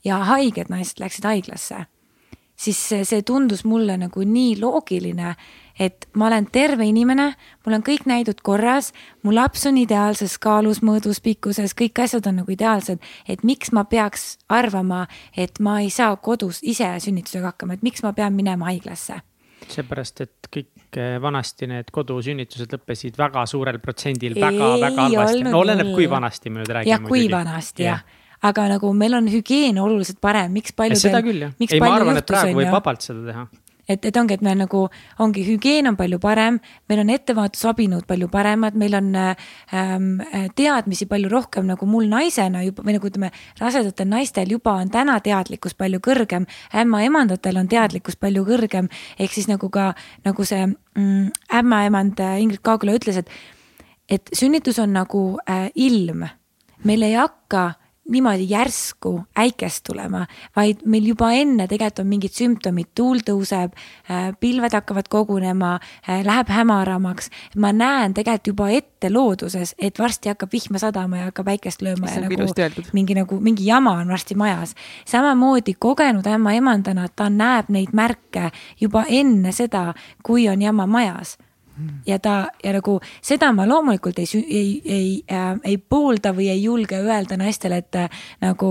ja 0.06 0.22
haiged 0.32 0.70
naised 0.70 1.02
läksid 1.02 1.26
haiglasse, 1.26 1.86
siis 2.56 2.80
see, 2.90 3.22
tundus 3.26 3.66
mulle 3.66 3.98
nagu 3.98 4.24
nii 4.24 4.60
loogiline 4.62 5.36
et 5.80 6.08
ma 6.16 6.30
olen 6.30 6.48
terve 6.52 6.88
inimene, 6.88 7.30
mul 7.66 7.78
on 7.78 7.84
kõik 7.86 8.06
näidud 8.10 8.40
korras, 8.46 8.92
mu 9.24 9.34
laps 9.36 9.66
on 9.70 9.80
ideaalses 9.82 10.38
kaalus, 10.42 10.82
mõõdus, 10.86 11.22
pikkuses, 11.24 11.76
kõik 11.78 12.00
asjad 12.06 12.28
on 12.32 12.42
nagu 12.42 12.56
ideaalsed, 12.56 13.04
et 13.28 13.44
miks 13.48 13.74
ma 13.76 13.86
peaks 13.90 14.36
arvama, 14.50 15.06
et 15.36 15.60
ma 15.60 15.80
ei 15.84 15.92
saa 15.94 16.16
kodus 16.16 16.62
ise 16.64 16.88
sünnitusega 17.04 17.52
hakkama, 17.52 17.76
et 17.76 17.86
miks 17.86 18.06
ma 18.06 18.16
pean 18.16 18.36
minema 18.36 18.72
haiglasse 18.72 19.22
seepärast, 19.66 20.20
et 20.22 20.48
kõik 20.54 20.98
eh, 21.00 21.16
vanasti 21.22 21.66
need 21.66 21.88
kodusünnitused 21.94 22.70
lõppesid 22.76 23.16
väga 23.18 23.48
suurel 23.50 23.80
protsendil 23.82 24.36
väga-väga 24.38 25.08
halvasti, 25.08 25.42
no 25.48 25.64
oleneb, 25.64 25.90
kui 25.96 26.06
vanasti 26.12 26.52
me 26.52 26.62
nüüd 26.62 26.74
räägime. 26.76 26.92
jah, 26.92 27.08
kui 27.08 27.24
vanasti 27.32 27.88
jah 27.88 28.04
ja. 28.04 28.15
Aga 28.42 28.70
nagu 28.76 28.94
meil 28.94 29.14
on 29.20 29.30
hügieen 29.32 29.80
oluliselt 29.80 30.20
parem, 30.22 30.52
miks 30.56 30.76
paljudel. 30.76 31.02
seda 31.02 31.22
küll 31.26 31.48
jah, 31.48 31.54
ei 31.70 31.80
ma 31.84 31.94
arvan, 31.96 32.18
et 32.20 32.28
praegu 32.28 32.60
võib 32.60 32.74
vabalt 32.74 33.06
seda 33.06 33.24
teha. 33.30 33.48
Et, 33.86 34.06
et 34.06 34.18
ongi, 34.18 34.34
et 34.34 34.42
me 34.42 34.50
nagu, 34.58 34.88
ongi 35.22 35.44
hügieen 35.46 35.86
on 35.92 35.98
palju 35.98 36.18
parem, 36.22 36.58
meil 36.90 37.04
on 37.04 37.12
ettevaatusabinõud 37.14 38.08
palju 38.10 38.30
paremad, 38.34 38.78
meil 38.82 38.98
on 38.98 39.12
ähm, 39.22 40.08
teadmisi 40.58 41.06
palju 41.10 41.30
rohkem 41.30 41.68
nagu 41.70 41.86
mul 41.90 42.10
naisena 42.10 42.64
juba 42.66 42.82
või 42.86 42.96
nagu 42.98 43.12
ütleme, 43.12 43.30
rasedatel 43.62 44.10
naistel 44.10 44.56
juba 44.56 44.74
on 44.82 44.90
täna 44.94 45.20
teadlikkus 45.22 45.78
palju 45.78 46.02
kõrgem, 46.02 46.50
ämmaemandatel 46.74 47.62
on 47.62 47.70
teadlikkus 47.70 48.18
palju 48.18 48.48
kõrgem, 48.50 48.90
ehk 49.22 49.38
siis 49.38 49.52
nagu 49.52 49.70
ka 49.70 49.92
nagu 50.26 50.50
see 50.50 50.66
mm, 50.66 51.30
ämmaemand 51.62 52.26
äh, 52.26 52.40
Ingrid 52.42 52.66
Kaagula 52.66 52.98
ütles, 52.98 53.22
et, 53.22 53.30
et 54.10 54.34
sünnitus 54.34 54.82
on 54.82 54.98
nagu 54.98 55.28
äh, 55.46 55.70
ilm, 55.78 56.26
meil 56.90 57.06
ei 57.06 57.20
hakka 57.22 57.76
niimoodi 58.10 58.46
järsku 58.50 59.24
äikest 59.36 59.84
tulema, 59.88 60.26
vaid 60.56 60.84
meil 60.86 61.08
juba 61.10 61.32
enne 61.34 61.68
tegelikult 61.68 62.04
on 62.04 62.10
mingid 62.10 62.34
sümptomid, 62.36 62.92
tuul 62.96 63.22
tõuseb, 63.26 63.74
äh, 64.10 64.28
pilved 64.40 64.74
hakkavad 64.78 65.10
kogunema, 65.10 65.80
äh, 66.10 66.22
läheb 66.26 66.50
hämaramaks. 66.50 67.30
ma 67.58 67.72
näen 67.74 68.14
tegelikult 68.14 68.48
juba 68.48 68.70
ette 68.70 69.10
looduses, 69.10 69.76
et 69.80 70.00
varsti 70.00 70.30
hakkab 70.30 70.52
vihma 70.52 70.80
sadama 70.80 71.18
ja 71.18 71.24
hakkab 71.32 71.48
äikest 71.48 71.82
lööma 71.82 72.08
ja 72.12 72.22
nagu 72.22 72.94
mingi 72.94 73.16
nagu 73.16 73.40
mingi 73.40 73.66
jama 73.66 73.92
on 73.92 74.08
varsti 74.08 74.36
majas. 74.36 74.76
samamoodi 75.06 75.74
kogenud 75.80 76.26
ämmaemandana, 76.28 77.08
ta 77.16 77.30
näeb 77.30 77.70
neid 77.70 77.94
märke 77.94 78.52
juba 78.82 79.06
enne 79.10 79.52
seda, 79.52 79.94
kui 80.24 80.50
on 80.50 80.62
jama 80.62 80.86
majas 80.88 81.38
ja 82.08 82.20
ta 82.20 82.48
ja 82.64 82.74
nagu 82.76 83.00
seda 83.22 83.52
ma 83.54 83.68
loomulikult 83.68 84.20
ei, 84.20 84.28
ei, 84.50 84.82
ei 84.86 85.08
äh,, 85.32 85.54
ei 85.64 85.78
poolda 85.78 86.34
või 86.36 86.50
ei 86.54 86.64
julge 86.64 87.00
öelda 87.02 87.38
naistele, 87.38 87.84
et 87.84 87.96
äh, 88.00 88.10
nagu 88.42 88.70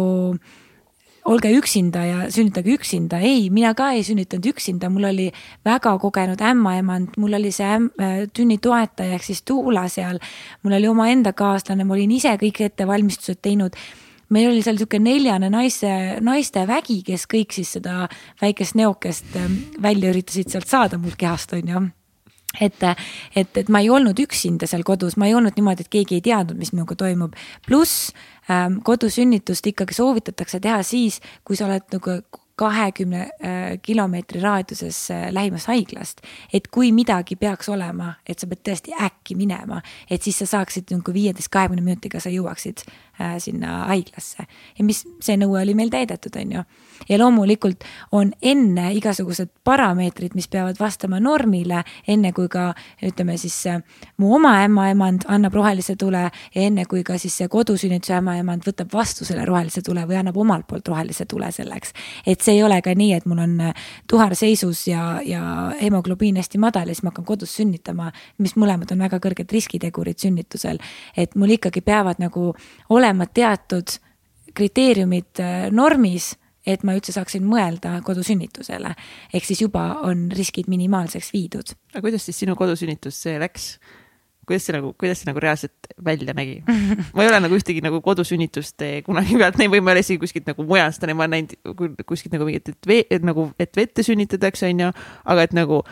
olge 1.25 1.49
üksinda 1.57 2.05
ja 2.05 2.19
sünnitage 2.31 2.75
üksinda. 2.75 3.19
ei, 3.19 3.49
mina 3.51 3.75
ka 3.75 3.91
ei 3.97 4.05
sünnitanud 4.05 4.47
üksinda, 4.53 4.91
mul 4.93 5.09
oli 5.09 5.31
väga 5.65 5.97
kogenud 5.99 6.41
ämmaemand, 6.41 7.17
mul 7.17 7.37
oli 7.41 7.53
see 7.53 7.69
äm, 7.77 7.91
äh, 8.01 8.25
tünnitoetaja 8.33 9.17
ehk 9.17 9.25
siis 9.25 9.43
tuula 9.43 9.89
seal. 9.89 10.19
mul 10.63 10.77
oli 10.77 10.89
omaenda 10.89 11.33
kaaslane, 11.33 11.85
ma 11.85 11.95
olin 11.95 12.13
ise 12.13 12.37
kõik 12.41 12.61
ettevalmistused 12.69 13.41
teinud. 13.43 13.77
Meil 14.29 14.49
oli 14.51 14.63
seal 14.65 14.77
niisugune 14.77 15.05
neljane 15.13 15.51
naise, 15.53 16.21
naiste 16.25 16.65
vägi, 16.67 17.03
kes 17.07 17.27
kõik 17.31 17.53
siis 17.53 17.75
seda 17.77 18.09
väikest 18.41 18.77
neokest 18.77 19.37
äh, 19.37 19.51
välja 19.83 20.13
üritasid 20.13 20.53
sealt 20.53 20.69
saada 20.69 20.99
mul 20.99 21.17
kehast, 21.17 21.53
on 21.57 21.69
ju 21.69 21.87
et, 22.61 22.87
et, 23.37 23.57
et 23.57 23.69
ma 23.69 23.83
ei 23.83 23.91
olnud 23.91 24.19
üksinda 24.21 24.69
seal 24.71 24.85
kodus, 24.87 25.19
ma 25.21 25.29
ei 25.31 25.35
olnud 25.35 25.57
niimoodi, 25.57 25.87
et 25.87 25.93
keegi 25.93 26.21
ei 26.21 26.25
teadnud, 26.25 26.59
mis 26.61 26.73
minuga 26.75 26.97
toimub. 26.99 27.35
pluss 27.67 28.13
ähm, 28.51 28.81
kodusünnitust 28.85 29.67
ikkagi 29.67 29.95
soovitatakse 29.95 30.61
teha 30.61 30.83
siis, 30.83 31.21
kui 31.45 31.57
sa 31.57 31.69
oled 31.69 31.87
nagu 31.93 32.21
kahekümne 32.57 33.21
äh, 33.21 33.79
kilomeetri 33.83 34.41
raadiuses 34.41 35.11
äh, 35.11 35.33
lähimast 35.33 35.67
haiglast. 35.67 36.21
et 36.53 36.69
kui 36.69 36.93
midagi 36.93 37.37
peaks 37.37 37.69
olema, 37.69 38.15
et 38.27 38.39
sa 38.39 38.47
pead 38.47 38.63
tõesti 38.69 38.95
äkki 38.95 39.35
minema, 39.35 39.81
et 40.11 40.23
siis 40.23 40.39
sa 40.39 40.47
saaksid 40.47 40.95
nagu 40.95 41.15
viieteist, 41.15 41.51
kahekümne 41.51 41.83
minutiga 41.83 42.21
sa 42.21 42.31
jõuaksid 42.31 42.85
sinna 43.39 43.85
haiglasse. 43.91 44.47
ja 44.79 44.85
mis, 44.85 45.05
see 45.21 45.37
nõue 45.37 45.63
oli 45.63 45.75
meil 45.75 45.91
täidetud, 45.91 46.37
on 46.41 46.53
ju 46.59 46.65
ja 47.09 47.19
loomulikult 47.19 47.85
on 48.13 48.33
enne 48.43 48.93
igasugused 48.95 49.49
parameetrid, 49.65 50.35
mis 50.35 50.49
peavad 50.49 50.79
vastama 50.81 51.21
normile, 51.21 51.83
enne 52.09 52.33
kui 52.33 52.49
ka 52.49 52.73
ütleme 53.05 53.37
siis 53.41 53.57
mu 54.17 54.35
oma 54.37 54.55
ämmaemand 54.65 55.27
annab 55.29 55.55
rohelise 55.55 55.97
tule 56.01 56.23
ja 56.55 56.63
enne 56.63 56.85
kui 56.91 57.03
ka 57.05 57.19
siis 57.19 57.37
see 57.41 57.49
kodusünnituse 57.49 58.17
ämmaemand 58.19 58.67
võtab 58.67 58.93
vastu 58.93 59.25
selle 59.25 59.45
rohelise 59.45 59.83
tule 59.85 60.07
või 60.09 60.19
annab 60.21 60.37
omalt 60.41 60.67
poolt 60.69 60.89
rohelise 60.89 61.27
tule 61.31 61.51
selleks. 61.53 61.93
et 62.27 62.41
see 62.41 62.59
ei 62.59 62.63
ole 62.63 62.81
ka 62.83 62.95
nii, 62.95 63.13
et 63.13 63.27
mul 63.27 63.43
on 63.45 63.57
tuhar 64.11 64.35
seisus 64.35 64.87
ja, 64.89 65.21
ja 65.25 65.73
hemoglobiin 65.81 66.37
hästi 66.37 66.59
madal 66.59 66.89
ja 66.89 66.95
siis 66.95 67.05
ma 67.05 67.13
hakkan 67.13 67.25
kodus 67.25 67.57
sünnitama, 67.57 68.13
mis 68.39 68.57
mõlemad 68.57 68.93
on 68.93 69.05
väga 69.05 69.21
kõrged 69.23 69.53
riskitegurid 69.53 70.19
sünnitusel. 70.19 70.79
et 71.17 71.35
mul 71.35 71.57
ikkagi 71.59 71.81
peavad 71.81 72.19
nagu 72.19 72.55
olema 72.89 73.04
teatud 73.35 73.99
kriteeriumid 74.55 75.43
normis 75.75 76.33
et 76.67 76.85
ma 76.85 76.95
üldse 76.97 77.13
saaksin 77.15 77.45
mõelda 77.47 77.99
kodusünnitusele. 78.05 78.95
ehk 79.35 79.45
siis 79.45 79.61
juba 79.61 80.01
on 80.09 80.31
riskid 80.33 80.69
minimaalseks 80.69 81.33
viidud. 81.33 81.75
aga 81.93 82.01
kuidas 82.01 82.25
siis 82.25 82.39
sinu 82.39 82.57
kodusünnitus 82.57 83.21
see 83.27 83.39
läks? 83.39 83.79
kuidas 84.47 84.67
see 84.67 84.77
nagu, 84.77 84.93
kuidas 85.01 85.21
see 85.21 85.29
nagu 85.29 85.41
reaalselt 85.41 85.93
välja 86.05 86.35
nägi? 86.37 86.63
ma 87.15 87.23
ei 87.23 87.29
ole 87.29 87.41
nagu 87.45 87.59
ühtegi 87.59 87.85
nagu 87.85 88.01
kodusünnitust 88.05 88.83
eh, 88.83 88.97
kunagi 89.05 89.37
pealt 89.41 89.61
näinud 89.61 89.77
või 89.77 89.85
ma 89.85 89.93
ei 89.93 89.99
ole 89.99 90.07
isegi 90.07 90.23
kuskilt 90.25 90.49
nagu 90.49 90.67
mujalt 90.69 90.97
seda, 90.97 91.15
ma 91.15 91.29
olen 91.29 91.37
näinud 91.37 92.03
kuskilt 92.09 92.33
nagu 92.37 92.49
mingit, 92.49 92.73
et 92.73 92.89
vee, 92.89 93.05
et 93.11 93.25
nagu, 93.25 93.51
et 93.61 93.77
vette 93.77 94.05
sünnitatakse, 94.07 94.69
onju, 94.73 94.91
aga 95.25 95.49
et 95.49 95.57
nagu, 95.57 95.83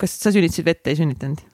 kas 0.00 0.16
sa 0.20 0.32
sünnitasid 0.34 0.68
vette, 0.68 0.92
ei 0.92 1.00
sünnitanud? 1.00 1.44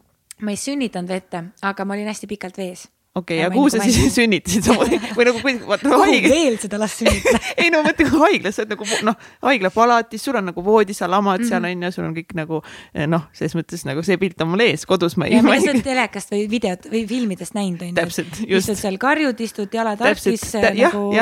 ma 0.42 0.54
ei 0.54 0.60
sünnitanud 0.60 1.10
vette, 1.10 1.44
aga 1.62 1.86
ma 1.86 1.94
olin 1.94 2.10
hästi 2.10 2.30
pikalt 2.30 2.58
vees 2.58 2.88
okei 3.14 3.38
okay,, 3.38 3.44
ja 3.44 3.50
kuhu 3.50 3.70
sa 3.70 3.78
siis 3.82 4.14
sünnitasid 4.14 4.66
samamoodi 4.66 4.98
või 5.16 5.26
nagu 5.28 5.40
kui 5.42 5.54
vaata 5.68 5.90
haigla. 6.02 6.30
veel 6.32 6.58
seda 6.60 6.78
las 6.80 6.96
sünnitada 7.00 7.40
ei 7.62 7.70
no 7.72 7.80
mõtle, 7.86 8.06
kui 8.10 8.20
haiglas 8.24 8.58
sa 8.58 8.64
oled 8.64 8.74
nagu 8.74 8.88
noh, 9.08 9.16
haiglapalatis, 9.46 10.24
sul 10.24 10.38
on 10.38 10.48
nagu 10.50 10.64
voodi, 10.64 10.94
sa 10.96 11.08
lamad 11.10 11.40
mm 11.40 11.44
-hmm. 11.44 11.48
seal 11.48 11.62
mhm. 11.62 11.70
on 11.70 11.82
ju, 11.88 11.92
sul 11.96 12.04
on 12.04 12.14
kõik 12.16 12.36
nagu 12.38 12.62
eh, 12.94 13.06
noh, 13.06 13.26
selles 13.32 13.56
mõttes 13.58 13.84
nagu 13.88 14.04
see 14.04 14.18
pilt 14.20 14.40
on 14.44 14.52
mul 14.52 14.64
ees 14.66 14.86
kodus. 14.86 15.16
ma 15.16 15.26
ei. 15.26 15.40
sa 15.40 15.72
oled 15.72 15.82
telekast 15.84 16.32
või 16.34 16.44
videot 16.50 16.88
või 16.92 17.06
filmidest 17.08 17.54
näinud 17.54 17.82
on 17.82 17.88
ju. 17.88 17.94
täpselt, 17.94 18.40
just. 18.46 18.68
istud 18.68 18.82
seal 18.82 18.98
karjud, 18.98 19.40
istud 19.40 19.74
jalad 19.74 20.00
arstis 20.00 20.54
äh, 20.54 20.70
nagu, 20.74 21.12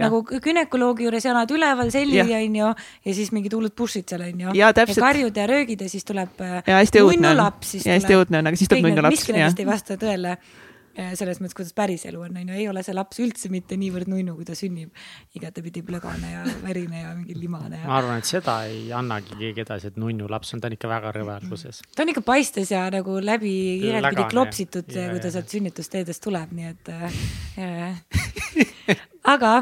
nagu 0.00 0.22
günekoloogi 0.24 1.04
juures 1.04 1.24
jalad 1.24 1.50
üleval, 1.50 1.90
selili 1.90 2.34
on 2.34 2.56
ju 2.56 2.74
ja 3.04 3.14
siis 3.14 3.32
mingid 3.32 3.52
hullud 3.52 3.76
push'id 3.76 4.08
seal 4.08 4.22
on 4.22 4.40
ju. 4.40 4.50
ja, 4.54 4.72
ja 4.72 4.86
karjud 4.86 5.36
ja 5.36 5.46
röögid 5.46 5.80
ja 5.80 5.88
siis 5.88 6.04
tuleb. 6.04 6.40
Äh, 6.40 6.62
ja 6.66 6.80
hästi 6.80 7.04
õudne 7.04 7.30
on. 7.30 7.36
ja 7.84 7.92
hästi 7.92 8.14
õudne 8.16 8.38
on, 8.38 8.46
aga 8.46 8.56
siis 8.56 8.68
tuleb 8.68 8.88
nunnulaps. 8.88 9.18
miski 9.18 9.32
nendest 9.32 9.60
ei 9.60 9.66
vasta 9.66 9.96
tõele 10.00 10.38
selles 10.94 11.40
mõttes, 11.42 11.56
kuidas 11.58 11.74
päris 11.76 12.04
elu 12.08 12.20
on, 12.22 12.36
on 12.38 12.50
ju, 12.50 12.56
ei 12.58 12.68
ole 12.70 12.82
see 12.86 12.94
laps 12.94 13.18
üldse 13.22 13.50
mitte 13.52 13.78
niivõrd 13.80 14.10
nunnu, 14.10 14.36
kui 14.38 14.46
ta 14.46 14.54
sünnib. 14.58 14.92
igatepidi 15.34 15.82
plõgane 15.86 16.30
ja 16.30 16.44
verine 16.62 17.00
ja 17.02 17.12
mingi 17.16 17.34
limane 17.38 17.80
ja. 17.80 17.88
ma 17.88 17.98
arvan, 17.98 18.22
et 18.22 18.30
seda 18.30 18.60
ei 18.70 18.92
annagi 18.94 19.34
keegi 19.40 19.64
edasi, 19.64 19.90
et 19.90 19.98
nunnu 20.00 20.28
laps 20.30 20.54
on, 20.54 20.62
ta 20.62 20.70
on 20.70 20.78
ikka 20.78 20.90
väga 20.90 21.12
rõve 21.16 21.34
alguses. 21.34 21.82
ta 21.96 22.06
on 22.06 22.14
ikka 22.14 22.24
paistes 22.26 22.70
ja 22.70 22.86
nagu 22.94 23.18
läbi 23.22 23.54
igatepidi 23.80 24.30
klopsitud, 24.30 24.90
kui 24.94 25.22
ta 25.22 25.34
sealt 25.34 25.54
sünnitusteedest 25.56 26.24
tuleb, 26.24 26.54
nii 26.54 26.72
et 26.72 26.94
äh,. 26.94 28.02
aga 29.34 29.54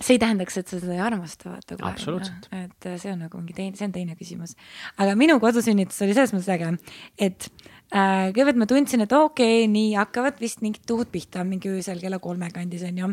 see 0.00 0.16
ei 0.16 0.20
tähendaks, 0.22 0.56
et 0.56 0.70
sa 0.70 0.78
seda 0.80 0.96
ei 0.96 1.02
armasta, 1.04 1.52
vaata 1.52 1.76
kohe. 1.78 2.30
et 2.64 2.92
see 2.96 3.12
on 3.12 3.26
nagu 3.26 3.42
mingi 3.42 3.54
teine, 3.56 3.78
see 3.78 3.86
on 3.86 3.94
teine 3.94 4.16
küsimus. 4.18 4.56
aga 4.98 5.14
minu 5.18 5.38
kodusünnitus 5.42 6.02
oli 6.06 6.16
selles 6.16 6.34
mõttes 6.34 6.50
äge, 6.56 6.74
et 7.20 7.52
Äh, 7.52 7.79
kõigepealt 7.90 8.58
ma 8.60 8.66
tundsin, 8.70 9.02
et 9.02 9.12
okei 9.12 9.64
okay,, 9.64 9.70
nii 9.70 9.94
hakkavad 9.98 10.38
vist 10.38 10.60
mingid 10.62 10.84
tuhud 10.86 11.10
pihta 11.10 11.42
mingi 11.46 11.72
öösel 11.72 11.98
kella 11.98 12.20
kolme 12.22 12.46
kandis 12.54 12.84
onju. 12.86 13.10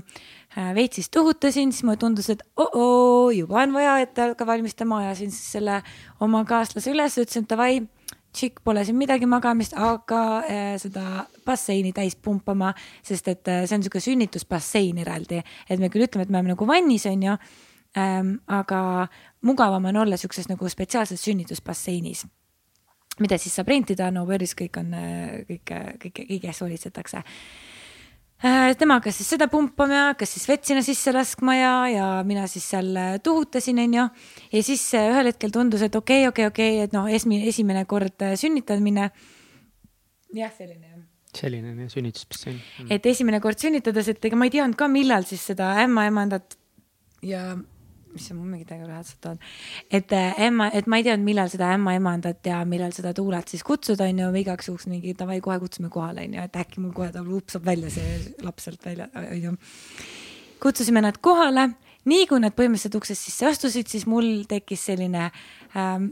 Äh, 0.54 0.70
veits 0.78 1.00
siis 1.00 1.10
tuhutasin, 1.10 1.74
siis 1.74 1.86
mulle 1.88 1.98
tundus, 1.98 2.30
et 2.30 2.44
oo, 2.62 3.32
juba 3.34 3.64
on 3.64 3.74
vaja, 3.74 3.98
et 4.06 4.22
hakka 4.22 4.46
valmistama, 4.46 5.02
ajasin 5.08 5.34
siis 5.34 5.58
selle 5.58 5.82
oma 6.22 6.44
kaaslase 6.46 6.94
üles, 6.94 7.18
ütlesin, 7.18 7.50
davai, 7.50 7.82
tšikk 8.38 8.62
pole 8.68 8.86
siin 8.86 9.00
midagi 9.02 9.26
magamist, 9.30 9.74
hakka 9.74 10.24
äh, 10.46 10.72
seda 10.82 11.26
basseini 11.46 11.96
täis 11.98 12.14
pumpama, 12.14 12.76
sest 13.06 13.34
et 13.34 13.50
äh, 13.50 13.66
see 13.66 13.80
on 13.80 13.82
niisugune 13.82 14.06
sünnitusbassein 14.12 15.02
eraldi, 15.02 15.42
et 15.66 15.82
me 15.82 15.90
küll 15.90 16.06
ütleme, 16.06 16.28
et 16.28 16.34
me 16.34 16.38
oleme 16.38 16.54
nagu 16.54 16.70
vannis, 16.70 17.10
on 17.10 17.32
ju. 17.32 17.40
Ähm,, 17.98 18.36
aga 18.46 19.08
mugavam 19.42 19.88
on 19.90 20.04
olla 20.04 20.18
niisuguses 20.20 20.52
nagu 20.52 20.70
spetsiaalses 20.70 21.24
sünnitusbasseinis 21.24 22.28
mida 23.24 23.38
siis 23.42 23.56
saab 23.58 23.72
rentida, 23.72 24.12
no 24.12 24.26
Veris 24.28 24.54
kõik 24.58 24.78
on, 24.82 24.94
kõik, 25.48 25.74
kõik, 26.04 26.22
kõige 26.22 26.52
eest 26.52 26.66
hoolitsetakse 26.66 27.24
Äh, 28.38 28.76
tema 28.78 29.00
hakkas 29.00 29.16
siis 29.18 29.32
seda 29.34 29.48
pumpama, 29.50 30.12
hakkas 30.12 30.36
siis 30.36 30.44
vett 30.46 30.68
sinna 30.70 30.84
sisse 30.86 31.10
laskma 31.10 31.56
ja, 31.58 31.72
ja 31.90 32.10
mina 32.22 32.44
siis 32.46 32.68
seal 32.70 32.92
äh, 32.94 33.16
tuhutasin, 33.26 33.80
onju. 33.82 34.04
ja 34.52 34.60
siis 34.62 34.84
äh, 34.94 35.08
ühel 35.10 35.32
hetkel 35.32 35.50
tundus, 35.56 35.82
et 35.82 35.96
okei 35.98 36.28
okay,, 36.28 36.30
okei 36.30 36.46
okay,, 36.46 36.52
okei 36.52 36.76
okay,, 36.76 36.84
et 36.86 36.94
noh, 36.94 37.08
esmine, 37.10 37.48
esimene 37.50 37.82
kord 37.90 38.22
sünnitamine. 38.38 39.08
jah, 40.38 40.54
selline 40.54 40.86
jah 40.86 41.02
selline 41.38 41.72
on 41.74 41.82
jah, 41.82 41.90
sünnitusbassein. 41.96 42.62
et 42.94 43.10
esimene 43.10 43.42
kord 43.42 43.58
sünnitades, 43.58 44.14
et 44.14 44.30
ega 44.30 44.38
ma 44.38 44.46
ei 44.46 44.54
teadnud 44.54 44.78
ka, 44.78 44.86
millal 44.92 45.26
siis 45.26 45.42
seda 45.50 45.74
ämmaemandat 45.82 46.60
ja 47.26 47.42
issand, 48.20 48.42
mul 48.42 48.52
mingid 48.52 48.70
väga 48.74 48.88
lähedased 48.90 49.30
on. 49.30 49.40
et 49.92 50.14
ämma, 50.14 50.70
äh, 50.72 50.78
et 50.82 50.88
ma 50.88 51.00
ei 51.00 51.08
teadnud, 51.08 51.26
millal 51.28 51.50
seda 51.54 51.72
ämmaemandat 51.76 52.46
ja 52.46 52.64
millal 52.66 52.94
seda 52.96 53.14
tuulet 53.18 53.48
siis 53.48 53.64
kutsuda, 53.68 54.10
on 54.10 54.22
ju, 54.24 54.30
igaks 54.44 54.70
juhuks 54.70 54.88
mingi 54.92 55.16
davai, 55.18 55.40
kohe 55.42 55.60
kutsume 55.64 55.90
kohale, 55.94 56.28
on 56.28 56.38
ju, 56.38 56.46
et 56.50 56.62
äkki 56.64 56.84
mul 56.84 56.94
kohe 56.98 57.10
ta 57.14 57.24
lupsab 57.26 57.66
välja 57.66 57.92
see 57.94 58.36
laps 58.46 58.68
sealt 58.68 58.86
välja, 58.86 59.10
on 59.16 59.42
ju. 59.42 59.58
kutsusime 60.64 61.02
nad 61.06 61.20
kohale, 61.22 61.70
nii 62.08 62.30
kui 62.30 62.40
nad 62.44 62.56
põhimõtteliselt 62.58 63.02
uksest 63.02 63.30
sisse 63.30 63.52
astusid, 63.52 63.90
siis 63.92 64.08
mul 64.10 64.46
tekkis 64.50 64.88
selline 64.92 65.30
ähm, 65.76 66.12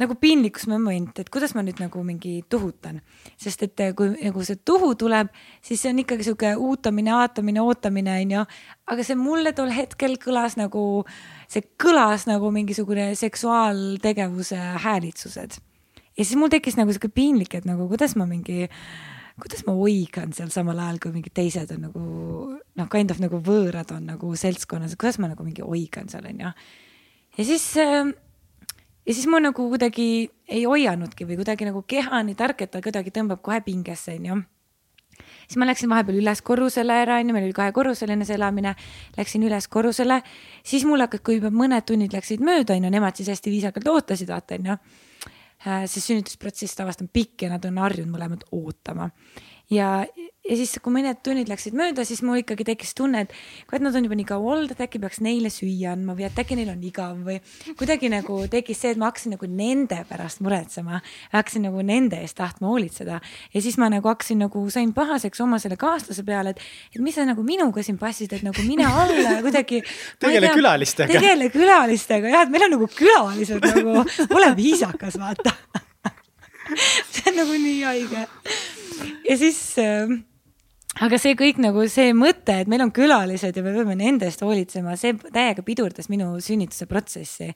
nagu 0.00 0.16
piinlikkusmoment, 0.20 1.18
et 1.20 1.28
kuidas 1.32 1.52
ma 1.56 1.62
nüüd 1.64 1.80
nagu 1.82 2.02
mingi 2.06 2.40
tuhutan, 2.50 3.00
sest 3.40 3.64
et 3.66 3.82
eh, 3.84 3.92
kui 3.96 4.14
nagu 4.16 4.44
see 4.46 4.60
tuhu 4.66 4.94
tuleb, 4.98 5.28
siis 5.64 5.82
see 5.82 5.92
on 5.92 6.00
ikkagi 6.02 6.26
sihuke 6.26 6.54
uutamine, 6.56 7.12
aatamine, 7.18 7.60
ootamine 7.64 8.14
onju, 8.22 8.44
aga 8.94 9.06
see 9.06 9.18
mulle 9.20 9.52
tol 9.56 9.72
hetkel 9.74 10.16
kõlas 10.22 10.56
nagu, 10.60 11.04
see 11.52 11.64
kõlas 11.80 12.26
nagu 12.30 12.52
mingisugune 12.54 13.10
seksuaaltegevuse 13.18 14.60
häälitsused. 14.86 15.60
ja 16.16 16.24
siis 16.24 16.36
mul 16.40 16.52
tekkis 16.52 16.80
nagu 16.80 16.92
sihuke 16.94 17.12
piinlik, 17.12 17.58
et 17.60 17.68
nagu 17.68 17.88
kuidas 17.90 18.16
ma 18.16 18.28
mingi, 18.30 18.70
kuidas 19.40 19.66
ma 19.68 19.76
oigan 19.76 20.32
seal 20.36 20.48
samal 20.54 20.80
ajal, 20.80 21.02
kui 21.02 21.12
mingid 21.18 21.36
teised 21.36 21.76
on 21.76 21.84
nagu 21.90 22.06
noh, 22.56 22.88
kind 22.88 23.12
of 23.12 23.20
nagu 23.20 23.42
võõrad 23.44 23.92
on 23.96 24.08
nagu 24.14 24.32
seltskonnas, 24.36 24.96
kuidas 24.96 25.20
ma 25.20 25.28
nagu 25.34 25.44
mingi 25.44 25.64
oigan 25.66 26.08
seal 26.08 26.24
onju. 26.32 26.56
ja 27.36 27.44
siis 27.44 27.68
äh, 27.80 28.08
ja 29.06 29.14
siis 29.14 29.26
ma 29.30 29.40
nagu 29.40 29.68
kuidagi 29.72 30.06
ei 30.48 30.64
hoianudki 30.64 31.26
või 31.28 31.40
kuidagi 31.40 31.68
nagu 31.68 31.82
keha 31.86 32.22
nii 32.26 32.38
tark, 32.38 32.62
et 32.62 32.72
ta 32.74 32.82
kuidagi 32.84 33.12
tõmbab 33.14 33.42
kohe 33.44 33.60
pingesse, 33.64 34.16
onju 34.18 34.42
siis 35.50 35.58
ma 35.60 35.66
läksin 35.68 35.90
vahepeal 35.90 36.20
üles 36.20 36.42
korrusele 36.46 36.94
ära, 37.02 37.18
onju, 37.20 37.34
meil 37.34 37.48
oli 37.48 37.56
kahekorruseline 37.56 38.26
see 38.26 38.36
elamine. 38.38 38.74
Läksin 39.18 39.44
üles 39.46 39.66
korrusele, 39.68 40.20
siis 40.66 40.86
mul 40.88 41.02
hakkas, 41.04 41.24
kui 41.26 41.40
juba 41.40 41.50
mõned 41.54 41.86
tunnid 41.88 42.14
läksid 42.14 42.44
mööda, 42.44 42.76
onju, 42.78 42.92
nemad 42.94 43.18
siis 43.18 43.30
hästi 43.32 43.52
viisakalt 43.52 43.90
ootasid, 43.90 44.30
vaata, 44.30 44.58
onju. 44.60 44.78
Äh, 45.60 45.84
see 45.92 46.00
sünnitusprotsess 46.00 46.78
tavaliselt 46.78 47.04
on 47.04 47.10
pikk 47.12 47.44
ja 47.44 47.50
nad 47.52 47.66
on 47.68 47.82
harjunud 47.82 48.14
mõlemad 48.14 48.46
ootama 48.56 49.10
ja, 49.70 49.88
ja 50.50 50.56
siis, 50.58 50.72
kui 50.82 50.92
mõned 50.94 51.20
tunnid 51.24 51.50
läksid 51.50 51.74
mööda, 51.78 52.02
siis 52.06 52.22
mul 52.26 52.40
ikkagi 52.40 52.64
tekkis 52.66 52.92
tunne, 52.98 53.22
et 53.24 53.34
kurat, 53.70 53.82
nad 53.84 53.96
on 53.96 54.06
juba 54.06 54.16
nii 54.18 54.26
kaua 54.28 54.54
olnud, 54.54 54.72
et 54.74 54.82
äkki 54.82 55.00
peaks 55.02 55.20
neile 55.24 55.50
süüa 55.52 55.94
andma 55.94 56.16
või 56.18 56.26
et 56.26 56.40
äkki 56.42 56.58
neil 56.58 56.72
on 56.72 56.82
igav 56.86 57.18
või 57.26 57.38
kuidagi 57.78 58.10
nagu 58.12 58.40
tekkis 58.50 58.82
see, 58.82 58.94
et 58.94 59.00
ma 59.00 59.10
hakkasin 59.10 59.36
nagu 59.36 59.50
nende 59.50 60.00
pärast 60.08 60.42
muretsema, 60.44 61.00
hakkasin 61.34 61.66
nagu 61.68 61.84
nende 61.86 62.18
eest 62.24 62.38
tahtma 62.40 62.70
hoolitseda 62.72 63.20
ja 63.20 63.62
siis 63.62 63.78
ma 63.80 63.90
nagu 63.92 64.10
hakkasin 64.10 64.42
nagu 64.46 64.64
sain 64.74 64.94
pahaseks 64.96 65.44
oma 65.44 65.60
selle 65.62 65.78
kaaslase 65.80 66.26
peale, 66.26 66.56
et, 66.56 66.66
et 66.96 67.04
mis 67.04 67.14
sa 67.14 67.26
nagu 67.28 67.44
minuga 67.46 67.84
siin 67.86 68.00
passid, 68.00 68.34
et 68.34 68.46
nagu 68.46 68.66
mine 68.66 68.88
alla 68.88 69.36
ja 69.36 69.38
kuidagi. 69.44 69.84
tegele 70.20 70.50
külalistega. 70.56 71.14
tegele 71.14 71.50
külalistega 71.54 72.34
jah, 72.34 72.48
et 72.48 72.52
meil 72.52 72.66
on 72.66 72.76
nagu 72.78 72.90
külalised 72.96 73.70
nagu, 73.70 74.04
ole 74.34 74.52
viisakas, 74.58 75.20
vaata 75.20 75.54
see 77.14 77.30
on 77.30 77.42
nagu 77.42 77.54
nii 77.54 77.80
haige 77.86 78.26
ja 79.28 79.36
siis 79.40 79.60
äh, 79.80 80.10
aga 80.98 81.18
see 81.22 81.36
kõik 81.38 81.60
nagu 81.62 81.84
see 81.90 82.14
mõte, 82.16 82.56
et 82.62 82.70
meil 82.70 82.82
on 82.82 82.90
külalised 82.94 83.56
ja 83.56 83.62
me 83.62 83.74
peame 83.76 83.94
nende 83.98 84.26
eest 84.26 84.42
hoolitsema, 84.42 84.96
see 84.98 85.14
täiega 85.20 85.62
pidurdas 85.66 86.10
minu 86.10 86.32
sünnituse 86.42 86.88
protsessi. 86.90 87.52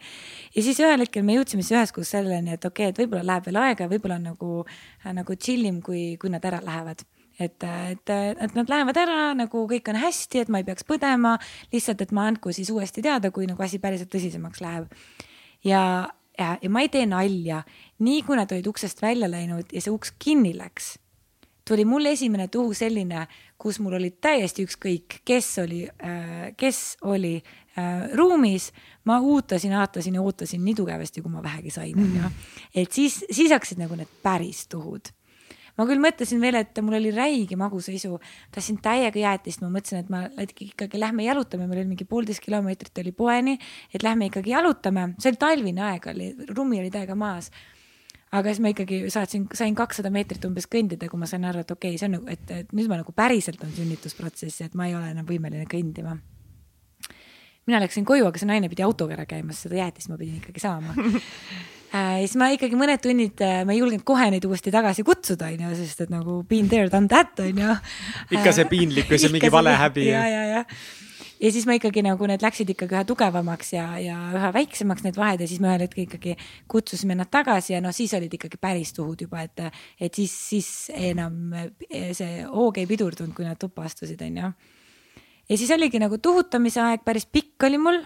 ja 0.55 0.63
siis 0.63 0.79
ühel 0.81 1.03
hetkel 1.03 1.27
me 1.27 1.39
jõudsime 1.39 1.65
siis 1.65 1.75
üheskoos 1.75 2.15
selleni, 2.15 2.55
et 2.55 2.65
okei 2.65 2.89
okay,, 2.89 2.95
et 2.95 3.03
võib-olla 3.03 3.27
läheb 3.33 3.51
veel 3.51 3.61
aega, 3.65 3.91
võib-olla 3.91 4.21
on 4.21 4.31
nagu, 4.31 4.63
nagu 5.19 5.37
chill 5.37 5.67
im, 5.67 5.83
kui, 5.83 6.15
kui 6.21 6.31
nad 6.31 6.45
ära 6.47 6.63
lähevad 6.65 7.05
et, 7.35 7.65
et, 7.91 8.11
et 8.15 8.55
nad 8.55 8.71
lähevad 8.71 8.99
ära, 9.03 9.21
nagu 9.35 9.65
kõik 9.71 9.89
on 9.91 9.99
hästi, 9.99 10.45
et 10.45 10.51
ma 10.53 10.63
ei 10.63 10.67
peaks 10.69 10.87
põdema, 10.87 11.35
lihtsalt, 11.75 12.05
et 12.05 12.13
ma 12.15 12.29
andku 12.31 12.55
siis 12.55 12.71
uuesti 12.71 13.03
teada, 13.03 13.33
kui 13.35 13.49
nagu 13.51 13.63
asi 13.67 13.81
päriselt 13.83 14.13
tõsisemaks 14.15 14.63
läheb. 14.63 14.87
ja, 15.67 15.83
ja, 16.39 16.57
ja 16.63 16.71
ma 16.71 16.85
ei 16.85 16.93
tee 16.93 17.09
nalja, 17.11 17.65
nii 17.99 18.23
kui 18.23 18.39
nad 18.39 18.53
olid 18.55 18.71
uksest 18.71 19.03
välja 19.03 19.27
läinud 19.31 19.75
ja 19.75 19.83
see 19.83 19.91
uks 19.91 20.15
kinni 20.23 20.55
läks 20.55 20.95
tuli 21.69 21.85
mul 21.85 22.07
esimene 22.07 22.49
tuhu 22.53 22.75
selline, 22.77 23.27
kus 23.59 23.81
mul 23.81 23.97
oli 23.99 24.13
täiesti 24.21 24.67
ükskõik, 24.69 25.21
kes 25.25 25.51
oli, 25.65 25.83
äh, 25.89 26.53
kes 26.57 26.99
oli 27.09 27.37
äh, 27.41 28.11
ruumis. 28.15 28.73
ma 29.05 29.19
ootasin, 29.21 29.73
aatasin 29.73 30.15
ja 30.15 30.23
ootasin 30.23 30.65
nii 30.65 30.75
tugevasti, 30.75 31.23
kui 31.23 31.33
ma 31.33 31.43
vähegi 31.43 31.71
sain, 31.71 31.99
onju. 31.99 32.31
et 32.75 32.93
siis, 32.93 33.25
siis 33.31 33.53
hakkasid 33.53 33.79
nagu 33.79 33.97
need 33.97 34.09
päris 34.23 34.67
tuhud. 34.69 35.13
Ma 35.75 35.89
küll 35.89 35.99
mõtlesin 35.99 36.39
veel, 36.39 36.55
et 36.55 36.79
mul 36.87 36.95
oli 37.01 37.11
räige 37.11 37.57
magusaisu, 37.59 38.21
tahtsin 38.55 38.79
täiega 38.83 39.19
jäätist, 39.19 39.61
ma 39.65 39.73
mõtlesin, 39.75 40.05
et 40.05 40.13
ma 40.13 40.23
ikkagi 40.39 41.01
lähme 41.03 41.27
jalutame, 41.27 41.67
meil 41.67 41.81
oli 41.83 41.91
mingi 41.97 42.07
poolteist 42.07 42.45
kilomeetrit 42.45 43.03
oli 43.03 43.11
poeni, 43.13 43.57
et 43.91 44.07
lähme 44.07 44.31
ikkagi 44.31 44.55
jalutame, 44.55 45.09
see 45.19 45.33
oli 45.33 45.41
talvine 45.43 45.83
aeg 45.91 46.07
oli, 46.15 46.29
lumi 46.55 46.79
oli 46.79 46.95
täiega 46.95 47.19
maas 47.19 47.51
aga 48.35 48.53
siis 48.53 48.63
ma 48.63 48.73
ikkagi 48.73 49.01
saatsin, 49.13 49.47
sain 49.57 49.77
kakssada 49.79 50.11
meetrit 50.15 50.45
umbes 50.49 50.67
kõndida, 50.71 51.09
kui 51.11 51.21
ma 51.21 51.29
sain 51.31 51.45
aru, 51.47 51.65
et 51.65 51.75
okei 51.75 51.95
okay,, 51.95 52.01
see 52.01 52.09
on 52.11 52.17
nagu, 52.19 52.31
et, 52.33 52.55
et 52.55 52.73
nüüd 52.77 52.91
ma 52.91 52.99
nagu 53.01 53.15
päriselt 53.17 53.63
on 53.65 53.73
sünnitusprotsess, 53.77 54.65
et 54.67 54.75
ma 54.79 54.89
ei 54.89 54.97
ole 54.99 55.13
enam 55.15 55.29
võimeline 55.29 55.67
kõndima. 55.71 56.17
mina 57.67 57.81
läksin 57.81 58.05
koju, 58.05 58.27
aga 58.29 58.41
see 58.41 58.51
naine 58.51 58.69
pidi 58.73 58.85
autoga 58.85 59.17
ära 59.17 59.29
käima, 59.29 59.55
seda 59.57 59.79
jäätist 59.79 60.11
ma 60.11 60.19
pidin 60.21 60.41
ikkagi 60.43 60.61
saama 60.61 60.97
äh, 61.97 62.25
siis 62.25 62.35
ma 62.41 62.51
ikkagi 62.55 62.77
mõned 62.81 63.01
tunnid, 63.05 63.39
äh, 63.45 63.63
ma 63.65 63.77
ei 63.77 63.81
julgenud 63.81 64.05
kohe 64.09 64.29
neid 64.35 64.45
uuesti 64.49 64.75
tagasi 64.75 65.07
kutsuda, 65.07 65.53
onju, 65.55 65.73
sest 65.79 66.05
et 66.07 66.13
nagu 66.13 66.43
been 66.49 66.69
there, 66.69 66.91
done 66.93 67.09
that, 67.13 67.39
onju. 67.41 67.79
ikka 68.35 68.53
see 68.59 68.69
piinlikkus 68.73 69.29
ja 69.29 69.33
mingi 69.33 69.53
valehäbi. 69.53 70.11
ja, 70.11 70.27
ja, 70.29 70.45
ja 70.57 70.67
ja 71.45 71.53
siis 71.53 71.67
ma 71.69 71.77
ikkagi 71.77 72.03
nagu 72.05 72.29
need 72.29 72.43
läksid 72.45 72.71
ikkagi 72.73 72.97
üha 72.97 73.05
tugevamaks 73.09 73.75
ja, 73.75 73.85
ja 74.01 74.17
üha 74.37 74.51
väiksemaks 74.55 75.05
need 75.05 75.19
vahed 75.21 75.45
ja 75.45 75.49
siis 75.51 75.61
me 75.61 75.71
ühel 75.71 75.85
hetkel 75.85 76.07
ikkagi 76.07 76.37
kutsusime 76.71 77.17
nad 77.19 77.29
tagasi 77.33 77.75
ja 77.75 77.83
noh, 77.85 77.93
siis 77.95 78.15
olid 78.17 78.33
ikkagi 78.33 78.61
päris 78.61 78.95
tuhud 78.97 79.27
juba, 79.27 79.45
et, 79.45 79.65
et 80.01 80.21
siis, 80.21 80.33
siis 80.33 80.71
enam 80.95 81.55
see 82.17 82.47
hoog 82.49 82.81
ei 82.81 82.89
pidurdunud, 82.89 83.35
kui 83.37 83.47
nad 83.47 83.61
tuppa 83.61 83.85
astusid, 83.89 84.23
onju. 84.25 84.53
ja 85.51 85.61
siis 85.61 85.73
oligi 85.77 86.01
nagu 86.03 86.19
tuhutamise 86.23 86.83
aeg, 86.85 87.05
päris 87.05 87.29
pikk 87.29 87.69
oli 87.69 87.81
mul 87.83 88.01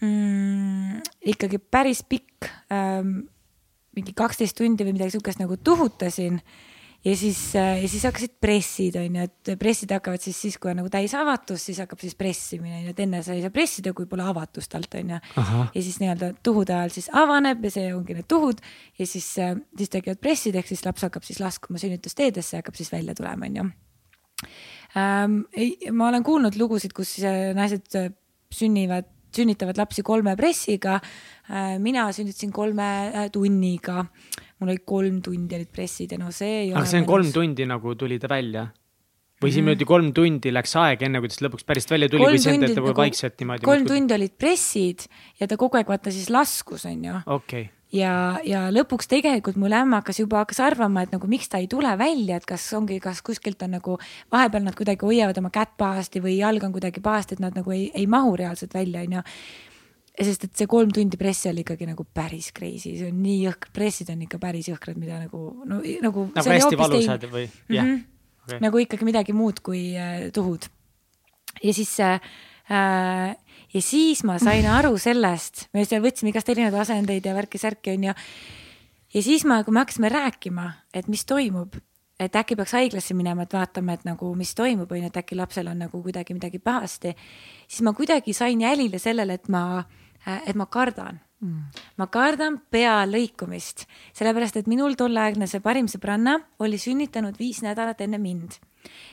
mm,. 0.00 1.02
ikkagi 1.34 1.60
päris 1.60 2.02
pikk 2.08 2.48
ähm,, 2.72 3.20
mingi 3.98 4.14
kaksteist 4.16 4.56
tundi 4.56 4.86
või 4.86 4.96
midagi 4.96 5.16
sihukest 5.16 5.42
nagu 5.42 5.58
tuhutasin 5.60 6.40
ja 7.04 7.16
siis, 7.16 7.38
äh, 7.56 7.82
ja 7.82 7.88
siis 7.88 8.02
hakkasid 8.08 8.34
pressid, 8.42 8.96
on 8.98 9.16
ju, 9.16 9.26
et 9.28 9.50
pressid 9.60 9.92
hakkavad 9.94 10.22
siis 10.22 10.38
siis, 10.42 10.56
kui 10.58 10.72
on 10.72 10.80
nagu 10.80 10.90
täisavatus, 10.92 11.68
siis 11.68 11.80
hakkab 11.82 12.00
siis 12.02 12.16
pressimine, 12.18 12.80
on 12.80 12.86
ju, 12.88 12.94
et 12.94 13.02
enne 13.04 13.20
sa 13.24 13.36
ei 13.36 13.42
saa 13.44 13.54
pressida, 13.54 13.92
kui 13.96 14.08
pole 14.10 14.24
avatust 14.26 14.74
alt, 14.78 14.96
on 14.98 15.12
ju. 15.14 15.20
ja 15.74 15.82
siis 15.82 16.00
nii-öelda 16.02 16.32
tuhude 16.44 16.74
ajal 16.74 16.94
siis 16.94 17.10
avaneb 17.14 17.62
ja 17.68 17.74
see 17.74 17.92
ongi 17.94 18.18
need 18.18 18.28
tuhud 18.30 18.62
ja 18.98 19.06
siis, 19.06 19.28
äh, 19.42 19.54
siis 19.78 19.94
tekivad 19.94 20.22
pressid, 20.22 20.58
ehk 20.58 20.70
siis 20.70 20.82
laps 20.86 21.06
hakkab 21.06 21.26
siis 21.26 21.38
laskuma 21.42 21.80
sünnitusteedesse, 21.82 22.62
hakkab 22.62 22.78
siis 22.78 22.90
välja 22.92 23.14
tulema, 23.18 23.46
on 23.46 23.60
ju 23.60 23.68
ähm,. 24.98 25.38
ma 25.92 26.10
olen 26.10 26.26
kuulnud 26.26 26.58
lugusid, 26.58 26.96
kus 26.96 27.14
äh, 27.22 27.54
naised 27.56 27.94
sünnivad 28.54 29.14
sünnitavad 29.34 29.76
lapsi 29.76 30.02
kolme 30.02 30.32
pressiga. 30.36 31.00
mina 31.78 32.06
sünnitasin 32.12 32.52
kolme 32.52 33.28
tunniga 33.32 34.06
mul 34.58 34.74
oli 34.74 34.82
kolm 34.84 35.22
tundi 35.24 35.58
olid 35.58 35.70
pressid 35.72 36.12
ja 36.14 36.18
no 36.20 36.32
see 36.34 36.64
ei 36.64 36.74
aga 36.74 36.84
see 36.88 37.02
on 37.02 37.08
kolm 37.08 37.32
tundi 37.34 37.66
nagu 37.68 37.94
tuli 37.98 38.18
ta 38.22 38.30
välja? 38.30 38.68
või 39.38 39.54
siin 39.54 39.66
niimoodi 39.66 39.86
kolm 39.86 40.12
tundi 40.14 40.50
läks 40.50 40.74
aeg, 40.80 41.02
enne 41.06 41.22
kui 41.22 41.30
ta 41.30 41.44
lõpuks 41.46 41.66
päriselt 41.66 41.94
välja 41.94 42.10
tuli 42.10 42.26
või 42.26 42.42
see 42.42 42.56
on 42.56 42.64
nagu 42.66 42.94
vaikselt 42.98 43.36
niimoodi? 43.38 43.66
kolm 43.68 43.86
tundi 43.86 44.16
olid 44.16 44.34
pressid 44.40 45.06
ja 45.38 45.46
ta 45.50 45.58
kogu 45.60 45.78
aeg 45.78 45.90
vaata 45.90 46.14
siis 46.14 46.26
laskus, 46.34 46.86
onju. 46.90 47.20
okay. 47.36 47.68
ja, 47.94 48.12
ja 48.46 48.64
lõpuks 48.74 49.10
tegelikult 49.10 49.60
mul 49.62 49.76
ämm 49.78 49.94
hakkas 50.00 50.18
juba, 50.24 50.42
hakkas 50.42 50.58
arvama, 50.66 51.06
et 51.06 51.14
nagu 51.14 51.30
miks 51.30 51.52
ta 51.52 51.62
ei 51.62 51.70
tule 51.70 51.94
välja, 52.00 52.40
et 52.40 52.48
kas 52.50 52.66
ongi, 52.74 52.98
kas 53.04 53.22
kuskilt 53.22 53.62
on 53.62 53.76
nagu 53.78 53.94
vahepeal 54.34 54.66
nad 54.66 54.78
kuidagi 54.78 55.06
hoiavad 55.06 55.38
oma 55.38 55.54
kätt 55.54 55.76
pahasti 55.78 56.24
või 56.24 56.40
jalg 56.40 56.66
on 56.66 56.74
kuidagi 56.74 57.04
pahasti, 57.04 57.38
et 57.38 57.46
nad 57.46 57.54
nagu 57.54 57.74
ei, 57.74 57.92
ei 57.94 58.10
mahu 58.10 58.34
reaalselt 58.42 58.74
välja, 58.74 59.06
onju 59.06 59.22
sest 60.26 60.48
et 60.48 60.54
see 60.58 60.68
kolm 60.70 60.90
tundi 60.94 61.18
pressi 61.20 61.50
oli 61.50 61.62
ikkagi 61.62 61.86
nagu 61.88 62.04
päris 62.14 62.50
crazy, 62.54 62.96
see 62.98 63.10
on 63.10 63.18
nii 63.22 63.38
jõhker, 63.44 63.72
pressid 63.74 64.10
on 64.12 64.22
ikka 64.26 64.40
päris 64.42 64.70
jõhkrad, 64.70 64.98
mida 64.98 65.20
nagu, 65.22 65.42
no 65.62 65.80
nagu. 66.04 66.28
nagu 66.34 66.54
hästi 66.54 66.78
valusad 66.80 67.26
või, 67.30 67.46
jah 67.70 67.84
mm 67.84 67.92
-hmm. 67.92 68.04
okay. 68.46 68.60
nagu 68.64 68.82
ikkagi 68.82 69.06
midagi 69.06 69.36
muud 69.36 69.60
kui 69.62 69.94
äh, 69.96 70.30
tuhud. 70.34 70.66
ja 71.62 71.74
siis 71.74 72.00
äh, 72.00 72.20
äh, 72.70 73.36
ja 73.74 73.82
siis 73.82 74.24
ma 74.24 74.38
sain 74.38 74.66
aru 74.78 74.98
sellest, 74.98 75.68
me 75.72 75.84
seal 75.84 76.02
võtsime 76.02 76.32
igast 76.32 76.48
erinevaid 76.48 76.80
asendeid 76.82 77.26
ja 77.26 77.34
värki-särki 77.36 77.94
onju. 77.96 78.14
ja 79.14 79.22
siis 79.22 79.44
ma, 79.44 79.62
kui 79.64 79.72
me 79.72 79.84
hakkasime 79.84 80.08
rääkima, 80.08 80.72
et 80.94 81.08
mis 81.08 81.24
toimub, 81.24 81.76
et 82.18 82.36
äkki 82.36 82.56
peaks 82.56 82.74
haiglasse 82.74 83.14
minema, 83.14 83.46
et 83.46 83.54
vaatame, 83.54 83.94
et 83.94 84.04
nagu, 84.04 84.34
mis 84.34 84.54
toimub, 84.54 84.90
onju, 84.90 85.06
et 85.06 85.16
äkki 85.16 85.38
lapsel 85.38 85.70
on 85.70 85.78
nagu 85.78 86.02
kuidagi 86.02 86.34
midagi 86.34 86.58
pahasti. 86.58 87.14
siis 87.68 87.82
ma 87.82 87.92
kuidagi 87.92 88.32
sain 88.32 88.60
jälile 88.60 88.98
sellele, 88.98 89.34
et 89.34 89.48
ma 89.48 89.84
et 90.26 90.54
ma 90.58 90.66
kardan. 90.66 91.20
Mm.. 91.38 91.68
ma 91.94 92.08
kardan 92.10 92.56
pea 92.66 93.04
lõikumist, 93.06 93.84
sellepärast 94.10 94.56
et 94.58 94.66
minul 94.66 94.96
tolleaegne 94.98 95.46
see 95.46 95.62
parim 95.62 95.86
sõbranna 95.86 96.32
oli 96.58 96.80
sünnitanud 96.82 97.38
viis 97.38 97.60
nädalat 97.62 98.00
enne 98.02 98.18
mind. 98.18 98.56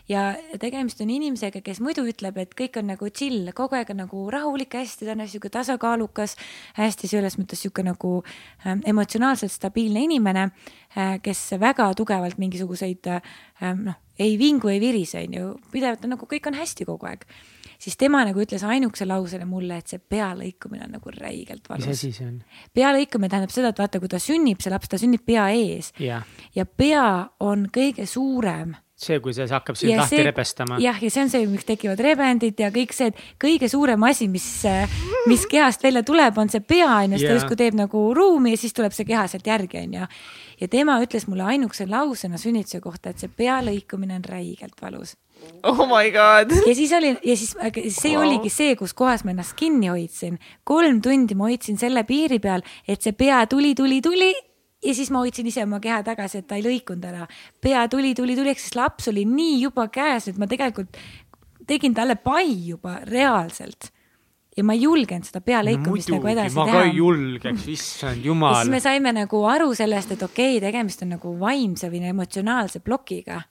Ja 0.09 0.31
tegemist 0.61 1.01
on 1.05 1.11
inimesega, 1.13 1.61
kes 1.61 1.83
muidu 1.85 2.01
ütleb, 2.09 2.37
et 2.41 2.55
kõik 2.57 2.79
on 2.81 2.89
nagu 2.89 3.09
chill, 3.13 3.51
kogu 3.53 3.77
aeg 3.77 3.91
on 3.93 4.01
nagu 4.03 4.23
rahulik, 4.33 4.73
hästi, 4.77 5.05
ta 5.05 5.13
on 5.13 5.21
sihuke 5.29 5.51
tasakaalukas, 5.53 6.33
hästi 6.79 7.09
selles 7.11 7.37
mõttes 7.37 7.61
sihuke 7.61 7.85
nagu 7.85 8.15
äh, 8.23 8.73
emotsionaalselt 8.89 9.53
stabiilne 9.53 10.05
inimene 10.07 10.47
äh,, 10.49 11.19
kes 11.21 11.43
väga 11.61 11.91
tugevalt 11.97 12.41
mingisuguseid 12.41 13.11
äh, 13.11 13.35
noh, 13.83 14.01
ei 14.17 14.37
vingu, 14.41 14.73
ei 14.73 14.81
virise, 14.81 15.21
on 15.27 15.37
ju, 15.37 15.51
pidevalt 15.73 16.05
on 16.07 16.15
nagu 16.15 16.29
kõik 16.29 16.49
on 16.49 16.57
hästi 16.57 16.89
kogu 16.89 17.09
aeg 17.09 17.25
siis 17.79 17.97
tema 17.97 18.23
nagu 18.27 18.41
ütles 18.41 18.63
ainukese 18.65 19.07
lausena 19.09 19.47
mulle, 19.49 19.79
et 19.81 19.91
see 19.91 19.99
pealõikumine 19.99 20.87
on 20.87 20.95
nagu 20.97 21.13
räigelt 21.17 21.69
valus. 21.69 21.87
mis 21.87 21.99
asi 21.99 22.13
see 22.15 22.29
on? 22.29 22.39
pealõikumine 22.75 23.31
tähendab 23.31 23.53
seda, 23.53 23.73
et 23.73 23.83
vaata, 23.83 24.01
kui 24.03 24.11
ta 24.11 24.21
sünnib, 24.21 24.63
see 24.63 24.73
laps, 24.73 24.91
ta 24.91 25.01
sünnib 25.01 25.25
pea 25.25 25.49
ees 25.55 25.91
yeah. 25.99 26.25
ja 26.55 26.65
pea 26.65 27.05
on 27.43 27.69
kõige 27.73 28.07
suurem 28.09 28.75
see, 28.95 29.19
kui 29.19 29.33
see 29.35 29.47
hakkab 29.51 29.75
sind 29.77 29.97
lahti 29.99 30.15
see, 30.15 30.23
rebestama. 30.25 30.77
jah, 30.79 30.99
ja 31.03 31.11
see 31.11 31.25
on 31.25 31.31
see, 31.31 31.47
miks 31.51 31.67
tekivad 31.67 31.99
rebendid 32.03 32.61
ja 32.63 32.71
kõik 32.73 32.95
see, 32.95 33.11
et 33.11 33.19
kõige 33.41 33.67
suurem 33.71 34.07
asi, 34.07 34.29
mis, 34.31 34.47
mis 35.29 35.43
kehast 35.51 35.83
välja 35.83 36.05
tuleb, 36.07 36.39
on 36.39 36.51
see 36.51 36.63
pea 36.63 36.87
on 37.01 37.15
ju, 37.15 37.19
sest 37.19 37.29
ta 37.29 37.37
justkui 37.39 37.59
teeb 37.59 37.77
nagu 37.79 38.05
ruumi 38.15 38.55
ja 38.55 38.61
siis 38.61 38.75
tuleb 38.77 38.95
see 38.95 39.07
keha 39.09 39.27
sealt 39.31 39.47
järgi 39.51 39.83
on 39.83 39.99
ju. 39.99 40.09
ja 40.63 40.71
tema 40.71 40.97
ütles 41.03 41.27
mulle 41.27 41.49
ainukese 41.55 41.89
lausena 41.91 42.39
sünnituse 42.41 42.79
kohta, 42.83 43.11
et 43.11 43.19
see 43.19 43.31
pea 43.31 43.59
lõikumine 43.65 44.15
on 44.21 44.27
räigelt 44.31 44.79
valus 44.81 45.17
oh 45.63 45.85
my 45.89 46.09
god. 46.11 46.51
ja 46.67 46.75
siis 46.75 46.93
oli 46.93 47.13
ja 47.13 47.37
siis 47.37 47.55
see 47.97 48.15
wow. 48.15 48.25
oligi 48.25 48.49
see, 48.53 48.75
kus 48.79 48.93
kohas 48.93 49.25
ma 49.25 49.33
ennast 49.33 49.55
kinni 49.59 49.89
hoidsin. 49.91 50.39
kolm 50.63 51.01
tundi 51.01 51.35
ma 51.35 51.49
hoidsin 51.49 51.79
selle 51.81 52.03
piiri 52.03 52.39
peal, 52.39 52.65
et 52.87 53.01
see 53.01 53.15
pea 53.17 53.45
tuli, 53.49 53.73
tuli, 53.75 54.01
tuli 54.01 54.31
ja 54.85 54.93
siis 54.93 55.11
ma 55.11 55.23
hoidsin 55.23 55.47
ise 55.49 55.63
oma 55.65 55.79
keha 55.83 56.01
tagasi, 56.05 56.43
et 56.43 56.47
ta 56.47 56.59
ei 56.59 56.65
lõikunud 56.65 57.05
ära. 57.09 57.27
pea 57.61 57.87
tuli, 57.91 58.13
tuli, 58.17 58.37
tuli, 58.37 58.53
ehk 58.53 58.61
siis 58.61 58.77
laps 58.77 59.09
oli 59.11 59.25
nii 59.29 59.59
juba 59.65 59.87
käes, 59.93 60.29
et 60.29 60.39
ma 60.41 60.47
tegelikult 60.47 60.97
tegin 61.67 61.95
talle 61.97 62.17
pai 62.21 62.49
juba 62.67 62.99
reaalselt 63.09 63.89
ja 64.55 64.63
ma 64.63 64.75
ei 64.75 64.85
julgenud 64.85 65.27
seda 65.27 65.41
pealõikumist 65.43 66.11
no, 66.11 66.19
nagu 66.19 66.29
edasi 66.31 66.55
ma 66.55 66.67
teha. 66.67 66.77
ma 66.77 66.83
ka 66.85 66.91
ei 66.91 66.95
julgeks, 66.99 67.65
issand 67.73 68.29
jumal. 68.29 68.61
siis 68.61 68.71
me 68.71 68.79
saime 68.83 69.11
nagu 69.15 69.41
aru 69.49 69.73
sellest, 69.75 70.13
et 70.15 70.23
okei 70.23 70.55
okay,, 70.57 70.63
tegemist 70.69 71.03
on 71.03 71.15
nagu 71.17 71.33
vaimse 71.41 71.89
või 71.91 72.05
emotsionaalse 72.13 72.79
plokiga 72.85 73.41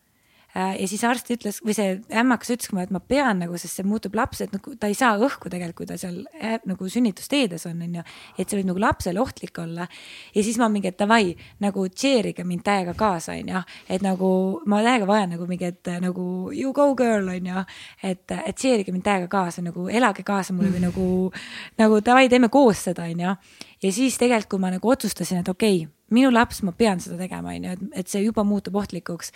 ja 0.54 0.88
siis 0.88 1.02
arst 1.06 1.30
ütles 1.34 1.58
või 1.64 1.74
see 1.74 1.96
ämmakas 2.14 2.52
ütles 2.54 2.70
mulle, 2.70 2.86
et 2.86 2.94
ma 2.94 3.00
pean 3.02 3.40
nagu, 3.42 3.56
sest 3.58 3.80
see 3.80 3.86
muutub 3.86 4.14
laps, 4.14 4.44
et 4.44 4.52
nagu 4.54 4.74
ta 4.78 4.90
ei 4.90 4.94
saa 4.94 5.16
õhku 5.18 5.50
tegelikult, 5.50 5.74
kui 5.74 5.88
ta 5.88 5.96
seal 5.98 6.20
äh, 6.38 6.60
nagu 6.68 6.86
sünnitusteedes 6.90 7.66
on, 7.66 7.80
onju. 7.82 8.04
et 8.38 8.46
see 8.46 8.60
võib 8.60 8.68
nagu 8.70 8.82
lapsele 8.84 9.20
ohtlik 9.20 9.58
olla. 9.58 9.88
ja 10.34 10.44
siis 10.46 10.58
ma 10.62 10.68
mingi, 10.70 10.92
et 10.92 10.98
davai, 11.00 11.34
nagu 11.64 11.86
cheer'ige 11.88 12.46
mind 12.46 12.62
täiega 12.66 12.94
kaasa, 12.98 13.34
onju. 13.34 13.64
et 13.88 14.06
nagu 14.06 14.30
ma 14.70 14.82
täiega 14.86 15.08
vajan 15.10 15.34
nagu 15.34 15.48
mingi, 15.50 15.72
et 15.74 15.92
nagu 16.04 16.28
you 16.54 16.72
go 16.72 16.92
girl, 16.94 17.28
onju. 17.34 17.66
et, 18.02 18.38
et 18.38 18.54
cheer 18.54 18.84
ige 18.84 18.94
mind 18.94 19.06
täiega 19.08 19.28
kaasa, 19.32 19.64
nagu 19.66 19.88
elage 19.90 20.22
kaasa 20.22 20.54
mulle 20.54 20.70
või 20.76 20.86
nagu, 20.86 21.08
nagu 21.82 22.00
davai, 22.04 22.28
teeme 22.30 22.48
koos 22.48 22.86
seda, 22.90 23.10
onju. 23.10 23.34
ja 23.82 23.92
siis 23.92 24.18
tegelikult, 24.22 24.54
kui 24.54 24.62
ma 24.62 24.70
nagu 24.76 24.94
otsustasin, 24.94 25.42
et 25.42 25.50
okei 25.50 25.82
okay, 25.82 25.92
minu 26.14 26.30
laps, 26.32 26.62
ma 26.66 26.74
pean 26.76 27.02
seda 27.02 27.18
tegema, 27.20 27.54
onju, 27.54 27.74
et, 27.76 27.84
et 28.02 28.10
see 28.10 28.24
juba 28.24 28.44
muutub 28.46 28.76
ohtlikuks. 28.80 29.32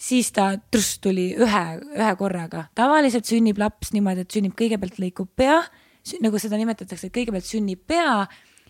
siis 0.00 0.32
ta 0.34 0.52
trust 0.70 1.00
tuli 1.04 1.32
ühe, 1.38 1.64
ühe 1.96 2.12
korraga. 2.20 2.66
tavaliselt 2.78 3.28
sünnib 3.28 3.60
laps 3.62 3.92
niimoodi, 3.96 4.26
et 4.26 4.38
sünnib 4.38 4.56
kõigepealt 4.58 4.98
lõikub 5.02 5.30
pea, 5.36 5.60
nagu 6.24 6.40
seda 6.42 6.58
nimetatakse, 6.60 7.08
et 7.08 7.14
kõigepealt 7.14 7.46
sünnib 7.46 7.84
pea 7.86 8.26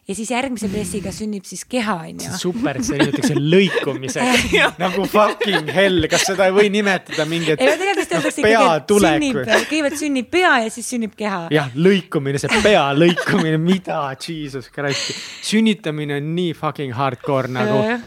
ja 0.09 0.15
siis 0.19 0.31
järgmise 0.33 0.67
pressiga 0.71 1.13
sünnib 1.15 1.47
siis 1.47 1.63
keha, 1.71 1.95
onju. 2.09 2.33
super, 2.39 2.81
seda 2.83 3.05
nimetatakse 3.05 3.37
lõikumiseks 3.39 4.57
nagu 4.83 5.05
fucking 5.11 5.71
hell, 5.75 6.09
kas 6.11 6.25
seda 6.27 6.49
ei 6.51 6.57
või 6.57 6.73
nimetada 6.75 7.27
mingi, 7.31 7.55
et. 7.55 7.63
ei 7.63 7.71
no 7.71 7.77
tegelikult 7.79 8.17
öeldakse 8.19 8.43
ikkagi, 8.43 8.73
et 8.81 8.91
sünnib, 9.07 9.39
kõigepealt 9.71 9.99
sünnib 10.01 10.31
pea 10.33 10.53
ja 10.65 10.73
siis 10.75 10.91
sünnib 10.95 11.15
keha. 11.19 11.45
jah, 11.55 11.71
lõikumine, 11.79 12.43
see 12.43 12.63
pea 12.65 12.89
lõikumine, 12.99 13.63
mida, 13.63 14.01
jesus 14.19 14.67
christ. 14.75 15.15
sünnitamine 15.47 16.19
on 16.19 16.35
nii 16.35 16.59
fucking 16.59 16.99
hardcore 16.99 17.53
nagu. 17.55 17.79
aga, 17.87 18.01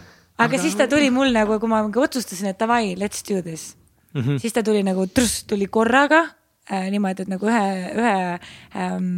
aga 0.50 0.64
siis 0.66 0.76
ta 0.76 0.90
tuli 0.92 1.08
mul 1.16 1.32
nagu, 1.36 1.62
kui 1.64 1.72
ma 1.72 1.86
otsustasin, 1.88 2.52
et 2.52 2.60
davai, 2.60 2.92
let's 3.00 3.24
do 3.24 3.40
this 3.40 3.72
mm. 4.12 4.22
-hmm. 4.22 4.42
siis 4.44 4.54
ta 4.54 4.64
tuli 4.64 4.84
nagu, 4.84 5.08
tuli 5.48 5.72
korraga 5.72 6.26
äh, 6.72 6.88
niimoodi, 6.94 7.26
et 7.26 7.32
nagu 7.32 7.50
ühe, 7.50 7.66
ühe 7.96 8.16
ähm, 8.76 9.10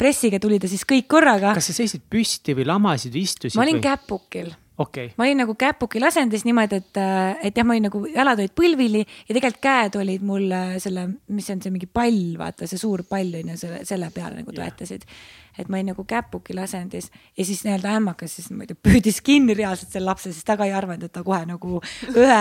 pressiga 0.00 0.40
tuli 0.42 0.60
ta 0.62 0.70
siis 0.70 0.84
kõik 0.88 1.08
korraga. 1.10 1.54
kas 1.56 1.70
sa 1.70 1.76
seisid 1.76 2.04
püsti 2.10 2.56
või 2.56 2.68
lamasid 2.70 3.14
või 3.14 3.24
istusid? 3.28 3.58
ma 3.58 3.66
olin 3.66 3.80
või? 3.80 3.86
käpukil 3.88 4.50
okay.. 4.78 5.12
ma 5.18 5.28
olin 5.28 5.42
nagu 5.44 5.56
käpukil 5.58 6.08
asendis 6.08 6.46
niimoodi, 6.48 6.82
et, 6.82 7.00
äh, 7.00 7.46
et 7.50 7.56
jah, 7.56 7.66
ma 7.66 7.76
olin 7.76 7.88
nagu, 7.90 8.04
jalad 8.10 8.42
olid 8.42 8.56
põlvili 8.56 9.04
ja 9.04 9.30
tegelikult 9.30 9.62
käed 9.64 10.02
olid 10.02 10.26
mul 10.26 10.50
äh, 10.50 10.76
selle, 10.82 11.08
mis 11.28 11.48
see 11.48 11.58
on, 11.58 11.64
see 11.64 11.74
mingi 11.74 11.90
pall, 11.90 12.20
vaata 12.40 12.70
see 12.70 12.80
suur 12.80 13.04
pall 13.08 13.40
on 13.40 13.54
ju, 13.54 13.62
selle, 13.66 13.82
selle 13.88 14.10
peale 14.14 14.42
nagu 14.42 14.54
toetasid 14.54 15.08
yeah 15.08 15.40
et 15.58 15.68
ma 15.68 15.78
olin 15.78 15.92
nagu 15.92 16.04
käpukil 16.08 16.58
asendis 16.62 17.10
ja 17.36 17.44
siis 17.46 17.62
nii-öelda 17.64 17.94
ämmakas 17.98 18.36
siis 18.38 18.48
tea, 18.50 18.76
püüdis 18.88 19.20
kinni 19.24 19.54
reaalselt 19.54 19.92
selle 19.94 20.08
lapse, 20.08 20.32
sest 20.32 20.46
ta 20.46 20.56
ka 20.58 20.66
ei 20.68 20.74
arvanud, 20.74 21.06
et 21.06 21.12
ta 21.14 21.22
kohe 21.26 21.42
nagu 21.48 21.80
ühe 22.10 22.40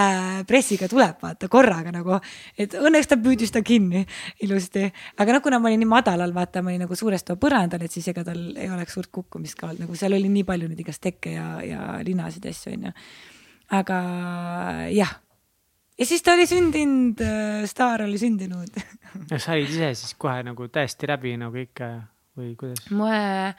pressiga 0.50 0.90
tuleb, 0.92 1.20
vaata 1.22 1.50
korraga 1.52 1.94
nagu. 1.94 2.20
et 2.58 2.74
õnneks 2.80 3.12
ta 3.12 3.18
püüdis 3.22 3.54
ta 3.54 3.62
kinni 3.66 4.06
ilusti, 4.46 4.88
aga 5.18 5.38
noh, 5.38 5.44
kuna 5.46 5.60
ma 5.60 5.70
olin 5.70 5.84
nii 5.84 5.92
madalal, 5.92 6.34
vaata, 6.36 6.64
ma 6.64 6.74
olin 6.74 6.86
nagu 6.88 6.98
suures 6.98 7.24
toa 7.24 7.40
põrandal, 7.40 7.86
et 7.86 7.92
siis 7.92 8.08
ega 8.12 8.26
tal 8.28 8.42
ei 8.58 8.70
oleks 8.70 8.98
suurt 8.98 9.12
kukkumist 9.12 9.60
ka 9.60 9.70
olnud, 9.70 9.86
nagu 9.86 10.00
seal 10.00 10.18
oli 10.18 10.32
nii 10.34 10.48
palju 10.48 10.72
neid 10.72 10.82
igast 10.86 11.04
tekke 11.04 11.36
ja, 11.36 11.50
ja 11.66 11.84
linasid 12.06 12.46
ja 12.46 12.56
asju, 12.56 12.78
onju. 12.78 12.96
aga 13.82 14.00
jah. 14.94 15.20
Ja 15.94 16.08
siis 16.10 16.24
ta 16.26 16.34
oli 16.34 16.48
sündinud, 16.50 17.20
staar 17.70 18.02
oli 18.02 18.18
sündinud. 18.18 18.80
Sa 19.38 19.54
olid 19.54 19.70
ise 19.70 19.92
siis 19.94 20.16
kohe 20.18 20.40
nagu 20.42 20.66
täiesti 20.74 21.06
läbi 21.06 21.36
nagu 21.38 21.60
ikka 21.62 21.92
või 22.38 22.54
kuidas? 22.60 22.86
moe, 22.92 23.54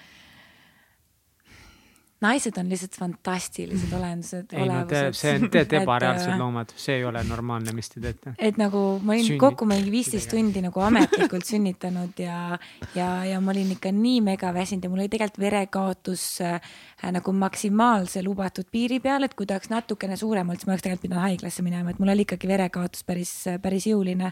naised 2.24 2.56
on 2.60 2.70
lihtsalt 2.70 2.96
fantastilised 2.98 3.92
olendused. 3.92 4.52
ei 4.56 4.68
no 4.68 4.80
te, 4.88 5.00
see 5.16 5.34
on, 5.36 5.46
te 5.50 5.60
olete 5.60 5.78
ebareaalsed 5.82 6.32
äh, 6.32 6.38
loomad, 6.40 6.72
see 6.80 6.98
ei 6.98 7.06
ole 7.08 7.22
normaalne, 7.28 7.74
mis 7.76 7.90
te 7.92 8.02
teete. 8.02 8.34
et 8.38 8.58
nagu 8.60 8.82
ma 9.02 9.14
olin 9.14 9.26
Sünnit. 9.26 9.40
kokku 9.42 9.68
mingi 9.68 9.92
viisteist 9.92 10.30
tundi 10.32 10.62
nagu 10.64 10.84
ametlikult 10.86 11.46
sünnitanud 11.48 12.20
ja, 12.24 12.58
ja, 12.96 13.08
ja 13.28 13.40
ma 13.44 13.54
olin 13.54 13.74
ikka 13.76 13.92
nii 13.94 14.20
mega 14.24 14.52
väsinud 14.56 14.86
ja 14.86 14.92
mul 14.92 15.04
oli 15.04 15.12
tegelikult 15.12 15.42
verekaotus 15.44 16.26
äh, 16.44 16.74
nagu 17.14 17.34
maksimaalse 17.36 18.22
lubatud 18.24 18.70
piiri 18.72 19.00
peal, 19.04 19.26
et 19.26 19.34
kui 19.36 19.48
ta 19.48 19.58
oleks 19.58 19.72
natukene 19.72 20.18
suurem 20.20 20.48
olnud, 20.48 20.62
siis 20.62 20.70
ma 20.70 20.76
oleks 20.76 20.86
tegelikult 20.86 21.08
pidanud 21.08 21.26
haiglasse 21.28 21.66
minema, 21.66 21.92
et 21.92 22.02
mul 22.02 22.14
oli 22.14 22.28
ikkagi 22.28 22.50
verekaotus 22.50 23.04
päris, 23.06 23.34
päris 23.62 23.90
jõuline 23.90 24.30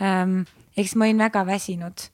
ähm,. 0.00 0.42
eks 0.78 0.96
ma 0.96 1.06
olin 1.06 1.28
väga 1.28 1.44
väsinud 1.46 2.10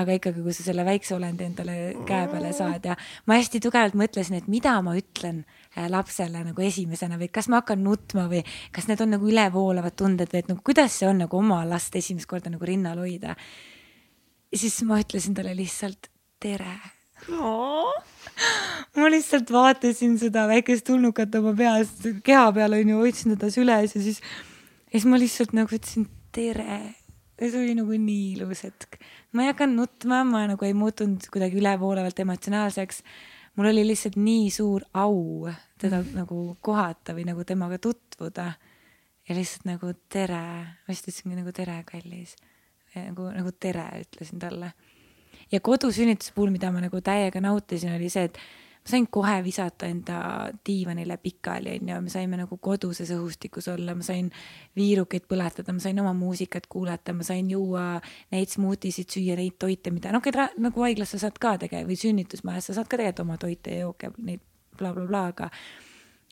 aga 0.00 0.16
ikkagi, 0.18 0.42
kui 0.44 0.54
sa 0.56 0.64
selle 0.64 0.84
väikse 0.86 1.14
olendi 1.16 1.46
endale 1.46 1.76
käe 2.08 2.28
peale 2.30 2.52
saad 2.56 2.86
ja 2.90 2.96
ma 3.28 3.38
hästi 3.38 3.60
tugevalt 3.64 3.96
mõtlesin, 3.98 4.38
et 4.40 4.48
mida 4.50 4.76
ma 4.84 4.94
ütlen 4.98 5.42
äh, 5.44 5.88
lapsele 5.92 6.44
nagu 6.46 6.64
esimesena 6.64 7.18
või 7.20 7.30
kas 7.32 7.50
ma 7.52 7.60
hakkan 7.62 7.82
nutma 7.84 8.26
või 8.30 8.42
kas 8.74 8.88
need 8.90 9.02
on 9.04 9.14
nagu 9.16 9.28
ülevoolavad 9.30 9.96
tunded 9.98 10.32
või 10.32 10.42
et 10.42 10.52
nagu 10.52 10.64
kuidas 10.66 11.00
see 11.00 11.08
on 11.10 11.22
nagu 11.24 11.40
oma 11.40 11.62
last 11.68 11.96
esimest 11.96 12.30
korda 12.30 12.52
nagu 12.52 12.66
rinnal 12.66 13.00
hoida. 13.00 13.36
siis 14.54 14.80
ma 14.82 15.00
ütlesin 15.00 15.34
talle 15.34 15.54
lihtsalt 15.56 16.10
tere. 16.40 16.78
Oh.. 17.36 17.92
ma 18.96 19.10
lihtsalt 19.12 19.50
vaatasin 19.52 20.16
seda 20.18 20.46
väikest 20.48 20.86
tulnukat 20.88 21.34
oma 21.36 21.52
peas, 21.56 21.92
keha 22.24 22.46
peal 22.56 22.78
onju, 22.78 23.02
hoidsin 23.02 23.36
teda 23.36 23.52
süles 23.52 23.94
ja 23.94 24.00
siis, 24.00 24.22
ja 24.88 24.96
siis 24.96 25.06
ma 25.06 25.20
lihtsalt 25.20 25.52
nagu 25.56 25.76
ütlesin 25.76 26.08
tere 26.32 26.99
see 27.48 27.62
oli 27.64 27.74
nagu 27.78 27.96
nii 27.96 28.24
ilus 28.36 28.64
hetk. 28.66 28.98
ma 29.32 29.44
ei 29.44 29.52
hakanud 29.52 29.78
nutma, 29.80 30.22
ma 30.28 30.44
nagu 30.50 30.66
ei 30.66 30.74
muutunud 30.76 31.24
kuidagi 31.32 31.56
ülevoolavalt 31.60 32.20
emotsionaalseks. 32.24 33.02
mul 33.56 33.70
oli 33.72 33.86
lihtsalt 33.86 34.18
nii 34.20 34.50
suur 34.50 34.84
au 34.94 35.48
teda 35.80 36.02
mm. 36.02 36.12
nagu 36.20 36.56
kohata 36.60 37.14
või 37.16 37.24
nagu 37.28 37.44
temaga 37.44 37.78
tutvuda. 37.78 38.52
ja 39.28 39.36
lihtsalt 39.36 39.66
nagu 39.70 39.92
tere, 40.08 40.44
ma 40.76 40.92
lihtsalt 40.92 41.12
ütlesingi 41.12 41.40
nagu 41.40 41.52
tere, 41.56 41.82
kallis. 41.88 42.36
nagu, 42.94 43.30
nagu 43.32 43.52
tere 43.52 43.86
ütlesin 44.04 44.42
talle. 44.42 44.72
ja 45.52 45.60
kodusünnituse 45.60 46.34
puhul, 46.34 46.52
mida 46.52 46.72
ma 46.72 46.84
nagu 46.84 47.00
täiega 47.00 47.40
nautisin, 47.40 47.94
oli 47.96 48.10
see, 48.12 48.28
et 48.28 48.38
ma 48.80 48.88
sain 48.88 49.06
kohe 49.12 49.36
visata 49.44 49.88
enda 49.90 50.20
diivanile 50.66 51.16
pikali, 51.20 51.76
onju, 51.78 51.98
me 52.04 52.12
saime 52.12 52.38
nagu 52.40 52.56
koduses 52.62 53.10
õhustikus 53.14 53.68
olla, 53.72 53.94
ma 53.94 54.06
sain 54.06 54.30
viirukeid 54.76 55.26
põletada, 55.30 55.74
ma 55.76 55.82
sain 55.84 56.00
oma 56.00 56.14
muusikat 56.16 56.66
kuulata, 56.70 57.12
ma 57.16 57.26
sain 57.26 57.50
juua 57.50 58.00
neid 58.32 58.52
smuutisid, 58.52 59.10
süüa 59.12 59.36
neid 59.38 59.58
toite, 59.60 59.92
mida 59.94 60.14
noh, 60.14 60.24
nagu 60.58 60.86
haiglas 60.86 61.14
sa 61.14 61.26
saad 61.26 61.38
ka 61.38 61.56
tegelikult 61.60 61.92
või 61.92 62.00
sünnitusmajas 62.00 62.70
sa 62.70 62.80
saad 62.80 62.88
ka 62.88 62.96
tegelikult 62.96 63.26
oma 63.26 63.38
toite 63.40 63.76
ja 63.76 63.86
jooke, 63.86 64.12
neid 64.18 64.42
blablabla 64.80 65.06
bla, 65.06 65.22
bla, 65.28 65.28
aga 65.34 65.50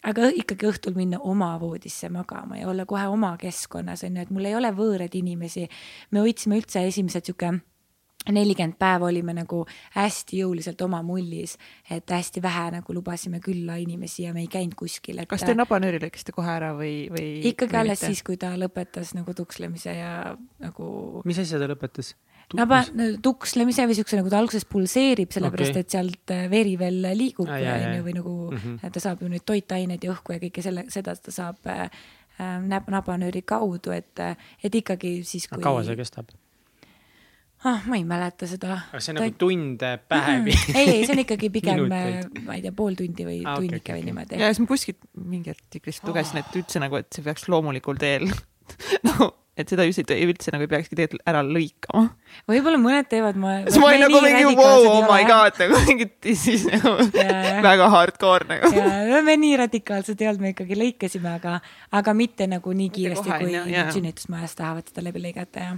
aga 0.06 0.28
ikkagi 0.38 0.68
õhtul 0.68 0.94
minna 0.94 1.18
oma 1.26 1.50
voodisse 1.60 2.08
magama 2.12 2.60
ja 2.60 2.68
olla 2.70 2.86
kohe 2.86 3.08
oma 3.10 3.32
keskkonnas 3.40 4.04
on 4.06 4.16
ju, 4.16 4.22
et 4.22 4.30
mul 4.30 4.46
ei 4.46 4.54
ole 4.54 4.70
võõraid 4.74 5.14
inimesi. 5.18 5.66
me 6.10 6.22
hoidsime 6.22 6.60
üldse 6.60 6.84
esimesed 6.86 7.26
sihuke 7.26 7.58
nelikümmend 8.26 8.76
päeva 8.78 9.08
olime 9.08 9.32
nagu 9.36 9.62
hästi 9.94 10.42
jõuliselt 10.42 10.80
oma 10.84 11.00
mullis, 11.06 11.56
et 11.90 12.10
hästi 12.10 12.42
vähe 12.44 12.64
nagu 12.78 12.94
lubasime 12.94 13.40
külla 13.44 13.78
inimesi 13.80 14.26
ja 14.26 14.34
me 14.36 14.42
ei 14.44 14.50
käinud 14.52 14.76
kuskil, 14.78 15.20
et. 15.22 15.28
kas 15.30 15.46
te 15.46 15.54
nabanööri 15.56 16.00
lõikasite 16.02 16.34
kohe 16.36 16.50
ära 16.52 16.74
või, 16.76 17.08
või? 17.12 17.28
ikkagi 17.52 17.78
alles 17.78 18.02
siis, 18.04 18.22
kui 18.26 18.36
ta 18.40 18.52
lõpetas 18.58 19.14
nagu 19.16 19.34
tukslemise 19.36 19.94
ja 19.96 20.12
nagu. 20.62 21.22
mis 21.28 21.40
asja 21.40 21.60
ta 21.62 21.70
lõpetas? 21.70 22.14
naba, 22.56 22.82
tukslemise 23.22 23.86
või 23.88 23.96
siukse 23.98 24.18
nagu 24.18 24.32
ta 24.32 24.40
alguses 24.40 24.64
pulseerib, 24.68 25.32
sellepärast 25.34 25.74
okay. 25.74 25.84
et 25.84 25.96
sealt 25.96 26.34
äh, 26.34 26.46
veri 26.52 26.76
veel 26.80 27.02
liigub 27.16 27.48
ah, 27.48 27.60
onju, 27.60 28.04
või 28.06 28.16
nagu 28.16 28.34
mm 28.50 28.58
-hmm. 28.58 28.92
ta 28.92 29.04
saab 29.04 29.22
ju 29.22 29.28
neid 29.32 29.44
toitaineid 29.48 30.04
ja 30.04 30.12
õhku 30.14 30.36
ja 30.36 30.42
kõike 30.42 30.64
selle, 30.64 30.84
seda 30.92 31.16
ta 31.16 31.34
saab 31.34 31.68
äh, 31.68 31.88
äh 32.40 32.60
nabanööri 32.88 33.42
kaudu, 33.42 33.90
et, 33.92 34.20
et 34.64 34.74
ikkagi 34.74 35.22
siis 35.24 35.48
kui. 35.48 35.62
kaua 35.62 35.84
see 35.84 35.96
kestab? 35.96 36.32
Ah, 37.64 37.82
ma 37.86 37.98
ei 37.98 38.04
mäleta 38.06 38.46
seda. 38.50 38.80
kas 38.92 39.08
see 39.08 39.14
on 39.14 39.20
ta... 39.20 39.24
nagu 39.24 39.40
tunde, 39.40 39.90
päevi 40.10 40.52
mm? 40.52 40.60
-hmm. 40.60 40.78
ei, 40.78 40.92
ei, 40.92 41.02
see 41.06 41.16
on 41.16 41.24
ikkagi 41.24 41.50
pigem, 41.50 41.88
ma 41.88 42.54
ei 42.58 42.62
tea, 42.62 42.74
pool 42.76 42.98
tundi 42.98 43.26
või 43.26 43.40
ah, 43.42 43.58
tunnike 43.58 43.82
okay, 43.82 43.96
või 43.96 44.04
okay. 44.04 44.12
niimoodi. 44.12 44.40
ja 44.42 44.52
siis 44.52 44.62
ma 44.62 44.70
kuskilt 44.70 45.02
mingi 45.34 45.54
artiklist 45.54 46.06
lugesin, 46.06 46.42
et 46.44 46.62
üldse 46.62 46.82
nagu, 46.82 47.02
et 47.02 47.10
see 47.14 47.26
peaks 47.26 47.48
loomulikul 47.50 48.00
teel 48.00 48.28
no 49.08 49.32
et 49.58 49.72
seda 49.72 49.82
just 49.88 50.12
ei, 50.14 50.22
üldse 50.28 50.52
nagu 50.54 50.64
ei 50.64 50.70
peakski 50.70 50.94
tegelikult 50.94 51.24
ära 51.26 51.40
lõikama. 51.42 52.04
võib-olla 52.46 52.78
mõned 52.78 53.08
teevad, 53.10 53.38
ma. 53.42 53.56
siis 53.66 53.80
ma 53.82 53.90
olin 53.90 54.04
nagu 54.06 54.20
mingi 54.22 54.44
wow, 54.52 54.86
oh 54.92 55.08
my 55.08 55.26
god 55.26 55.58
nagu 55.58 55.80
mingit 55.88 56.30
siis 56.38 56.68
nagu 56.70 56.94
väga 57.66 57.90
hardcore 57.94 58.46
nagu. 58.52 58.70
ja 58.70 59.22
me 59.26 59.34
nii 59.42 59.58
radikaalsed 59.64 60.22
ei 60.22 60.30
olnud, 60.30 60.46
me 60.46 60.54
ikkagi 60.54 60.78
lõikasime, 60.78 61.34
aga, 61.40 61.58
aga 61.98 62.14
mitte 62.14 62.46
nagu 62.50 62.74
nii 62.82 62.94
kiiresti, 62.94 63.34
kui 63.42 63.82
sünnitusmajas 63.96 64.54
tahavad 64.58 64.86
seda 64.92 65.08
läbi 65.08 65.26
lõigata 65.26 65.66
ja 65.66 65.76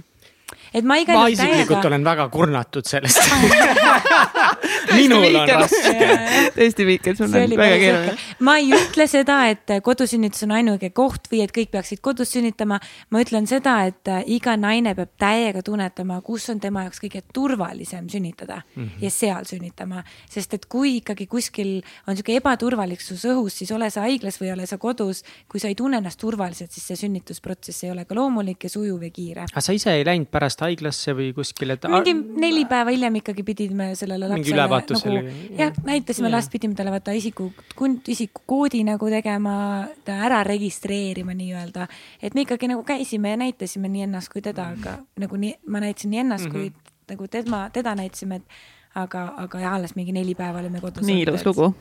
et 0.73 0.83
ma 0.83 0.97
igal 1.01 1.15
juhul. 1.15 1.25
ma 1.25 1.29
isiklikult 1.35 1.77
täiega... 1.77 1.87
olen 1.87 2.03
väga 2.05 2.29
kurnatud 2.29 2.85
sellest 2.85 3.19
minul 4.97 5.35
on 5.35 5.49
raske. 5.49 6.07
tõesti, 6.55 6.85
Mihkel, 6.87 7.15
sul 7.17 7.27
on 7.27 7.55
väga 7.57 7.77
keeruline. 7.81 8.15
ma 8.45 8.57
ei 8.61 8.71
ütle 8.75 9.07
seda, 9.09 9.37
et 9.51 9.73
kodusünnitus 9.83 10.45
on 10.47 10.55
ainuke 10.57 10.91
koht 10.95 11.29
või 11.31 11.43
et 11.45 11.53
kõik 11.55 11.71
peaksid 11.75 12.01
kodus 12.03 12.33
sünnitama. 12.35 12.79
ma 13.09 13.23
ütlen 13.23 13.47
seda, 13.49 13.77
et 13.89 14.11
äh, 14.11 14.23
iga 14.37 14.55
naine 14.59 14.93
peab 14.97 15.13
täiega 15.21 15.63
tunnetama, 15.65 16.21
kus 16.25 16.49
on 16.53 16.61
tema 16.63 16.85
jaoks 16.87 17.01
kõige 17.03 17.23
turvalisem 17.33 18.09
sünnitada 18.11 18.61
mm 18.61 18.83
-hmm. 18.83 19.03
ja 19.05 19.11
seal 19.11 19.45
sünnitama. 19.45 20.03
sest 20.29 20.53
et 20.53 20.65
kui 20.65 20.97
ikkagi 20.97 21.27
kuskil 21.27 21.81
on 22.07 22.15
sihuke 22.15 22.35
ebaturvalisus 22.35 23.25
õhus, 23.25 23.61
siis 23.61 23.71
ole 23.71 23.89
sa 23.89 24.01
haiglas 24.01 24.41
või 24.41 24.53
ole 24.53 24.65
sa 24.65 24.77
kodus. 24.77 25.23
kui 25.49 25.59
sa 25.59 25.67
ei 25.67 25.75
tunne 25.75 25.97
ennast 25.97 26.19
turvaliselt, 26.19 26.71
siis 26.71 26.87
see 26.87 26.95
sünnitusprotsess 26.95 27.83
ei 27.83 27.91
ole 27.91 28.05
ka 28.05 28.15
loomulik 28.15 28.63
ja 28.63 28.69
sujuv 28.69 29.03
ja 29.03 29.09
kiire. 29.09 29.41
aga 29.41 29.61
sa 29.61 29.73
ise 29.73 29.93
ei 29.93 30.05
läinud 30.05 30.27
pärast 30.27 30.40
haiglasse 30.61 31.13
või 31.17 31.29
kuskile? 31.35 31.77
mingi 31.87 32.13
neli 32.41 32.65
päeva 32.69 32.93
hiljem 32.93 33.19
ikkagi 33.21 33.43
pidime 33.43 33.91
sellele 33.95 34.29
lapsele. 34.31 34.65
nagu, 34.65 35.35
jah, 35.59 35.77
näitasime 35.85 36.29
ja. 36.29 36.35
last, 36.35 36.51
pidime 36.51 36.75
talle 36.75 36.93
vaata 36.93 37.15
isiku, 37.17 37.51
isikukoodi 38.07 38.83
nagu 38.87 39.09
tegema, 39.09 39.55
ta 40.05 40.17
ära 40.27 40.43
registreerima 40.47 41.35
nii-öelda. 41.37 41.87
et 42.21 42.33
me 42.33 42.45
ikkagi 42.47 42.71
nagu 42.71 42.83
käisime 42.83 43.35
ja 43.35 43.41
näitasime 43.45 43.91
nii 43.91 44.07
ennast 44.09 44.33
kui 44.33 44.41
teda, 44.41 44.71
aga 44.75 44.97
nagu 45.19 45.37
nii, 45.37 45.55
ma 45.67 45.83
näitasin 45.85 46.11
nii 46.11 46.19
ennast 46.25 46.49
mm 46.49 46.51
-hmm. 46.51 46.71
kui 46.71 47.09
nagu 47.09 47.27
tema, 47.27 47.69
teda 47.73 47.95
näitasime, 47.95 48.35
et 48.35 48.43
aga, 48.95 49.33
aga 49.37 49.59
ja 49.59 49.73
alles 49.75 49.95
mingi 49.95 50.11
neli 50.11 50.35
päeva 50.35 50.59
olime 50.59 50.81
kodus. 50.81 51.05
nii 51.07 51.21
ilus 51.21 51.45
lugu 51.45 51.73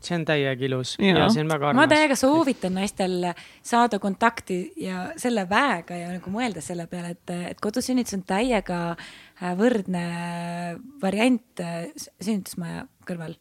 see 0.00 0.16
on 0.16 0.24
täiega 0.26 0.66
ilus 0.66 0.94
ja, 1.00 1.12
ja 1.18 1.28
see 1.32 1.42
on 1.44 1.50
väga 1.50 1.70
armas. 1.70 1.80
ma 1.80 1.88
täiega 1.90 2.16
soovitan 2.18 2.76
naistel 2.78 3.30
saada 3.64 3.98
kontakti 4.02 4.60
ja 4.80 5.08
selle 5.20 5.46
väega 5.50 5.98
ja 5.98 6.12
nagu 6.14 6.32
mõelda 6.32 6.62
selle 6.64 6.88
peale, 6.90 7.14
et, 7.16 7.34
et 7.52 7.60
kodusünnitus 7.62 8.16
on 8.18 8.22
täiega 8.28 8.78
äh, 8.92 9.52
võrdne 9.58 10.06
variant 11.02 11.64
äh, 11.64 11.90
sünnitusmaja 12.20 12.86
kõrval. 13.08 13.36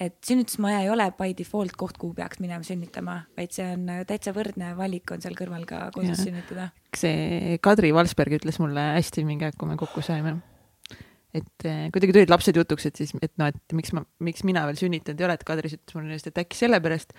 et 0.00 0.18
sünnitusmaja 0.26 0.82
ei 0.84 0.90
ole 0.92 1.06
by 1.18 1.36
default 1.38 1.76
koht, 1.78 1.96
kuhu 2.00 2.14
peaks 2.14 2.42
minema 2.42 2.66
sünnitama, 2.66 3.20
vaid 3.38 3.54
see 3.56 3.68
on 3.76 3.86
äh, 3.92 4.02
täitsa 4.08 4.34
võrdne 4.36 4.74
valik 4.78 5.14
on 5.14 5.22
seal 5.24 5.38
kõrval 5.38 5.64
ka 5.68 5.86
kodus 5.94 6.18
ja. 6.18 6.24
sünnitada. 6.24 6.68
see 6.96 7.56
Kadri 7.62 7.94
Valsberg 7.94 8.40
ütles 8.40 8.60
mulle 8.62 8.92
hästi 8.98 9.24
mingi 9.28 9.48
aeg, 9.48 9.58
kui 9.58 9.70
me 9.70 9.78
kokku 9.80 10.04
saime 10.04 10.38
et 11.36 11.66
eh, 11.68 11.86
kuidagi 11.94 12.14
tulid 12.14 12.30
lapsed 12.32 12.56
jutuks, 12.56 12.86
et 12.88 12.98
siis, 12.98 13.12
et 13.22 13.32
noh, 13.40 13.50
et 13.52 13.76
miks 13.76 13.92
ma, 13.96 14.02
miks 14.24 14.44
mina 14.46 14.64
veel 14.68 14.78
sünnitanud 14.80 15.20
ei 15.20 15.26
ole, 15.28 15.36
et 15.38 15.44
Kadri 15.46 15.70
ütles 15.72 15.96
mulle 15.96 16.16
just, 16.16 16.30
et 16.30 16.40
äkki 16.40 16.58
sellepärast, 16.58 17.12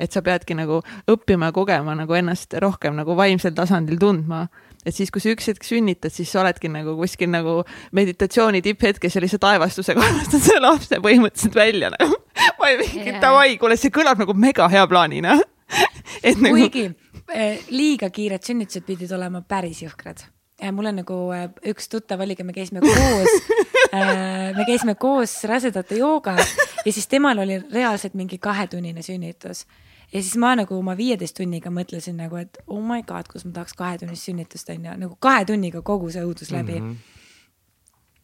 et 0.00 0.14
sa 0.14 0.22
peadki 0.24 0.56
nagu 0.58 0.80
õppima 1.10 1.50
ja 1.50 1.56
kogema 1.56 1.96
nagu 1.98 2.16
ennast 2.18 2.56
rohkem 2.64 2.96
nagu 2.98 3.16
vaimsel 3.18 3.54
tasandil 3.56 4.00
tundma. 4.00 4.46
et 4.86 4.94
siis, 4.94 5.10
kui 5.12 5.20
sa 5.20 5.32
üks 5.34 5.50
hetk 5.50 5.66
sünnitad, 5.66 6.14
siis 6.14 6.30
sa 6.32 6.42
oledki 6.44 6.70
nagu 6.72 6.94
kuskil 6.96 7.30
nagu 7.32 7.60
meditatsiooni 7.92 8.62
tipphetkes 8.64 9.18
ja 9.18 9.24
lihtsalt 9.24 9.44
aevastusega 9.50 10.04
armastad 10.04 10.44
selle 10.44 10.64
lapse 10.64 11.02
põhimõtteliselt 11.04 11.58
välja 11.58 11.92
nagu. 11.96 12.22
ma 12.60 12.72
ei 12.72 12.80
mingi 12.80 13.04
yeah., 13.10 13.20
davai, 13.22 13.58
kuule, 13.60 13.76
see 13.76 13.92
kõlab 13.94 14.22
nagu 14.22 14.34
mega 14.34 14.70
hea 14.72 14.86
plaanina 14.88 15.36
et 16.28 16.40
nagu. 16.40 16.54
kuigi 16.54 16.88
eh, 17.34 17.60
liiga 17.74 18.10
kiired 18.14 18.46
sünnitused 18.46 18.86
pidid 18.88 19.12
olema 19.12 19.42
päris 19.44 19.82
jõhkrad 19.84 20.24
mul 20.72 20.90
on 20.90 21.00
nagu 21.02 21.18
äh, 21.34 21.48
üks 21.72 21.88
tuttav 21.88 22.22
oli, 22.24 22.36
me 22.44 22.52
käisime 22.52 22.80
koos 22.82 23.34
äh, 23.94 24.54
me 24.56 24.64
käisime 24.66 24.94
koos 24.94 25.36
rasedate 25.44 25.98
joogas 26.00 26.54
ja 26.84 26.92
siis 26.92 27.06
temal 27.06 27.38
oli 27.38 27.60
reaalselt 27.72 28.14
mingi 28.14 28.38
kahetunnine 28.38 29.02
sünnitus. 29.02 29.66
ja 30.12 30.22
siis 30.22 30.36
ma 30.36 30.54
nagu 30.56 30.78
oma 30.78 30.96
viieteist 30.96 31.36
tunniga 31.36 31.70
mõtlesin 31.70 32.18
nagu, 32.18 32.36
et 32.36 32.58
oh 32.66 32.82
my 32.82 33.02
god, 33.02 33.28
kus 33.28 33.44
ma 33.44 33.52
tahaks 33.60 33.76
kahetunnist 33.78 34.30
sünnitust 34.30 34.70
on 34.74 34.84
ju, 34.84 34.96
nagu 35.04 35.16
kahe 35.20 35.44
tunniga 35.44 35.82
kogu 35.82 36.10
see 36.10 36.24
õudus 36.24 36.52
läbi 36.54 36.80
mm. 36.80 36.90
-hmm 36.90 37.17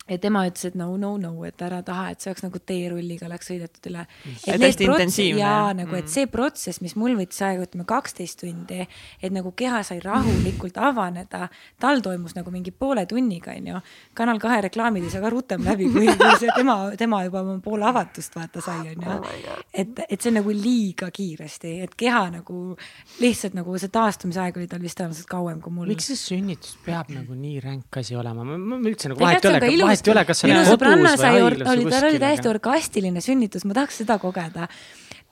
ja 0.09 0.19
tema 0.21 0.45
ütles, 0.49 0.67
et 0.69 0.75
no, 0.77 0.91
no, 1.01 1.15
no, 1.21 1.33
et 1.49 1.63
ära 1.65 1.81
taha, 1.85 2.11
et 2.13 2.21
see 2.21 2.31
oleks 2.31 2.45
nagu 2.45 2.61
teerulliga 2.61 3.29
oleks 3.29 3.49
sõidetud 3.49 3.89
üle. 3.89 4.05
intensiivne. 4.45 5.41
jaa, 5.41 5.73
nagu, 5.79 5.97
et 5.97 6.05
mm. 6.05 6.13
see 6.13 6.29
protsess, 6.31 6.83
mis 6.85 6.97
mul 7.01 7.17
võttis 7.19 7.41
aega, 7.47 7.65
ütleme 7.65 7.87
kaksteist 7.89 8.43
tundi, 8.43 8.83
et 8.85 9.35
nagu 9.35 9.55
keha 9.57 9.81
sai 9.87 10.03
rahulikult 10.05 10.77
avaneda, 10.77 11.49
tal 11.81 12.05
toimus 12.05 12.37
nagu 12.37 12.53
mingi 12.53 12.75
poole 12.75 13.07
tunniga, 13.09 13.57
onju. 13.57 13.81
Kanal 14.19 14.43
kahe 14.43 14.61
reklaamid 14.69 15.07
ei 15.07 15.15
saa 15.15 15.25
ka 15.25 15.33
rutem 15.33 15.65
läbi, 15.65 15.89
kui, 15.95 16.11
see 16.43 16.53
tema, 16.53 16.77
tema 17.01 17.23
juba 17.25 17.41
oma 17.47 17.57
poole 17.65 17.89
avatust 17.89 18.37
vaata 18.37 18.65
sai, 18.65 18.93
onju. 18.93 19.15
Oh 19.15 19.65
et, 19.73 20.05
et 20.09 20.21
see 20.21 20.31
on 20.31 20.39
nagu 20.39 20.53
liiga 20.55 21.09
kiiresti, 21.15 21.73
et 21.85 21.95
keha 21.99 22.23
nagu 22.37 22.61
lihtsalt 23.23 23.57
nagu 23.57 23.75
see 23.81 23.93
taastumisaeg 23.95 24.59
oli 24.61 24.69
tal 24.71 24.83
vist 24.85 24.99
tõenäoliselt 25.01 25.31
kauem 25.31 25.61
kui 25.65 25.75
mul. 25.75 25.89
miks 25.91 26.11
see 26.11 26.21
sünnitus 26.21 26.77
peab 26.85 27.11
nagu 27.15 27.37
nii 27.39 27.59
ränk 27.65 27.99
asi 28.01 28.17
olema, 28.19 28.45
ma 28.45 28.79
üldse 28.83 29.11
nagu 29.13 29.23
vahet 29.25 29.49
ei 29.49 29.81
ole 29.83 29.94
vahet 29.95 30.11
ei 30.11 30.15
ole, 30.15 30.27
kas 30.29 30.43
sa 30.43 30.51
oled 30.51 30.69
kodus 30.75 31.15
või 31.15 31.31
haiglas 31.31 31.55
või 31.55 31.87
kuskil. 31.87 31.95
tal 31.95 32.11
oli 32.11 32.21
täiesti 32.27 32.51
orgastiline 32.51 33.25
sünnitus, 33.25 33.65
ma 33.65 33.79
tahaks 33.79 34.03
seda 34.03 34.19
kogeda 34.23 34.69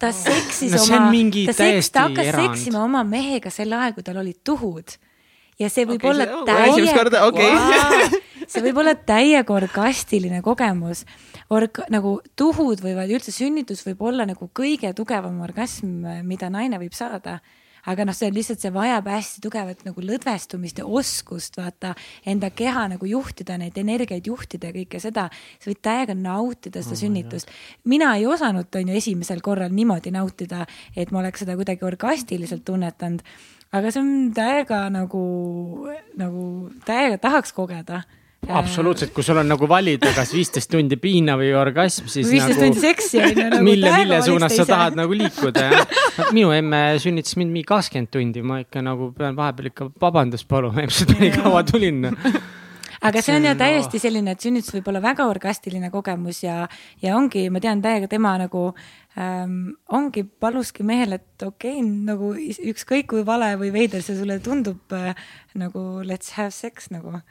ta 0.03 0.11
seksis 0.15 0.75
no, 0.75 0.83
oma, 0.83 1.13
ta, 1.47 1.55
seks, 1.57 1.91
ta 1.95 2.07
hakkas 2.09 2.31
erand. 2.33 2.51
seksima 2.57 2.83
oma 2.83 3.05
mehega 3.07 3.53
sel 3.55 3.73
ajal, 3.77 3.95
kui 3.97 4.07
tal 4.07 4.19
olid 4.23 4.41
tuhud. 4.45 4.97
ja 5.61 5.69
see 5.71 5.87
võib 5.87 6.03
okay, 6.03 6.11
olla 6.11 6.27
see, 6.27 6.45
täiega 6.49 7.25
okay. 7.29 7.51
wow, 7.55 8.17
see 8.51 8.65
võib 8.65 8.83
olla 8.83 8.95
täiega 8.99 9.55
orgastiline 9.55 10.43
kogemus. 10.43 11.05
Org-, 11.53 11.85
nagu 11.93 12.17
tuhud 12.39 12.83
võivad, 12.83 13.13
üldse 13.13 13.35
sünnitus 13.35 13.85
võib 13.87 14.03
olla 14.09 14.27
nagu 14.27 14.49
kõige 14.57 14.91
tugevam 14.97 15.43
orgasm, 15.45 16.03
mida 16.27 16.51
naine 16.51 16.81
võib 16.83 16.97
saada 16.97 17.39
aga 17.91 18.07
noh, 18.07 18.15
see 18.17 18.31
on 18.31 18.37
lihtsalt, 18.37 18.63
see 18.63 18.73
vajab 18.75 19.09
hästi 19.11 19.43
tugevat 19.43 19.83
nagu 19.87 20.05
lõdvestumist 20.05 20.79
ja 20.83 20.87
oskust 20.87 21.59
vaata 21.59 21.95
enda 22.29 22.53
keha 22.55 22.87
nagu 22.95 23.09
juhtida, 23.09 23.59
neid 23.59 23.79
energiaid 23.79 24.29
juhtida 24.31 24.71
ja 24.71 24.77
kõike 24.77 25.01
seda. 25.03 25.29
sa 25.59 25.71
võid 25.71 25.83
täiega 25.83 26.17
nautida 26.19 26.83
seda 26.83 26.97
oh, 26.97 27.03
sünnitust. 27.03 27.51
mina 27.85 28.15
ei 28.17 28.27
osanud, 28.27 28.71
on 28.79 28.93
ju, 28.93 29.01
esimesel 29.03 29.43
korral 29.43 29.75
niimoodi 29.75 30.15
nautida, 30.15 30.67
et 30.97 31.11
ma 31.11 31.23
oleks 31.25 31.43
seda 31.45 31.57
kuidagi 31.59 31.85
orgastiliselt 31.85 32.65
tunnetanud. 32.65 33.23
aga 33.73 33.91
see 33.91 34.03
on 34.03 34.33
täiega 34.37 34.85
nagu, 34.93 35.23
nagu 36.19 36.49
täiega 36.87 37.19
tahaks 37.19 37.53
kogeda 37.57 38.05
absoluutselt, 38.49 39.13
kui 39.15 39.23
sul 39.23 39.39
on 39.39 39.47
nagu 39.53 39.69
valida, 39.71 40.11
kas 40.17 40.33
viisteist 40.35 40.71
tundi 40.73 40.99
piina 41.01 41.37
või 41.39 41.53
orgasm, 41.57 42.09
siis 42.11 42.27
viisteist 42.31 42.59
nagu, 42.59 42.73
tundi 42.73 42.83
seksi 42.83 43.21
on 43.21 43.29
ju 43.31 43.45
nagu. 43.45 43.67
mille, 43.67 43.93
mille 44.01 44.23
suunas 44.27 44.57
sa 44.59 44.67
tahad 44.67 44.99
nagu 44.99 45.15
liikuda 45.17 45.67
ja 45.69 45.85
minu 46.35 46.51
emme 46.57 46.83
sünnitas 47.03 47.37
mind 47.39 47.55
mingi 47.55 47.69
kakskümmend 47.69 48.11
tundi, 48.13 48.43
ma 48.43 48.63
ikka 48.65 48.83
nagu 48.83 49.13
pean 49.17 49.39
vahepeal 49.39 49.71
ikka 49.71 49.93
vabandust 50.03 50.49
paluma, 50.51 50.83
ilmselt 50.83 51.15
nii 51.21 51.31
kaua 51.37 51.63
tulin. 51.69 52.11
Aga 53.03 53.19
see 53.19 53.35
on 53.35 53.47
ju 53.49 53.53
täiesti 53.59 53.99
selline, 53.99 54.35
et 54.37 54.45
sünnitus 54.45 54.75
võib 54.77 54.91
olla 54.93 55.01
väga 55.03 55.25
orgastiline 55.27 55.89
kogemus 55.91 56.45
ja, 56.45 56.69
ja 57.03 57.17
ongi, 57.19 57.49
ma 57.51 57.59
tean 57.63 57.83
täiega 57.83 58.07
tema 58.11 58.37
nagu 58.39 58.69
ähm, 59.19 59.73
ongi, 59.91 60.23
paluski 60.23 60.87
mehele, 60.87 61.19
et 61.19 61.47
okei 61.47 61.81
okay,, 61.81 61.89
nagu 62.11 62.31
ükskõik 62.71 63.11
kui 63.11 63.25
vale 63.27 63.57
või 63.59 63.73
veider 63.75 64.07
see 64.07 64.19
sulle 64.21 64.39
tundub 64.45 64.95
äh, 64.95 65.19
nagu 65.59 66.05
let's 66.07 66.37
have 66.39 66.55
sex 66.55 66.93
nagu. 66.95 67.23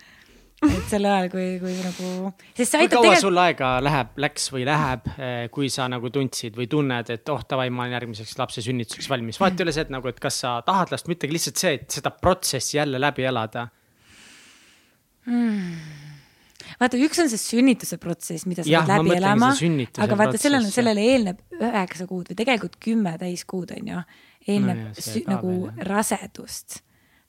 Et 0.62 0.90
sel 0.92 1.06
ajal, 1.10 1.30
kui, 1.32 1.46
kui 1.62 1.74
nagu, 1.82 2.08
kui 2.30 2.66
kaua 2.92 3.02
tegelikult, 3.02 3.22
sul 3.24 3.42
aega 3.42 3.70
läheb, 3.82 4.12
läks 4.22 4.48
või 4.54 4.66
läheb, 4.68 5.08
kui 5.54 5.70
sa 5.74 5.88
nagu 5.90 6.12
tundsid 6.14 6.58
või 6.58 6.68
tunned, 6.70 7.10
et 7.14 7.32
oh 7.34 7.42
davai, 7.50 7.70
ma 7.74 7.86
olen 7.88 7.96
järgmiseks 7.98 8.36
lapse 8.38 8.64
sünnituseks 8.66 9.10
valmis. 9.10 9.40
vaata 9.42 9.66
ole 9.66 9.74
see, 9.74 9.88
et 9.88 9.94
nagu, 9.94 10.12
et 10.12 10.20
kas 10.22 10.42
sa 10.44 10.60
tahad 10.66 10.94
last, 10.94 11.10
mitte 11.10 11.30
lihtsalt 11.32 11.62
see, 11.62 11.80
et 11.80 11.98
seda 11.98 12.12
protsessi 12.14 12.78
jälle 12.78 13.02
läbi 13.02 13.26
elada. 13.30 13.66
vaata, 16.82 17.00
üks 17.08 17.24
on 17.24 17.32
see 17.32 17.42
sünnituse 17.42 17.98
protsess, 18.02 18.46
mida 18.50 18.66
sa 18.66 18.70
Jah, 18.70 18.86
pead 18.86 19.02
läbi 19.02 19.18
elama 19.18 19.50
aga 20.06 20.20
vaata, 20.20 20.42
sellele, 20.42 20.70
sellele 20.74 21.08
eelneb 21.16 21.42
üheksa 21.58 22.06
kuud 22.10 22.30
või 22.30 22.38
tegelikult 22.38 22.78
kümme 22.82 23.16
täiskuud 23.22 23.74
on 23.80 23.92
ju, 23.96 24.06
eelneb 24.46 24.86
No 24.86 24.94
ja, 24.94 25.26
ka 25.26 25.36
nagu 25.36 25.50
veel, 25.50 25.66
jah. 25.74 25.90
rasedust 25.90 26.80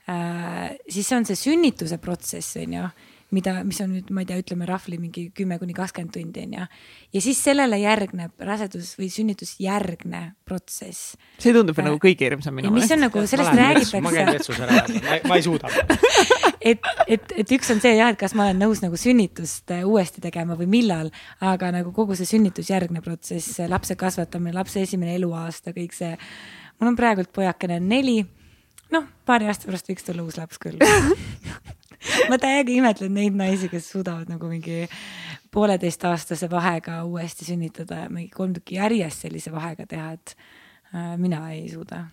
äh,. 0.08 0.76
siis 0.88 1.08
on 1.16 1.28
see 1.28 1.40
sünnituse 1.46 1.96
protsess 2.00 2.60
on 2.60 2.78
ju 2.78 2.84
mida, 3.32 3.54
mis 3.66 3.80
on 3.82 3.92
nüüd, 3.96 4.10
ma 4.14 4.22
ei 4.22 4.28
tea, 4.28 4.38
ütleme 4.42 4.66
rahvli 4.68 4.98
mingi 5.00 5.24
kümme 5.36 5.56
kuni 5.60 5.74
kakskümmend 5.76 6.12
tundi 6.14 6.44
on 6.44 6.56
ju. 6.58 6.66
ja 7.16 7.22
siis 7.24 7.40
sellele 7.44 7.78
järgneb 7.80 8.44
rasedus 8.44 8.92
või 8.98 9.08
sünnitusjärgne 9.12 10.22
protsess. 10.48 11.16
see 11.42 11.54
tundub 11.56 11.78
nagu 11.80 12.00
kõige 12.02 12.28
hirmsam 12.28 12.56
minu 12.58 12.72
mis 12.74 12.84
meelest. 12.84 12.96
on 12.96 13.04
nagu, 13.06 13.24
sellest 13.30 13.52
ma 13.52 13.56
käin 13.56 14.28
räägitakse, 14.28 14.32
vetsus 14.32 14.60
ära, 14.60 14.82
ma, 15.08 15.18
ma 15.32 15.40
ei 15.40 15.46
suuda. 15.46 15.72
et, 16.72 16.92
et, 17.06 17.34
et 17.44 17.56
üks 17.56 17.72
on 17.74 17.82
see 17.84 17.94
jah, 17.96 18.12
et 18.12 18.20
kas 18.20 18.36
ma 18.38 18.48
olen 18.48 18.62
nõus 18.66 18.84
nagu 18.84 19.00
sünnitust 19.00 19.72
äh, 19.74 19.86
uuesti 19.88 20.24
tegema 20.24 20.58
või 20.58 20.68
millal, 20.76 21.12
aga 21.40 21.72
nagu 21.78 21.94
kogu 21.96 22.18
see 22.18 22.28
sünnitusjärgne 22.34 23.04
protsess, 23.04 23.62
lapse 23.72 23.96
kasvatamine, 23.98 24.54
lapse 24.56 24.84
esimene 24.84 25.16
eluaasta, 25.18 25.74
kõik 25.76 25.96
see. 25.96 26.14
mul 26.80 26.92
on 26.92 27.00
praegult 27.00 27.32
pojakene 27.32 27.80
neli, 27.80 28.20
noh, 28.92 29.08
paari 29.26 29.48
aasta 29.48 29.70
pärast 29.70 29.88
võiks 29.88 30.04
tulla 30.06 30.26
uus 30.26 30.36
laps 30.40 30.60
küll. 30.60 30.82
ma 32.30 32.38
täiega 32.40 32.74
imetlen 32.74 33.14
neid 33.16 33.36
naisi, 33.38 33.70
kes 33.72 33.90
suudavad 33.94 34.30
nagu 34.32 34.50
mingi 34.50 34.86
pooleteistaastase 35.52 36.50
vahega 36.50 37.02
uuesti 37.04 37.44
sünnitada 37.44 38.04
ja 38.04 38.08
mingi 38.10 38.32
kolm 38.34 38.56
tükki 38.56 38.80
järjest 38.80 39.26
sellise 39.26 39.52
vahega 39.52 39.86
teha, 39.88 40.16
et 40.16 40.34
äh, 40.94 41.14
mina 41.20 41.44
ei 41.52 41.68
suuda. 41.72 42.06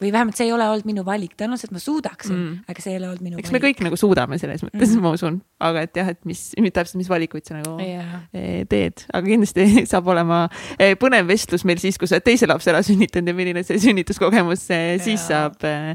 või 0.00 0.08
vähemalt 0.14 0.38
see 0.38 0.46
ei 0.48 0.52
ole 0.56 0.64
olnud 0.64 0.86
minu 0.88 1.02
valik, 1.04 1.34
tõenäoliselt 1.36 1.74
ma 1.76 1.80
suudaksin 1.82 2.32
mm., 2.32 2.52
aga 2.72 2.82
see 2.82 2.94
ei 2.94 2.98
ole 3.02 3.10
olnud 3.10 3.24
minu 3.26 3.38
eks 3.38 3.50
me 3.52 3.58
valik. 3.58 3.76
kõik 3.76 3.82
nagu 3.84 3.98
suudame 4.00 4.38
selles 4.40 4.64
mõttes 4.64 4.94
mm, 4.94 5.02
ma 5.04 5.12
usun, 5.12 5.36
aga 5.60 5.82
et 5.84 6.00
jah, 6.00 6.08
et 6.14 6.20
mis, 6.24 6.40
täpselt, 6.56 6.96
mis 7.02 7.10
valikuid 7.10 7.44
sa 7.44 7.58
nagu 7.58 7.76
Jaa. 7.84 8.22
eh, 8.32 8.64
teed, 8.70 9.04
aga 9.12 9.22
kindlasti 9.26 9.66
saab 9.92 10.08
olema 10.08 10.46
eh, 10.78 10.96
põnev 11.00 11.28
vestlus 11.28 11.66
meil 11.68 11.82
siis, 11.82 12.00
kui 12.00 12.08
sa 12.08 12.16
oled 12.16 12.26
teise 12.26 12.48
lapse 12.48 12.72
ära 12.72 12.80
sünnitanud 12.86 13.28
ja 13.28 13.36
milline 13.36 13.62
see 13.66 13.78
sünnituskogemus 13.84 14.64
eh, 14.72 14.96
siis 15.04 15.28
saab 15.28 15.60
eh, 15.68 15.92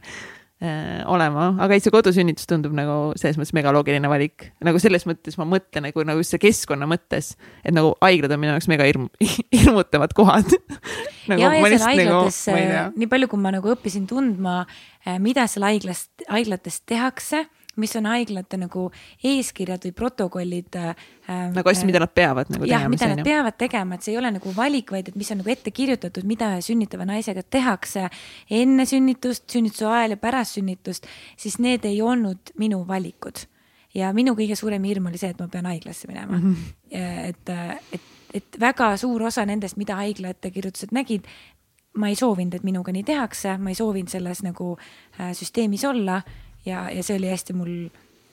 olema, 1.12 1.50
aga 1.60 1.76
ei, 1.76 1.82
see 1.84 1.92
kodusünnitus 1.92 2.48
tundub 2.48 2.72
nagu 2.78 3.12
selles 3.20 3.36
mõttes 3.36 3.52
megaloogiline 3.58 4.08
valik, 4.08 4.48
nagu 4.64 4.80
selles 4.80 5.04
mõttes 5.06 5.36
ma 5.36 5.48
mõtlen 5.52 5.84
nagu, 5.90 6.06
nagu 6.08 6.22
just 6.24 6.32
see 6.32 6.42
keskkonna 6.46 6.88
mõttes, 6.88 7.34
et 7.60 7.76
nagu 7.76 7.92
haiglad 8.00 8.32
on 8.32 8.40
minu 8.40 8.54
jaoks 8.54 8.70
mega 8.72 8.88
hirm-, 8.88 9.10
hirmutavad 9.58 10.16
kohad. 10.16 10.56
Nagu, 11.26 11.42
ja, 11.42 11.48
ja 11.50 11.58
seal 11.58 11.72
lihtsalt 11.74 11.90
haiglates 11.90 12.36
nagu,, 12.54 13.00
nii 13.02 13.08
palju, 13.10 13.28
kui 13.32 13.40
ma 13.42 13.50
nagu 13.56 13.70
õppisin 13.74 14.04
tundma, 14.06 14.60
mida 15.24 15.48
seal 15.50 15.64
haiglas, 15.66 16.04
haiglates 16.30 16.84
tehakse, 16.86 17.40
mis 17.82 17.96
on 18.00 18.08
haiglate 18.10 18.60
nagu 18.60 18.86
eeskirjad 19.24 19.86
või 19.88 19.94
protokollid 19.96 20.78
äh,. 20.80 20.94
nagu 21.56 21.72
asju, 21.72 21.88
mida 21.90 22.02
nad 22.04 22.14
peavad 22.16 22.52
nagu 22.54 22.68
jah, 22.70 22.86
tegema, 22.86 22.94
mida 22.94 23.04
see 23.04 23.16
nad 23.16 23.28
peavad 23.28 23.58
tegema, 23.60 23.98
et 23.98 24.06
see 24.08 24.14
ei 24.14 24.20
ole 24.22 24.32
nagu 24.38 24.54
valik, 24.56 24.94
vaid 24.96 25.12
et 25.12 25.20
mis 25.20 25.32
on 25.34 25.42
nagu 25.42 25.52
ette 25.54 25.74
kirjutatud, 25.76 26.28
mida 26.28 26.54
ühe 26.56 26.64
sünnitava 26.66 27.08
naisega 27.10 27.44
tehakse 27.44 28.08
enne 28.62 28.88
sünnitust, 28.90 29.48
sünnituse 29.52 29.90
ajal 29.90 30.16
ja 30.16 30.22
pärast 30.22 30.60
sünnitust, 30.60 31.10
siis 31.38 31.60
need 31.64 31.88
ei 31.90 32.02
olnud 32.02 32.56
minu 32.62 32.84
valikud. 32.88 33.46
ja 33.96 34.12
minu 34.14 34.36
kõige 34.36 34.58
suurem 34.60 34.84
hirm 34.84 35.08
oli 35.08 35.20
see, 35.20 35.32
et 35.32 35.40
ma 35.40 35.48
pean 35.48 35.66
haiglasse 35.70 36.08
minema 36.08 36.38
mm. 36.38 36.56
-hmm. 36.56 37.30
et, 37.30 37.50
et, 37.96 38.14
et 38.34 38.60
väga 38.60 38.96
suur 38.98 39.24
osa 39.24 39.46
nendest, 39.46 39.78
mida 39.78 39.96
haigla 39.96 40.34
ettekirjutused 40.36 40.92
nägid, 40.92 41.28
ma 41.96 42.10
ei 42.12 42.16
soovinud, 42.16 42.54
et 42.58 42.64
minuga 42.64 42.92
nii 42.92 43.04
tehakse, 43.08 43.58
ma 43.58 43.72
ei 43.72 43.78
soovinud 43.78 44.12
selles 44.12 44.44
nagu 44.44 44.76
äh, 45.20 45.32
süsteemis 45.38 45.86
olla 45.88 46.22
ja, 46.66 46.88
ja 46.92 47.06
see 47.06 47.20
oli 47.20 47.32
hästi 47.32 47.56
mul, 47.58 47.78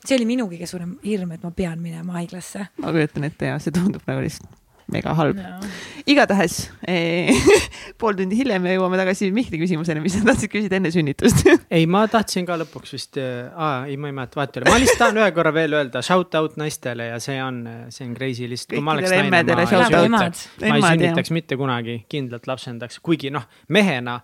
see 0.04 0.16
oli 0.18 0.28
minu 0.28 0.48
kõige 0.50 0.68
suurem 0.70 0.96
hirm, 1.04 1.36
et 1.36 1.46
ma 1.46 1.52
pean 1.56 1.78
minema 1.82 2.18
haiglasse 2.20 2.68
ma 2.82 2.94
kujutan 2.94 3.28
ette 3.30 3.52
ja 3.52 3.60
see 3.62 3.74
tundub 3.74 4.04
nagu 4.08 4.24
lihtsalt 4.24 4.58
mega 4.92 5.12
halb 5.16 5.38
no.. 5.38 5.68
igatahes 6.10 6.56
eh, 6.88 7.30
pool 8.00 8.16
tundi 8.18 8.36
hiljem 8.38 8.66
ja 8.68 8.76
jõuame 8.76 8.98
tagasi 9.00 9.30
Mihkli 9.34 9.60
küsimuseni, 9.60 10.02
mis 10.04 10.16
sa 10.16 10.24
tahtsid 10.26 10.52
küsida 10.52 10.78
enne 10.78 10.92
sünnitust 10.94 11.44
ei, 11.76 11.86
ma 11.90 12.04
tahtsin 12.10 12.48
ka 12.48 12.58
lõpuks 12.60 12.96
vist 12.96 13.20
äh,, 13.20 13.86
ei, 13.88 13.96
ma 14.00 14.10
ei 14.10 14.16
mäleta, 14.16 14.40
vahet 14.40 14.58
ei 14.58 14.64
ole, 14.64 14.72
ma 14.72 14.82
lihtsalt 14.82 15.02
tahan 15.04 15.22
ühe 15.22 15.30
korra 15.36 15.54
veel 15.54 15.78
öelda 15.78 16.02
shout 16.04 16.36
out 16.38 16.58
naistele 16.60 17.08
ja 17.12 17.20
see 17.22 17.38
on, 17.44 17.62
see 17.94 18.08
on 18.08 18.16
crazy 18.18 18.50
lihtsalt. 18.50 18.74
kui 18.74 18.84
ma 18.84 18.96
oleks 18.96 19.08
Kõikidele 19.08 19.28
emmedele 19.28 19.62
ma 19.62 19.64
ei 19.64 19.72
shout 19.72 19.96
out. 19.96 20.44
ma 20.66 20.76
ei 20.76 20.86
sünnitaks 20.88 21.34
mitte 21.38 21.60
kunagi, 21.60 21.98
kindlalt 22.12 22.50
lapsendaks, 22.50 23.00
kuigi 23.04 23.32
noh, 23.34 23.46
mehena 23.72 24.20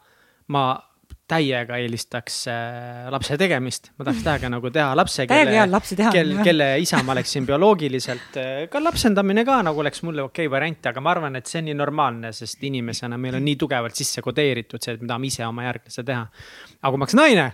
ma 0.55 0.69
täiega 1.29 1.79
eelistaks 1.83 2.39
äh, 2.53 3.09
lapse 3.13 3.37
tegemist, 3.41 3.91
ma 3.99 4.09
tahaks 4.09 4.25
täiega 4.27 4.51
nagu 4.57 4.73
teha 4.75 4.95
lapse, 4.99 5.29
kelle 5.31 5.67
kel, 6.15 6.33
kelle 6.47 6.71
isa 6.83 7.03
ma 7.05 7.15
oleksin 7.17 7.47
bioloogiliselt, 7.49 8.41
ka 8.73 8.83
lapsendamine 8.83 9.45
ka 9.49 9.61
nagu 9.67 9.85
oleks 9.85 10.03
mulle 10.07 10.25
okei 10.27 10.47
okay 10.49 10.55
variant, 10.57 10.91
aga 10.93 11.05
ma 11.05 11.15
arvan, 11.17 11.39
et 11.41 11.51
see 11.51 11.63
on 11.63 11.71
nii 11.71 11.77
normaalne, 11.79 12.33
sest 12.37 12.65
inimesena 12.69 13.21
meil 13.21 13.39
on 13.39 13.47
nii 13.47 13.61
tugevalt 13.61 13.99
sisse 13.99 14.25
kodeeritud 14.25 14.83
see, 14.83 14.97
et 14.97 15.05
me 15.05 15.13
tahame 15.13 15.31
ise 15.31 15.47
oma 15.47 15.69
järglase 15.69 16.05
teha. 16.07 16.27
aga 16.81 16.91
kui 16.93 16.99
ma 16.99 17.09
oleks 17.09 17.19
naine 17.19 17.53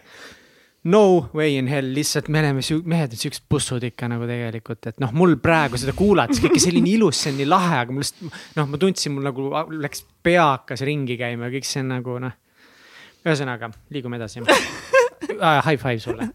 no 0.84 1.30
way 1.32 1.56
in 1.56 1.66
hell, 1.66 1.92
lihtsalt 1.96 2.28
me 2.28 2.40
oleme 2.42 2.62
mehed 2.92 3.14
on 3.14 3.20
siuksed 3.20 3.46
bussud 3.50 3.84
ikka 3.88 4.08
nagu 4.12 4.26
tegelikult, 4.28 4.90
et 4.90 5.00
noh, 5.02 5.12
mul 5.16 5.38
praegu 5.42 5.80
seda 5.80 5.94
kuulates 5.96 6.42
kõike 6.44 6.60
selline 6.62 6.92
ilus, 6.92 7.22
see 7.24 7.32
on 7.32 7.40
nii 7.40 7.48
lahe, 7.48 7.78
aga 7.80 7.94
mul 7.94 8.04
lihtsalt 8.04 8.58
noh, 8.58 8.68
ma 8.68 8.80
tundsin, 8.80 9.14
mul 9.16 9.28
nagu 9.30 9.48
läks 9.80 10.04
pea 10.24 10.44
hakkas 10.54 10.84
ringi 10.86 11.16
käima 11.20 11.48
ja 11.48 11.56
kõik 11.56 11.68
see 11.68 11.84
on 11.84 11.94
nagu 11.96 12.18
noh. 12.26 12.36
ühesõnaga, 13.24 13.70
liigume 13.94 14.18
edasi 14.20 14.42
ah,. 14.44 15.62
High 15.64 15.80
five 15.80 15.98
sulle. 16.02 16.28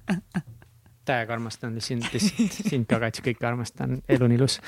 täiega 1.05 1.33
armastan 1.33 1.79
sind, 1.81 2.05
sind 2.19 2.85
ka, 2.89 2.99
Kats, 3.01 3.21
kõike 3.25 3.47
armastan, 3.47 3.99
elu 4.09 4.25
on 4.25 4.35
ilus. 4.35 4.59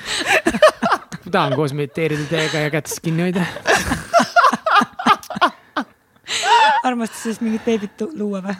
tahan 1.30 1.56
koos 1.58 1.74
mediteerida 1.78 2.26
teiega 2.30 2.66
ja 2.66 2.70
kätest 2.74 3.02
kinni 3.04 3.28
hoida. 3.28 3.46
armastusest 6.82 7.42
mingit 7.44 7.64
beebit 7.64 8.06
luua 8.18 8.42
või? 8.42 8.56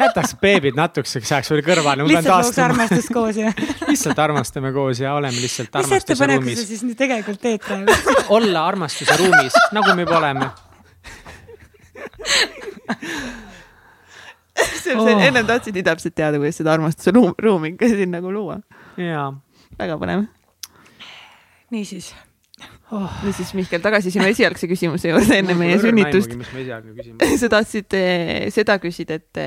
jätaks 0.00 0.34
beebid 0.40 0.76
natukeseks 0.76 1.32
ajaks 1.32 1.52
veel 1.52 1.62
kõrvale, 1.66 2.06
lihtsalt 2.08 2.46
looks 2.46 2.60
armastust 2.64 3.12
koos 3.12 3.38
ja. 3.38 3.52
lihtsalt 3.88 4.18
armastame 4.24 4.72
koos 4.74 5.00
ja 5.04 5.14
oleme 5.14 5.40
lihtsalt 5.40 5.68
mis 5.68 5.84
armastuse 5.84 6.12
ettepaneku 6.16 6.42
sa 6.42 6.48
ruumis. 6.48 6.68
siis 6.68 6.84
nüüd 6.86 6.98
tegelikult 6.98 7.40
teed 7.44 7.64
praegu? 7.64 8.26
olla 8.36 8.66
armastuse 8.72 9.16
ruumis, 9.20 9.56
nagu 9.76 9.96
me 9.96 10.06
juba 10.06 10.18
oleme. 10.18 10.50
See 14.82 14.94
Oh. 14.96 15.06
oh. 15.06 15.22
ennem 15.24 15.46
tahtsid 15.46 15.76
nii 15.76 15.84
täpselt 15.86 16.14
teada, 16.18 16.40
kuidas 16.40 16.58
seda 16.60 16.74
armastuse 16.74 17.14
ruum, 17.14 17.32
ruumi 17.38 17.72
ikka 17.74 17.88
siin 17.92 18.12
nagu 18.12 18.32
luua. 18.34 18.58
jaa. 19.00 19.30
väga 19.78 19.96
põnev. 20.00 20.26
niisiis, 21.72 22.12
nüüd 22.92 23.36
siis 23.36 23.54
Mihkel 23.56 23.84
tagasi 23.84 24.12
sinu 24.14 24.26
esialgse 24.28 24.68
küsimuse 24.70 25.12
juurde 25.12 25.38
enne 25.40 25.56
meie 25.58 25.78
sünnitust. 25.82 26.36
sa 27.40 27.52
tahtsid 27.56 27.96
eh, 27.96 28.50
seda 28.54 28.76
küsida, 28.82 29.20
et, 29.20 29.42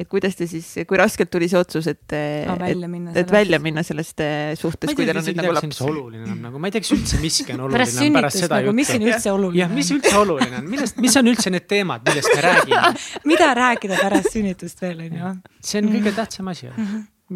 et 0.00 0.08
kuidas 0.08 0.36
te 0.38 0.46
siis, 0.48 0.66
kui 0.88 0.98
raskelt 0.98 1.30
tuli 1.32 1.48
see 1.50 1.58
otsus, 1.60 1.86
et, 1.90 2.14
Aa, 2.14 2.54
et 2.56 2.62
välja 2.62 2.88
minna, 2.88 3.12
et 3.12 3.18
sellest. 3.18 3.34
välja 3.34 3.58
minna 3.62 3.82
sellest 3.84 4.22
eh, 4.24 4.52
suhtest, 4.58 4.94
kui 4.96 5.04
teil 5.04 5.20
on 5.20 5.26
nüüd 5.26 5.40
nagu 5.40 5.54
laps 5.58 5.80
oluline 5.84 6.24
on 6.24 6.38
nagu, 6.46 6.62
ma 6.62 6.70
ei 6.70 6.74
tea, 6.74 6.84
kas 6.84 6.92
üldse 6.96 7.20
miski 7.20 7.54
on 7.54 7.66
oluline 7.66 7.76
on 7.76 7.76
pärast 7.76 7.98
sünnitust 7.98 8.54
nagu, 8.54 8.74
mis 8.78 8.90
siin 8.90 9.04
juttu. 9.04 9.12
üldse 9.12 9.34
oluline 9.34 9.60
jah, 9.60 9.74
mis 9.76 9.92
üldse 9.96 10.14
oluline 10.22 10.60
on, 10.62 10.70
millest, 10.72 11.02
mis 11.04 11.18
on 11.20 11.32
üldse 11.34 11.52
need 11.52 11.66
teemad, 11.70 12.06
millest 12.08 12.32
me 12.32 12.46
räägime? 12.46 12.92
mida 13.32 13.50
rääkida 13.60 14.00
pärast 14.00 14.32
sünnitust 14.36 14.80
veel 14.86 15.04
onju? 15.08 15.34
see 15.68 15.82
on 15.82 15.92
kõige 15.98 16.14
tähtsam 16.16 16.50
asi, 16.54 16.72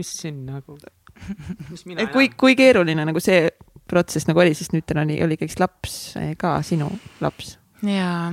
mis 0.01 0.15
siin 0.23 0.41
nagu, 0.49 0.79
mis 1.69 1.85
mina 1.91 2.09
kui, 2.15 2.31
kui 2.33 2.57
keeruline 2.59 3.05
nagu 3.05 3.23
see 3.23 3.45
protsess 3.91 4.31
nagu 4.31 4.41
oli, 4.41 4.57
sest 4.57 4.73
nüüd 4.73 4.89
teil 4.89 5.05
oli, 5.05 5.21
oli 5.27 5.37
kõik 5.45 5.59
laps 5.61 5.99
eh, 6.17 6.33
ka 6.41 6.57
sinu 6.65 6.89
laps. 7.21 7.59
ja, 7.85 8.33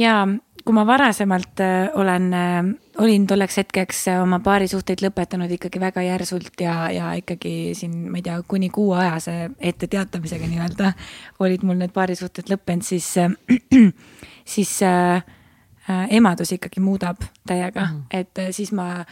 ja 0.00 0.18
kui 0.66 0.74
ma 0.74 0.82
varasemalt 0.86 1.60
äh, 1.62 1.88
olen 1.94 2.32
äh,, 2.34 2.64
olin 2.98 3.26
tolleks 3.26 3.60
hetkeks 3.60 4.00
äh, 4.10 4.18
oma 4.22 4.40
paarisuhteid 4.42 5.04
lõpetanud 5.04 5.52
ikkagi 5.54 5.80
väga 5.80 6.02
järsult 6.02 6.60
ja, 6.60 6.74
ja 6.90 7.12
ikkagi 7.20 7.52
siin, 7.78 7.94
ma 8.10 8.18
ei 8.18 8.26
tea, 8.26 8.40
kuni 8.48 8.70
kuuajase 8.74 9.36
etteteatamisega 9.70 10.50
nii-öelda 10.50 10.92
olid 11.46 11.62
mul 11.66 11.78
need 11.78 11.94
paarisuhted 11.94 12.50
lõppenud, 12.50 12.86
siis 12.86 13.12
äh, 13.22 13.36
siis 14.56 14.74
äh, 14.86 15.22
emadus 16.10 16.50
ikkagi 16.56 16.82
muudab 16.82 17.22
täiega 17.46 17.84
mm, 17.84 17.92
-hmm. 17.92 18.06
et 18.10 18.54
siis 18.56 18.72
ma 18.74 19.04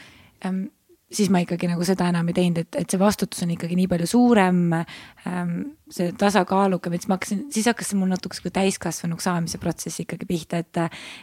ähm, 0.44 0.64
siis 1.14 1.30
ma 1.32 1.40
ikkagi 1.44 1.68
nagu 1.70 1.84
seda 1.86 2.08
enam 2.10 2.28
ei 2.30 2.36
teinud, 2.36 2.60
et, 2.64 2.78
et 2.80 2.90
see 2.90 3.00
vastutus 3.00 3.44
on 3.46 3.52
ikkagi 3.54 3.76
nii 3.78 3.88
palju 3.90 4.08
suurem 4.10 4.60
ähm,. 4.74 5.54
see 5.94 6.10
tasakaalukam, 6.18 6.94
et 6.96 7.04
siis 7.04 7.10
ma 7.10 7.18
hakkasin, 7.18 7.44
siis 7.54 7.68
hakkas 7.70 7.92
see 7.92 7.98
mul 8.00 8.10
natuke 8.10 8.36
sihuke 8.36 8.50
täiskasvanuks 8.56 9.28
saamise 9.28 9.60
protsess 9.62 10.02
ikkagi 10.02 10.26
pihta, 10.26 10.62
et, 10.64 10.80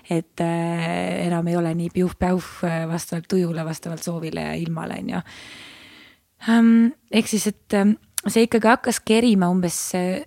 et 0.09 0.43
äh, 0.45 0.87
enam 1.27 1.49
ei 1.51 1.57
ole 1.59 1.73
nii 1.75 1.91
piuh-päuh 1.93 2.49
äh, 2.67 2.79
vastavalt 2.89 3.27
tujule, 3.31 3.65
vastavalt 3.67 4.03
soovile 4.05 4.47
ja 4.47 4.53
ilmale, 4.59 4.99
on 5.01 5.13
ju 5.15 5.21
ähm,. 6.49 6.91
ehk 7.11 7.31
siis, 7.31 7.47
et 7.51 7.77
äh, 7.77 7.95
see 8.27 8.47
ikkagi 8.47 8.71
hakkas 8.71 9.01
kerima 9.05 9.49
umbes 9.51 9.79
äh, 9.97 10.21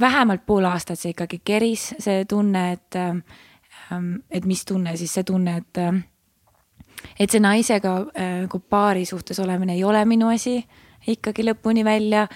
vähemalt 0.00 0.46
pool 0.46 0.64
aastat 0.64 0.98
see 0.98 1.14
ikkagi 1.14 1.42
keris, 1.44 1.90
see 1.98 2.24
tunne, 2.28 2.72
et, 2.72 2.96
ähm, 2.96 4.14
et 4.30 4.46
mis 4.48 4.64
tunne 4.64 4.96
siis 4.96 5.12
see 5.14 5.26
tunne, 5.28 5.60
et 5.60 5.84
et 7.18 7.30
see 7.30 7.40
naisega 7.40 7.94
nagu 8.44 8.58
paari 8.58 9.04
suhtes 9.04 9.38
olemine 9.40 9.74
ei 9.74 9.84
ole 9.84 10.04
minu 10.04 10.28
asi 10.28 10.58
ikkagi 11.06 11.44
lõpuni 11.46 11.84
välja. 11.84 12.28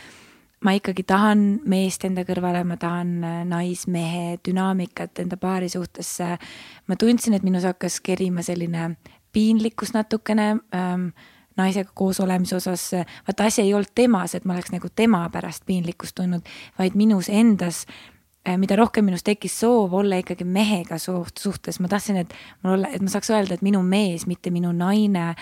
ma 0.64 0.72
ikkagi 0.72 1.02
tahan 1.04 1.40
meest 1.68 2.06
enda 2.08 2.22
kõrvale, 2.24 2.62
ma 2.64 2.78
tahan 2.80 3.08
äh, 3.20 3.40
naismehe 3.44 4.38
dünaamikat 4.48 5.20
enda 5.20 5.36
paari 5.36 5.68
suhtesse. 5.68 6.38
ma 6.86 6.96
tundsin, 6.96 7.34
et 7.34 7.42
minus 7.42 7.64
hakkas 7.64 8.00
kerima 8.00 8.42
selline 8.42 8.96
piinlikkus 9.32 9.92
natukene 9.92 10.56
ähm, 10.74 11.08
naisega 11.56 11.90
koos 11.94 12.20
olemise 12.20 12.56
osas. 12.56 12.92
vaata, 13.28 13.44
asi 13.44 13.62
ei 13.62 13.74
olnud 13.74 13.92
temas, 13.94 14.34
et 14.34 14.44
ma 14.44 14.54
oleks 14.54 14.72
nagu 14.72 14.88
tema 14.94 15.28
pärast 15.30 15.66
piinlikkust 15.66 16.14
tundnud, 16.14 16.42
vaid 16.78 16.94
minus 16.94 17.28
endas 17.28 17.86
mida 18.58 18.76
rohkem 18.76 19.06
minus 19.08 19.24
tekkis 19.24 19.56
soov 19.60 19.94
olla 19.96 20.20
ikkagi 20.20 20.44
mehega 20.44 20.98
suht-, 21.00 21.40
suhtes, 21.40 21.80
ma 21.80 21.88
tahtsin, 21.88 22.20
et 22.24 22.34
mul 22.62 22.76
olla, 22.78 22.92
et 22.92 23.02
ma 23.02 23.12
saaks 23.12 23.32
öelda, 23.32 23.56
et 23.56 23.64
minu 23.64 23.82
mees, 23.82 24.26
mitte 24.28 24.52
minu 24.54 24.72
naine. 24.76 25.34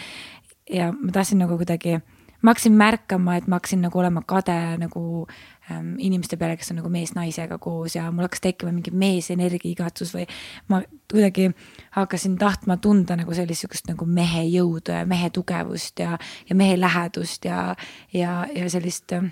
ja 0.70 0.92
ma 0.92 1.10
tahtsin 1.12 1.42
nagu 1.42 1.56
kuidagi, 1.58 1.98
ma 2.42 2.52
hakkasin 2.52 2.76
märkama, 2.78 3.36
et 3.36 3.48
ma 3.50 3.58
hakkasin 3.58 3.82
nagu 3.82 3.98
olema 3.98 4.22
kade 4.26 4.54
nagu 4.78 5.26
ähm, 5.70 5.96
inimeste 5.98 6.38
peale, 6.38 6.56
kes 6.56 6.70
on 6.70 6.78
nagu 6.78 6.90
mees 6.90 7.14
naisega 7.18 7.58
koos 7.58 7.96
ja 7.96 8.06
mul 8.14 8.26
hakkas 8.28 8.44
tekkima 8.46 8.72
mingi 8.72 8.94
meesenergia 8.94 9.70
igatsus 9.72 10.14
või 10.14 10.28
ma 10.70 10.80
kuidagi 11.10 11.50
hakkasin 11.98 12.38
tahtma 12.38 12.78
tunda 12.82 13.18
nagu 13.18 13.34
sellist 13.34 13.66
sihukest 13.66 13.90
nagu 13.90 14.06
mehe 14.06 14.46
jõudu 14.46 14.94
ja 14.94 15.02
mehe 15.06 15.30
tugevust 15.34 15.98
ja, 15.98 16.14
ja 16.48 16.54
mehe 16.54 16.78
lähedust 16.80 17.50
ja, 17.50 17.74
ja, 18.14 18.44
ja 18.54 18.70
sellist 18.70 19.12
äh, 19.18 19.26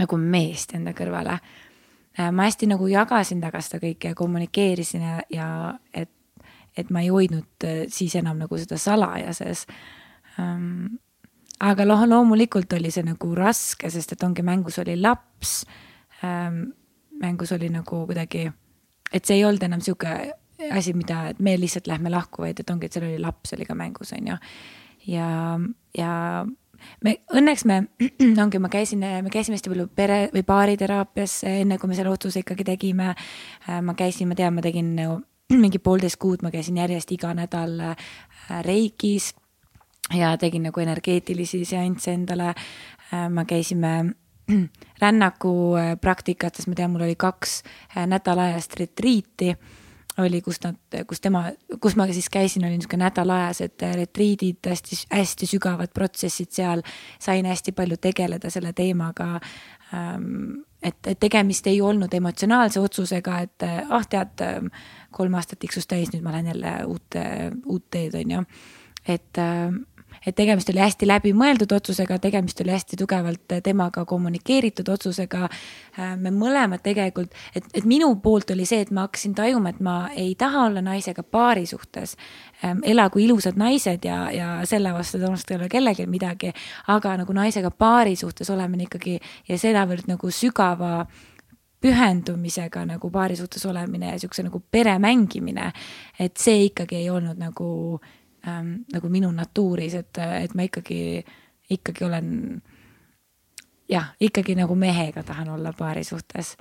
nagu 0.00 0.16
meest 0.18 0.74
enda 0.74 0.96
kõrvale 0.96 1.38
Äh, 1.38 1.63
ma 2.18 2.46
hästi 2.46 2.68
nagu 2.70 2.86
jagasin 2.90 3.40
taga 3.42 3.60
seda 3.64 3.80
kõike 3.82 4.12
ja 4.12 4.18
kommunikeerisin 4.18 5.02
ja, 5.02 5.16
ja 5.32 5.48
et, 5.94 6.12
et 6.76 6.90
ma 6.94 7.02
ei 7.02 7.10
hoidnud 7.12 7.66
äh, 7.66 7.84
siis 7.92 8.14
enam 8.20 8.38
nagu 8.44 8.58
seda 8.60 8.78
salaja 8.78 9.34
sees 9.36 9.66
ähm,. 10.38 11.00
aga 11.60 11.86
noh, 11.86 12.06
loomulikult 12.08 12.72
oli 12.78 12.90
see 12.94 13.06
nagu 13.06 13.34
raske, 13.34 13.90
sest 13.90 14.14
et 14.14 14.22
ongi 14.22 14.46
mängus 14.46 14.78
oli 14.82 14.96
laps 15.00 15.64
ähm,. 16.24 16.70
mängus 17.20 17.52
oli 17.52 17.68
nagu 17.70 18.04
kuidagi, 18.06 18.48
et 19.12 19.24
see 19.24 19.38
ei 19.38 19.44
olnud 19.44 19.62
enam 19.62 19.82
sihuke 19.82 20.14
asi, 20.70 20.92
mida, 20.94 21.28
et 21.32 21.40
me 21.42 21.56
lihtsalt 21.58 21.86
lähme 21.90 22.10
lahku, 22.10 22.42
vaid 22.42 22.60
et 22.60 22.70
ongi, 22.70 22.86
et 22.86 22.94
seal 22.94 23.06
oli 23.08 23.18
laps 23.22 23.54
oli 23.56 23.66
ka 23.66 23.74
mängus, 23.74 24.12
on 24.14 24.28
ju. 24.32 24.36
ja, 25.10 25.28
ja 25.98 26.12
me 27.04 27.16
õnneks 27.34 27.64
me, 27.68 27.78
ongi, 28.42 28.60
ma 28.62 28.70
käisin, 28.72 29.04
me 29.04 29.32
käisime 29.32 29.58
hästi 29.58 29.72
palju 29.72 29.86
pere 29.96 30.18
või 30.34 30.44
baariteraapias, 30.46 31.40
enne 31.50 31.78
kui 31.78 31.90
me 31.90 31.98
selle 31.98 32.12
otsuse 32.12 32.42
ikkagi 32.44 32.66
tegime. 32.66 33.12
Äh, 33.68 33.80
ma 33.84 33.96
käisin, 33.98 34.30
ma 34.30 34.38
tean, 34.38 34.56
ma 34.56 34.64
tegin 34.64 34.94
mingi 35.64 35.80
poolteist 35.82 36.20
kuud, 36.22 36.44
ma 36.44 36.52
käisin 36.54 36.80
järjest 36.80 37.12
iga 37.14 37.34
nädal 37.36 37.78
äh, 37.92 38.10
Reikis 38.66 39.32
ja 40.14 40.34
tegin 40.40 40.66
nagu 40.68 40.80
energeetilisi 40.80 41.64
seansse 41.68 42.16
endale. 42.16 42.52
Äh, 43.12 43.28
me 43.30 43.46
käisime 43.48 43.94
rännaku 45.02 45.54
praktikates, 46.00 46.68
ma 46.68 46.76
tean, 46.76 46.92
mul 46.92 47.06
oli 47.06 47.16
kaks 47.16 47.62
nädalajast 47.96 48.76
retriiti 48.80 49.54
oli, 50.18 50.40
kus 50.42 50.60
nad, 50.64 50.76
kus 51.08 51.20
tema, 51.20 51.44
kus 51.82 51.96
ma 51.96 52.06
siis 52.12 52.28
käisin, 52.30 52.64
oli 52.66 52.78
niisugune 52.78 53.04
nädalajased 53.04 53.82
retriidid, 53.98 54.60
hästi, 54.68 55.00
hästi 55.12 55.48
sügavad 55.50 55.90
protsessid 55.94 56.52
seal. 56.54 56.82
sain 57.18 57.46
hästi 57.46 57.72
palju 57.72 57.96
tegeleda 57.96 58.50
selle 58.50 58.72
teemaga. 58.72 59.40
Ähm, 59.94 60.62
et, 60.82 61.00
et 61.06 61.20
tegemist 61.20 61.66
ei 61.66 61.80
olnud 61.80 62.14
emotsionaalse 62.14 62.80
otsusega, 62.80 63.38
et 63.40 63.66
ah, 63.88 64.06
tead, 64.10 64.44
kolm 65.10 65.34
aastat 65.34 65.58
tiksus 65.58 65.86
täis, 65.86 66.12
nüüd 66.12 66.22
ma 66.22 66.34
lähen 66.34 66.52
jälle 66.52 66.76
uut, 66.86 67.18
uut 67.66 67.90
teed, 67.90 68.14
on 68.20 68.30
ju. 68.30 68.44
et 69.08 69.38
ähm, 69.38 69.82
et 70.26 70.36
tegemist 70.36 70.70
oli 70.72 70.82
hästi 70.82 71.08
läbimõeldud 71.08 71.72
otsusega, 71.76 72.18
tegemist 72.18 72.60
oli 72.64 72.72
hästi 72.74 72.96
tugevalt 73.00 73.56
temaga 73.64 74.04
kommunikeeritud 74.08 74.88
otsusega. 74.88 75.48
Äh, 75.98 76.14
me 76.20 76.32
mõlemad 76.34 76.82
tegelikult, 76.84 77.34
et, 77.54 77.66
et 77.74 77.84
minu 77.88 78.10
poolt 78.22 78.50
oli 78.54 78.66
see, 78.68 78.84
et 78.84 78.92
ma 78.94 79.06
hakkasin 79.08 79.34
tajuma, 79.34 79.74
et 79.74 79.82
ma 79.84 79.96
ei 80.14 80.34
taha 80.38 80.66
olla 80.70 80.84
naisega 80.84 81.22
paari 81.22 81.66
suhtes. 81.66 82.16
Ähm, 82.64 82.80
elagu 82.86 83.18
ilusad 83.18 83.58
naised 83.60 84.04
ja, 84.04 84.24
ja 84.32 84.48
selle 84.68 84.94
vastu 84.94 85.18
tõenäoliselt 85.18 85.52
ei 85.52 85.60
ole 85.60 85.68
kellelgi 85.72 86.08
midagi, 86.10 86.54
aga 86.92 87.18
nagu 87.20 87.36
naisega 87.36 87.70
paari 87.70 88.16
suhtes 88.16 88.50
olemine 88.50 88.88
ikkagi 88.88 89.18
ja 89.48 89.58
sedavõrd 89.60 90.08
nagu 90.08 90.30
sügava 90.32 91.04
pühendumisega 91.84 92.86
nagu 92.88 93.10
paari 93.12 93.36
suhtes 93.36 93.66
olemine 93.68 94.14
ja 94.14 94.18
siukse 94.18 94.42
nagu 94.46 94.62
pere 94.70 94.96
mängimine. 94.98 95.72
et 96.18 96.36
see 96.36 96.64
ikkagi 96.70 96.96
ei 96.96 97.10
olnud 97.10 97.38
nagu 97.38 98.00
ähm, 98.48 98.76
nagu 98.92 99.08
minu 99.08 99.30
natuuris, 99.32 99.94
et, 99.94 100.18
et 100.18 100.54
ma 100.54 100.66
ikkagi, 100.68 101.24
ikkagi 101.70 102.04
olen 102.04 102.30
jah, 103.88 104.14
ikkagi 104.20 104.54
nagu 104.58 104.74
mehega 104.74 105.22
tahan 105.22 105.48
olla 105.56 105.72
paari 105.72 106.04
suhtes 106.04 106.56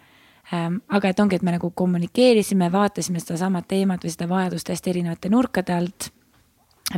ähm,. 0.53 0.81
aga 0.89 1.09
et 1.09 1.19
ongi, 1.19 1.35
et 1.35 1.43
me 1.43 1.55
nagu 1.55 1.71
kommunikeerisime, 1.71 2.71
vaatasime 2.71 3.19
sedasama 3.19 3.61
teemat 3.61 4.03
või 4.03 4.11
seda 4.11 4.29
vajadust 4.29 4.69
hästi 4.69 4.93
erinevate 4.93 5.29
nurkade 5.29 5.73
alt 5.73 6.09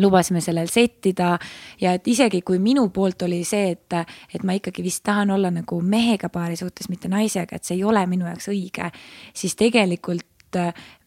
lubasime 0.01 0.41
sellel 0.41 0.67
settida 0.67 1.35
ja 1.81 1.93
et 1.95 2.07
isegi 2.07 2.41
kui 2.41 2.59
minu 2.59 2.89
poolt 2.89 3.21
oli 3.27 3.43
see, 3.47 3.71
et, 3.75 3.93
et 4.33 4.43
ma 4.43 4.55
ikkagi 4.57 4.83
vist 4.83 5.03
tahan 5.05 5.31
olla 5.31 5.51
nagu 5.53 5.81
mehega 5.81 6.29
paari 6.29 6.57
suhtes, 6.59 6.89
mitte 6.89 7.07
naisega, 7.11 7.55
et 7.55 7.63
see 7.63 7.77
ei 7.77 7.83
ole 7.83 8.01
minu 8.09 8.25
jaoks 8.25 8.49
õige, 8.51 8.89
siis 9.33 9.55
tegelikult 9.55 10.25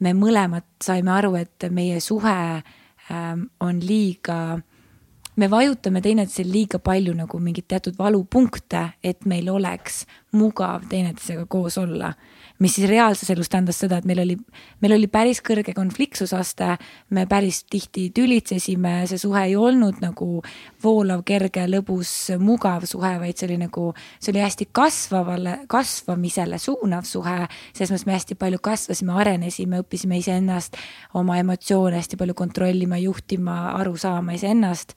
me 0.04 0.12
mõlemad 0.12 0.66
saime 0.84 1.10
aru, 1.14 1.34
et 1.40 1.68
meie 1.72 2.00
suhe 2.04 2.36
on 3.60 3.80
liiga, 3.80 4.58
me 5.36 5.50
vajutame 5.50 6.02
teineteisel 6.04 6.50
liiga 6.52 6.78
palju 6.78 7.14
nagu 7.16 7.40
mingeid 7.40 7.68
teatud 7.68 7.98
valupunkte, 7.98 8.82
et 9.02 9.24
meil 9.24 9.48
oleks 9.52 10.04
mugav 10.32 10.88
teineteisega 10.90 11.46
koos 11.46 11.78
olla 11.78 12.12
mis 12.58 12.74
siis 12.74 12.88
reaalses 12.90 13.30
elus 13.30 13.48
tähendas 13.50 13.78
seda, 13.78 13.98
et 14.00 14.06
meil 14.08 14.22
oli, 14.22 14.36
meil 14.82 14.94
oli 14.96 15.06
päris 15.10 15.40
kõrge 15.44 15.74
konfliktsusaste, 15.76 16.72
me 17.14 17.24
päris 17.30 17.62
tihti 17.70 18.08
tülitsesime, 18.14 18.94
see 19.10 19.20
suhe 19.20 19.44
ei 19.46 19.54
olnud 19.56 20.00
nagu 20.02 20.42
voolav, 20.82 21.22
kerge, 21.28 21.66
lõbus, 21.70 22.12
mugav 22.42 22.86
suhe, 22.90 23.14
vaid 23.22 23.38
see 23.38 23.48
oli 23.50 23.60
nagu, 23.62 23.92
see 24.18 24.32
oli 24.34 24.42
hästi 24.42 24.68
kasvavale, 24.74 25.58
kasvamisele 25.70 26.58
suunav 26.62 27.06
suhe. 27.08 27.38
selles 27.72 27.94
mõttes 27.94 28.06
me 28.06 28.18
hästi 28.18 28.38
palju 28.38 28.58
kasvasime, 28.62 29.14
arenesime, 29.22 29.82
õppisime 29.84 30.18
iseennast, 30.18 30.76
oma 31.14 31.38
emotsioone 31.38 32.02
hästi 32.02 32.18
palju 32.18 32.34
kontrollima, 32.34 32.98
juhtima, 32.98 33.60
aru 33.78 33.96
saama 33.96 34.34
iseennast 34.34 34.96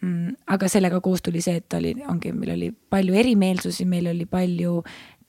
mm, 0.00 0.34
aga 0.54 0.68
sellega 0.68 1.00
koos 1.00 1.22
tuli 1.22 1.42
see, 1.44 1.58
et 1.60 1.78
oli, 1.78 1.94
ongi, 2.08 2.32
meil 2.36 2.54
oli 2.54 2.70
palju 2.70 3.16
erimeelsusi, 3.18 3.86
meil 3.88 4.10
oli 4.12 4.26
palju 4.30 4.80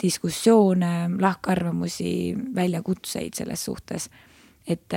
diskussioone, 0.01 1.09
lahkarvamusi, 1.19 2.35
väljakutseid 2.55 3.33
selles 3.37 3.65
suhtes. 3.65 4.09
et, 4.67 4.93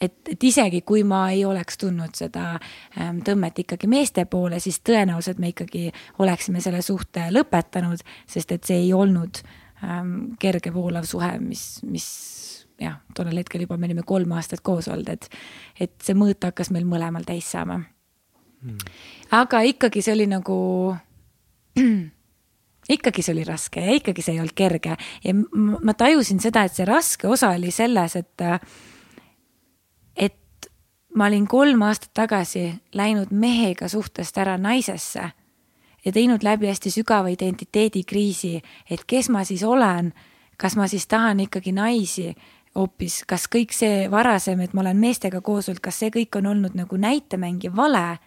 et, 0.00 0.14
et 0.28 0.44
isegi 0.44 0.82
kui 0.82 1.04
ma 1.04 1.30
ei 1.30 1.44
oleks 1.44 1.78
tundnud 1.78 2.14
seda 2.14 2.58
ähm, 3.00 3.22
tõmmet 3.24 3.58
ikkagi 3.64 3.88
meeste 3.88 4.24
poole, 4.24 4.60
siis 4.60 4.80
tõenäoliselt 4.84 5.38
me 5.38 5.52
ikkagi 5.54 5.90
oleksime 6.18 6.60
selle 6.60 6.82
suhte 6.82 7.28
lõpetanud, 7.32 8.04
sest 8.28 8.52
et 8.52 8.64
see 8.64 8.82
ei 8.84 8.92
olnud 8.92 9.40
ähm, 9.84 10.36
kerge 10.38 10.74
voolav 10.74 11.08
suhe, 11.08 11.38
mis, 11.40 11.64
mis 11.88 12.08
jah, 12.80 13.00
tollel 13.16 13.40
hetkel 13.40 13.64
juba 13.64 13.78
me 13.80 13.88
olime 13.88 14.04
kolm 14.06 14.32
aastat 14.36 14.60
koos 14.64 14.88
olnud, 14.92 15.08
et, 15.12 15.28
et 15.80 15.94
see 16.02 16.16
mõõt 16.16 16.44
hakkas 16.44 16.70
meil 16.74 16.84
mõlemal 16.88 17.24
täis 17.26 17.48
saama 17.52 17.80
hmm.. 17.80 18.78
aga 19.36 19.62
ikkagi 19.72 20.04
see 20.04 20.16
oli 20.16 20.28
nagu 20.30 20.58
ikkagi 22.88 23.22
see 23.22 23.34
oli 23.34 23.44
raske 23.44 23.82
ja 23.82 23.94
ikkagi 23.98 24.22
see 24.22 24.36
ei 24.36 24.40
olnud 24.42 24.56
kerge. 24.56 24.96
Ja 25.24 25.34
ma 25.34 25.94
tajusin 25.94 26.40
seda, 26.42 26.66
et 26.66 26.76
see 26.76 26.86
raske 26.88 27.28
osa 27.28 27.50
oli 27.56 27.70
selles, 27.74 28.16
et, 28.16 28.46
et 30.16 30.70
ma 31.14 31.26
olin 31.30 31.46
kolm 31.50 31.82
aastat 31.86 32.14
tagasi 32.14 32.68
läinud 32.94 33.32
mehega 33.34 33.88
suhtest 33.88 34.38
ära 34.38 34.58
naisesse 34.58 35.30
ja 36.06 36.12
teinud 36.12 36.44
läbi 36.46 36.70
hästi 36.70 36.90
sügava 36.94 37.32
identiteedikriisi, 37.34 38.60
et 38.90 39.02
kes 39.06 39.28
ma 39.34 39.42
siis 39.44 39.64
olen, 39.66 40.12
kas 40.56 40.76
ma 40.76 40.86
siis 40.88 41.06
tahan 41.10 41.40
ikkagi 41.48 41.72
naisi 41.74 42.30
hoopis, 42.76 43.24
kas 43.26 43.48
kõik 43.50 43.74
see 43.74 44.06
varasem, 44.12 44.60
et 44.60 44.74
ma 44.76 44.84
olen 44.84 45.00
meestega 45.00 45.40
koos 45.40 45.68
olnud, 45.68 45.82
kas 45.82 45.98
see 46.02 46.12
kõik 46.14 46.38
on 46.38 46.52
olnud 46.52 46.76
nagu 46.78 46.96
näitemäng 47.00 47.64
ja 47.64 47.72
vale. 47.76 48.18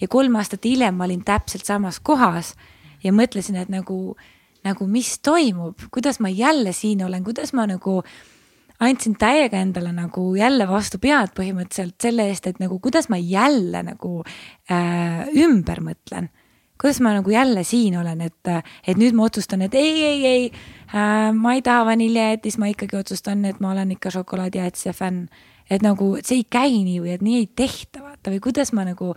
Ja 0.00 0.08
kolm 0.10 0.34
aastat 0.40 0.64
hiljem 0.64 0.96
ma 0.98 1.06
olin 1.06 1.22
täpselt 1.24 1.68
samas 1.68 2.00
kohas 2.00 2.54
ja 3.04 3.12
mõtlesin, 3.12 3.56
et 3.60 3.72
nagu, 3.72 4.16
nagu 4.64 4.86
mis 4.90 5.18
toimub, 5.24 5.88
kuidas 5.94 6.20
ma 6.20 6.32
jälle 6.32 6.72
siin 6.72 7.04
olen, 7.04 7.24
kuidas 7.24 7.52
ma 7.52 7.66
nagu 7.68 8.00
andsin 8.82 9.16
täiega 9.18 9.60
endale 9.62 9.92
nagu 9.94 10.34
jälle 10.34 10.66
vastu 10.68 10.98
pead 11.02 11.34
põhimõtteliselt 11.36 11.94
selle 12.02 12.28
eest, 12.30 12.48
et 12.50 12.58
nagu 12.62 12.78
kuidas 12.82 13.08
ma 13.12 13.18
jälle 13.20 13.84
nagu 13.86 14.22
äh, 14.70 15.28
ümber 15.44 15.80
mõtlen. 15.84 16.30
kuidas 16.80 17.00
ma 17.00 17.14
nagu 17.14 17.30
jälle 17.30 17.62
siin 17.64 17.96
olen, 17.98 18.20
et, 18.20 18.50
et 18.86 18.98
nüüd 18.98 19.14
ma 19.14 19.28
otsustan, 19.28 19.62
et 19.62 19.74
ei, 19.78 20.04
ei, 20.04 20.26
ei 20.26 20.50
äh,, 20.90 21.30
ma 21.32 21.54
ei 21.54 21.62
taha 21.62 21.84
vaniljejäätis, 21.86 22.58
ma 22.58 22.66
ikkagi 22.66 22.96
otsustan, 22.98 23.44
et 23.44 23.60
ma 23.60 23.70
olen 23.72 23.94
ikka 23.94 24.10
šokolaadijäätise 24.10 24.92
fänn. 24.92 25.28
et 25.70 25.82
nagu 25.82 26.16
see 26.22 26.42
ei 26.42 26.44
käi 26.50 26.82
nii 26.84 27.00
või 27.00 27.14
et 27.14 27.22
nii 27.22 27.38
ei 27.38 27.46
tehta, 27.56 28.02
vaata 28.02 28.30
või 28.34 28.40
kuidas 28.42 28.72
ma 28.72 28.84
nagu, 28.84 29.14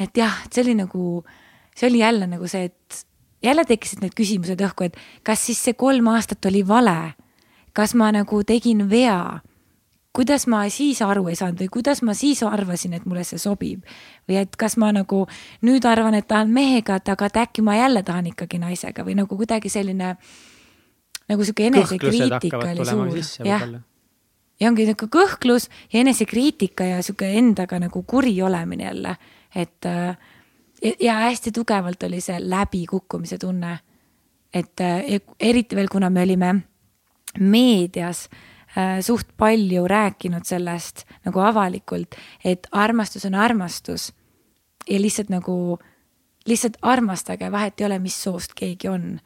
et 0.00 0.16
jah, 0.16 0.38
see 0.52 0.62
oli 0.62 0.78
nagu, 0.78 1.24
see 1.78 1.90
oli 1.90 2.02
jälle 2.02 2.26
nagu 2.26 2.48
see, 2.50 2.64
et 2.64 3.04
jälle 3.42 3.64
tekkisid 3.64 4.02
need 4.02 4.16
küsimused 4.18 4.62
õhku, 4.66 4.88
et 4.88 4.96
kas 5.26 5.46
siis 5.46 5.60
see 5.62 5.76
kolm 5.78 6.10
aastat 6.10 6.50
oli 6.50 6.64
vale? 6.66 7.14
Kas 7.76 7.94
ma 7.94 8.08
nagu 8.10 8.40
tegin 8.42 8.88
vea, 8.90 9.38
kuidas 10.16 10.48
ma 10.50 10.64
siis 10.72 10.98
aru 11.04 11.28
ei 11.30 11.36
saanud 11.38 11.60
või 11.62 11.70
kuidas 11.78 12.02
ma 12.02 12.14
siis 12.18 12.42
arvasin, 12.42 12.96
et 12.98 13.04
mulle 13.06 13.22
see 13.24 13.38
sobib. 13.38 13.84
või 14.28 14.40
et 14.40 14.56
kas 14.56 14.76
ma 14.76 14.90
nagu 14.92 15.26
nüüd 15.62 15.86
arvan, 15.86 16.14
et 16.18 16.26
tahan 16.26 16.50
mehega, 16.50 16.98
aga 16.98 17.26
et 17.26 17.36
äkki 17.44 17.62
ma 17.62 17.76
jälle 17.76 18.02
tahan 18.02 18.26
ikkagi 18.32 18.58
naisega? 18.58 19.04
Või 19.04 19.14
nagu 19.14 19.36
kuidagi 19.36 19.70
selline 19.70 20.16
nagu 21.28 21.44
sihuke 21.44 21.68
enesekriitika 21.68 22.58
oli 22.58 22.88
suur, 22.88 23.46
jah. 23.46 23.62
ja 24.60 24.68
ongi 24.68 24.88
niisugune 24.88 25.12
kõhklus 25.12 25.68
ja 25.92 26.00
enesekriitika 26.00 26.84
ja 26.84 27.02
sihuke 27.02 27.30
endaga 27.38 27.78
nagu 27.78 28.02
kuri 28.02 28.34
olemine 28.42 28.88
jälle, 28.88 29.16
et 29.54 29.86
äh, 29.86 30.16
ja 31.00 31.14
hästi 31.14 31.52
tugevalt 31.52 32.02
oli 32.02 32.20
see 32.20 32.38
läbikukkumise 32.40 33.38
tunne. 33.38 33.78
et 34.54 34.80
äh, 34.80 35.20
eriti 35.40 35.76
veel, 35.76 35.88
kuna 35.92 36.10
me 36.10 36.22
olime 36.22 36.54
meedias 37.38 38.28
äh, 38.78 39.00
suht 39.00 39.28
palju 39.36 39.88
rääkinud 39.88 40.44
sellest 40.44 41.04
nagu 41.24 41.40
avalikult, 41.40 42.16
et 42.44 42.66
armastus 42.72 43.24
on 43.24 43.34
armastus 43.34 44.12
ja 44.88 45.00
lihtsalt 45.00 45.28
nagu, 45.28 45.78
lihtsalt 46.46 46.78
armastage, 46.82 47.52
vahet 47.52 47.80
ei 47.80 47.86
ole, 47.86 47.98
mis 47.98 48.22
soost 48.22 48.54
keegi 48.56 48.88
on 48.88 49.20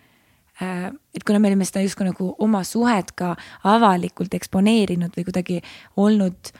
äh,. 0.62 0.90
et 1.14 1.24
kuna 1.24 1.38
me 1.38 1.48
olime 1.48 1.64
seda 1.64 1.84
justkui 1.84 2.06
nagu 2.10 2.34
oma 2.38 2.64
suhet 2.64 3.12
ka 3.12 3.36
avalikult 3.64 4.34
eksponeerinud 4.34 5.14
või 5.16 5.24
kuidagi 5.30 5.62
olnud 5.96 6.52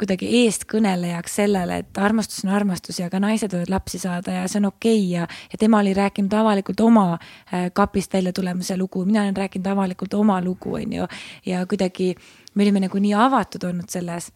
kuidagi 0.00 0.28
eestkõnelejaks 0.42 1.38
sellele, 1.38 1.78
et 1.80 1.98
armastus 1.98 2.44
on 2.44 2.52
armastus 2.52 2.98
ja 3.00 3.08
ka 3.12 3.20
naised 3.22 3.52
võivad 3.54 3.72
lapsi 3.72 4.00
saada 4.00 4.34
ja 4.34 4.42
see 4.50 4.60
on 4.60 4.68
okei 4.68 4.98
okay 4.98 5.12
ja, 5.14 5.28
ja 5.52 5.60
tema 5.60 5.80
oli 5.80 5.94
rääkinud 5.96 6.32
avalikult 6.36 6.80
oma 6.84 7.06
äh, 7.16 7.70
kapist 7.72 8.12
välja 8.12 8.32
tulemise 8.36 8.76
lugu, 8.76 9.04
mina 9.08 9.24
olen 9.24 9.36
rääkinud 9.36 9.70
avalikult 9.72 10.14
oma 10.14 10.40
lugu, 10.44 10.74
on 10.76 10.92
ju. 10.92 11.08
ja 11.46 11.64
kuidagi 11.66 12.14
me 12.54 12.66
olime 12.66 12.84
nagu 12.84 13.00
nii 13.00 13.14
avatud 13.14 13.64
olnud 13.64 13.88
selles. 13.88 14.32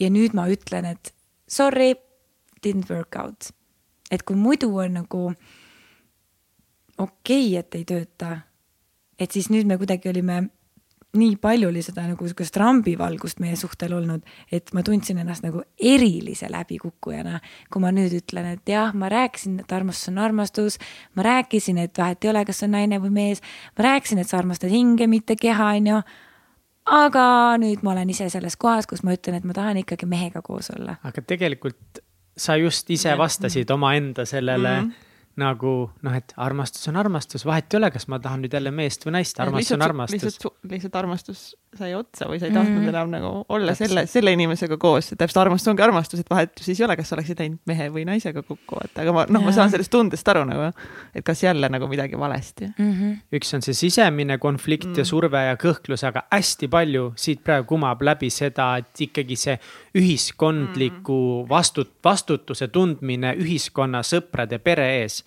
ja 0.00 0.10
nüüd 0.10 0.36
ma 0.36 0.46
ütlen, 0.48 0.84
et 0.92 1.14
sorry, 1.48 1.94
didn't 2.66 2.90
work 2.90 3.16
out. 3.16 3.48
et 4.10 4.22
kui 4.22 4.36
muidu 4.36 4.76
on 4.76 5.00
nagu 5.00 5.32
okei 6.98 7.46
okay,, 7.48 7.56
et 7.56 7.74
ei 7.74 7.84
tööta, 7.84 8.36
et 9.18 9.30
siis 9.30 9.48
nüüd 9.48 9.66
me 9.66 9.78
kuidagi 9.80 10.12
olime 10.12 10.50
nii 11.16 11.36
palju 11.36 11.68
oli 11.68 11.82
seda 11.84 12.06
nagu 12.08 12.24
sihukest 12.24 12.56
rambivalgust 12.56 13.40
meie 13.42 13.56
suhtel 13.60 13.92
olnud, 13.98 14.24
et 14.52 14.70
ma 14.72 14.80
tundsin 14.86 15.18
ennast 15.20 15.44
nagu 15.44 15.60
erilise 15.76 16.48
läbikukkujana. 16.50 17.40
kui 17.72 17.82
ma 17.84 17.92
nüüd 17.92 18.14
ütlen, 18.16 18.48
et 18.54 18.68
jah, 18.68 18.94
ma 18.96 19.10
rääkisin, 19.12 19.60
et 19.60 19.72
armastus 19.72 20.08
on 20.08 20.18
armastus, 20.24 20.78
ma 21.14 21.26
rääkisin, 21.26 21.78
et 21.84 21.98
vahet 21.98 22.24
ei 22.24 22.30
ole, 22.32 22.44
kas 22.48 22.62
on 22.64 22.72
naine 22.76 23.00
või 23.02 23.12
mees, 23.12 23.44
ma 23.78 23.90
rääkisin, 23.90 24.22
et 24.22 24.28
sa 24.28 24.40
armastad 24.40 24.72
hinge, 24.72 25.06
mitte 25.06 25.36
keha, 25.36 25.74
on 25.76 25.92
ju. 25.92 26.00
aga 26.82 27.26
nüüd 27.62 27.84
ma 27.84 27.92
olen 27.92 28.10
ise 28.10 28.30
selles 28.32 28.56
kohas, 28.56 28.88
kus 28.90 29.04
ma 29.04 29.12
ütlen, 29.12 29.36
et 29.36 29.44
ma 29.44 29.52
tahan 29.52 29.84
ikkagi 29.84 30.08
mehega 30.08 30.42
koos 30.42 30.72
olla. 30.72 30.96
aga 31.04 31.22
tegelikult 31.22 32.02
sa 32.36 32.56
just 32.56 32.90
ise 32.90 33.12
vastasid 33.18 33.70
omaenda 33.70 34.24
sellele 34.24 34.80
mm. 34.80 34.88
-hmm 34.88 35.11
nagu 35.40 35.72
noh, 36.04 36.14
et 36.16 36.34
armastus 36.36 36.88
on 36.90 36.98
armastus, 37.00 37.46
vahet 37.48 37.72
ei 37.72 37.78
ole, 37.78 37.88
kas 37.94 38.04
ma 38.12 38.18
tahan 38.20 38.42
nüüd 38.44 38.52
jälle 38.52 38.72
meest 38.74 39.06
või 39.06 39.16
naist, 39.16 39.38
armastus 39.40 39.76
on 39.76 39.84
armastus. 39.86 40.24
lihtsalt, 40.26 40.58
lihtsalt 40.68 40.98
armastus 41.00 41.44
sai 41.78 41.94
otsa 41.96 42.26
või 42.28 42.36
sa 42.40 42.50
ei 42.50 42.52
tahtnud 42.52 42.82
mm. 42.82 42.88
enam 42.90 43.12
nagu 43.14 43.30
olla 43.48 43.72
Täpselt. 43.72 43.88
selle, 43.88 44.04
selle 44.10 44.34
inimesega 44.36 44.76
koos, 44.80 45.08
täpselt 45.16 45.40
armastus 45.40 45.70
ongi 45.72 45.84
armastus, 45.84 46.20
et 46.20 46.28
vahet 46.28 46.52
siis 46.60 46.80
ei 46.80 46.84
ole, 46.84 46.96
kas 47.00 47.08
sa 47.08 47.16
oleksid 47.16 47.40
läinud 47.40 47.62
mehe 47.70 47.86
või 47.94 48.04
naisega 48.08 48.42
kokku, 48.44 48.82
et 48.84 49.00
aga 49.00 49.14
ma 49.16 49.24
noh, 49.32 49.44
ma 49.46 49.54
saan 49.56 49.72
sellest 49.72 49.92
tundest 49.92 50.28
aru 50.28 50.44
nagu, 50.48 50.68
et 51.16 51.24
kas 51.24 51.44
jälle 51.46 51.70
nagu 51.72 51.88
midagi 51.88 52.20
valesti 52.20 52.68
mm. 52.68 52.92
-hmm. 52.92 53.14
üks 53.40 53.56
on 53.56 53.64
see 53.64 53.78
sisemine 53.78 54.36
konflikt 54.42 54.90
mm. 54.90 55.00
ja 55.00 55.08
surve 55.08 55.46
ja 55.46 55.56
kõhklus, 55.56 56.04
aga 56.08 56.26
hästi 56.28 56.68
palju 56.68 57.12
siit 57.16 57.40
praegu 57.44 57.72
kumab 57.72 58.04
läbi 58.04 58.28
seda, 58.30 58.74
et 58.82 59.06
ikkagi 59.08 59.36
see 59.40 59.56
ühiskondliku 59.98 61.20
mm. 61.42 61.48
vastut-, 61.50 61.94
vastutuse 62.04 62.68
tundmine 62.72 63.34
ühiskonna, 63.38 64.02
sõprade, 64.06 64.58
pere 64.58 64.88
ees 65.02 65.22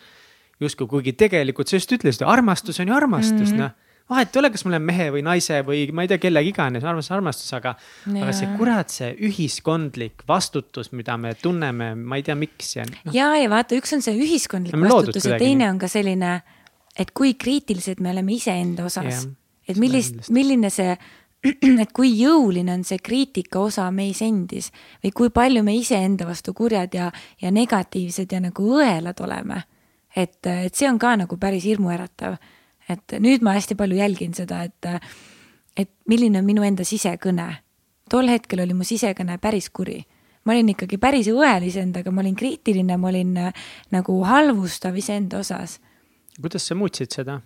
justkui, 0.60 0.88
kuigi 0.88 1.14
tegelikult 1.14 1.70
sa 1.70 1.80
just 1.80 1.92
ütlesid, 1.92 2.24
armastus 2.28 2.80
on 2.80 2.90
ju 2.90 2.96
armastus 2.96 3.52
mm, 3.52 3.56
-hmm. 3.56 3.66
noh 3.66 3.82
vahet 4.10 4.36
ei 4.36 4.40
ole, 4.40 4.52
kas 4.54 4.66
ma 4.66 4.74
olen 4.74 4.86
mehe 4.86 5.08
või 5.14 5.24
naise 5.26 5.62
või 5.66 5.86
ma 5.96 6.06
ei 6.06 6.10
tea, 6.12 6.20
kellega 6.22 6.50
iganes, 6.50 6.86
armastus, 6.86 7.14
armastus, 7.16 7.54
aga, 7.58 7.74
aga 8.12 8.36
see 8.38 8.52
kurat, 8.60 8.94
see 8.94 9.12
ühiskondlik 9.28 10.26
vastutus, 10.30 10.92
mida 10.98 11.18
me 11.22 11.34
tunneme, 11.42 11.94
ma 11.98 12.20
ei 12.20 12.26
tea, 12.26 12.38
miks 12.40 12.76
ja 12.78 12.86
no.. 12.86 13.16
ja, 13.16 13.32
ja 13.40 13.50
vaata, 13.52 13.78
üks 13.80 13.96
on 13.98 14.06
see 14.06 14.18
ühiskondlik 14.20 14.78
no, 14.78 14.86
vastutus 14.86 15.26
ja 15.30 15.40
teine 15.42 15.70
on 15.72 15.82
ka 15.82 15.90
selline, 15.92 16.38
et 16.98 17.14
kui 17.18 17.34
kriitilised 17.40 18.04
me 18.04 18.14
oleme 18.14 18.38
iseenda 18.38 18.86
osas. 18.86 19.26
et 19.68 19.82
millist, 19.82 20.30
milline 20.30 20.70
see, 20.70 20.94
et 21.84 21.94
kui 21.94 22.12
jõuline 22.20 22.74
on 22.74 22.84
see 22.84 22.98
kriitika 22.98 23.60
osa 23.60 23.92
meis 23.92 24.22
endis 24.26 24.72
või 25.04 25.12
kui 25.14 25.30
palju 25.30 25.64
me 25.64 25.76
iseenda 25.78 26.26
vastu 26.26 26.54
kurjad 26.54 26.94
ja, 26.94 27.12
ja 27.42 27.52
negatiivsed 27.52 28.32
ja 28.32 28.42
nagu 28.42 28.76
õelad 28.80 29.22
oleme. 29.22 29.64
et, 30.16 30.40
et 30.46 30.76
see 30.76 30.90
on 30.90 31.00
ka 31.00 31.16
nagu 31.16 31.38
päris 31.38 31.64
hirmuäratav 31.64 32.38
et 32.90 33.18
nüüd 33.22 33.46
ma 33.46 33.56
hästi 33.58 33.78
palju 33.78 33.98
jälgin 34.00 34.36
seda, 34.38 34.64
et, 34.66 35.08
et 35.78 35.92
milline 36.10 36.40
on 36.42 36.48
minu 36.48 36.66
enda 36.66 36.86
sisekõne. 36.86 37.48
tol 38.10 38.30
hetkel 38.30 38.62
oli 38.62 38.74
mu 38.78 38.86
sisekõne 38.86 39.38
päris 39.42 39.70
kuri. 39.70 40.04
ma 40.46 40.54
olin 40.54 40.70
ikkagi 40.76 40.98
päris 41.02 41.28
õel 41.28 41.66
iseendaga, 41.66 42.12
ma 42.12 42.22
olin 42.22 42.36
kriitiline, 42.36 42.98
ma 42.98 43.08
olin 43.10 43.38
äh, 43.38 43.54
nagu 43.92 44.22
halvustav 44.24 44.96
iseenda 44.96 45.40
osas. 45.40 45.80
kuidas 46.42 46.68
sa 46.68 46.76
muutsid 46.76 47.12
seda? 47.12 47.42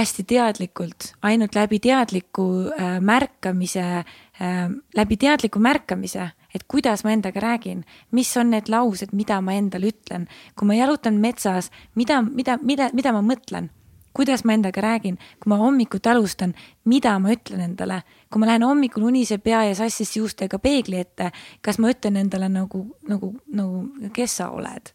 Hästi 0.00 0.24
teadlikult, 0.28 1.12
ainult 1.22 1.54
läbi 1.54 1.78
teadliku 1.82 2.44
äh, 2.72 2.98
märkamise 3.00 3.84
äh,, 4.00 4.70
läbi 4.96 5.16
teadliku 5.16 5.58
märkamise, 5.58 6.30
et 6.54 6.64
kuidas 6.68 7.04
ma 7.04 7.12
endaga 7.12 7.40
räägin, 7.40 7.84
mis 8.10 8.36
on 8.36 8.50
need 8.54 8.70
laused, 8.72 9.12
mida 9.12 9.40
ma 9.40 9.56
endale 9.58 9.90
ütlen, 9.92 10.28
kui 10.56 10.68
ma 10.68 10.76
jalutan 10.78 11.18
metsas, 11.20 11.70
mida, 11.94 12.22
mida, 12.22 12.58
mida, 12.62 12.90
mida 12.94 13.12
ma 13.12 13.24
mõtlen? 13.24 13.70
Kuidas 14.14 14.44
ma 14.46 14.54
endaga 14.54 14.78
räägin, 14.78 15.16
kui 15.42 15.50
ma 15.50 15.58
hommikuti 15.58 16.08
alustan, 16.08 16.52
mida 16.86 17.16
ma 17.18 17.32
ütlen 17.34 17.64
endale, 17.64 18.04
kui 18.30 18.38
ma 18.38 18.46
lähen 18.46 18.62
hommikul 18.62 19.08
unise 19.08 19.40
pea 19.42 19.64
ja 19.66 19.74
sassis 19.74 20.14
juustega 20.16 20.60
peegli 20.62 21.00
ette, 21.00 21.32
kas 21.60 21.80
ma 21.82 21.90
ütlen 21.90 22.20
endale 22.22 22.46
nagu, 22.48 22.84
nagu, 23.10 23.32
nagu, 23.50 24.10
kes 24.14 24.38
sa 24.40 24.52
oled? 24.54 24.94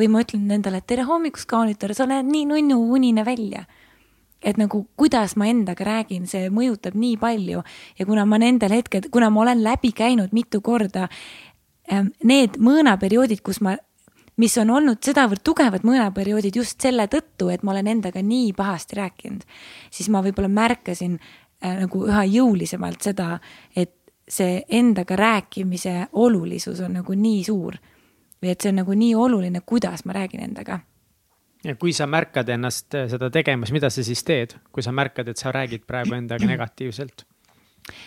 või 0.00 0.06
ma 0.08 0.22
ütlen 0.24 0.48
endale, 0.48 0.78
et 0.80 0.86
tere 0.88 1.02
hommikust, 1.04 1.44
kaunitar, 1.50 1.92
sa 1.92 2.06
oled 2.06 2.24
nii 2.24 2.46
nunnu 2.48 2.78
unine 2.96 3.20
välja 3.26 3.66
et 4.42 4.56
nagu 4.60 4.86
kuidas 4.96 5.36
ma 5.36 5.48
endaga 5.50 5.84
räägin, 5.84 6.26
see 6.28 6.48
mõjutab 6.52 6.96
nii 6.96 7.16
palju 7.20 7.62
ja 7.98 8.06
kuna 8.08 8.24
ma 8.26 8.38
nendel 8.40 8.72
hetkedel, 8.72 9.10
kuna 9.12 9.30
ma 9.30 9.44
olen 9.44 9.62
läbi 9.64 9.92
käinud 9.96 10.32
mitu 10.32 10.62
korda 10.64 11.08
ähm, 11.92 12.12
need 12.24 12.56
mõõnaperioodid, 12.60 13.42
kus 13.44 13.60
ma 13.60 13.76
mis 14.40 14.56
on 14.58 14.72
olnud 14.72 15.02
sedavõrd 15.04 15.44
tugevad 15.44 15.84
mõõnaperioodid 15.84 16.56
just 16.56 16.80
selle 16.80 17.04
tõttu, 17.12 17.50
et 17.52 17.62
ma 17.62 17.74
olen 17.74 17.90
endaga 17.92 18.22
nii 18.24 18.54
pahasti 18.56 18.96
rääkinud, 18.96 19.44
siis 19.92 20.08
ma 20.08 20.22
võib-olla 20.24 20.48
märkasin 20.48 21.18
äh, 21.20 21.82
nagu 21.84 22.06
üha 22.08 22.24
jõulisemalt 22.30 23.04
seda, 23.04 23.34
et 23.76 23.96
see 24.30 24.60
endaga 24.70 25.16
rääkimise 25.18 26.06
olulisus 26.12 26.80
on 26.80 27.00
nagu 27.00 27.14
nii 27.14 27.44
suur. 27.44 27.76
või 28.40 28.54
et 28.54 28.60
see 28.62 28.70
on 28.72 28.78
nagu 28.80 28.94
nii 28.96 29.14
oluline, 29.14 29.60
kuidas 29.60 30.06
ma 30.08 30.14
räägin 30.16 30.40
endaga 30.40 30.78
ja 31.64 31.74
kui 31.76 31.92
sa 31.96 32.06
märkad 32.10 32.48
ennast 32.54 32.94
äh, 32.96 33.08
seda 33.10 33.30
tegemas, 33.32 33.72
mida 33.74 33.90
sa 33.92 34.04
siis 34.06 34.22
teed, 34.26 34.56
kui 34.72 34.84
sa 34.84 34.94
märkad, 34.96 35.28
et 35.28 35.40
sa 35.40 35.52
räägid 35.54 35.84
praegu 35.88 36.16
endaga 36.16 36.48
negatiivselt? 36.48 37.26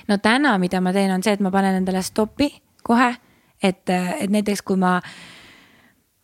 no 0.07 0.17
täna, 0.23 0.57
mida 0.61 0.81
ma 0.81 0.93
teen, 0.95 1.11
on 1.13 1.23
see, 1.25 1.35
et 1.35 1.43
ma 1.43 1.51
panen 1.53 1.81
endale 1.81 2.03
stopi 2.05 2.49
kohe, 2.83 3.13
et, 3.61 3.85
äh, 3.89 4.15
et 4.23 4.33
näiteks 4.33 4.63
kui 4.65 4.79
ma 4.79 4.95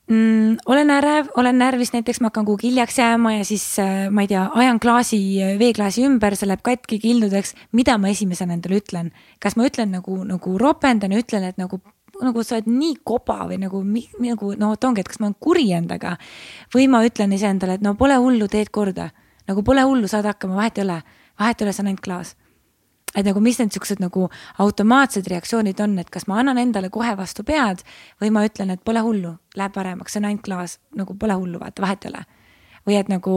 mm,? 0.10 0.58
olen 0.66 0.94
ärev, 0.96 1.30
olen 1.38 1.62
närvis, 1.62 1.94
näiteks 1.94 2.22
ma 2.22 2.32
hakkan 2.32 2.48
kuhugi 2.48 2.70
hiljaks 2.72 2.98
jääma 3.00 3.36
ja 3.38 3.46
siis 3.46 3.68
äh, 3.84 4.08
ma 4.10 4.26
ei 4.26 4.32
tea, 4.32 4.48
ajan 4.64 4.82
klaasi, 4.82 5.22
veeklaasi 5.60 6.08
ümber, 6.10 6.38
see 6.40 6.50
läheb 6.50 6.66
katki 6.66 7.00
kildudeks. 7.04 7.56
mida 7.72 7.98
ma 7.98 8.10
esimesena 8.10 8.58
endale 8.58 8.82
ütlen? 8.82 9.14
kas 9.40 9.58
ma 9.60 9.70
ütlen 9.70 9.94
nagu, 9.94 10.24
nagu 10.26 10.58
ropendan 10.58 11.14
ja 11.14 11.22
ütlen, 11.22 11.46
et 11.52 11.62
nagu 11.62 11.82
nagu 12.26 12.44
sa 12.44 12.58
oled 12.58 12.68
nii 12.72 13.00
koba 13.08 13.46
või 13.48 13.60
nagu, 13.62 13.82
nagu 14.24 14.52
no 14.60 14.74
vot 14.74 14.90
ongi, 14.90 15.04
et 15.04 15.08
kas 15.12 15.22
ma 15.22 15.30
olen 15.30 15.38
kuri 15.40 15.70
endaga 15.78 16.18
või 16.76 16.90
ma 16.92 17.04
ütlen 17.08 17.34
iseendale, 17.36 17.80
et 17.80 17.86
no 17.86 17.96
pole 18.00 18.18
hullu, 18.20 18.48
teed 18.52 18.74
korda. 18.76 19.10
nagu 19.50 19.64
pole 19.64 19.82
hullu, 19.82 20.08
saad 20.08 20.28
hakkama, 20.30 20.60
vahet 20.60 20.78
ei 20.78 20.84
ole, 20.84 21.02
vahet 21.40 21.62
ei 21.62 21.66
ole, 21.66 21.74
see 21.74 21.84
on 21.84 21.92
ainult 21.94 22.06
klaas 22.06 22.36
et 23.16 23.26
nagu, 23.26 23.42
mis 23.42 23.58
need 23.60 23.74
siuksed 23.74 24.02
nagu 24.04 24.28
automaatsed 24.62 25.28
reaktsioonid 25.32 25.80
on, 25.84 25.98
et 26.02 26.10
kas 26.14 26.28
ma 26.30 26.40
annan 26.42 26.60
endale 26.62 26.92
kohe 26.94 27.16
vastu 27.18 27.44
pead 27.48 27.82
või 28.22 28.32
ma 28.34 28.46
ütlen, 28.48 28.74
et 28.74 28.84
pole 28.86 29.02
hullu, 29.06 29.34
läheb 29.58 29.74
paremaks, 29.76 30.14
see 30.14 30.22
on 30.22 30.30
ainult 30.30 30.46
klaas, 30.46 30.78
nagu 30.98 31.16
pole 31.20 31.38
hullu, 31.40 31.60
vaata, 31.62 31.82
vahet 31.86 32.06
ei 32.06 32.14
ole. 32.14 32.26
või 32.88 32.98
et 33.00 33.10
nagu, 33.12 33.36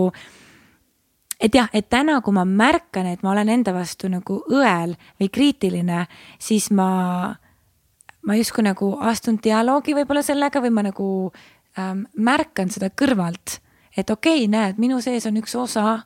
et 1.40 1.54
jah, 1.54 1.68
et 1.72 1.88
täna, 1.90 2.20
kui 2.22 2.34
ma 2.36 2.44
märkan, 2.48 3.08
et 3.10 3.22
ma 3.22 3.32
olen 3.32 3.48
enda 3.48 3.74
vastu 3.74 4.08
nagu 4.12 4.42
õel 4.52 4.94
või 5.20 5.28
kriitiline, 5.32 6.06
siis 6.38 6.70
ma, 6.70 7.34
ma 8.26 8.36
justkui 8.38 8.64
nagu 8.66 8.92
astun 9.00 9.38
dialoogi 9.42 9.94
võib-olla 9.96 10.22
sellega 10.22 10.62
või 10.62 10.72
ma 10.74 10.86
nagu 10.86 11.06
ähm, 11.78 12.06
märkan 12.14 12.70
seda 12.70 12.90
kõrvalt, 12.90 13.58
et 13.96 14.10
okei 14.10 14.44
okay,, 14.44 14.50
näed, 14.50 14.80
minu 14.82 15.00
sees 15.02 15.26
on 15.26 15.38
üks 15.40 15.54
osa, 15.58 16.02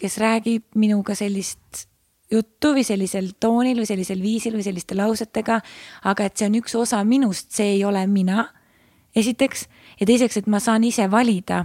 kes 0.00 0.18
räägib 0.22 0.64
minuga 0.80 1.14
sellist 1.18 1.86
juttu 2.30 2.74
või 2.76 2.84
sellisel 2.86 3.32
toonil 3.40 3.82
või 3.82 3.88
sellisel 3.88 4.22
viisil 4.22 4.54
või 4.54 4.64
selliste 4.64 4.94
lausetega. 4.94 5.60
aga 6.04 6.24
et 6.24 6.36
see 6.36 6.46
on 6.46 6.58
üks 6.60 6.74
osa 6.78 7.02
minust, 7.04 7.50
see 7.50 7.74
ei 7.76 7.84
ole 7.84 8.06
mina. 8.06 8.48
esiteks 9.16 9.68
ja 10.00 10.06
teiseks, 10.06 10.36
et 10.36 10.46
ma 10.46 10.60
saan 10.60 10.84
ise 10.84 11.10
valida, 11.10 11.64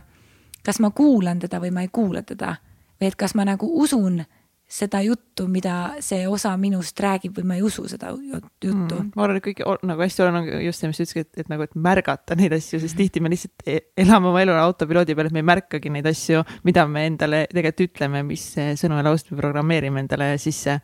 kas 0.63 0.79
ma 0.79 0.89
kuulan 0.89 1.39
teda 1.39 1.59
või 1.61 1.71
ma 1.71 1.81
ei 1.81 1.89
kuula 1.91 2.21
teda 2.21 2.55
või 3.01 3.07
et 3.07 3.15
kas 3.15 3.35
ma 3.35 3.45
nagu 3.45 3.69
usun 3.81 4.23
seda 4.67 5.01
juttu, 5.05 5.45
mida 5.51 5.95
see 6.03 6.25
osa 6.27 6.55
minust 6.57 6.99
räägib 7.01 7.37
või 7.37 7.45
ma 7.45 7.57
ei 7.59 7.63
usu 7.65 7.85
seda 7.89 8.09
juttu 8.15 8.71
mm,. 8.71 9.11
ma 9.13 9.25
arvan, 9.27 9.37
et 9.37 9.45
kõik 9.45 9.61
nagu 9.85 10.01
hästi 10.01 10.23
oluline 10.25 10.41
on 10.41 10.63
just 10.65 10.81
see, 10.81 10.89
mis 10.89 10.99
sa 10.99 11.05
ütlesid, 11.05 11.27
et, 11.27 11.43
et 11.43 11.51
nagu, 11.51 11.67
et 11.67 11.77
märgata 11.77 12.37
neid 12.39 12.55
asju, 12.57 12.81
sest 12.81 12.97
tihti 12.97 13.21
me 13.21 13.29
lihtsalt 13.33 13.67
e-, 13.69 13.83
elame 14.01 14.31
oma 14.31 14.41
elu 14.41 14.55
autopiloodi 14.57 15.17
peal, 15.17 15.29
et 15.29 15.35
me 15.37 15.43
ei 15.43 15.49
märkagi 15.51 15.93
neid 15.93 16.09
asju, 16.09 16.41
mida 16.65 16.87
me 16.89 17.05
endale 17.11 17.43
tegelikult 17.53 17.91
ütleme, 17.91 18.23
mis 18.25 18.47
sõnu 18.81 18.97
ja 18.97 19.05
lauset 19.05 19.29
me 19.31 19.37
programmeerime 19.41 20.01
endale 20.01 20.33
sisse 20.41 20.79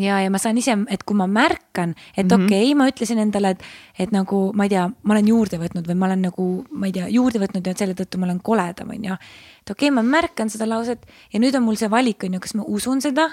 ja, 0.00 0.18
ja 0.20 0.30
ma 0.30 0.38
saan 0.40 0.58
ise, 0.60 0.74
et 0.92 1.04
kui 1.06 1.16
ma 1.16 1.26
märkan, 1.26 1.94
et 2.16 2.26
mm 2.26 2.30
-hmm. 2.30 2.44
okei 2.44 2.64
okay,, 2.64 2.74
ma 2.74 2.88
ütlesin 2.88 3.18
endale, 3.18 3.50
et, 3.50 3.62
et 3.98 4.12
nagu 4.12 4.52
ma 4.52 4.64
ei 4.64 4.68
tea, 4.68 4.90
ma 5.02 5.14
olen 5.14 5.28
juurde 5.28 5.58
võtnud 5.58 5.88
või 5.88 5.94
ma 5.94 6.06
olen 6.06 6.22
nagu, 6.22 6.64
ma 6.70 6.86
ei 6.86 6.92
tea, 6.92 7.08
juurde 7.08 7.38
võtnud 7.38 7.66
ja 7.66 7.74
selle 7.76 7.94
tõttu 7.94 8.18
ma 8.18 8.26
olen 8.26 8.40
koledam, 8.40 8.90
on 8.90 9.04
ju. 9.04 9.12
et 9.12 9.70
okei 9.70 9.88
okay,, 9.88 9.90
ma 9.90 10.02
märkan 10.02 10.50
seda 10.50 10.68
lauset 10.68 11.06
ja 11.32 11.40
nüüd 11.40 11.56
on 11.56 11.62
mul 11.62 11.76
see 11.76 11.90
valik, 11.90 12.24
on 12.24 12.34
ju, 12.34 12.40
kas 12.40 12.54
ma 12.54 12.62
usun 12.66 13.00
seda 13.00 13.30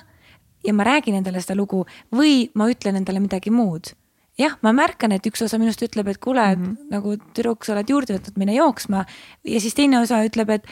ja 0.63 0.73
ma 0.73 0.83
räägin 0.83 1.15
endale 1.15 1.41
seda 1.41 1.55
lugu 1.55 1.85
või 2.11 2.49
ma 2.55 2.69
ütlen 2.71 2.95
endale 2.95 3.19
midagi 3.19 3.51
muud. 3.51 3.93
jah, 4.37 4.57
ma 4.61 4.71
märkan, 4.73 5.11
et 5.11 5.25
üks 5.25 5.43
osa 5.45 5.59
minust 5.59 5.81
ütleb, 5.81 6.07
et 6.07 6.17
kuule 6.17 6.55
mm, 6.55 6.63
-hmm. 6.63 6.89
nagu 6.89 7.17
tüdruk, 7.33 7.65
sa 7.65 7.73
oled 7.73 7.89
juurde 7.89 8.13
võtnud, 8.13 8.37
mine 8.37 8.53
jooksma 8.55 9.05
ja 9.43 9.59
siis 9.59 9.73
teine 9.73 9.99
osa 9.99 10.23
ütleb, 10.25 10.49
et 10.49 10.67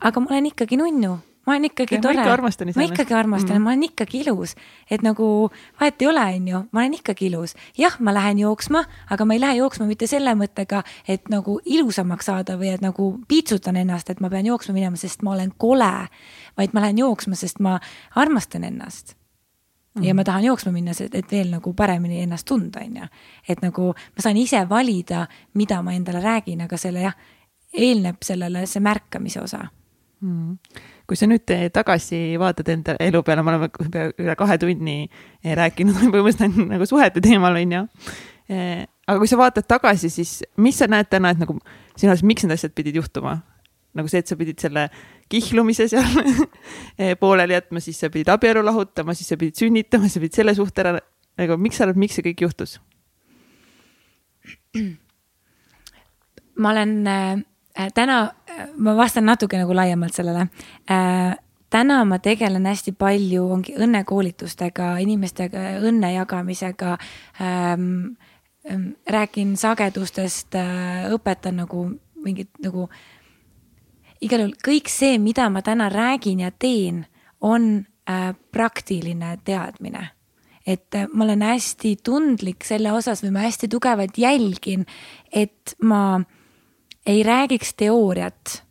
aga 0.00 0.20
ma 0.20 0.26
olen 0.30 0.46
ikkagi 0.46 0.76
nunnu 0.76 1.18
ma 1.46 1.52
olen 1.52 1.64
ikkagi 1.64 1.94
ja, 1.94 2.00
tore. 2.00 2.24
ma 2.76 2.84
ikkagi 2.84 3.14
armastan 3.14 3.56
mm, 3.56 3.64
ma 3.64 3.72
olen 3.72 3.82
ikkagi 3.88 4.20
ilus, 4.20 4.54
et 4.90 5.02
nagu 5.02 5.50
vahet 5.80 6.02
ei 6.02 6.08
ole, 6.08 6.24
on 6.36 6.48
ju, 6.48 6.62
ma 6.72 6.82
olen 6.82 6.96
ikkagi 6.98 7.26
ilus. 7.30 7.54
jah, 7.78 7.96
ma 8.00 8.14
lähen 8.14 8.38
jooksma, 8.38 8.84
aga 9.10 9.24
ma 9.24 9.36
ei 9.36 9.40
lähe 9.40 9.60
jooksma 9.60 9.86
mitte 9.88 10.06
selle 10.10 10.34
mõttega, 10.38 10.82
et 11.08 11.30
nagu 11.32 11.60
ilusamaks 11.64 12.28
saada 12.28 12.58
või 12.60 12.74
et 12.74 12.84
nagu 12.84 13.12
piitsutan 13.28 13.80
ennast, 13.80 14.10
et 14.10 14.20
ma 14.20 14.30
pean 14.32 14.46
jooksma 14.46 14.76
minema, 14.76 15.00
sest 15.00 15.24
ma 15.26 15.32
olen 15.36 15.54
kole. 15.56 16.08
vaid 16.58 16.76
ma 16.76 16.84
lähen 16.84 16.98
jooksma, 16.98 17.34
sest 17.34 17.60
ma 17.60 17.78
armastan 18.14 18.64
ennast 18.64 19.16
Mm 19.94 20.04
ja 20.06 20.14
ma 20.14 20.22
tahan 20.24 20.44
jooksma 20.44 20.70
minna, 20.72 20.92
et 21.12 21.32
veel 21.32 21.48
nagu 21.50 21.72
paremini 21.74 22.20
ennast 22.22 22.46
tunda, 22.46 22.78
on 22.78 22.96
ju. 22.96 23.06
et 23.48 23.62
nagu 23.62 23.88
ma 23.90 24.22
saan 24.22 24.36
ise 24.36 24.62
valida, 24.68 25.26
mida 25.54 25.82
ma 25.82 25.92
endale 25.92 26.20
räägin, 26.22 26.60
aga 26.62 26.76
selle 26.78 27.00
jah, 27.00 27.16
eelneb 27.74 28.22
sellele 28.22 28.66
see 28.66 28.80
märkamise 28.80 29.42
osa 29.42 29.64
mm 30.20 30.58
kui 31.10 31.18
sa 31.18 31.26
nüüd 31.26 31.50
tagasi 31.74 32.38
vaatad 32.38 32.68
enda 32.70 32.94
elu 33.02 33.22
peale, 33.26 33.42
me 33.42 33.50
oleme 33.50 33.68
üle 34.22 34.34
kahe 34.38 34.56
tunni 34.62 34.96
rääkinud 35.42 35.96
põhimõtteliselt 35.98 36.70
nagu 36.70 36.86
suhete 36.86 37.22
teemal, 37.24 37.58
on 37.58 37.74
ju. 37.74 37.80
Aga 39.10 39.16
kui 39.18 39.30
sa 39.30 39.38
vaatad 39.40 39.66
tagasi, 39.66 40.10
siis 40.14 40.36
mis 40.62 40.78
sa 40.78 40.86
näed 40.90 41.10
täna, 41.10 41.32
et 41.34 41.40
nagu 41.42 41.56
sinu 41.98 42.12
arust, 42.12 42.26
miks 42.30 42.46
need 42.46 42.54
asjad 42.54 42.76
pidid 42.76 43.00
juhtuma? 43.00 43.40
nagu 43.98 44.06
see, 44.06 44.20
et 44.22 44.30
sa 44.30 44.36
pidid 44.38 44.60
selle 44.62 44.84
kihlumise 45.26 45.88
seal 45.90 46.06
pooleli 47.22 47.56
jätma, 47.56 47.80
siis 47.82 47.98
sa 47.98 48.06
pidid 48.06 48.28
abielu 48.30 48.62
lahutama, 48.62 49.16
siis 49.18 49.32
sa 49.32 49.38
pidid 49.40 49.58
sünnitama, 49.58 50.06
sa 50.06 50.22
pidid 50.22 50.38
selle 50.38 50.54
suhte 50.54 50.84
ära, 50.84 50.92
nagu 51.40 51.56
miks 51.58 51.80
sa 51.80 51.88
arvad, 51.88 51.98
miks 51.98 52.14
see 52.14 52.28
kõik 52.28 52.44
juhtus? 52.46 52.78
ma 56.54 56.70
olen 56.70 56.94
Äh, 57.10 57.42
täna 57.94 58.22
äh, 58.50 58.66
ma 58.76 58.96
vastan 58.96 59.26
natuke 59.28 59.58
nagu 59.58 59.74
laiemalt 59.76 60.16
sellele. 60.16 60.48
Äh, 60.90 61.36
täna 61.70 62.00
ma 62.04 62.18
tegelen 62.18 62.66
hästi 62.66 62.92
palju, 62.98 63.46
ongi 63.54 63.76
õnnekoolitustega, 63.78 64.96
inimestega 65.04 65.70
õnne 65.86 66.14
jagamisega 66.18 66.98
ähm,. 67.40 68.16
Ähm, 68.68 68.90
räägin 69.08 69.54
sagedustest, 69.56 70.52
õpetan 71.16 71.56
nagu 71.62 71.86
mingit 72.20 72.50
nagu, 72.60 72.90
igal 74.20 74.42
juhul 74.42 74.52
kõik 74.60 74.90
see, 74.92 75.14
mida 75.16 75.46
ma 75.48 75.62
täna 75.64 75.86
räägin 75.88 76.42
ja 76.44 76.50
teen, 76.52 77.06
on 77.40 77.86
äh, 78.04 78.34
praktiline 78.52 79.38
teadmine 79.48 80.10
et 80.68 80.92
ma 81.14 81.24
olen 81.24 81.40
hästi 81.40 81.94
tundlik 82.04 82.68
selle 82.68 82.92
osas 82.92 83.24
või 83.24 83.32
ma 83.32 83.46
hästi 83.46 83.70
tugevalt 83.72 84.20
jälgin, 84.20 84.84
et 85.32 85.72
ma 85.80 86.02
äh, 86.20 86.39
ei 87.06 87.22
räägiks 87.22 87.74
teooriat 87.74 88.62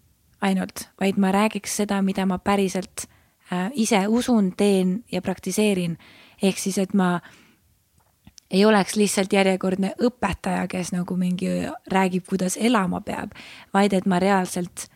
ainult, 0.41 0.89
vaid 0.99 1.17
ma 1.17 1.31
räägiks 1.31 1.75
seda, 1.81 2.01
mida 2.01 2.25
ma 2.25 2.37
päriselt 2.39 3.05
äh, 3.51 3.71
ise 3.73 4.07
usun, 4.07 4.53
teen 4.57 5.03
ja 5.11 5.21
praktiseerin. 5.21 5.97
ehk 6.41 6.57
siis, 6.57 6.77
et 6.77 6.93
ma 6.93 7.19
ei 8.51 8.65
oleks 8.65 8.95
lihtsalt 8.95 9.33
järjekordne 9.33 9.93
õpetaja, 10.01 10.67
kes 10.67 10.91
nagu 10.91 11.15
mingi 11.17 11.49
räägib, 11.91 12.25
kuidas 12.29 12.57
elama 12.57 13.01
peab, 13.01 13.35
vaid 13.73 13.93
et 13.93 14.05
ma 14.05 14.19
reaalselt 14.19 14.87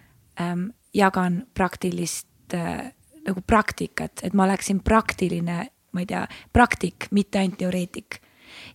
ähm, 0.42 0.72
jagan 0.94 1.44
praktilist 1.53 2.53
äh, 2.53 2.94
nagu 3.28 3.42
praktikat, 3.48 4.24
et 4.24 4.34
ma 4.34 4.48
oleksin 4.48 4.82
praktiline, 4.84 5.68
ma 5.92 6.02
ei 6.02 6.10
tea, 6.10 6.26
praktik, 6.53 7.08
mitte 7.12 7.40
ainult 7.40 7.58
teoreetik. 7.62 8.20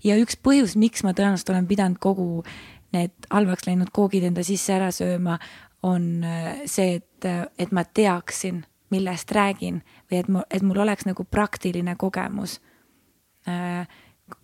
ja 0.04 0.16
üks 0.18 0.36
põhjus, 0.42 0.76
miks 0.76 1.02
ma 1.02 1.12
tõenäoliselt 1.14 1.50
olen 1.50 1.66
pidanud 1.66 1.98
kogu 2.02 2.44
need 2.92 3.28
halvaks 3.30 3.66
läinud 3.68 3.90
koogid 3.94 4.24
enda 4.28 4.44
sisse 4.46 4.72
ära 4.76 4.90
sööma, 4.94 5.38
on 5.82 6.24
äh, 6.24 6.62
see, 6.66 6.98
et, 6.98 7.24
äh, 7.24 7.46
et 7.58 7.72
ma 7.72 7.84
teaksin, 7.84 8.64
millest 8.90 9.32
räägin 9.36 9.82
või 10.08 10.20
et 10.22 10.30
mu, 10.32 10.42
et 10.50 10.64
mul 10.64 10.80
oleks 10.82 11.06
nagu 11.06 11.24
praktiline 11.28 11.94
kogemus. 12.00 12.58
Äh, 13.48 13.84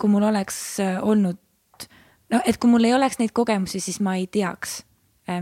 kui 0.01 0.11
mul 0.13 0.27
oleks 0.29 0.59
olnud, 1.03 1.39
no 2.33 2.41
et 2.45 2.59
kui 2.61 2.71
mul 2.71 2.85
ei 2.89 2.95
oleks 2.97 3.19
neid 3.21 3.33
kogemusi, 3.37 3.81
siis 3.81 4.01
ma 4.01 4.17
ei 4.17 4.27
teaks, 4.27 4.83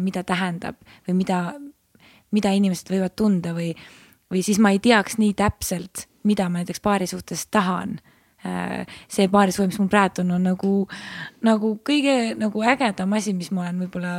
mida 0.02 0.22
tähendab 0.26 0.78
või 1.06 1.14
mida, 1.18 1.38
mida 2.34 2.50
inimesed 2.54 2.90
võivad 2.90 3.14
tunda 3.18 3.52
või, 3.54 3.68
või 4.30 4.42
siis 4.46 4.58
ma 4.62 4.70
ei 4.74 4.78
teaks 4.82 5.18
nii 5.18 5.34
täpselt, 5.38 6.06
mida 6.26 6.48
ma 6.50 6.62
näiteks 6.62 6.82
paari 6.82 7.06
suhtes 7.10 7.46
tahan 7.50 8.00
see 8.42 9.28
paarissuhe, 9.30 9.68
mis 9.70 9.78
mul 9.78 9.90
praegu 9.92 10.22
on, 10.24 10.34
on 10.36 10.46
nagu, 10.50 10.72
nagu 11.46 11.74
kõige 11.86 12.16
nagu 12.38 12.64
ägedam 12.66 13.12
asi, 13.18 13.34
mis 13.38 13.52
ma 13.54 13.66
olen 13.66 13.84
võib-olla 13.84 14.16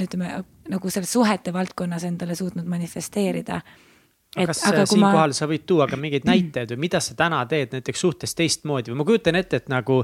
ütleme 0.00 0.42
nagu 0.68 0.90
selles 0.90 1.12
suhete 1.12 1.52
valdkonnas 1.54 2.04
endale 2.08 2.36
suutnud 2.36 2.66
manifesteerida. 2.68 3.60
Et, 4.34 4.48
kas 4.50 4.64
aga 4.66 4.82
siinkohal 4.90 5.30
ma... 5.30 5.36
sa 5.36 5.46
võid 5.46 5.62
tuua 5.68 5.86
ka 5.90 5.98
mingeid 6.00 6.26
näiteid 6.30 6.74
või 6.74 6.86
mida 6.88 7.00
sa 7.04 7.16
täna 7.18 7.44
teed 7.50 7.76
näiteks 7.76 8.06
suhtes 8.06 8.34
teistmoodi 8.34 8.92
või 8.92 9.02
ma 9.02 9.08
kujutan 9.08 9.38
ette, 9.38 9.62
et 9.62 9.70
nagu 9.72 10.02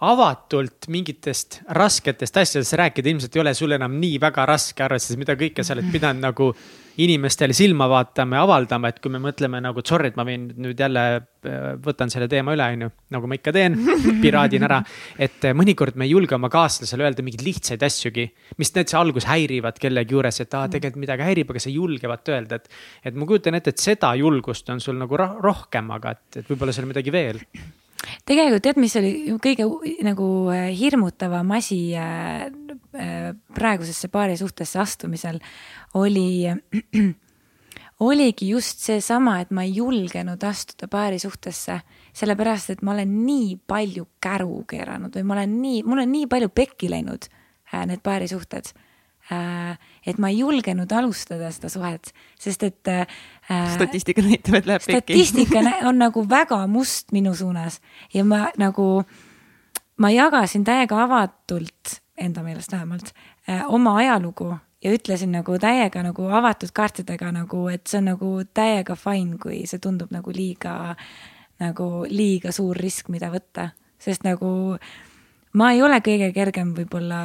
avatult 0.00 0.88
mingitest 0.88 1.60
rasketest 1.76 2.38
asjadest 2.40 2.76
rääkida 2.80 3.12
ilmselt 3.12 3.36
ei 3.36 3.42
ole 3.42 3.52
sul 3.54 3.76
enam 3.76 3.98
nii 4.00 4.16
väga 4.20 4.46
raske, 4.48 4.82
arvestades, 4.82 5.20
mida 5.20 5.36
kõike 5.38 5.64
sa 5.64 5.76
oled 5.76 5.90
pidanud 5.92 6.24
nagu 6.24 6.50
inimestele 7.00 7.54
silma 7.56 7.86
vaatama 7.90 8.38
ja 8.38 8.44
avaldama, 8.46 8.90
et 8.90 9.00
kui 9.02 9.12
me 9.12 9.20
mõtleme 9.22 9.60
nagu, 9.62 9.80
et 9.80 9.90
sorry, 9.90 10.10
et 10.10 10.18
ma 10.18 10.24
võin 10.26 10.48
nüüd 10.60 10.80
jälle, 10.80 11.04
äh, 11.46 11.66
võtan 11.84 12.12
selle 12.12 12.28
teema 12.30 12.54
üle, 12.56 12.66
on 12.74 12.86
ju, 12.86 12.90
nagu 13.16 13.30
ma 13.30 13.38
ikka 13.38 13.54
teen, 13.56 13.78
piraadin 14.24 14.66
ära. 14.68 14.80
et 15.18 15.48
äh, 15.48 15.56
mõnikord 15.56 15.98
me 16.00 16.08
ei 16.08 16.14
julge 16.14 16.36
oma 16.36 16.50
kaaslasele 16.52 17.06
öelda 17.06 17.24
mingeid 17.26 17.44
lihtsaid 17.46 17.82
asjugi, 17.86 18.26
mis 18.60 18.74
näiteks 18.76 18.98
alguses 18.98 19.28
häirivad 19.30 19.78
kellegi 19.80 20.16
juures, 20.16 20.40
et 20.42 20.56
aa, 20.58 20.70
tegelikult 20.72 21.04
midagi 21.06 21.28
häirib, 21.28 21.52
aga 21.54 21.62
sa 21.62 21.70
ei 21.70 21.76
julge 21.78 22.10
vaata 22.10 22.36
öelda, 22.36 22.60
et. 22.60 22.80
et 23.04 23.18
ma 23.18 23.28
kujutan 23.28 23.58
ette, 23.58 23.74
et 23.74 23.90
seda 23.90 24.14
julgust 24.18 24.68
on 24.70 24.82
sul 24.82 24.98
nagu 25.00 25.20
rohkem, 25.20 25.92
aga 25.96 26.16
et, 26.16 26.42
et 26.42 26.50
võib-olla 26.50 26.74
seal 26.74 26.90
midagi 26.90 27.14
veel 27.14 27.40
tegelikult 28.28 28.64
tead, 28.64 28.78
mis 28.80 28.94
oli 28.98 29.12
kõige 29.42 29.66
nagu 30.06 30.26
äh, 30.52 30.68
hirmutavam 30.76 31.50
asi 31.56 31.80
äh, 31.98 32.46
äh, 32.96 33.30
praegusesse 33.56 34.10
paari 34.12 34.38
suhtesse 34.40 34.80
astumisel 34.82 35.40
oli, 35.98 36.48
oligi 38.10 38.50
just 38.52 38.84
seesama, 38.84 39.40
et 39.42 39.54
ma 39.54 39.66
ei 39.66 39.74
julgenud 39.78 40.42
astuda 40.46 40.88
paarisuhtesse, 40.90 41.80
sellepärast 42.16 42.76
et 42.76 42.84
ma 42.86 42.94
olen 42.96 43.16
nii 43.24 43.56
palju 43.68 44.06
käru 44.22 44.62
keeranud 44.70 45.16
või 45.18 45.26
ma 45.26 45.38
olen 45.38 45.58
nii, 45.62 45.82
mul 45.88 46.04
on 46.04 46.14
nii 46.16 46.30
palju 46.30 46.52
pekki 46.54 46.92
läinud 46.92 47.28
need 47.86 48.00
paarisuhted 48.02 48.72
äh,. 49.30 49.76
et 50.06 50.18
ma 50.18 50.32
ei 50.32 50.40
julgenud 50.40 50.90
alustada 50.90 51.52
seda 51.54 51.70
suhet, 51.70 52.14
sest 52.38 52.66
et. 52.66 52.94
Statistika 53.74 54.22
näitab, 54.22 54.54
et 54.54 54.66
läheb 54.66 54.82
pekki. 54.86 55.24
statistika 55.24 55.62
on 55.88 55.98
nagu 55.98 56.24
väga 56.28 56.66
must 56.66 57.12
minu 57.12 57.34
suunas 57.34 57.80
ja 58.14 58.24
ma 58.24 58.48
nagu, 58.58 59.02
ma 59.96 60.10
jagasin 60.10 60.64
täiega 60.64 61.02
avatult, 61.04 62.00
enda 62.18 62.42
meelest 62.42 62.72
vähemalt 62.72 63.12
äh,, 63.48 63.64
oma 63.68 63.96
ajalugu 63.96 64.54
ja 64.84 64.92
ütlesin 64.94 65.32
nagu 65.32 65.58
täiega 65.58 66.02
nagu 66.02 66.28
avatud 66.32 66.72
kaartidega 66.74 67.32
nagu, 67.32 67.66
et 67.68 67.86
see 67.86 68.00
on 68.00 68.10
nagu 68.12 68.32
täiega 68.54 68.96
fine, 68.96 69.38
kui 69.42 69.64
see 69.68 69.82
tundub 69.82 70.12
nagu 70.14 70.32
liiga, 70.34 70.94
nagu 71.60 71.90
liiga 72.08 72.52
suur 72.52 72.76
risk, 72.76 73.10
mida 73.12 73.30
võtta, 73.32 73.70
sest 74.00 74.24
nagu 74.24 74.78
ma 75.58 75.72
ei 75.74 75.82
ole 75.82 75.98
kõige 76.04 76.30
kergem 76.34 76.72
võib-olla 76.76 77.20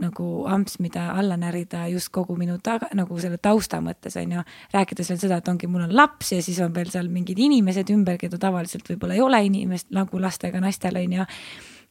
nagu 0.00 0.26
amps, 0.50 0.78
mida 0.84 1.10
alla 1.16 1.38
närida 1.40 1.86
just 1.92 2.10
kogu 2.12 2.36
minu 2.36 2.58
taga, 2.62 2.90
nagu 2.96 3.18
selle 3.22 3.40
tausta 3.42 3.80
mõttes 3.84 4.18
on 4.20 4.36
ju. 4.36 4.44
rääkides 4.74 5.12
veel 5.12 5.20
seda, 5.22 5.40
et 5.40 5.48
ongi, 5.48 5.68
mul 5.70 5.86
on 5.86 5.94
laps 5.96 6.32
ja 6.32 6.42
siis 6.44 6.60
on 6.60 6.74
veel 6.74 6.90
seal 6.92 7.08
mingid 7.12 7.38
inimesed 7.40 7.92
ümber, 7.94 8.18
keda 8.20 8.38
tavaliselt 8.40 8.88
võib-olla 8.88 9.16
ei 9.16 9.24
ole 9.24 9.44
inimest 9.48 9.90
nagu 9.96 10.20
lastega 10.20 10.60
naistel 10.60 11.00
on 11.00 11.20
ju. 11.20 11.28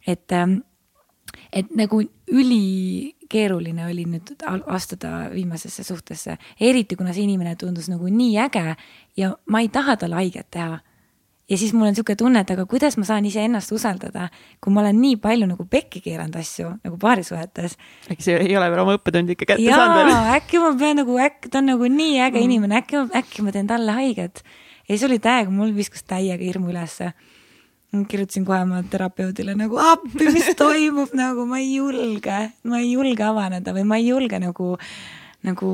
et, 0.07 0.31
ähm, 0.31 0.59
et 1.53 1.73
nagu 1.75 2.01
üli 2.29 3.15
keeruline 3.29 3.85
oli 3.85 4.05
nüüd 4.09 4.33
astuda 4.65 5.29
viimasesse 5.33 5.83
suhtesse, 5.83 6.37
eriti 6.59 6.97
kuna 6.97 7.13
see 7.13 7.25
inimene 7.27 7.55
tundus 7.55 7.89
nagu 7.89 8.09
nii 8.09 8.37
äge 8.45 8.75
ja 9.17 9.33
ma 9.45 9.61
ei 9.61 9.69
taha 9.69 9.97
talle 9.97 10.15
haiget 10.21 10.49
teha. 10.51 10.79
Ja 11.49 11.57
siis 11.57 11.73
mul 11.73 11.87
on 11.87 11.93
niisugune 11.93 12.17
tunne, 12.19 12.43
et 12.43 12.51
aga 12.53 12.65
kuidas 12.69 12.97
ma 12.99 13.05
saan 13.07 13.25
iseennast 13.25 13.71
usaldada, 13.73 14.27
kui 14.61 14.73
ma 14.73 14.83
olen 14.83 14.99
nii 15.01 15.17
palju 15.21 15.47
nagu 15.49 15.65
pekki 15.69 16.01
keeranud 16.05 16.37
asju 16.39 16.75
nagu 16.83 16.99
paarisuhetes. 17.01 17.77
äkki 18.11 18.25
see 18.25 18.37
ei 18.45 18.57
ole 18.57 18.69
veel 18.69 18.83
oma 18.83 18.97
õppetundi 18.99 19.35
ikka 19.35 19.53
kätte 19.53 19.73
saanud 19.73 19.97
veel? 20.03 20.13
äkki 20.37 20.61
ma 20.61 20.71
pean 20.79 21.01
nagu, 21.01 21.17
äkki 21.25 21.51
ta 21.51 21.63
on 21.63 21.71
nagu 21.73 21.89
nii 21.89 22.21
äge 22.27 22.37
mm. 22.37 22.45
inimene, 22.45 22.79
äkki, 22.83 23.03
äkki 23.23 23.45
ma 23.45 23.55
teen 23.55 23.69
talle 23.69 23.97
haiget. 23.97 24.43
ja 24.85 24.93
siis 24.93 25.09
oli 25.09 25.19
täiega, 25.23 25.51
mul 25.53 25.73
viskas 25.75 26.05
täiega 26.05 26.43
hirmu 26.43 26.73
ülesse 26.73 27.13
kirjutasin 27.89 28.43
kohe 28.45 28.61
oma 28.61 28.83
terapeudile 28.85 29.55
nagu 29.57 29.79
appi, 29.81 30.27
mis 30.29 30.51
toimub 30.59 31.13
nagu 31.17 31.45
ma 31.49 31.57
ei 31.57 31.71
julge, 31.79 32.41
ma 32.69 32.81
ei 32.81 32.91
julge 32.91 33.25
avaneda 33.25 33.73
või 33.73 33.85
ma 33.89 33.97
ei 33.97 34.11
julge 34.11 34.37
nagu, 34.41 34.75
nagu 35.47 35.69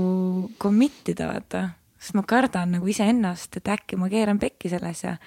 commit 0.62 1.12
ida, 1.12 1.28
vaata. 1.34 1.66
sest 2.00 2.16
ma 2.16 2.24
kardan 2.24 2.78
nagu 2.78 2.88
iseennast, 2.88 3.58
et 3.60 3.68
äkki 3.68 4.00
ma 4.00 4.08
keeran 4.08 4.40
pekki 4.40 4.72
selles 4.72 5.04
ja 5.04 5.18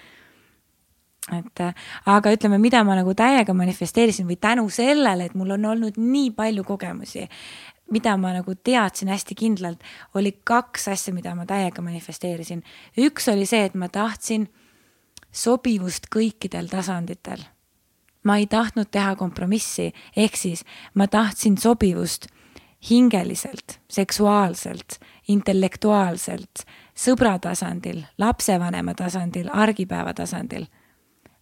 et 1.37 1.63
aga 2.07 2.33
ütleme, 2.35 2.59
mida 2.59 2.83
ma 2.85 2.97
nagu 2.99 3.15
täiega 3.15 3.55
manifesteerisin 3.55 4.29
või 4.29 4.39
tänu 4.41 4.69
sellele, 4.73 5.29
et 5.29 5.35
mul 5.35 5.57
on 5.57 5.65
olnud 5.73 5.99
nii 6.01 6.31
palju 6.37 6.65
kogemusi, 6.65 7.27
mida 7.91 8.17
ma 8.17 8.33
nagu 8.37 8.55
teadsin 8.55 9.09
hästi 9.13 9.35
kindlalt, 9.39 9.85
oli 10.15 10.33
kaks 10.45 10.89
asja, 10.93 11.15
mida 11.15 11.35
ma 11.35 11.47
täiega 11.47 11.83
manifesteerisin. 11.83 12.63
üks 12.99 13.29
oli 13.33 13.47
see, 13.47 13.65
et 13.65 13.75
ma 13.75 13.89
tahtsin 13.89 14.49
sobivust 15.33 16.09
kõikidel 16.15 16.69
tasanditel. 16.69 17.45
ma 18.25 18.37
ei 18.37 18.47
tahtnud 18.47 18.91
teha 18.91 19.15
kompromissi, 19.17 19.93
ehk 20.17 20.37
siis 20.37 20.65
ma 20.95 21.07
tahtsin 21.07 21.57
sobivust 21.57 22.27
hingeliselt, 22.91 23.81
seksuaalselt, 23.91 24.99
intellektuaalselt, 25.29 26.65
sõbra 26.95 27.39
tasandil, 27.39 28.03
lapsevanema 28.19 28.95
tasandil, 28.95 29.49
argipäeva 29.53 30.15
tasandil. 30.15 30.67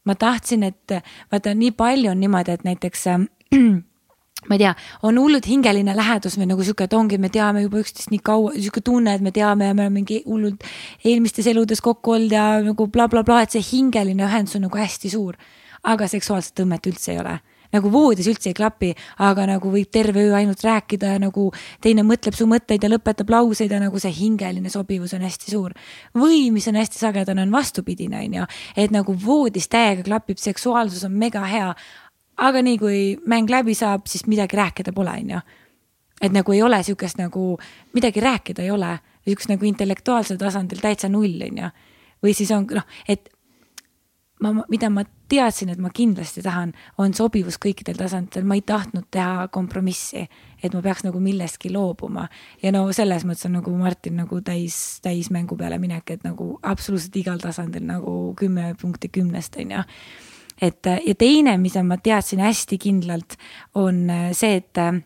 Ma 0.07 0.15
tahtsin, 0.15 0.65
et 0.67 0.97
vaata, 1.33 1.55
nii 1.55 1.75
palju 1.77 2.11
on 2.13 2.21
niimoodi, 2.23 2.57
et 2.57 2.65
näiteks 2.67 3.07
äh, 3.13 3.27
ma 4.49 4.55
ei 4.55 4.63
tea, 4.63 4.73
on 5.07 5.19
hullult 5.21 5.49
hingeline 5.51 5.97
lähedus 5.97 6.39
või 6.39 6.49
nagu 6.51 6.65
sihuke, 6.67 6.87
et 6.87 6.95
ongi, 6.97 7.19
me 7.23 7.31
teame 7.33 7.65
juba 7.65 7.81
üksteist 7.83 8.13
nii 8.15 8.23
kaua, 8.25 8.55
sihuke 8.57 8.83
tunne, 8.87 9.17
et 9.17 9.25
me 9.25 9.33
teame 9.35 9.71
ja 9.71 9.75
me 9.75 9.87
oleme 9.87 10.01
mingi 10.01 10.23
hullult 10.27 10.67
eelmistes 11.05 11.49
eludes 11.51 11.83
kokku 11.85 12.17
olnud 12.17 12.37
ja 12.37 12.47
nagu 12.65 12.87
blablabla 12.87 13.25
bla, 13.27 13.43
bla, 13.43 13.43
et 13.47 13.57
see 13.57 13.65
hingeline 13.73 14.27
ühendus 14.27 14.59
on 14.59 14.67
nagu 14.69 14.83
hästi 14.83 15.13
suur. 15.13 15.39
aga 15.87 16.09
seksuaalset 16.11 16.57
tõmmet 16.59 16.87
üldse 16.91 17.13
ei 17.13 17.21
ole 17.23 17.37
nagu 17.77 17.91
voodis 17.93 18.29
üldse 18.31 18.51
ei 18.51 18.57
klapi, 18.57 18.93
aga 19.25 19.47
nagu 19.53 19.71
võib 19.73 19.91
terve 19.93 20.25
öö 20.27 20.35
ainult 20.39 20.65
rääkida 20.65 21.15
ja 21.15 21.21
nagu 21.23 21.49
teine 21.85 22.05
mõtleb 22.07 22.37
su 22.37 22.49
mõtteid 22.51 22.83
ja 22.83 22.91
lõpetab 22.91 23.31
lauseid 23.33 23.73
ja 23.73 23.81
nagu 23.83 24.01
see 24.03 24.15
hingeline 24.17 24.73
sobivus 24.73 25.15
on 25.17 25.25
hästi 25.27 25.53
suur. 25.53 25.77
või 26.15 26.51
mis 26.53 26.69
on 26.69 26.81
hästi 26.81 26.99
sagedane, 26.99 27.43
on 27.43 27.53
vastupidine, 27.53 28.25
on 28.25 28.41
ju, 28.41 28.49
et 28.77 28.91
nagu 28.95 29.15
voodis 29.25 29.69
täiega 29.69 30.03
klapib, 30.07 30.41
seksuaalsus 30.43 31.05
on 31.05 31.13
mega 31.13 31.45
hea, 31.47 31.75
aga 32.37 32.63
nii 32.63 32.79
kui 32.79 33.01
mäng 33.29 33.51
läbi 33.51 33.75
saab, 33.75 34.07
siis 34.11 34.27
midagi 34.27 34.57
rääkida 34.57 34.93
pole, 34.97 35.15
on 35.23 35.37
ju. 35.37 35.41
et 36.23 36.33
nagu 36.33 36.53
ei 36.53 36.63
ole 36.63 36.83
sihukest 36.83 37.19
nagu, 37.21 37.59
midagi 37.93 38.21
rääkida 38.21 38.63
ei 38.65 38.71
ole, 38.71 38.99
sihukest 39.25 39.53
nagu 39.53 39.65
intellektuaalsel 39.69 40.39
tasandil 40.41 40.81
täitsa 40.81 41.09
null, 41.13 41.41
on 41.51 41.65
ju. 41.65 41.73
või 42.25 42.35
siis 42.35 42.51
on 42.57 42.67
noh, 42.73 42.87
et 43.09 43.31
ma, 44.43 44.53
mida 44.69 44.91
ma 44.93 45.05
teadsin, 45.29 45.71
et 45.73 45.81
ma 45.83 45.91
kindlasti 45.95 46.43
tahan, 46.45 46.73
on 47.03 47.15
sobivus 47.17 47.59
kõikidel 47.63 47.99
tasanditel, 47.99 48.45
ma 48.49 48.59
ei 48.59 48.63
tahtnud 48.67 49.09
teha 49.15 49.49
kompromissi, 49.53 50.27
et 50.63 50.75
ma 50.75 50.83
peaks 50.85 51.05
nagu 51.07 51.21
millestki 51.23 51.73
loobuma. 51.73 52.29
ja 52.63 52.73
no 52.73 52.87
selles 52.93 53.25
mõttes 53.25 53.49
on 53.49 53.57
nagu 53.59 53.75
Martin 53.77 54.17
nagu 54.21 54.41
täis, 54.45 55.01
täismängu 55.03 55.57
peale 55.57 55.79
minek, 55.79 56.11
et 56.11 56.25
nagu 56.25 56.59
absoluutselt 56.63 57.17
igal 57.17 57.43
tasandil 57.43 57.87
nagu 57.87 58.35
kümme 58.39 58.75
punkti 58.81 59.09
kümnest, 59.09 59.57
on 59.61 59.77
ju. 59.79 59.85
Et 60.63 60.89
ja 61.07 61.15
teine, 61.15 61.59
mis 61.61 61.75
ma 61.85 61.99
teadsin 62.01 62.41
hästi 62.41 62.79
kindlalt, 62.81 63.37
on 63.75 64.07
see, 64.33 64.57
et 64.57 64.79
äh, 64.81 65.03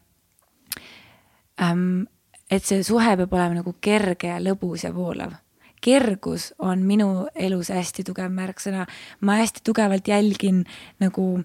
ähm, 1.62 2.06
et 2.50 2.64
see 2.64 2.82
suhe 2.86 3.16
peab 3.16 3.32
olema 3.34 3.58
nagu 3.58 3.74
kerge, 3.82 4.38
lõbus 4.42 4.84
ja 4.86 4.94
voolav 4.94 5.34
kergus 5.80 6.50
on 6.58 6.84
minu 6.86 7.26
elus 7.34 7.70
hästi 7.72 8.04
tugev 8.04 8.30
märksõna. 8.32 8.86
ma 9.20 9.36
hästi 9.40 9.60
tugevalt 9.64 10.08
jälgin 10.08 10.64
nagu 11.00 11.44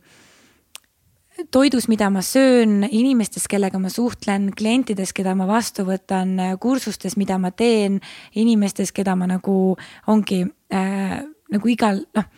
toidus, 1.51 1.87
mida 1.87 2.09
ma 2.09 2.21
söön, 2.21 2.87
inimestes, 2.91 3.47
kellega 3.47 3.79
ma 3.79 3.89
suhtlen, 3.89 4.51
klientides, 4.55 5.11
keda 5.13 5.35
ma 5.35 5.47
vastu 5.47 5.83
võtan, 5.83 6.37
kursustes, 6.59 7.17
mida 7.17 7.37
ma 7.37 7.51
teen, 7.51 7.99
inimestes, 8.35 8.91
keda 8.91 9.15
ma 9.15 9.27
nagu 9.27 9.75
ongi 10.07 10.45
äh, 10.71 11.19
nagu 11.51 11.67
igal 11.67 12.05
noh 12.15 12.31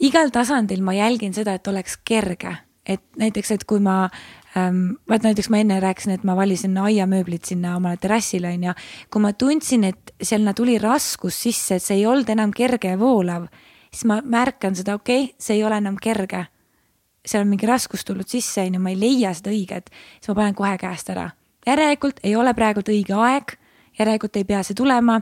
igal 0.00 0.32
tasandil 0.32 0.82
ma 0.84 0.94
jälgin 0.96 1.34
seda, 1.36 1.54
et 1.56 1.68
oleks 1.68 1.98
kerge, 2.04 2.54
et 2.86 3.02
näiteks, 3.20 3.52
et 3.56 3.64
kui 3.68 3.82
ma 3.84 4.08
vaat 4.54 5.22
näiteks 5.22 5.48
ma 5.50 5.60
enne 5.62 5.80
rääkisin, 5.80 6.12
et 6.14 6.24
ma 6.24 6.34
valisin 6.36 6.78
aiamööblit 6.78 7.44
sinna 7.44 7.76
omale 7.76 7.96
terrassile 7.96 8.48
onju. 8.48 8.72
kui 9.10 9.22
ma 9.22 9.32
tundsin, 9.32 9.84
et 9.84 10.14
sinna 10.22 10.54
tuli 10.54 10.78
raskus 10.78 11.42
sisse, 11.42 11.74
et 11.74 11.82
see 11.82 12.00
ei 12.00 12.06
olnud 12.06 12.28
enam 12.28 12.50
kerge 12.50 12.88
ja 12.88 12.98
voolav, 12.98 13.46
siis 13.92 14.04
ma 14.04 14.20
märkan 14.24 14.76
seda, 14.76 14.94
okei 14.94 15.24
okay,, 15.24 15.34
see 15.38 15.56
ei 15.56 15.64
ole 15.64 15.76
enam 15.76 15.96
kerge. 16.02 16.46
seal 17.26 17.44
on 17.44 17.48
mingi 17.48 17.66
raskus 17.66 18.04
tulnud 18.04 18.28
sisse 18.28 18.62
onju, 18.62 18.80
ma 18.80 18.90
ei 18.90 18.98
leia 19.00 19.34
seda 19.34 19.50
õiget, 19.50 19.92
siis 20.18 20.28
ma 20.28 20.34
panen 20.34 20.54
kohe 20.54 20.78
käest 20.78 21.10
ära. 21.10 21.30
järelikult 21.66 22.20
ei 22.22 22.36
ole 22.36 22.54
praegult 22.54 22.88
õige 22.88 23.14
aeg, 23.14 23.54
järelikult 23.98 24.36
ei 24.36 24.44
pea 24.44 24.62
see 24.62 24.74
tulema. 24.74 25.20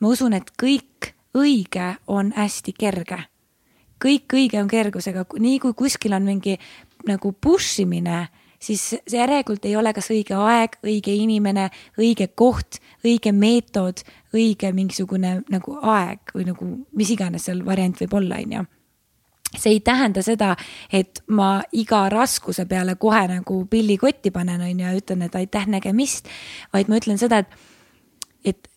ma 0.00 0.08
usun, 0.08 0.32
et 0.32 0.50
kõik 0.62 1.12
õige 1.34 1.96
on 2.06 2.32
hästi 2.36 2.72
kerge 2.72 3.18
kõik 4.02 4.34
õige 4.34 4.58
on 4.58 4.68
kergusega, 4.68 5.24
nii 5.38 5.58
kui 5.62 5.74
kuskil 5.78 6.12
on 6.12 6.24
mingi 6.26 6.56
nagu 7.06 7.32
push 7.32 7.80
imine, 7.80 8.28
siis 8.62 8.82
see 8.94 9.18
järelikult 9.18 9.64
ei 9.66 9.76
ole 9.76 9.92
kas 9.94 10.10
õige 10.14 10.36
aeg, 10.38 10.78
õige 10.86 11.14
inimene, 11.14 11.68
õige 12.00 12.28
koht, 12.38 12.78
õige 13.04 13.32
meetod, 13.34 14.04
õige 14.34 14.72
mingisugune 14.74 15.40
nagu 15.52 15.78
aeg 15.82 16.34
või 16.36 16.46
nagu 16.52 16.70
mis 16.98 17.10
iganes 17.14 17.48
seal 17.48 17.64
variant 17.66 17.98
võib 18.04 18.16
olla, 18.20 18.40
on 18.42 18.56
ju. 18.58 18.64
See 19.52 19.74
ei 19.74 19.80
tähenda 19.84 20.22
seda, 20.24 20.54
et 20.88 21.20
ma 21.28 21.58
iga 21.76 22.06
raskuse 22.08 22.64
peale 22.70 22.94
kohe 22.96 23.26
nagu 23.28 23.58
pilli 23.68 23.98
kotti 24.00 24.30
panen, 24.32 24.62
on 24.64 24.70
ju, 24.80 24.86
ja 24.86 24.96
ütlen, 24.96 25.26
et 25.26 25.34
aitäh 25.36 25.66
nägemist, 25.68 26.30
vaid 26.72 26.88
ma 26.88 26.96
ütlen 27.02 27.20
seda, 27.20 27.42
et, 27.42 27.58
et 28.54 28.71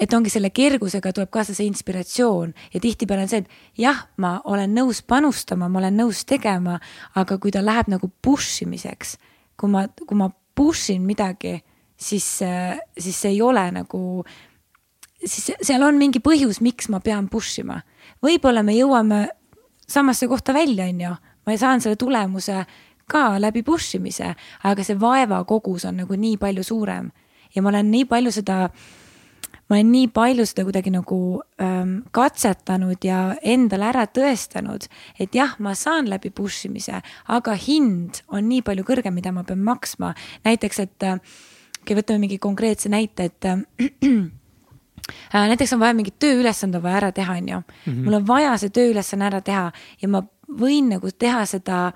et 0.00 0.12
ongi 0.14 0.30
selle 0.30 0.50
kergusega 0.54 1.12
tuleb 1.14 1.30
kaasa 1.34 1.54
see 1.56 1.66
inspiratsioon. 1.68 2.52
Ja 2.74 2.80
tihtipeale 2.80 3.26
on 3.26 3.30
see, 3.30 3.42
et 3.42 3.82
jah, 3.82 4.04
ma 4.22 4.38
olen 4.44 4.74
nõus 4.76 5.02
panustama, 5.02 5.68
ma 5.68 5.82
olen 5.82 5.98
nõus 5.98 6.24
tegema, 6.28 6.78
aga 7.18 7.38
kui 7.42 7.54
ta 7.54 7.62
läheb 7.64 7.90
nagu 7.90 8.10
push 8.22 8.62
imiseks, 8.66 9.16
kui 9.58 9.72
ma, 9.72 9.86
kui 10.06 10.18
ma 10.18 10.30
push 10.58 10.92
in 10.94 11.06
midagi, 11.06 11.58
siis, 11.98 12.26
siis 12.98 13.22
see 13.22 13.34
ei 13.34 13.42
ole 13.42 13.64
nagu, 13.74 14.02
siis 15.24 15.52
seal 15.62 15.86
on 15.86 15.98
mingi 15.98 16.22
põhjus, 16.24 16.62
miks 16.64 16.90
ma 16.92 17.02
pean 17.04 17.28
push 17.30 17.62
ima. 17.62 17.80
võib-olla 18.22 18.62
me 18.66 18.74
jõuame 18.74 19.26
samasse 19.88 20.28
kohta 20.28 20.54
välja, 20.54 20.86
on 20.90 21.00
ju, 21.00 21.14
ma 21.46 21.56
saan 21.56 21.80
selle 21.80 21.96
tulemuse 21.96 22.64
ka 23.08 23.38
läbi 23.40 23.62
push 23.64 23.96
imise, 23.96 24.34
aga 24.62 24.84
see 24.84 24.98
vaeva 25.00 25.40
kogus 25.48 25.86
on 25.88 26.02
nagu 26.02 26.14
nii 26.14 26.36
palju 26.36 26.62
suurem. 26.62 27.10
Ja 27.54 27.62
ma 27.62 27.70
olen 27.72 27.90
nii 27.90 28.04
palju 28.04 28.30
seda 28.34 28.68
ma 29.68 29.76
olen 29.76 29.90
nii 29.92 30.08
palju 30.12 30.46
seda 30.48 30.64
kuidagi 30.66 30.92
nagu 30.92 31.18
ähm, 31.60 31.98
katsetanud 32.14 33.04
ja 33.04 33.20
endale 33.42 33.88
ära 33.90 34.06
tõestanud, 34.08 34.88
et 35.20 35.36
jah, 35.36 35.54
ma 35.60 35.74
saan 35.76 36.08
läbi 36.08 36.32
push 36.34 36.68
imise, 36.68 37.02
aga 37.28 37.56
hind 37.58 38.22
on 38.32 38.48
nii 38.48 38.64
palju 38.66 38.86
kõrgem, 38.88 39.14
mida 39.14 39.32
ma 39.32 39.44
pean 39.44 39.62
maksma. 39.64 40.14
näiteks, 40.44 40.80
et 40.80 41.02
äh, 41.04 41.18
okei 41.18 41.82
okay,, 41.82 42.00
võtame 42.00 42.24
mingi 42.24 42.38
konkreetse 42.38 42.88
näite, 42.88 43.28
et 43.28 43.44
äh, 43.50 45.48
näiteks 45.52 45.76
on 45.76 45.84
vaja 45.84 45.94
mingit 45.94 46.18
tööülesande 46.18 46.82
vaja 46.82 47.02
ära 47.02 47.12
teha, 47.12 47.36
on 47.36 47.48
ju. 47.48 47.62
Mhm. 47.86 48.04
mul 48.04 48.20
on 48.22 48.26
vaja 48.26 48.56
see 48.58 48.72
tööülesanne 48.72 49.28
ära 49.28 49.40
teha 49.44 49.70
ja 50.00 50.08
ma 50.08 50.24
võin 50.48 50.88
nagu 50.94 51.10
teha 51.12 51.44
seda 51.46 51.92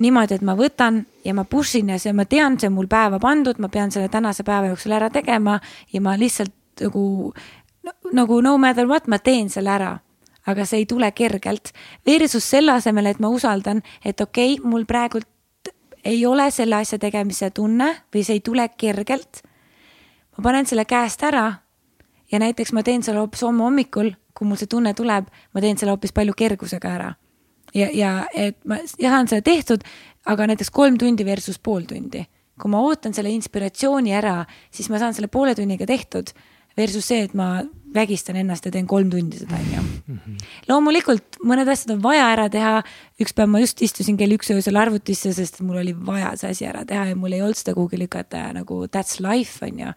niimoodi, 0.00 0.34
et 0.34 0.42
ma 0.42 0.54
võtan 0.58 1.04
ja 1.24 1.34
ma 1.34 1.44
push 1.44 1.78
in 1.78 1.90
ja 1.90 1.98
see, 1.98 2.12
ma 2.12 2.24
tean, 2.26 2.58
see 2.58 2.68
on 2.70 2.74
mul 2.74 2.86
päeva 2.90 3.18
pandud, 3.22 3.58
ma 3.58 3.68
pean 3.68 3.90
selle 3.94 4.08
tänase 4.10 4.42
päeva 4.46 4.70
jooksul 4.72 4.94
ära 4.94 5.10
tegema 5.10 5.60
ja 5.92 6.00
ma 6.02 6.16
lihtsalt 6.18 6.54
nagu, 6.80 7.32
nagu 8.12 8.40
no 8.42 8.56
matter 8.58 8.88
what, 8.88 9.06
ma 9.08 9.18
teen 9.18 9.50
selle 9.50 9.70
ära. 9.70 9.98
aga 10.46 10.66
see 10.68 10.82
ei 10.82 10.86
tule 10.86 11.08
kergelt. 11.16 11.70
Versus 12.04 12.44
selle 12.44 12.74
asemel, 12.76 13.06
et 13.06 13.20
ma 13.20 13.30
usaldan, 13.32 13.80
et 14.04 14.20
okei 14.20 14.58
okay,, 14.58 14.70
mul 14.70 14.84
praegult 14.84 15.28
ei 16.04 16.26
ole 16.26 16.50
selle 16.50 16.76
asja 16.76 16.98
tegemise 17.00 17.48
tunne 17.50 17.86
või 18.12 18.24
see 18.24 18.38
ei 18.38 18.44
tule 18.44 18.68
kergelt. 18.76 19.42
ma 20.36 20.42
panen 20.42 20.66
selle 20.66 20.84
käest 20.84 21.22
ära 21.22 21.52
ja 22.32 22.38
näiteks 22.38 22.72
ma 22.72 22.82
teen 22.82 23.02
selle 23.02 23.22
hoopis 23.22 23.42
homme 23.42 23.64
hommikul, 23.64 24.10
kui 24.34 24.48
mul 24.48 24.58
see 24.60 24.70
tunne 24.70 24.94
tuleb, 24.94 25.28
ma 25.54 25.60
teen 25.60 25.78
selle 25.78 25.94
hoopis 25.94 26.12
palju 26.12 26.34
kergusega 26.36 26.94
ära. 26.98 27.14
ja, 27.74 27.88
ja 27.92 28.26
et 28.34 28.58
ma 28.68 28.78
saan 28.84 29.28
selle 29.28 29.42
tehtud, 29.42 29.84
aga 30.26 30.46
näiteks 30.46 30.70
kolm 30.70 30.98
tundi 30.98 31.24
versus 31.24 31.58
pool 31.58 31.88
tundi. 31.88 32.26
kui 32.60 32.70
ma 32.70 32.80
ootan 32.84 33.14
selle 33.14 33.30
inspiratsiooni 33.30 34.12
ära, 34.14 34.44
siis 34.70 34.90
ma 34.90 34.98
saan 34.98 35.14
selle 35.14 35.28
poole 35.28 35.54
tunniga 35.54 35.86
tehtud 35.86 36.34
versus 36.76 37.06
see, 37.06 37.24
et 37.26 37.34
ma 37.34 37.62
vägistan 37.94 38.36
ennast 38.40 38.66
ja 38.66 38.72
teen 38.74 38.88
kolm 38.90 39.10
tundi 39.12 39.38
seda, 39.38 39.58
onju. 39.60 39.82
Mhm. 40.10 40.36
loomulikult 40.68 41.38
mõned 41.46 41.68
asjad 41.70 41.94
on 41.94 42.02
vaja 42.02 42.26
ära 42.32 42.48
teha. 42.50 42.82
üks 43.20 43.34
päev 43.36 43.48
ma 43.48 43.60
just 43.62 43.82
istusin 43.82 44.18
kell 44.18 44.34
üks 44.34 44.50
öösel 44.50 44.76
arvutisse, 44.76 45.32
sest 45.32 45.60
mul 45.60 45.78
oli 45.82 45.94
vaja 45.94 46.34
see 46.36 46.50
asi 46.50 46.66
ära 46.66 46.84
teha 46.84 47.06
ja 47.12 47.16
mul 47.16 47.32
ei 47.32 47.42
olnud 47.42 47.56
seda 47.56 47.74
kuhugi 47.74 47.98
lükata 47.98 48.36
ja 48.36 48.52
nagu 48.52 48.86
that's 48.86 49.20
life, 49.20 49.64
onju. 49.64 49.94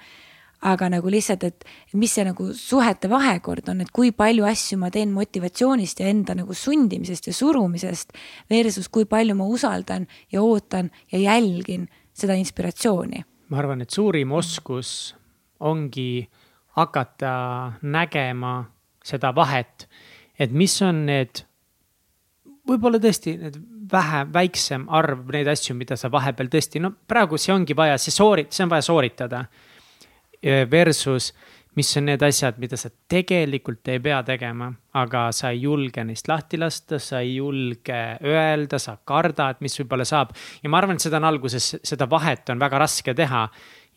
aga 0.61 0.89
nagu 0.89 1.09
lihtsalt, 1.09 1.43
et 1.43 1.65
mis 1.93 2.13
see 2.13 2.23
nagu 2.25 2.53
suhete 2.53 3.09
vahekord 3.09 3.67
on, 3.69 3.81
et 3.81 3.91
kui 3.93 4.11
palju 4.11 4.45
asju 4.45 4.77
ma 4.81 4.89
teen 4.89 5.11
motivatsioonist 5.13 5.99
ja 5.99 6.07
enda 6.09 6.33
nagu 6.33 6.53
sundimisest 6.53 7.27
ja 7.27 7.33
surumisest 7.33 8.13
versus 8.49 8.89
kui 8.89 9.05
palju 9.05 9.35
ma 9.35 9.45
usaldan 9.45 10.07
ja 10.31 10.41
ootan 10.41 10.89
ja 11.11 11.19
jälgin 11.19 11.87
seda 12.13 12.33
inspiratsiooni. 12.33 13.23
ma 13.49 13.57
arvan, 13.57 13.81
et 13.81 13.89
suurim 13.89 14.31
oskus 14.31 15.15
ongi 15.59 16.27
hakata 16.77 17.33
nägema 17.81 18.59
seda 19.05 19.31
vahet, 19.35 19.87
et 20.39 20.53
mis 20.53 20.75
on 20.85 21.05
need, 21.07 21.41
võib-olla 22.67 22.99
tõesti 23.01 23.37
need 23.41 23.57
vähe, 23.91 24.23
väiksem 24.33 24.87
arv 24.93 25.25
neid 25.33 25.49
asju, 25.51 25.75
mida 25.77 25.97
sa 25.97 26.11
vahepeal 26.13 26.51
tõesti, 26.53 26.81
no 26.83 26.93
praegu 27.09 27.39
see 27.41 27.55
ongi 27.55 27.77
vaja, 27.77 27.97
see 28.01 28.13
soorit-, 28.13 28.53
see 28.53 28.65
on 28.67 28.73
vaja 28.73 28.85
sooritada. 28.85 29.45
Versus, 30.69 31.31
mis 31.77 31.89
on 31.97 32.05
need 32.11 32.21
asjad, 32.21 32.59
mida 32.61 32.77
sa 32.77 32.91
tegelikult 33.09 33.89
ei 33.89 33.97
pea 34.05 34.19
tegema, 34.25 34.67
aga 35.01 35.23
sa 35.33 35.49
ei 35.49 35.63
julge 35.63 36.03
neist 36.05 36.29
lahti 36.29 36.59
lasta, 36.61 36.99
sa 37.01 37.23
ei 37.25 37.39
julge 37.39 37.97
öelda, 38.21 38.77
sa 38.81 38.99
kardad, 39.01 39.63
mis 39.65 39.79
võib-olla 39.81 40.05
saab. 40.05 40.35
ja 40.61 40.69
ma 40.69 40.77
arvan, 40.77 41.01
et 41.01 41.07
seda 41.07 41.17
on 41.17 41.25
alguses, 41.31 41.71
seda 41.81 42.05
vahet 42.09 42.53
on 42.53 42.61
väga 42.61 42.83
raske 42.85 43.17
teha 43.17 43.47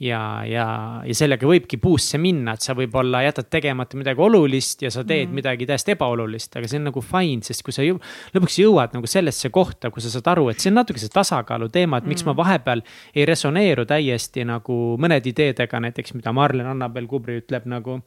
ja, 0.01 0.21
ja, 0.49 0.67
ja 1.05 1.15
sellega 1.17 1.47
võibki 1.47 1.77
puusse 1.81 2.19
minna, 2.21 2.55
et 2.57 2.65
sa 2.65 2.75
võib-olla 2.77 3.21
jätad 3.27 3.51
tegemata 3.53 3.99
midagi 4.01 4.23
olulist 4.25 4.85
ja 4.85 4.93
sa 4.93 5.05
teed 5.05 5.29
mm 5.29 5.39
midagi 5.41 5.67
täiesti 5.69 5.95
ebaolulist, 5.95 6.57
aga 6.59 6.69
see 6.69 6.81
on 6.81 6.89
nagu 6.89 7.01
fine, 7.05 7.45
sest 7.47 7.63
kui 7.65 7.73
sa 7.73 7.85
jõu, 7.85 8.01
lõpuks 8.35 8.57
jõuad 8.61 8.97
nagu 8.97 9.09
sellesse 9.09 9.49
kohta, 9.55 9.93
kus 9.95 10.09
sa 10.09 10.15
saad 10.17 10.27
aru, 10.33 10.49
et 10.51 10.61
see 10.61 10.73
on 10.73 10.81
natuke 10.81 11.01
see 11.01 11.13
tasakaalu 11.13 11.71
teema, 11.73 12.01
et 12.01 12.09
miks 12.11 12.25
mm 12.25 12.31
ma 12.31 12.35
vahepeal 12.37 12.83
ei 13.15 13.25
resoneeru 13.29 13.87
täiesti 13.89 14.45
nagu 14.47 14.75
mõnede 15.01 15.31
ideedega, 15.31 15.81
näiteks 15.87 16.13
mida 16.19 16.35
Marlen 16.37 16.69
Annabel 16.69 17.09
Kubri 17.11 17.39
ütleb 17.41 17.65
nagu. 17.71 18.01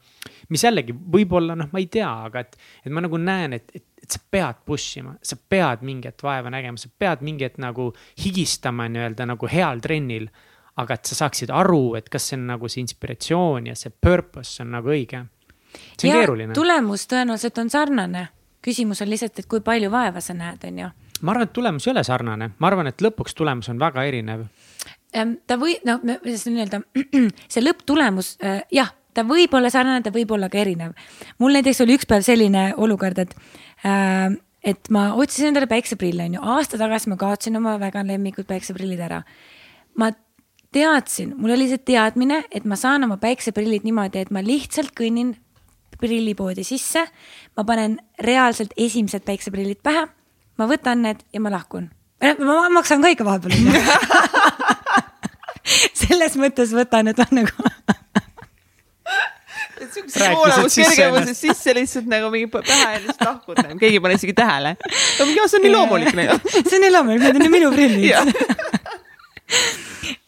mis 0.48 0.64
jällegi 0.64 0.94
võib-olla 0.94 1.56
noh, 1.58 1.68
ma 1.72 1.82
ei 1.82 1.88
tea, 1.90 2.10
aga 2.28 2.44
et, 2.44 2.56
et 2.84 2.92
ma 2.92 3.02
nagu 3.04 3.18
näen, 3.18 3.58
et, 3.58 3.70
et 3.74 3.84
et 4.04 4.12
sa 4.12 4.20
pead 4.30 4.58
push 4.68 4.98
ima, 5.00 5.14
sa 5.24 5.36
pead 5.48 5.80
mingit 5.80 6.20
vaeva 6.22 6.50
nägema, 6.52 6.76
sa 6.76 6.90
pead 6.98 7.22
mingit 7.24 7.56
nagu 7.62 7.88
higistama 8.20 8.84
nii-öelda 8.92 9.24
nagu 9.30 9.48
heal 9.48 9.80
trennil 9.80 10.28
aga 10.80 10.96
et 10.96 11.10
sa 11.10 11.18
saaksid 11.22 11.52
aru, 11.54 11.94
et 11.98 12.08
kas 12.10 12.30
see 12.30 12.38
on 12.38 12.48
nagu 12.50 12.70
see 12.70 12.82
inspiratsioon 12.82 13.70
ja 13.70 13.76
see 13.78 13.92
purpose 13.92 14.62
on 14.64 14.72
nagu 14.74 14.90
õige. 14.90 15.24
see 15.98 16.08
on 16.08 16.10
ja, 16.10 16.22
keeruline. 16.22 16.56
tulemus 16.56 17.06
tõenäoliselt 17.10 17.60
on 17.62 17.70
sarnane. 17.70 18.28
küsimus 18.64 19.02
on 19.04 19.10
lihtsalt, 19.10 19.38
et 19.38 19.46
kui 19.46 19.60
palju 19.60 19.90
vaeva 19.92 20.20
sa 20.24 20.34
näed, 20.34 20.64
on 20.66 20.78
ju. 20.78 20.90
ma 21.20 21.34
arvan, 21.34 21.48
et 21.48 21.52
tulemus 21.52 21.86
ei 21.86 21.92
ole 21.92 22.04
sarnane, 22.04 22.50
ma 22.58 22.70
arvan, 22.70 22.90
et 22.90 23.02
lõpuks 23.02 23.36
tulemus 23.36 23.68
on 23.70 23.78
väga 23.78 24.04
erinev. 24.04 24.46
ta 25.46 25.58
või, 25.60 25.78
no 25.86 26.00
nii-öelda 26.02 26.82
see 27.52 27.62
lõpptulemus, 27.62 28.36
äh, 28.42 28.64
jah, 28.72 28.90
ta 29.14 29.22
võib 29.22 29.54
olla 29.54 29.70
sarnane, 29.70 30.02
ta 30.02 30.10
võib 30.14 30.34
olla 30.34 30.50
ka 30.50 30.58
erinev. 30.58 30.96
mul 31.38 31.54
näiteks 31.54 31.84
oli 31.86 32.00
üks 32.00 32.10
päev 32.10 32.26
selline 32.26 32.72
olukord, 32.76 33.22
et 33.22 33.36
äh, 33.86 34.34
et 34.64 34.88
ma 34.90 35.10
otsisin 35.20 35.50
endale 35.52 35.68
päikseprille, 35.68 36.24
on 36.24 36.38
ju, 36.38 36.42
aasta 36.56 36.80
tagasi 36.80 37.10
ma 37.12 37.18
kaotasin 37.20 37.60
oma 37.60 37.76
väga 37.78 38.02
lemmikud 38.08 38.46
päikseprillid 38.48 39.02
ära. 39.06 39.22
ma 39.94 40.10
teadsin, 40.74 41.34
mul 41.38 41.54
oli 41.54 41.68
see 41.70 41.78
teadmine, 41.86 42.42
et 42.50 42.64
ma 42.68 42.76
saan 42.78 43.06
oma 43.06 43.16
päikseprillid 43.22 43.82
niimoodi, 43.86 44.18
et 44.24 44.30
ma 44.34 44.40
lihtsalt 44.44 44.92
kõnnin 44.98 45.30
prillipoodi 46.00 46.64
sisse, 46.66 47.02
ma 47.56 47.62
panen 47.66 47.98
reaalselt 48.22 48.72
esimesed 48.76 49.22
päikseprillid 49.26 49.80
pähe, 49.84 50.06
ma 50.58 50.64
võtan 50.70 51.02
need 51.06 51.18
ja 51.32 51.40
ma 51.42 51.50
lahkun. 51.54 51.84
ma 52.40 52.68
maksan 52.74 53.02
ka 53.02 53.08
ikka 53.14 53.24
vahepeal 53.26 53.54
selles 56.04 56.34
mõttes 56.40 56.70
võtan, 56.76 57.04
et 57.10 57.18
on 57.22 57.32
nagu 57.40 57.54
siukses 59.94 60.22
voolamus 60.34 60.74
kergemuses 60.74 61.38
sisse 61.40 61.70
lihtsalt 61.76 62.06
nagu 62.10 62.26
mingi 62.34 62.48
pähe 62.52 62.82
ja 62.82 63.00
lihtsalt 63.02 63.26
lahkud, 63.28 63.56
keegi 63.80 63.96
ei 63.98 64.02
pane 64.02 64.14
isegi 64.18 64.34
tähele. 64.36 64.70
see 64.82 65.26
on 65.26 65.30
nii 65.62 65.72
loomulik. 65.72 66.08
see 66.14 66.76
on 66.78 66.82
nii 66.86 66.94
loomulik, 66.94 67.20
need 67.24 67.36
on 67.40 67.44
ju 67.48 67.52
minu 67.58 67.68
prillid 67.74 68.14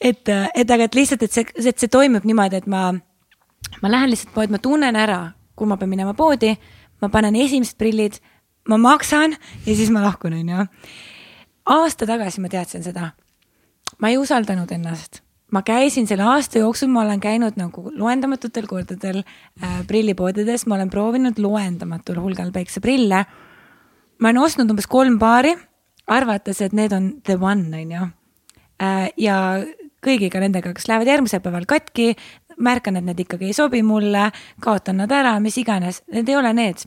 et, 0.00 0.28
et 0.28 0.70
aga, 0.70 0.86
et 0.86 0.94
lihtsalt, 0.94 1.24
et 1.26 1.32
see, 1.32 1.46
et 1.56 1.78
see 1.78 1.92
toimub 1.92 2.26
niimoodi, 2.28 2.60
et 2.60 2.70
ma, 2.70 2.88
ma 3.82 3.92
lähen 3.92 4.12
lihtsalt 4.12 4.32
poodi, 4.34 4.54
ma 4.54 4.62
tunnen 4.62 4.98
ära, 4.98 5.20
kui 5.56 5.68
ma 5.68 5.78
pean 5.80 5.92
minema 5.92 6.14
poodi, 6.16 6.54
ma 7.02 7.10
panen 7.12 7.36
esimesed 7.38 7.78
prillid, 7.80 8.18
ma 8.70 8.78
maksan 8.80 9.36
ja 9.66 9.76
siis 9.76 9.92
ma 9.94 10.04
lahkun, 10.04 10.36
onju. 10.40 10.66
aasta 11.76 12.08
tagasi 12.08 12.42
ma 12.42 12.50
teadsin 12.52 12.84
seda. 12.84 13.12
ma 13.98 14.10
ei 14.10 14.18
usaldanud 14.18 14.70
ennast 14.72 15.22
ma 15.52 15.62
käisin 15.62 16.06
selle 16.06 16.24
aasta 16.26 16.58
jooksul, 16.58 16.90
ma 16.90 17.04
olen 17.04 17.20
käinud 17.22 17.56
nagu 17.56 17.90
loendamatutel 17.94 18.66
kordadel 18.66 19.22
äh, 19.22 19.86
prillipoodides, 19.86 20.66
ma 20.66 20.74
olen 20.74 20.90
proovinud 20.90 21.38
loendamatul 21.38 22.18
hulgal 22.20 22.50
päikseprille. 22.52 23.24
ma 24.18 24.28
olen 24.28 24.42
ostnud 24.42 24.70
umbes 24.70 24.86
kolm 24.86 25.18
paari, 25.18 25.54
arvates, 26.06 26.60
et 26.60 26.72
need 26.72 26.92
on 26.92 27.12
the 27.22 27.38
one, 27.40 27.70
onju 27.70 28.06
Äh, 28.06 28.25
ja 29.16 29.36
kõigiga 30.06 30.40
nendega, 30.42 30.74
kes 30.76 30.88
lähevad 30.90 31.10
järgmisel 31.10 31.42
päeval 31.44 31.66
katki, 31.68 32.12
märkan, 32.62 32.98
et 32.98 33.06
need 33.06 33.24
ikkagi 33.26 33.50
ei 33.50 33.56
sobi 33.56 33.82
mulle, 33.84 34.30
kaotan 34.62 35.02
nad 35.02 35.12
ära, 35.12 35.36
mis 35.40 35.58
iganes, 35.60 36.02
need 36.12 36.28
ei 36.28 36.38
ole 36.38 36.52
need 36.56 36.86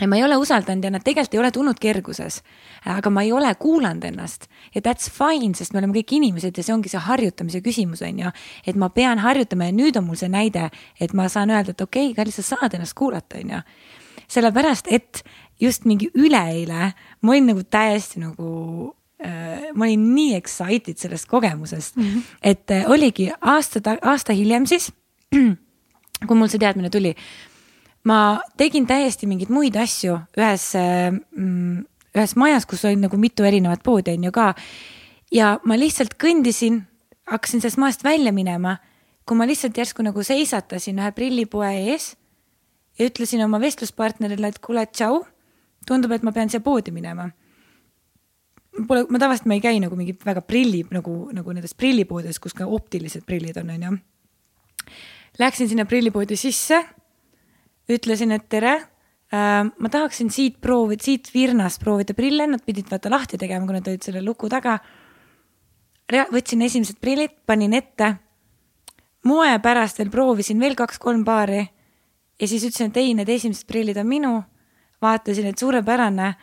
ja 0.00 0.08
ma 0.08 0.16
ei 0.16 0.24
ole 0.24 0.36
usaldanud 0.40 0.84
ja 0.84 0.90
nad 0.94 1.04
tegelikult 1.04 1.34
ei 1.34 1.40
ole 1.42 1.50
tulnud 1.52 1.78
kerguses. 1.80 2.40
aga 2.84 3.10
ma 3.10 3.22
ei 3.22 3.32
ole 3.32 3.54
kuulanud 3.54 4.04
ennast 4.04 4.46
ja 4.74 4.80
that's 4.80 5.10
fine, 5.12 5.54
sest 5.54 5.72
me 5.72 5.78
oleme 5.82 5.92
kõik 5.98 6.14
inimesed 6.16 6.56
ja 6.56 6.64
see 6.64 6.74
ongi 6.74 6.88
see 6.88 7.02
harjutamise 7.04 7.60
küsimus, 7.60 8.02
on 8.02 8.18
ju. 8.18 8.30
et 8.66 8.76
ma 8.76 8.88
pean 8.88 9.18
harjutama 9.18 9.68
ja 9.68 9.72
nüüd 9.76 9.98
on 9.98 10.06
mul 10.06 10.16
see 10.16 10.28
näide, 10.28 10.70
et 11.00 11.12
ma 11.12 11.28
saan 11.28 11.50
öelda, 11.50 11.70
et 11.76 11.80
okei 11.80 12.10
okay,, 12.10 12.16
Kallis, 12.16 12.40
sa 12.40 12.56
saad 12.56 12.74
ennast 12.74 12.94
kuulata, 12.94 13.38
on 13.38 13.50
ju. 13.50 13.60
sellepärast, 14.28 14.88
et 14.88 15.24
just 15.60 15.84
mingi 15.84 16.10
üleeile 16.14 16.94
ma 17.20 17.32
olin 17.32 17.52
nagu 17.52 17.62
täiesti 17.68 18.20
nagu 18.20 18.48
Äh, 18.48 18.99
ma 19.74 19.84
olin 19.84 20.04
nii 20.14 20.34
excited 20.38 20.96
sellest 20.98 21.28
kogemusest 21.28 21.96
mm, 21.96 22.04
-hmm. 22.04 22.22
et 22.42 22.70
äh, 22.70 22.90
oligi 22.90 23.30
aasta, 23.40 23.96
aasta 24.02 24.32
hiljem 24.32 24.66
siis, 24.66 24.92
kui 26.26 26.36
mul 26.36 26.48
see 26.48 26.58
teadmine 26.58 26.90
tuli, 26.90 27.14
ma 28.04 28.40
tegin 28.56 28.86
täiesti 28.86 29.26
mingeid 29.26 29.50
muid 29.52 29.76
asju 29.76 30.18
ühes, 30.38 30.70
äh, 30.74 31.10
mm, 31.36 31.84
ühes 32.16 32.36
majas, 32.36 32.66
kus 32.66 32.84
oli 32.84 32.96
nagu 32.96 33.16
mitu 33.16 33.44
erinevat 33.44 33.82
poodi 33.82 34.16
on 34.16 34.24
ju 34.24 34.32
ka. 34.32 34.54
ja 35.32 35.58
ma 35.64 35.76
lihtsalt 35.76 36.16
kõndisin, 36.16 36.82
hakkasin 37.26 37.60
sellest 37.60 37.78
majast 37.78 38.04
välja 38.04 38.32
minema, 38.32 38.78
kui 39.26 39.36
ma 39.36 39.46
lihtsalt 39.46 39.76
järsku 39.76 40.02
nagu 40.02 40.22
seisatasin 40.22 40.98
ühe 40.98 41.12
prillipoe 41.12 41.74
ees 41.92 42.16
ja 42.98 43.06
ütlesin 43.06 43.44
oma 43.44 43.60
vestluspartnerile, 43.60 44.48
et 44.48 44.58
kuule, 44.58 44.86
tšau, 44.86 45.26
tundub, 45.86 46.12
et 46.12 46.22
ma 46.22 46.32
pean 46.32 46.48
siia 46.48 46.60
poodi 46.60 46.90
minema 46.90 47.30
pole, 48.88 49.06
ma 49.10 49.20
tavaliselt 49.20 49.48
ma 49.50 49.56
ei 49.56 49.64
käi 49.64 49.80
nagu 49.82 49.96
mingi 49.98 50.14
väga 50.24 50.42
prilli 50.46 50.82
nagu, 50.94 51.16
nagu 51.34 51.54
nendes 51.56 51.74
prillipoodides, 51.78 52.40
kus 52.42 52.54
ka 52.56 52.68
optilised 52.68 53.24
prillid 53.28 53.58
on, 53.60 53.72
onju. 53.74 53.96
Läksin 55.40 55.70
sinna 55.70 55.86
prillipoodi 55.88 56.36
sisse, 56.38 56.80
ütlesin, 57.90 58.34
et 58.36 58.48
tere 58.52 58.74
äh,. 58.76 59.66
ma 59.66 59.88
tahaksin 59.92 60.30
siit 60.30 60.60
proovida, 60.60 61.04
siit 61.04 61.30
virnast 61.34 61.82
proovida 61.82 62.14
prille, 62.14 62.46
nad 62.50 62.64
pidid 62.66 62.90
vaata 62.90 63.12
lahti 63.12 63.38
tegema, 63.38 63.66
kui 63.66 63.78
nad 63.78 63.88
olid 63.88 64.06
selle 64.06 64.24
luku 64.24 64.48
taga. 64.50 64.78
võtsin 66.10 66.62
esimesed 66.66 66.98
prillid, 67.00 67.36
panin 67.46 67.74
ette. 67.74 68.14
moe 69.24 69.58
pärast 69.62 69.98
veel 69.98 70.10
proovisin 70.10 70.60
veel 70.60 70.74
kaks-kolm 70.74 71.24
paari 71.24 71.68
ja 72.40 72.48
siis 72.48 72.64
ütlesin, 72.64 72.88
et 72.88 72.96
ei, 72.96 73.14
need 73.14 73.28
esimesed 73.28 73.66
prillid 73.68 73.98
on 74.00 74.08
minu. 74.08 74.42
vaatasin, 75.00 75.46
et 75.46 75.58
suurepärane 75.58 76.34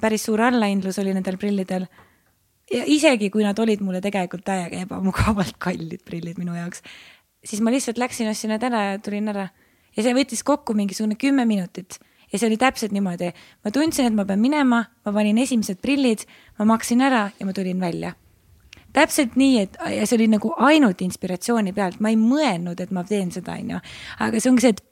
päris 0.00 0.24
suur 0.24 0.40
allahindlus 0.40 0.98
oli 1.02 1.12
nendel 1.14 1.36
prillidel 1.40 1.86
ja 2.70 2.84
isegi 2.86 3.30
kui 3.30 3.44
nad 3.44 3.58
olid 3.58 3.82
mulle 3.84 4.00
tegelikult 4.04 4.44
täiega 4.46 4.84
ebamugavalt 4.86 5.58
kallid 5.62 6.04
prillid 6.06 6.38
minu 6.40 6.54
jaoks, 6.56 6.84
siis 7.44 7.62
ma 7.64 7.72
lihtsalt 7.74 7.98
läksin, 7.98 8.30
ostsin 8.30 8.54
need 8.54 8.64
ära 8.66 8.84
ja 8.92 9.02
tulin 9.02 9.28
ära. 9.32 9.48
ja 9.96 10.06
see 10.06 10.14
võttis 10.14 10.44
kokku 10.46 10.74
mingisugune 10.78 11.18
kümme 11.18 11.44
minutit 11.44 11.98
ja 12.32 12.38
see 12.38 12.46
oli 12.46 12.56
täpselt 12.56 12.92
niimoodi. 12.92 13.32
ma 13.64 13.70
tundsin, 13.70 14.06
et 14.06 14.14
ma 14.14 14.24
pean 14.24 14.40
minema, 14.40 14.84
ma 15.04 15.12
panin 15.12 15.38
esimesed 15.38 15.80
prillid, 15.82 16.26
ma 16.58 16.64
maksin 16.64 17.02
ära 17.02 17.30
ja 17.38 17.46
ma 17.46 17.52
tulin 17.52 17.80
välja. 17.80 18.14
täpselt 18.92 19.36
nii, 19.36 19.58
et 19.60 19.76
ja 19.96 20.06
see 20.06 20.16
oli 20.18 20.28
nagu 20.30 20.54
ainult 20.58 21.02
inspiratsiooni 21.02 21.72
pealt, 21.72 22.00
ma 22.00 22.10
ei 22.10 22.16
mõelnud, 22.18 22.80
et 22.80 22.90
ma 22.90 23.04
teen 23.04 23.30
seda, 23.34 23.58
onju. 23.58 23.82
aga 24.18 24.40
see 24.40 24.50
ongi 24.50 24.66
see, 24.66 24.76
et 24.76 24.84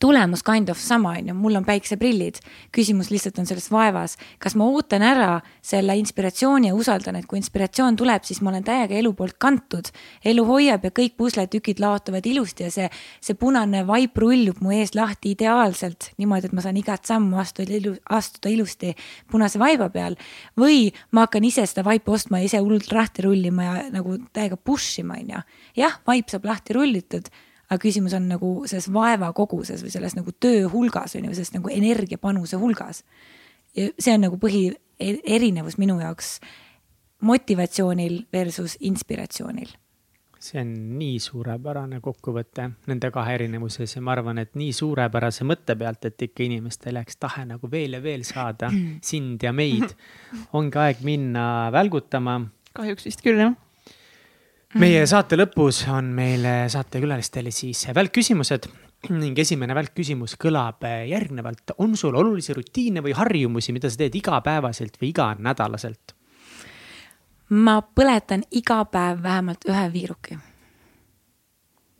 tulemus 0.00 0.42
kind 0.42 0.68
of 0.68 0.78
sama, 0.78 1.14
on 1.18 1.28
ju, 1.30 1.34
mul 1.34 1.56
on 1.56 1.64
päikseprillid. 1.64 2.40
küsimus 2.72 3.10
lihtsalt 3.10 3.38
on 3.38 3.46
selles 3.46 3.70
vaevas, 3.72 4.16
kas 4.38 4.56
ma 4.58 4.66
ootan 4.68 5.02
ära 5.02 5.40
selle 5.64 5.96
inspiratsiooni 5.96 6.68
ja 6.68 6.74
usaldan, 6.74 7.16
et 7.16 7.26
kui 7.26 7.38
inspiratsioon 7.40 7.96
tuleb, 7.96 8.24
siis 8.24 8.42
ma 8.42 8.50
olen 8.50 8.64
täiega 8.64 8.94
elu 8.98 9.12
poolt 9.16 9.36
kantud. 9.38 9.90
elu 10.24 10.44
hoiab 10.44 10.84
ja 10.84 10.90
kõik 10.90 11.16
pusletükid 11.16 11.80
laotuvad 11.80 12.26
ilusti 12.26 12.66
ja 12.66 12.70
see, 12.70 12.90
see 13.20 13.34
punane 13.34 13.86
vaip 13.86 14.18
rullub 14.18 14.60
mu 14.60 14.74
ees 14.74 14.94
lahti 14.94 15.32
ideaalselt 15.36 16.12
niimoodi, 16.18 16.50
et 16.50 16.56
ma 16.56 16.64
saan 16.64 16.76
igat 16.76 17.06
sammu 17.06 17.40
astuda, 17.40 17.72
ilu, 17.80 17.96
astuda 18.10 18.52
ilusti 18.52 18.94
punase 19.30 19.58
vaiba 19.58 19.88
peal. 19.90 20.16
või 20.58 20.92
ma 21.12 21.26
hakkan 21.26 21.44
ise 21.44 21.66
seda 21.66 21.84
vaipa 21.86 22.12
ostma 22.12 22.40
ja 22.40 22.50
ise 22.50 22.60
hullult 22.60 22.92
lahti 22.92 23.22
rullima 23.22 23.64
ja 23.64 23.74
nagu 23.92 24.18
täiega 24.32 24.56
push 24.56 25.00
ima, 25.00 25.16
on 25.20 25.36
ju. 25.36 25.42
jah, 25.82 26.00
vaip 26.06 26.28
saab 26.28 26.44
lahti 26.44 26.76
rullitud 26.76 27.30
aga 27.66 27.78
küsimus 27.82 28.14
on 28.16 28.28
nagu 28.30 28.50
selles 28.66 28.90
vaeva 28.92 29.32
koguses 29.36 29.82
või 29.84 29.94
selles 29.94 30.16
nagu 30.18 30.34
töö 30.40 30.68
hulgas 30.72 31.16
on 31.18 31.26
ju, 31.28 31.34
selles 31.34 31.54
nagu 31.56 31.72
energiapanuse 31.72 32.60
hulgas. 32.60 33.02
ja 33.76 33.88
see 33.98 34.14
on 34.14 34.26
nagu 34.28 34.38
põhi 34.40 34.68
e-, 35.00 35.18
erinevus 35.24 35.78
minu 35.78 35.98
jaoks 36.00 36.38
motivatsioonil 37.26 38.22
versus 38.32 38.76
inspiratsioonil 38.80 39.74
see 40.46 40.60
on 40.60 40.72
nii 40.98 41.18
suurepärane 41.22 41.98
kokkuvõte 42.04 42.68
nende 42.90 43.10
kahe 43.10 43.34
erinevuses 43.38 43.96
ja 43.96 44.02
ma 44.04 44.12
arvan, 44.14 44.38
et 44.38 44.54
nii 44.58 44.72
suurepärase 44.76 45.46
mõtte 45.48 45.74
pealt, 45.78 46.04
et 46.06 46.22
ikka 46.28 46.44
inimestel 46.46 47.00
jääks 47.00 47.18
tahe 47.18 47.46
nagu 47.48 47.70
veel 47.72 47.96
ja 47.98 48.02
veel 48.04 48.24
saada 48.28 48.70
sind 49.10 49.42
ja 49.42 49.52
meid. 49.56 49.96
ongi 50.52 50.78
aeg 50.78 51.02
minna 51.06 51.72
välgutama. 51.74 52.40
kahjuks 52.76 53.08
vist 53.08 53.24
küll 53.26 53.40
jah 53.42 53.56
meie 54.74 55.06
saate 55.06 55.38
lõpus 55.38 55.84
on 55.92 56.10
meil 56.16 56.44
saatekülalistele 56.72 57.52
siis 57.54 57.86
välkküsimused 57.94 58.66
ning 59.14 59.38
esimene 59.38 59.74
välkküsimus 59.76 60.34
kõlab 60.40 60.82
järgnevalt. 61.06 61.76
on 61.78 61.96
sul 61.96 62.14
olulisi 62.14 62.54
rutiine 62.54 63.00
või 63.00 63.14
harjumusi, 63.14 63.72
mida 63.72 63.90
sa 63.90 63.96
teed 63.96 64.14
igapäevaselt 64.14 64.98
või 65.00 65.12
iganädalaselt? 65.12 66.16
ma 67.50 67.78
põletan 67.80 68.42
iga 68.50 68.82
päev 68.90 69.22
vähemalt 69.22 69.66
ühe 69.68 69.86
viiruki. 69.92 70.38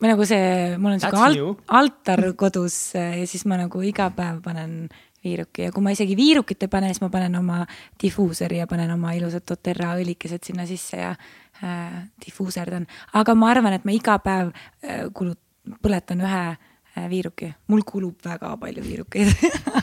või 0.02 0.12
nagu 0.12 0.26
see, 0.26 0.76
mul 0.78 0.96
on 0.96 1.00
sihuke 1.00 1.22
alt, 1.22 1.66
altar 1.68 2.24
kodus 2.36 2.94
ja 2.94 3.26
siis 3.26 3.46
ma 3.46 3.60
nagu 3.60 3.82
iga 3.82 4.10
päev 4.10 4.42
panen 4.42 4.88
viiruki 5.24 5.66
ja 5.66 5.72
kui 5.74 5.82
ma 5.82 5.94
isegi 5.94 6.16
viirukit 6.18 6.66
ei 6.66 6.70
pane, 6.70 6.90
siis 6.90 7.02
ma 7.02 7.10
panen 7.10 7.38
oma 7.38 7.64
difuuseri 8.02 8.60
ja 8.60 8.66
panen 8.70 8.90
oma 8.94 9.14
ilusad 9.16 9.46
doTERRA 9.48 9.94
õlikesed 10.02 10.44
sinna 10.44 10.66
sisse 10.66 11.00
ja 11.00 11.14
äh, 11.62 12.06
difuuserdan. 12.24 12.86
aga 13.12 13.34
ma 13.34 13.50
arvan, 13.50 13.76
et 13.76 13.84
ma 13.84 13.94
iga 13.94 14.18
päev 14.18 14.52
äh, 14.82 15.06
kulut-, 15.12 15.42
põletan 15.82 16.22
ühe 16.24 16.42
äh, 16.52 17.08
viiruki, 17.10 17.52
mul 17.68 17.82
kulub 17.86 18.20
väga 18.24 18.56
palju 18.60 18.84
viirukeid 18.84 19.32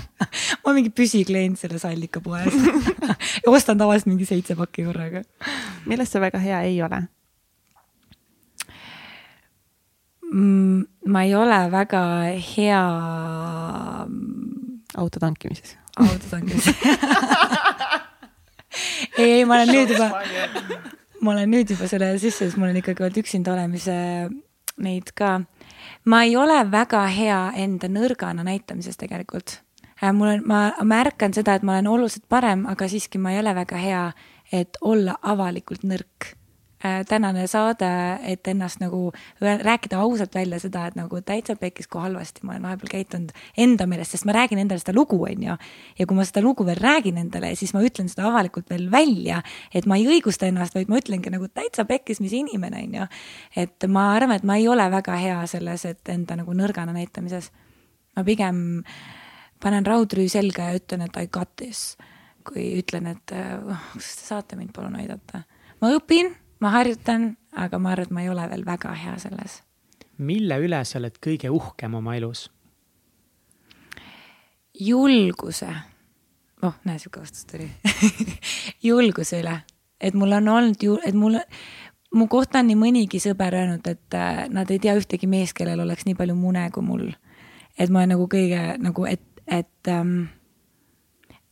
ma 0.64 0.72
olen 0.72 0.80
mingi 0.80 0.94
püsiklient 0.96 1.60
selles 1.60 1.86
allikapoes 1.88 2.56
ostan 3.56 3.78
tavaliselt 3.80 4.12
mingi 4.12 4.28
seitse 4.30 4.56
pakki 4.60 4.88
korraga. 4.88 5.24
millest 5.86 6.16
see 6.16 6.24
väga 6.24 6.42
hea 6.44 6.62
ei 6.70 6.82
ole? 6.86 7.04
Mm, 10.34 10.86
ma 11.14 11.24
ei 11.28 11.36
ole 11.38 11.60
väga 11.72 12.04
hea 12.56 12.84
auto 14.98 15.20
tankimises. 15.20 15.78
auto 15.98 16.32
tankimises 16.32 16.76
ei, 19.18 19.32
ei, 19.32 19.46
ma 19.46 19.60
olen 19.60 19.70
nüüd 19.76 19.94
juba, 19.94 20.10
ma 21.24 21.32
olen 21.32 21.52
nüüd 21.52 21.72
juba 21.74 21.88
selle 21.88 22.14
sisse, 22.20 22.48
sest 22.48 22.60
mul 22.60 22.72
on 22.72 22.80
ikkagi 22.82 23.04
olnud 23.06 23.20
üksinda 23.24 23.54
olemise 23.54 23.96
neid 24.84 25.14
ka. 25.16 25.42
ma 26.06 26.24
ei 26.24 26.36
ole 26.36 26.60
väga 26.72 27.06
hea 27.08 27.42
enda 27.66 27.88
nõrgana 27.88 28.44
näitamises 28.44 28.98
tegelikult. 29.00 29.60
Äh, 30.04 30.12
mul 30.12 30.36
on, 30.36 30.46
ma 30.46 30.62
märkan 30.84 31.34
seda, 31.34 31.56
et 31.56 31.64
ma 31.64 31.78
olen 31.78 31.88
oluliselt 31.88 32.28
parem, 32.30 32.66
aga 32.68 32.88
siiski 32.92 33.22
ma 33.22 33.34
ei 33.34 33.40
ole 33.40 33.56
väga 33.56 33.80
hea, 33.80 34.06
et 34.52 34.78
olla 34.82 35.16
avalikult 35.22 35.86
nõrk 35.88 36.34
tänane 37.08 37.46
saade, 37.48 37.88
et 38.28 38.48
ennast 38.48 38.82
nagu 38.82 39.12
rääkida 39.40 40.02
ausalt 40.04 40.36
välja 40.36 40.60
seda, 40.60 40.88
et 40.88 40.98
nagu 41.00 41.22
täitsa 41.24 41.56
pekkis, 41.56 41.88
kui 41.88 42.02
halvasti 42.04 42.44
ma 42.44 42.52
olen 42.54 42.66
vahepeal 42.68 42.92
käitunud 42.92 43.32
enda 43.58 43.88
meelest, 43.88 44.18
sest 44.18 44.28
ma 44.28 44.36
räägin 44.36 44.60
endale 44.60 44.84
seda 44.84 44.96
lugu, 44.96 45.22
on 45.24 45.46
ju. 45.48 45.56
ja 46.00 46.08
kui 46.08 46.18
ma 46.18 46.26
seda 46.28 46.44
lugu 46.44 46.66
veel 46.68 46.82
räägin 46.84 47.22
endale, 47.22 47.54
siis 47.56 47.74
ma 47.74 47.84
ütlen 47.86 48.12
seda 48.12 48.28
avalikult 48.28 48.70
veel 48.70 48.90
välja, 48.92 49.40
et 49.74 49.88
ma 49.88 49.96
ei 50.00 50.08
õigusta 50.12 50.50
ennast, 50.50 50.76
vaid 50.76 50.92
ma 50.92 51.00
ütlengi 51.00 51.32
nagu 51.32 51.48
täitsa 51.48 51.88
pekkis, 51.88 52.20
mis 52.24 52.36
inimene, 52.36 52.84
on 52.84 53.00
ju. 53.00 53.08
et 53.64 53.88
ma 53.88 54.10
arvan, 54.18 54.36
et 54.42 54.48
ma 54.48 54.60
ei 54.60 54.68
ole 54.68 54.90
väga 54.92 55.18
hea 55.24 55.40
selles, 55.48 55.88
et 55.88 56.12
enda 56.12 56.36
nagu 56.44 56.54
nõrgana 56.58 56.96
näitamises. 56.96 57.52
ma 58.16 58.24
pigem 58.28 58.84
panen 59.64 59.86
raudrüü 59.88 60.28
selga 60.30 60.68
ja 60.72 60.80
ütlen, 60.80 61.08
et 61.08 61.18
I 61.18 61.28
got 61.28 61.56
this. 61.56 61.98
kui 62.44 62.74
ütlen, 62.76 63.08
et 63.08 63.32
oh, 63.32 63.84
kas 63.96 64.16
te 64.20 64.26
saate 64.28 64.58
mind 64.60 64.76
palun 64.76 65.00
aidata. 65.00 65.46
ma 65.80 65.96
õpin 65.96 66.43
ma 66.64 66.72
harjutan, 66.72 67.34
aga 67.60 67.80
ma 67.80 67.92
arvan, 67.94 68.08
et 68.08 68.16
ma 68.16 68.24
ei 68.24 68.32
ole 68.32 68.48
veel 68.50 68.66
väga 68.66 68.96
hea 68.96 69.18
selles. 69.20 69.62
mille 70.18 70.58
üle 70.62 70.84
sa 70.86 71.00
oled 71.00 71.18
kõige 71.20 71.50
uhkem 71.52 71.96
oma 72.00 72.16
elus? 72.16 72.48
julguse. 74.80 75.70
oh, 76.62 76.76
näe, 76.88 77.00
sihuke 77.00 77.22
vastus 77.22 77.46
tuli 77.46 77.70
julguse 78.90 79.42
üle, 79.44 79.58
et 80.00 80.14
mul 80.14 80.40
on 80.40 80.48
olnud 80.48 80.84
ju, 80.84 81.00
et 81.06 81.18
mul, 81.18 81.40
mu 82.14 82.28
kohta 82.32 82.62
on 82.62 82.72
nii 82.72 82.80
mõnigi 82.80 83.20
sõber 83.22 83.58
öelnud, 83.60 83.88
et 83.90 84.18
äh, 84.18 84.46
nad 84.54 84.72
ei 84.72 84.80
tea 84.80 84.96
ühtegi 84.98 85.30
meest, 85.30 85.58
kellel 85.58 85.84
oleks 85.84 86.08
nii 86.08 86.16
palju 86.20 86.38
mune 86.38 86.70
kui 86.72 86.86
mul. 86.86 87.10
et 87.78 87.90
ma 87.90 88.04
olen 88.04 88.16
nagu 88.16 88.30
kõige 88.32 88.64
nagu, 88.80 89.06
et, 89.10 89.44
et 89.48 89.92
ähm, 89.92 90.30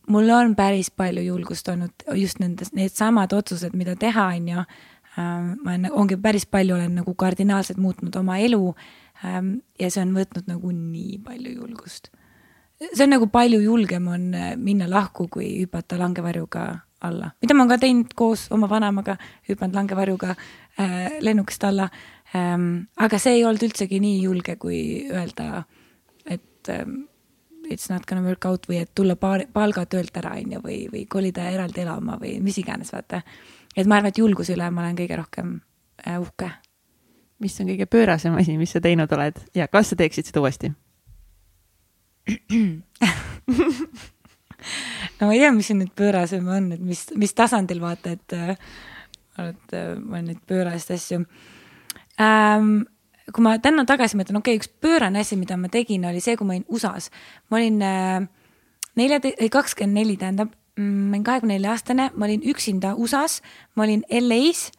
mul 0.08 0.30
on 0.30 0.56
päris 0.56 0.90
palju 0.90 1.22
julgust 1.22 1.68
olnud 1.68 2.08
just 2.16 2.40
nendes, 2.40 2.72
needsamad 2.72 3.32
otsused, 3.36 3.76
mida 3.76 3.96
teha, 3.96 4.30
on 4.38 4.48
ju 4.48 4.64
ma 5.16 5.74
olen, 5.74 5.88
ongi 5.92 6.16
päris 6.16 6.46
palju 6.46 6.74
olen 6.74 6.94
nagu 7.00 7.14
kardinaalselt 7.14 7.80
muutnud 7.82 8.16
oma 8.16 8.38
elu. 8.40 8.74
Ähm, 9.24 9.54
ja 9.80 9.90
see 9.92 10.02
on 10.02 10.14
võtnud 10.16 10.48
nagu 10.50 10.72
nii 10.72 11.18
palju 11.24 11.52
julgust. 11.60 12.10
see 12.82 13.04
on 13.04 13.12
nagu 13.14 13.28
palju 13.30 13.60
julgem 13.62 14.08
on 14.08 14.32
äh, 14.34 14.54
minna 14.56 14.88
lahku, 14.90 15.28
kui 15.30 15.60
hüpata 15.60 15.98
langevarjuga 16.00 16.64
alla, 17.02 17.30
mida 17.42 17.54
ma 17.54 17.66
ka 17.70 17.78
teinud 17.82 18.14
koos 18.18 18.48
oma 18.54 18.68
vanemaga, 18.70 19.16
hüpanud 19.48 19.76
langevarjuga 19.76 20.34
äh, 20.34 21.20
lennukist 21.20 21.64
alla 21.64 21.88
ähm,. 22.34 22.88
aga 22.96 23.18
see 23.18 23.38
ei 23.38 23.46
olnud 23.46 23.62
üldsegi 23.68 24.00
nii 24.02 24.20
julge, 24.24 24.56
kui 24.56 24.82
öelda, 25.10 25.64
et 26.26 26.70
ähm, 26.70 27.04
it's 27.70 27.90
not 27.90 28.06
gonna 28.06 28.24
work 28.26 28.44
out 28.46 28.66
või 28.70 28.82
et 28.82 28.90
tulla 28.94 29.16
paar, 29.16 29.44
palgatöölt 29.52 30.16
ära, 30.22 30.36
on 30.38 30.56
ju, 30.56 30.62
või, 30.64 30.78
või 30.92 31.06
kolida 31.10 31.48
eraldi 31.50 31.84
elama 31.84 32.18
või 32.22 32.38
mis 32.42 32.58
iganes, 32.62 32.92
vaata 32.94 33.22
et 33.76 33.86
ma 33.86 33.96
arvan, 33.96 34.12
et 34.12 34.18
julguse 34.18 34.52
üle 34.56 34.70
ma 34.70 34.80
olen 34.84 34.96
kõige 34.98 35.16
rohkem 35.20 35.48
äh, 36.06 36.20
uhke. 36.20 36.50
mis 37.42 37.60
on 37.60 37.66
kõige 37.72 37.86
pöörasem 37.90 38.34
asi, 38.38 38.56
mis 38.58 38.72
sa 38.72 38.80
teinud 38.80 39.12
oled 39.12 39.36
ja 39.54 39.68
kas 39.68 39.92
sa 39.92 39.96
teeksid 39.98 40.26
seda 40.30 40.40
uuesti 40.44 40.72
no 45.18 45.26
ma 45.26 45.32
ei 45.34 45.40
tea, 45.42 45.52
mis 45.52 45.66
see 45.70 45.78
nüüd 45.78 45.92
pöörasem 45.98 46.48
on, 46.48 46.72
et 46.76 46.82
mis, 46.82 47.00
mis 47.18 47.34
tasandil 47.34 47.80
vaata, 47.82 48.14
et 48.14 48.36
äh, 48.36 48.56
et 49.38 49.72
äh, 49.72 49.94
ma 49.96 50.18
olen 50.18 50.32
neid 50.32 50.42
pööraseid 50.48 50.96
asju 50.96 51.22
ähm,. 52.20 52.82
kui 53.32 53.44
ma 53.44 53.54
täna 53.62 53.84
tagasi 53.88 54.18
mõtlen, 54.18 54.40
okei 54.42 54.58
okay,, 54.58 54.60
üks 54.60 54.68
pöörane 54.82 55.22
asi, 55.22 55.38
mida 55.40 55.56
ma 55.56 55.70
tegin, 55.72 56.04
oli 56.04 56.20
see, 56.20 56.36
kui 56.36 56.46
ma 56.46 56.56
olin 56.56 56.66
USA-s. 56.68 57.10
ma 57.48 57.60
olin 57.60 57.78
äh, 57.86 58.26
neljateist, 58.98 59.40
ei 59.40 59.52
kakskümmend 59.52 60.00
neli 60.00 60.18
tähendab 60.20 60.52
ma 60.76 61.16
olin 61.16 61.24
kahekümne 61.24 61.54
nelja 61.58 61.72
aastane, 61.74 62.10
ma 62.16 62.26
olin 62.26 62.42
üksinda 62.48 62.94
USA-s, 62.96 63.42
ma 63.76 63.84
olin 63.84 64.04
LA-s 64.10 64.70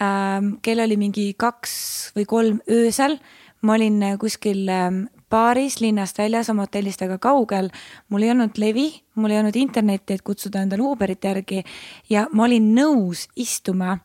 ähm,. 0.00 0.58
kell 0.62 0.80
oli 0.84 0.96
mingi 0.96 1.32
kaks 1.34 2.12
või 2.16 2.26
kolm 2.26 2.60
öösel. 2.70 3.18
ma 3.62 3.74
olin 3.74 4.02
äh, 4.02 4.18
kuskil 4.18 4.68
ähm, 4.68 5.06
baaris 5.30 5.80
linnast 5.80 6.18
väljas 6.18 6.50
oma 6.50 6.66
hotellist 6.66 7.00
väga 7.00 7.18
kaugel, 7.18 7.70
mul 8.08 8.22
ei 8.22 8.30
olnud 8.30 8.58
levi, 8.58 8.90
mul 9.14 9.30
ei 9.30 9.40
olnud 9.40 9.56
internetti, 9.56 10.14
et 10.14 10.22
kutsuda 10.22 10.62
endale 10.62 10.82
Uberit 10.82 11.24
järgi 11.24 11.64
ja 12.10 12.28
ma 12.32 12.44
olin 12.44 12.70
nõus 12.76 13.26
istuma 13.36 13.98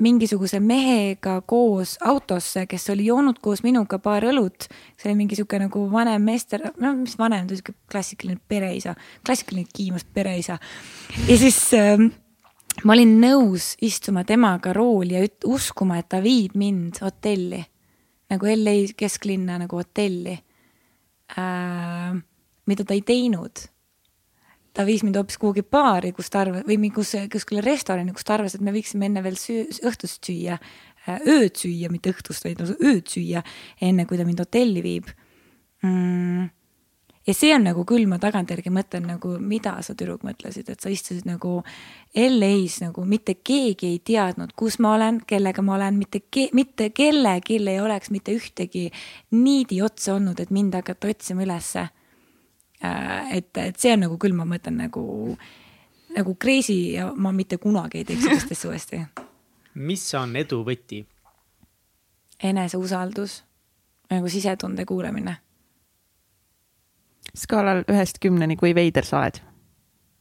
mingisuguse 0.00 0.58
mehega 0.60 1.40
koos 1.46 1.96
autosse, 2.02 2.66
kes 2.66 2.88
oli 2.90 3.06
joonud 3.06 3.38
koos 3.42 3.62
minuga 3.62 3.98
paar 4.02 4.26
õlut. 4.26 4.66
see 4.98 5.10
oli 5.10 5.18
mingi 5.22 5.36
sihuke 5.38 5.58
nagu 5.58 5.84
vanem 5.92 6.22
meester, 6.22 6.66
no 6.82 6.94
mis 6.98 7.14
vanem, 7.18 7.46
ta 7.46 7.54
oli 7.54 7.60
sihuke 7.60 7.76
klassikaline 7.90 8.40
pereisa, 8.48 8.94
klassikaline 9.26 9.68
kiimas 9.72 10.04
pereisa. 10.04 10.58
ja 11.28 11.36
siis 11.38 11.58
äh, 11.78 12.00
ma 12.82 12.96
olin 12.96 13.20
nõus 13.22 13.74
istuma 13.82 14.24
temaga 14.24 14.72
rooli 14.74 15.14
ja 15.14 15.22
üt, 15.22 15.46
uskuma, 15.46 16.00
et 16.02 16.10
ta 16.10 16.22
viib 16.24 16.58
mind 16.58 16.98
hotelli 17.04 17.62
nagu 18.32 18.50
LA 18.50 18.76
kesklinna 18.96 19.60
nagu 19.62 19.78
hotelli 19.78 20.34
äh,. 21.38 22.18
mida 22.66 22.84
ta 22.84 22.94
ei 22.94 23.02
teinud 23.02 23.68
ta 24.74 24.86
viis 24.86 25.04
mind 25.06 25.18
hoopis 25.18 25.38
kuhugi 25.40 25.62
baari, 25.62 26.12
kus 26.16 26.32
ta 26.32 26.42
arvas 26.42 26.66
või 26.66 26.90
kus, 26.94 27.14
kuskile 27.32 27.62
restorani, 27.64 28.14
kus 28.14 28.26
ta 28.26 28.36
arvas, 28.38 28.56
et 28.56 28.64
me 28.64 28.74
võiksime 28.74 29.08
enne 29.08 29.22
veel 29.24 29.38
süü, 29.38 29.68
õhtust 29.86 30.26
süüa, 30.26 30.58
äh, 31.06 31.22
ööd 31.36 31.54
süüa, 31.60 31.92
mitte 31.92 32.12
õhtust, 32.14 32.46
vaid 32.46 32.60
ööd 32.64 33.06
süüa, 33.10 33.44
enne 33.80 34.08
kui 34.10 34.18
ta 34.18 34.26
mind 34.26 34.42
hotelli 34.42 34.84
viib. 34.84 35.14
Mm. 35.84 36.50
Ja 37.24 37.32
see 37.32 37.54
on 37.56 37.62
nagu 37.64 37.86
küll, 37.88 38.04
ma 38.04 38.18
tagantjärgi 38.20 38.68
mõtlen 38.68 39.06
nagu, 39.08 39.30
mida 39.40 39.78
sa 39.84 39.94
tüdruk 39.96 40.26
mõtlesid, 40.26 40.68
et 40.68 40.82
sa 40.84 40.90
istusid 40.92 41.24
nagu 41.24 41.62
LA-s 42.20 42.82
nagu 42.82 43.06
mitte 43.08 43.38
keegi 43.40 43.94
ei 43.94 44.02
teadnud, 44.04 44.52
kus 44.58 44.76
ma 44.84 44.92
olen, 44.98 45.22
kellega 45.24 45.64
ma 45.64 45.78
olen, 45.78 45.96
mitte 46.02 46.26
ke-, 46.28 46.50
mitte 46.52 46.90
kellelgi 46.92 47.62
ei 47.62 47.80
oleks 47.80 48.12
mitte 48.12 48.34
ühtegi 48.36 48.90
niidi 49.32 49.80
otsa 49.80 50.18
olnud, 50.18 50.42
et 50.42 50.52
mind 50.52 50.76
hakata 50.76 51.14
otsima 51.14 51.46
ülesse 51.46 51.86
et, 53.30 53.50
et 53.56 53.78
see 53.80 53.94
on 53.94 54.04
nagu 54.06 54.18
küll, 54.20 54.34
ma 54.36 54.46
mõtlen 54.48 54.78
nagu, 54.84 55.04
nagu 56.16 56.36
crazy 56.40 56.94
ja 56.94 57.10
ma 57.14 57.32
mitte 57.32 57.58
kunagi 57.62 58.02
ei 58.02 58.08
teeks 58.08 58.26
sellist 58.26 58.54
asja 58.56 58.70
uuesti. 58.70 59.02
mis 59.74 60.04
on 60.18 60.36
edu 60.36 60.62
võti? 60.66 61.04
eneseusaldus, 62.44 63.42
nagu 64.10 64.28
sisetunde 64.28 64.84
kuulamine. 64.84 65.36
skaalal 67.34 67.84
ühest 67.90 68.20
kümneni, 68.20 68.56
kui 68.56 68.74
veider 68.74 69.04
sa 69.04 69.22
oled 69.22 69.40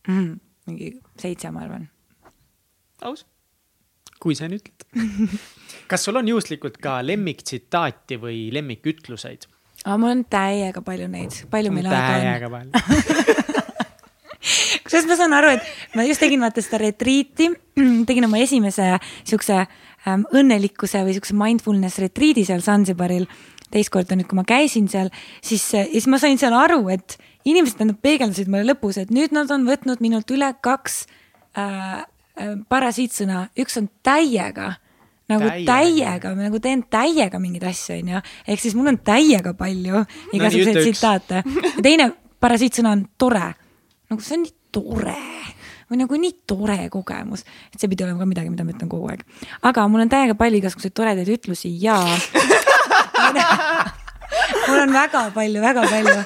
mm,? 0.08 0.40
mingi 0.68 0.94
seitse, 1.20 1.52
ma 1.52 1.66
arvan. 1.66 1.90
aus? 3.02 3.26
kui 4.24 4.36
sa 4.36 4.48
nii 4.48 4.62
ütled 4.62 4.86
kas 5.92 6.06
sul 6.06 6.20
on 6.20 6.28
juhuslikult 6.28 6.78
ka 6.84 7.02
lemmiktsitaati 7.06 8.20
või 8.22 8.46
lemmikütluseid? 8.56 9.50
Aga 9.84 9.98
mul 10.00 10.14
on 10.16 10.24
täiega 10.32 10.84
palju 10.86 11.08
neid, 11.12 11.38
palju 11.52 11.72
meil 11.76 11.90
aega 11.92 12.50
on? 12.50 12.72
kusjuures 14.84 15.08
ma 15.12 15.18
saan 15.20 15.36
aru, 15.38 15.56
et 15.58 15.98
ma 15.98 16.06
just 16.08 16.24
tegin 16.24 16.44
vaata 16.44 16.64
seda 16.64 16.82
retriiti, 16.84 17.50
tegin 18.10 18.28
oma 18.28 18.40
esimese 18.44 18.94
siukse 19.22 19.60
ähm, 19.64 20.26
õnnelikkuse 20.36 21.04
või 21.08 21.18
siukse 21.18 21.36
mindfulness 21.38 22.02
retriidi 22.04 22.46
seal 22.48 22.64
Zanzibaril. 22.64 23.28
teist 23.74 23.90
korda 23.90 24.14
nüüd, 24.14 24.28
kui 24.30 24.38
ma 24.38 24.46
käisin 24.46 24.88
seal, 24.92 25.10
siis, 25.42 25.66
äh, 25.74 25.88
siis 25.92 26.06
ma 26.12 26.20
sain 26.22 26.38
seal 26.38 26.54
aru, 26.54 26.84
et 26.94 27.18
inimesed 27.50 27.80
tähendab 27.80 28.04
peegeldasid 28.06 28.52
mulle 28.52 28.68
lõpus, 28.70 29.00
et 29.02 29.12
nüüd 29.12 29.34
nad 29.36 29.50
on 29.52 29.66
võtnud 29.68 30.04
minult 30.04 30.30
üle 30.32 30.52
kaks 30.62 31.06
äh, 31.58 32.04
äh 32.38 32.56
parasiitsõna, 32.70 33.48
üks 33.60 33.78
on 33.82 33.90
täiega 34.06 34.76
nagu 35.32 35.50
täiega, 35.68 36.34
ma 36.36 36.48
nagu 36.48 36.60
teen 36.64 36.84
täiega 36.92 37.40
mingeid 37.42 37.66
asju, 37.70 37.98
onju. 38.02 38.22
ehk 38.48 38.62
siis 38.62 38.76
mul 38.76 38.92
on 38.92 39.00
täiega 39.06 39.54
palju 39.58 40.04
igasuguseid 40.36 40.80
no, 40.80 40.84
tsitaate. 40.84 41.44
teine 41.86 42.10
parasiitsõna 42.44 42.96
on 42.98 43.06
tore. 43.18 43.50
nagu 44.12 44.22
see 44.22 44.38
on 44.38 44.46
nii 44.46 44.56
tore 44.74 45.18
või 45.90 46.02
nagu 46.02 46.20
nii 46.20 46.36
tore 46.50 46.80
kogemus, 46.92 47.46
et 47.72 47.80
see 47.80 47.92
pidi 47.92 48.06
olema 48.06 48.24
ka 48.24 48.30
midagi, 48.30 48.52
mida 48.52 48.66
ma 48.66 48.76
ütlen 48.76 48.92
kogu 48.92 49.06
aeg. 49.14 49.22
aga 49.70 49.88
mul 49.88 50.06
on 50.06 50.12
täiega 50.12 50.38
palju 50.40 50.64
igasuguseid 50.64 50.98
toredaid 50.98 51.30
ütlusi 51.38 51.70
ja 51.82 52.00
mul 54.68 54.82
on 54.82 54.94
väga 54.94 55.30
palju, 55.36 55.62
väga 55.64 55.90
palju. 55.90 56.24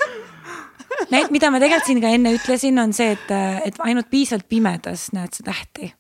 Need, 1.12 1.30
mida 1.32 1.52
ma 1.54 1.60
tegelikult 1.62 1.88
siin 1.88 2.02
ka 2.02 2.10
enne 2.12 2.34
ütlesin, 2.36 2.80
on 2.82 2.92
see, 2.96 3.14
et, 3.14 3.30
et 3.70 3.78
ainult 3.86 4.10
piisavalt 4.12 4.48
pimedas 4.50 5.08
näed 5.16 5.38
sa 5.38 5.46
tähti 5.46 5.92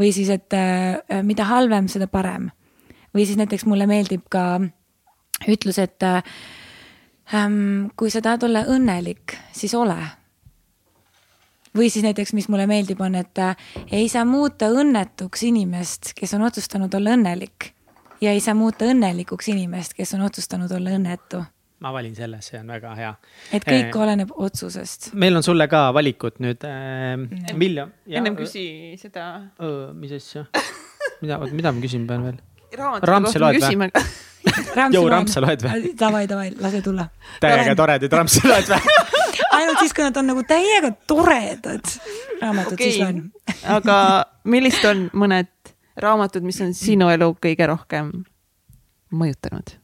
või 0.00 0.14
siis, 0.16 0.30
et 0.32 0.56
äh, 0.56 1.20
mida 1.26 1.44
halvem, 1.44 1.88
seda 1.88 2.08
parem. 2.08 2.50
või 3.14 3.26
siis 3.26 3.36
näiteks 3.36 3.66
mulle 3.66 3.86
meeldib 3.90 4.22
ka 4.30 4.60
ütlus, 5.48 5.78
et 5.78 6.02
äh, 6.02 6.22
ähm, 7.34 7.90
kui 7.96 8.10
sa 8.10 8.22
tahad 8.22 8.42
olla 8.48 8.64
õnnelik, 8.68 9.36
siis 9.52 9.74
ole. 9.74 9.98
või 11.76 11.90
siis 11.90 12.02
näiteks, 12.04 12.32
mis 12.34 12.48
mulle 12.48 12.66
meeldib, 12.66 13.00
on, 13.00 13.14
et 13.14 13.38
äh, 13.38 13.56
ei 13.92 14.08
saa 14.08 14.24
muuta 14.24 14.70
õnnetuks 14.70 15.44
inimest, 15.46 16.14
kes 16.14 16.34
on 16.34 16.42
otsustanud 16.42 16.94
olla 16.94 17.14
õnnelik 17.14 17.72
ja 18.20 18.32
ei 18.32 18.40
saa 18.40 18.54
muuta 18.54 18.84
õnnelikuks 18.84 19.48
inimest, 19.52 19.94
kes 19.94 20.14
on 20.14 20.26
otsustanud 20.26 20.70
olla 20.72 20.96
õnnetu 20.96 21.44
ma 21.80 21.92
valin 21.94 22.14
selle, 22.16 22.40
see 22.44 22.60
on 22.60 22.70
väga 22.70 22.94
hea. 22.98 23.10
et 23.56 23.64
kõik 23.64 23.88
eh, 23.88 24.00
oleneb 24.04 24.32
otsusest. 24.36 25.12
meil 25.14 25.36
on 25.36 25.46
sulle 25.46 25.66
ka 25.70 25.88
valikut 25.96 26.40
nüüd 26.44 26.64
äh,. 26.68 27.54
Vilja. 27.58 27.88
ennem 28.08 28.36
küsi 28.38 28.96
seda. 29.00 29.30
mis 29.94 30.16
asja? 30.18 30.46
mida, 31.22 31.40
mida 31.50 31.72
ma 31.72 31.84
küsima 31.84 32.10
pean 32.12 32.26
veel? 32.28 32.42
raamatu 32.76 33.38
kohta 33.38 33.46
me 33.46 33.54
küsime 33.58 33.92
Jõu, 34.94 35.04
Ramps 35.12 35.34
sa 35.36 35.42
loed 35.44 35.60
või? 35.64 35.90
davai, 36.02 36.24
davai, 36.28 36.50
lase 36.60 36.80
tulla. 36.84 37.08
täiega 37.42 37.74
toredad 37.76 38.14
Rampsi 38.16 38.42
loed 38.46 38.70
või? 38.70 38.94
ainult 39.58 39.82
siis, 39.82 39.92
kui 39.96 40.04
nad 40.06 40.16
on 40.20 40.30
nagu 40.32 40.44
täiega 40.48 40.92
toredad 41.10 41.94
raamatud 42.40 42.76
okay., 42.76 42.86
siis 42.86 43.02
loen 43.02 43.26
aga 43.76 43.96
millised 44.48 44.86
on 44.88 45.06
mõned 45.24 45.52
raamatud, 46.00 46.44
mis 46.46 46.60
on 46.64 46.72
sinu 46.76 47.10
elu 47.12 47.32
kõige 47.42 47.68
rohkem 47.68 48.12
mõjutanud? 49.12 49.79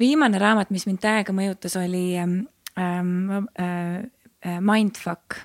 Viimane 0.00 0.38
raamat, 0.40 0.72
mis 0.74 0.86
mind 0.88 1.02
täiega 1.02 1.34
mõjutas, 1.34 1.76
oli 1.80 2.12
ähm, 2.20 2.40
ähm, 2.78 3.48
äh, 3.58 4.60
Mindfuck. 4.60 5.40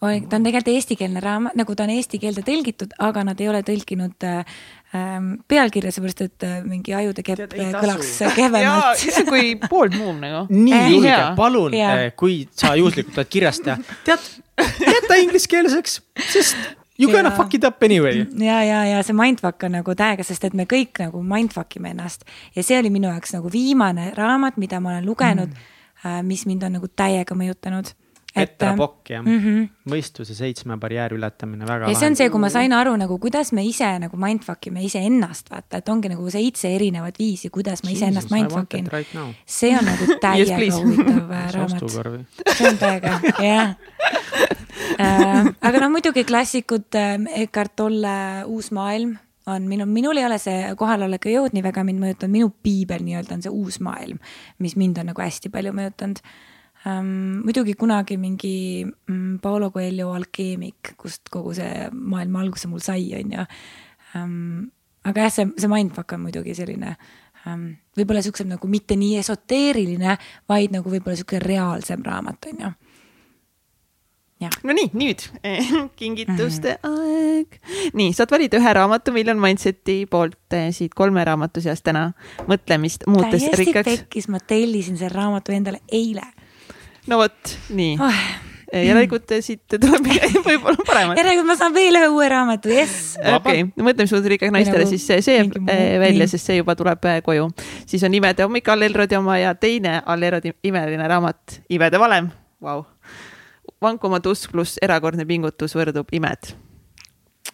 ta 0.00 0.08
on 0.36 0.44
tegelikult 0.44 0.68
eestikeelne 0.72 1.20
raamat, 1.20 1.56
nagu 1.60 1.74
ta 1.76 1.84
on 1.84 1.92
eesti 1.92 2.18
keelde 2.20 2.44
tõlgitud, 2.44 2.94
aga 3.04 3.24
nad 3.28 3.40
ei 3.40 3.48
ole 3.52 3.60
tõlkinud 3.64 4.24
äh, 4.24 4.58
ähm, 4.96 5.32
pealkirja, 5.48 5.92
seepärast 5.92 6.24
et 6.24 6.46
äh, 6.46 6.58
mingi 6.64 6.94
ajude 6.96 7.24
kepp 7.26 7.52
kõlaks 7.52 8.12
kehvemalt. 8.36 9.00
see 9.00 9.24
kui 9.28 9.54
poolmuum 9.68 10.20
nagu. 10.22 10.44
nii 10.66 10.76
äh, 10.76 10.90
julge, 10.94 11.16
palun, 11.36 11.76
äh, 11.76 12.04
kui 12.16 12.42
sa 12.50 12.74
juhuslikult 12.80 13.20
oled 13.20 13.32
kirjast 13.32 13.66
teha, 13.66 13.96
tead, 14.08 14.28
jäta 14.86 15.20
ingliskeelseks, 15.20 16.00
sest 16.32 16.79
You 17.00 17.12
gonna 17.12 17.30
fuck 17.32 17.54
it 17.54 17.64
up 17.64 17.82
anyway. 17.82 18.26
ja, 18.38 18.60
ja, 18.64 18.84
ja 18.84 19.02
see 19.06 19.16
mindfuck 19.16 19.64
on 19.64 19.78
nagu 19.78 19.94
täiega, 19.96 20.24
sest 20.26 20.44
et 20.44 20.56
me 20.56 20.66
kõik 20.68 21.00
nagu 21.00 21.22
mindfuck 21.24 21.78
ime 21.80 21.94
ennast 21.94 22.26
ja 22.56 22.64
see 22.66 22.78
oli 22.78 22.92
minu 22.92 23.08
jaoks 23.08 23.32
nagu 23.38 23.52
viimane 23.52 24.10
raamat, 24.16 24.60
mida 24.60 24.80
ma 24.80 24.96
olen 24.96 25.08
lugenud 25.08 25.48
mm., 25.48 26.26
mis 26.28 26.46
mind 26.48 26.62
on 26.64 26.78
nagu 26.78 26.88
täiega 26.96 27.36
mõjutanud. 27.36 27.92
Petra 28.34 28.74
Pokk 28.78 29.10
jah 29.10 29.22
mm 29.24 29.38
-hmm., 29.38 29.68
mõistuse 29.90 30.34
seitsme 30.34 30.76
barjääri 30.78 31.16
ületamine, 31.16 31.66
väga. 31.66 31.88
ja 31.90 31.98
see 31.98 32.10
on 32.10 32.16
see, 32.16 32.30
kui 32.30 32.40
ma 32.40 32.48
sain 32.48 32.72
aru 32.72 32.96
nagu, 32.96 33.18
kuidas 33.18 33.52
me 33.52 33.64
ise 33.66 33.88
nagu 33.98 34.16
mindfuck 34.16 34.66
ime 34.66 34.84
iseennast, 34.86 35.50
vaata, 35.50 35.80
et 35.82 35.88
ongi 35.88 36.08
nagu 36.12 36.30
seitse 36.30 36.70
erinevat 36.74 37.18
viisi, 37.18 37.50
kuidas 37.50 37.82
ma 37.84 37.90
iseennast 37.90 38.30
mindfuck 38.30 38.74
in 38.74 38.86
right. 38.92 39.16
see 39.46 39.72
on 39.78 39.84
nagu 39.84 40.06
täiega 40.26 40.58
yes, 40.58 40.74
huvitav 40.78 41.30
äh, 41.30 41.52
raamat. 41.52 42.44
see 42.56 42.68
on 42.68 42.78
täiega, 42.78 43.20
jah 43.42 43.74
äh, 45.00 45.50
aga 45.60 45.80
noh, 45.80 45.90
muidugi 45.90 46.24
klassikud 46.24 46.94
äh, 46.94 47.18
Eckart 47.42 47.76
Tolle 47.76 48.44
Uus 48.46 48.70
maailm 48.70 49.16
on 49.46 49.66
minu, 49.66 49.86
minul 49.86 50.16
ei 50.20 50.24
ole 50.28 50.38
see 50.38 50.74
kohaloleku 50.78 51.32
jõud 51.32 51.56
nii 51.56 51.64
väga 51.64 51.82
mind 51.84 52.02
mõjutanud, 52.02 52.32
minu 52.32 52.52
piibel 52.62 53.02
nii-öelda 53.02 53.34
on 53.34 53.42
see 53.42 53.50
uus 53.50 53.80
maailm, 53.82 54.20
mis 54.58 54.76
mind 54.76 55.00
on 55.02 55.10
nagu 55.10 55.22
hästi 55.22 55.50
palju 55.50 55.74
mõjutanud 55.74 56.22
ähm,. 56.86 57.40
muidugi 57.44 57.74
kunagi 57.74 58.16
mingi 58.16 58.84
mm, 58.84 59.38
Paolo 59.42 59.70
Coelho 59.70 60.12
alkeemik, 60.16 60.94
kust 60.96 61.28
kogu 61.30 61.54
see 61.54 61.88
maailma 61.92 62.44
alguse 62.44 62.68
mul 62.68 62.84
sai, 62.84 63.10
on 63.18 63.32
ju 63.36 63.46
ähm,. 64.16 64.70
aga 65.04 65.26
jah, 65.26 65.34
see, 65.34 65.50
see 65.58 65.72
mindfuck 65.72 66.12
on 66.12 66.26
muidugi 66.26 66.54
selline 66.54 66.96
ähm, 67.46 67.66
võib-olla 67.96 68.22
siuksem 68.24 68.50
nagu 68.52 68.68
mitte 68.68 68.96
nii 69.00 69.18
esoteeriline, 69.22 70.16
vaid 70.48 70.76
nagu 70.76 70.92
võib-olla 70.92 71.16
sihuke 71.18 71.40
reaalsem 71.44 72.04
raamat, 72.06 72.52
on 72.52 72.64
ju 72.66 72.72
no 74.40 74.74
nii, 74.76 74.90
nüüd 74.96 75.24
kingituste 76.00 76.78
mm 76.82 76.90
-hmm. 76.90 77.00
aeg. 77.36 77.60
nii, 77.94 78.12
saad 78.12 78.30
valida 78.30 78.56
ühe 78.56 78.72
raamatu, 78.72 79.12
mille 79.12 79.32
on 79.32 79.40
Mindseti 79.40 80.06
poolt 80.10 80.52
eh, 80.56 80.70
siit 80.72 80.94
kolme 80.94 81.24
raamatu 81.24 81.60
seast 81.60 81.84
täna 81.84 82.12
mõtlemist 82.48 83.06
muutes 83.06 83.42
täiesti 83.42 83.64
rikkaks. 83.64 83.90
tekkis, 83.90 84.28
ma 84.28 84.40
tellisin 84.40 84.96
selle 84.96 85.12
raamatu 85.14 85.52
endale 85.52 85.80
eile. 85.92 86.24
No 87.06 87.20
vot, 87.22 87.56
nii 87.70 87.96
oh 88.00 88.22
järelikult 88.72 89.32
siit 89.42 89.64
tuleb 89.72 90.06
võib-olla 90.46 90.84
paremat. 90.86 91.18
järelikult 91.18 91.48
ma 91.48 91.56
saan 91.58 91.74
veel 91.74 91.98
ühe 91.98 92.08
uue 92.12 92.28
raamatu, 92.30 92.70
jess. 92.72 93.16
okei 93.34 93.64
ikkagi 93.66 94.52
naistele, 94.54 94.86
siis 94.90 95.06
see, 95.06 95.22
see 95.26 95.38
jääb 95.40 95.56
eh, 95.66 95.98
välja, 96.02 96.28
sest 96.30 96.50
see 96.50 96.60
juba 96.60 96.76
tuleb 96.78 97.08
koju. 97.26 97.48
siis 97.86 98.04
on 98.06 98.14
Imede 98.14 98.46
hommik 98.46 98.68
Allelrodi 98.70 99.18
oma 99.18 99.38
ja 99.40 99.54
teine 99.58 100.00
Allelrodi 100.06 100.54
imeline 100.64 101.08
raamat 101.10 101.60
Imede 101.70 101.98
valem, 102.00 102.30
vau. 102.62 102.84
vankumatus 103.82 104.46
pluss 104.52 104.78
erakordne 104.82 105.26
pingutus 105.26 105.74
võrdub 105.76 106.12
imed. 106.14 106.52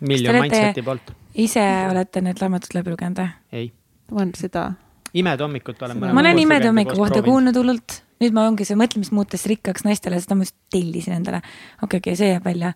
miljon 0.00 0.40
Mindseti 0.40 0.84
poolt. 0.84 1.14
ise 1.34 1.64
olete 1.90 2.20
need 2.20 2.42
raamatud 2.42 2.76
läbi 2.76 2.92
lugenud 2.92 3.22
või? 3.22 3.32
ei. 3.52 3.70
on 4.12 4.34
seda 4.36 4.72
Imede 5.16 5.46
hommikut 5.46 5.80
olen 5.82 6.02
ma 6.12 6.20
olen 6.20 6.44
Imede 6.44 6.68
hommiku 6.68 6.98
kohta 6.98 7.22
kuulnud 7.24 7.56
hullult, 7.56 8.02
nüüd 8.22 8.36
ma 8.36 8.46
ongi 8.50 8.66
see 8.68 8.78
mõtlemist 8.78 9.14
muutes 9.16 9.46
rikkaks 9.50 9.84
naistele, 9.86 10.20
seda 10.22 10.38
ma 10.38 10.46
just 10.46 10.56
tellisin 10.72 11.18
endale. 11.18 11.42
okei 11.42 11.48
okay,, 11.48 11.86
okei 11.86 12.00
okay,, 12.00 12.20
see 12.20 12.32
jääb 12.32 12.46
välja. 12.46 12.72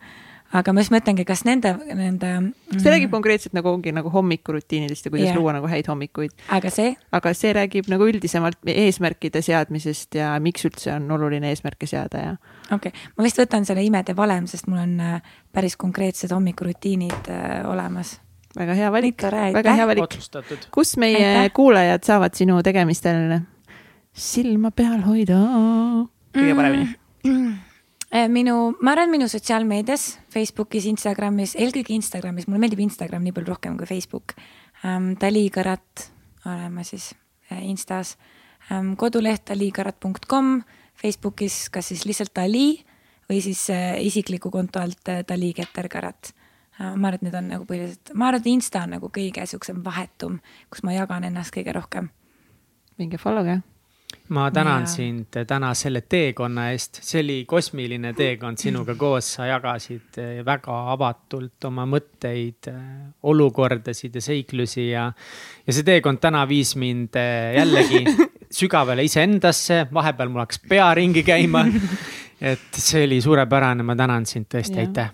aga 0.51 0.73
ma 0.75 0.83
just 0.83 0.91
mõtlengi, 0.91 1.25
kas 1.27 1.45
nende, 1.47 1.71
nende 1.95 2.31
mm.... 2.41 2.79
see 2.83 2.91
räägib 2.91 3.13
konkreetselt 3.15 3.55
nagu 3.55 3.71
ongi 3.71 3.93
nagu 3.95 4.11
hommikurutiinidest 4.11 5.07
ja 5.07 5.13
kuidas 5.13 5.29
yeah. 5.29 5.39
luua 5.39 5.55
nagu 5.55 5.71
häid 5.71 5.87
hommikuid. 5.91 6.35
aga 6.57 6.73
see? 6.75 6.95
aga 7.17 7.35
see 7.39 7.53
räägib 7.57 7.91
nagu 7.93 8.09
üldisemalt 8.11 8.59
eesmärkide 8.67 9.45
seadmisest 9.47 10.19
ja 10.19 10.33
miks 10.43 10.67
üldse 10.67 10.97
on 10.97 11.07
oluline 11.19 11.53
eesmärke 11.55 11.87
seada 11.91 12.25
ja. 12.25 12.33
okei 12.71 12.91
okay., 12.91 13.13
ma 13.17 13.29
vist 13.29 13.39
võtan 13.41 13.69
selle 13.69 13.85
Imede 13.87 14.17
valem, 14.19 14.51
sest 14.51 14.67
mul 14.71 14.83
on 14.83 14.99
äh, 15.05 15.39
päris 15.55 15.79
konkreetsed 15.81 16.35
hommikurutiinid 16.35 17.31
äh, 17.31 17.63
olemas 17.71 18.19
väga 18.57 18.75
hea 18.75 18.91
valik, 18.91 19.23
väga 19.55 19.75
hea 19.79 19.87
valik. 19.87 20.19
kus 20.75 20.97
meie 20.99 21.23
Aitäh. 21.23 21.53
kuulajad 21.55 22.05
saavad 22.05 22.35
sinu 22.35 22.59
tegemistel 22.67 23.39
silma 24.21 24.71
peal 24.75 25.03
hoida 25.07 25.39
kõige 26.37 26.57
paremini 26.59 26.87
mm.? 27.25 27.55
minu, 28.35 28.57
ma 28.83 28.95
arvan, 28.95 29.13
minu 29.13 29.29
sotsiaalmeedias, 29.31 30.07
Facebookis, 30.35 30.89
Instagramis, 30.91 31.55
eelkõige 31.59 31.95
Instagramis, 31.95 32.49
mulle 32.49 32.65
meeldib 32.65 32.83
Instagram 32.85 33.25
nii 33.27 33.37
palju 33.37 33.53
rohkem 33.53 33.79
kui 33.79 33.89
Facebook 33.89 34.37
ähm,. 34.85 35.15
Dali 35.21 35.47
Karat 35.55 36.11
olen 36.45 36.75
ma 36.75 36.85
siis 36.87 37.13
äh, 37.51 37.63
Instas 37.69 38.17
ähm,, 38.71 38.95
koduleht 39.01 39.49
dalikarat.com, 39.51 40.61
Facebookis 41.01 41.69
kas 41.73 41.93
siis 41.93 42.05
lihtsalt 42.09 42.35
Dali 42.37 42.83
või 43.31 43.41
siis 43.45 43.69
äh, 43.71 43.97
isikliku 44.05 44.51
konto 44.51 44.83
alt 44.83 45.09
äh, 45.09 45.25
Dali 45.29 45.55
Keter 45.57 45.89
Karat 45.89 46.35
Äh, 46.81 46.97
ma 46.97 47.11
arvan, 47.11 47.19
et 47.19 47.27
need 47.27 47.37
on 47.37 47.51
nagu 47.51 47.67
põhiliselt, 47.69 48.15
ma 48.17 48.31
arvan, 48.31 48.41
et 48.41 48.49
Insta 48.49 48.87
on 48.87 48.95
nagu 48.97 49.11
kõige 49.13 49.45
siuksem 49.49 49.83
vahetum, 49.85 50.39
kus 50.73 50.81
ma 50.87 50.95
jagan 50.97 51.27
ennast 51.29 51.53
kõige 51.53 51.75
rohkem. 51.77 52.09
minge 53.01 53.19
follow'ge. 53.19 53.63
Ma 54.31 54.47
tänan 54.55 54.87
ja. 54.87 54.91
sind 54.91 55.39
täna 55.47 55.73
selle 55.75 56.03
teekonna 56.07 56.69
eest, 56.71 57.01
see 57.03 57.23
oli 57.23 57.37
kosmiline 57.51 58.13
teekond 58.17 58.61
sinuga 58.63 58.95
koos, 58.99 59.33
sa 59.37 59.49
jagasid 59.49 60.19
äh, 60.23 60.41
väga 60.47 60.77
avatult 60.95 61.69
oma 61.69 61.87
mõtteid, 61.91 62.71
äh, 62.71 62.81
olukordasid 63.27 64.15
ja 64.15 64.25
seiklusi 64.25 64.91
ja. 64.91 65.09
ja 65.67 65.77
see 65.77 65.87
teekond 65.87 66.23
täna 66.23 66.45
viis 66.49 66.77
mind 66.79 67.19
jällegi 67.57 68.05
sügavale 68.61 69.07
iseendasse, 69.07 69.87
vahepeal 69.95 70.31
mul 70.31 70.45
hakkas 70.45 70.63
pea 70.69 70.91
ringi 70.99 71.25
käima. 71.27 71.67
et 72.41 72.77
see 72.77 73.05
oli 73.05 73.21
suurepärane, 73.21 73.85
ma 73.85 73.99
tänan 73.99 74.27
sind 74.27 74.49
tõesti, 74.53 74.79
aitäh 74.81 75.11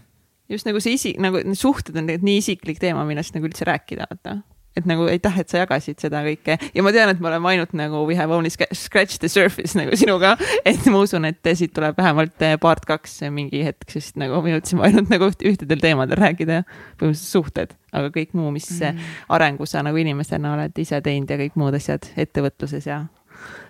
just 0.49 0.67
nagu 0.69 0.81
see 0.83 0.97
isi-, 0.97 1.17
nagu 1.23 1.41
need 1.43 1.59
suhted 1.59 1.97
on 1.97 2.07
tegelikult 2.07 2.29
nii 2.29 2.43
isiklik 2.43 2.83
teema, 2.83 3.05
millest 3.09 3.35
nagu 3.37 3.49
üldse 3.49 3.67
rääkida, 3.69 4.07
vaata. 4.11 4.39
Et 4.77 4.87
nagu 4.89 5.07
aitäh, 5.11 5.39
et 5.41 5.53
sa 5.53 5.63
jagasid 5.63 6.01
seda 6.03 6.23
kõike 6.27 6.59
ja 6.61 6.85
ma 6.85 6.93
tean, 6.95 7.11
et 7.13 7.23
me 7.23 7.31
oleme 7.31 7.53
ainult 7.53 7.73
nagu 7.79 8.03
we 8.09 8.17
have 8.19 8.35
only 8.35 8.51
scratched 8.51 9.23
the 9.23 9.31
surface 9.33 9.79
nagu 9.79 9.97
sinuga. 9.99 10.35
et 10.69 10.85
ma 10.93 11.03
usun, 11.05 11.29
et 11.29 11.53
siit 11.57 11.73
tuleb 11.77 11.97
vähemalt 11.99 12.45
eh, 12.47 12.57
part 12.61 12.85
kaks 12.89 13.19
mingi 13.35 13.65
hetk, 13.67 13.89
sest 13.93 14.21
nagu 14.21 14.43
me 14.45 14.57
jõudsime 14.57 14.87
ainult 14.89 15.13
nagu 15.13 15.31
ühtedel 15.33 15.83
teemadel 15.83 16.21
rääkida. 16.21 16.63
põhimõtteliselt 17.01 17.33
suhted, 17.33 17.75
aga 17.97 18.13
kõik 18.15 18.37
muu, 18.37 18.53
mis 18.55 18.69
mm. 18.77 19.17
arengu 19.37 19.67
sa 19.69 19.83
nagu 19.87 19.99
inimesena 20.01 20.55
oled 20.57 20.79
ise 20.83 21.01
teinud 21.05 21.31
ja 21.31 21.41
kõik 21.41 21.59
muud 21.61 21.77
asjad 21.77 22.09
ettevõtluses 22.17 22.87
ja 22.89 23.05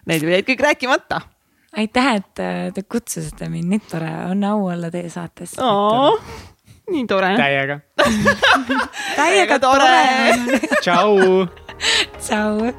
need 0.07 0.27
jäid 0.27 0.47
kõik 0.47 0.63
rääkimata 0.71 1.23
aitäh, 1.77 2.15
et 2.17 2.43
eh, 2.43 2.73
te 2.75 2.83
kutsusite 2.89 3.49
mind, 3.53 3.71
nii 3.71 3.83
tore 3.91 4.13
on 4.31 4.45
au 4.49 4.67
olla 4.71 4.91
teie 4.93 5.11
saates 5.13 5.57
nii 6.91 7.07
tore. 7.07 7.35
täiega 7.37 7.81
täiega 9.21 9.59
tore 9.59 9.93
tšau. 10.81 11.47
tšau. 12.21 12.73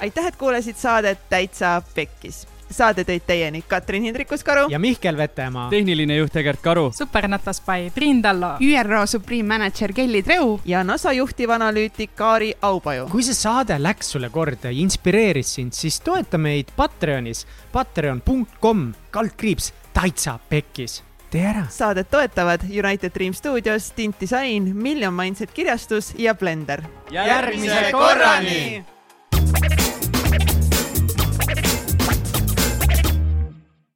aitäh, 0.00 0.26
et 0.26 0.36
kuulasid 0.36 0.76
saadet 0.76 1.18
Täitsa 1.30 1.80
Pekkis 1.94 2.46
saade 2.70 3.04
tõid 3.06 3.22
teieni 3.26 3.62
Katrin 3.68 4.02
Hindrikus-Karu 4.08 4.66
ja 4.72 4.78
Mihkel 4.82 5.16
Vetemaa. 5.16 5.68
tehniline 5.70 6.16
juht 6.16 6.36
Egert 6.36 6.60
Karu. 6.62 6.90
supernatas 6.92 7.60
by 7.60 7.90
Priin 7.94 8.22
Tallo. 8.22 8.56
ÜRO 8.60 9.06
Supreme 9.06 9.48
Manager 9.48 9.92
Kelly 9.92 10.22
Treu. 10.22 10.58
ja 10.64 10.84
NASA 10.84 11.12
juhtivanalüütik 11.12 12.16
Kaari 12.16 12.54
Aupaju. 12.62 13.08
kui 13.10 13.22
see 13.22 13.34
saade 13.34 13.78
läks 13.82 14.10
sulle 14.12 14.30
korda 14.30 14.70
ja 14.70 14.78
inspireeris 14.80 15.54
sind, 15.54 15.72
siis 15.72 16.00
toeta 16.00 16.38
meid 16.38 16.72
Patreonis, 16.76 17.46
patreon.com 17.72 18.92
kaldkriips 19.10 19.72
Täitsa 19.92 20.38
Pekkis 20.48 21.05
tee 21.30 21.46
ära. 21.46 21.66
saadet 21.70 22.10
toetavad 22.10 22.60
United 22.70 23.12
Dream 23.14 23.34
Studios, 23.34 23.90
Tint 23.90 24.20
Disain, 24.20 24.76
Million 24.76 25.14
Mindset 25.14 25.50
kirjastus 25.52 26.14
ja 26.18 26.34
Blender. 26.34 26.82
järgmise 27.10 27.88
korrani 27.92 28.84